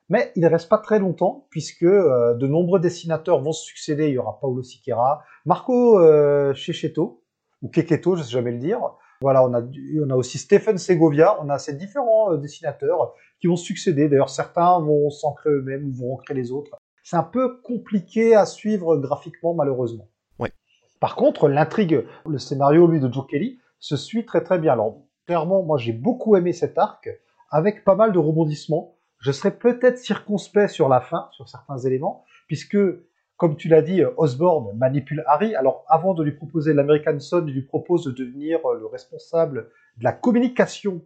mais 0.10 0.32
il 0.36 0.44
ne 0.44 0.48
reste 0.50 0.70
pas 0.70 0.78
très 0.78 1.00
longtemps, 1.00 1.48
puisque 1.50 1.84
euh, 1.84 2.36
de 2.36 2.46
nombreux 2.46 2.80
dessinateurs 2.80 3.42
vont 3.42 3.52
se 3.52 3.66
succéder. 3.66 4.10
Il 4.10 4.14
y 4.14 4.18
aura 4.18 4.40
Paulo 4.40 4.62
Siqueira, 4.62 5.24
Marco 5.46 6.00
euh, 6.00 6.54
Checheto, 6.54 7.24
ou 7.62 7.70
Keketo, 7.70 8.16
je 8.16 8.22
ne 8.22 8.26
sais 8.26 8.32
jamais 8.32 8.52
le 8.52 8.60
dire. 8.60 8.80
Voilà, 9.22 9.44
on 9.44 9.54
a, 9.54 9.62
on 9.62 10.10
a 10.10 10.16
aussi 10.16 10.38
Stephen 10.38 10.78
Segovia, 10.78 11.42
on 11.42 11.50
a 11.50 11.58
ces 11.58 11.74
différents 11.74 12.34
euh, 12.34 12.38
dessinateurs 12.38 13.14
qui 13.40 13.48
vont 13.48 13.56
succéder. 13.56 14.10
D'ailleurs, 14.10 14.30
certains 14.30 14.80
vont 14.80 15.10
s'ancrer 15.10 15.50
eux-mêmes 15.50 15.88
ou 15.88 15.94
vont 15.94 16.14
ancrer 16.14 16.34
les 16.34 16.52
autres. 16.52 16.78
C'est 17.04 17.16
un 17.16 17.24
peu 17.24 17.62
compliqué 17.62 18.36
à 18.36 18.46
suivre 18.46 18.98
graphiquement, 18.98 19.54
malheureusement. 19.54 20.10
Par 21.04 21.18
contre, 21.18 21.50
l'intrigue, 21.50 22.06
le 22.26 22.38
scénario, 22.38 22.88
lui, 22.88 23.02
de 23.02 23.12
Joe 23.12 23.28
Kelly, 23.28 23.60
se 23.78 23.98
suit 23.98 24.26
très 24.26 24.42
très 24.42 24.58
bien. 24.58 24.72
Alors, 24.72 25.02
clairement, 25.26 25.62
moi, 25.62 25.78
j'ai 25.78 25.92
beaucoup 25.92 26.38
aimé 26.38 26.54
cet 26.54 26.78
arc, 26.78 27.10
avec 27.50 27.84
pas 27.84 27.96
mal 27.96 28.14
de 28.14 28.20
rebondissements. 28.20 28.96
Je 29.20 29.34
serais 29.34 29.52
peut-être 29.52 29.98
circonspect 29.98 30.70
sur 30.70 30.88
la 30.88 31.02
fin, 31.02 31.28
sur 31.34 31.50
certains 31.50 31.78
éléments, 31.78 32.24
puisque, 32.48 32.78
comme 33.36 33.58
tu 33.58 33.68
l'as 33.68 33.82
dit, 33.82 34.02
Osborne 34.16 34.78
manipule 34.78 35.26
Harry. 35.28 35.54
Alors, 35.56 35.84
avant 35.90 36.14
de 36.14 36.24
lui 36.24 36.32
proposer 36.32 36.74
l'American 36.74 37.20
Son, 37.20 37.46
il 37.48 37.54
lui 37.54 37.64
propose 37.64 38.06
de 38.06 38.12
devenir 38.12 38.60
le 38.80 38.86
responsable 38.86 39.72
de 39.98 40.06
la 40.06 40.14
communication 40.14 41.02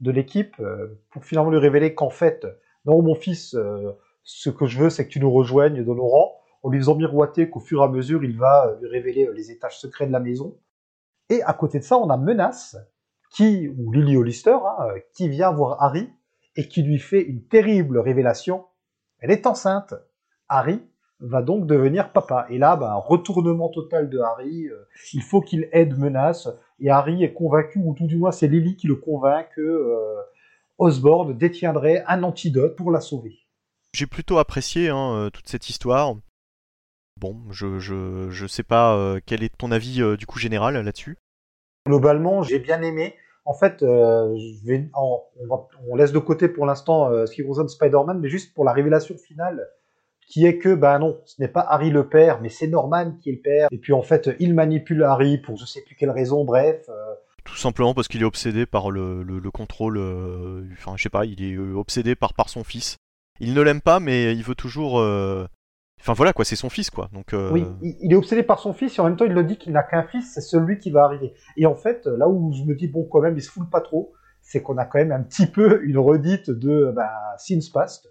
de 0.00 0.10
l'équipe, 0.10 0.56
euh, 0.60 0.98
pour 1.10 1.26
finalement 1.26 1.50
lui 1.50 1.58
révéler 1.58 1.94
qu'en 1.94 2.08
fait, 2.08 2.46
non, 2.86 3.02
mon 3.02 3.14
fils, 3.14 3.54
euh, 3.54 3.92
ce 4.22 4.48
que 4.48 4.64
je 4.64 4.78
veux, 4.78 4.88
c'est 4.88 5.04
que 5.04 5.12
tu 5.12 5.20
nous 5.20 5.30
rejoignes 5.30 5.84
dans 5.84 5.94
nos 5.94 6.08
rangs 6.08 6.38
en 6.62 6.70
lui 6.70 6.78
faisant 6.78 6.94
miroiter 6.94 7.50
qu'au 7.50 7.60
fur 7.60 7.80
et 7.80 7.84
à 7.84 7.88
mesure, 7.88 8.24
il 8.24 8.36
va 8.36 8.68
euh, 8.68 8.78
lui 8.80 8.88
révéler 8.88 9.26
euh, 9.26 9.32
les 9.32 9.50
étages 9.50 9.78
secrets 9.78 10.06
de 10.06 10.12
la 10.12 10.20
maison. 10.20 10.56
Et 11.28 11.42
à 11.42 11.52
côté 11.52 11.78
de 11.78 11.84
ça, 11.84 11.98
on 11.98 12.08
a 12.10 12.16
Menace, 12.16 12.76
qui, 13.30 13.68
ou 13.68 13.92
Lily 13.92 14.16
Hollister, 14.16 14.56
hein, 14.64 14.86
euh, 14.86 14.98
qui 15.14 15.28
vient 15.28 15.50
voir 15.50 15.82
Harry 15.82 16.08
et 16.56 16.68
qui 16.68 16.82
lui 16.82 16.98
fait 16.98 17.22
une 17.22 17.42
terrible 17.44 17.98
révélation. 17.98 18.66
Elle 19.18 19.30
est 19.30 19.46
enceinte. 19.46 19.94
Harry 20.48 20.82
va 21.20 21.42
donc 21.42 21.66
devenir 21.66 22.12
papa. 22.12 22.46
Et 22.50 22.58
là, 22.58 22.76
bah, 22.76 22.94
retournement 22.94 23.68
total 23.68 24.10
de 24.10 24.18
Harry. 24.18 24.68
il 25.14 25.22
faut 25.22 25.40
qu'il 25.40 25.68
aide 25.72 25.96
Menace. 25.96 26.48
Et 26.78 26.90
Harry 26.90 27.24
est 27.24 27.32
convaincu, 27.32 27.80
ou 27.82 27.94
tout 27.94 28.06
du 28.06 28.18
moins 28.18 28.32
c'est 28.32 28.48
Lily 28.48 28.76
qui 28.76 28.86
le 28.86 28.96
convainc 28.96 29.46
que 29.54 29.96
Osborne 30.78 31.38
détiendrait 31.38 32.04
un 32.08 32.24
antidote 32.24 32.76
pour 32.76 32.90
la 32.90 33.00
sauver. 33.00 33.38
J'ai 33.94 34.06
plutôt 34.06 34.38
apprécié 34.38 34.88
hein, 34.88 35.30
toute 35.32 35.48
cette 35.48 35.68
histoire. 35.68 36.16
Bon, 37.22 37.36
je, 37.52 37.78
je, 37.78 38.30
je 38.30 38.46
sais 38.48 38.64
pas 38.64 38.96
euh, 38.96 39.20
quel 39.24 39.44
est 39.44 39.56
ton 39.56 39.70
avis 39.70 40.02
euh, 40.02 40.16
du 40.16 40.26
coup 40.26 40.40
général 40.40 40.74
là-dessus? 40.74 41.16
Globalement, 41.86 42.42
j'ai 42.42 42.58
bien 42.58 42.82
aimé. 42.82 43.14
En 43.44 43.54
fait, 43.54 43.84
euh, 43.84 44.36
je 44.36 44.66
vais, 44.66 44.90
en- 44.92 45.22
on, 45.40 45.46
va- 45.46 45.68
on 45.88 45.94
laisse 45.94 46.10
de 46.10 46.18
côté 46.18 46.48
pour 46.48 46.66
l'instant 46.66 47.12
ce 47.24 47.32
qui 47.32 47.44
concerne 47.44 47.68
Spider-Man, 47.68 48.18
mais 48.18 48.28
juste 48.28 48.52
pour 48.54 48.64
la 48.64 48.72
révélation 48.72 49.16
finale, 49.16 49.68
qui 50.26 50.46
est 50.46 50.58
que, 50.58 50.74
bah 50.74 50.98
non, 50.98 51.20
ce 51.24 51.40
n'est 51.40 51.46
pas 51.46 51.60
Harry 51.60 51.90
le 51.90 52.08
père, 52.08 52.40
mais 52.40 52.48
c'est 52.48 52.66
Norman 52.66 53.12
qui 53.22 53.28
est 53.30 53.34
le 53.34 53.40
père. 53.40 53.68
Et 53.70 53.78
puis 53.78 53.92
en 53.92 54.02
fait, 54.02 54.28
il 54.40 54.52
manipule 54.52 55.04
Harry 55.04 55.38
pour 55.38 55.56
je 55.56 55.64
sais 55.64 55.82
plus 55.82 55.94
quelle 55.94 56.10
raison, 56.10 56.44
bref. 56.44 56.90
Tout 57.44 57.56
simplement 57.56 57.94
parce 57.94 58.08
qu'il 58.08 58.22
est 58.22 58.24
obsédé 58.24 58.66
par 58.66 58.90
le, 58.90 59.22
le, 59.22 59.38
le 59.38 59.50
contrôle. 59.52 59.96
Enfin, 60.72 60.94
je 60.96 61.04
sais 61.04 61.08
pas, 61.08 61.24
il 61.24 61.40
est 61.40 61.56
obsédé 61.56 62.16
par, 62.16 62.34
par 62.34 62.48
son 62.48 62.64
fils. 62.64 62.96
Il 63.38 63.54
ne 63.54 63.60
l'aime 63.60 63.80
pas, 63.80 64.00
mais 64.00 64.34
il 64.34 64.42
veut 64.42 64.56
toujours. 64.56 65.00
Enfin 66.02 66.14
voilà 66.14 66.32
quoi, 66.32 66.44
c'est 66.44 66.56
son 66.56 66.68
fils 66.68 66.90
quoi. 66.90 67.08
Donc 67.12 67.32
euh, 67.32 67.52
Oui, 67.52 67.64
il, 67.80 68.12
est 68.12 68.16
obsédé 68.16 68.42
par 68.42 68.58
son 68.58 68.72
fils 68.72 68.98
et 68.98 69.00
en 69.00 69.04
même 69.04 69.16
temps 69.16 69.24
il 69.24 69.32
le 69.32 69.44
dit 69.44 69.56
qu'il 69.56 69.72
n'a 69.72 69.84
qu'un 69.84 70.02
fils, 70.02 70.32
c'est 70.34 70.40
celui 70.40 70.78
qui 70.78 70.90
va 70.90 71.04
arriver. 71.04 71.32
Et 71.56 71.64
en 71.64 71.76
fait, 71.76 72.06
là 72.06 72.28
où 72.28 72.52
je 72.52 72.64
me 72.64 72.74
dis 72.74 72.88
bon 72.88 73.04
quand 73.04 73.20
même 73.20 73.36
il 73.36 73.40
se 73.40 73.50
fout 73.50 73.70
pas 73.70 73.80
trop, 73.80 74.12
c'est 74.40 74.62
qu'on 74.62 74.78
a 74.78 74.84
quand 74.84 74.98
même 74.98 75.12
un 75.12 75.22
petit 75.22 75.46
peu 75.46 75.80
une 75.84 75.98
redite 75.98 76.50
de 76.50 76.92
bah, 76.94 77.08
Sins 77.38 77.70
Past. 77.72 78.08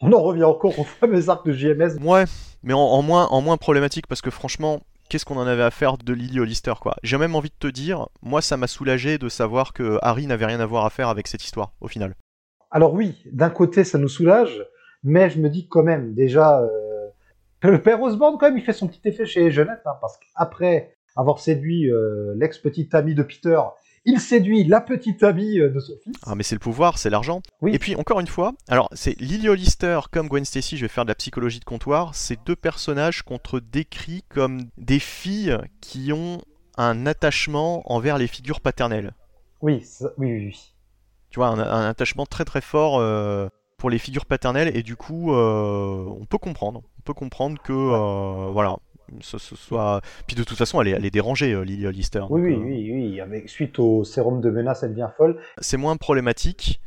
On 0.00 0.12
en 0.14 0.22
revient 0.22 0.44
encore 0.44 0.78
au 0.78 0.84
fameux 0.84 1.28
arc 1.28 1.46
de 1.46 1.52
JMS. 1.52 2.02
Ouais, 2.02 2.24
mais 2.62 2.72
en, 2.72 2.80
en 2.80 3.02
moins, 3.02 3.26
en 3.26 3.42
moins 3.42 3.58
problématique 3.58 4.06
parce 4.06 4.22
que 4.22 4.30
franchement, 4.30 4.80
qu'est-ce 5.10 5.26
qu'on 5.26 5.36
en 5.36 5.46
avait 5.46 5.62
à 5.62 5.70
faire 5.70 5.98
de 5.98 6.14
Lily 6.14 6.40
Hollister 6.40 6.72
quoi? 6.80 6.96
J'ai 7.02 7.18
même 7.18 7.34
envie 7.34 7.50
de 7.50 7.54
te 7.58 7.66
dire, 7.66 8.08
moi 8.22 8.40
ça 8.40 8.56
m'a 8.56 8.66
soulagé 8.66 9.18
de 9.18 9.28
savoir 9.28 9.74
que 9.74 9.98
Harry 10.00 10.26
n'avait 10.26 10.46
rien 10.46 10.60
à 10.60 10.66
voir 10.66 10.86
à 10.86 10.90
faire 10.90 11.10
avec 11.10 11.28
cette 11.28 11.44
histoire 11.44 11.72
au 11.82 11.88
final. 11.88 12.14
Alors 12.70 12.94
oui, 12.94 13.22
d'un 13.30 13.50
côté 13.50 13.84
ça 13.84 13.98
nous 13.98 14.08
soulage, 14.08 14.64
mais 15.02 15.28
je 15.28 15.38
me 15.38 15.50
dis 15.50 15.68
quand 15.68 15.82
même 15.82 16.14
déjà 16.14 16.60
euh, 16.60 16.68
le 17.62 17.80
père 17.82 18.00
Osborne 18.02 18.36
quand 18.38 18.46
même 18.46 18.58
il 18.58 18.64
fait 18.64 18.72
son 18.72 18.86
petit 18.88 19.00
effet 19.04 19.26
chez 19.26 19.50
Jeannette 19.50 19.80
hein, 19.86 19.96
parce 20.00 20.18
qu'après 20.18 20.94
avoir 21.16 21.38
séduit 21.38 21.90
euh, 21.90 22.34
l'ex-petite 22.36 22.94
amie 22.94 23.14
de 23.14 23.22
Peter, 23.22 23.58
il 24.04 24.20
séduit 24.20 24.64
la 24.64 24.80
petite 24.82 25.22
amie 25.22 25.58
euh, 25.58 25.70
de 25.70 25.80
son 25.80 25.94
fils. 26.04 26.14
Ah 26.26 26.34
mais 26.34 26.42
c'est 26.42 26.54
le 26.54 26.58
pouvoir, 26.60 26.98
c'est 26.98 27.08
l'argent. 27.10 27.40
Oui. 27.62 27.74
Et 27.74 27.78
puis 27.78 27.96
encore 27.96 28.20
une 28.20 28.26
fois, 28.26 28.52
alors 28.68 28.88
c'est 28.92 29.18
Lily 29.20 29.48
Hollister 29.48 29.98
comme 30.12 30.28
Gwen 30.28 30.44
Stacy, 30.44 30.76
je 30.76 30.82
vais 30.82 30.88
faire 30.88 31.04
de 31.04 31.10
la 31.10 31.14
psychologie 31.14 31.58
de 31.58 31.64
comptoir, 31.64 32.14
c'est 32.14 32.38
deux 32.44 32.54
personnages 32.56 33.22
qu'on 33.22 33.38
te 33.38 33.56
décrit 33.56 34.22
comme 34.28 34.66
des 34.76 34.98
filles 34.98 35.56
qui 35.80 36.12
ont 36.12 36.38
un 36.76 37.06
attachement 37.06 37.82
envers 37.90 38.18
les 38.18 38.26
figures 38.26 38.60
paternelles. 38.60 39.12
Oui, 39.62 39.80
ça- 39.82 40.10
oui, 40.18 40.30
oui, 40.32 40.46
oui. 40.48 40.72
Tu 41.30 41.40
vois, 41.40 41.48
un, 41.48 41.58
un 41.58 41.88
attachement 41.88 42.26
très 42.26 42.44
très 42.44 42.60
fort 42.60 42.98
euh, 43.00 43.48
pour 43.78 43.88
les 43.90 43.98
figures 43.98 44.26
paternelles 44.26 44.76
et 44.76 44.82
du 44.82 44.96
coup, 44.96 45.32
euh, 45.34 46.04
on 46.20 46.26
peut 46.26 46.38
comprendre, 46.38 46.82
peut 47.06 47.14
comprendre 47.14 47.60
que 47.62 47.72
euh, 47.72 48.50
voilà, 48.52 48.76
ce, 49.20 49.38
ce 49.38 49.56
soit. 49.56 50.00
Puis 50.26 50.36
de 50.36 50.44
toute 50.44 50.58
façon, 50.58 50.80
elle 50.80 50.88
est, 50.88 50.92
elle 50.92 51.04
est 51.06 51.10
dérangée, 51.10 51.52
euh, 51.52 51.62
Lily. 51.64 51.86
Oui, 51.86 52.02
donc, 52.12 52.30
oui, 52.30 52.54
euh, 52.54 52.58
oui, 52.58 52.92
oui. 52.92 53.20
Avec, 53.20 53.48
suite 53.48 53.78
au 53.78 54.04
sérum 54.04 54.40
de 54.40 54.50
menace, 54.50 54.82
elle 54.82 54.90
devient 54.90 55.08
folle. 55.16 55.40
c'est 55.60 55.76
moins 55.76 55.96
problématique. 55.96 56.80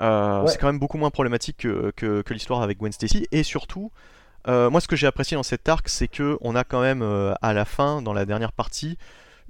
Euh, 0.00 0.42
Ouais. 0.42 0.48
C'est 0.48 0.58
quand 0.58 0.66
même 0.68 0.78
beaucoup 0.78 0.96
moins 0.98 1.10
problématique 1.10 1.58
que, 1.58 1.92
que- 1.96 2.22
que 2.22 2.32
l'histoire 2.34 2.62
avec 2.62 2.78
Gwen 2.78 2.92
Stacy. 2.92 3.26
Et 3.32 3.42
surtout, 3.42 3.90
euh, 4.48 4.70
moi 4.70 4.80
ce 4.80 4.88
que 4.88 4.96
j'ai 4.96 5.06
apprécié 5.06 5.34
dans 5.36 5.42
cet 5.42 5.68
arc, 5.68 5.88
c'est 5.88 6.08
que 6.08 6.38
on 6.40 6.54
a 6.56 6.64
quand 6.64 6.80
même 6.80 7.02
euh, 7.02 7.34
à 7.42 7.52
la 7.52 7.64
fin, 7.66 8.00
dans 8.00 8.14
la 8.14 8.24
dernière 8.24 8.52
partie, 8.52 8.96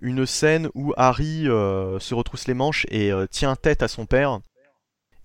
une 0.01 0.27
scène 0.27 0.69
où 0.75 0.93
Harry 0.97 1.47
euh, 1.49 1.99
se 2.01 2.15
retrousse 2.15 2.49
les 2.49 2.55
manches 2.55 2.85
et 2.91 3.13
euh, 3.13 3.27
tient 3.27 3.55
tête 3.55 3.83
à 3.83 3.89
son 3.89 4.07
père. 4.07 4.41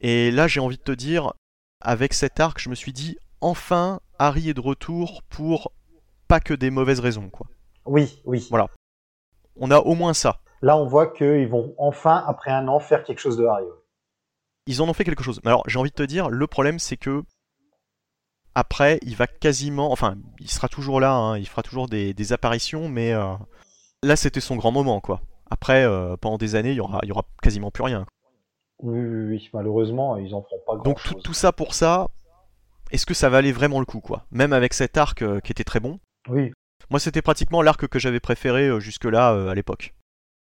Et 0.01 0.29
là, 0.29 0.47
j'ai 0.47 0.59
envie 0.59 0.77
de 0.77 0.81
te 0.83 0.91
dire, 0.91 1.33
avec 1.81 2.13
cet 2.13 2.39
arc, 2.39 2.59
je 2.59 2.69
me 2.69 2.75
suis 2.75 2.93
dit, 2.93 3.17
enfin, 3.41 3.99
Harry 4.19 4.49
est 4.49 4.53
de 4.53 4.61
retour 4.61 5.23
pour 5.29 5.71
pas 6.27 6.39
que 6.39 6.53
des 6.53 6.69
mauvaises 6.69 6.99
raisons, 6.99 7.29
quoi. 7.29 7.47
Oui, 7.85 8.21
oui. 8.25 8.47
Voilà. 8.49 8.69
On 9.57 9.71
a 9.71 9.77
au 9.79 9.95
moins 9.95 10.13
ça. 10.13 10.39
Là, 10.61 10.77
on 10.77 10.87
voit 10.87 11.07
qu'ils 11.07 11.47
vont 11.47 11.75
enfin, 11.77 12.23
après 12.27 12.51
un 12.51 12.67
an, 12.67 12.79
faire 12.79 13.03
quelque 13.03 13.19
chose 13.19 13.37
de 13.37 13.45
Harry. 13.45 13.65
ils 14.67 14.81
en 14.81 14.89
ont 14.89 14.93
fait 14.93 15.03
quelque 15.03 15.23
chose. 15.23 15.39
Mais 15.43 15.49
alors, 15.49 15.63
j'ai 15.67 15.77
envie 15.77 15.91
de 15.91 15.95
te 15.95 16.03
dire, 16.03 16.29
le 16.29 16.47
problème, 16.47 16.79
c'est 16.79 16.97
que 16.97 17.23
après, 18.55 18.99
il 19.03 19.15
va 19.15 19.27
quasiment, 19.27 19.91
enfin, 19.91 20.15
il 20.39 20.49
sera 20.49 20.69
toujours 20.69 20.99
là, 21.01 21.13
hein, 21.13 21.37
il 21.37 21.47
fera 21.47 21.61
toujours 21.61 21.87
des, 21.87 22.13
des 22.13 22.33
apparitions, 22.33 22.87
mais 22.87 23.13
euh, 23.13 23.33
là, 24.01 24.15
c'était 24.15 24.39
son 24.39 24.55
grand 24.55 24.71
moment, 24.71 25.01
quoi. 25.01 25.21
Après, 25.49 25.83
euh, 25.83 26.15
pendant 26.17 26.37
des 26.37 26.55
années, 26.55 26.71
il 26.71 26.77
y 26.77 26.79
aura, 26.79 26.99
il 27.03 27.09
y 27.09 27.11
aura 27.11 27.25
quasiment 27.43 27.69
plus 27.69 27.83
rien. 27.83 28.05
Oui, 28.81 28.99
oui, 28.99 29.25
oui, 29.29 29.49
malheureusement, 29.53 30.17
ils 30.17 30.33
en 30.33 30.41
feront 30.41 30.61
pas 30.65 30.75
grand 30.75 30.83
Donc 30.83 31.03
tout, 31.03 31.15
tout 31.15 31.33
ça 31.33 31.51
pour 31.51 31.73
ça, 31.73 32.07
est-ce 32.95 33.05
que 33.05 33.13
ça 33.13 33.29
valait 33.29 33.51
vraiment 33.51 33.79
le 33.79 33.85
coup, 33.85 33.99
quoi? 33.99 34.25
Même 34.31 34.53
avec 34.53 34.73
cet 34.73 34.97
arc 34.97 35.21
euh, 35.21 35.39
qui 35.39 35.51
était 35.51 35.63
très 35.63 35.79
bon. 35.79 35.99
Oui. 36.29 36.51
Moi, 36.89 36.99
c'était 36.99 37.21
pratiquement 37.21 37.61
l'arc 37.61 37.87
que 37.87 37.99
j'avais 37.99 38.19
préféré 38.19 38.67
euh, 38.67 38.79
jusque-là 38.79 39.33
euh, 39.33 39.49
à 39.49 39.55
l'époque. 39.55 39.93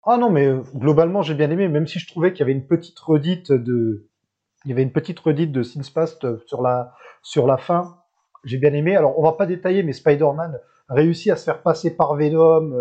Ah 0.04 0.16
non, 0.16 0.30
mais 0.30 0.50
globalement, 0.74 1.22
j'ai 1.22 1.34
bien 1.34 1.50
aimé, 1.50 1.68
même 1.68 1.86
si 1.86 1.98
je 1.98 2.06
trouvais 2.08 2.32
qu'il 2.32 2.40
y 2.40 2.42
avait 2.42 2.52
une 2.52 2.66
petite 2.66 2.98
redite 2.98 3.52
de, 3.52 4.08
il 4.64 4.70
y 4.70 4.72
avait 4.72 4.82
une 4.82 4.92
petite 4.92 5.20
redite 5.20 5.52
de 5.52 5.62
Sins 5.62 5.90
Past 5.94 6.26
sur 6.46 6.62
la, 6.62 6.94
sur 7.22 7.46
la 7.46 7.58
fin. 7.58 7.98
J'ai 8.44 8.56
bien 8.56 8.72
aimé. 8.72 8.96
Alors, 8.96 9.18
on 9.18 9.22
va 9.22 9.32
pas 9.32 9.44
détailler, 9.46 9.82
mais 9.82 9.92
Spider-Man 9.92 10.58
réussit 10.88 11.30
à 11.30 11.36
se 11.36 11.44
faire 11.44 11.62
passer 11.62 11.94
par 11.94 12.14
Venom 12.16 12.72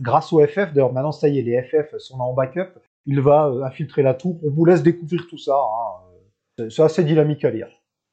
grâce 0.00 0.32
au 0.32 0.46
FF. 0.46 0.72
D'ailleurs, 0.72 0.92
maintenant, 0.92 1.10
ça 1.10 1.28
y 1.28 1.40
est, 1.40 1.42
les 1.42 1.60
FF 1.60 1.96
sont 1.98 2.18
là 2.18 2.24
en 2.24 2.32
backup. 2.34 2.78
Il 3.06 3.20
va 3.20 3.52
infiltrer 3.64 4.02
la 4.02 4.14
tour. 4.14 4.38
On 4.46 4.50
vous 4.52 4.64
laisse 4.64 4.84
découvrir 4.84 5.26
tout 5.28 5.38
ça. 5.38 5.56
hein. 5.56 6.68
C'est 6.70 6.82
assez 6.82 7.02
dynamique 7.02 7.44
à 7.44 7.50
lire. 7.50 7.68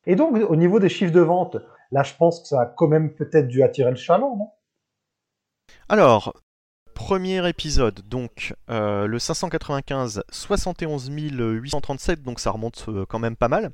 Et 0.05 0.15
donc, 0.15 0.35
au 0.35 0.55
niveau 0.55 0.79
des 0.79 0.89
chiffres 0.89 1.13
de 1.13 1.21
vente, 1.21 1.57
là, 1.91 2.03
je 2.03 2.13
pense 2.15 2.41
que 2.41 2.47
ça 2.47 2.61
a 2.61 2.65
quand 2.65 2.87
même 2.87 3.13
peut-être 3.13 3.47
dû 3.47 3.63
attirer 3.63 3.91
le 3.91 3.97
chaland, 3.97 4.35
non? 4.35 4.49
Alors, 5.89 6.33
premier 6.93 7.47
épisode, 7.47 8.01
donc 8.07 8.53
euh, 8.69 9.07
le 9.07 9.19
595, 9.19 10.23
71 10.29 11.09
837, 11.09 12.23
donc 12.23 12.39
ça 12.39 12.51
remonte 12.51 12.85
euh, 12.89 13.05
quand 13.05 13.19
même 13.19 13.35
pas 13.35 13.47
mal. 13.47 13.71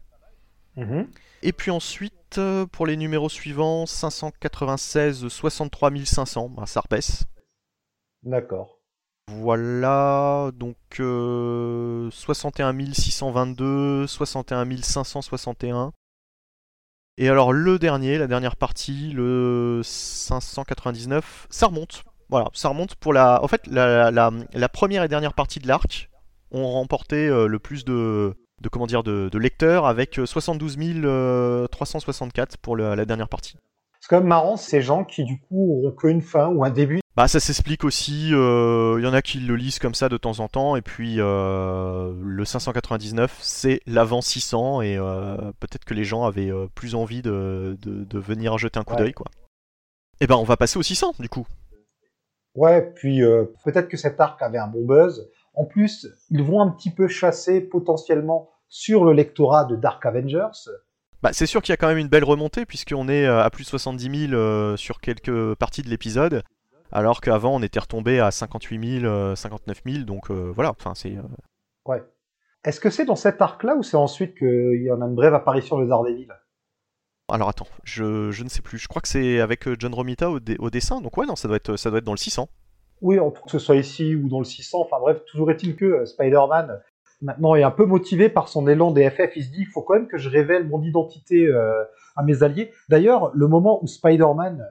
Et 1.42 1.54
puis 1.54 1.72
ensuite, 1.72 2.38
euh, 2.38 2.66
pour 2.66 2.86
les 2.86 2.98
numéros 2.98 3.30
suivants, 3.30 3.86
596, 3.86 5.28
63 5.28 5.92
500, 6.06 6.50
bah, 6.50 6.66
ça 6.66 6.82
rebaisse. 6.82 7.24
D'accord. 8.24 8.78
Voilà, 9.30 10.52
donc 10.54 10.78
euh, 11.00 12.10
61 12.12 12.94
622, 12.94 14.08
61 14.08 14.82
561. 14.82 15.94
Et 17.18 17.30
alors 17.30 17.52
le 17.52 17.80
dernier, 17.80 18.18
la 18.18 18.28
dernière 18.28 18.56
partie, 18.56 19.12
le 19.12 19.82
599, 19.84 21.48
ça 21.50 21.68
remonte. 21.68 22.04
Voilà, 22.30 22.48
ça 22.54 22.70
remonte 22.70 22.96
pour 22.96 23.14
la... 23.14 23.44
En 23.44 23.48
fait, 23.48 23.66
la, 23.68 24.70
première 24.72 25.04
et 25.04 25.08
dernière 25.08 25.34
partie 25.34 25.60
de 25.60 25.68
l'arc 25.68 26.10
ont 26.52 26.68
remporté 26.68 27.28
euh, 27.28 27.48
le 27.48 27.58
plus 27.58 27.86
de, 27.86 28.36
de, 28.62 28.70
comment 28.70 28.86
dire, 28.86 29.02
de, 29.04 29.38
lecteurs 29.38 29.86
avec 29.88 30.20
euh, 30.20 30.26
72 30.26 30.78
euh, 31.04 31.68
364 31.68 32.58
pour 32.58 32.76
le- 32.76 32.96
la 32.96 33.06
dernière 33.06 33.30
partie. 33.30 33.56
C'est 34.00 34.10
quand 34.10 34.20
même 34.20 34.28
marrant, 34.28 34.56
ces 34.56 34.82
gens 34.82 35.04
qui, 35.04 35.24
du 35.24 35.40
coup, 35.40 35.80
auront 35.80 35.92
qu'une 35.92 36.22
fin 36.22 36.48
ou 36.48 36.64
un 36.64 36.70
début. 36.70 37.00
Bah 37.18 37.28
ça 37.28 37.40
s'explique 37.40 37.84
aussi, 37.84 38.30
euh, 38.32 38.98
il 39.00 39.04
y 39.04 39.08
en 39.08 39.14
a 39.14 39.24
qui 39.24 39.40
le 39.40 39.56
lisent 39.56 39.80
comme 39.80 39.96
ça 39.96 40.08
de 40.08 40.18
temps 40.18 40.40
en 40.40 40.48
temps, 40.48 40.76
et 40.76 40.84
puis 40.84 41.16
euh, 41.18 42.14
le 42.24 42.46
599 42.46 43.40
c'est 43.42 43.82
l'avant 43.88 44.22
600, 44.22 44.84
et 44.84 44.98
euh, 44.98 45.36
peut-être 45.60 45.84
que 45.84 45.96
les 45.96 46.04
gens 46.04 46.26
avaient 46.26 46.52
euh, 46.52 46.68
plus 46.76 46.94
envie 46.94 47.24
de, 47.24 47.76
de, 47.82 48.04
de 48.04 48.20
venir 48.20 48.60
jeter 48.60 48.78
un 48.80 48.84
coup 48.84 48.94
Ouais. 48.94 49.00
d'œil 49.00 49.14
quoi. 49.14 49.26
Et 50.22 50.28
ben 50.28 50.36
on 50.36 50.44
va 50.44 50.58
passer 50.58 50.78
au 50.78 50.84
600 50.84 51.16
du 51.18 51.28
coup. 51.28 51.48
Ouais, 52.54 52.94
puis 52.96 53.24
euh, 53.24 53.46
peut-être 53.66 53.88
que 53.88 53.98
cet 53.98 54.20
arc 54.20 54.40
avait 54.44 54.60
un 54.60 54.68
bon 54.68 54.86
buzz. 54.86 55.28
En 55.56 55.66
plus, 55.66 56.06
ils 56.30 56.44
vont 56.44 56.62
un 56.62 56.70
petit 56.70 56.92
peu 56.92 57.08
chasser 57.08 57.62
potentiellement 57.62 58.52
sur 58.70 59.04
le 59.06 59.14
lectorat 59.14 59.66
de 59.66 59.76
Dark 59.76 60.06
Avengers. 60.06 60.70
Bah 61.24 61.32
c'est 61.34 61.48
sûr 61.48 61.64
qu'il 61.64 61.72
y 61.72 61.74
a 61.74 61.78
quand 61.78 61.88
même 61.88 61.98
une 61.98 62.10
belle 62.10 62.24
remontée, 62.26 62.68
puisqu'on 62.68 63.10
est 63.10 63.26
euh, 63.26 63.42
à 63.42 63.50
plus 63.50 63.64
de 63.64 63.70
70 63.70 64.28
000 64.30 64.34
euh, 64.34 64.78
sur 64.78 65.00
quelques 65.02 65.56
parties 65.56 65.82
de 65.82 65.90
l'épisode, 65.90 66.44
alors 66.92 67.22
qu'avant 67.22 67.56
on 67.56 67.62
était 67.62 67.80
retombé 67.80 68.20
à 68.20 68.32
58 68.32 69.00
000, 69.02 69.06
euh, 69.06 69.36
59 69.36 69.82
000, 69.86 70.04
donc 70.06 70.30
euh, 70.32 70.52
voilà, 70.54 70.72
enfin 70.72 70.94
c'est... 70.96 71.16
euh, 71.18 71.22
Ouais. 71.86 72.04
Est-ce 72.64 72.80
que 72.80 72.90
c'est 72.90 73.06
dans 73.06 73.16
cet 73.16 73.42
arc-là 73.42 73.76
ou 73.76 73.84
c'est 73.84 73.98
ensuite 73.98 74.36
qu'il 74.38 74.82
y 74.84 74.92
en 74.92 75.02
a 75.02 75.06
une 75.06 75.16
brève 75.16 75.34
apparition 75.34 75.78
de 75.80 75.86
Daredevil 75.86 76.28
Alors 77.30 77.50
attends, 77.50 77.68
je, 77.84 78.32
je 78.32 78.44
ne 78.44 78.50
sais 78.50 78.62
plus, 78.62 78.78
je 78.78 78.88
crois 78.88 79.02
que 79.02 79.08
c'est 79.08 79.40
avec 79.40 79.68
euh, 79.68 79.76
John 79.80 79.94
Romita 79.94 80.30
au, 80.30 80.40
dé- 80.40 80.58
au 80.60 80.70
dessin, 80.70 81.00
donc 81.02 81.16
ouais 81.18 81.26
non, 81.26 81.36
ça 81.36 81.48
doit 81.48 81.58
être, 81.58 81.76
ça 81.78 81.90
doit 81.90 82.00
être 82.00 82.06
dans 82.06 82.12
le 82.14 82.18
600. 82.18 82.50
Oui, 83.02 83.20
en- 83.20 83.32
que 83.32 83.52
ce 83.52 83.60
soit 83.60 83.76
ici 83.76 84.16
ou 84.16 84.28
dans 84.28 84.40
le 84.40 84.46
600. 84.46 84.80
Enfin 84.82 84.98
bref, 85.00 85.22
toujours 85.30 85.52
est-il 85.52 85.76
que 85.76 86.04
Spider-Man, 86.06 86.82
maintenant, 87.22 87.56
est 87.56 87.64
un 87.64 87.72
peu 87.72 87.86
motivé 87.86 88.28
par 88.28 88.48
son 88.50 88.68
élan 88.68 88.92
des 88.92 89.10
FF. 89.10 89.36
Il 89.36 89.44
se 89.44 89.50
dit, 89.50 89.62
il 89.62 89.68
faut 89.68 89.82
quand 89.84 89.94
même 89.94 90.08
que 90.08 90.18
je 90.18 90.30
révèle 90.30 90.68
mon 90.68 90.82
identité 90.82 91.46
euh, 91.48 91.84
à 92.16 92.24
mes 92.24 92.44
alliés. 92.44 92.72
D'ailleurs, 92.90 93.32
le 93.36 93.48
moment 93.48 93.82
où 93.84 93.88
Spider-Man 93.88 94.68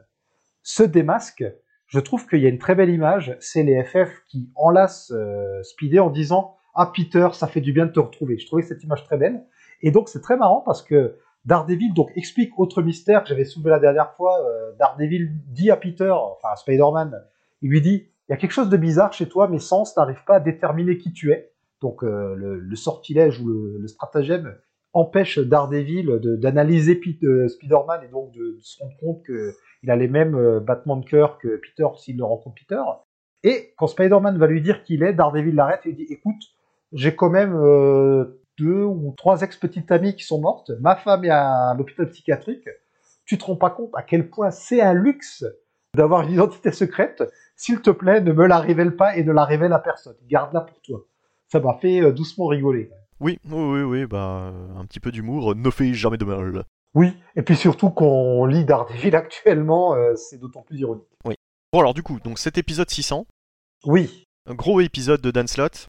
se 0.63 0.83
démasque, 0.83 1.45
je 1.87 2.01
trouve 2.01 2.27
qu'il 2.27 2.41
y 2.41 2.47
a 2.47 2.49
une 2.49 2.59
très 2.59 2.75
belle 2.75 2.91
image. 2.91 3.37
C'est 3.41 3.63
les 3.63 3.83
FF 3.85 4.23
qui 4.27 4.51
enlacent 4.57 5.13
euh, 5.13 5.63
Speedy 5.63 6.01
en 6.01 6.11
disant, 6.11 6.57
ah 6.75 6.93
Peter, 6.95 7.29
ça 7.33 7.47
fait 7.47 7.61
du 7.61 7.73
bien 7.73 7.87
de 7.87 7.93
te 7.93 8.01
retrouver. 8.01 8.39
Je 8.39 8.47
trouvais 8.47 8.63
cette 8.63 8.83
image 8.83 9.05
très 9.05 9.17
belle. 9.17 9.45
Et 9.83 9.91
donc, 9.91 10.09
c'est 10.09 10.21
très 10.21 10.37
marrant 10.37 10.63
parce 10.65 10.83
que 10.83 11.17
Daredevil 11.45 11.95
donc 11.95 12.11
explique 12.17 12.59
autre 12.59 12.83
mystère 12.83 13.23
que 13.23 13.29
j'avais 13.29 13.45
soulevé 13.45 13.71
la 13.71 13.79
dernière 13.79 14.13
fois. 14.13 14.39
Euh, 14.45 14.73
Daredevil 14.79 15.31
dit 15.47 15.71
à 15.71 15.77
Peter, 15.77 16.11
enfin 16.11 16.49
à 16.53 16.57
Spider-Man, 16.57 17.23
il 17.63 17.71
lui 17.71 17.81
dit 17.81 18.09
il 18.29 18.33
y 18.33 18.35
a 18.35 18.37
quelque 18.37 18.53
chose 18.53 18.69
de 18.69 18.77
bizarre 18.77 19.13
chez 19.13 19.29
toi, 19.29 19.47
mes 19.47 19.61
sens 19.61 19.97
n'arrivent 19.97 20.25
pas 20.27 20.37
à 20.37 20.41
déterminer 20.41 20.99
qui 20.99 21.13
tu 21.13 21.31
es. 21.31 21.53
Donc 21.81 22.03
euh, 22.03 22.35
le, 22.35 22.77
sortilège 22.77 23.41
ou 23.41 23.47
le, 23.47 23.87
stratagème 23.87 24.57
empêche 24.93 25.39
Daredevil 25.39 26.07
de- 26.07 26.35
d'analyser 26.35 27.01
euh, 27.23 27.47
Spider-Man 27.47 28.01
et 28.03 28.09
donc 28.09 28.33
de, 28.33 28.59
se 28.61 28.83
rendre 28.83 28.97
compte 28.99 29.23
qu'il 29.81 29.91
a 29.91 29.97
les 29.97 30.09
mêmes 30.09 30.35
euh, 30.35 30.61
battements 30.61 30.97
de 30.97 31.05
cœur 31.05 31.39
que 31.39 31.57
Peter 31.57 31.87
s'il 31.97 32.17
le 32.17 32.25
rencontre 32.25 32.57
Peter. 32.57 32.83
Et 33.43 33.75
quand 33.77 33.87
Spider-Man 33.87 34.39
va 34.39 34.47
lui 34.47 34.61
dire 34.61 34.83
qui 34.83 34.95
il 34.95 35.03
est, 35.03 35.13
Daredevil 35.13 35.55
l'arrête 35.55 35.81
et 35.85 35.91
lui 35.91 35.97
dit 35.97 36.13
écoute, 36.13 36.43
j'ai 36.93 37.15
quand 37.15 37.31
même 37.31 37.55
euh, 37.55 38.41
deux 38.59 38.85
ou 38.85 39.15
trois 39.17 39.43
ex-petites 39.43 39.91
amies 39.93 40.17
qui 40.17 40.25
sont 40.25 40.41
mortes, 40.41 40.73
ma 40.81 40.97
femme 40.97 41.25
est 41.25 41.31
à 41.31 41.75
l'hôpital 41.77 42.09
psychiatrique. 42.09 42.69
Tu 43.25 43.39
te 43.39 43.45
rends 43.45 43.57
pas 43.57 43.71
compte 43.71 43.91
à 43.95 44.03
quel 44.03 44.31
point 44.31 44.51
c'est 44.51 44.81
un 44.81 44.95
luxe 44.95 45.45
d'avoir 45.95 46.23
une 46.23 46.33
identité 46.33 46.71
secrète 46.73 47.23
s'il 47.57 47.81
te 47.81 47.91
plaît, 47.91 48.21
ne 48.21 48.33
me 48.33 48.47
la 48.47 48.59
révèle 48.59 48.97
pas 48.97 49.17
et 49.17 49.25
ne 49.25 49.33
la 49.33 49.45
révèle 49.45 49.73
à 49.73 49.79
personne. 49.79 50.17
Garde-la 50.29 50.61
pour 50.61 50.81
toi. 50.83 51.07
Ça 51.49 51.59
m'a 51.61 51.75
fait 51.75 52.03
euh, 52.03 52.13
doucement 52.13 52.47
rigoler. 52.47 52.91
Oui, 53.19 53.39
oui, 53.51 53.83
oui, 53.83 54.07
bah 54.07 54.53
un 54.77 54.85
petit 54.85 55.01
peu 55.01 55.11
d'humour, 55.11 55.55
ne 55.57 55.71
fait 55.71 55.95
jamais 55.95 56.19
de 56.19 56.27
mal. 56.27 56.65
Oui, 56.95 57.15
et 57.37 57.43
puis 57.43 57.57
surtout 57.57 57.91
qu'on 57.91 58.47
lit 58.47 58.65
Daredevil 58.65 59.15
actuellement, 59.17 59.95
euh, 59.95 60.15
c'est 60.17 60.39
d'autant 60.39 60.63
plus 60.63 60.79
ironique. 60.81 61.05
Bon 61.73 61.81
alors 61.81 61.95
du 61.95 62.03
coup, 62.03 62.19
donc 62.21 62.39
cet 62.39 62.57
épisode 62.59 62.89
600, 62.89 63.27
Oui, 63.85 64.25
un 64.49 64.55
gros 64.55 64.81
épisode 64.81 65.21
de 65.21 65.31
Dan 65.31 65.47
Slott, 65.47 65.89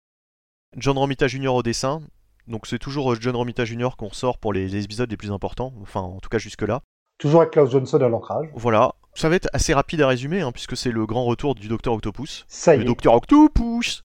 John 0.75 0.97
Romita 0.97 1.27
Jr. 1.27 1.49
au 1.49 1.63
dessin, 1.63 2.01
donc 2.47 2.67
c'est 2.67 2.79
toujours 2.79 3.13
euh, 3.13 3.17
John 3.21 3.35
Romita 3.35 3.63
Jr. 3.63 3.89
qu'on 3.97 4.07
ressort 4.07 4.37
pour 4.39 4.51
les, 4.53 4.67
les 4.67 4.83
épisodes 4.83 5.09
les 5.09 5.15
plus 5.17 5.31
importants, 5.31 5.71
enfin 5.81 6.01
en 6.01 6.19
tout 6.19 6.29
cas 6.29 6.39
jusque-là. 6.39 6.81
toujours 7.19 7.41
avec 7.41 7.53
Klaus 7.53 7.69
Johnson 7.71 8.01
à 8.01 8.09
l'ancrage. 8.09 8.49
Voilà, 8.55 8.95
ça 9.13 9.29
va 9.29 9.35
être 9.35 9.47
assez 9.53 9.73
rapide 9.73 10.01
à 10.01 10.07
résumer, 10.07 10.41
hein, 10.41 10.51
puisque 10.51 10.75
c'est 10.75 10.91
le 10.91 11.05
grand 11.05 11.23
retour 11.25 11.55
du 11.55 11.67
Docteur 11.69 11.93
Octopus. 11.93 12.43
Ça 12.49 12.73
y 12.75 12.79
Le 12.79 12.83
est. 12.83 12.87
Docteur 12.87 13.13
Octopus 13.13 14.01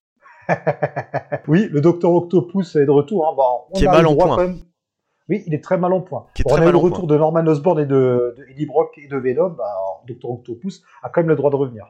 oui, 1.47 1.67
le 1.71 1.81
Docteur 1.81 2.11
Octopus 2.11 2.75
est 2.75 2.85
de 2.85 2.91
retour. 2.91 3.27
hein. 3.27 3.33
Bon, 3.35 3.43
on 3.71 3.73
Qui 3.77 3.85
est 3.85 3.87
a 3.87 3.91
mal 3.91 4.03
le 4.03 4.09
en 4.09 4.15
point. 4.15 4.35
quand 4.35 4.37
même- 4.47 4.59
Oui, 5.29 5.43
il 5.47 5.53
est 5.53 5.63
très 5.63 5.77
mal 5.77 5.93
en 5.93 6.01
point. 6.01 6.25
Qui 6.35 6.41
est 6.41 6.43
Bon, 6.43 6.55
très 6.55 6.61
on 6.63 6.65
a 6.65 6.69
eu 6.69 6.71
le 6.71 6.77
retour 6.77 7.07
point. 7.07 7.07
de 7.07 7.17
Norman 7.17 7.45
Osborn 7.47 7.79
et 7.79 7.85
de, 7.85 8.35
de 8.37 8.45
Eddie 8.49 8.65
Brock 8.65 8.97
et 8.97 9.07
de 9.07 9.17
Venom. 9.17 9.49
Bah, 9.51 9.63
Docteur 10.07 10.31
Octopus 10.31 10.83
a 11.01 11.09
quand 11.09 11.21
même 11.21 11.29
le 11.29 11.35
droit 11.35 11.49
de 11.49 11.55
revenir. 11.55 11.85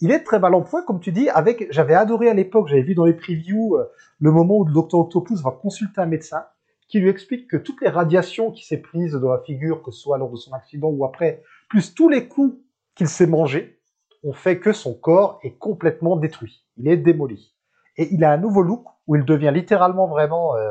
Il 0.00 0.12
est 0.12 0.20
très 0.22 0.38
mal 0.38 0.54
en 0.54 0.62
point, 0.62 0.84
comme 0.84 1.00
tu 1.00 1.10
dis. 1.10 1.28
Avec, 1.28 1.66
j'avais 1.72 1.94
adoré 1.94 2.28
à 2.28 2.34
l'époque, 2.34 2.68
j'avais 2.68 2.82
vu 2.82 2.94
dans 2.94 3.04
les 3.04 3.14
previews 3.14 3.76
euh, 3.76 3.90
le 4.20 4.30
moment 4.30 4.58
où 4.58 4.64
le 4.64 4.72
Docteur 4.72 5.00
Octopus 5.00 5.42
va 5.42 5.50
consulter 5.50 6.00
un 6.00 6.06
médecin 6.06 6.44
qui 6.86 7.00
lui 7.00 7.08
explique 7.10 7.50
que 7.50 7.56
toutes 7.56 7.80
les 7.82 7.88
radiations 7.88 8.50
qui 8.52 8.64
s'est 8.64 8.78
prises 8.78 9.12
dans 9.12 9.30
la 9.32 9.40
figure, 9.40 9.82
que 9.82 9.90
ce 9.90 10.00
soit 10.00 10.16
lors 10.16 10.30
de 10.30 10.36
son 10.36 10.52
accident 10.52 10.88
ou 10.88 11.04
après, 11.04 11.42
plus 11.68 11.94
tous 11.94 12.08
les 12.08 12.28
coups 12.28 12.56
qu'il 12.94 13.08
s'est 13.08 13.26
mangés, 13.26 13.78
ont 14.24 14.32
fait 14.32 14.58
que 14.58 14.72
son 14.72 14.94
corps 14.94 15.38
est 15.42 15.58
complètement 15.58 16.16
détruit. 16.16 16.64
Il 16.76 16.88
est 16.88 16.96
démoli. 16.96 17.54
Et 17.96 18.08
il 18.14 18.24
a 18.24 18.32
un 18.32 18.36
nouveau 18.38 18.62
look 18.62 18.84
où 19.06 19.16
il 19.16 19.24
devient 19.24 19.50
littéralement 19.52 20.06
vraiment 20.06 20.54
euh, 20.56 20.70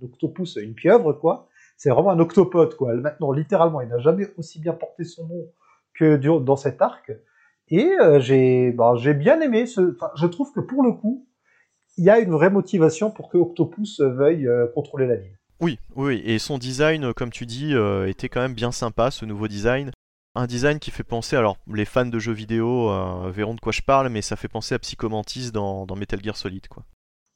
un 0.00 0.04
octopus, 0.04 0.56
une 0.56 0.74
pieuvre, 0.74 1.12
quoi. 1.12 1.48
C'est 1.76 1.90
vraiment 1.90 2.10
un 2.10 2.18
octopode, 2.20 2.76
quoi. 2.76 2.94
Maintenant, 2.94 3.32
littéralement, 3.32 3.80
il 3.80 3.88
n'a 3.88 3.98
jamais 3.98 4.28
aussi 4.36 4.60
bien 4.60 4.72
porté 4.72 5.04
son 5.04 5.26
nom 5.26 5.46
que 5.94 6.16
dans 6.16 6.56
cet 6.56 6.82
arc. 6.82 7.12
Et 7.68 7.92
euh, 8.00 8.20
j'ai 8.20 8.72
bah, 8.72 8.94
j'ai 8.96 9.14
bien 9.14 9.40
aimé. 9.40 9.66
Ce... 9.66 9.96
je 10.16 10.26
trouve 10.26 10.52
que 10.52 10.60
pour 10.60 10.82
le 10.82 10.92
coup, 10.92 11.26
il 11.96 12.04
y 12.04 12.10
a 12.10 12.18
une 12.18 12.32
vraie 12.32 12.50
motivation 12.50 13.10
pour 13.10 13.28
que 13.28 13.38
Octopus 13.38 14.00
veuille 14.00 14.46
euh, 14.46 14.66
contrôler 14.74 15.06
la 15.06 15.16
ville. 15.16 15.38
Oui, 15.60 15.78
oui, 15.94 16.20
et 16.24 16.38
son 16.38 16.58
design, 16.58 17.04
euh, 17.04 17.12
comme 17.12 17.30
tu 17.30 17.46
dis, 17.46 17.74
était 18.06 18.28
quand 18.28 18.40
même 18.40 18.54
bien 18.54 18.72
sympa, 18.72 19.10
ce 19.10 19.24
nouveau 19.24 19.48
design. 19.48 19.90
Un 20.34 20.46
design 20.46 20.80
qui 20.80 20.90
fait 20.90 21.04
penser, 21.04 21.36
alors 21.36 21.56
les 21.72 21.84
fans 21.84 22.06
de 22.06 22.18
jeux 22.18 22.32
vidéo 22.32 22.90
verront 23.30 23.54
de 23.54 23.60
quoi 23.60 23.70
je 23.70 23.82
parle, 23.82 24.08
mais 24.08 24.20
ça 24.20 24.34
fait 24.34 24.48
penser 24.48 24.74
à 24.74 24.80
Psychomantis 24.80 25.52
dans, 25.52 25.86
dans 25.86 25.94
Metal 25.94 26.20
Gear 26.20 26.36
Solid, 26.36 26.66
quoi. 26.66 26.82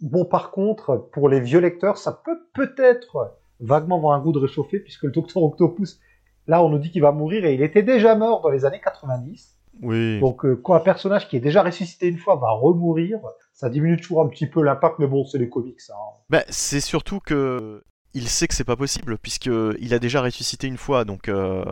Bon, 0.00 0.24
par 0.24 0.50
contre, 0.50 1.08
pour 1.12 1.28
les 1.28 1.40
vieux 1.40 1.60
lecteurs, 1.60 1.98
ça 1.98 2.12
peut 2.12 2.38
peut-être 2.54 3.36
vaguement 3.60 3.96
avoir 3.96 4.16
un 4.16 4.22
goût 4.22 4.32
de 4.32 4.38
réchauffer, 4.38 4.78
puisque 4.78 5.04
le 5.04 5.10
Docteur 5.10 5.42
Octopus, 5.42 6.00
là, 6.46 6.62
on 6.62 6.68
nous 6.68 6.78
dit 6.78 6.90
qu'il 6.90 7.02
va 7.02 7.12
mourir, 7.12 7.44
et 7.44 7.54
il 7.54 7.62
était 7.62 7.82
déjà 7.82 8.14
mort 8.14 8.40
dans 8.40 8.50
les 8.50 8.64
années 8.64 8.80
90. 8.82 9.58
Oui. 9.82 10.20
Donc 10.20 10.44
euh, 10.44 10.56
quand 10.56 10.74
un 10.74 10.80
personnage 10.80 11.28
qui 11.28 11.36
est 11.36 11.40
déjà 11.40 11.62
ressuscité 11.62 12.08
une 12.08 12.18
fois 12.18 12.36
va 12.36 12.50
remourir, 12.50 13.20
ça 13.52 13.68
diminue 13.70 13.96
toujours 13.96 14.22
un 14.22 14.28
petit 14.28 14.46
peu 14.46 14.62
l'impact, 14.62 14.98
mais 14.98 15.06
bon, 15.06 15.24
c'est 15.24 15.38
les 15.38 15.48
comics. 15.48 15.78
Hein. 15.90 15.94
Bah, 16.30 16.42
c'est 16.48 16.80
surtout 16.80 17.20
que 17.20 17.82
il 18.14 18.28
sait 18.28 18.48
que 18.48 18.54
c'est 18.54 18.64
pas 18.64 18.76
possible 18.76 19.18
puisque 19.18 19.50
il 19.80 19.94
a 19.94 19.98
déjà 19.98 20.22
ressuscité 20.22 20.66
une 20.66 20.78
fois, 20.78 21.04
donc 21.04 21.28
euh, 21.28 21.64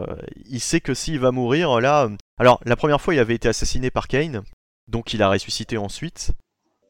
il 0.44 0.60
sait 0.60 0.80
que 0.80 0.94
s'il 0.94 1.18
va 1.18 1.32
mourir 1.32 1.80
là. 1.80 2.08
Alors 2.38 2.60
la 2.64 2.76
première 2.76 3.00
fois, 3.00 3.14
il 3.14 3.18
avait 3.18 3.34
été 3.34 3.48
assassiné 3.48 3.90
par 3.90 4.06
Kane, 4.06 4.42
donc 4.88 5.14
il 5.14 5.22
a 5.22 5.30
ressuscité 5.30 5.78
ensuite. 5.78 6.32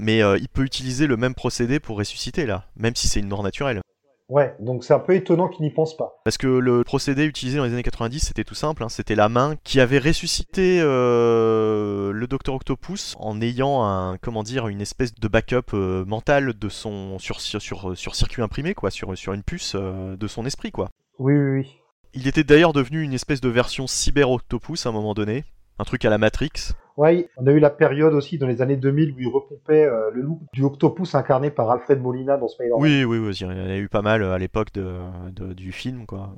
Mais 0.01 0.23
euh, 0.23 0.39
il 0.39 0.49
peut 0.49 0.63
utiliser 0.63 1.07
le 1.07 1.17
même 1.17 1.35
procédé 1.35 1.81
pour 1.81 1.99
ressusciter 1.99 2.47
là, 2.47 2.65
même 2.77 2.95
si 2.95 3.09
c'est 3.09 3.21
une 3.21 3.29
mort 3.29 3.43
naturelle. 3.43 3.81
Ouais, 4.29 4.57
donc 4.59 4.83
c'est 4.83 4.93
un 4.93 4.99
peu 4.99 5.15
étonnant 5.15 5.49
qu'il 5.49 5.65
n'y 5.65 5.71
pense 5.71 5.97
pas. 5.97 6.21
Parce 6.25 6.37
que 6.37 6.49
le 6.49 6.83
procédé 6.83 7.25
utilisé 7.25 7.59
dans 7.59 7.65
les 7.65 7.73
années 7.73 7.85
90, 7.85 8.19
c'était 8.19 8.43
tout 8.43 8.57
simple, 8.57 8.83
hein, 8.83 8.89
c'était 8.89 9.15
la 9.15 9.29
main 9.29 9.55
qui 9.63 9.79
avait 9.79 10.01
ressuscité 10.01 10.81
euh, 10.81 12.11
le 12.13 12.27
Docteur 12.27 12.57
Octopus 12.57 13.15
en 13.21 13.41
ayant 13.41 13.85
un, 13.85 14.19
comment 14.19 14.43
dire, 14.43 14.67
une 14.67 14.81
espèce 14.81 15.15
de 15.15 15.29
backup 15.29 15.75
euh, 15.75 16.05
mental 16.05 16.55
de 16.59 16.69
son 16.69 17.21
sur, 17.21 17.41
sur, 17.41 17.63
sur, 17.63 17.97
sur 17.97 18.15
circuit 18.17 18.43
imprimé, 18.43 18.75
quoi, 18.75 18.91
sur, 18.91 19.17
sur 19.17 19.33
une 19.33 19.45
puce 19.45 19.77
de 19.77 20.27
son 20.27 20.45
esprit, 20.45 20.73
quoi. 20.73 20.89
Oui, 21.21 21.35
oui, 21.35 21.61
oui. 21.61 21.77
Il 22.13 22.27
était 22.27 22.45
d'ailleurs 22.45 22.73
devenu 22.73 23.03
une 23.03 23.13
espèce 23.13 23.41
de 23.41 23.49
version 23.49 23.87
cyber 23.87 24.31
Octopus 24.31 24.87
à 24.87 24.89
un 24.89 24.93
moment 24.93 25.15
donné, 25.15 25.45
un 25.79 25.85
truc 25.85 26.05
à 26.05 26.11
la 26.11 26.19
Matrix. 26.19 26.73
Ouais, 26.97 27.29
on 27.37 27.47
a 27.47 27.53
eu 27.53 27.59
la 27.59 27.69
période 27.69 28.15
aussi 28.15 28.39
dans 28.39 28.47
les 28.47 28.63
années 28.63 28.77
2000 28.77 29.13
où 29.13 29.21
il 29.21 29.29
repompait 29.29 29.85
euh, 29.85 30.11
le 30.15 30.23
look 30.23 30.41
du 30.55 30.63
Octopus 30.65 31.15
incarné 31.15 31.51
par 31.51 31.71
Alfred 31.71 32.01
Molina 32.01 32.39
dans 32.39 32.49
Spider-Man. 32.49 32.81
Oui, 32.81 33.05
oui, 33.05 33.19
oui, 33.19 33.37
il 33.39 33.43
y 33.43 33.45
en 33.45 33.51
a 33.51 33.77
eu 33.77 33.89
pas 33.89 34.01
mal 34.01 34.23
euh, 34.23 34.33
à 34.33 34.39
l'époque 34.39 34.73
de, 34.73 34.95
de- 35.31 35.53
du 35.53 35.73
film, 35.73 36.07
quoi. 36.07 36.35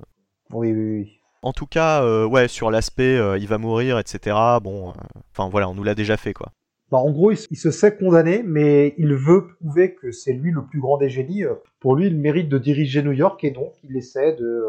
Oui, 0.52 0.72
oui, 0.72 0.90
oui. 1.00 1.20
En 1.42 1.52
tout 1.52 1.66
cas, 1.66 2.02
euh, 2.02 2.26
ouais, 2.26 2.48
sur 2.48 2.72
l'aspect 2.72 3.16
euh, 3.16 3.38
il 3.38 3.46
va 3.46 3.58
mourir, 3.58 4.00
etc. 4.00 4.36
Bon, 4.60 4.92
enfin 5.30 5.48
voilà, 5.48 5.68
on 5.68 5.74
nous 5.74 5.84
l'a 5.84 5.94
déjà 5.94 6.16
fait, 6.16 6.32
quoi. 6.32 6.48
Bah, 6.90 6.98
en 6.98 7.12
gros, 7.12 7.30
il, 7.30 7.56
se 7.56 7.70
sait 7.70 7.96
condamné, 7.96 8.42
mais 8.44 8.94
il 8.98 9.14
veut 9.14 9.46
prouver 9.60 9.94
que 9.94 10.10
c'est 10.10 10.32
lui 10.32 10.50
le 10.50 10.64
plus 10.66 10.80
grand 10.80 10.96
des 10.96 11.10
génies. 11.10 11.44
Pour 11.78 11.94
lui, 11.94 12.06
il 12.08 12.18
mérite 12.18 12.48
de 12.48 12.58
diriger 12.58 13.02
New 13.02 13.12
York 13.12 13.44
et 13.44 13.50
donc 13.50 13.74
il 13.84 13.96
essaie 13.96 14.34
de... 14.34 14.64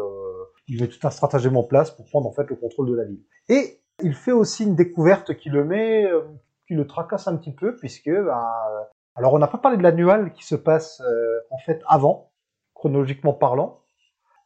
il 0.68 0.80
met 0.80 0.86
tout 0.86 1.04
un 1.04 1.10
stratagème 1.10 1.56
en 1.56 1.64
place 1.64 1.90
pour 1.90 2.04
prendre 2.04 2.28
en 2.28 2.32
fait 2.32 2.48
le 2.48 2.56
contrôle 2.56 2.90
de 2.90 2.94
la 2.94 3.04
ville. 3.06 3.22
Et 3.48 3.80
il 4.02 4.14
fait 4.14 4.32
aussi 4.32 4.64
une 4.64 4.74
découverte 4.74 5.36
qui 5.36 5.48
le 5.50 5.64
met, 5.64 6.06
euh, 6.06 6.22
qui 6.66 6.74
le 6.74 6.86
tracasse 6.86 7.28
un 7.28 7.36
petit 7.36 7.52
peu, 7.52 7.76
puisque... 7.76 8.10
bah, 8.10 8.90
alors, 9.16 9.34
on 9.34 9.38
n'a 9.38 9.48
pas 9.48 9.58
parlé 9.58 9.76
de 9.76 9.82
l'annual 9.82 10.32
qui 10.32 10.46
se 10.46 10.54
passe 10.54 11.00
euh, 11.00 11.40
en 11.50 11.58
fait 11.58 11.82
avant, 11.86 12.30
chronologiquement 12.74 13.32
parlant. 13.32 13.80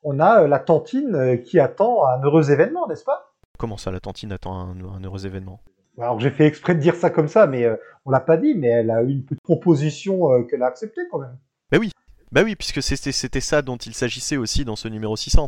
On 0.03 0.19
a 0.21 0.43
euh, 0.43 0.49
la 0.49 0.59
tantine 0.59 1.43
qui 1.45 1.61
attend 1.61 2.07
un 2.09 2.23
heureux 2.23 2.51
événement, 2.51 2.89
n'est-ce 2.89 3.05
pas? 3.05 3.35
Comment 3.59 3.77
ça, 3.77 3.91
la 3.91 4.01
tantine 4.01 4.33
attend 4.33 4.59
un, 4.59 4.77
un 4.81 5.05
heureux 5.05 5.27
événement? 5.27 5.61
Alors 5.97 6.19
j'ai 6.19 6.31
fait 6.31 6.47
exprès 6.47 6.75
de 6.75 6.81
dire 6.81 6.97
ça 6.97 7.11
comme 7.11 7.29
ça, 7.29 7.47
mais 7.47 7.65
euh, 7.65 7.77
on 8.05 8.11
l'a 8.11 8.19
pas 8.19 8.37
dit, 8.37 8.55
mais 8.55 8.67
elle 8.67 8.91
a 8.91 9.03
eu 9.03 9.11
une 9.11 9.25
petite 9.25 9.43
proposition 9.43 10.43
qu'elle 10.45 10.63
a 10.65 10.67
acceptée 10.67 11.03
quand 11.11 11.21
même. 11.21 11.39
Bah 12.33 12.43
oui, 12.43 12.57
puisque 12.57 12.83
c'était 12.83 13.13
c'était 13.13 13.41
ça 13.41 13.63
dont 13.63 13.77
il 13.77 13.95
s'agissait 13.95 14.37
aussi 14.37 14.65
dans 14.65 14.75
ce 14.75 14.89
numéro 14.89 15.15
600. 15.15 15.47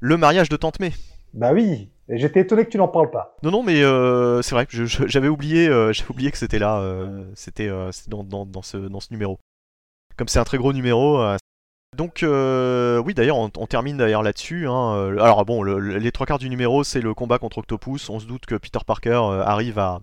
Le 0.00 0.16
mariage 0.16 0.48
de 0.48 0.56
Tante 0.56 0.80
May. 0.80 0.90
Bah 1.36 1.52
oui, 1.52 1.90
j'étais 2.08 2.40
étonné 2.40 2.64
que 2.64 2.70
tu 2.70 2.78
n'en 2.78 2.88
parles 2.88 3.10
pas. 3.10 3.36
Non, 3.42 3.50
non, 3.50 3.62
mais 3.62 3.82
euh, 3.82 4.42
c'est 4.42 4.54
vrai 4.54 4.66
que 4.66 4.84
j'avais 4.86 5.28
oublié, 5.28 5.68
euh, 5.68 5.92
j'avais 5.92 6.10
oublié 6.10 6.30
que 6.32 6.38
c'était 6.38 6.58
là, 6.58 6.80
euh, 6.80 7.24
c'était 7.34 7.68
euh, 7.68 7.90
dans, 8.08 8.24
dans, 8.24 8.44
dans 8.46 8.62
ce, 8.62 8.76
dans 8.76 9.00
ce 9.00 9.08
numéro. 9.12 9.38
Comme 10.16 10.28
c'est 10.28 10.38
un 10.38 10.44
très 10.44 10.56
gros 10.58 10.72
numéro. 10.72 11.22
donc 11.96 12.22
euh, 12.22 12.98
oui, 13.04 13.12
d'ailleurs, 13.14 13.36
on, 13.36 13.50
on 13.58 13.66
termine 13.66 13.98
d'ailleurs 13.98 14.22
là-dessus. 14.22 14.66
hein, 14.66 15.14
alors 15.20 15.44
bon, 15.44 15.62
le- 15.62 15.78
le- 15.78 15.98
les 15.98 16.10
trois 16.12 16.26
quarts 16.26 16.38
du 16.38 16.48
numéro, 16.48 16.84
c'est 16.84 17.00
le 17.02 17.12
combat 17.14 17.38
contre 17.38 17.58
Octopus. 17.58 18.08
On 18.08 18.18
se 18.18 18.26
doute 18.26 18.46
que 18.46 18.54
Peter 18.54 18.78
Parker 18.86 19.20
arrive 19.44 19.78
à, 19.78 20.00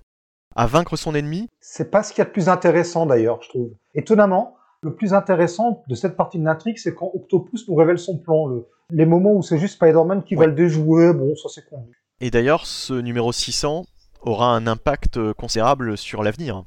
à 0.56 0.68
vaincre 0.68 0.96
son 0.98 1.16
ennemi. 1.16 1.50
C'est 1.60 1.90
pas 1.90 2.04
ce 2.04 2.14
qu'il 2.14 2.20
y 2.20 2.22
a 2.22 2.26
de 2.26 2.30
plus 2.32 2.48
intéressant 2.48 3.08
d'ailleurs, 3.08 3.42
je 3.42 3.50
trouve. 3.50 3.72
Étonnamment, 3.96 4.56
le 4.84 4.94
plus 4.94 5.14
intéressant 5.14 5.84
de 5.88 5.96
cette 5.96 6.16
partie 6.16 6.38
de 6.40 6.46
l'intrigue, 6.46 6.78
c'est 6.78 6.94
quand 6.94 7.10
Octopus 7.14 7.68
nous 7.68 7.76
révèle 7.76 7.98
son 8.00 8.18
plan. 8.18 8.48
Le- 8.48 8.68
les 8.92 9.06
moments 9.06 9.34
où 9.34 9.42
c'est 9.42 9.58
juste 9.58 9.76
Spider-Man 9.76 10.24
qui 10.24 10.36
Ouais. 10.36 10.46
va 10.46 10.48
le 10.48 10.54
déjouer, 10.56 11.14
bon, 11.14 11.36
ça 11.36 11.50
c'est 11.50 11.66
convenu. 11.70 11.92
Et 12.22 12.30
d'ailleurs, 12.32 12.66
ce 12.66 12.94
numéro 12.94 13.32
600 13.32 13.86
aura 14.22 14.48
un 14.56 14.68
impact 14.68 15.18
euh, 15.18 15.34
considérable 15.34 15.98
sur 15.98 16.22
l'avenir. 16.24 16.64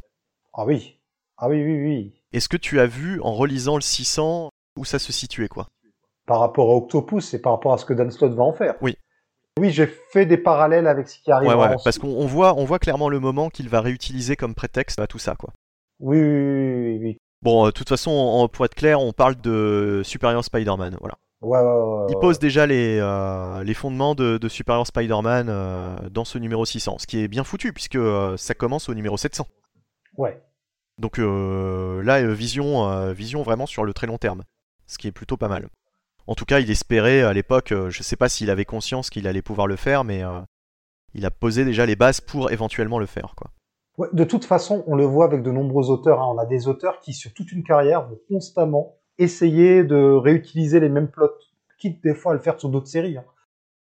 Ah 0.54 0.64
oui, 0.66 0.98
ah 1.38 1.48
oui, 1.48 1.62
oui, 1.62 1.78
oui. 1.82 2.14
Est-ce 2.32 2.48
que 2.48 2.56
tu 2.56 2.80
as 2.80 2.86
vu 2.86 3.20
en 3.22 3.32
relisant 3.34 3.76
le 3.76 3.82
600 3.82 4.50
où 4.78 4.84
ça 4.84 4.98
se 4.98 5.12
situait 5.12 5.48
quoi? 5.48 5.68
Par 6.26 6.40
rapport 6.40 6.70
à 6.70 6.74
Octopus 6.74 7.32
et 7.34 7.40
par 7.40 7.52
rapport 7.52 7.72
à 7.72 7.78
ce 7.78 7.84
que 7.84 7.92
Dan 7.94 8.10
Slott 8.10 8.32
va 8.32 8.42
en 8.42 8.52
faire. 8.52 8.74
Oui. 8.82 8.96
Oui, 9.58 9.70
j'ai 9.70 9.86
fait 9.86 10.26
des 10.26 10.36
parallèles 10.36 10.86
avec 10.86 11.08
ce 11.08 11.18
qui 11.18 11.30
arrive 11.30 11.48
Ouais, 11.48 11.54
ouais, 11.54 11.76
parce 11.84 11.98
qu'on 11.98 12.08
on 12.08 12.26
voit, 12.26 12.54
on 12.58 12.64
voit 12.64 12.78
clairement 12.78 13.08
le 13.08 13.20
moment 13.20 13.48
qu'il 13.48 13.68
va 13.70 13.80
réutiliser 13.80 14.36
comme 14.36 14.54
prétexte 14.54 14.98
à 14.98 15.06
tout 15.06 15.18
ça, 15.18 15.34
quoi. 15.34 15.52
Oui, 16.00 16.18
oui, 16.20 16.28
oui, 16.28 16.98
oui. 17.02 17.18
Bon, 17.46 17.62
euh, 17.62 17.66
de 17.66 17.70
toute 17.70 17.88
façon, 17.88 18.10
en- 18.10 18.48
pour 18.48 18.64
être 18.64 18.74
clair, 18.74 19.00
on 19.00 19.12
parle 19.12 19.36
de 19.40 20.02
Superior 20.04 20.44
Spider-Man, 20.44 20.96
voilà. 21.00 21.14
Ouais, 21.42 21.60
ouais, 21.60 21.64
ouais, 21.64 21.98
ouais, 22.00 22.06
Il 22.10 22.16
pose 22.18 22.40
déjà 22.40 22.66
les, 22.66 22.98
euh, 23.00 23.62
les 23.62 23.74
fondements 23.74 24.16
de, 24.16 24.36
de 24.36 24.48
Superior 24.48 24.84
Spider-Man 24.84 25.46
euh, 25.48 25.96
dans 26.10 26.24
ce 26.24 26.38
numéro 26.38 26.64
600, 26.64 26.98
ce 26.98 27.06
qui 27.06 27.20
est 27.20 27.28
bien 27.28 27.44
foutu, 27.44 27.72
puisque 27.72 27.94
euh, 27.94 28.36
ça 28.36 28.54
commence 28.54 28.88
au 28.88 28.94
numéro 28.94 29.16
700. 29.16 29.46
Ouais. 30.16 30.42
Donc 30.98 31.20
euh, 31.20 32.02
là, 32.02 32.26
vision, 32.34 32.90
euh, 32.90 33.12
vision 33.12 33.44
vraiment 33.44 33.66
sur 33.66 33.84
le 33.84 33.94
très 33.94 34.08
long 34.08 34.18
terme, 34.18 34.42
ce 34.88 34.98
qui 34.98 35.06
est 35.06 35.12
plutôt 35.12 35.36
pas 35.36 35.46
mal. 35.48 35.68
En 36.26 36.34
tout 36.34 36.46
cas, 36.46 36.58
il 36.58 36.68
espérait 36.68 37.22
à 37.22 37.32
l'époque, 37.32 37.72
je 37.90 38.02
sais 38.02 38.16
pas 38.16 38.28
s'il 38.28 38.50
avait 38.50 38.64
conscience 38.64 39.08
qu'il 39.08 39.28
allait 39.28 39.40
pouvoir 39.40 39.68
le 39.68 39.76
faire, 39.76 40.02
mais 40.02 40.24
euh, 40.24 40.40
il 41.14 41.24
a 41.24 41.30
posé 41.30 41.64
déjà 41.64 41.86
les 41.86 41.94
bases 41.94 42.20
pour 42.20 42.50
éventuellement 42.50 42.98
le 42.98 43.06
faire, 43.06 43.34
quoi. 43.36 43.52
Ouais, 43.98 44.08
de 44.12 44.24
toute 44.24 44.44
façon, 44.44 44.84
on 44.86 44.94
le 44.94 45.04
voit 45.04 45.24
avec 45.24 45.42
de 45.42 45.50
nombreux 45.50 45.90
auteurs. 45.90 46.20
hein. 46.20 46.32
On 46.34 46.38
a 46.38 46.46
des 46.46 46.68
auteurs 46.68 47.00
qui, 47.00 47.12
sur 47.14 47.32
toute 47.32 47.50
une 47.52 47.64
carrière, 47.64 48.06
vont 48.06 48.18
constamment 48.28 48.96
essayer 49.18 49.84
de 49.84 50.12
réutiliser 50.12 50.80
les 50.80 50.88
mêmes 50.90 51.08
plots, 51.10 51.30
quitte 51.78 52.02
des 52.02 52.14
fois 52.14 52.32
à 52.32 52.34
le 52.34 52.40
faire 52.40 52.58
sur 52.60 52.68
d'autres 52.68 52.88
séries. 52.88 53.16
hein. 53.16 53.24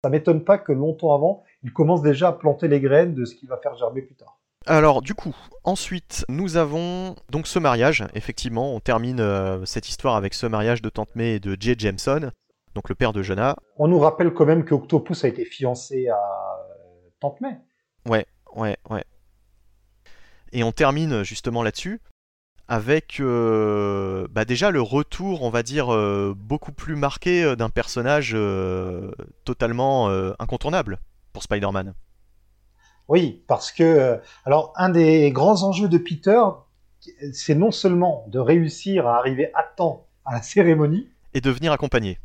Ça 0.03 0.10
m'étonne 0.10 0.44
pas 0.44 0.57
que 0.57 0.72
longtemps 0.72 1.15
avant, 1.15 1.44
il 1.64 1.72
commence 1.73 2.02
déjà 2.02 2.27
à 2.27 2.34
planter 2.34 2.68
les 2.68 2.80
graines 2.81 3.15
de 3.15 3.26
ce 3.26 3.35
qu'il 3.35 3.48
va 3.49 3.57
faire 3.57 3.76
germer 3.76 4.02
plus 4.02 4.15
tard. 4.15 4.40
Alors 4.65 5.02
du 5.02 5.14
coup, 5.14 5.35
ensuite, 5.64 6.26
nous 6.30 6.56
avons 6.57 7.15
donc 7.31 7.48
ce 7.48 7.57
mariage, 7.60 8.06
effectivement, 8.14 8.73
on 8.76 8.80
termine 8.80 9.19
euh, 9.19 9.65
cette 9.65 9.90
histoire 9.90 10.15
avec 10.15 10.34
ce 10.34 10.45
mariage 10.45 10.81
de 10.81 10.90
Tante 10.90 11.15
May 11.15 11.35
et 11.35 11.40
de 11.40 11.57
Jay 11.60 11.76
Jameson, 11.77 12.31
donc 12.76 12.88
le 12.90 12.95
père 12.95 13.11
de 13.14 13.22
Jonah. 13.23 13.56
On 13.77 13.88
nous 13.88 13.99
rappelle 13.99 14.34
quand 14.34 14.45
même 14.45 14.64
que 14.64 14.73
Octopus 14.73 15.23
a 15.26 15.27
été 15.27 15.44
fiancé 15.45 16.07
à 16.10 16.19
Tante 17.19 17.41
May. 17.41 17.57
Ouais, 18.07 18.26
ouais, 18.56 18.77
ouais. 18.90 19.03
Et 20.53 20.63
on 20.63 20.71
termine 20.71 21.23
justement 21.23 21.63
là-dessus 21.63 21.99
avec 22.69 23.19
euh, 23.19 24.25
bah 24.31 24.45
déjà 24.45 24.71
le 24.71 24.81
retour, 24.81 25.41
on 25.43 25.49
va 25.49 25.63
dire, 25.63 25.93
euh, 25.93 26.34
beaucoup 26.38 26.71
plus 26.71 26.95
marqué 26.95 27.43
euh, 27.43 27.55
d'un 27.57 27.69
personnage 27.69 28.31
euh, 28.35 29.11
totalement 29.43 30.09
euh, 30.09 30.31
incontournable 30.39 30.99
pour 31.34 31.43
Spider-Man. 31.43 31.93
Oui, 33.09 33.43
parce 33.47 33.71
que 33.73 33.84
euh, 33.84 34.17
alors 34.45 34.73
un 34.77 34.89
des 34.89 35.30
grands 35.31 35.63
enjeux 35.63 35.89
de 35.89 35.97
Peter, 35.97 36.41
c'est 37.34 37.55
non 37.55 37.71
seulement 37.71 38.23
de 38.30 38.39
réussir 38.39 39.07
à 39.07 39.17
arriver 39.17 39.51
à 39.55 39.63
temps 39.63 40.07
à 40.23 40.31
la 40.34 40.41
cérémonie, 40.41 41.09
Et 41.34 41.41
de 41.41 41.49
venir 41.51 41.73
accompagner. 41.73 42.17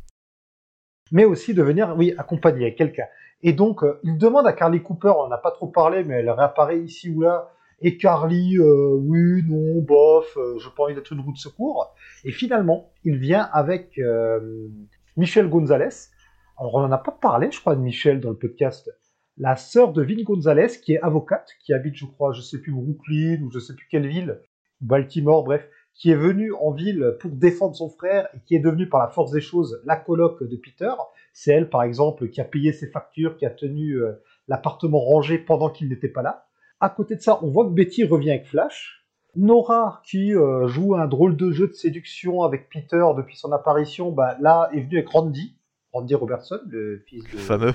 mais 1.10 1.24
aussi 1.24 1.52
de 1.52 1.62
venir, 1.64 1.94
oui, 1.96 2.14
accompagner 2.16 2.76
quelqu'un. 2.76 3.06
Et 3.42 3.52
donc, 3.52 3.82
euh, 3.82 3.98
il 4.04 4.18
demande 4.18 4.46
à 4.46 4.52
Carly 4.52 4.82
Cooper, 4.84 5.14
on 5.18 5.26
n'a 5.28 5.38
pas 5.38 5.50
trop 5.50 5.66
parlé, 5.66 6.04
mais 6.04 6.16
elle 6.20 6.30
réapparaît 6.30 6.78
ici 6.78 7.10
ou 7.10 7.22
là, 7.22 7.50
et 7.80 7.96
Carly, 7.96 8.58
euh, 8.58 8.94
oui, 8.96 9.42
non, 9.46 9.80
bof, 9.82 10.36
euh, 10.36 10.58
j'ai 10.58 10.68
pas 10.76 10.84
envie 10.84 10.94
d'être 10.94 11.12
une 11.12 11.20
roue 11.20 11.32
de 11.32 11.38
secours. 11.38 11.94
Et 12.24 12.32
finalement, 12.32 12.90
il 13.04 13.18
vient 13.18 13.48
avec 13.52 13.98
euh, 13.98 14.68
Michel 15.16 15.48
Gonzalez. 15.48 16.10
Alors, 16.58 16.74
on 16.74 16.80
n'en 16.80 16.90
a 16.90 16.98
pas 16.98 17.12
parlé, 17.12 17.50
je 17.52 17.60
crois, 17.60 17.76
de 17.76 17.80
Michel 17.80 18.20
dans 18.20 18.30
le 18.30 18.36
podcast. 18.36 18.90
La 19.36 19.54
sœur 19.54 19.92
de 19.92 20.02
Vin 20.02 20.24
Gonzalez, 20.24 20.80
qui 20.82 20.94
est 20.94 21.00
avocate, 21.00 21.50
qui 21.64 21.72
habite, 21.72 21.94
je 21.94 22.06
crois, 22.06 22.32
je 22.32 22.40
sais 22.40 22.60
plus 22.60 22.72
Brooklyn 22.72 23.42
ou 23.44 23.52
je 23.52 23.60
sais 23.60 23.76
plus 23.76 23.86
quelle 23.88 24.08
ville, 24.08 24.40
Baltimore, 24.80 25.44
bref, 25.44 25.68
qui 25.94 26.10
est 26.10 26.16
venue 26.16 26.52
en 26.54 26.72
ville 26.72 27.16
pour 27.20 27.30
défendre 27.30 27.76
son 27.76 27.90
frère 27.90 28.28
et 28.34 28.40
qui 28.44 28.56
est 28.56 28.60
devenue 28.60 28.88
par 28.88 29.00
la 29.00 29.08
force 29.08 29.30
des 29.30 29.40
choses 29.40 29.80
la 29.84 29.94
coloc 29.94 30.42
de 30.42 30.56
Peter. 30.56 30.90
C'est 31.32 31.52
elle, 31.52 31.70
par 31.70 31.84
exemple, 31.84 32.28
qui 32.28 32.40
a 32.40 32.44
payé 32.44 32.72
ses 32.72 32.90
factures, 32.90 33.36
qui 33.36 33.46
a 33.46 33.50
tenu 33.50 34.00
l'appartement 34.48 34.98
rangé 34.98 35.38
pendant 35.38 35.70
qu'il 35.70 35.88
n'était 35.88 36.08
pas 36.08 36.22
là. 36.22 36.47
À 36.80 36.88
côté 36.90 37.16
de 37.16 37.20
ça, 37.20 37.38
on 37.42 37.50
voit 37.50 37.64
que 37.64 37.70
Betty 37.72 38.04
revient 38.04 38.30
avec 38.30 38.46
Flash. 38.46 39.04
Nora, 39.36 40.00
qui 40.04 40.34
euh, 40.34 40.66
joue 40.68 40.94
un 40.96 41.06
drôle 41.06 41.36
de 41.36 41.50
jeu 41.52 41.68
de 41.68 41.72
séduction 41.72 42.42
avec 42.42 42.68
Peter 42.70 43.04
depuis 43.16 43.36
son 43.36 43.52
apparition, 43.52 44.10
bah, 44.10 44.36
là 44.40 44.68
est 44.72 44.80
venue 44.80 44.96
avec 44.98 45.08
Randy, 45.10 45.56
Randy 45.92 46.14
Robertson, 46.14 46.58
le 46.66 47.02
fils 47.06 47.22
de... 47.24 47.32
Le 47.32 47.38
fameux, 47.38 47.74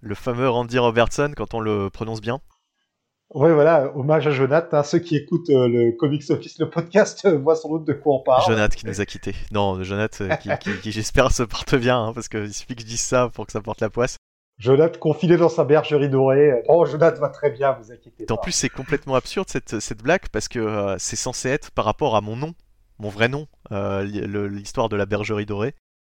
le 0.00 0.14
fameux 0.14 0.48
Randy 0.48 0.78
Robertson 0.78 1.32
quand 1.36 1.52
on 1.54 1.60
le 1.60 1.90
prononce 1.90 2.20
bien. 2.20 2.40
Ouais, 3.34 3.52
voilà, 3.52 3.94
hommage 3.94 4.26
à 4.26 4.30
Jonathan. 4.30 4.78
hein. 4.78 4.82
Ceux 4.82 5.00
qui 5.00 5.16
écoutent 5.16 5.50
euh, 5.50 5.68
le 5.68 5.92
Comics 5.92 6.30
Office, 6.30 6.58
le 6.58 6.70
podcast, 6.70 7.26
euh, 7.26 7.36
voient 7.36 7.56
sans 7.56 7.68
doute 7.68 7.84
de 7.84 7.92
quoi 7.92 8.14
on 8.14 8.22
parle. 8.22 8.42
Jonathan 8.46 8.74
qui 8.74 8.86
nous 8.86 9.00
a 9.02 9.04
quittés. 9.04 9.34
Non, 9.52 9.82
Jonathan 9.82 10.24
euh, 10.30 10.36
qui, 10.36 10.48
qui- 10.60 10.80
qui, 10.80 10.92
j'espère 10.92 11.30
se 11.32 11.42
porte 11.42 11.74
bien, 11.74 11.98
hein, 12.02 12.12
parce 12.14 12.28
qu'il 12.30 12.52
suffit 12.54 12.74
que 12.74 12.80
je 12.80 12.86
dise 12.86 13.02
ça 13.02 13.28
pour 13.34 13.44
que 13.44 13.52
ça 13.52 13.60
porte 13.60 13.82
la 13.82 13.90
poisse. 13.90 14.16
Jonathan 14.58 14.98
confiné 14.98 15.36
dans 15.36 15.48
sa 15.48 15.64
bergerie 15.64 16.08
dorée. 16.08 16.62
Oh, 16.68 16.84
Jonathan 16.84 17.20
va 17.20 17.28
très 17.28 17.50
bien, 17.50 17.72
vous 17.80 17.92
inquiétez 17.92 18.26
pas. 18.26 18.34
En 18.34 18.38
plus, 18.38 18.52
c'est 18.52 18.68
complètement 18.68 19.14
absurde 19.14 19.48
cette, 19.48 19.78
cette 19.78 20.02
blague 20.02 20.28
parce 20.32 20.48
que 20.48 20.58
euh, 20.58 20.96
c'est 20.98 21.16
censé 21.16 21.48
être 21.48 21.70
par 21.70 21.84
rapport 21.84 22.16
à 22.16 22.20
mon 22.20 22.36
nom, 22.36 22.54
mon 22.98 23.08
vrai 23.08 23.28
nom, 23.28 23.46
euh, 23.70 24.02
l'histoire 24.02 24.88
de 24.88 24.96
la 24.96 25.06
bergerie 25.06 25.46
dorée. 25.46 25.74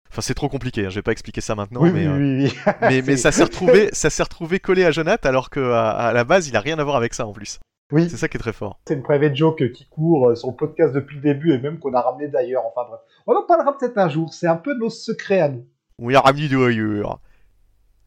Enfin, 0.09 0.21
c'est 0.21 0.33
trop 0.33 0.49
compliqué, 0.49 0.85
hein, 0.85 0.89
je 0.89 0.95
vais 0.95 1.03
pas 1.03 1.13
expliquer 1.13 1.39
ça 1.39 1.55
maintenant, 1.55 1.83
oui, 1.83 1.91
mais, 1.93 2.07
oui, 2.07 2.43
oui, 2.43 2.53
mais, 2.81 3.01
mais, 3.01 3.17
ça 3.17 3.31
s'est 3.31 3.43
retrouvé, 3.43 3.89
ça 3.93 4.09
s'est 4.09 4.23
retrouvé 4.23 4.59
collé 4.59 4.83
à 4.83 4.91
Jonathan 4.91 5.29
alors 5.29 5.49
qu'à 5.49 5.91
à 5.91 6.11
la 6.11 6.23
base, 6.25 6.49
il 6.49 6.55
a 6.57 6.59
rien 6.59 6.79
à 6.79 6.83
voir 6.83 6.97
avec 6.97 7.13
ça 7.13 7.25
en 7.25 7.31
plus. 7.31 7.59
Oui. 7.93 8.09
C'est 8.09 8.17
ça 8.17 8.27
qui 8.27 8.37
est 8.37 8.39
très 8.39 8.53
fort. 8.53 8.79
C'est 8.87 8.93
une 8.93 9.03
private 9.03 9.35
joke 9.35 9.71
qui 9.73 9.85
court 9.87 10.35
sur 10.35 10.49
le 10.49 10.55
podcast 10.55 10.93
depuis 10.93 11.17
le 11.17 11.21
début 11.21 11.53
et 11.53 11.59
même 11.59 11.77
qu'on 11.77 11.93
a 11.93 12.01
ramené 12.01 12.29
d'ailleurs. 12.29 12.63
Enfin 12.65 12.87
bref, 12.87 13.01
on 13.27 13.35
en 13.35 13.43
parlera 13.45 13.77
peut-être 13.77 13.97
un 13.97 14.07
jour. 14.07 14.33
C'est 14.33 14.47
un 14.47 14.55
peu 14.55 14.73
nos 14.77 14.89
secrets 14.89 15.41
à 15.41 15.49
nous. 15.49 15.65
On 15.99 16.07
l'a 16.07 16.21
ramené 16.21 16.47
d'ailleurs. 16.47 17.19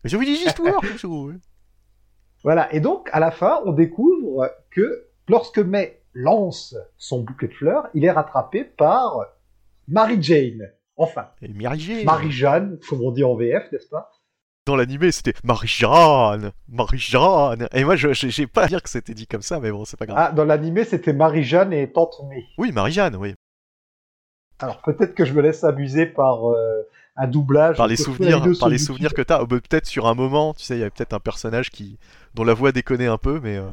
Je 0.05 0.17
vous 0.17 0.25
dis 0.25 0.33
histoires, 0.33 0.81
Voilà, 2.43 2.73
et 2.75 2.81
donc 2.81 3.09
à 3.13 3.21
la 3.21 3.31
fin, 3.31 3.61
on 3.65 3.73
découvre 3.73 4.51
que 4.71 5.07
lorsque 5.29 5.59
May 5.59 6.01
lance 6.13 6.77
son 6.97 7.23
bouquet 7.23 7.49
de 7.49 7.55
fleurs, 7.55 7.89
il 7.95 8.05
est 8.05 8.11
rattrapé 8.11 8.65
par 8.65 9.27
Mary 9.89 10.23
Jane. 10.23 10.71
Enfin, 10.97 11.29
Mary 11.43 11.81
Jane. 11.81 12.05
Marie-Jeanne, 12.05 12.79
comme 12.89 13.03
on 13.03 13.11
dit 13.11 13.25
en 13.25 13.35
VF, 13.35 13.73
n'est-ce 13.73 13.89
pas? 13.89 14.13
Dans 14.67 14.77
l'animé, 14.77 15.11
c'était 15.11 15.35
Marie-Jeanne, 15.43 16.53
Marie-Jeanne. 16.69 17.69
Et 17.73 17.85
moi, 17.85 17.97
je 17.97 18.13
j'ai 18.13 18.47
pas 18.47 18.63
à 18.63 18.67
dire 18.69 18.83
que 18.83 18.89
c'était 18.89 19.13
dit 19.13 19.27
comme 19.27 19.43
ça, 19.43 19.61
mais 19.61 19.71
bon, 19.71 19.85
c'est 19.85 19.99
pas 19.99 20.07
grave. 20.07 20.19
Ah, 20.19 20.33
dans 20.33 20.45
l'animé, 20.45 20.85
c'était 20.85 21.13
Marie-Jeanne 21.13 21.73
et 21.73 21.91
Tante 21.93 22.23
May. 22.29 22.45
Oui, 22.57 22.73
Marie-Jeanne, 22.73 23.17
oui. 23.17 23.35
Alors 24.61 24.81
peut-être 24.83 25.15
que 25.15 25.25
je 25.25 25.33
me 25.33 25.43
laisse 25.43 25.65
abuser 25.65 26.07
par 26.07 26.49
euh, 26.49 26.83
un 27.17 27.27
doublage. 27.27 27.77
Par 27.77 27.87
les 27.87 27.97
souvenirs, 27.97 28.43
par 28.59 28.69
les 28.69 28.79
souvenirs 28.79 29.15
que 29.15 29.23
t'as. 29.23 29.45
Bah, 29.45 29.61
peut-être 29.61 29.87
sur 29.87 30.07
un 30.07 30.15
moment, 30.15 30.55
tu 30.55 30.65
sais, 30.65 30.77
il 30.77 30.81
y 30.81 30.83
avait 30.83 30.91
peut-être 30.91 31.13
un 31.13 31.21
personnage 31.21 31.71
qui 31.71 31.99
dont 32.35 32.45
la 32.45 32.55
voix 32.55 32.73
déconnait 32.73 33.07
un 33.07 33.19
peu, 33.19 33.41
mais. 33.43 33.57
Euh. 33.57 33.69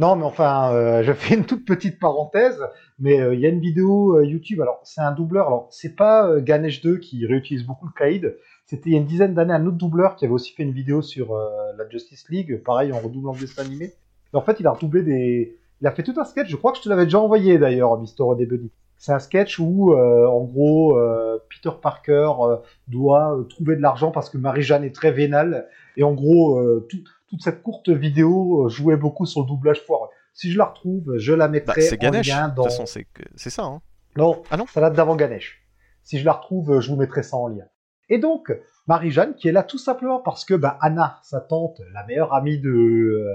Non, 0.00 0.16
mais 0.16 0.24
enfin, 0.24 0.72
euh, 0.72 1.02
je 1.02 1.12
fais 1.12 1.34
une 1.34 1.44
toute 1.44 1.66
petite 1.66 1.98
parenthèse, 1.98 2.58
mais 2.98 3.16
il 3.34 3.40
y 3.40 3.44
a 3.44 3.50
une 3.50 3.60
vidéo 3.60 4.22
YouTube. 4.22 4.60
Alors, 4.62 4.80
c'est 4.82 5.02
un 5.02 5.12
doubleur. 5.12 5.46
Alors, 5.46 5.68
c'est 5.70 5.94
pas 5.94 6.40
Ganesh 6.40 6.80
2 6.80 6.96
qui 6.98 7.26
réutilise 7.26 7.66
beaucoup 7.66 7.86
le 7.86 7.92
Kaïd. 7.92 8.36
C'était 8.64 8.90
il 8.90 8.92
y 8.92 8.96
a 8.96 8.98
une 9.00 9.06
dizaine 9.06 9.34
d'années 9.34 9.52
un 9.52 9.66
autre 9.66 9.76
doubleur 9.76 10.16
qui 10.16 10.24
avait 10.24 10.32
aussi 10.32 10.52
fait 10.52 10.62
une 10.62 10.72
vidéo 10.72 11.02
sur 11.02 11.34
la 11.34 11.88
Justice 11.90 12.24
League, 12.30 12.62
pareil 12.64 12.92
en 12.92 13.00
redoublant 13.00 13.32
le 13.34 13.40
dessin 13.40 13.62
animé. 13.62 13.92
Et 14.32 14.36
en 14.36 14.42
fait, 14.42 14.58
il 14.60 14.66
a 14.66 14.70
redoublé 14.70 15.02
des. 15.02 15.58
Il 15.80 15.86
a 15.86 15.92
fait 15.92 16.02
tout 16.02 16.14
un 16.16 16.24
sketch. 16.24 16.48
Je 16.48 16.56
crois 16.56 16.72
que 16.72 16.78
je 16.78 16.82
te 16.82 16.88
l'avais 16.88 17.04
déjà 17.04 17.18
envoyé 17.18 17.58
d'ailleurs, 17.58 17.98
Mister 17.98 18.24
Bunny. 18.38 18.70
C'est 19.00 19.12
un 19.12 19.18
sketch 19.18 19.58
où, 19.58 19.94
euh, 19.94 20.26
en 20.26 20.44
gros, 20.44 20.98
euh, 20.98 21.42
Peter 21.48 21.74
Parker 21.80 22.32
euh, 22.40 22.56
doit 22.86 23.34
trouver 23.48 23.74
de 23.74 23.80
l'argent 23.80 24.10
parce 24.10 24.28
que 24.28 24.36
Marie-Jeanne 24.36 24.84
est 24.84 24.94
très 24.94 25.10
vénale. 25.10 25.66
Et 25.96 26.02
en 26.02 26.12
gros, 26.12 26.62
toute 26.90 27.40
cette 27.40 27.62
courte 27.62 27.88
vidéo 27.88 28.68
jouait 28.68 28.98
beaucoup 28.98 29.24
sur 29.24 29.40
le 29.40 29.46
doublage 29.46 29.80
foireux. 29.86 30.08
Si 30.34 30.52
je 30.52 30.58
la 30.58 30.66
retrouve, 30.66 31.16
je 31.16 31.32
la 31.32 31.48
mettrai 31.48 31.82
bah, 31.98 32.08
en 32.08 32.10
lien 32.10 32.48
dans... 32.48 32.64
De 32.64 32.68
toute 32.68 32.76
façon, 32.78 33.02
c'est 33.36 33.50
ça. 33.50 33.64
Hein. 33.64 33.80
Non, 34.16 34.42
ah 34.50 34.58
non 34.58 34.66
ça 34.66 34.82
date 34.82 34.94
d'avant 34.94 35.16
Ganesh. 35.16 35.66
Si 36.02 36.18
je 36.18 36.24
la 36.26 36.32
retrouve, 36.32 36.80
je 36.80 36.90
vous 36.90 36.96
mettrai 36.96 37.22
ça 37.22 37.38
en 37.38 37.48
lien. 37.48 37.64
Et 38.10 38.18
donc, 38.18 38.52
Marie-Jeanne, 38.86 39.34
qui 39.34 39.48
est 39.48 39.52
là 39.52 39.62
tout 39.62 39.78
simplement 39.78 40.20
parce 40.20 40.44
que 40.44 40.52
bah, 40.52 40.76
Anna, 40.82 41.20
sa 41.22 41.40
tante, 41.40 41.80
la 41.94 42.04
meilleure 42.04 42.34
amie 42.34 42.58
de, 42.58 43.26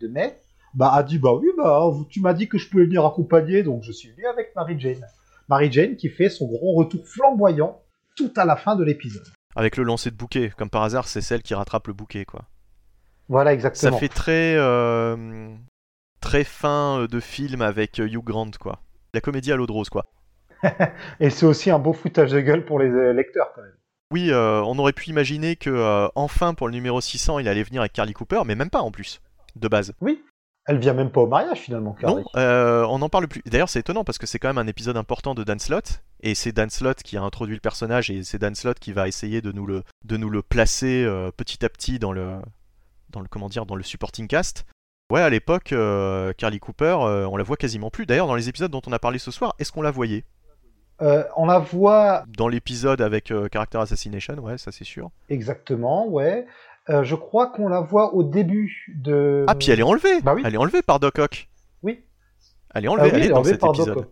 de 0.00 0.08
May, 0.08 0.38
bah, 0.74 0.92
a 0.92 1.02
dit 1.02 1.18
bah 1.18 1.34
oui, 1.34 1.48
bah 1.56 1.90
tu 2.08 2.20
m'as 2.20 2.34
dit 2.34 2.48
que 2.48 2.58
je 2.58 2.68
pouvais 2.68 2.84
venir 2.84 3.04
accompagner, 3.04 3.62
donc 3.62 3.82
je 3.82 3.92
suis 3.92 4.10
venu 4.10 4.26
avec 4.26 4.54
Mary 4.54 4.78
Jane. 4.78 5.04
Mary 5.48 5.72
Jane 5.72 5.96
qui 5.96 6.08
fait 6.08 6.28
son 6.28 6.46
grand 6.46 6.74
retour 6.74 7.06
flamboyant 7.06 7.80
tout 8.16 8.32
à 8.36 8.44
la 8.44 8.56
fin 8.56 8.76
de 8.76 8.84
l'épisode. 8.84 9.26
Avec 9.56 9.76
le 9.76 9.84
lancer 9.84 10.10
de 10.10 10.16
bouquet, 10.16 10.52
comme 10.56 10.70
par 10.70 10.82
hasard, 10.82 11.08
c'est 11.08 11.20
celle 11.20 11.42
qui 11.42 11.54
rattrape 11.54 11.86
le 11.86 11.92
bouquet, 11.92 12.24
quoi. 12.24 12.44
Voilà, 13.28 13.52
exactement. 13.52 13.92
Ça 13.92 13.98
fait 13.98 14.08
très 14.08 14.54
euh, 14.56 15.54
très 16.20 16.44
fin 16.44 17.00
euh, 17.00 17.08
de 17.08 17.20
film 17.20 17.62
avec 17.62 18.00
euh, 18.00 18.06
Hugh 18.06 18.24
Grant, 18.24 18.50
quoi. 18.58 18.80
La 19.14 19.20
comédie 19.20 19.52
à 19.52 19.56
l'eau 19.56 19.66
de 19.66 19.72
rose, 19.72 19.90
quoi. 19.90 20.04
Et 21.20 21.30
c'est 21.30 21.46
aussi 21.46 21.70
un 21.70 21.78
beau 21.78 21.92
foutage 21.92 22.32
de 22.32 22.40
gueule 22.40 22.64
pour 22.64 22.78
les 22.78 23.12
lecteurs, 23.12 23.52
quand 23.54 23.62
même. 23.62 23.74
Oui, 24.10 24.32
on 24.32 24.78
aurait 24.78 24.94
pu 24.94 25.10
imaginer 25.10 25.56
que 25.56 26.08
enfin 26.14 26.54
pour 26.54 26.66
le 26.66 26.72
numéro 26.72 26.98
600, 26.98 27.40
il 27.40 27.48
allait 27.48 27.62
venir 27.62 27.82
avec 27.82 27.92
Carly 27.92 28.14
Cooper, 28.14 28.40
mais 28.46 28.54
même 28.54 28.70
pas 28.70 28.80
en 28.80 28.90
plus, 28.90 29.20
de 29.54 29.68
base. 29.68 29.92
Oui, 30.00 30.24
elle 30.68 30.78
vient 30.78 30.92
même 30.92 31.10
pas 31.10 31.22
au 31.22 31.26
mariage 31.26 31.60
finalement, 31.60 31.96
Non, 32.02 32.22
euh, 32.36 32.84
on 32.84 32.98
n'en 32.98 33.08
parle 33.08 33.26
plus. 33.26 33.42
D'ailleurs, 33.46 33.70
c'est 33.70 33.80
étonnant 33.80 34.04
parce 34.04 34.18
que 34.18 34.26
c'est 34.26 34.38
quand 34.38 34.48
même 34.48 34.58
un 34.58 34.66
épisode 34.66 34.98
important 34.98 35.34
de 35.34 35.42
Dan 35.42 35.58
Slott, 35.58 36.02
et 36.20 36.34
c'est 36.34 36.52
Dan 36.52 36.68
Slott 36.68 37.02
qui 37.02 37.16
a 37.16 37.22
introduit 37.22 37.54
le 37.54 37.60
personnage, 37.60 38.10
et 38.10 38.22
c'est 38.22 38.38
Dan 38.38 38.54
Slott 38.54 38.78
qui 38.78 38.92
va 38.92 39.08
essayer 39.08 39.40
de 39.40 39.50
nous 39.50 39.66
le, 39.66 39.82
de 40.04 40.16
nous 40.18 40.28
le 40.28 40.42
placer 40.42 41.04
euh, 41.04 41.30
petit 41.34 41.64
à 41.64 41.70
petit 41.70 41.98
dans 41.98 42.12
le, 42.12 42.34
dans 43.08 43.20
le, 43.20 43.28
comment 43.28 43.48
dire, 43.48 43.64
dans 43.64 43.76
le 43.76 43.82
supporting 43.82 44.28
cast. 44.28 44.66
Ouais, 45.10 45.22
à 45.22 45.30
l'époque, 45.30 45.72
euh, 45.72 46.34
Carly 46.36 46.60
Cooper, 46.60 46.98
on 47.00 47.38
la 47.38 47.44
voit 47.44 47.56
quasiment 47.56 47.88
plus. 47.88 48.04
D'ailleurs, 48.04 48.26
dans 48.26 48.34
les 48.34 48.50
épisodes 48.50 48.70
dont 48.70 48.82
on 48.86 48.92
a 48.92 48.98
parlé 48.98 49.18
ce 49.18 49.30
soir, 49.30 49.54
est-ce 49.58 49.72
qu'on 49.72 49.80
la 49.80 49.90
voyait? 49.90 50.24
On 51.00 51.46
la 51.46 51.60
voit. 51.60 52.24
Dans 52.36 52.48
l'épisode 52.48 53.00
avec 53.00 53.32
Character 53.50 53.78
Assassination, 53.78 54.34
ouais, 54.34 54.58
ça 54.58 54.70
c'est 54.70 54.84
sûr. 54.84 55.10
Exactement, 55.30 56.06
ouais. 56.08 56.46
Euh, 56.90 57.04
je 57.04 57.14
crois 57.14 57.48
qu'on 57.48 57.68
la 57.68 57.80
voit 57.80 58.14
au 58.14 58.22
début 58.22 58.94
de. 58.96 59.44
Ah, 59.46 59.54
puis 59.54 59.70
elle 59.70 59.80
est 59.80 59.84
enlevée 59.84 60.20
bah 60.22 60.34
oui. 60.34 60.42
Elle 60.44 60.54
est 60.54 60.58
enlevée 60.58 60.82
par 60.82 61.00
Doc 61.00 61.18
Ock. 61.18 61.48
Oui. 61.82 62.04
Elle 62.74 62.86
est 62.86 62.88
enlevée, 62.88 63.10
ah 63.12 63.16
elle 63.16 63.24
est, 63.24 63.28
dans 63.28 63.44
cet 63.44 63.62
épisode. 63.62 64.06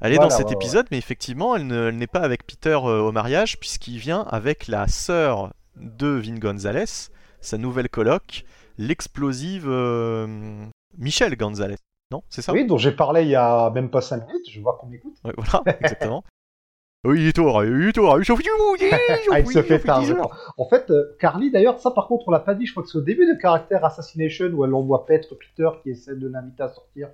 Elle 0.00 0.12
est 0.14 0.18
dans 0.18 0.30
cet 0.30 0.50
épisode, 0.50 0.86
mais 0.90 0.98
effectivement, 0.98 1.56
elle 1.56 1.66
n'est 1.66 2.06
pas 2.06 2.20
avec 2.20 2.46
Peter 2.46 2.78
euh, 2.84 3.00
au 3.00 3.12
mariage, 3.12 3.58
puisqu'il 3.58 3.98
vient 3.98 4.22
avec 4.22 4.68
la 4.68 4.86
sœur 4.88 5.52
de 5.76 6.06
Vin 6.06 6.38
Gonzalez, 6.38 7.10
sa 7.40 7.58
nouvelle 7.58 7.88
coloc, 7.88 8.44
l'explosive 8.78 9.66
euh, 9.68 10.66
Michelle 10.96 11.36
Gonzalez. 11.36 11.76
Non, 12.12 12.22
c'est 12.28 12.42
ça? 12.42 12.52
Oui, 12.52 12.66
dont 12.66 12.78
j'ai 12.78 12.92
parlé 12.92 13.22
il 13.22 13.28
y 13.28 13.36
a 13.36 13.70
même 13.70 13.90
pas 13.90 14.00
5 14.00 14.26
minutes, 14.26 14.50
je 14.50 14.60
vois 14.60 14.76
qu'on 14.80 14.88
m'écoute. 14.88 15.14
voilà, 15.22 15.78
exactement. 15.80 16.24
Oui, 17.04 17.22
il 17.22 17.28
est 17.28 17.32
tort, 17.32 17.64
il 17.64 17.88
est 17.88 17.92
tort, 17.92 18.18
il 18.18 18.26
se 18.26 19.62
fait 19.62 19.78
tard. 19.78 20.04
En 20.58 20.68
fait, 20.68 20.90
euh, 20.90 21.16
Carly, 21.18 21.50
d'ailleurs, 21.50 21.78
ça 21.78 21.90
par 21.92 22.06
contre, 22.06 22.28
on 22.28 22.30
l'a 22.30 22.40
pas 22.40 22.54
dit, 22.54 22.66
je 22.66 22.72
crois 22.72 22.82
que 22.82 22.90
c'est 22.90 22.98
au 22.98 23.02
début 23.02 23.26
de 23.26 23.40
Character 23.40 23.78
Assassination 23.82 24.48
où 24.48 24.64
elle 24.66 24.74
envoie 24.74 25.06
Petre 25.06 25.34
Peter 25.34 25.70
qui 25.82 25.90
essaie 25.90 26.14
de 26.14 26.28
l'inviter 26.28 26.62
à 26.62 26.68
sortir. 26.68 27.08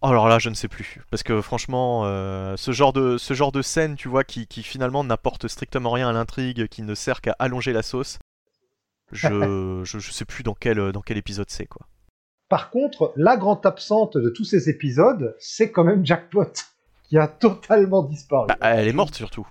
Alors 0.00 0.28
là, 0.28 0.38
je 0.38 0.48
ne 0.48 0.54
sais 0.54 0.68
plus. 0.68 1.02
Parce 1.10 1.22
que 1.22 1.42
franchement, 1.42 2.06
euh, 2.06 2.56
ce, 2.56 2.72
genre 2.72 2.94
de, 2.94 3.18
ce 3.18 3.34
genre 3.34 3.52
de 3.52 3.60
scène, 3.60 3.96
tu 3.96 4.08
vois, 4.08 4.24
qui, 4.24 4.46
qui 4.46 4.62
finalement 4.62 5.04
n'apporte 5.04 5.46
strictement 5.48 5.90
rien 5.90 6.08
à 6.08 6.12
l'intrigue, 6.12 6.66
qui 6.68 6.80
ne 6.80 6.94
sert 6.94 7.20
qu'à 7.20 7.36
allonger 7.38 7.74
la 7.74 7.82
sauce, 7.82 8.18
je, 9.12 9.82
je, 9.84 10.10
sais 10.10 10.24
plus 10.24 10.42
dans 10.42 10.54
quel, 10.54 10.92
dans 10.92 11.02
quel 11.02 11.18
épisode 11.18 11.50
c'est, 11.50 11.66
quoi. 11.66 11.86
Par 12.48 12.70
contre, 12.70 13.12
la 13.16 13.36
grande 13.36 13.66
absente 13.66 14.16
de 14.16 14.30
tous 14.30 14.44
ces 14.44 14.70
épisodes, 14.70 15.36
c'est 15.38 15.70
quand 15.70 15.84
même 15.84 16.06
Jackpot 16.06 16.50
qui 17.08 17.18
a 17.18 17.26
totalement 17.26 18.02
disparu. 18.02 18.48
Bah, 18.48 18.56
elle 18.60 18.88
est 18.88 18.92
morte 18.92 19.14
surtout. 19.14 19.46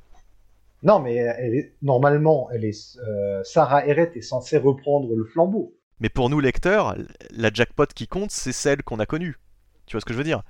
Non, 0.84 1.00
mais 1.00 1.16
elle 1.16 1.56
est 1.56 1.74
normalement, 1.82 2.50
elle 2.52 2.64
est 2.64 2.98
euh, 3.00 3.44
Sarah 3.44 3.86
Eret 3.88 4.12
est 4.16 4.22
censée 4.22 4.58
reprendre 4.58 5.14
le 5.16 5.26
flambeau. 5.26 5.76
Mais 6.00 6.10
pour 6.10 6.30
nous 6.30 6.40
lecteurs, 6.40 6.96
la 7.32 7.52
jackpot 7.52 7.88
qui 7.88 8.08
compte, 8.08 8.30
c'est 8.30 8.52
celle 8.52 8.84
qu'on 8.84 9.00
a 9.00 9.08
connue. 9.08 9.38
Tu 9.88 9.96
vois 9.96 10.02
ce 10.02 10.06
que 10.06 10.14
je 10.14 10.18
veux 10.20 10.24
dire? 10.24 10.44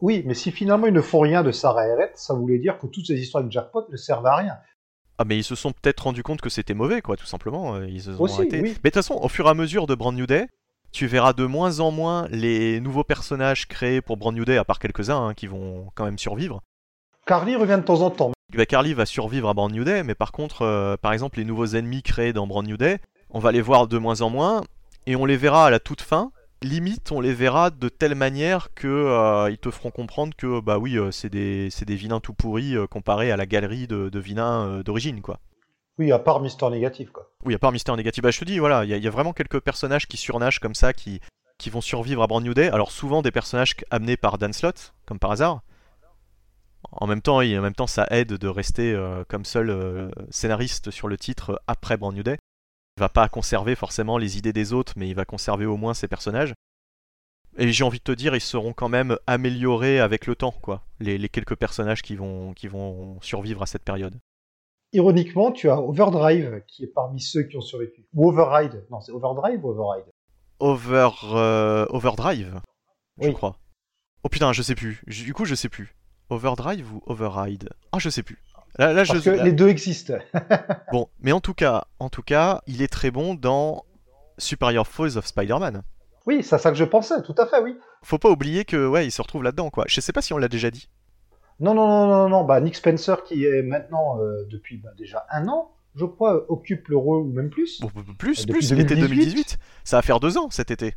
Oui, 0.00 0.22
mais 0.24 0.34
si 0.34 0.52
finalement 0.52 0.86
ils 0.86 0.94
ne 0.94 1.00
font 1.00 1.20
rien 1.20 1.42
de 1.42 1.50
Sarah 1.50 1.86
Eret, 1.86 2.12
ça 2.14 2.34
voulait 2.34 2.58
dire 2.58 2.78
que 2.78 2.86
toutes 2.86 3.06
ces 3.06 3.20
histoires 3.20 3.42
de 3.42 3.50
jackpot 3.50 3.86
ne 3.90 3.96
servent 3.96 4.26
à 4.26 4.36
rien. 4.36 4.56
Ah 5.18 5.24
mais 5.26 5.36
ils 5.36 5.44
se 5.44 5.54
sont 5.54 5.72
peut-être 5.72 6.04
rendus 6.04 6.22
compte 6.22 6.40
que 6.40 6.48
c'était 6.48 6.72
mauvais 6.72 7.02
quoi, 7.02 7.16
tout 7.16 7.26
simplement. 7.26 7.82
Ils 7.82 8.00
se 8.02 8.16
sont 8.16 8.24
arrêtés. 8.24 8.62
Mais 8.62 8.70
de 8.70 8.74
toute 8.78 8.94
façon, 8.94 9.18
au 9.20 9.28
fur 9.28 9.46
et 9.46 9.50
à 9.50 9.54
mesure 9.54 9.86
de 9.86 9.94
Brand 9.94 10.14
New 10.14 10.26
Day, 10.26 10.46
tu 10.92 11.06
verras 11.06 11.32
de 11.32 11.44
moins 11.44 11.80
en 11.80 11.90
moins 11.90 12.26
les 12.30 12.80
nouveaux 12.80 13.04
personnages 13.04 13.66
créés 13.68 14.00
pour 14.00 14.16
Brand 14.16 14.34
New 14.34 14.44
Day, 14.44 14.56
à 14.56 14.64
part 14.64 14.78
quelques-uns 14.78 15.28
hein, 15.28 15.34
qui 15.34 15.46
vont 15.46 15.90
quand 15.94 16.04
même 16.04 16.18
survivre. 16.18 16.62
Carly 17.26 17.54
revient 17.54 17.76
de 17.76 17.84
temps 17.84 18.00
en 18.00 18.10
temps. 18.10 18.32
Bah, 18.56 18.66
Carly 18.66 18.94
va 18.94 19.06
survivre 19.06 19.48
à 19.48 19.54
Brand 19.54 19.72
New 19.72 19.84
Day, 19.84 20.02
mais 20.02 20.14
par 20.14 20.32
contre, 20.32 20.62
euh, 20.62 20.96
par 20.96 21.12
exemple, 21.12 21.38
les 21.38 21.44
nouveaux 21.44 21.66
ennemis 21.66 22.02
créés 22.02 22.32
dans 22.32 22.46
Brand 22.46 22.66
New 22.66 22.76
Day, 22.76 22.98
on 23.30 23.38
va 23.38 23.52
les 23.52 23.60
voir 23.60 23.86
de 23.86 23.98
moins 23.98 24.22
en 24.22 24.30
moins, 24.30 24.62
et 25.06 25.14
on 25.14 25.24
les 25.24 25.36
verra 25.36 25.66
à 25.66 25.70
la 25.70 25.78
toute 25.78 26.00
fin. 26.00 26.32
Limite, 26.62 27.12
on 27.12 27.20
les 27.20 27.32
verra 27.32 27.70
de 27.70 27.88
telle 27.88 28.14
manière 28.14 28.74
que 28.74 28.88
euh, 28.88 29.50
ils 29.50 29.58
te 29.58 29.70
feront 29.70 29.90
comprendre 29.90 30.34
que 30.36 30.60
bah 30.60 30.78
oui, 30.78 30.98
euh, 30.98 31.10
c'est 31.10 31.30
des, 31.30 31.68
des 31.86 31.94
vilains 31.94 32.20
tout 32.20 32.34
pourris 32.34 32.74
comparés 32.90 33.30
à 33.30 33.36
la 33.36 33.46
galerie 33.46 33.86
de, 33.86 34.08
de 34.08 34.18
vilains 34.18 34.82
d'origine, 34.84 35.22
quoi. 35.22 35.38
Oui, 35.98 36.12
à 36.12 36.18
part 36.18 36.40
Mister 36.40 36.68
Négatif, 36.70 37.10
quoi. 37.10 37.30
Oui, 37.44 37.54
à 37.54 37.58
part 37.58 37.72
Mister 37.72 37.94
Négatif. 37.94 38.22
Bah, 38.22 38.30
je 38.30 38.38
te 38.38 38.44
dis, 38.44 38.58
voilà, 38.58 38.84
il 38.84 38.90
y, 38.90 39.06
a 39.06 39.10
vraiment 39.10 39.32
quelques 39.32 39.60
personnages 39.60 40.06
qui 40.06 40.16
surnagent 40.16 40.58
comme 40.58 40.74
ça, 40.74 40.92
qui, 40.92 41.20
vont 41.70 41.80
survivre 41.80 42.22
à 42.22 42.26
Brand 42.26 42.42
New 42.42 42.54
Day. 42.54 42.68
Alors, 42.68 42.90
souvent 42.90 43.22
des 43.22 43.30
personnages 43.30 43.74
amenés 43.90 44.16
par 44.16 44.38
Dan 44.38 44.52
Slott, 44.52 44.94
comme 45.06 45.18
par 45.18 45.32
hasard. 45.32 45.60
En 46.92 47.06
même 47.06 47.20
temps, 47.20 47.36
en 47.36 47.60
même 47.60 47.74
temps 47.74 47.86
ça 47.86 48.06
aide 48.10 48.32
de 48.32 48.48
rester 48.48 48.92
euh, 48.94 49.22
comme 49.28 49.44
seul 49.44 49.70
euh, 49.70 50.10
scénariste 50.30 50.90
sur 50.90 51.08
le 51.08 51.18
titre 51.18 51.60
après 51.66 51.96
Brand 51.96 52.14
New 52.14 52.22
Day. 52.22 52.38
Il 52.96 53.00
va 53.00 53.08
pas 53.08 53.28
conserver 53.28 53.74
forcément 53.74 54.18
les 54.18 54.38
idées 54.38 54.52
des 54.52 54.72
autres, 54.72 54.94
mais 54.96 55.08
il 55.08 55.14
va 55.14 55.24
conserver 55.24 55.66
au 55.66 55.76
moins 55.76 55.94
ses 55.94 56.08
personnages. 56.08 56.54
Et 57.58 57.70
j'ai 57.72 57.84
envie 57.84 57.98
de 57.98 58.04
te 58.04 58.12
dire, 58.12 58.34
ils 58.34 58.40
seront 58.40 58.72
quand 58.72 58.88
même 58.88 59.18
améliorés 59.26 60.00
avec 60.00 60.26
le 60.26 60.34
temps, 60.34 60.54
quoi. 60.62 60.82
Les, 60.98 61.18
les 61.18 61.28
quelques 61.28 61.56
personnages 61.56 62.02
qui 62.02 62.16
vont, 62.16 62.54
qui 62.54 62.68
vont 62.68 63.20
survivre 63.20 63.62
à 63.62 63.66
cette 63.66 63.84
période. 63.84 64.18
Ironiquement, 64.92 65.52
tu 65.52 65.68
as 65.70 65.80
Overdrive 65.80 66.62
qui 66.66 66.84
est 66.84 66.92
parmi 66.94 67.20
ceux 67.20 67.42
qui 67.44 67.56
ont 67.56 67.60
survécu. 67.60 68.04
Ou 68.14 68.28
Override. 68.30 68.84
Non, 68.90 69.00
c'est 69.00 69.12
Overdrive 69.12 69.64
ou 69.64 69.70
Override? 69.70 70.04
Over, 70.58 71.08
euh, 71.32 71.86
Overdrive, 71.90 72.60
je 73.20 73.28
Oui. 73.28 73.34
crois. 73.34 73.56
Oh 74.24 74.28
putain, 74.28 74.52
je 74.52 74.62
sais 74.62 74.74
plus. 74.74 75.02
Du 75.06 75.32
coup, 75.32 75.44
je 75.44 75.54
sais 75.54 75.68
plus. 75.70 75.96
Overdrive 76.28 76.92
ou 76.94 77.02
Override? 77.06 77.70
Ah, 77.92 77.98
je 77.98 78.10
sais 78.10 78.22
plus. 78.22 78.38
Là, 78.78 78.92
là, 78.92 79.02
je 79.04 79.12
Parce 79.12 79.24
que 79.24 79.30
là- 79.30 79.42
les 79.42 79.52
deux 79.52 79.68
existent. 79.68 80.14
Bon, 80.92 81.08
mais 81.20 81.32
en 81.32 81.40
tout 81.40 81.54
cas, 81.54 81.84
en 81.98 82.08
tout 82.08 82.22
cas, 82.22 82.60
il 82.66 82.82
est 82.82 82.88
très 82.92 83.10
bon 83.10 83.34
dans 83.34 83.84
Superior 84.38 84.86
Foes 84.86 85.16
of 85.16 85.26
Spider-Man. 85.26 85.82
Oui, 86.26 86.42
c'est 86.42 86.54
à 86.54 86.58
ça 86.58 86.70
que 86.70 86.76
je 86.76 86.84
pensais, 86.84 87.22
tout 87.22 87.34
à 87.38 87.46
fait, 87.46 87.60
oui. 87.62 87.76
Faut 88.02 88.18
pas 88.18 88.30
oublier 88.30 88.64
que 88.64 88.86
ouais, 88.86 89.06
il 89.06 89.10
se 89.10 89.22
retrouve 89.22 89.42
là-dedans 89.42 89.70
quoi. 89.70 89.84
Je 89.88 90.00
sais 90.00 90.12
pas 90.12 90.22
si 90.22 90.32
on 90.34 90.38
l'a 90.38 90.48
déjà 90.48 90.70
dit. 90.70 90.88
Non, 91.60 91.74
non, 91.74 91.86
non, 91.86 92.06
non, 92.06 92.28
non. 92.28 92.44
Bah, 92.44 92.60
Nick 92.60 92.74
Spencer, 92.74 93.22
qui 93.24 93.44
est 93.44 93.62
maintenant, 93.62 94.20
euh, 94.20 94.44
depuis 94.50 94.78
bah, 94.78 94.90
déjà 94.96 95.26
un 95.30 95.46
an, 95.48 95.70
je 95.94 96.04
crois, 96.04 96.36
euh, 96.36 96.46
occupe 96.48 96.88
le 96.88 96.96
rôle, 96.96 97.22
ou 97.22 97.32
même 97.32 97.50
plus. 97.50 97.80
Bon, 97.80 97.88
plus, 98.18 98.46
Depuis 98.46 98.66
plus, 98.66 98.72
l'été 98.72 98.94
2018. 98.94 99.16
2018. 99.16 99.58
Ça 99.84 99.98
va 99.98 100.02
faire 100.02 100.20
deux 100.20 100.38
ans 100.38 100.48
cet 100.50 100.70
été. 100.70 100.94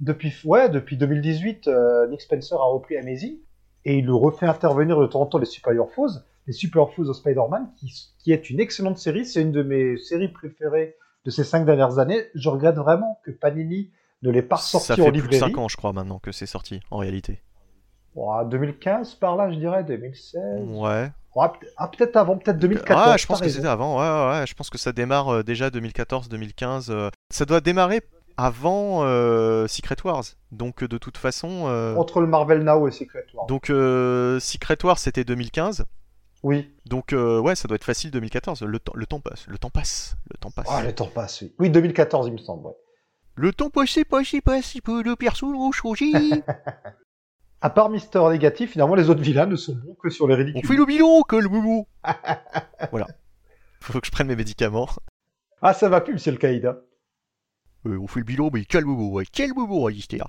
Depuis, 0.00 0.34
ouais, 0.44 0.68
depuis 0.68 0.96
2018, 0.96 1.68
euh, 1.68 2.08
Nick 2.08 2.22
Spencer 2.22 2.54
a 2.54 2.64
repris 2.64 2.96
Amazing 2.96 3.36
et 3.84 3.98
il 3.98 4.06
le 4.06 4.14
refait 4.14 4.46
intervenir 4.46 4.98
de 4.98 5.06
temps 5.06 5.20
en 5.20 5.26
temps 5.26 5.38
les 5.38 5.44
Superior 5.44 5.90
Foes, 5.92 6.24
les 6.46 6.52
Superior 6.52 6.92
Foes 6.94 7.10
of 7.10 7.16
Spider-Man, 7.16 7.70
qui, 7.76 7.92
qui 8.18 8.32
est 8.32 8.50
une 8.50 8.60
excellente 8.60 8.98
série. 8.98 9.26
C'est 9.26 9.42
une 9.42 9.52
de 9.52 9.62
mes 9.62 9.96
séries 9.98 10.28
préférées 10.28 10.96
de 11.24 11.30
ces 11.30 11.44
cinq 11.44 11.64
dernières 11.64 11.98
années. 11.98 12.24
Je 12.34 12.48
regrette 12.48 12.76
vraiment 12.76 13.20
que 13.24 13.30
Panini 13.30 13.90
ne 14.22 14.30
l'ait 14.30 14.42
pas 14.42 14.56
sorti 14.56 14.86
Ça 14.86 14.94
en 14.94 14.96
fait 14.96 15.12
plus 15.12 15.28
de. 15.28 15.34
5 15.34 15.58
ans, 15.58 15.68
je 15.68 15.76
crois, 15.76 15.92
maintenant 15.92 16.18
que 16.18 16.32
c'est 16.32 16.46
sorti, 16.46 16.80
en 16.90 16.98
réalité. 16.98 17.40
Bon, 18.14 18.30
à 18.30 18.44
2015 18.44 19.14
par 19.16 19.36
là, 19.36 19.50
je 19.50 19.56
dirais, 19.58 19.82
2016. 19.84 20.40
Ouais. 20.68 21.10
Ah, 21.36 21.48
peut- 21.48 21.66
ah, 21.76 21.88
peut-être 21.88 22.16
avant, 22.16 22.36
peut-être 22.38 22.58
2014. 22.58 23.02
Ah, 23.04 23.16
je 23.16 23.26
pense 23.26 23.40
que 23.40 23.48
c'était 23.48 23.66
avant. 23.66 23.98
Ouais, 23.98 24.38
ouais. 24.40 24.46
Je 24.46 24.54
pense 24.54 24.70
que 24.70 24.78
ça 24.78 24.92
démarre 24.92 25.28
euh, 25.34 25.42
déjà 25.42 25.68
2014-2015. 25.70 26.90
euh. 26.90 27.10
Ça 27.30 27.44
doit 27.44 27.60
démarrer 27.60 28.02
avant 28.36 29.00
euh, 29.04 29.66
Secret 29.66 29.96
Wars. 30.04 30.22
Donc, 30.52 30.82
euh, 30.84 30.88
de 30.88 30.96
toute 30.98 31.18
façon. 31.18 31.64
euh, 31.66 31.96
Entre 31.96 32.20
le 32.20 32.28
Marvel 32.28 32.62
Now 32.62 32.86
et 32.86 32.92
Secret 32.92 33.26
Wars. 33.34 33.46
Donc, 33.46 33.68
euh, 33.70 34.38
Secret 34.38 34.78
Wars, 34.84 34.98
c'était 34.98 35.24
2015. 35.24 35.84
Oui. 36.44 36.72
Donc, 36.86 37.12
euh, 37.12 37.40
ouais, 37.40 37.56
ça 37.56 37.66
doit 37.66 37.74
être 37.76 37.84
facile 37.84 38.10
2014. 38.12 38.62
Le, 38.62 38.78
temps- 38.78 38.92
le 38.94 39.06
temps 39.06 39.18
passe. 39.20 39.46
Le 39.48 39.58
temps 39.58 39.70
passe. 39.70 40.14
Le 40.30 40.36
temps 40.38 40.50
passe. 40.52 40.66
Ah, 40.70 40.82
le 40.84 40.92
temps 40.94 41.06
passe, 41.12 41.40
oui. 41.42 41.52
Oui, 41.58 41.70
2014, 41.70 42.28
il 42.28 42.34
me 42.34 42.38
semble, 42.38 42.66
ouais. 42.68 42.74
Le 43.36 43.52
temps 43.52 43.70
passe, 43.70 43.98
passe. 44.08 44.76
Peu 44.84 45.02
de 45.02 45.14
personnes 45.14 45.54
ont 45.56 45.72
changé. 45.72 46.12
À 47.64 47.70
part 47.70 47.88
Mister 47.88 48.20
Négatif, 48.28 48.72
finalement, 48.72 48.94
les 48.94 49.08
autres 49.08 49.22
vilains 49.22 49.46
ne 49.46 49.56
sont 49.56 49.74
bons 49.74 49.94
que 49.94 50.10
sur 50.10 50.28
les 50.28 50.34
On 50.34 50.36
ridicules. 50.36 50.68
fait 50.68 50.76
le 50.76 50.84
bilan, 50.84 51.22
que 51.22 51.36
le 51.36 51.48
boubou. 51.48 51.86
voilà. 52.90 53.06
Faut 53.80 53.98
que 54.00 54.06
je 54.06 54.10
prenne 54.12 54.26
mes 54.26 54.36
médicaments. 54.36 54.86
Ah, 55.62 55.72
ça 55.72 55.88
va 55.88 56.02
plus, 56.02 56.12
monsieur 56.12 56.32
le 56.32 56.36
Kaïda. 56.36 56.82
Euh, 57.86 57.98
on 57.98 58.06
fait 58.06 58.20
le 58.20 58.26
bilan, 58.26 58.50
mais 58.52 58.66
quel 58.66 58.84
boubou, 58.84 59.12
ouais. 59.14 59.24
Quel 59.32 59.54
boubou, 59.54 59.86
Alistair. 59.86 60.28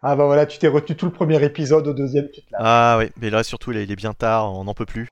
Ah 0.00 0.16
bah 0.16 0.24
voilà, 0.24 0.46
tu 0.46 0.58
t'es 0.58 0.68
retenu 0.68 0.96
tout 0.96 1.04
le 1.04 1.12
premier 1.12 1.44
épisode, 1.44 1.86
au 1.86 1.92
deuxième, 1.92 2.24
lâches. 2.24 2.54
Ah 2.54 2.96
oui, 2.98 3.10
mais 3.20 3.28
là 3.28 3.42
surtout, 3.42 3.70
là, 3.70 3.82
il 3.82 3.92
est 3.92 3.96
bien 3.96 4.14
tard, 4.14 4.50
on 4.54 4.64
n'en 4.64 4.72
peut 4.72 4.86
plus. 4.86 5.06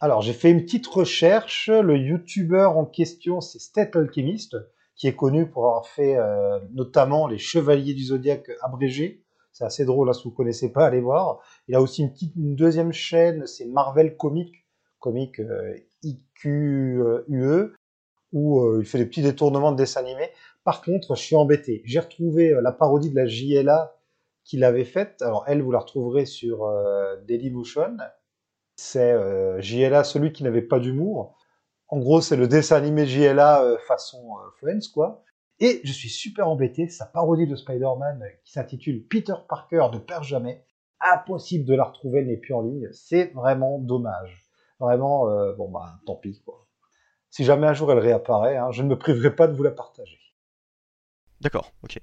Alors, 0.00 0.22
j'ai 0.22 0.32
fait 0.32 0.50
une 0.50 0.62
petite 0.64 0.86
recherche. 0.86 1.68
Le 1.68 1.98
youtubeur 1.98 2.78
en 2.78 2.86
question, 2.86 3.42
c'est 3.42 3.58
State 3.58 3.94
Alchemist, 3.94 4.56
qui 4.96 5.06
est 5.06 5.14
connu 5.14 5.50
pour 5.50 5.66
avoir 5.66 5.86
fait 5.86 6.16
euh, 6.16 6.60
notamment 6.72 7.26
les 7.26 7.36
Chevaliers 7.36 7.92
du 7.92 8.04
Zodiaque 8.04 8.50
abrégés. 8.62 9.19
C'est 9.52 9.64
assez 9.64 9.84
drôle, 9.84 10.08
là, 10.08 10.14
si 10.14 10.24
vous 10.24 10.30
connaissez 10.30 10.72
pas, 10.72 10.86
allez 10.86 11.00
voir. 11.00 11.40
Il 11.68 11.74
a 11.74 11.82
aussi 11.82 12.02
une, 12.02 12.12
petite, 12.12 12.34
une 12.36 12.56
deuxième 12.56 12.92
chaîne, 12.92 13.46
c'est 13.46 13.66
Marvel 13.66 14.16
Comics, 14.16 14.66
comic 14.98 15.40
euh, 15.40 15.76
IQUE, 16.02 17.74
où 18.32 18.60
euh, 18.60 18.78
il 18.80 18.86
fait 18.86 18.98
des 18.98 19.06
petits 19.06 19.22
détournements 19.22 19.72
de 19.72 19.76
dessins 19.76 20.00
animés. 20.00 20.30
Par 20.64 20.82
contre, 20.82 21.16
je 21.16 21.22
suis 21.22 21.36
embêté. 21.36 21.82
J'ai 21.84 21.98
retrouvé 22.00 22.52
euh, 22.52 22.60
la 22.60 22.72
parodie 22.72 23.10
de 23.10 23.16
la 23.16 23.26
JLA 23.26 23.96
qu'il 24.44 24.64
avait 24.64 24.84
faite. 24.84 25.22
Alors, 25.22 25.44
elle, 25.46 25.62
vous 25.62 25.70
la 25.70 25.78
retrouverez 25.78 26.26
sur 26.26 26.64
euh, 26.64 27.16
Dailymotion. 27.26 27.96
C'est 28.76 29.12
euh, 29.12 29.60
JLA, 29.60 30.04
celui 30.04 30.32
qui 30.32 30.42
n'avait 30.42 30.62
pas 30.62 30.80
d'humour. 30.80 31.36
En 31.88 31.98
gros, 31.98 32.20
c'est 32.20 32.36
le 32.36 32.48
dessin 32.48 32.76
animé 32.76 33.06
JLA 33.06 33.62
euh, 33.62 33.78
façon 33.86 34.36
euh, 34.38 34.50
Friends, 34.58 34.90
quoi. 34.92 35.22
Et 35.60 35.82
je 35.84 35.92
suis 35.92 36.08
super 36.08 36.48
embêté, 36.48 36.88
sa 36.88 37.04
parodie 37.04 37.46
de 37.46 37.54
Spider-Man 37.54 38.22
euh, 38.22 38.28
qui 38.44 38.52
s'intitule 38.52 39.06
Peter 39.06 39.34
Parker 39.48 39.88
ne 39.92 39.98
perd 39.98 40.24
jamais. 40.24 40.64
Impossible 41.00 41.64
de 41.64 41.74
la 41.74 41.84
retrouver, 41.84 42.20
elle 42.20 42.26
n'est 42.26 42.36
plus 42.36 42.54
en 42.54 42.62
ligne. 42.62 42.88
C'est 42.92 43.32
vraiment 43.34 43.78
dommage. 43.78 44.46
Vraiment, 44.80 45.28
euh, 45.28 45.54
bon 45.54 45.70
bah, 45.70 45.98
tant 46.06 46.16
pis, 46.16 46.42
quoi. 46.44 46.66
Si 47.30 47.44
jamais 47.44 47.66
un 47.66 47.74
jour 47.74 47.92
elle 47.92 47.98
réapparaît, 47.98 48.56
hein, 48.56 48.70
je 48.72 48.82
ne 48.82 48.88
me 48.88 48.98
priverai 48.98 49.36
pas 49.36 49.46
de 49.46 49.54
vous 49.54 49.62
la 49.62 49.70
partager. 49.70 50.18
D'accord, 51.40 51.72
ok. 51.84 52.00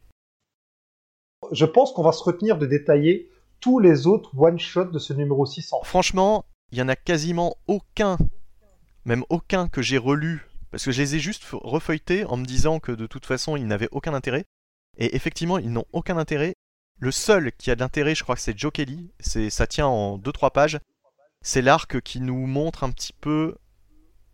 Je 1.52 1.66
pense 1.66 1.92
qu'on 1.92 2.04
va 2.04 2.12
se 2.12 2.24
retenir 2.24 2.58
de 2.58 2.66
détailler 2.66 3.30
tous 3.60 3.80
les 3.80 4.08
autres 4.08 4.32
one-shots 4.38 4.92
de 4.92 5.00
ce 5.00 5.14
numéro 5.14 5.46
600. 5.46 5.82
Franchement, 5.84 6.46
il 6.72 6.78
y 6.78 6.82
en 6.82 6.90
a 6.90 6.96
quasiment 6.96 7.56
aucun, 7.68 8.18
même 9.06 9.24
aucun 9.30 9.68
que 9.68 9.82
j'ai 9.82 9.98
relu, 9.98 10.48
parce 10.78 10.86
que 10.86 10.92
je 10.92 11.02
les 11.02 11.16
ai 11.16 11.20
juste 11.20 11.44
refeuilletés 11.54 12.24
en 12.26 12.38
me 12.38 12.46
disant 12.46 12.80
que 12.80 12.92
de 12.92 13.08
toute 13.08 13.26
façon 13.26 13.56
ils 13.56 13.66
n'avaient 13.66 13.90
aucun 13.92 14.14
intérêt. 14.14 14.46
Et 15.00 15.16
effectivement, 15.16 15.58
ils 15.58 15.72
n'ont 15.72 15.86
aucun 15.92 16.20
intérêt. 16.20 16.54
Le 17.00 17.10
seul 17.10 17.52
qui 17.54 17.72
a 17.72 17.76
de 17.76 17.80
l'intérêt, 17.80 18.14
je 18.14 18.22
crois 18.22 18.36
que 18.36 18.42
c'est 18.42 18.56
Joe 18.56 18.72
Kelly. 18.72 19.12
C'est, 19.20 19.50
ça 19.50 19.66
tient 19.66 19.88
en 19.88 20.20
2-3 20.20 20.52
pages. 20.52 20.78
C'est 21.42 21.64
l'arc 21.64 22.00
qui 22.02 22.22
nous 22.22 22.46
montre 22.46 22.84
un 22.84 22.92
petit 22.92 23.12
peu 23.12 23.56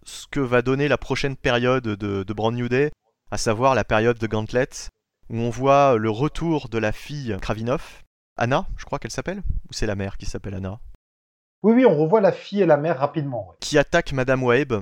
ce 0.03 0.27
que 0.27 0.41
va 0.41 0.61
donner 0.61 0.89
la 0.89 0.97
prochaine 0.97 1.37
période 1.37 1.85
de, 1.85 2.23
de 2.23 2.33
Brand 2.33 2.53
New 2.53 2.67
Day, 2.67 2.91
à 3.31 3.37
savoir 3.37 3.73
la 3.73 3.85
période 3.85 4.17
de 4.17 4.27
Gauntlet, 4.27 4.67
où 5.29 5.37
on 5.37 5.49
voit 5.49 5.95
le 5.95 6.09
retour 6.09 6.67
de 6.67 6.77
la 6.77 6.91
fille 6.91 7.37
Kravinov, 7.41 8.01
Anna, 8.35 8.67
je 8.75 8.83
crois 8.83 8.99
qu'elle 8.99 9.11
s'appelle, 9.11 9.43
ou 9.69 9.71
c'est 9.71 9.85
la 9.85 9.95
mère 9.95 10.17
qui 10.17 10.25
s'appelle 10.25 10.55
Anna, 10.55 10.81
Oui, 11.61 11.71
oui, 11.71 11.85
on 11.85 11.97
revoit 11.97 12.19
la 12.19 12.33
fille 12.33 12.61
et 12.61 12.65
la 12.65 12.75
mère 12.75 12.99
rapidement. 12.99 13.47
ouais. 13.47 13.55
qui 13.61 13.77
attaque 13.77 14.11
Madame 14.11 14.43
Web, 14.43 14.73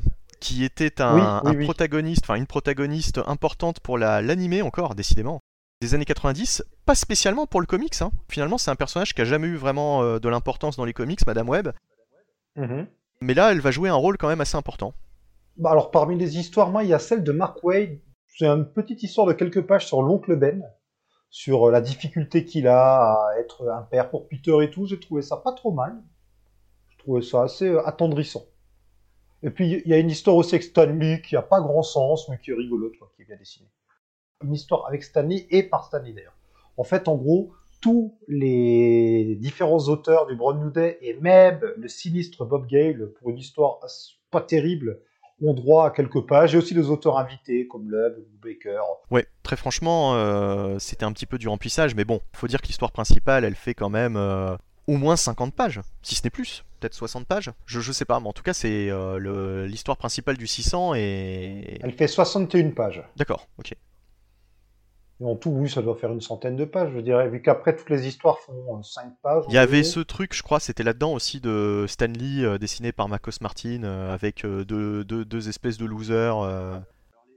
qui 0.41 0.65
était 0.65 1.01
un, 1.01 1.39
Oui, 1.41 1.41
oui, 1.43 1.51
un 1.51 1.55
oui. 1.55 1.65
protagoniste, 1.65 2.23
enfin 2.25 2.35
une 2.35 2.47
protagoniste 2.47 3.19
importante 3.25 3.79
pour 3.79 3.97
la 3.97 4.21
l'animé 4.21 4.61
encore, 4.61 4.95
décidément, 4.95 5.39
des 5.81 5.93
années 5.95 6.05
90, 6.05 6.63
pas 6.85 6.95
spécialement 6.95 7.47
pour 7.47 7.61
le 7.61 7.67
comics. 7.67 8.01
hein. 8.01 8.11
Finalement, 8.29 8.57
c'est 8.57 8.71
un 8.71 8.75
personnage 8.75 9.13
qui 9.15 9.21
a 9.21 9.25
jamais 9.25 9.47
eu 9.47 9.55
vraiment 9.55 10.03
euh, 10.03 10.19
de 10.19 10.29
l'importance 10.29 10.75
dans 10.77 10.85
les 10.85 10.93
comics, 10.93 11.25
Madame 11.25 11.49
Web, 11.49 11.69
mais 13.21 13.33
là, 13.33 13.51
elle 13.51 13.61
va 13.61 13.71
jouer 13.71 13.89
un 13.89 13.95
rôle 13.95 14.17
quand 14.17 14.27
même 14.27 14.41
assez 14.41 14.57
important. 14.57 14.93
Bah 15.57 15.71
alors 15.71 15.91
parmi 15.91 16.17
les 16.17 16.37
histoires, 16.37 16.69
moi, 16.71 16.83
il 16.83 16.89
y 16.89 16.93
a 16.93 16.99
celle 16.99 17.23
de 17.23 17.31
Mark 17.31 17.63
Wade. 17.63 17.99
C'est 18.27 18.47
une 18.47 18.65
petite 18.65 19.03
histoire 19.03 19.27
de 19.27 19.33
quelques 19.33 19.61
pages 19.65 19.85
sur 19.87 20.01
l'oncle 20.01 20.35
Ben, 20.35 20.63
sur 21.29 21.67
euh, 21.67 21.71
la 21.71 21.81
difficulté 21.81 22.45
qu'il 22.45 22.67
a 22.67 23.13
à 23.13 23.39
être 23.39 23.69
un 23.69 23.83
père 23.83 24.09
pour 24.09 24.27
Peter 24.27 24.55
et 24.63 24.69
tout. 24.71 24.85
J'ai 24.85 24.99
trouvé 24.99 25.21
ça 25.21 25.37
pas 25.37 25.53
trop 25.53 25.71
mal. 25.71 26.01
Je 26.89 26.97
trouvais 26.99 27.21
ça 27.21 27.43
assez 27.43 27.67
euh, 27.69 27.85
attendrissant. 27.87 28.43
Et 29.43 29.49
puis 29.49 29.81
il 29.85 29.89
y 29.89 29.93
a 29.93 29.97
une 29.97 30.09
histoire 30.09 30.35
aussi 30.35 30.55
avec 30.55 30.63
Stanley 30.63 31.21
qui 31.21 31.35
a 31.35 31.41
pas 31.41 31.61
grand 31.61 31.83
sens, 31.83 32.29
mais 32.29 32.37
qui 32.37 32.51
est 32.51 32.55
rigolote, 32.55 32.93
qui 33.15 33.23
est 33.23 33.25
bien 33.25 33.37
dessinée. 33.37 33.69
Une 34.43 34.53
histoire 34.53 34.87
avec 34.87 35.03
Stanley 35.03 35.47
et 35.49 35.63
par 35.63 35.85
Stanley 35.85 36.13
d'ailleurs. 36.13 36.37
En 36.77 36.83
fait, 36.83 37.07
en 37.07 37.15
gros, 37.15 37.51
tous 37.81 38.17
les 38.27 39.35
différents 39.39 39.87
auteurs 39.89 40.27
du 40.27 40.35
Brown 40.35 40.59
New 40.59 40.69
Day 40.69 40.99
et 41.01 41.15
même 41.15 41.59
le 41.75 41.87
sinistre 41.87 42.45
Bob 42.45 42.67
Gale 42.67 43.11
pour 43.19 43.31
une 43.31 43.37
histoire 43.37 43.79
pas 44.29 44.41
terrible 44.41 44.99
ont 45.43 45.53
droit 45.53 45.87
à 45.87 45.89
quelques 45.89 46.25
pages. 46.27 46.53
Et 46.53 46.57
aussi 46.57 46.73
les 46.73 46.89
auteurs 46.89 47.17
invités 47.17 47.67
comme 47.67 47.89
Lub 47.89 48.17
ou 48.19 48.37
Baker. 48.47 48.81
Ouais, 49.09 49.25
très 49.43 49.55
franchement, 49.55 50.15
euh, 50.15 50.77
c'était 50.79 51.03
un 51.03 51.11
petit 51.11 51.25
peu 51.25 51.37
du 51.37 51.47
remplissage, 51.47 51.95
mais 51.95 52.05
bon, 52.05 52.21
faut 52.33 52.47
dire 52.47 52.61
que 52.61 52.67
l'histoire 52.67 52.91
principale, 52.91 53.43
elle 53.43 53.55
fait 53.55 53.73
quand 53.73 53.89
même 53.89 54.15
euh, 54.15 54.55
au 54.87 54.97
moins 54.97 55.15
50 55.15 55.53
pages, 55.53 55.81
si 56.03 56.15
ce 56.15 56.23
n'est 56.23 56.29
plus, 56.29 56.63
peut-être 56.81 56.93
60 56.95 57.25
pages, 57.27 57.51
je, 57.65 57.79
je 57.79 57.91
sais 57.91 58.05
pas, 58.05 58.19
mais 58.19 58.27
en 58.27 58.33
tout 58.33 58.43
cas, 58.43 58.53
c'est 58.53 58.89
euh, 58.89 59.65
l'histoire 59.67 59.97
principale 59.97 60.35
du 60.37 60.47
600 60.47 60.95
et... 60.95 61.79
Elle 61.81 61.93
fait 61.93 62.07
61 62.07 62.71
pages. 62.71 63.03
D'accord, 63.15 63.47
ok. 63.59 63.73
Et 65.21 65.23
en 65.23 65.35
tout, 65.35 65.51
oui, 65.51 65.69
ça 65.69 65.83
doit 65.83 65.95
faire 65.95 66.11
une 66.11 66.19
centaine 66.21 66.55
de 66.55 66.65
pages, 66.65 66.91
je 66.95 66.99
dirais, 66.99 67.29
vu 67.29 67.43
qu'après 67.43 67.75
toutes 67.75 67.91
les 67.91 68.07
histoires 68.07 68.39
font 68.39 68.81
5 68.81 69.13
pages. 69.21 69.43
Il 69.49 69.53
y 69.53 69.57
avait 69.59 69.83
ce 69.83 69.99
truc, 69.99 70.33
je 70.35 70.41
crois, 70.41 70.59
c'était 70.59 70.81
là-dedans 70.83 71.13
aussi 71.13 71.39
de 71.39 71.85
Stanley, 71.87 72.43
euh, 72.43 72.57
dessiné 72.57 72.91
par 72.91 73.07
Marcos 73.07 73.31
Martin, 73.39 73.83
euh, 73.83 74.11
avec 74.13 74.43
euh, 74.45 74.65
deux, 74.65 75.03
deux- 75.03 75.23
deux 75.23 75.47
espèces 75.47 75.77
de 75.77 75.85
losers. 75.85 76.39
euh. 76.39 76.79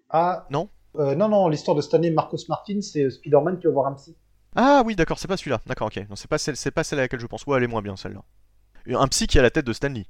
Ah 0.09 0.47
Non? 0.51 0.71
Euh, 0.97 1.15
Non, 1.15 1.29
non, 1.29 1.49
l'histoire 1.49 1.77
de 1.77 1.83
Stanley 1.83 2.11
Marcos 2.11 2.39
Martin, 2.49 2.81
c'est 2.81 3.11
Spider-Man 3.11 3.59
qui 3.59 3.67
va 3.67 3.73
voir 3.75 3.87
un 3.89 3.95
psy. 3.95 4.17
Ah 4.57 4.83
oui, 4.87 4.97
d'accord, 4.97 5.19
c'est 5.19 5.29
pas 5.29 5.37
celui-là. 5.37 5.61
D'accord, 5.67 5.89
ok. 5.89 6.07
Non, 6.09 6.17
c'est 6.17 6.29
pas 6.31 6.39
celle, 6.39 6.57
c'est 6.57 6.71
pas 6.71 6.85
celle 6.85 7.01
à 7.01 7.03
laquelle 7.03 7.21
je 7.21 7.27
pense. 7.27 7.45
Ouais, 7.47 7.59
elle 7.59 7.65
est 7.65 7.69
moins 7.69 7.83
bien 7.83 7.97
celle-là. 7.97 8.23
Un 8.87 9.07
psy 9.09 9.27
qui 9.27 9.39
a 9.39 9.43
la 9.43 9.51
tête 9.51 9.67
de 9.67 9.73
Stanley. 9.73 10.05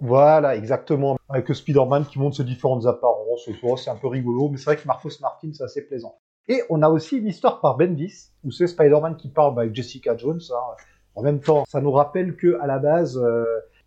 Voilà, 0.00 0.56
exactement. 0.56 1.16
Avec 1.28 1.54
Spider-Man 1.54 2.06
qui 2.06 2.18
montre 2.18 2.36
ses 2.36 2.44
différentes 2.44 2.86
apparences. 2.86 3.48
C'est 3.76 3.90
un 3.90 3.96
peu 3.96 4.08
rigolo, 4.08 4.48
mais 4.48 4.56
c'est 4.56 4.64
vrai 4.64 4.76
que 4.76 4.86
Marcos 4.86 5.10
Martin, 5.20 5.50
c'est 5.52 5.62
assez 5.62 5.82
plaisant. 5.86 6.16
Et 6.48 6.60
on 6.70 6.82
a 6.82 6.88
aussi 6.88 7.18
une 7.18 7.28
histoire 7.28 7.60
par 7.60 7.76
Bendis, 7.76 8.30
où 8.42 8.50
c'est 8.50 8.66
Spider-Man 8.66 9.16
qui 9.16 9.28
parle 9.28 9.54
bah, 9.54 9.62
avec 9.62 9.74
Jessica 9.74 10.16
Jones. 10.16 10.40
hein. 10.50 10.76
En 11.14 11.22
même 11.22 11.40
temps, 11.40 11.64
ça 11.68 11.80
nous 11.80 11.92
rappelle 11.92 12.36
que 12.36 12.58
à 12.60 12.66
la 12.66 12.80
base, 12.80 13.16
euh, 13.16 13.44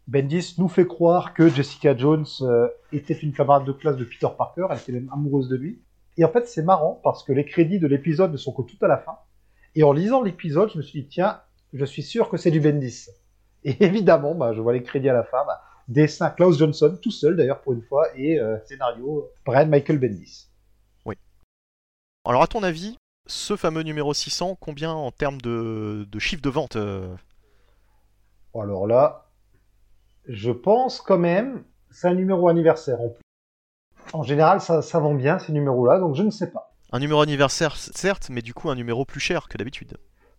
Bendis 0.08 0.56
nous 0.58 0.70
fait 0.70 0.88
croire 0.88 1.34
que 1.34 1.50
Jessica 1.50 1.98
Jones 1.98 2.26
euh, 2.42 2.70
était 2.94 3.16
une 3.16 3.34
camarade 3.34 3.66
de 3.66 3.74
classe 3.74 3.98
de 3.98 4.06
Peter 4.06 4.28
Parker, 4.38 4.68
elle 4.70 4.78
était 4.78 4.92
même 4.94 5.10
amoureuse 5.12 5.50
de 5.50 5.58
lui. 5.58 5.82
Et 6.18 6.24
en 6.24 6.30
fait, 6.30 6.48
c'est 6.48 6.64
marrant 6.64 7.02
parce 7.04 7.24
que 7.24 7.34
les 7.34 7.44
crédits 7.44 7.80
de 7.80 7.88
l'épisode 7.88 8.32
ne 8.32 8.38
sont 8.38 8.54
que 8.54 8.62
tout 8.62 8.78
à 8.82 8.88
la 8.88 8.98
fin. 8.98 9.18
Et 9.74 9.84
en 9.84 9.92
lisant 9.92 10.22
l'épisode, 10.22 10.70
je 10.72 10.78
me 10.78 10.84
suis 10.84 11.02
dit, 11.02 11.08
tiens, 11.10 11.42
je 11.74 11.84
suis 11.84 12.04
sûr 12.04 12.30
que 12.30 12.38
c'est 12.38 12.52
du 12.52 12.62
Bendis. 12.62 13.08
Et 13.66 13.76
évidemment, 13.84 14.34
bah, 14.34 14.54
je 14.54 14.62
vois 14.62 14.74
les 14.74 14.84
crédits 14.84 15.10
à 15.10 15.14
la 15.14 15.24
fin. 15.24 15.44
Bah, 15.46 15.62
dessin 15.88 16.30
Klaus 16.30 16.58
Johnson, 16.58 16.98
tout 17.02 17.12
seul 17.12 17.36
d'ailleurs 17.36 17.62
pour 17.62 17.74
une 17.74 17.82
fois, 17.82 18.08
et 18.16 18.40
euh, 18.40 18.58
scénario 18.66 19.30
Brian 19.46 19.68
Michael 19.68 20.00
Bendis. 20.00 20.48
Alors, 22.28 22.42
à 22.42 22.48
ton 22.48 22.64
avis, 22.64 22.98
ce 23.28 23.56
fameux 23.56 23.84
numéro 23.84 24.12
600, 24.12 24.58
combien 24.60 24.92
en 24.92 25.12
termes 25.12 25.40
de, 25.42 26.08
de 26.12 26.20
chiffre 26.20 26.42
de 26.42 26.50
vente 26.50 26.76
euh, 26.76 27.16
Alors 28.56 28.88
là, 28.88 29.28
je 30.28 30.50
pense 30.50 31.02
quand 31.02 31.20
même, 31.20 31.64
c'est 31.92 32.08
un 32.08 32.16
numéro 32.16 32.50
anniversaire 32.50 33.00
en 33.00 33.10
plus. 33.10 33.22
En 34.14 34.24
général, 34.24 34.60
ça, 34.60 34.82
ça 34.82 35.00
vend 35.00 35.14
bien 35.14 35.38
ces 35.38 35.52
numéros-là, 35.52 36.00
donc 36.00 36.16
je 36.16 36.24
ne 36.24 36.32
sais 36.32 36.50
pas. 36.50 36.74
Un 36.92 36.98
numéro 36.98 37.22
anniversaire, 37.22 37.76
certes, 37.76 38.30
mais 38.32 38.42
du 38.42 38.56
coup, 38.56 38.72
un 38.72 38.76
numéro 38.76 39.06
plus 39.06 39.20
cher 39.20 39.48
que 39.48 39.60
d'habitude. 39.60 39.96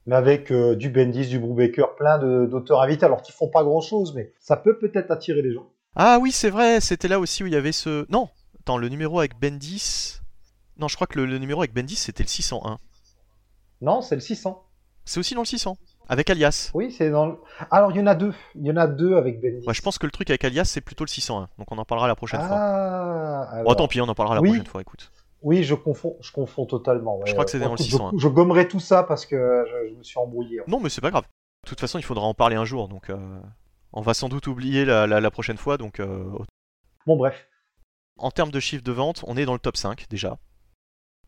Mais 0.06 0.14
avec 0.16 0.52
euh, 0.52 0.76
du 0.76 0.88
Bendis, 0.90 1.26
du 1.28 1.38
Brubaker, 1.38 1.94
plein 1.96 2.18
d'auteurs 2.18 2.80
invités, 2.80 3.04
alors 3.06 3.22
qu'ils 3.22 3.34
font 3.34 3.48
pas 3.48 3.64
grand-chose, 3.64 4.14
mais 4.14 4.32
ça 4.38 4.56
peut 4.56 4.78
peut-être 4.78 5.10
attirer 5.10 5.42
les 5.42 5.52
gens. 5.52 5.66
Ah 5.96 6.18
oui, 6.20 6.30
c'est 6.30 6.50
vrai, 6.50 6.80
c'était 6.80 7.08
là 7.08 7.18
aussi 7.18 7.42
où 7.42 7.46
il 7.46 7.52
y 7.52 7.56
avait 7.56 7.72
ce. 7.72 8.06
Non 8.10 8.28
Attends, 8.60 8.78
le 8.78 8.88
numéro 8.88 9.18
avec 9.18 9.38
Bendis. 9.40 10.20
Non, 10.78 10.88
je 10.88 10.94
crois 10.96 11.06
que 11.06 11.18
le, 11.18 11.26
le 11.26 11.38
numéro 11.38 11.60
avec 11.62 11.72
Bendis, 11.74 11.96
c'était 11.96 12.22
le 12.22 12.28
601. 12.28 12.78
Non, 13.80 14.00
c'est 14.02 14.14
le 14.14 14.20
600. 14.20 14.62
C'est 15.04 15.20
aussi 15.20 15.34
dans 15.34 15.40
le 15.42 15.46
600. 15.46 15.76
Avec 16.08 16.30
Alias. 16.30 16.70
Oui, 16.74 16.92
c'est 16.96 17.10
dans 17.10 17.26
le... 17.26 17.34
Alors, 17.70 17.90
il 17.90 17.96
y 17.96 18.00
en 18.00 18.06
a 18.06 18.14
deux. 18.14 18.32
Il 18.54 18.64
y 18.64 18.70
en 18.70 18.76
a 18.76 18.86
deux 18.86 19.16
avec 19.16 19.40
Bendis. 19.40 19.66
Ouais, 19.66 19.74
je 19.74 19.82
pense 19.82 19.98
que 19.98 20.06
le 20.06 20.12
truc 20.12 20.30
avec 20.30 20.44
Alias, 20.44 20.64
c'est 20.66 20.80
plutôt 20.80 21.02
le 21.04 21.08
601. 21.08 21.48
Donc 21.58 21.70
on 21.72 21.78
en 21.78 21.84
parlera 21.84 22.06
la 22.06 22.14
prochaine 22.14 22.40
fois. 22.40 22.48
ah, 22.52 23.48
Bon, 23.54 23.58
alors- 23.60 23.76
tant 23.76 23.88
pis, 23.88 24.00
on 24.00 24.08
en 24.08 24.14
parlera 24.14 24.36
la 24.36 24.40
Oui. 24.40 24.50
prochaine 24.50 24.66
fois, 24.66 24.80
écoute. 24.82 25.10
Oui, 25.42 25.62
je 25.64 25.74
confonds, 25.74 26.16
je 26.20 26.32
confonds 26.32 26.66
totalement. 26.66 27.18
ouais. 27.18 27.26
Je 27.26 27.32
crois 27.32 27.44
que 27.44 27.50
c'était 27.50 27.64
dans 27.64 27.70
le 27.72 27.76
Écoute, 27.80 27.86
600, 27.86 28.10
Je, 28.14 28.18
je 28.18 28.28
gommerai 28.28 28.68
tout 28.68 28.80
ça 28.80 29.02
parce 29.04 29.26
que 29.26 29.64
je, 29.68 29.90
je 29.90 29.94
me 29.94 30.02
suis 30.02 30.18
embrouillé. 30.18 30.60
Non, 30.66 30.80
mais 30.80 30.88
c'est 30.88 31.00
pas 31.00 31.10
grave. 31.10 31.24
De 31.64 31.68
toute 31.68 31.80
façon, 31.80 31.98
il 31.98 32.02
faudra 32.04 32.24
en 32.24 32.34
parler 32.34 32.56
un 32.56 32.64
jour, 32.64 32.88
donc 32.88 33.10
euh, 33.10 33.40
on 33.92 34.00
va 34.00 34.14
sans 34.14 34.28
doute 34.28 34.46
oublier 34.46 34.84
la, 34.84 35.06
la- 35.06 35.20
la 35.20 35.30
prochaine 35.30 35.56
fois. 35.58 35.76
Donc, 35.78 36.00
euh, 36.00 36.24
Bon, 37.06 37.16
bref. 37.16 37.48
en 38.18 38.30
termes 38.30 38.50
de 38.50 38.60
chiffre 38.60 38.82
de 38.82 38.92
vente, 38.92 39.24
on 39.26 39.36
est 39.36 39.44
dans 39.44 39.52
le 39.52 39.58
top 39.58 39.76
5 39.76 40.06
déjà. 40.08 40.38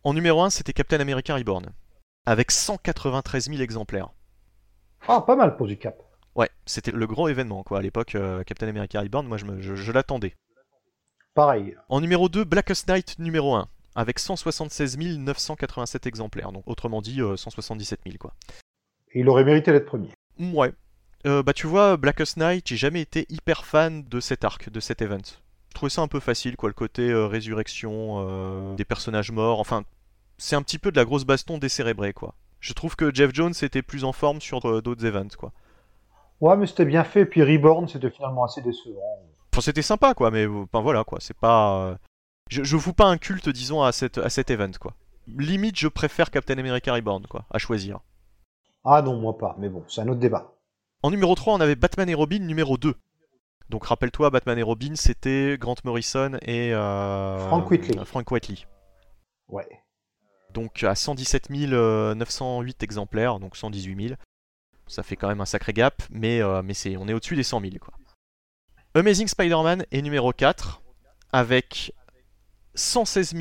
En 0.04 0.14
numéro 0.14 0.40
1, 0.42 0.50
c'était 0.50 0.72
Captain 0.72 1.00
America 1.00 1.34
Reborn, 1.34 1.66
avec 2.24 2.50
193 2.50 3.48
000 3.50 3.60
exemplaires. 3.60 4.08
Ah, 5.06 5.20
pas 5.20 5.36
mal 5.36 5.56
pour 5.56 5.66
du 5.66 5.76
cap. 5.78 5.96
Ouais, 6.34 6.48
c'était 6.66 6.92
le 6.92 7.06
gros 7.06 7.28
événement 7.28 7.62
quoi. 7.64 7.78
À 7.78 7.82
l'époque, 7.82 8.14
euh, 8.14 8.42
Captain 8.44 8.68
America 8.68 9.00
Reborn, 9.00 9.26
moi 9.26 9.36
je- 9.38 9.74
je 9.74 9.92
l'attendais. 9.92 10.34
Pareil. 11.34 11.76
En 11.88 12.00
numéro 12.00 12.28
2, 12.28 12.44
Blackest 12.44 12.88
Night 12.88 13.18
numéro 13.18 13.54
1, 13.54 13.68
avec 13.98 14.18
176 14.18 14.96
987 15.18 16.06
exemplaires. 16.06 16.52
Donc 16.52 16.62
autrement 16.66 17.02
dit, 17.02 17.20
euh, 17.20 17.36
177 17.36 18.00
000 18.04 18.16
quoi. 18.18 18.32
Il 19.14 19.28
aurait 19.28 19.44
mérité 19.44 19.72
d'être 19.72 19.86
premier. 19.86 20.10
Ouais. 20.38 20.72
Euh, 21.26 21.42
bah 21.42 21.52
tu 21.52 21.66
vois, 21.66 21.96
Blackest 21.96 22.36
Night, 22.36 22.68
j'ai 22.68 22.76
jamais 22.76 23.00
été 23.00 23.26
hyper 23.28 23.64
fan 23.64 24.04
de 24.04 24.20
cet 24.20 24.44
arc, 24.44 24.70
de 24.70 24.80
cet 24.80 25.02
event. 25.02 25.18
Je 25.70 25.74
trouvais 25.74 25.90
ça 25.90 26.02
un 26.02 26.08
peu 26.08 26.20
facile, 26.20 26.56
quoi, 26.56 26.68
le 26.68 26.74
côté 26.74 27.10
euh, 27.10 27.26
résurrection, 27.26 28.24
euh, 28.28 28.74
des 28.76 28.84
personnages 28.84 29.32
morts, 29.32 29.58
enfin, 29.58 29.84
c'est 30.38 30.54
un 30.54 30.62
petit 30.62 30.78
peu 30.78 30.92
de 30.92 30.96
la 30.96 31.04
grosse 31.04 31.24
baston 31.24 31.58
décérébrée, 31.58 32.12
quoi. 32.12 32.34
Je 32.60 32.72
trouve 32.72 32.96
que 32.96 33.12
Jeff 33.12 33.32
Jones 33.34 33.54
était 33.62 33.82
plus 33.82 34.04
en 34.04 34.12
forme 34.12 34.40
sur 34.40 34.64
euh, 34.68 34.80
d'autres 34.80 35.04
events, 35.04 35.36
quoi. 35.36 35.52
Ouais, 36.40 36.56
mais 36.56 36.66
c'était 36.66 36.84
bien 36.84 37.02
fait. 37.02 37.26
Puis 37.26 37.42
Reborn, 37.42 37.88
c'était 37.88 38.10
finalement 38.10 38.44
assez 38.44 38.62
décevant. 38.62 39.00
Enfin, 39.52 39.60
c'était 39.60 39.82
sympa, 39.82 40.14
quoi, 40.14 40.30
mais 40.30 40.46
euh, 40.46 40.64
enfin 40.72 40.82
voilà, 40.82 41.02
quoi, 41.02 41.18
c'est 41.20 41.36
pas... 41.36 41.98
euh, 42.48 42.64
Je, 42.64 42.64
je 42.64 42.76
vous 42.76 42.92
pas 42.92 43.06
un 43.06 43.18
culte, 43.18 43.48
disons, 43.48 43.82
à, 43.82 43.92
cette, 43.92 44.18
à 44.18 44.28
cet 44.30 44.50
event, 44.50 44.70
quoi. 44.80 44.94
Limite, 45.26 45.78
je 45.78 45.88
préfère 45.88 46.30
Captain 46.30 46.58
America 46.58 46.92
Reborn, 46.92 47.26
quoi, 47.26 47.44
à 47.50 47.58
choisir. 47.58 48.00
Ah 48.84 49.02
non, 49.02 49.18
moi 49.20 49.36
pas. 49.36 49.56
Mais 49.58 49.68
bon, 49.68 49.84
c'est 49.88 50.00
un 50.00 50.08
autre 50.08 50.20
débat. 50.20 50.54
En 51.02 51.10
numéro 51.10 51.34
3, 51.34 51.54
on 51.54 51.60
avait 51.60 51.76
Batman 51.76 52.08
et 52.08 52.14
Robin 52.14 52.38
numéro 52.40 52.78
2. 52.78 52.94
Donc 53.68 53.84
rappelle-toi, 53.84 54.30
Batman 54.30 54.58
et 54.58 54.62
Robin, 54.62 54.94
c'était 54.94 55.58
Grant 55.60 55.74
Morrison 55.84 56.38
et 56.42 56.72
euh, 56.74 57.38
Frank 57.48 57.70
Whiteley. 57.70 57.98
euh, 57.98 58.04
Frank 58.04 58.30
Whiteley. 58.30 58.60
Ouais. 59.48 59.68
Donc 60.54 60.82
à 60.82 60.94
117 60.94 61.50
908 61.50 62.82
exemplaires, 62.82 63.38
donc 63.38 63.56
118 63.56 64.08
000. 64.08 64.18
Ça 64.86 65.02
fait 65.02 65.16
quand 65.16 65.28
même 65.28 65.42
un 65.42 65.46
sacré 65.46 65.74
gap, 65.74 66.02
mais, 66.10 66.40
euh, 66.40 66.62
mais 66.62 66.72
c'est, 66.72 66.96
on 66.96 67.06
est 67.08 67.12
au-dessus 67.12 67.36
des 67.36 67.42
100 67.42 67.60
000. 67.60 67.72
Quoi. 67.78 67.92
Amazing 68.94 69.28
Spider-Man 69.28 69.84
est 69.92 70.00
numéro 70.00 70.32
4, 70.32 70.80
avec 71.32 71.92
116 72.78 73.34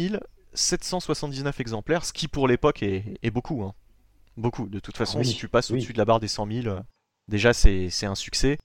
779 0.54 1.60
exemplaires, 1.60 2.04
ce 2.04 2.14
qui 2.14 2.28
pour 2.28 2.48
l'époque 2.48 2.82
est, 2.82 3.18
est 3.22 3.32
beaucoup. 3.32 3.64
hein. 3.64 3.74
Beaucoup. 4.36 4.68
De 4.68 4.80
toute 4.80 4.98
façon, 4.98 5.20
oui, 5.20 5.26
si 5.26 5.36
tu 5.36 5.48
passes 5.48 5.70
oui. 5.70 5.78
au-dessus 5.78 5.94
de 5.94 5.98
la 5.98 6.06
barre 6.06 6.20
des 6.20 6.28
100 6.28 6.48
000, 6.64 6.68
euh, 6.68 6.80
déjà 7.28 7.54
c'est, 7.54 7.90
un 8.04 8.16
succès. 8.16 8.58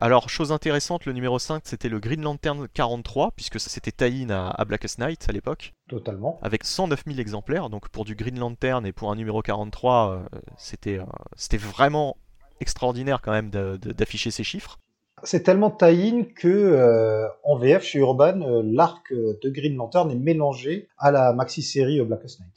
Alors, 0.00 0.28
chose 0.28 0.52
intéressante, 0.52 1.06
le 1.06 1.12
numéro 1.12 1.38
5, 1.38 1.62
c'était 1.64 1.88
le 1.88 2.00
Green 2.00 2.20
Lantern 2.22 2.68
43, 2.68 3.32
puisque 3.36 3.60
c'était 3.60 3.92
tie-in 3.92 4.30
à, 4.30 4.48
à 4.48 4.64
Blackest 4.64 4.98
Night 4.98 5.26
à 5.28 5.32
l'époque 5.32 5.72
Totalement. 5.88 6.38
avec 6.42 6.64
109 6.64 7.04
000 7.06 7.18
exemplaires. 7.18 7.70
Donc 7.70 7.88
pour 7.90 8.04
du 8.04 8.14
Green 8.14 8.38
Lantern 8.38 8.84
et 8.84 8.92
pour 8.92 9.10
un 9.10 9.16
numéro 9.16 9.40
43, 9.40 10.10
euh, 10.10 10.22
c'était 10.58 10.98
euh, 10.98 11.04
c'était 11.36 11.56
vraiment 11.58 12.16
extraordinaire 12.60 13.20
quand 13.22 13.32
même 13.32 13.50
d'afficher 13.50 14.30
ces 14.30 14.44
chiffres. 14.44 14.78
C'est 15.24 15.42
tellement 15.42 15.70
tie-in 15.70 16.24
que 16.24 16.48
euh, 16.48 17.26
en 17.44 17.56
VF 17.56 17.82
chez 17.82 17.98
Urban, 17.98 18.40
euh, 18.42 18.62
l'arc 18.64 19.12
de 19.12 19.50
Green 19.50 19.76
Lantern 19.76 20.10
est 20.10 20.16
mélangé 20.16 20.88
à 20.98 21.10
la 21.10 21.32
maxi-série 21.32 22.00
euh, 22.00 22.04
Blackest 22.04 22.40
Night. 22.40 22.52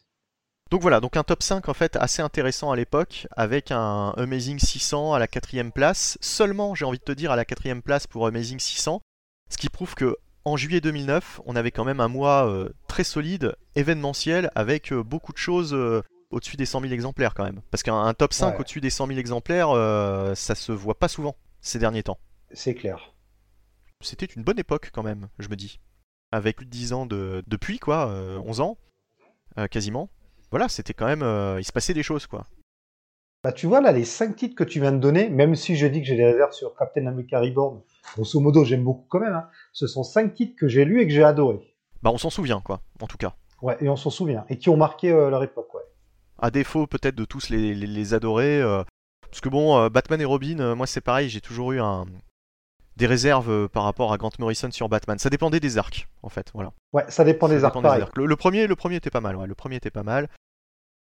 Donc 0.69 0.81
voilà, 0.81 0.99
donc 0.99 1.15
un 1.15 1.23
top 1.23 1.43
5 1.43 1.69
en 1.69 1.73
fait 1.73 1.95
assez 1.95 2.21
intéressant 2.21 2.71
à 2.71 2.75
l'époque, 2.75 3.27
avec 3.37 3.71
un 3.71 4.13
Amazing 4.17 4.59
600 4.59 5.13
à 5.13 5.19
la 5.19 5.27
quatrième 5.27 5.71
place, 5.71 6.17
seulement 6.19 6.75
j'ai 6.75 6.83
envie 6.83 6.99
de 6.99 7.03
te 7.03 7.13
dire 7.13 7.31
à 7.31 7.37
la 7.37 7.45
quatrième 7.45 7.81
place 7.81 8.05
pour 8.05 8.27
Amazing 8.27 8.59
600, 8.59 8.99
ce 9.49 9.57
qui 9.57 9.69
prouve 9.69 9.95
que 9.95 10.17
en 10.43 10.57
juillet 10.57 10.81
2009, 10.81 11.41
on 11.45 11.55
avait 11.55 11.71
quand 11.71 11.85
même 11.85 12.01
un 12.01 12.09
mois 12.09 12.49
euh, 12.49 12.69
très 12.87 13.05
solide, 13.05 13.55
événementiel, 13.75 14.51
avec 14.55 14.93
beaucoup 14.93 15.31
de 15.31 15.37
choses 15.37 15.73
au-dessus 16.31 16.57
des 16.57 16.65
100 16.65 16.81
000 16.81 16.93
exemplaires 16.93 17.33
quand 17.33 17.43
même. 17.45 17.61
Parce 17.71 17.83
qu'un 17.83 18.01
un 18.01 18.13
top 18.13 18.33
5 18.33 18.53
Ouais. 18.53 18.59
au-dessus 18.59 18.81
des 18.81 18.89
100 18.89 19.07
000 19.07 19.19
exemplaires, 19.19 19.69
ça 20.35 20.55
se 20.55 20.71
voit 20.71 20.99
pas 20.99 21.07
souvent 21.07 21.35
ces 21.61 21.79
derniers 21.79 22.03
temps. 22.03 22.17
C'est 22.51 22.75
clair. 22.75 23.13
C'était 24.01 24.25
une 24.25 24.43
bonne 24.43 24.59
époque 24.59 24.91
quand 24.93 25.03
même, 25.03 25.27
je 25.39 25.49
me 25.49 25.55
dis. 25.55 25.79
Avec 26.31 26.57
plus 26.57 26.65
de 26.65 26.71
10 26.71 26.93
ans 26.93 27.05
de, 27.05 27.43
depuis, 27.47 27.79
quoi, 27.79 28.09
euh, 28.09 28.39
11 28.45 28.61
ans, 28.61 28.77
euh, 29.57 29.67
quasiment. 29.67 30.09
Voilà, 30.51 30.69
c'était 30.69 30.93
quand 30.93 31.05
même... 31.07 31.23
euh, 31.23 31.59
il 31.59 31.63
se 31.63 31.71
passait 31.71 31.93
des 31.93 32.03
choses, 32.03 32.27
quoi. 32.27 32.45
Bah, 33.43 33.51
tu 33.51 33.65
vois, 33.67 33.81
là, 33.81 33.91
les 33.91 34.05
cinq 34.05 34.35
titres 34.35 34.55
que 34.55 34.63
tu 34.63 34.79
viens 34.81 34.91
de 34.91 34.97
donner, 34.99 35.29
même 35.29 35.55
si 35.55 35.75
je 35.75 35.87
dis 35.87 36.01
que 36.01 36.07
j'ai 36.07 36.17
des 36.17 36.25
réserves 36.25 36.51
sur 36.53 36.75
Captain 36.75 37.05
America 37.05 37.39
Reborn, 37.39 37.81
grosso 38.15 38.39
modo, 38.39 38.63
j'aime 38.65 38.83
beaucoup 38.83 39.05
quand 39.09 39.19
même, 39.19 39.33
hein, 39.33 39.49
ce 39.73 39.87
sont 39.87 40.03
cinq 40.03 40.33
titres 40.33 40.55
que 40.57 40.67
j'ai 40.67 40.85
lus 40.85 41.01
et 41.01 41.07
que 41.07 41.13
j'ai 41.13 41.23
adorés. 41.23 41.75
Bah 42.01 42.11
on 42.13 42.17
s'en 42.17 42.29
souvient, 42.29 42.61
quoi, 42.61 42.81
en 42.99 43.07
tout 43.07 43.17
cas. 43.17 43.35
Ouais, 43.61 43.77
et 43.79 43.89
on 43.89 43.95
s'en 43.95 44.09
souvient. 44.09 44.45
Et 44.49 44.57
qui 44.57 44.69
ont 44.69 44.77
marqué 44.77 45.11
euh, 45.11 45.29
leur 45.29 45.43
époque, 45.43 45.73
ouais. 45.73 45.81
À 46.39 46.51
défaut 46.51 46.87
peut-être 46.87 47.15
de 47.15 47.25
tous 47.25 47.49
les, 47.49 47.73
les, 47.73 47.87
les 47.87 48.13
adorer. 48.13 48.61
parce 49.21 49.41
que 49.41 49.49
bon, 49.49 49.87
Batman 49.89 50.21
et 50.21 50.25
Robin, 50.25 50.75
moi 50.75 50.85
c'est 50.85 51.01
pareil, 51.01 51.29
j'ai 51.29 51.41
toujours 51.41 51.71
eu 51.71 51.79
un, 51.79 52.05
des 52.97 53.07
réserves 53.07 53.49
euh, 53.49 53.67
par 53.67 53.83
rapport 53.83 54.11
à 54.11 54.17
Grant 54.17 54.31
Morrison 54.39 54.69
sur 54.71 54.89
Batman. 54.89 55.17
Ça 55.19 55.29
dépendait 55.29 55.59
des 55.59 55.77
arcs, 55.77 56.07
en 56.23 56.29
fait, 56.29 56.49
voilà. 56.53 56.73
Ouais, 56.93 57.05
ça 57.09 57.23
dépend 57.23 57.47
des 57.47 57.63
arcs. 57.63 57.75
Le, 58.15 58.25
le 58.25 58.35
premier, 58.35 58.67
le 58.67 58.75
premier 58.75 58.95
était 58.97 59.09
pas 59.11 59.21
mal, 59.21 59.35
ouais, 59.37 59.47
le 59.47 59.55
premier 59.55 59.75
était 59.77 59.91
pas 59.91 60.03
mal. 60.03 60.27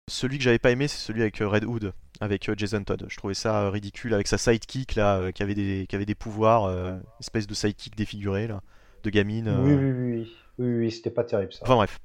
Celui 0.09 0.37
que 0.37 0.43
j'avais 0.45 0.59
pas 0.59 0.71
aimé, 0.71 0.87
c'est 0.87 0.99
celui 0.99 1.21
avec 1.21 1.41
euh, 1.41 1.47
Red 1.49 1.65
Hood, 1.65 1.91
avec 2.21 2.47
euh, 2.47 2.53
Jason 2.55 2.81
Todd. 2.83 3.05
Je 3.09 3.17
trouvais 3.17 3.33
ça 3.33 3.69
ridicule 3.69 4.13
avec 4.13 4.27
sa 4.27 4.37
sidekick 4.37 4.95
là, 4.95 5.33
qui 5.33 5.43
avait 5.43 5.55
des, 5.55 5.85
qui 5.89 5.95
avait 5.97 6.05
des 6.05 6.15
pouvoirs, 6.15 6.63
euh, 6.63 6.95
espèce 7.19 7.45
de 7.45 7.53
sidekick 7.53 7.97
défiguré 7.97 8.47
là, 8.47 8.61
de 9.03 9.09
gamine. 9.09 9.49
euh. 9.49 9.61
Oui, 9.61 9.73
oui, 9.73 9.91
oui, 9.91 10.11
oui. 10.21 10.35
Oui, 10.59 10.77
oui, 10.77 10.91
c'était 10.91 11.09
pas 11.11 11.23
terrible, 11.25 11.51
ça. 11.51 11.59
Enfin 11.63 11.75
bref, 11.75 11.99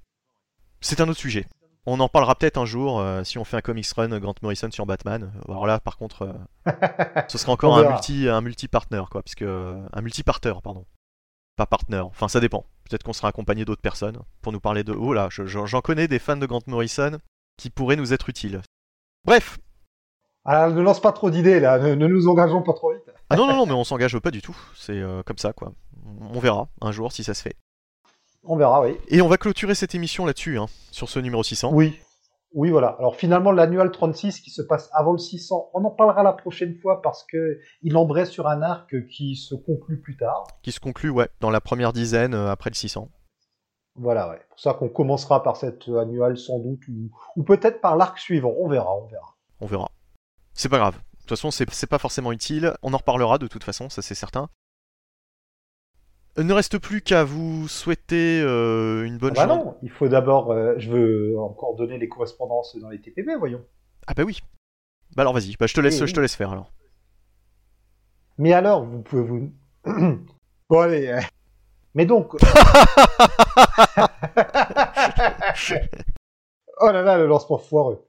c'est 0.81 1.01
un 1.01 1.09
autre 1.09 1.21
sujet. 1.21 1.47
On 1.87 1.99
en 1.99 2.09
parlera 2.09 2.37
peut-être 2.37 2.59
un 2.59 2.65
jour 2.65 3.01
euh, 3.01 3.25
si 3.25 3.39
on 3.39 3.45
fait 3.45 3.57
un 3.57 3.61
comics 3.61 3.89
run 3.97 4.17
Grant 4.21 4.35
Morrison 4.43 4.71
sur 4.71 4.87
Batman. 4.87 5.33
Alors 5.49 5.67
là, 5.67 5.81
par 5.81 5.97
contre, 5.97 6.23
euh, 6.23 7.25
ce 7.29 7.39
sera 7.39 7.53
encore 7.53 7.77
un 7.79 7.89
multi, 7.91 8.29
un 8.29 8.41
multi-partner 8.41 9.03
quoi, 9.11 9.23
puisque 9.23 9.43
euh, 9.43 9.85
un 9.93 10.01
multi-parter, 10.01 10.55
pardon. 10.63 10.85
Pas 11.57 11.67
partner. 11.67 11.99
Enfin, 12.01 12.29
ça 12.29 12.41
dépend. 12.41 12.65
Peut-être 12.89 13.03
qu'on 13.03 13.13
sera 13.13 13.29
accompagné 13.29 13.65
d'autres 13.65 13.83
personnes 13.83 14.19
pour 14.43 14.53
nous 14.53 14.61
parler 14.61 14.85
de. 14.85 14.93
Oh 14.93 15.13
là, 15.13 15.29
je- 15.31 15.45
je- 15.47 15.67
j'en 15.67 15.81
connais 15.81 16.09
des 16.09 16.19
fans 16.19 16.37
de 16.37 16.47
Grant 16.47 16.61
Morrison 16.67 17.19
qui 17.57 17.69
pourraient 17.69 17.97
nous 17.97 18.13
être 18.13 18.29
utiles. 18.29 18.63
Bref. 19.25 19.59
Ah, 20.45 20.71
ne 20.71 20.81
lance 20.81 21.01
pas 21.01 21.13
trop 21.13 21.31
d'idées, 21.31 21.61
là. 21.61 21.79
Ne, 21.79 21.95
ne 21.95 22.07
nous 22.09 22.27
engageons 22.29 22.63
pas 22.63 22.73
trop 22.73 22.93
vite. 22.93 23.03
Ah 23.31 23.37
non 23.37 23.47
non 23.47 23.55
non, 23.57 23.67
mais 23.67 23.73
on 23.73 23.85
s'engage 23.85 24.19
pas 24.19 24.31
du 24.31 24.41
tout. 24.43 24.57
C'est 24.77 24.99
euh, 24.99 25.23
comme 25.25 25.39
ça 25.39 25.53
quoi. 25.53 25.73
On 26.33 26.39
verra 26.41 26.69
un 26.81 26.91
jour 26.93 27.13
si 27.13 27.23
ça 27.25 27.35
se 27.35 27.43
fait. 27.43 27.57
On 28.45 28.57
verra, 28.57 28.83
oui. 28.83 28.97
Et 29.09 29.23
on 29.23 29.29
va 29.29 29.37
clôturer 29.37 29.75
cette 29.75 29.95
émission 29.95 30.27
là-dessus, 30.27 30.59
hein, 30.59 30.67
sur 30.91 31.09
ce 31.09 31.21
numéro 31.21 31.43
600. 31.43 31.71
Oui. 31.73 31.99
Oui, 32.55 32.71
voilà. 32.71 32.89
Alors 32.99 33.17
finalement, 33.17 33.51
l'annual 33.51 33.91
36 33.91 34.41
qui 34.41 34.51
se 34.51 34.61
passe 34.61 34.91
avant 34.93 35.13
le 35.13 35.19
600, 35.19 35.71
on 35.73 35.85
en 35.85 35.91
parlera 35.91 36.23
la 36.23 36.33
prochaine 36.33 36.77
fois 36.83 37.01
parce 37.01 37.25
que 37.25 37.61
il 37.83 37.97
embraye 37.97 38.27
sur 38.27 38.47
un 38.47 38.61
arc 38.61 38.95
qui 39.09 39.37
se 39.37 39.55
conclut 39.55 40.01
plus 40.01 40.17
tard. 40.17 40.45
Qui 40.63 40.73
se 40.73 40.81
conclut, 40.81 41.09
ouais, 41.09 41.29
dans 41.41 41.51
la 41.51 41.63
première 41.63 41.93
dizaine 41.93 42.35
euh, 42.35 42.51
après 42.51 42.69
le 42.69 42.75
600. 42.75 43.09
Voilà, 43.95 44.29
ouais. 44.29 44.41
Pour 44.51 44.61
ça 44.61 44.75
qu'on 44.75 44.89
commencera 44.89 45.43
par 45.43 45.57
cette 45.57 45.89
annual 45.89 46.37
sans 46.37 46.59
doute 46.59 46.81
ou, 46.89 47.11
ou 47.37 47.43
peut-être 47.43 47.81
par 47.81 47.97
l'arc 47.97 48.19
suivant. 48.19 48.53
On 48.59 48.69
verra, 48.69 48.95
on 48.97 49.07
verra. 49.07 49.37
On 49.61 49.67
verra. 49.67 49.91
C'est 50.53 50.69
pas 50.69 50.79
grave. 50.79 50.97
De 50.97 51.19
toute 51.21 51.31
façon, 51.31 51.51
c'est 51.51 51.71
c'est 51.71 51.87
pas 51.87 51.99
forcément 51.99 52.33
utile. 52.33 52.75
On 52.83 52.93
en 52.93 52.99
reparlera 52.99 53.39
de 53.39 53.47
toute 53.47 53.65
façon, 53.65 53.89
ça 53.89 54.03
c'est 54.03 54.15
certain. 54.15 54.49
Il 56.39 56.47
ne 56.47 56.53
reste 56.55 56.79
plus 56.79 57.03
qu'à 57.03 57.25
vous 57.25 57.69
souhaiter 57.69 58.41
euh, 58.43 59.05
une 59.05 59.19
bonne 59.19 59.35
Ah 59.37 59.47
bah 59.47 59.55
journée. 59.55 59.65
non, 59.67 59.77
il 59.83 59.91
faut 59.91 60.09
d'abord, 60.09 60.51
euh, 60.51 60.75
je 60.79 60.91
veux 60.91 61.39
encore 61.39 61.75
donner 61.77 61.99
les 61.99 62.09
correspondances 62.09 62.75
dans 62.79 62.89
les 62.89 63.01
TPB, 63.01 63.37
voyons. 63.39 63.63
Ah 64.07 64.15
bah 64.15 64.23
oui. 64.25 64.39
Bah 65.15 65.23
alors 65.23 65.35
vas-y, 65.35 65.55
bah 65.57 65.67
je 65.67 65.75
te 65.75 65.81
laisse, 65.81 65.97
Oui, 65.97 66.03
oui. 66.03 66.09
je 66.09 66.15
te 66.15 66.21
laisse 66.21 66.35
faire 66.35 66.51
alors. 66.51 66.73
Mais 68.39 68.55
alors, 68.55 68.83
vous 68.85 69.03
pouvez 69.03 69.23
vous... 69.23 69.53
bon 70.71 70.81
allez. 70.81 71.09
euh. 71.09 71.21
Mais 71.95 72.07
donc... 72.07 72.33
oh 76.81 76.91
là 76.91 77.03
là, 77.03 77.19
le 77.19 77.27
lancement 77.27 77.59
foireux. 77.59 78.07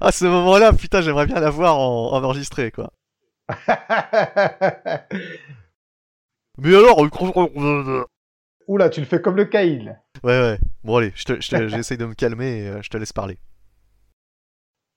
À 0.00 0.12
ce 0.12 0.26
moment-là, 0.26 0.72
putain, 0.74 1.00
j'aimerais 1.00 1.24
bien 1.26 1.40
l'avoir 1.40 1.78
en, 1.78 2.12
en 2.12 2.22
enregistré 2.22 2.70
quoi. 2.70 2.90
Mais 6.58 6.74
alors, 6.74 7.04
Oula, 8.66 8.88
tu 8.88 9.00
le 9.00 9.06
fais 9.06 9.20
comme 9.20 9.36
le 9.36 9.44
Caïn. 9.44 9.96
ouais 10.24 10.40
ouais. 10.40 10.58
Bon 10.82 10.96
allez, 10.96 11.12
j'essaye 11.14 11.98
de 11.98 12.06
me 12.06 12.14
calmer 12.14 12.62
et 12.62 12.68
euh, 12.68 12.82
je 12.82 12.88
te 12.88 12.96
laisse 12.96 13.12
parler. 13.12 13.38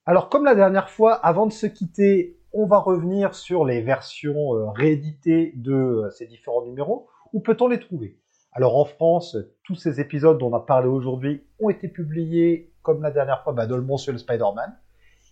Alors, 0.06 0.30
comme 0.30 0.46
la 0.46 0.56
dernière 0.56 0.90
fois, 0.90 1.14
avant 1.14 1.46
de 1.46 1.52
se 1.52 1.68
quitter, 1.68 2.40
on 2.54 2.66
va 2.66 2.80
revenir 2.80 3.36
sur 3.36 3.66
les 3.66 3.82
versions 3.82 4.56
euh, 4.56 4.70
rééditées 4.72 5.54
de 5.56 5.74
euh, 5.74 6.10
ces 6.12 6.26
différents 6.26 6.64
numéros. 6.64 7.10
Où 7.34 7.42
peut-on 7.42 7.68
les 7.68 7.80
trouver? 7.80 8.18
Alors, 8.54 8.78
en 8.78 8.86
France, 8.86 9.38
tous 9.64 9.76
ces 9.76 10.00
épisodes 10.00 10.40
dont 10.40 10.50
on 10.52 10.56
a 10.56 10.62
parlé 10.62 10.88
aujourd'hui 10.88 11.44
ont 11.60 11.70
été 11.70 11.88
publiés, 11.90 12.74
comme 12.82 13.04
la 13.04 13.12
dernière 13.12 13.44
fois, 13.44 13.54
bah, 13.54 13.68
dans 13.68 13.78
le 13.78 13.84
Monsieur 13.84 14.14
le 14.14 14.18
Spider-Man. 14.18 14.76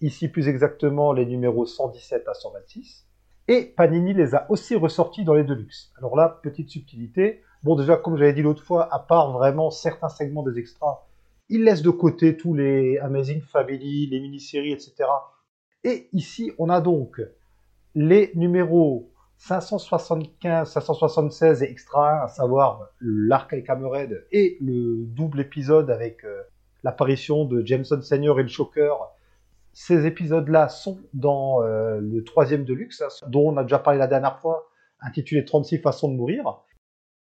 Ici, 0.01 0.27
plus 0.27 0.47
exactement, 0.47 1.11
les 1.11 1.25
numéros 1.25 1.65
117 1.65 2.27
à 2.27 2.35
126. 2.35 3.06
Et 3.47 3.65
Panini 3.65 4.13
les 4.13 4.35
a 4.35 4.45
aussi 4.51 4.75
ressortis 4.75 5.23
dans 5.23 5.33
les 5.33 5.43
Deluxe. 5.43 5.91
Alors 5.97 6.15
là, 6.15 6.39
petite 6.43 6.69
subtilité. 6.69 7.41
Bon, 7.63 7.75
déjà, 7.75 7.95
comme 7.95 8.17
j'avais 8.17 8.33
dit 8.33 8.41
l'autre 8.41 8.63
fois, 8.63 8.93
à 8.93 8.99
part 8.99 9.31
vraiment 9.31 9.71
certains 9.71 10.09
segments 10.09 10.43
des 10.43 10.59
extras, 10.59 11.05
il 11.49 11.63
laisse 11.63 11.81
de 11.81 11.89
côté 11.89 12.35
tous 12.35 12.53
les 12.53 12.97
Amazing 12.97 13.41
Family, 13.41 14.07
les 14.07 14.19
mini-séries, 14.19 14.73
etc. 14.73 15.05
Et 15.83 16.09
ici, 16.11 16.51
on 16.57 16.69
a 16.69 16.81
donc 16.81 17.21
les 17.95 18.31
numéros 18.35 19.11
575, 19.37 20.69
576 20.69 21.63
et 21.63 21.71
extra 21.71 22.21
1, 22.21 22.23
à 22.25 22.27
savoir 22.27 22.89
l'arc 22.99 23.53
avec 23.53 23.69
Hammerhead 23.69 24.25
et 24.31 24.57
le 24.59 25.05
double 25.05 25.39
épisode 25.39 25.89
avec 25.89 26.23
euh, 26.25 26.41
l'apparition 26.83 27.45
de 27.45 27.65
Jameson 27.65 28.01
Senior 28.01 28.39
et 28.39 28.43
le 28.43 28.49
Shocker. 28.49 28.95
Ces 29.79 30.07
épisodes-là 30.07 30.69
sont 30.69 30.97
dans 31.13 31.61
euh, 31.61 31.99
le 32.01 32.23
troisième 32.23 32.65
Deluxe, 32.65 33.03
hein, 33.03 33.27
dont 33.27 33.49
on 33.51 33.57
a 33.57 33.61
déjà 33.61 33.77
parlé 33.77 33.99
la 33.99 34.07
dernière 34.07 34.39
fois, 34.39 34.71
intitulé 35.01 35.45
36 35.45 35.77
façons 35.77 36.11
de 36.11 36.15
mourir. 36.15 36.63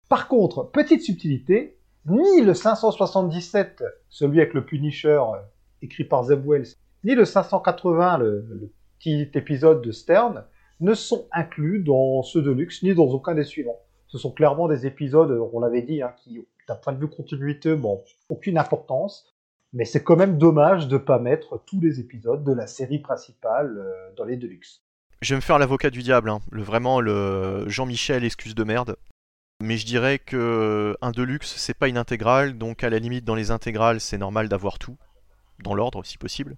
Par 0.08 0.30
contre, 0.30 0.64
petite 0.72 1.02
subtilité, 1.02 1.78
ni 2.06 2.40
le 2.40 2.54
577, 2.54 3.84
celui 4.08 4.40
avec 4.40 4.54
le 4.54 4.64
Punisher 4.64 5.20
euh, 5.20 5.42
écrit 5.82 6.06
par 6.06 6.24
Zeb 6.24 6.48
Wells, 6.48 6.70
ni 7.04 7.16
le 7.16 7.26
580, 7.26 8.20
le, 8.20 8.72
petit 8.98 9.30
épisode 9.34 9.82
de 9.82 9.92
Stern, 9.92 10.46
ne 10.80 10.94
sont 10.94 11.28
inclus 11.34 11.84
dans 11.84 12.24
ce 12.24 12.40
Deluxe, 12.40 12.82
ni 12.82 12.96
dans 12.96 13.08
aucun 13.08 13.36
des 13.36 13.44
suivants. 13.44 13.82
Ce 14.08 14.18
sont 14.18 14.32
clairement 14.32 14.70
des 14.70 14.88
épisodes, 14.88 15.38
on 15.52 15.60
l'avait 15.60 15.82
dit, 15.82 16.02
hein, 16.02 16.14
qui, 16.24 16.48
d'un 16.66 16.76
point 16.76 16.94
de 16.94 17.00
vue 17.00 17.10
continuité, 17.10 17.76
bon, 17.76 18.06
aucune 18.30 18.58
importance, 18.58 19.37
mais 19.78 19.86
c'est 19.86 20.04
quand 20.04 20.16
même 20.16 20.40
dommage 20.40 20.88
de 20.88 20.96
ne 20.96 21.02
pas 21.02 21.20
mettre 21.20 21.62
tous 21.68 21.80
les 21.80 22.00
épisodes 22.00 22.44
de 22.44 22.52
la 22.52 22.66
série 22.66 22.98
principale 22.98 23.78
euh, 23.78 24.10
dans 24.18 24.26
les 24.26 24.36
Deluxe. 24.36 24.82
Je 25.22 25.34
vais 25.34 25.38
me 25.38 25.42
faire 25.42 25.60
l'avocat 25.60 25.92
du 25.92 26.02
diable, 26.02 26.32
hein. 26.32 26.40
le, 26.52 26.64
vraiment 26.64 27.00
le 27.00 27.70
Jean-Michel 27.70 28.24
excuse 28.24 28.56
de 28.56 28.64
merde. 28.64 28.98
Mais 29.64 29.78
je 29.78 29.86
dirais 29.86 30.18
que 30.18 30.96
un 31.02 31.12
deluxe 31.12 31.56
c'est 31.58 31.76
pas 31.76 31.88
une 31.88 31.98
intégrale, 31.98 32.58
donc 32.58 32.84
à 32.84 32.90
la 32.90 32.98
limite 32.98 33.24
dans 33.24 33.36
les 33.36 33.50
intégrales 33.52 34.00
c'est 34.00 34.18
normal 34.18 34.50
d'avoir 34.50 34.80
tout, 34.80 34.98
dans 35.64 35.76
l'ordre 35.76 36.04
si 36.04 36.18
possible. 36.18 36.58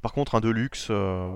Par 0.00 0.12
contre 0.14 0.34
un 0.34 0.40
deluxe, 0.40 0.88
euh, 0.90 1.34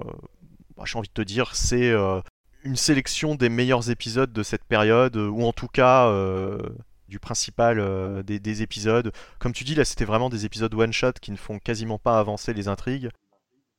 bah, 0.76 0.84
j'ai 0.86 0.98
envie 0.98 1.08
de 1.08 1.14
te 1.14 1.22
dire, 1.22 1.54
c'est 1.54 1.90
euh, 1.90 2.20
une 2.64 2.76
sélection 2.76 3.34
des 3.34 3.50
meilleurs 3.50 3.90
épisodes 3.90 4.32
de 4.32 4.42
cette 4.42 4.64
période, 4.64 5.16
ou 5.16 5.42
en 5.42 5.52
tout 5.52 5.68
cas 5.68 6.10
du 7.14 7.20
principal 7.20 7.78
euh, 7.78 8.24
des, 8.24 8.40
des 8.40 8.62
épisodes. 8.62 9.12
Comme 9.38 9.52
tu 9.52 9.62
dis 9.62 9.76
là 9.76 9.84
c'était 9.84 10.04
vraiment 10.04 10.30
des 10.30 10.46
épisodes 10.46 10.74
one-shot 10.74 11.12
qui 11.20 11.30
ne 11.30 11.36
font 11.36 11.60
quasiment 11.60 11.96
pas 11.96 12.18
avancer 12.18 12.52
les 12.52 12.66
intrigues. 12.66 13.08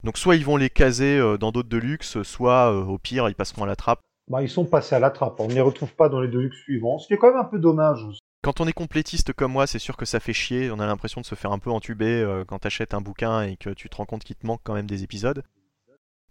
Donc 0.05 0.17
soit 0.17 0.37
ils 0.37 0.45
vont 0.45 0.55
les 0.55 0.69
caser 0.69 1.17
euh, 1.17 1.37
dans 1.37 1.51
d'autres 1.51 1.67
deluxe, 1.67 2.23
soit 2.23 2.71
euh, 2.71 2.85
au 2.85 2.97
pire 2.97 3.27
ils 3.27 3.35
passeront 3.35 3.63
à 3.63 3.67
la 3.67 3.75
trappe. 3.75 3.99
Bah, 4.29 4.41
ils 4.41 4.49
sont 4.49 4.63
passés 4.63 4.95
à 4.95 4.99
la 4.99 5.09
trappe, 5.09 5.37
on 5.41 5.49
ne 5.49 5.53
les 5.53 5.59
retrouve 5.59 5.93
pas 5.93 6.07
dans 6.07 6.21
les 6.21 6.29
Deluxe 6.29 6.57
suivants, 6.63 6.97
ce 6.97 7.07
qui 7.07 7.13
est 7.13 7.17
quand 7.17 7.27
même 7.27 7.37
un 7.37 7.43
peu 7.43 7.59
dommage. 7.59 7.99
Quand 8.41 8.61
on 8.61 8.67
est 8.67 8.73
complétiste 8.73 9.33
comme 9.33 9.51
moi, 9.51 9.67
c'est 9.67 9.79
sûr 9.79 9.97
que 9.97 10.05
ça 10.05 10.19
fait 10.21 10.33
chier. 10.33 10.71
On 10.71 10.79
a 10.79 10.87
l'impression 10.87 11.19
de 11.19 11.25
se 11.25 11.35
faire 11.35 11.51
un 11.51 11.59
peu 11.59 11.69
entuber 11.69 12.43
quand 12.47 12.59
t'achètes 12.59 12.93
un 12.95 13.01
bouquin 13.01 13.41
et 13.43 13.55
que 13.55 13.71
tu 13.71 13.89
te 13.89 13.97
rends 13.97 14.05
compte 14.05 14.23
qu'il 14.23 14.35
te 14.35 14.47
manque 14.47 14.61
quand 14.63 14.73
même 14.73 14.87
des 14.87 15.03
épisodes. 15.03 15.43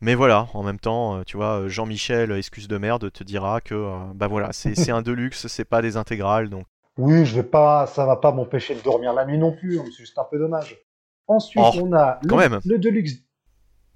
Mais 0.01 0.15
voilà, 0.15 0.49
en 0.55 0.63
même 0.63 0.79
temps, 0.81 1.23
tu 1.25 1.37
vois, 1.37 1.69
Jean-Michel, 1.69 2.33
excuse 2.33 2.69
de 2.69 2.79
merde, 2.79 3.13
te 3.13 3.25
dira 3.25 3.61
que 3.61 4.13
bah 4.15 4.27
voilà, 4.27 4.53
c'est 4.53 4.91
un 4.91 5.03
deluxe, 5.03 5.47
c'est 5.47 5.65
pas 5.65 5.83
des 5.83 5.97
intégrales, 5.97 6.51
donc 6.51 6.67
Oui, 6.97 7.25
je 7.25 7.37
vais 7.37 7.49
pas, 7.49 7.87
ça 7.87 8.07
va 8.07 8.17
pas 8.17 8.33
m'empêcher 8.33 8.75
de 8.75 8.81
dormir 8.81 9.13
la 9.13 9.25
nuit 9.27 9.39
non 9.39 9.53
plus, 9.53 9.79
hein, 9.81 9.85
c'est 9.87 10.05
juste 10.05 10.19
un 10.19 10.25
peu 10.25 10.39
dommage. 10.39 10.79
Ensuite, 11.27 11.65
Oh, 11.67 11.79
on 11.83 11.93
a 11.93 12.21
le, 12.23 12.37
même. 12.37 12.61
le 12.65 12.79
Deluxe. 12.79 13.15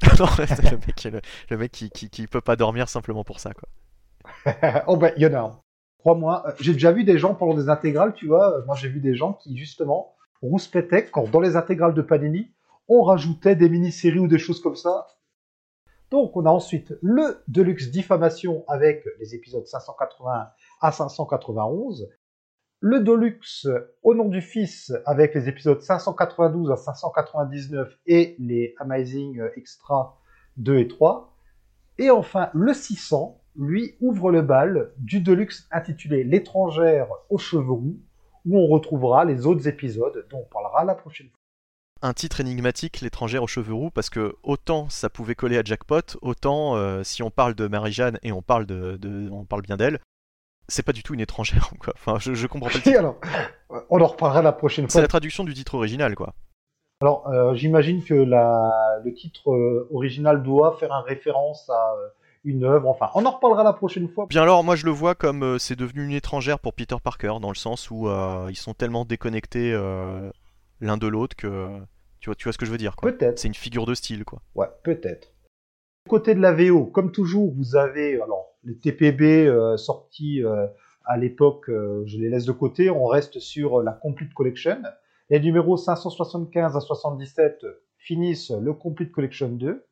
Non, 0.18 0.26
le 0.38 0.76
mec, 0.86 1.04
le, 1.04 1.20
le 1.50 1.56
mec 1.56 1.72
qui, 1.72 1.90
qui, 1.90 2.08
qui 2.08 2.26
peut 2.26 2.40
pas 2.40 2.56
dormir 2.56 2.88
simplement 2.88 3.24
pour 3.24 3.40
ça, 3.40 3.52
quoi. 3.52 3.68
oh 4.86 4.96
ben, 4.96 5.12
il 5.16 5.22
y 5.22 5.26
en 5.26 5.34
a 5.34 5.40
un. 5.40 5.60
Crois-moi, 5.98 6.44
euh, 6.46 6.52
j'ai 6.60 6.72
déjà 6.72 6.92
vu 6.92 7.04
des 7.04 7.18
gens 7.18 7.34
pendant 7.34 7.54
des 7.54 7.68
intégrales, 7.68 8.14
tu 8.14 8.26
vois, 8.26 8.58
euh, 8.58 8.64
moi 8.64 8.76
j'ai 8.76 8.88
vu 8.88 9.00
des 9.00 9.14
gens 9.14 9.32
qui 9.32 9.56
justement 9.56 10.14
rouspétaient 10.42 11.06
quand 11.06 11.28
dans 11.30 11.40
les 11.40 11.56
intégrales 11.56 11.94
de 11.94 12.02
Panini, 12.02 12.52
on 12.86 13.02
rajoutait 13.02 13.56
des 13.56 13.68
mini-séries 13.68 14.20
ou 14.20 14.28
des 14.28 14.38
choses 14.38 14.60
comme 14.62 14.76
ça. 14.76 15.06
Donc 16.10 16.36
on 16.36 16.46
a 16.46 16.50
ensuite 16.50 16.94
le 17.02 17.42
Deluxe 17.48 17.90
Diffamation 17.90 18.64
avec 18.68 19.04
les 19.18 19.34
épisodes 19.34 19.66
580 19.66 20.48
à 20.80 20.92
591, 20.92 22.08
le 22.80 23.00
Deluxe 23.00 23.66
Au 24.02 24.14
nom 24.14 24.28
du 24.28 24.40
Fils 24.40 24.92
avec 25.04 25.34
les 25.34 25.48
épisodes 25.48 25.80
592 25.80 26.70
à 26.70 26.76
599 26.76 27.98
et 28.06 28.36
les 28.38 28.74
Amazing 28.78 29.42
Extra 29.56 30.20
2 30.58 30.78
et 30.78 30.88
3, 30.88 31.34
et 31.98 32.10
enfin 32.10 32.50
le 32.54 32.72
600, 32.72 33.40
lui, 33.56 33.96
ouvre 34.00 34.30
le 34.30 34.42
bal 34.42 34.92
du 34.98 35.20
Deluxe 35.20 35.66
intitulé 35.72 36.22
L'étrangère 36.22 37.08
aux 37.30 37.38
cheveux 37.38 37.72
roux, 37.72 37.98
où 38.46 38.58
on 38.58 38.68
retrouvera 38.68 39.24
les 39.24 39.46
autres 39.46 39.66
épisodes 39.66 40.26
dont 40.30 40.38
on 40.38 40.52
parlera 40.52 40.84
la 40.84 40.94
prochaine 40.94 41.28
fois. 41.28 41.38
Un 42.00 42.12
titre 42.12 42.40
énigmatique, 42.40 43.00
l'étrangère 43.00 43.42
aux 43.42 43.48
cheveux 43.48 43.74
roux, 43.74 43.90
parce 43.90 44.08
que 44.08 44.36
autant 44.44 44.88
ça 44.88 45.10
pouvait 45.10 45.34
coller 45.34 45.58
à 45.58 45.64
Jackpot, 45.64 46.16
autant 46.22 46.76
euh, 46.76 47.02
si 47.02 47.24
on 47.24 47.30
parle 47.30 47.54
de 47.54 47.66
Marie-Jeanne 47.66 48.20
et 48.22 48.30
on 48.30 48.40
parle 48.40 48.66
bien 48.66 49.76
d'elle, 49.76 49.98
c'est 50.68 50.84
pas 50.84 50.92
du 50.92 51.02
tout 51.02 51.14
une 51.14 51.20
étrangère, 51.20 51.70
quoi. 51.80 51.94
Enfin, 51.96 52.18
je, 52.18 52.34
je 52.34 52.46
comprends 52.46 52.68
pas 52.68 52.78
le 52.84 52.98
alors, 52.98 53.16
euh, 53.72 53.80
on 53.90 54.00
en 54.00 54.06
reparlera 54.06 54.42
la 54.42 54.52
prochaine 54.52 54.86
C'est 54.88 54.92
fois. 54.92 55.00
la 55.02 55.08
traduction 55.08 55.44
du 55.44 55.54
titre 55.54 55.74
original, 55.74 56.14
quoi. 56.14 56.34
Alors, 57.00 57.28
euh, 57.28 57.54
j'imagine 57.54 58.02
que 58.02 58.14
la, 58.14 59.00
le 59.04 59.14
titre 59.14 59.50
euh, 59.52 59.88
original 59.92 60.42
doit 60.42 60.76
faire 60.78 60.92
un 60.92 61.02
référence 61.02 61.70
à 61.70 61.94
euh, 61.94 62.08
une 62.44 62.64
œuvre. 62.64 62.88
Enfin, 62.88 63.10
on 63.14 63.24
en 63.24 63.30
reparlera 63.30 63.62
la 63.62 63.72
prochaine 63.72 64.08
fois. 64.08 64.26
Bien 64.28 64.42
alors, 64.42 64.64
moi 64.64 64.74
je 64.74 64.84
le 64.84 64.90
vois 64.90 65.14
comme 65.14 65.58
c'est 65.58 65.76
devenu 65.76 66.04
une 66.04 66.12
étrangère 66.12 66.58
pour 66.58 66.72
Peter 66.74 66.96
Parker, 67.02 67.34
dans 67.40 67.50
le 67.50 67.56
sens 67.56 67.90
où 67.90 68.08
ils 68.48 68.56
sont 68.56 68.74
tellement 68.74 69.04
déconnectés 69.04 69.72
l'un 70.80 70.96
de 70.96 71.06
l'autre 71.06 71.36
que 71.36 71.68
tu 72.20 72.30
vois, 72.30 72.34
tu 72.34 72.44
vois 72.44 72.52
ce 72.52 72.58
que 72.58 72.66
je 72.66 72.70
veux 72.70 72.78
dire, 72.78 72.96
quoi. 72.96 73.12
Peut-être. 73.12 73.38
C'est 73.38 73.48
une 73.48 73.54
figure 73.54 73.86
de 73.86 73.94
style, 73.94 74.24
quoi. 74.24 74.40
Ouais, 74.54 74.68
peut-être. 74.82 75.32
Côté 76.08 76.34
de 76.34 76.40
la 76.40 76.52
VO, 76.52 76.86
comme 76.86 77.12
toujours, 77.12 77.52
vous 77.54 77.76
avez 77.76 78.20
alors 78.20 78.47
les 78.64 78.78
TPB 78.78 79.46
euh, 79.46 79.76
sortis 79.76 80.42
euh, 80.44 80.66
à 81.04 81.16
l'époque, 81.16 81.68
euh, 81.68 82.02
je 82.06 82.18
les 82.18 82.28
laisse 82.28 82.44
de 82.44 82.52
côté. 82.52 82.90
On 82.90 83.06
reste 83.06 83.38
sur 83.38 83.82
la 83.82 83.92
Complete 83.92 84.34
Collection. 84.34 84.82
Les 85.30 85.40
numéros 85.40 85.76
575 85.76 86.76
à 86.76 86.80
77 86.80 87.66
finissent 87.96 88.50
le 88.50 88.72
Complete 88.72 89.12
Collection 89.12 89.48
2, 89.48 89.84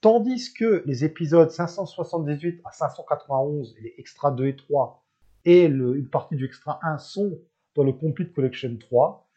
tandis 0.00 0.52
que 0.54 0.82
les 0.86 1.04
épisodes 1.04 1.50
578 1.50 2.60
à 2.64 2.72
591, 2.72 3.76
et 3.78 3.82
les 3.82 3.94
extras 3.98 4.32
2 4.32 4.46
et 4.46 4.56
3, 4.56 5.04
et 5.44 5.64
une 5.64 6.08
partie 6.08 6.36
du 6.36 6.46
extra 6.46 6.80
1 6.82 6.98
sont 6.98 7.38
dans 7.76 7.84
le 7.84 7.92
Complete 7.92 8.32
Collection 8.32 8.76
3. 8.78 9.28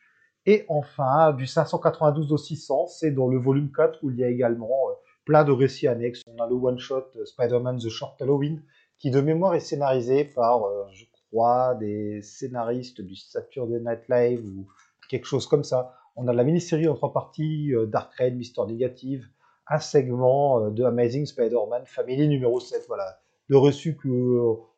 Et 0.47 0.65
enfin, 0.67 1.33
du 1.33 1.45
592 1.45 2.31
au 2.31 2.37
600, 2.37 2.87
c'est 2.87 3.11
dans 3.11 3.27
le 3.27 3.37
volume 3.37 3.71
4 3.71 3.99
où 4.03 4.11
il 4.11 4.17
y 4.17 4.23
a 4.23 4.29
également 4.29 4.89
plein 5.25 5.43
de 5.43 5.51
récits 5.51 5.87
annexes. 5.87 6.21
On 6.27 6.41
a 6.41 6.47
le 6.47 6.55
one-shot 6.55 7.07
euh, 7.15 7.25
Spider-Man 7.25 7.79
The 7.79 7.89
Short 7.89 8.21
Halloween, 8.21 8.61
qui 8.97 9.11
de 9.11 9.19
mémoire 9.19 9.55
est 9.55 9.59
scénarisé 9.59 10.23
par, 10.23 10.63
euh, 10.63 10.85
je 10.93 11.05
crois, 11.11 11.75
des 11.75 12.21
scénaristes 12.21 13.01
du 13.01 13.15
Saturday 13.15 13.79
Night 13.79 14.07
Live 14.07 14.45
ou 14.45 14.67
quelque 15.09 15.25
chose 15.25 15.47
comme 15.47 15.63
ça. 15.63 15.93
On 16.15 16.27
a 16.27 16.33
la 16.33 16.43
mini-série 16.43 16.87
en 16.87 16.95
trois 16.95 17.11
parties, 17.11 17.73
Dark 17.87 18.13
Raid, 18.13 18.37
Mister 18.37 18.61
Negative, 18.65 19.27
un 19.67 19.79
segment 19.79 20.69
de 20.69 20.83
Amazing 20.83 21.25
Spider-Man 21.25 21.83
Family 21.85 22.29
numéro 22.29 22.61
7. 22.61 22.85
Voilà, 22.87 23.19
le 23.47 23.57
reçu 23.57 23.97
que 23.97 24.07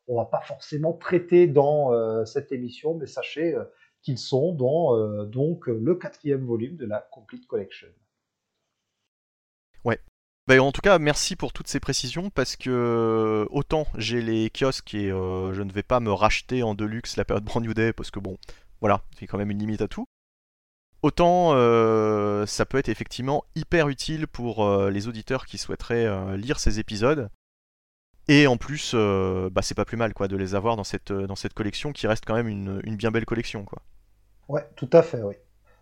on 0.07 0.15
va 0.15 0.25
pas 0.25 0.41
forcément 0.41 0.93
traiter 0.93 1.45
dans 1.45 2.25
cette 2.25 2.51
émission, 2.51 2.95
mais 2.95 3.05
sachez 3.05 3.55
qu'ils 4.01 4.17
sont 4.17 4.51
dans 4.51 5.25
donc 5.25 5.67
le 5.67 5.93
quatrième 5.93 6.43
volume 6.43 6.75
de 6.75 6.87
la 6.87 7.07
Complete 7.11 7.45
Collection. 7.45 7.89
Bah, 10.47 10.61
en 10.63 10.71
tout 10.71 10.79
cas, 10.79 10.97
merci 10.97 11.35
pour 11.35 11.51
toutes 11.51 11.67
ces 11.67 11.81
précisions 11.81 12.29
parce 12.29 12.55
que 12.55 13.45
autant 13.49 13.85
j'ai 13.97 14.21
les 14.21 14.49
kiosques 14.49 14.95
et 14.95 15.11
euh, 15.11 15.53
je 15.53 15.61
ne 15.61 15.71
vais 15.73 15.83
pas 15.83 15.99
me 15.99 16.11
racheter 16.11 16.63
en 16.63 16.73
deluxe 16.73 17.17
la 17.17 17.25
période 17.25 17.43
Brand 17.43 17.61
New 17.61 17.73
Day 17.73 17.91
parce 17.91 18.11
que 18.11 18.19
bon, 18.19 18.37
voilà, 18.79 19.01
a 19.21 19.25
quand 19.25 19.37
même 19.37 19.51
une 19.51 19.59
limite 19.59 19.81
à 19.81 19.89
tout. 19.89 20.07
Autant 21.01 21.49
euh, 21.51 22.45
ça 22.45 22.65
peut 22.65 22.77
être 22.77 22.87
effectivement 22.87 23.43
hyper 23.55 23.89
utile 23.89 24.25
pour 24.25 24.65
euh, 24.65 24.89
les 24.89 25.09
auditeurs 25.09 25.45
qui 25.45 25.57
souhaiteraient 25.57 26.37
lire 26.37 26.59
ces 26.59 26.79
épisodes. 26.79 27.29
Et 28.29 28.47
en 28.47 28.55
plus, 28.55 28.93
bah, 28.93 29.61
c'est 29.61 29.75
pas 29.75 29.85
plus 29.85 29.97
mal 29.97 30.13
quoi 30.13 30.29
de 30.29 30.37
les 30.37 30.55
avoir 30.55 30.77
dans 30.77 30.83
cette, 30.83 31.13
collection 31.55 31.91
qui 31.91 32.07
reste 32.07 32.23
quand 32.25 32.35
même 32.35 32.47
une, 32.47 32.81
une 32.85 32.95
bien 32.95 33.11
belle 33.11 33.25
collection 33.25 33.65
quoi. 33.65 33.81
Ouais, 34.47 34.65
tout 34.77 34.89
à 34.93 35.01
fait, 35.01 35.21
oui. 35.21 35.35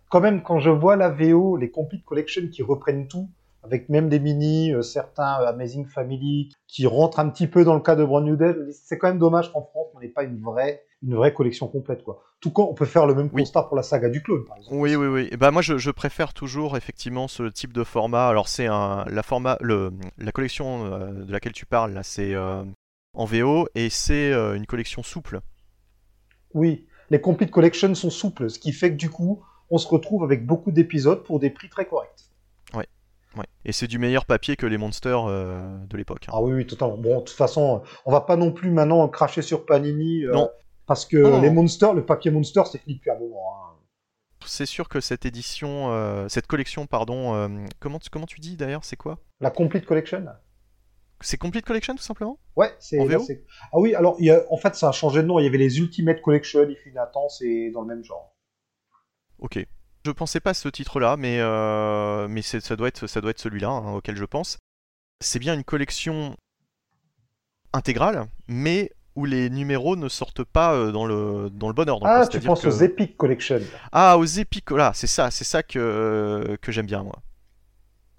Quand 0.08 0.20
même, 0.20 0.42
quand 0.42 0.58
je 0.58 0.70
vois 0.70 0.96
la 0.96 1.08
VO, 1.08 1.56
les 1.56 1.70
Complete 1.70 2.04
Collection 2.04 2.48
qui 2.48 2.62
reprennent 2.62 3.08
tout, 3.08 3.28
avec 3.66 3.88
même 3.88 4.08
des 4.08 4.20
mini, 4.20 4.72
euh, 4.72 4.82
certains 4.82 5.40
euh, 5.40 5.48
Amazing 5.48 5.86
Family 5.86 6.50
qui 6.68 6.86
rentrent 6.86 7.18
un 7.18 7.28
petit 7.28 7.46
peu 7.46 7.64
dans 7.64 7.74
le 7.74 7.80
cas 7.80 7.96
de 7.96 8.04
Brand 8.04 8.24
New 8.24 8.36
Day. 8.36 8.54
C'est 8.72 8.96
quand 8.96 9.08
même 9.08 9.18
dommage 9.18 9.52
qu'en 9.52 9.62
France, 9.62 9.88
on 9.94 10.00
n'ait 10.00 10.08
pas 10.08 10.22
une 10.22 10.40
vraie, 10.40 10.84
une 11.02 11.14
vraie 11.14 11.34
collection 11.34 11.66
complète. 11.66 12.04
Quoi. 12.04 12.22
Tout 12.40 12.52
cas, 12.52 12.62
on 12.62 12.74
peut 12.74 12.86
faire 12.86 13.06
le 13.06 13.14
même 13.14 13.30
constat 13.30 13.64
pour 13.64 13.76
la 13.76 13.82
saga 13.82 14.08
du 14.08 14.22
clone, 14.22 14.44
par 14.44 14.56
exemple. 14.56 14.76
Oui, 14.76 14.94
oui, 14.94 15.06
oui. 15.06 15.28
Et 15.32 15.36
bah, 15.36 15.50
moi, 15.50 15.62
je, 15.62 15.90
préfère 15.90 16.32
toujours 16.32 16.76
effectivement 16.76 17.26
ce 17.28 17.44
type 17.44 17.72
de 17.72 17.82
format. 17.82 18.28
Alors, 18.28 18.48
c'est 18.48 18.66
un, 18.66 19.04
la, 19.08 19.22
format, 19.22 19.58
le, 19.60 19.92
la 20.18 20.32
collection 20.32 20.86
euh, 20.86 21.24
de 21.24 21.32
laquelle 21.32 21.52
tu 21.52 21.66
parles, 21.66 21.92
là, 21.92 22.02
c'est 22.02 22.34
en 22.36 23.24
VO 23.24 23.66
et 23.74 23.90
c'est 23.90 24.32
une 24.32 24.66
collection 24.66 25.02
souple. 25.02 25.40
Oui, 26.54 26.86
les 27.10 27.20
Complete 27.20 27.50
Collection 27.50 27.94
sont 27.94 28.10
souples, 28.10 28.50
ce 28.50 28.58
qui 28.58 28.72
fait 28.72 28.90
que 28.90 28.96
du 28.96 29.10
coup, 29.10 29.42
on 29.70 29.78
se 29.78 29.88
retrouve 29.88 30.22
avec 30.22 30.46
beaucoup 30.46 30.70
d'épisodes 30.70 31.22
pour 31.24 31.40
des 31.40 31.50
prix 31.50 31.68
très 31.68 31.86
corrects. 31.86 32.25
Et 33.64 33.72
c'est 33.72 33.86
du 33.86 33.98
meilleur 33.98 34.24
papier 34.24 34.56
que 34.56 34.66
les 34.66 34.78
monsters 34.78 35.24
euh, 35.28 35.60
de 35.88 35.96
l'époque. 35.96 36.26
Hein. 36.28 36.32
Ah 36.34 36.42
oui, 36.42 36.52
oui, 36.52 36.66
totalement. 36.66 36.96
Bon, 36.96 37.18
de 37.18 37.24
toute 37.24 37.36
façon, 37.36 37.82
on 38.04 38.12
va 38.12 38.20
pas 38.20 38.36
non 38.36 38.52
plus 38.52 38.70
maintenant 38.70 39.06
cracher 39.08 39.42
sur 39.42 39.66
Panini. 39.66 40.24
Euh, 40.24 40.32
non. 40.32 40.50
Parce 40.86 41.04
que 41.04 41.40
les 41.40 41.50
monsters, 41.50 41.94
le 41.94 42.06
papier 42.06 42.30
monster, 42.30 42.62
c'est 42.70 42.78
fini 42.78 42.94
depuis 42.96 43.10
un 43.10 43.18
moment. 43.18 43.54
Hein. 43.54 43.74
C'est 44.44 44.66
sûr 44.66 44.88
que 44.88 45.00
cette 45.00 45.26
édition, 45.26 45.90
euh, 45.90 46.28
cette 46.28 46.46
collection, 46.46 46.86
pardon, 46.86 47.48
comment, 47.80 47.98
tu, 47.98 48.08
comment 48.08 48.26
tu 48.26 48.38
dis 48.38 48.56
d'ailleurs, 48.56 48.84
c'est 48.84 48.94
quoi? 48.94 49.18
La 49.40 49.50
Complete 49.50 49.84
Collection. 49.84 50.24
C'est 51.20 51.38
Complete 51.38 51.64
Collection 51.64 51.94
tout 51.94 52.02
simplement? 52.02 52.38
Ouais, 52.54 52.72
c'est. 52.78 52.98
Ah 53.00 53.78
oui, 53.78 53.94
alors 53.94 54.16
y 54.20 54.30
a, 54.30 54.44
en 54.50 54.58
fait 54.58 54.76
ça 54.76 54.90
a 54.90 54.92
changé 54.92 55.22
de 55.22 55.26
nom. 55.26 55.40
Il 55.40 55.44
y 55.44 55.48
avait 55.48 55.58
les 55.58 55.78
Ultimate 55.78 56.20
Collection, 56.20 56.66
il 56.68 56.76
fait 56.76 56.92
Nathan, 56.92 57.28
c'est 57.28 57.70
dans 57.70 57.80
le 57.80 57.88
même 57.88 58.04
genre. 58.04 58.36
Ok. 59.38 59.65
Je 60.06 60.12
pensais 60.12 60.38
pas 60.38 60.50
à 60.50 60.54
ce 60.54 60.68
titre-là, 60.68 61.16
mais, 61.16 61.38
euh, 61.40 62.28
mais 62.28 62.40
ça 62.40 62.76
doit 62.76 62.86
être, 62.86 63.08
ça 63.08 63.20
doit 63.20 63.32
être 63.32 63.40
celui-là 63.40 63.70
hein, 63.70 63.94
auquel 63.94 64.16
je 64.16 64.24
pense. 64.24 64.56
C'est 65.20 65.40
bien 65.40 65.52
une 65.52 65.64
collection 65.64 66.36
intégrale, 67.72 68.28
mais 68.46 68.92
où 69.16 69.24
les 69.24 69.50
numéros 69.50 69.96
ne 69.96 70.08
sortent 70.08 70.44
pas 70.44 70.74
euh, 70.74 70.92
dans 70.92 71.06
le, 71.06 71.50
dans 71.50 71.66
le 71.66 71.74
bon 71.74 71.88
ordre. 71.88 72.06
Ah, 72.06 72.24
tu 72.28 72.38
penses 72.38 72.64
aux 72.64 72.70
Epic 72.70 73.16
Collection. 73.16 73.60
Ah, 73.90 74.16
aux 74.16 74.24
Epic, 74.24 74.70
là, 74.70 74.92
c'est 74.94 75.08
ça, 75.08 75.32
c'est 75.32 75.42
ça 75.42 75.64
que, 75.64 76.56
que 76.62 76.70
j'aime 76.70 76.86
bien, 76.86 77.02
moi. 77.02 77.20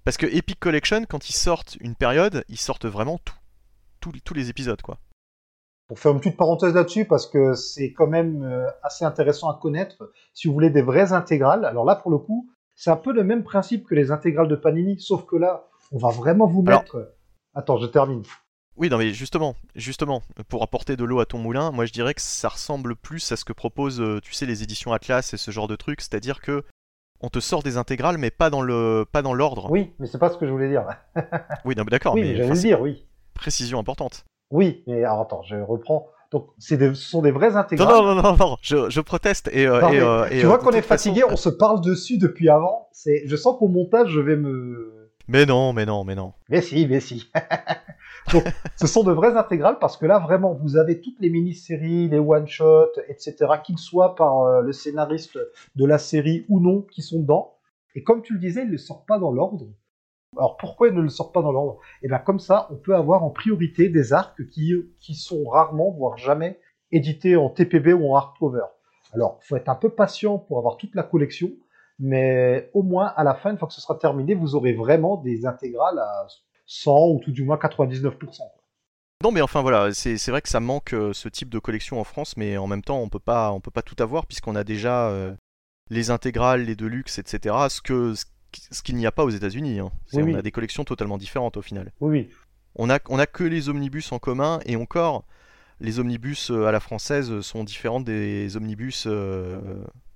Parce 0.03 0.17
que 0.17 0.25
Epic 0.25 0.59
Collection, 0.59 1.05
quand 1.07 1.29
ils 1.29 1.35
sortent 1.35 1.77
une 1.79 1.95
période, 1.95 2.43
ils 2.49 2.59
sortent 2.59 2.85
vraiment 2.85 3.17
tout. 3.17 3.35
Tous 4.01 4.33
les 4.33 4.49
épisodes, 4.49 4.81
quoi 4.81 4.99
pour 5.87 5.99
faire 5.99 6.11
une 6.11 6.19
petite 6.19 6.37
parenthèse 6.37 6.73
là-dessus, 6.73 7.05
parce 7.05 7.27
que 7.27 7.53
c'est 7.53 7.93
quand 7.93 8.07
même 8.07 8.43
euh, 8.43 8.67
assez 8.83 9.05
intéressant 9.05 9.49
à 9.49 9.57
connaître, 9.61 10.11
si 10.33 10.47
vous 10.47 10.53
voulez 10.53 10.69
des 10.69 10.81
vraies 10.81 11.13
intégrales, 11.13 11.65
alors 11.65 11.85
là, 11.85 11.95
pour 11.95 12.11
le 12.11 12.17
coup, 12.17 12.49
c'est 12.75 12.91
un 12.91 12.97
peu 12.97 13.13
le 13.13 13.23
même 13.23 13.43
principe 13.43 13.87
que 13.87 13.95
les 13.95 14.11
intégrales 14.11 14.47
de 14.47 14.55
Panini, 14.55 14.99
sauf 14.99 15.25
que 15.25 15.35
là, 15.35 15.65
on 15.91 15.97
va 15.97 16.09
vraiment 16.09 16.45
vous 16.45 16.61
mettre... 16.61 17.13
Attends, 17.55 17.77
je 17.77 17.87
termine. 17.87 18.23
Oui, 18.75 18.89
non, 18.89 18.99
mais 18.99 19.11
justement, 19.11 19.55
justement, 19.75 20.21
pour 20.49 20.61
apporter 20.61 20.95
de 20.95 21.03
l'eau 21.03 21.19
à 21.19 21.25
ton 21.25 21.39
moulin, 21.39 21.71
moi 21.71 21.85
je 21.85 21.93
dirais 21.93 22.13
que 22.13 22.21
ça 22.21 22.49
ressemble 22.49 22.95
plus 22.95 23.31
à 23.31 23.35
ce 23.35 23.43
que 23.43 23.53
proposent, 23.53 23.99
euh, 23.99 24.19
tu 24.21 24.33
sais, 24.33 24.45
les 24.45 24.61
éditions 24.61 24.93
Atlas 24.93 25.33
et 25.33 25.37
ce 25.37 25.49
genre 25.49 25.67
de 25.67 25.75
trucs, 25.75 26.01
c'est-à-dire 26.01 26.41
que 26.41 26.63
on 27.19 27.29
te 27.29 27.39
sort 27.39 27.63
des 27.63 27.77
intégrales, 27.77 28.19
mais 28.19 28.29
pas 28.29 28.51
dans 28.51 28.61
le, 28.61 29.03
pas 29.11 29.23
dans 29.23 29.33
l'ordre. 29.33 29.71
Oui, 29.71 29.93
mais 29.97 30.05
c'est 30.05 30.19
pas 30.19 30.29
ce 30.29 30.37
que 30.37 30.45
je 30.45 30.51
voulais 30.51 30.69
dire. 30.69 30.85
oui, 31.65 31.73
d'accord, 31.73 32.13
oui, 32.13 32.21
mais 32.21 32.35
j'allais 32.35 32.49
le 32.49 32.55
dire, 32.55 32.79
oui. 32.79 33.07
Précision 33.33 33.79
importante. 33.79 34.23
Oui, 34.51 34.83
mais 34.87 35.03
alors, 35.03 35.21
attends, 35.21 35.41
je 35.43 35.55
reprends. 35.55 36.07
Donc, 36.31 36.49
ce 36.59 36.93
sont 36.93 37.21
des 37.21 37.31
vrais 37.31 37.55
intégrales. 37.55 37.87
Non, 37.87 38.15
non, 38.15 38.21
non, 38.21 38.35
non, 38.37 38.57
je, 38.61 38.89
je 38.89 39.01
proteste. 39.01 39.49
Et, 39.53 39.65
euh, 39.65 39.81
euh, 39.81 40.27
tu 40.29 40.45
vois 40.45 40.57
qu'on 40.57 40.71
est 40.71 40.81
fatigué, 40.81 41.23
on 41.23 41.37
se 41.37 41.49
parle 41.49 41.79
dessus 41.81 42.17
depuis 42.17 42.49
avant. 42.49 42.89
C'est, 42.91 43.23
je 43.25 43.35
sens 43.35 43.57
qu'au 43.57 43.69
montage, 43.69 44.09
je 44.09 44.19
vais 44.19 44.35
me. 44.35 45.09
Mais 45.29 45.45
non, 45.45 45.71
mais 45.73 45.85
non, 45.85 46.03
mais 46.03 46.15
non. 46.15 46.33
Mais 46.49 46.61
si, 46.61 46.85
mais 46.87 46.99
si. 46.99 47.31
Donc, 48.33 48.43
ce 48.75 48.87
sont 48.87 49.03
de 49.03 49.11
vraies 49.13 49.37
intégrales 49.37 49.77
parce 49.79 49.95
que 49.95 50.05
là, 50.05 50.19
vraiment, 50.19 50.53
vous 50.53 50.75
avez 50.75 50.99
toutes 50.99 51.19
les 51.21 51.29
mini-séries, 51.29 52.09
les 52.09 52.19
one-shots, 52.19 52.99
etc., 53.07 53.35
qu'ils 53.63 53.77
soient 53.77 54.15
par 54.15 54.41
euh, 54.41 54.61
le 54.61 54.73
scénariste 54.73 55.39
de 55.75 55.85
la 55.85 55.97
série 55.97 56.45
ou 56.49 56.59
non, 56.59 56.81
qui 56.81 57.01
sont 57.01 57.21
dedans. 57.21 57.55
Et 57.95 58.03
comme 58.03 58.21
tu 58.21 58.33
le 58.33 58.39
disais, 58.39 58.63
ils 58.63 58.71
ne 58.71 58.77
sortent 58.77 59.07
pas 59.07 59.17
dans 59.17 59.31
l'ordre. 59.31 59.65
Alors 60.35 60.57
pourquoi 60.57 60.89
ils 60.89 60.93
ne 60.93 61.01
le 61.01 61.09
sortent 61.09 61.33
pas 61.33 61.41
dans 61.41 61.51
l'ordre? 61.51 61.79
Et 62.01 62.05
eh 62.05 62.07
bien 62.09 62.19
comme 62.19 62.39
ça, 62.39 62.67
on 62.71 62.75
peut 62.75 62.95
avoir 62.95 63.23
en 63.23 63.29
priorité 63.29 63.89
des 63.89 64.13
arcs 64.13 64.47
qui, 64.49 64.73
qui 64.99 65.15
sont 65.15 65.47
rarement, 65.47 65.91
voire 65.91 66.17
jamais, 66.17 66.59
édités 66.91 67.35
en 67.35 67.49
TPB 67.49 67.93
ou 67.93 68.11
en 68.11 68.15
hardcover. 68.15 68.65
Alors, 69.13 69.39
faut 69.41 69.55
être 69.55 69.69
un 69.69 69.75
peu 69.75 69.89
patient 69.89 70.37
pour 70.37 70.57
avoir 70.57 70.77
toute 70.77 70.93
la 70.95 71.03
collection, 71.03 71.49
mais 71.99 72.69
au 72.73 72.83
moins 72.83 73.13
à 73.15 73.23
la 73.23 73.35
fin, 73.35 73.51
une 73.51 73.57
fois 73.57 73.67
que 73.67 73.73
ce 73.73 73.81
sera 73.81 73.95
terminé, 73.95 74.35
vous 74.35 74.55
aurez 74.55 74.73
vraiment 74.73 75.17
des 75.17 75.45
intégrales 75.45 75.99
à 75.99 76.27
100 76.65 77.09
ou 77.09 77.19
tout 77.23 77.31
du 77.31 77.43
moins 77.43 77.57
99%. 77.57 78.41
Non 79.23 79.31
mais 79.31 79.41
enfin 79.41 79.63
voilà, 79.63 79.91
c'est 79.93 80.29
vrai 80.29 80.43
que 80.43 80.49
ça 80.49 80.59
manque 80.59 80.93
euh, 80.93 81.11
ce 81.11 81.27
type 81.27 81.49
de 81.49 81.57
collection 81.57 81.99
en 81.99 82.03
France, 82.03 82.37
mais 82.37 82.55
en 82.57 82.67
même 82.67 82.83
temps 82.83 82.99
on 82.99 83.09
peut 83.09 83.17
pas 83.17 83.51
on 83.51 83.59
peut 83.59 83.71
pas 83.71 83.81
tout 83.81 83.95
avoir 83.97 84.27
puisqu'on 84.27 84.55
a 84.55 84.63
déjà 84.63 85.09
euh, 85.09 85.33
les 85.89 86.11
intégrales, 86.11 86.65
les 86.65 86.75
deluxe, 86.75 87.17
etc. 87.17 87.55
Ce 87.67 87.81
que 87.81 88.13
qu'il 88.83 88.95
n'y 88.95 89.05
a 89.05 89.11
pas 89.11 89.23
aux 89.23 89.29
États-Unis. 89.29 89.79
Hein. 89.79 89.91
on 90.13 90.35
a 90.35 90.41
des 90.41 90.51
collections 90.51 90.83
totalement 90.83 91.17
différentes 91.17 91.57
au 91.57 91.61
final. 91.61 91.91
Oui, 92.01 92.29
On 92.75 92.89
a, 92.89 92.99
on 93.09 93.19
a 93.19 93.25
que 93.25 93.43
les 93.43 93.69
omnibus 93.69 94.11
en 94.11 94.19
commun 94.19 94.59
et 94.65 94.75
encore, 94.75 95.25
les 95.79 95.99
omnibus 95.99 96.51
euh, 96.51 96.65
à 96.65 96.71
la 96.71 96.79
française 96.79 97.41
sont 97.41 97.63
différents 97.63 97.99
des 97.99 98.57
omnibus 98.57 99.05
euh, 99.07 99.59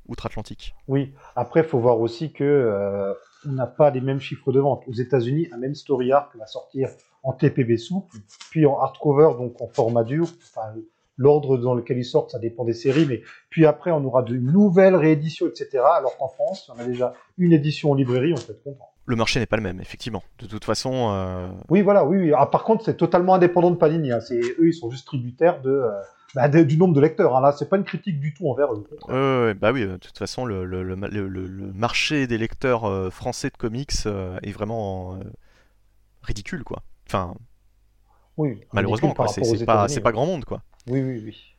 outre-Atlantique. 0.08 0.76
Oui, 0.88 1.14
après, 1.35 1.61
il 1.61 1.66
faut 1.66 1.80
voir 1.80 2.00
aussi 2.00 2.34
que 2.34 2.43
euh, 2.43 3.14
on 3.48 3.53
n'a 3.53 3.68
pas 3.68 3.90
les 3.92 4.01
mêmes 4.01 4.19
chiffres 4.19 4.51
de 4.51 4.60
vente. 4.60 4.84
Aux 4.88 4.93
États-Unis, 4.93 5.48
un 5.51 5.58
même 5.58 5.76
story 5.76 6.11
arc 6.11 6.35
va 6.35 6.48
sortir 6.48 6.90
en 7.24 7.34
TPB 7.34 7.77
souple, 7.77 8.18
puis 8.50 8.66
en 8.66 8.80
hardcover, 8.80 9.38
donc 9.38 9.61
en 9.61 9.68
format 9.68 10.03
dur. 10.03 10.27
Enfin, 10.43 10.74
L'ordre 11.17 11.57
dans 11.57 11.73
lequel 11.73 11.98
ils 11.98 12.06
sortent, 12.06 12.31
ça 12.31 12.40
dépend 12.40 12.64
des 12.64 12.73
séries, 12.73 13.06
mais 13.07 13.22
puis 13.49 13.65
après, 13.65 13.91
on 13.91 14.03
aura 14.06 14.23
de 14.23 14.35
nouvelles 14.35 14.95
rééditions, 14.95 15.48
etc. 15.48 15.83
Alors 15.95 16.17
qu'en 16.17 16.30
France, 16.30 16.72
on 16.75 16.80
a 16.80 16.85
déjà 16.85 17.14
une 17.38 17.53
édition 17.53 17.91
en 17.91 17.95
librairie, 17.95 18.33
on 18.33 18.41
peut 18.41 18.53
être 18.53 18.64
content. 18.64 18.91
Le 19.06 19.15
marché 19.15 19.40
n'est 19.40 19.45
pas 19.45 19.57
le 19.57 19.64
même, 19.64 19.81
effectivement. 19.81 20.23
De 20.40 20.45
toute 20.45 20.64
façon. 20.64 21.11
Euh, 21.11 21.49
oui, 21.69 21.81
voilà, 21.81 22.06
oui. 22.06 22.31
Ah, 22.35 22.45
par 22.45 22.64
contre, 22.64 22.85
c'est 22.85 22.98
totalement 22.98 23.33
indépendant 23.33 23.72
de 23.72 23.75
Panini. 23.75 24.11
Hein. 24.11 24.22
C'est 24.22 24.40
eux, 24.40 24.67
ils 24.67 24.73
sont 24.73 24.90
juste 24.90 25.07
tributaires 25.07 25.61
de. 25.61 25.69
Euh, 25.69 25.91
bah, 26.33 26.48
du 26.48 26.77
nombre 26.77 26.93
de 26.93 27.01
lecteurs. 27.01 27.35
Hein. 27.35 27.41
Là, 27.41 27.51
c'est 27.51 27.67
pas 27.67 27.75
une 27.75 27.83
critique 27.83 28.19
du 28.19 28.33
tout 28.33 28.49
envers 28.49 28.73
eux. 28.73 28.88
Euh, 29.09 29.53
bah 29.53 29.73
oui, 29.73 29.85
de 29.85 29.98
toute 29.98 30.17
façon, 30.17 30.45
le, 30.45 30.64
le, 30.64 30.83
le, 30.83 30.95
le 31.27 31.73
marché 31.73 32.25
des 32.25 32.38
lecteurs 32.38 32.85
euh, 32.85 33.09
français 33.09 33.49
de 33.49 33.57
comics 33.57 33.91
est 34.43 34.51
vraiment 34.51 35.19
ridicule, 36.22 36.64
quoi. 36.64 36.83
Enfin, 37.07 37.33
oui, 38.38 38.61
malheureusement, 38.72 39.14
c'est 39.27 39.65
pas, 39.65 39.88
pas, 39.88 40.11
grand 40.11 40.25
monde, 40.25 40.45
quoi. 40.45 40.61
Oui, 40.88 41.01
oui, 41.01 41.22
oui. 41.24 41.56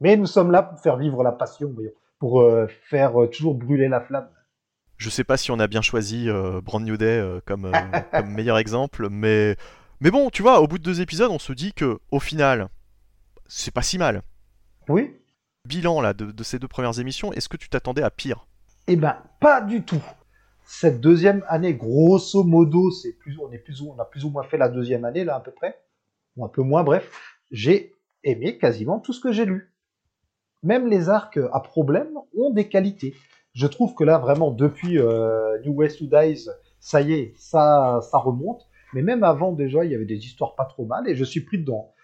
Mais 0.00 0.16
nous 0.16 0.26
sommes 0.26 0.50
là 0.50 0.62
pour 0.62 0.80
faire 0.80 0.96
vivre 0.96 1.22
la 1.22 1.32
passion, 1.32 1.70
voyons, 1.72 1.92
pour 2.18 2.42
euh, 2.42 2.66
faire 2.88 3.20
euh, 3.20 3.28
toujours 3.28 3.54
brûler 3.54 3.88
la 3.88 4.00
flamme. 4.00 4.28
Je 4.96 5.08
sais 5.08 5.24
pas 5.24 5.36
si 5.36 5.50
on 5.50 5.58
a 5.58 5.66
bien 5.66 5.82
choisi 5.82 6.28
euh, 6.28 6.60
Brand 6.60 6.82
New 6.82 6.96
Day 6.96 7.22
comme, 7.46 7.70
comme, 8.12 8.30
meilleur 8.30 8.58
exemple, 8.58 9.08
mais 9.10 9.56
mais 10.00 10.10
bon, 10.10 10.30
tu 10.30 10.42
vois, 10.42 10.60
au 10.60 10.66
bout 10.66 10.78
de 10.78 10.82
deux 10.82 11.00
épisodes, 11.00 11.30
on 11.30 11.38
se 11.38 11.52
dit 11.52 11.72
que 11.72 12.00
au 12.10 12.20
final, 12.20 12.68
c'est 13.46 13.72
pas 13.72 13.82
si 13.82 13.98
mal. 13.98 14.22
Oui. 14.88 15.16
Bilan 15.66 16.00
là 16.00 16.14
de, 16.14 16.30
de 16.30 16.42
ces 16.42 16.58
deux 16.58 16.68
premières 16.68 16.98
émissions, 16.98 17.32
est-ce 17.32 17.48
que 17.48 17.56
tu 17.56 17.68
t'attendais 17.68 18.02
à 18.02 18.10
pire? 18.10 18.46
Eh 18.86 18.96
ben, 18.96 19.16
pas 19.40 19.60
du 19.60 19.84
tout. 19.84 20.02
Cette 20.64 21.00
deuxième 21.00 21.44
année, 21.48 21.74
grosso 21.74 22.44
modo, 22.44 22.90
c'est 22.90 23.12
plus, 23.12 23.38
on, 23.38 23.50
est 23.50 23.58
plus 23.58 23.82
on 23.82 23.98
a 23.98 24.04
plus 24.04 24.24
ou 24.24 24.30
moins 24.30 24.44
fait 24.44 24.56
la 24.56 24.68
deuxième 24.68 25.04
année, 25.04 25.24
là, 25.24 25.36
à 25.36 25.40
peu 25.40 25.50
près. 25.50 25.80
Ou 26.36 26.44
un 26.44 26.48
peu 26.48 26.62
moins, 26.62 26.84
bref. 26.84 27.10
J'ai 27.50 27.94
aimé 28.24 28.58
quasiment 28.58 28.98
tout 28.98 29.12
ce 29.12 29.20
que 29.20 29.32
j'ai 29.32 29.44
lu. 29.44 29.72
Même 30.62 30.86
les 30.86 31.08
arcs 31.08 31.38
à 31.52 31.60
problème 31.60 32.18
ont 32.36 32.50
des 32.50 32.68
qualités. 32.68 33.14
Je 33.54 33.66
trouve 33.66 33.94
que 33.94 34.04
là, 34.04 34.18
vraiment, 34.18 34.50
depuis 34.50 34.98
euh, 34.98 35.58
New 35.64 35.72
West 35.72 35.98
to 35.98 36.06
Dies, 36.06 36.48
ça 36.78 37.00
y 37.00 37.14
est, 37.14 37.34
ça, 37.36 38.00
ça 38.02 38.18
remonte. 38.18 38.68
Mais 38.92 39.02
même 39.02 39.24
avant, 39.24 39.52
déjà, 39.52 39.84
il 39.84 39.90
y 39.90 39.94
avait 39.94 40.04
des 40.04 40.18
histoires 40.18 40.54
pas 40.54 40.64
trop 40.64 40.84
mal 40.84 41.08
et 41.08 41.14
je 41.14 41.24
suis 41.24 41.40
pris 41.40 41.58
dedans. 41.58 41.94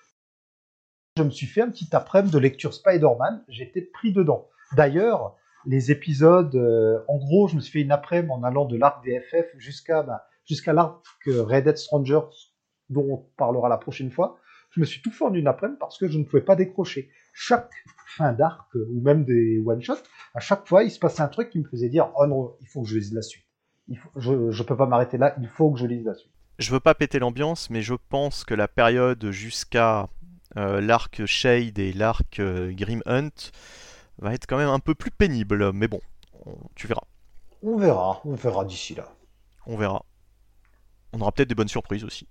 Je 1.17 1.23
me 1.23 1.31
suis 1.31 1.47
fait 1.47 1.63
un 1.63 1.71
petit 1.71 1.89
après-midi 1.93 2.33
de 2.33 2.39
lecture 2.39 2.75
Spider-Man, 2.75 3.45
j'étais 3.49 3.83
pris 3.83 4.13
dedans. 4.13 4.49
D'ailleurs, 4.77 5.37
les 5.65 5.91
épisodes, 5.91 6.55
euh, 6.55 7.03
en 7.09 7.17
gros, 7.17 7.49
je 7.49 7.57
me 7.57 7.61
suis 7.61 7.73
fait 7.73 7.81
une 7.81 7.93
après-midi 7.93 8.33
en 8.33 8.43
allant 8.43 8.67
de 8.67 8.77
l'arc 8.77 9.05
des 9.05 9.21
FF 9.21 9.47
jusqu'à 9.57 10.03
bah, 10.03 10.27
jusqu'à 10.45 10.73
l'arc 10.73 11.03
Red 11.27 11.65
Dead 11.65 11.77
Strangers, 11.77 12.29
dont 12.89 13.07
on 13.11 13.17
parlera 13.37 13.69
la 13.69 13.79
prochaine 13.79 14.11
fois. 14.11 14.39
Je 14.77 14.81
me 14.81 14.85
suis 14.85 15.01
tout 15.01 15.11
en 15.25 15.33
une 15.33 15.47
après-midi 15.47 15.79
parce 15.81 15.97
que 15.97 16.07
je 16.07 16.19
ne 16.19 16.25
pouvais 16.25 16.43
pas 16.43 16.55
décrocher. 16.55 17.09
Chaque 17.33 17.71
fin 18.09 18.35
d'arc, 18.35 18.69
ou 18.75 19.01
même 19.01 19.25
des 19.25 19.59
one-shots, 19.65 19.95
à 20.35 20.41
chaque 20.41 20.69
fois, 20.69 20.85
il 20.85 20.91
se 20.91 20.99
passait 20.99 21.23
un 21.23 21.29
truc 21.29 21.49
qui 21.49 21.59
me 21.61 21.65
faisait 21.65 21.89
dire 21.89 22.11
Oh 22.19 22.27
non, 22.27 22.55
il 22.61 22.67
faut 22.69 22.83
que 22.83 22.89
je 22.89 22.97
lise 22.99 23.15
la 23.15 23.23
suite. 23.23 23.47
Il 23.89 23.97
faut, 23.97 24.11
je 24.21 24.33
ne 24.35 24.63
peux 24.67 24.77
pas 24.77 24.85
m'arrêter 24.85 25.17
là, 25.17 25.35
il 25.41 25.49
faut 25.49 25.71
que 25.73 25.79
je 25.79 25.87
lise 25.87 26.05
la 26.05 26.15
suite. 26.15 26.31
Je 26.59 26.71
veux 26.73 26.81
pas 26.81 26.95
péter 26.95 27.19
l'ambiance, 27.19 27.71
mais 27.71 27.81
je 27.81 27.95
pense 28.11 28.45
que 28.45 28.53
la 28.53 28.69
période 28.69 29.31
jusqu'à 29.31 30.09
euh, 30.59 30.81
l'arc 30.83 31.25
Shade 31.25 31.79
et 31.79 31.95
l'arc 31.95 32.39
euh, 32.39 32.71
Grim 32.73 33.01
Hunt 33.07 33.31
va 34.19 34.35
être 34.35 34.47
quand 34.47 34.59
même 34.59 34.69
un 34.69 34.79
peu 34.79 34.95
plus 34.95 35.11
pénible. 35.11 35.73
Mais 35.73 35.89
bon, 35.89 36.01
on- 36.45 36.57
tu 36.75 36.87
verras. 36.87 37.05
On 37.63 37.79
verra, 37.79 38.21
on 38.27 38.35
verra 38.35 38.67
d'ici 38.67 38.95
là. 38.95 39.09
On 39.67 39.79
verra. 39.79 40.05
On 41.15 41.21
aura 41.23 41.33
peut-être 41.33 41.49
des 41.49 41.55
bonnes 41.55 41.67
surprises 41.69 42.05
aussi. 42.05 42.29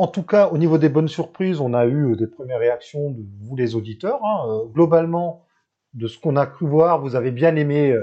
En 0.00 0.06
tout 0.06 0.22
cas, 0.22 0.48
au 0.48 0.56
niveau 0.56 0.78
des 0.78 0.88
bonnes 0.88 1.08
surprises, 1.08 1.60
on 1.60 1.74
a 1.74 1.84
eu 1.84 2.12
euh, 2.12 2.16
des 2.16 2.26
premières 2.26 2.58
réactions 2.58 3.10
de 3.10 3.22
vous 3.42 3.54
les 3.54 3.74
auditeurs. 3.74 4.18
hein. 4.24 4.46
Euh, 4.48 4.64
globalement, 4.64 5.44
de 5.92 6.06
ce 6.06 6.18
qu'on 6.18 6.36
a 6.36 6.46
cru 6.46 6.66
voir, 6.66 7.02
vous 7.02 7.16
avez 7.16 7.30
bien 7.30 7.54
aimé 7.54 7.92
euh, 7.92 8.02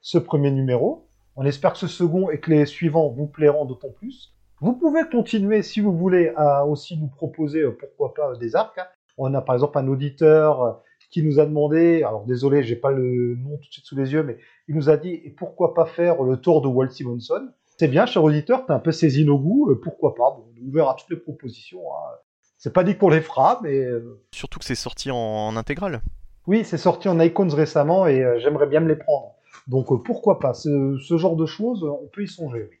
ce 0.00 0.18
premier 0.18 0.50
numéro. 0.50 1.08
On 1.36 1.44
espère 1.46 1.74
que 1.74 1.78
ce 1.78 1.86
second 1.86 2.30
et 2.30 2.40
que 2.40 2.50
les 2.50 2.66
suivants 2.66 3.10
vous 3.10 3.28
plairont 3.28 3.64
d'autant 3.64 3.90
plus. 3.90 4.34
Vous 4.60 4.72
pouvez 4.72 5.02
continuer, 5.08 5.62
si 5.62 5.80
vous 5.80 5.96
voulez, 5.96 6.32
à 6.36 6.66
aussi 6.66 6.98
nous 6.98 7.06
proposer, 7.06 7.62
pourquoi 7.78 8.12
pas, 8.14 8.36
des 8.36 8.56
arcs. 8.56 8.78
hein. 8.78 8.86
On 9.16 9.32
a 9.32 9.40
par 9.40 9.54
exemple 9.54 9.78
un 9.78 9.86
auditeur 9.86 10.82
qui 11.12 11.22
nous 11.22 11.38
a 11.38 11.46
demandé, 11.46 12.02
alors 12.02 12.24
désolé, 12.24 12.64
j'ai 12.64 12.74
pas 12.74 12.90
le 12.90 13.36
nom 13.36 13.50
tout 13.58 13.68
de 13.68 13.72
suite 13.72 13.84
sous 13.84 13.94
les 13.96 14.12
yeux, 14.12 14.24
mais 14.24 14.36
il 14.66 14.74
nous 14.74 14.90
a 14.90 14.96
dit, 14.96 15.12
et 15.24 15.30
pourquoi 15.30 15.74
pas 15.74 15.86
faire 15.86 16.24
le 16.24 16.38
tour 16.38 16.60
de 16.60 16.66
Walt 16.66 16.90
Simonson 16.90 17.50
c'est 17.78 17.88
bien, 17.88 18.06
cher 18.06 18.22
auditeur, 18.24 18.64
t'as 18.66 18.74
un 18.74 18.78
peu 18.80 18.92
saisi 18.92 19.24
nos 19.24 19.38
goûts, 19.38 19.70
euh, 19.70 19.80
pourquoi 19.82 20.14
pas 20.14 20.30
bon, 20.36 20.46
On 20.52 20.56
est 20.56 20.66
ouvert 20.66 20.88
à 20.88 20.94
toutes 20.94 21.10
les 21.10 21.16
propositions. 21.16 21.80
hein. 21.94 22.10
C'est 22.58 22.72
pas 22.72 22.84
dit 22.84 22.96
qu'on 22.96 23.10
les 23.10 23.20
fera, 23.20 23.60
mais 23.62 23.78
euh, 23.78 24.22
Surtout 24.32 24.58
que 24.58 24.64
c'est 24.64 24.74
sorti 24.74 25.10
en, 25.10 25.16
en 25.16 25.56
intégrale. 25.56 26.00
oui, 26.46 26.64
c'est 26.64 26.78
sorti 26.78 27.08
en 27.08 27.20
Icons 27.20 27.48
récemment 27.48 28.06
et 28.06 28.22
euh, 28.22 28.38
j'aimerais 28.38 28.66
bien 28.66 28.80
me 28.80 28.88
les 28.88 28.96
prendre. 28.96 29.34
Donc 29.66 29.92
euh, 29.92 29.98
pourquoi 29.98 30.38
pas 30.38 30.54
ce, 30.54 30.98
ce 30.98 31.16
genre 31.18 31.36
de 31.36 31.44
choses, 31.46 31.82
euh, 31.84 31.90
on 31.90 32.08
peut 32.12 32.22
y 32.24 32.28
songer. 32.28 32.68
Oui. 32.70 32.76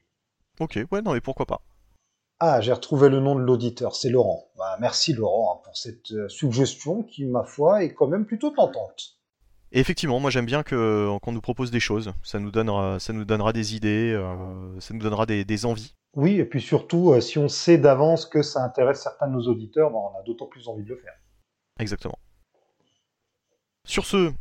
Ok, 0.60 0.78
ouais, 0.90 1.02
non, 1.02 1.12
mais 1.12 1.20
pourquoi 1.20 1.44
pas. 1.46 1.60
Ah, 2.38 2.60
j'ai 2.60 2.72
retrouvé 2.72 3.08
le 3.08 3.20
nom 3.20 3.34
de 3.34 3.40
l'auditeur, 3.40 3.94
c'est 3.96 4.08
Laurent. 4.10 4.46
Bah, 4.58 4.76
merci 4.80 5.12
Laurent 5.14 5.54
hein, 5.56 5.60
pour 5.64 5.76
cette 5.76 6.12
euh, 6.12 6.28
suggestion 6.28 7.02
qui, 7.02 7.24
ma 7.26 7.44
foi, 7.44 7.82
est 7.84 7.92
quand 7.94 8.06
même 8.08 8.24
plutôt 8.26 8.50
tentante. 8.50 9.15
Et 9.72 9.80
effectivement, 9.80 10.20
moi 10.20 10.30
j'aime 10.30 10.46
bien 10.46 10.62
que 10.62 11.16
qu'on 11.22 11.32
nous 11.32 11.40
propose 11.40 11.70
des 11.70 11.80
choses. 11.80 12.12
Ça 12.22 12.38
nous 12.38 12.50
donnera, 12.50 12.98
ça 13.00 13.12
nous 13.12 13.24
donnera 13.24 13.52
des 13.52 13.74
idées, 13.74 14.12
euh, 14.14 14.80
ça 14.80 14.94
nous 14.94 15.00
donnera 15.00 15.26
des, 15.26 15.44
des 15.44 15.66
envies. 15.66 15.94
Oui, 16.16 16.40
et 16.40 16.46
puis 16.46 16.62
surtout, 16.62 17.12
euh, 17.12 17.20
si 17.20 17.38
on 17.38 17.48
sait 17.48 17.76
d'avance 17.76 18.24
que 18.24 18.40
ça 18.40 18.64
intéresse 18.64 19.02
certains 19.02 19.28
de 19.28 19.32
nos 19.32 19.48
auditeurs, 19.48 19.90
bah, 19.90 19.98
on 19.98 20.18
a 20.18 20.22
d'autant 20.22 20.46
plus 20.46 20.66
envie 20.66 20.82
de 20.82 20.88
le 20.88 20.96
faire. 20.96 21.12
Exactement. 21.78 22.18
Sur 23.84 24.06
ce, 24.06 24.32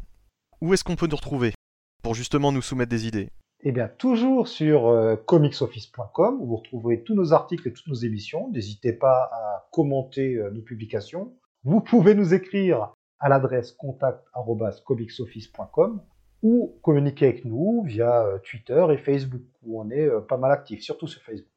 où 0.61 0.73
est-ce 0.73 0.85
qu'on 0.85 0.95
peut 0.95 1.07
nous 1.07 1.17
retrouver 1.17 1.53
pour 2.01 2.15
justement 2.15 2.53
nous 2.53 2.61
soumettre 2.61 2.89
des 2.89 3.07
idées? 3.07 3.29
Eh 3.67 3.73
bien, 3.73 3.89
toujours 3.89 4.47
sur 4.47 4.87
euh, 4.87 5.17
comicsoffice.com, 5.17 6.37
où 6.39 6.47
vous 6.47 6.55
retrouverez 6.57 7.03
tous 7.03 7.13
nos 7.13 7.33
articles 7.33 7.67
et 7.67 7.73
toutes 7.73 7.87
nos 7.87 7.95
émissions. 7.95 8.49
N'hésitez 8.51 8.93
pas 8.93 9.29
à 9.33 9.67
commenter 9.71 10.35
euh, 10.35 10.51
nos 10.51 10.61
publications. 10.61 11.33
Vous 11.63 11.81
pouvez 11.81 12.15
nous 12.15 12.33
écrire 12.33 12.93
à 13.19 13.29
l'adresse 13.29 13.71
contact.comicsoffice.com 13.73 16.01
ou 16.43 16.77
communiquer 16.81 17.27
avec 17.27 17.45
nous 17.45 17.83
via 17.85 18.23
euh, 18.25 18.37
Twitter 18.39 18.85
et 18.91 18.97
Facebook, 18.97 19.41
où 19.63 19.81
on 19.81 19.89
est 19.89 20.05
euh, 20.05 20.19
pas 20.21 20.37
mal 20.37 20.51
actifs, 20.51 20.81
surtout 20.83 21.07
sur 21.07 21.21
Facebook. 21.21 21.49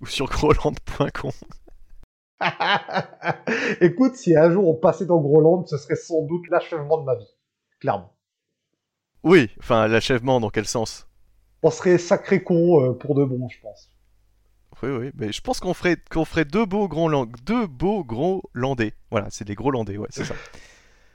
Ou 0.00 0.06
sur 0.06 0.26
groland.com 0.26 1.30
Écoute, 3.80 4.16
si 4.16 4.36
un 4.36 4.50
jour 4.50 4.68
on 4.68 4.74
passait 4.74 5.06
dans 5.06 5.20
Groland, 5.20 5.64
ce 5.66 5.76
serait 5.78 5.96
sans 5.96 6.22
doute 6.22 6.48
l'achèvement 6.50 6.98
de 6.98 7.04
ma 7.04 7.14
vie. 7.16 7.28
Clairement. 7.80 8.12
Oui, 9.22 9.50
enfin 9.58 9.88
l'achèvement 9.88 10.40
dans 10.40 10.50
quel 10.50 10.66
sens? 10.66 11.08
On 11.62 11.70
serait 11.70 11.98
sacré 11.98 12.42
con 12.42 12.82
euh, 12.82 12.92
pour 12.92 13.14
de 13.14 13.24
bon, 13.24 13.48
je 13.48 13.58
pense. 13.60 13.90
Oui, 14.82 14.90
oui, 14.90 15.10
mais 15.14 15.32
je 15.32 15.40
pense 15.40 15.60
qu'on 15.60 15.72
ferait, 15.72 15.96
qu'on 16.10 16.24
ferait 16.24 16.44
deux 16.44 16.66
beaux 16.66 16.88
gros 16.88 17.08
lang- 17.08 17.30
deux 17.44 17.66
beaux 17.66 18.04
gros 18.04 18.42
landais. 18.52 18.92
Voilà, 19.10 19.28
c'est 19.30 19.44
des 19.46 19.54
gros 19.54 19.70
landais, 19.70 19.96
ouais, 19.96 20.08
c'est 20.10 20.24
ça. 20.24 20.34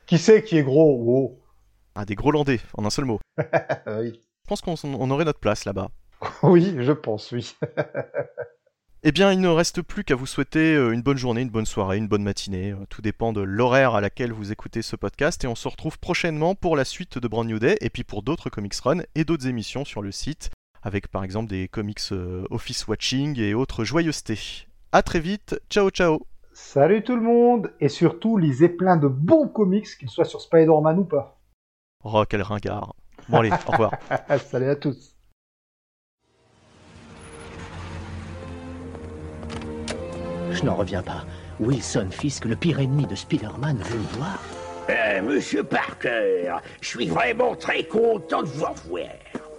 Qui 0.10 0.18
sait 0.18 0.44
qui 0.44 0.58
est 0.58 0.64
gros 0.64 1.04
Oh. 1.06 1.40
Ah, 1.94 2.04
des 2.04 2.16
gros 2.16 2.32
landais, 2.32 2.60
en 2.74 2.84
un 2.84 2.90
seul 2.90 3.06
mot. 3.06 3.20
Oui. 3.86 4.20
Je 4.44 4.48
pense 4.48 4.62
qu'on 4.62 4.74
on 4.84 5.12
aurait 5.12 5.26
notre 5.26 5.40
place 5.40 5.66
là-bas. 5.66 5.92
oui, 6.44 6.76
je 6.80 6.92
pense, 6.92 7.32
oui. 7.32 7.56
Eh 9.04 9.14
bien, 9.14 9.32
il 9.32 9.40
ne 9.40 9.48
reste 9.48 9.82
plus 9.84 10.04
qu'à 10.04 10.16
vous 10.16 10.26
souhaiter 10.26 10.74
euh, 10.74 10.92
une 10.92 11.04
bonne 11.04 11.18
journée, 11.18 11.42
une 11.42 11.52
bonne 11.52 11.68
soirée, 11.68 11.98
une 11.98 12.08
bonne 12.08 12.24
matinée. 12.24 12.72
Euh, 12.72 12.86
Tout 12.90 13.02
dépend 13.02 13.32
de 13.32 13.40
l'horaire 13.40 13.94
à 13.94 14.02
laquelle 14.02 14.34
vous 14.34 14.52
écoutez 14.52 14.82
ce 14.82 14.96
podcast. 14.98 15.44
Et 15.44 15.48
on 15.48 15.56
se 15.56 15.68
retrouve 15.70 16.00
prochainement 16.00 16.56
pour 16.56 16.76
la 16.76 16.84
suite 16.84 17.18
de 17.20 17.28
Brand 17.28 17.48
New 17.48 17.60
Day 17.60 17.78
et 17.80 17.90
puis 17.92 18.04
pour 18.04 18.24
d'autres 18.24 18.50
Comics 18.50 18.76
Run 18.76 19.04
et 19.16 19.24
d'autres 19.24 19.48
émissions 19.48 19.86
sur 19.86 20.02
le 20.02 20.12
site, 20.12 20.50
avec 20.82 21.08
par 21.08 21.24
exemple 21.24 21.50
des 21.50 21.68
comics 21.70 22.02
euh, 22.12 22.46
Office 22.50 22.88
Watching 22.88 23.40
et 23.40 23.54
autres 23.54 23.86
joyeusetés. 23.86 24.68
À 24.92 25.02
très 25.04 25.20
vite, 25.20 25.62
ciao 25.70 25.90
ciao 25.92 26.26
Salut 26.54 27.04
tout 27.04 27.16
le 27.16 27.22
monde 27.22 27.72
Et 27.80 27.90
surtout, 27.90 28.38
lisez 28.38 28.70
plein 28.70 28.98
de 28.98 29.08
bons 29.08 29.48
comics, 29.48 29.88
qu'ils 29.98 30.10
soient 30.10 30.26
sur 30.26 30.42
Spider-Man 30.42 31.00
ou 31.00 31.06
pas. 31.06 31.40
Oh, 32.04 32.24
quel 32.28 32.42
ringard. 32.42 32.96
Bon 33.28 33.40
allez, 33.40 33.52
au 33.52 33.72
revoir. 33.72 33.92
Salut 34.46 34.70
à 34.70 34.76
tous 34.76 35.16
Je 40.52 40.64
n'en 40.64 40.76
reviens 40.76 41.04
pas. 41.04 41.26
Wilson 41.60 42.08
Fisk, 42.10 42.46
le 42.46 42.56
pire 42.56 42.80
ennemi 42.80 43.06
de 43.06 43.16
Spider-Man, 43.16 43.78
veut 43.78 44.00
me 44.00 44.18
voir. 44.18 44.40
Euh, 44.90 45.22
monsieur 45.22 45.64
Parker, 45.64 46.56
je 46.82 46.88
suis 46.88 47.08
vraiment 47.08 47.56
très 47.56 47.84
content 47.84 48.42
de 48.42 48.48
vous 48.48 48.66
revoir. 48.66 49.06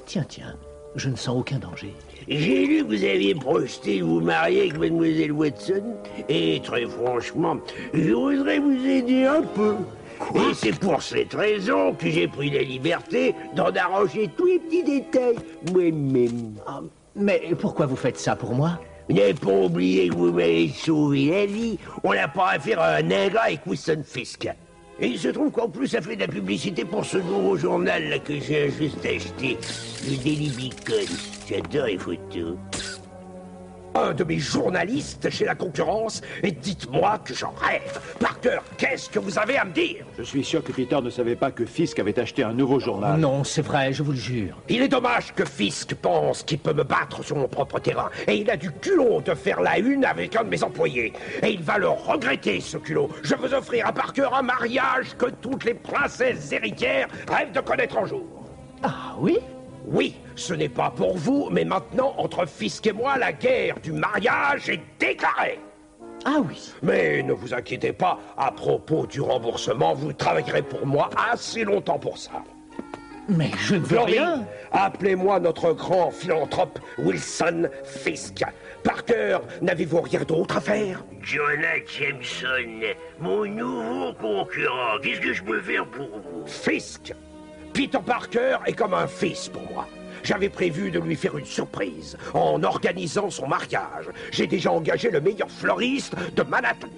Tiens, 0.06 0.24
tiens, 0.28 0.56
je 0.96 1.08
ne 1.08 1.16
sens 1.16 1.36
aucun 1.36 1.58
danger. 1.58 1.94
J'ai 2.30 2.64
lu 2.64 2.84
que 2.84 2.94
vous 2.94 3.04
aviez 3.04 3.34
projeté 3.34 4.02
vous 4.02 4.20
marier 4.20 4.60
avec 4.60 4.78
mademoiselle 4.78 5.32
Watson, 5.32 5.82
et 6.28 6.60
très 6.62 6.86
franchement, 6.86 7.56
je 7.92 8.12
voudrais 8.12 8.60
vous 8.60 8.86
aider 8.86 9.24
un 9.24 9.42
peu. 9.42 9.74
Et 10.36 10.54
c'est 10.54 10.78
pour 10.78 11.02
cette 11.02 11.34
raison 11.34 11.92
que 11.92 12.08
j'ai 12.08 12.28
pris 12.28 12.50
la 12.50 12.62
liberté 12.62 13.34
d'en 13.56 13.74
arranger 13.74 14.30
tous 14.36 14.46
les 14.46 14.60
petits 14.60 14.84
détails 14.84 15.38
moi-même. 15.72 16.54
Ah, 16.68 16.82
mais 17.16 17.50
pourquoi 17.58 17.86
vous 17.86 17.96
faites 17.96 18.18
ça 18.18 18.36
pour 18.36 18.54
moi? 18.54 18.78
Vous 19.08 19.16
n'avez 19.16 19.34
pas 19.34 19.50
oublié 19.50 20.08
que 20.08 20.14
vous 20.14 20.30
m'avez 20.30 20.68
sauvé 20.68 21.30
la 21.30 21.46
vie. 21.46 21.78
On 22.04 22.14
n'a 22.14 22.28
pas 22.28 22.50
affaire 22.50 22.78
à 22.78 22.94
un 22.96 23.10
ingrat 23.10 23.46
avec 23.46 23.66
Wilson 23.66 24.02
Fisk. 24.06 24.48
Et 25.02 25.06
il 25.06 25.18
se 25.18 25.28
trouve 25.28 25.50
qu'en 25.50 25.68
plus, 25.68 25.88
ça 25.88 26.02
fait 26.02 26.14
de 26.14 26.20
la 26.20 26.28
publicité 26.28 26.84
pour 26.84 27.04
ce 27.06 27.16
nouveau 27.16 27.56
journal 27.56 28.20
que 28.22 28.38
j'ai 28.38 28.70
juste 28.70 29.04
acheté. 29.04 29.56
Le 30.04 30.16
Daily 30.22 30.50
Beacon. 30.50 31.16
J'adore 31.48 31.86
les 31.86 31.98
photos. 31.98 32.56
Un 33.94 34.12
de 34.12 34.22
mes 34.22 34.38
journalistes 34.38 35.30
chez 35.30 35.44
la 35.44 35.54
concurrence, 35.56 36.22
et 36.42 36.52
dites-moi 36.52 37.18
que 37.24 37.34
j'en 37.34 37.52
rêve. 37.56 38.00
Parker, 38.20 38.60
qu'est-ce 38.78 39.10
que 39.10 39.18
vous 39.18 39.38
avez 39.38 39.56
à 39.58 39.64
me 39.64 39.72
dire? 39.72 40.04
Je 40.16 40.22
suis 40.22 40.44
sûr 40.44 40.62
que 40.62 40.70
Peter 40.70 41.00
ne 41.02 41.10
savait 41.10 41.34
pas 41.34 41.50
que 41.50 41.64
Fisk 41.64 41.98
avait 41.98 42.18
acheté 42.18 42.44
un 42.44 42.52
nouveau 42.52 42.78
journal. 42.78 43.18
Non, 43.18 43.42
c'est 43.42 43.62
vrai, 43.62 43.92
je 43.92 44.02
vous 44.02 44.12
le 44.12 44.18
jure. 44.18 44.56
Il 44.68 44.80
est 44.82 44.88
dommage 44.88 45.34
que 45.34 45.44
Fisk 45.44 45.94
pense 45.96 46.44
qu'il 46.44 46.58
peut 46.58 46.72
me 46.72 46.84
battre 46.84 47.24
sur 47.24 47.36
mon 47.36 47.48
propre 47.48 47.80
terrain. 47.80 48.10
Et 48.28 48.36
il 48.36 48.48
a 48.50 48.56
du 48.56 48.70
culot 48.70 49.22
de 49.22 49.34
faire 49.34 49.60
la 49.60 49.78
une 49.78 50.04
avec 50.04 50.36
un 50.36 50.44
de 50.44 50.48
mes 50.48 50.62
employés. 50.62 51.12
Et 51.42 51.50
il 51.50 51.62
va 51.62 51.78
le 51.78 51.88
regretter, 51.88 52.60
ce 52.60 52.76
culot. 52.76 53.08
Je 53.22 53.34
veux 53.34 53.52
offrir 53.54 53.88
à 53.88 53.92
Parker 53.92 54.28
un 54.32 54.42
mariage 54.42 55.16
que 55.18 55.26
toutes 55.26 55.64
les 55.64 55.74
princesses 55.74 56.52
héritières 56.52 57.08
rêvent 57.28 57.52
de 57.52 57.60
connaître 57.60 57.98
un 57.98 58.06
jour. 58.06 58.24
Ah 58.82 59.16
oui? 59.18 59.38
Oui, 59.90 60.14
ce 60.36 60.54
n'est 60.54 60.68
pas 60.68 60.90
pour 60.90 61.16
vous, 61.16 61.48
mais 61.50 61.64
maintenant, 61.64 62.14
entre 62.16 62.46
Fisk 62.46 62.86
et 62.86 62.92
moi, 62.92 63.18
la 63.18 63.32
guerre 63.32 63.80
du 63.80 63.92
mariage 63.92 64.68
est 64.68 64.80
déclarée. 65.00 65.58
Ah 66.24 66.36
oui. 66.46 66.72
Mais 66.82 67.22
ne 67.22 67.32
vous 67.32 67.54
inquiétez 67.54 67.92
pas, 67.92 68.18
à 68.36 68.52
propos 68.52 69.06
du 69.06 69.20
remboursement, 69.20 69.94
vous 69.94 70.12
travaillerez 70.12 70.62
pour 70.62 70.86
moi 70.86 71.10
assez 71.32 71.64
longtemps 71.64 71.98
pour 71.98 72.18
ça. 72.18 72.30
Mais 73.28 73.50
je 73.58 73.74
ne 73.76 73.80
veux 73.80 73.86
Florine, 73.86 74.14
rien. 74.14 74.44
appelez-moi 74.72 75.40
notre 75.40 75.72
grand 75.72 76.10
philanthrope 76.10 76.78
Wilson 76.98 77.68
Fisk. 77.84 78.42
Parker, 78.82 79.38
n'avez-vous 79.62 80.00
rien 80.00 80.22
d'autre 80.22 80.56
à 80.56 80.60
faire? 80.60 81.04
Jonah 81.22 81.78
Jameson, 81.86 82.94
mon 83.20 83.44
nouveau 83.44 84.12
concurrent. 84.14 84.98
Qu'est-ce 85.02 85.20
que 85.20 85.32
je 85.32 85.42
peux 85.42 85.60
faire 85.60 85.86
pour 85.86 86.08
vous? 86.08 86.46
Fisk 86.46 87.12
Peter 87.72 87.98
Parker 88.04 88.58
est 88.66 88.72
comme 88.72 88.94
un 88.94 89.06
fils 89.06 89.48
pour 89.48 89.62
moi. 89.72 89.86
J'avais 90.22 90.48
prévu 90.48 90.90
de 90.90 90.98
lui 91.00 91.16
faire 91.16 91.38
une 91.38 91.46
surprise 91.46 92.18
en 92.34 92.62
organisant 92.62 93.30
son 93.30 93.46
mariage. 93.46 94.06
J'ai 94.30 94.46
déjà 94.46 94.70
engagé 94.70 95.10
le 95.10 95.20
meilleur 95.20 95.50
fleuriste 95.50 96.14
de 96.36 96.42
Manhattan. 96.42 96.88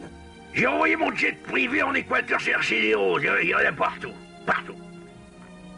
J'ai 0.54 0.66
envoyé 0.66 0.96
mon 0.96 1.14
jet 1.14 1.36
privé 1.44 1.82
en 1.82 1.94
Équateur 1.94 2.40
chercher 2.40 2.80
des 2.80 2.94
roses. 2.94 3.22
Il 3.42 3.48
y 3.48 3.54
en 3.54 3.58
a 3.58 3.72
partout. 3.72 4.12
Partout. 4.44 4.74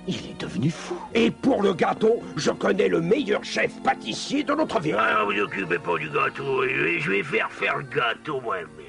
Il 0.06 0.16
est 0.16 0.40
devenu 0.40 0.70
fou. 0.70 0.96
Et 1.14 1.30
pour 1.30 1.62
le 1.62 1.74
gâteau, 1.74 2.22
je 2.36 2.50
connais 2.50 2.88
le 2.88 3.00
meilleur 3.00 3.44
chef 3.44 3.72
pâtissier 3.82 4.42
de 4.42 4.54
notre 4.54 4.80
ville. 4.80 4.96
Ah, 4.98 5.24
vous 5.24 5.38
occupez 5.38 5.78
pas 5.78 5.96
du 5.98 6.08
gâteau. 6.10 6.62
Je 6.66 6.98
je 6.98 7.10
vais 7.10 7.22
faire 7.22 7.50
faire 7.50 7.78
le 7.78 7.84
gâteau 7.84 8.40
moi-même. 8.40 8.83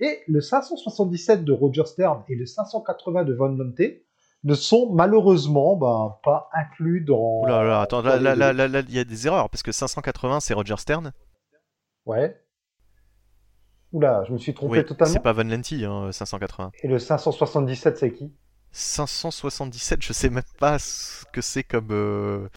Et 0.00 0.22
le 0.28 0.40
577 0.40 1.44
de 1.44 1.52
Roger 1.52 1.84
Stern 1.86 2.24
et 2.28 2.34
le 2.34 2.46
580 2.46 3.24
de 3.24 3.34
Von 3.34 3.50
Monte 3.50 3.80
ne 4.42 4.54
sont 4.54 4.92
malheureusement 4.92 5.76
ben, 5.76 6.16
pas 6.22 6.50
inclus 6.52 7.00
dans. 7.02 7.42
Oula, 7.42 7.62
là, 7.64 7.80
attends, 7.80 8.02
là, 8.02 8.16
dans 8.18 8.22
là, 8.22 8.34
là, 8.34 8.52
là, 8.52 8.68
là, 8.68 8.80
il 8.80 8.94
y 8.94 8.98
a 8.98 9.04
des 9.04 9.26
erreurs 9.26 9.48
parce 9.50 9.62
que 9.62 9.72
580 9.72 10.40
c'est 10.40 10.54
Roger 10.54 10.76
Stern. 10.76 11.12
Ouais. 12.06 12.38
Oula, 13.92 14.24
je 14.26 14.32
me 14.32 14.38
suis 14.38 14.52
trompé 14.54 14.78
Oui, 14.78 14.84
totalement. 14.84 15.12
c'est 15.12 15.20
pas 15.22 15.32
Van 15.32 15.44
Lenti, 15.44 15.84
hein, 15.84 16.10
580. 16.10 16.72
Et 16.82 16.88
le 16.88 16.98
577, 16.98 17.96
c'est 17.98 18.12
qui? 18.12 18.34
577, 18.72 20.02
je 20.02 20.12
sais 20.12 20.30
même 20.30 20.42
pas 20.58 20.78
ce 20.80 21.24
que 21.32 21.40
c'est 21.40 21.62
comme. 21.62 21.88
euh, 21.92 22.48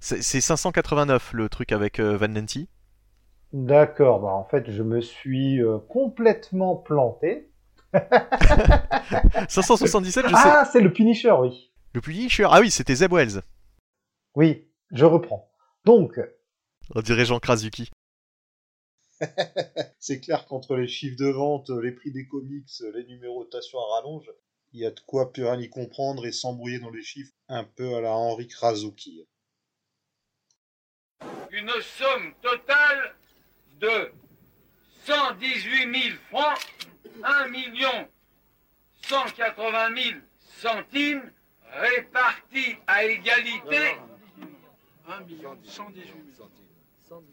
C'est 0.00 0.20
c'est 0.22 0.40
589 0.40 1.32
le 1.34 1.48
truc 1.48 1.70
avec 1.72 2.00
euh, 2.00 2.16
Van 2.16 2.26
Lenti. 2.26 2.68
D'accord, 3.52 4.20
bah 4.20 4.32
en 4.34 4.44
fait, 4.44 4.70
je 4.70 4.82
me 4.82 5.00
suis 5.00 5.62
euh, 5.62 5.78
complètement 5.78 6.76
planté. 6.76 7.50
577, 9.48 10.24
je 10.24 10.30
sais. 10.30 10.34
Ah, 10.34 10.64
c'est 10.70 10.80
le 10.80 10.92
Punisher, 10.92 11.32
oui. 11.32 11.70
Le 11.92 12.00
Punisher, 12.00 12.46
ah 12.50 12.60
oui, 12.60 12.70
c'était 12.70 12.94
Zeb 12.94 13.12
Wells. 13.12 13.42
Oui, 14.34 14.66
je 14.90 15.04
reprends. 15.04 15.50
Donc, 15.84 16.18
On 16.94 17.02
dirait 17.02 17.26
Jean 17.26 17.38
Krasuki. 17.38 17.90
C'est 19.98 20.20
clair 20.20 20.46
qu'entre 20.46 20.74
les 20.76 20.88
chiffres 20.88 21.18
de 21.18 21.30
vente, 21.30 21.70
les 21.70 21.92
prix 21.92 22.10
des 22.10 22.26
comics, 22.26 22.70
les 22.94 23.04
numérotations 23.04 23.78
à 23.78 23.96
rallonge, 23.96 24.30
il 24.72 24.80
y 24.80 24.86
a 24.86 24.90
de 24.90 25.00
quoi 25.06 25.32
plus 25.32 25.44
rien 25.44 25.60
y 25.60 25.68
comprendre 25.68 26.26
et 26.26 26.32
s'embrouiller 26.32 26.78
dans 26.78 26.90
les 26.90 27.02
chiffres 27.02 27.32
un 27.48 27.64
peu 27.64 27.94
à 27.94 28.00
la 28.00 28.12
Henri 28.12 28.48
Krasuki. 28.48 29.26
une 31.50 31.70
somme 31.82 32.32
totale 32.40 33.14
de 33.82 34.12
118 35.04 36.02
000 36.02 36.16
francs, 36.30 36.58
1 37.24 37.48
million 37.48 38.08
180 39.02 39.96
000 39.96 40.20
centimes, 40.60 41.32
répartis 41.72 42.76
à 42.86 43.04
égalité. 43.04 43.96
1 45.08 45.20
million 45.22 45.58
118 45.64 46.06
000 46.06 46.16
centimes. 46.38 47.26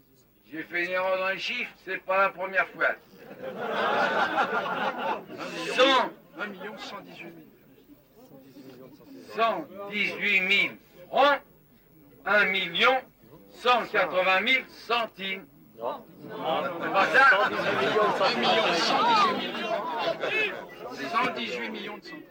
J'ai 0.52 0.64
fait 0.64 0.86
une 0.86 0.92
erreur 0.92 1.19
dans 1.19 1.30
les 1.30 1.38
chiffres, 1.38 1.72
c'est 1.86 2.00
pas 2.00 2.18
la 2.18 2.30
première 2.30 2.68
fois. 2.69 2.95
100 5.76 5.84
1 6.40 6.48
million 6.48 6.76
118 6.78 7.18
000. 7.18 7.32
118 9.36 10.61
000 10.64 10.76
francs, 11.10 11.42
1 12.26 12.45
million 12.45 13.00
180 13.61 14.48
000 14.48 14.66
centimes. 14.88 15.45
Non, 15.80 16.03
c'est 16.82 16.91
pas 16.91 17.06
ça 17.08 17.25
1 17.45 17.49
million 17.49 18.03
118 18.17 18.43
000 19.58 21.09
118 21.09 21.69
millions 21.69 21.98
de 21.98 22.03
centimes. 22.03 22.25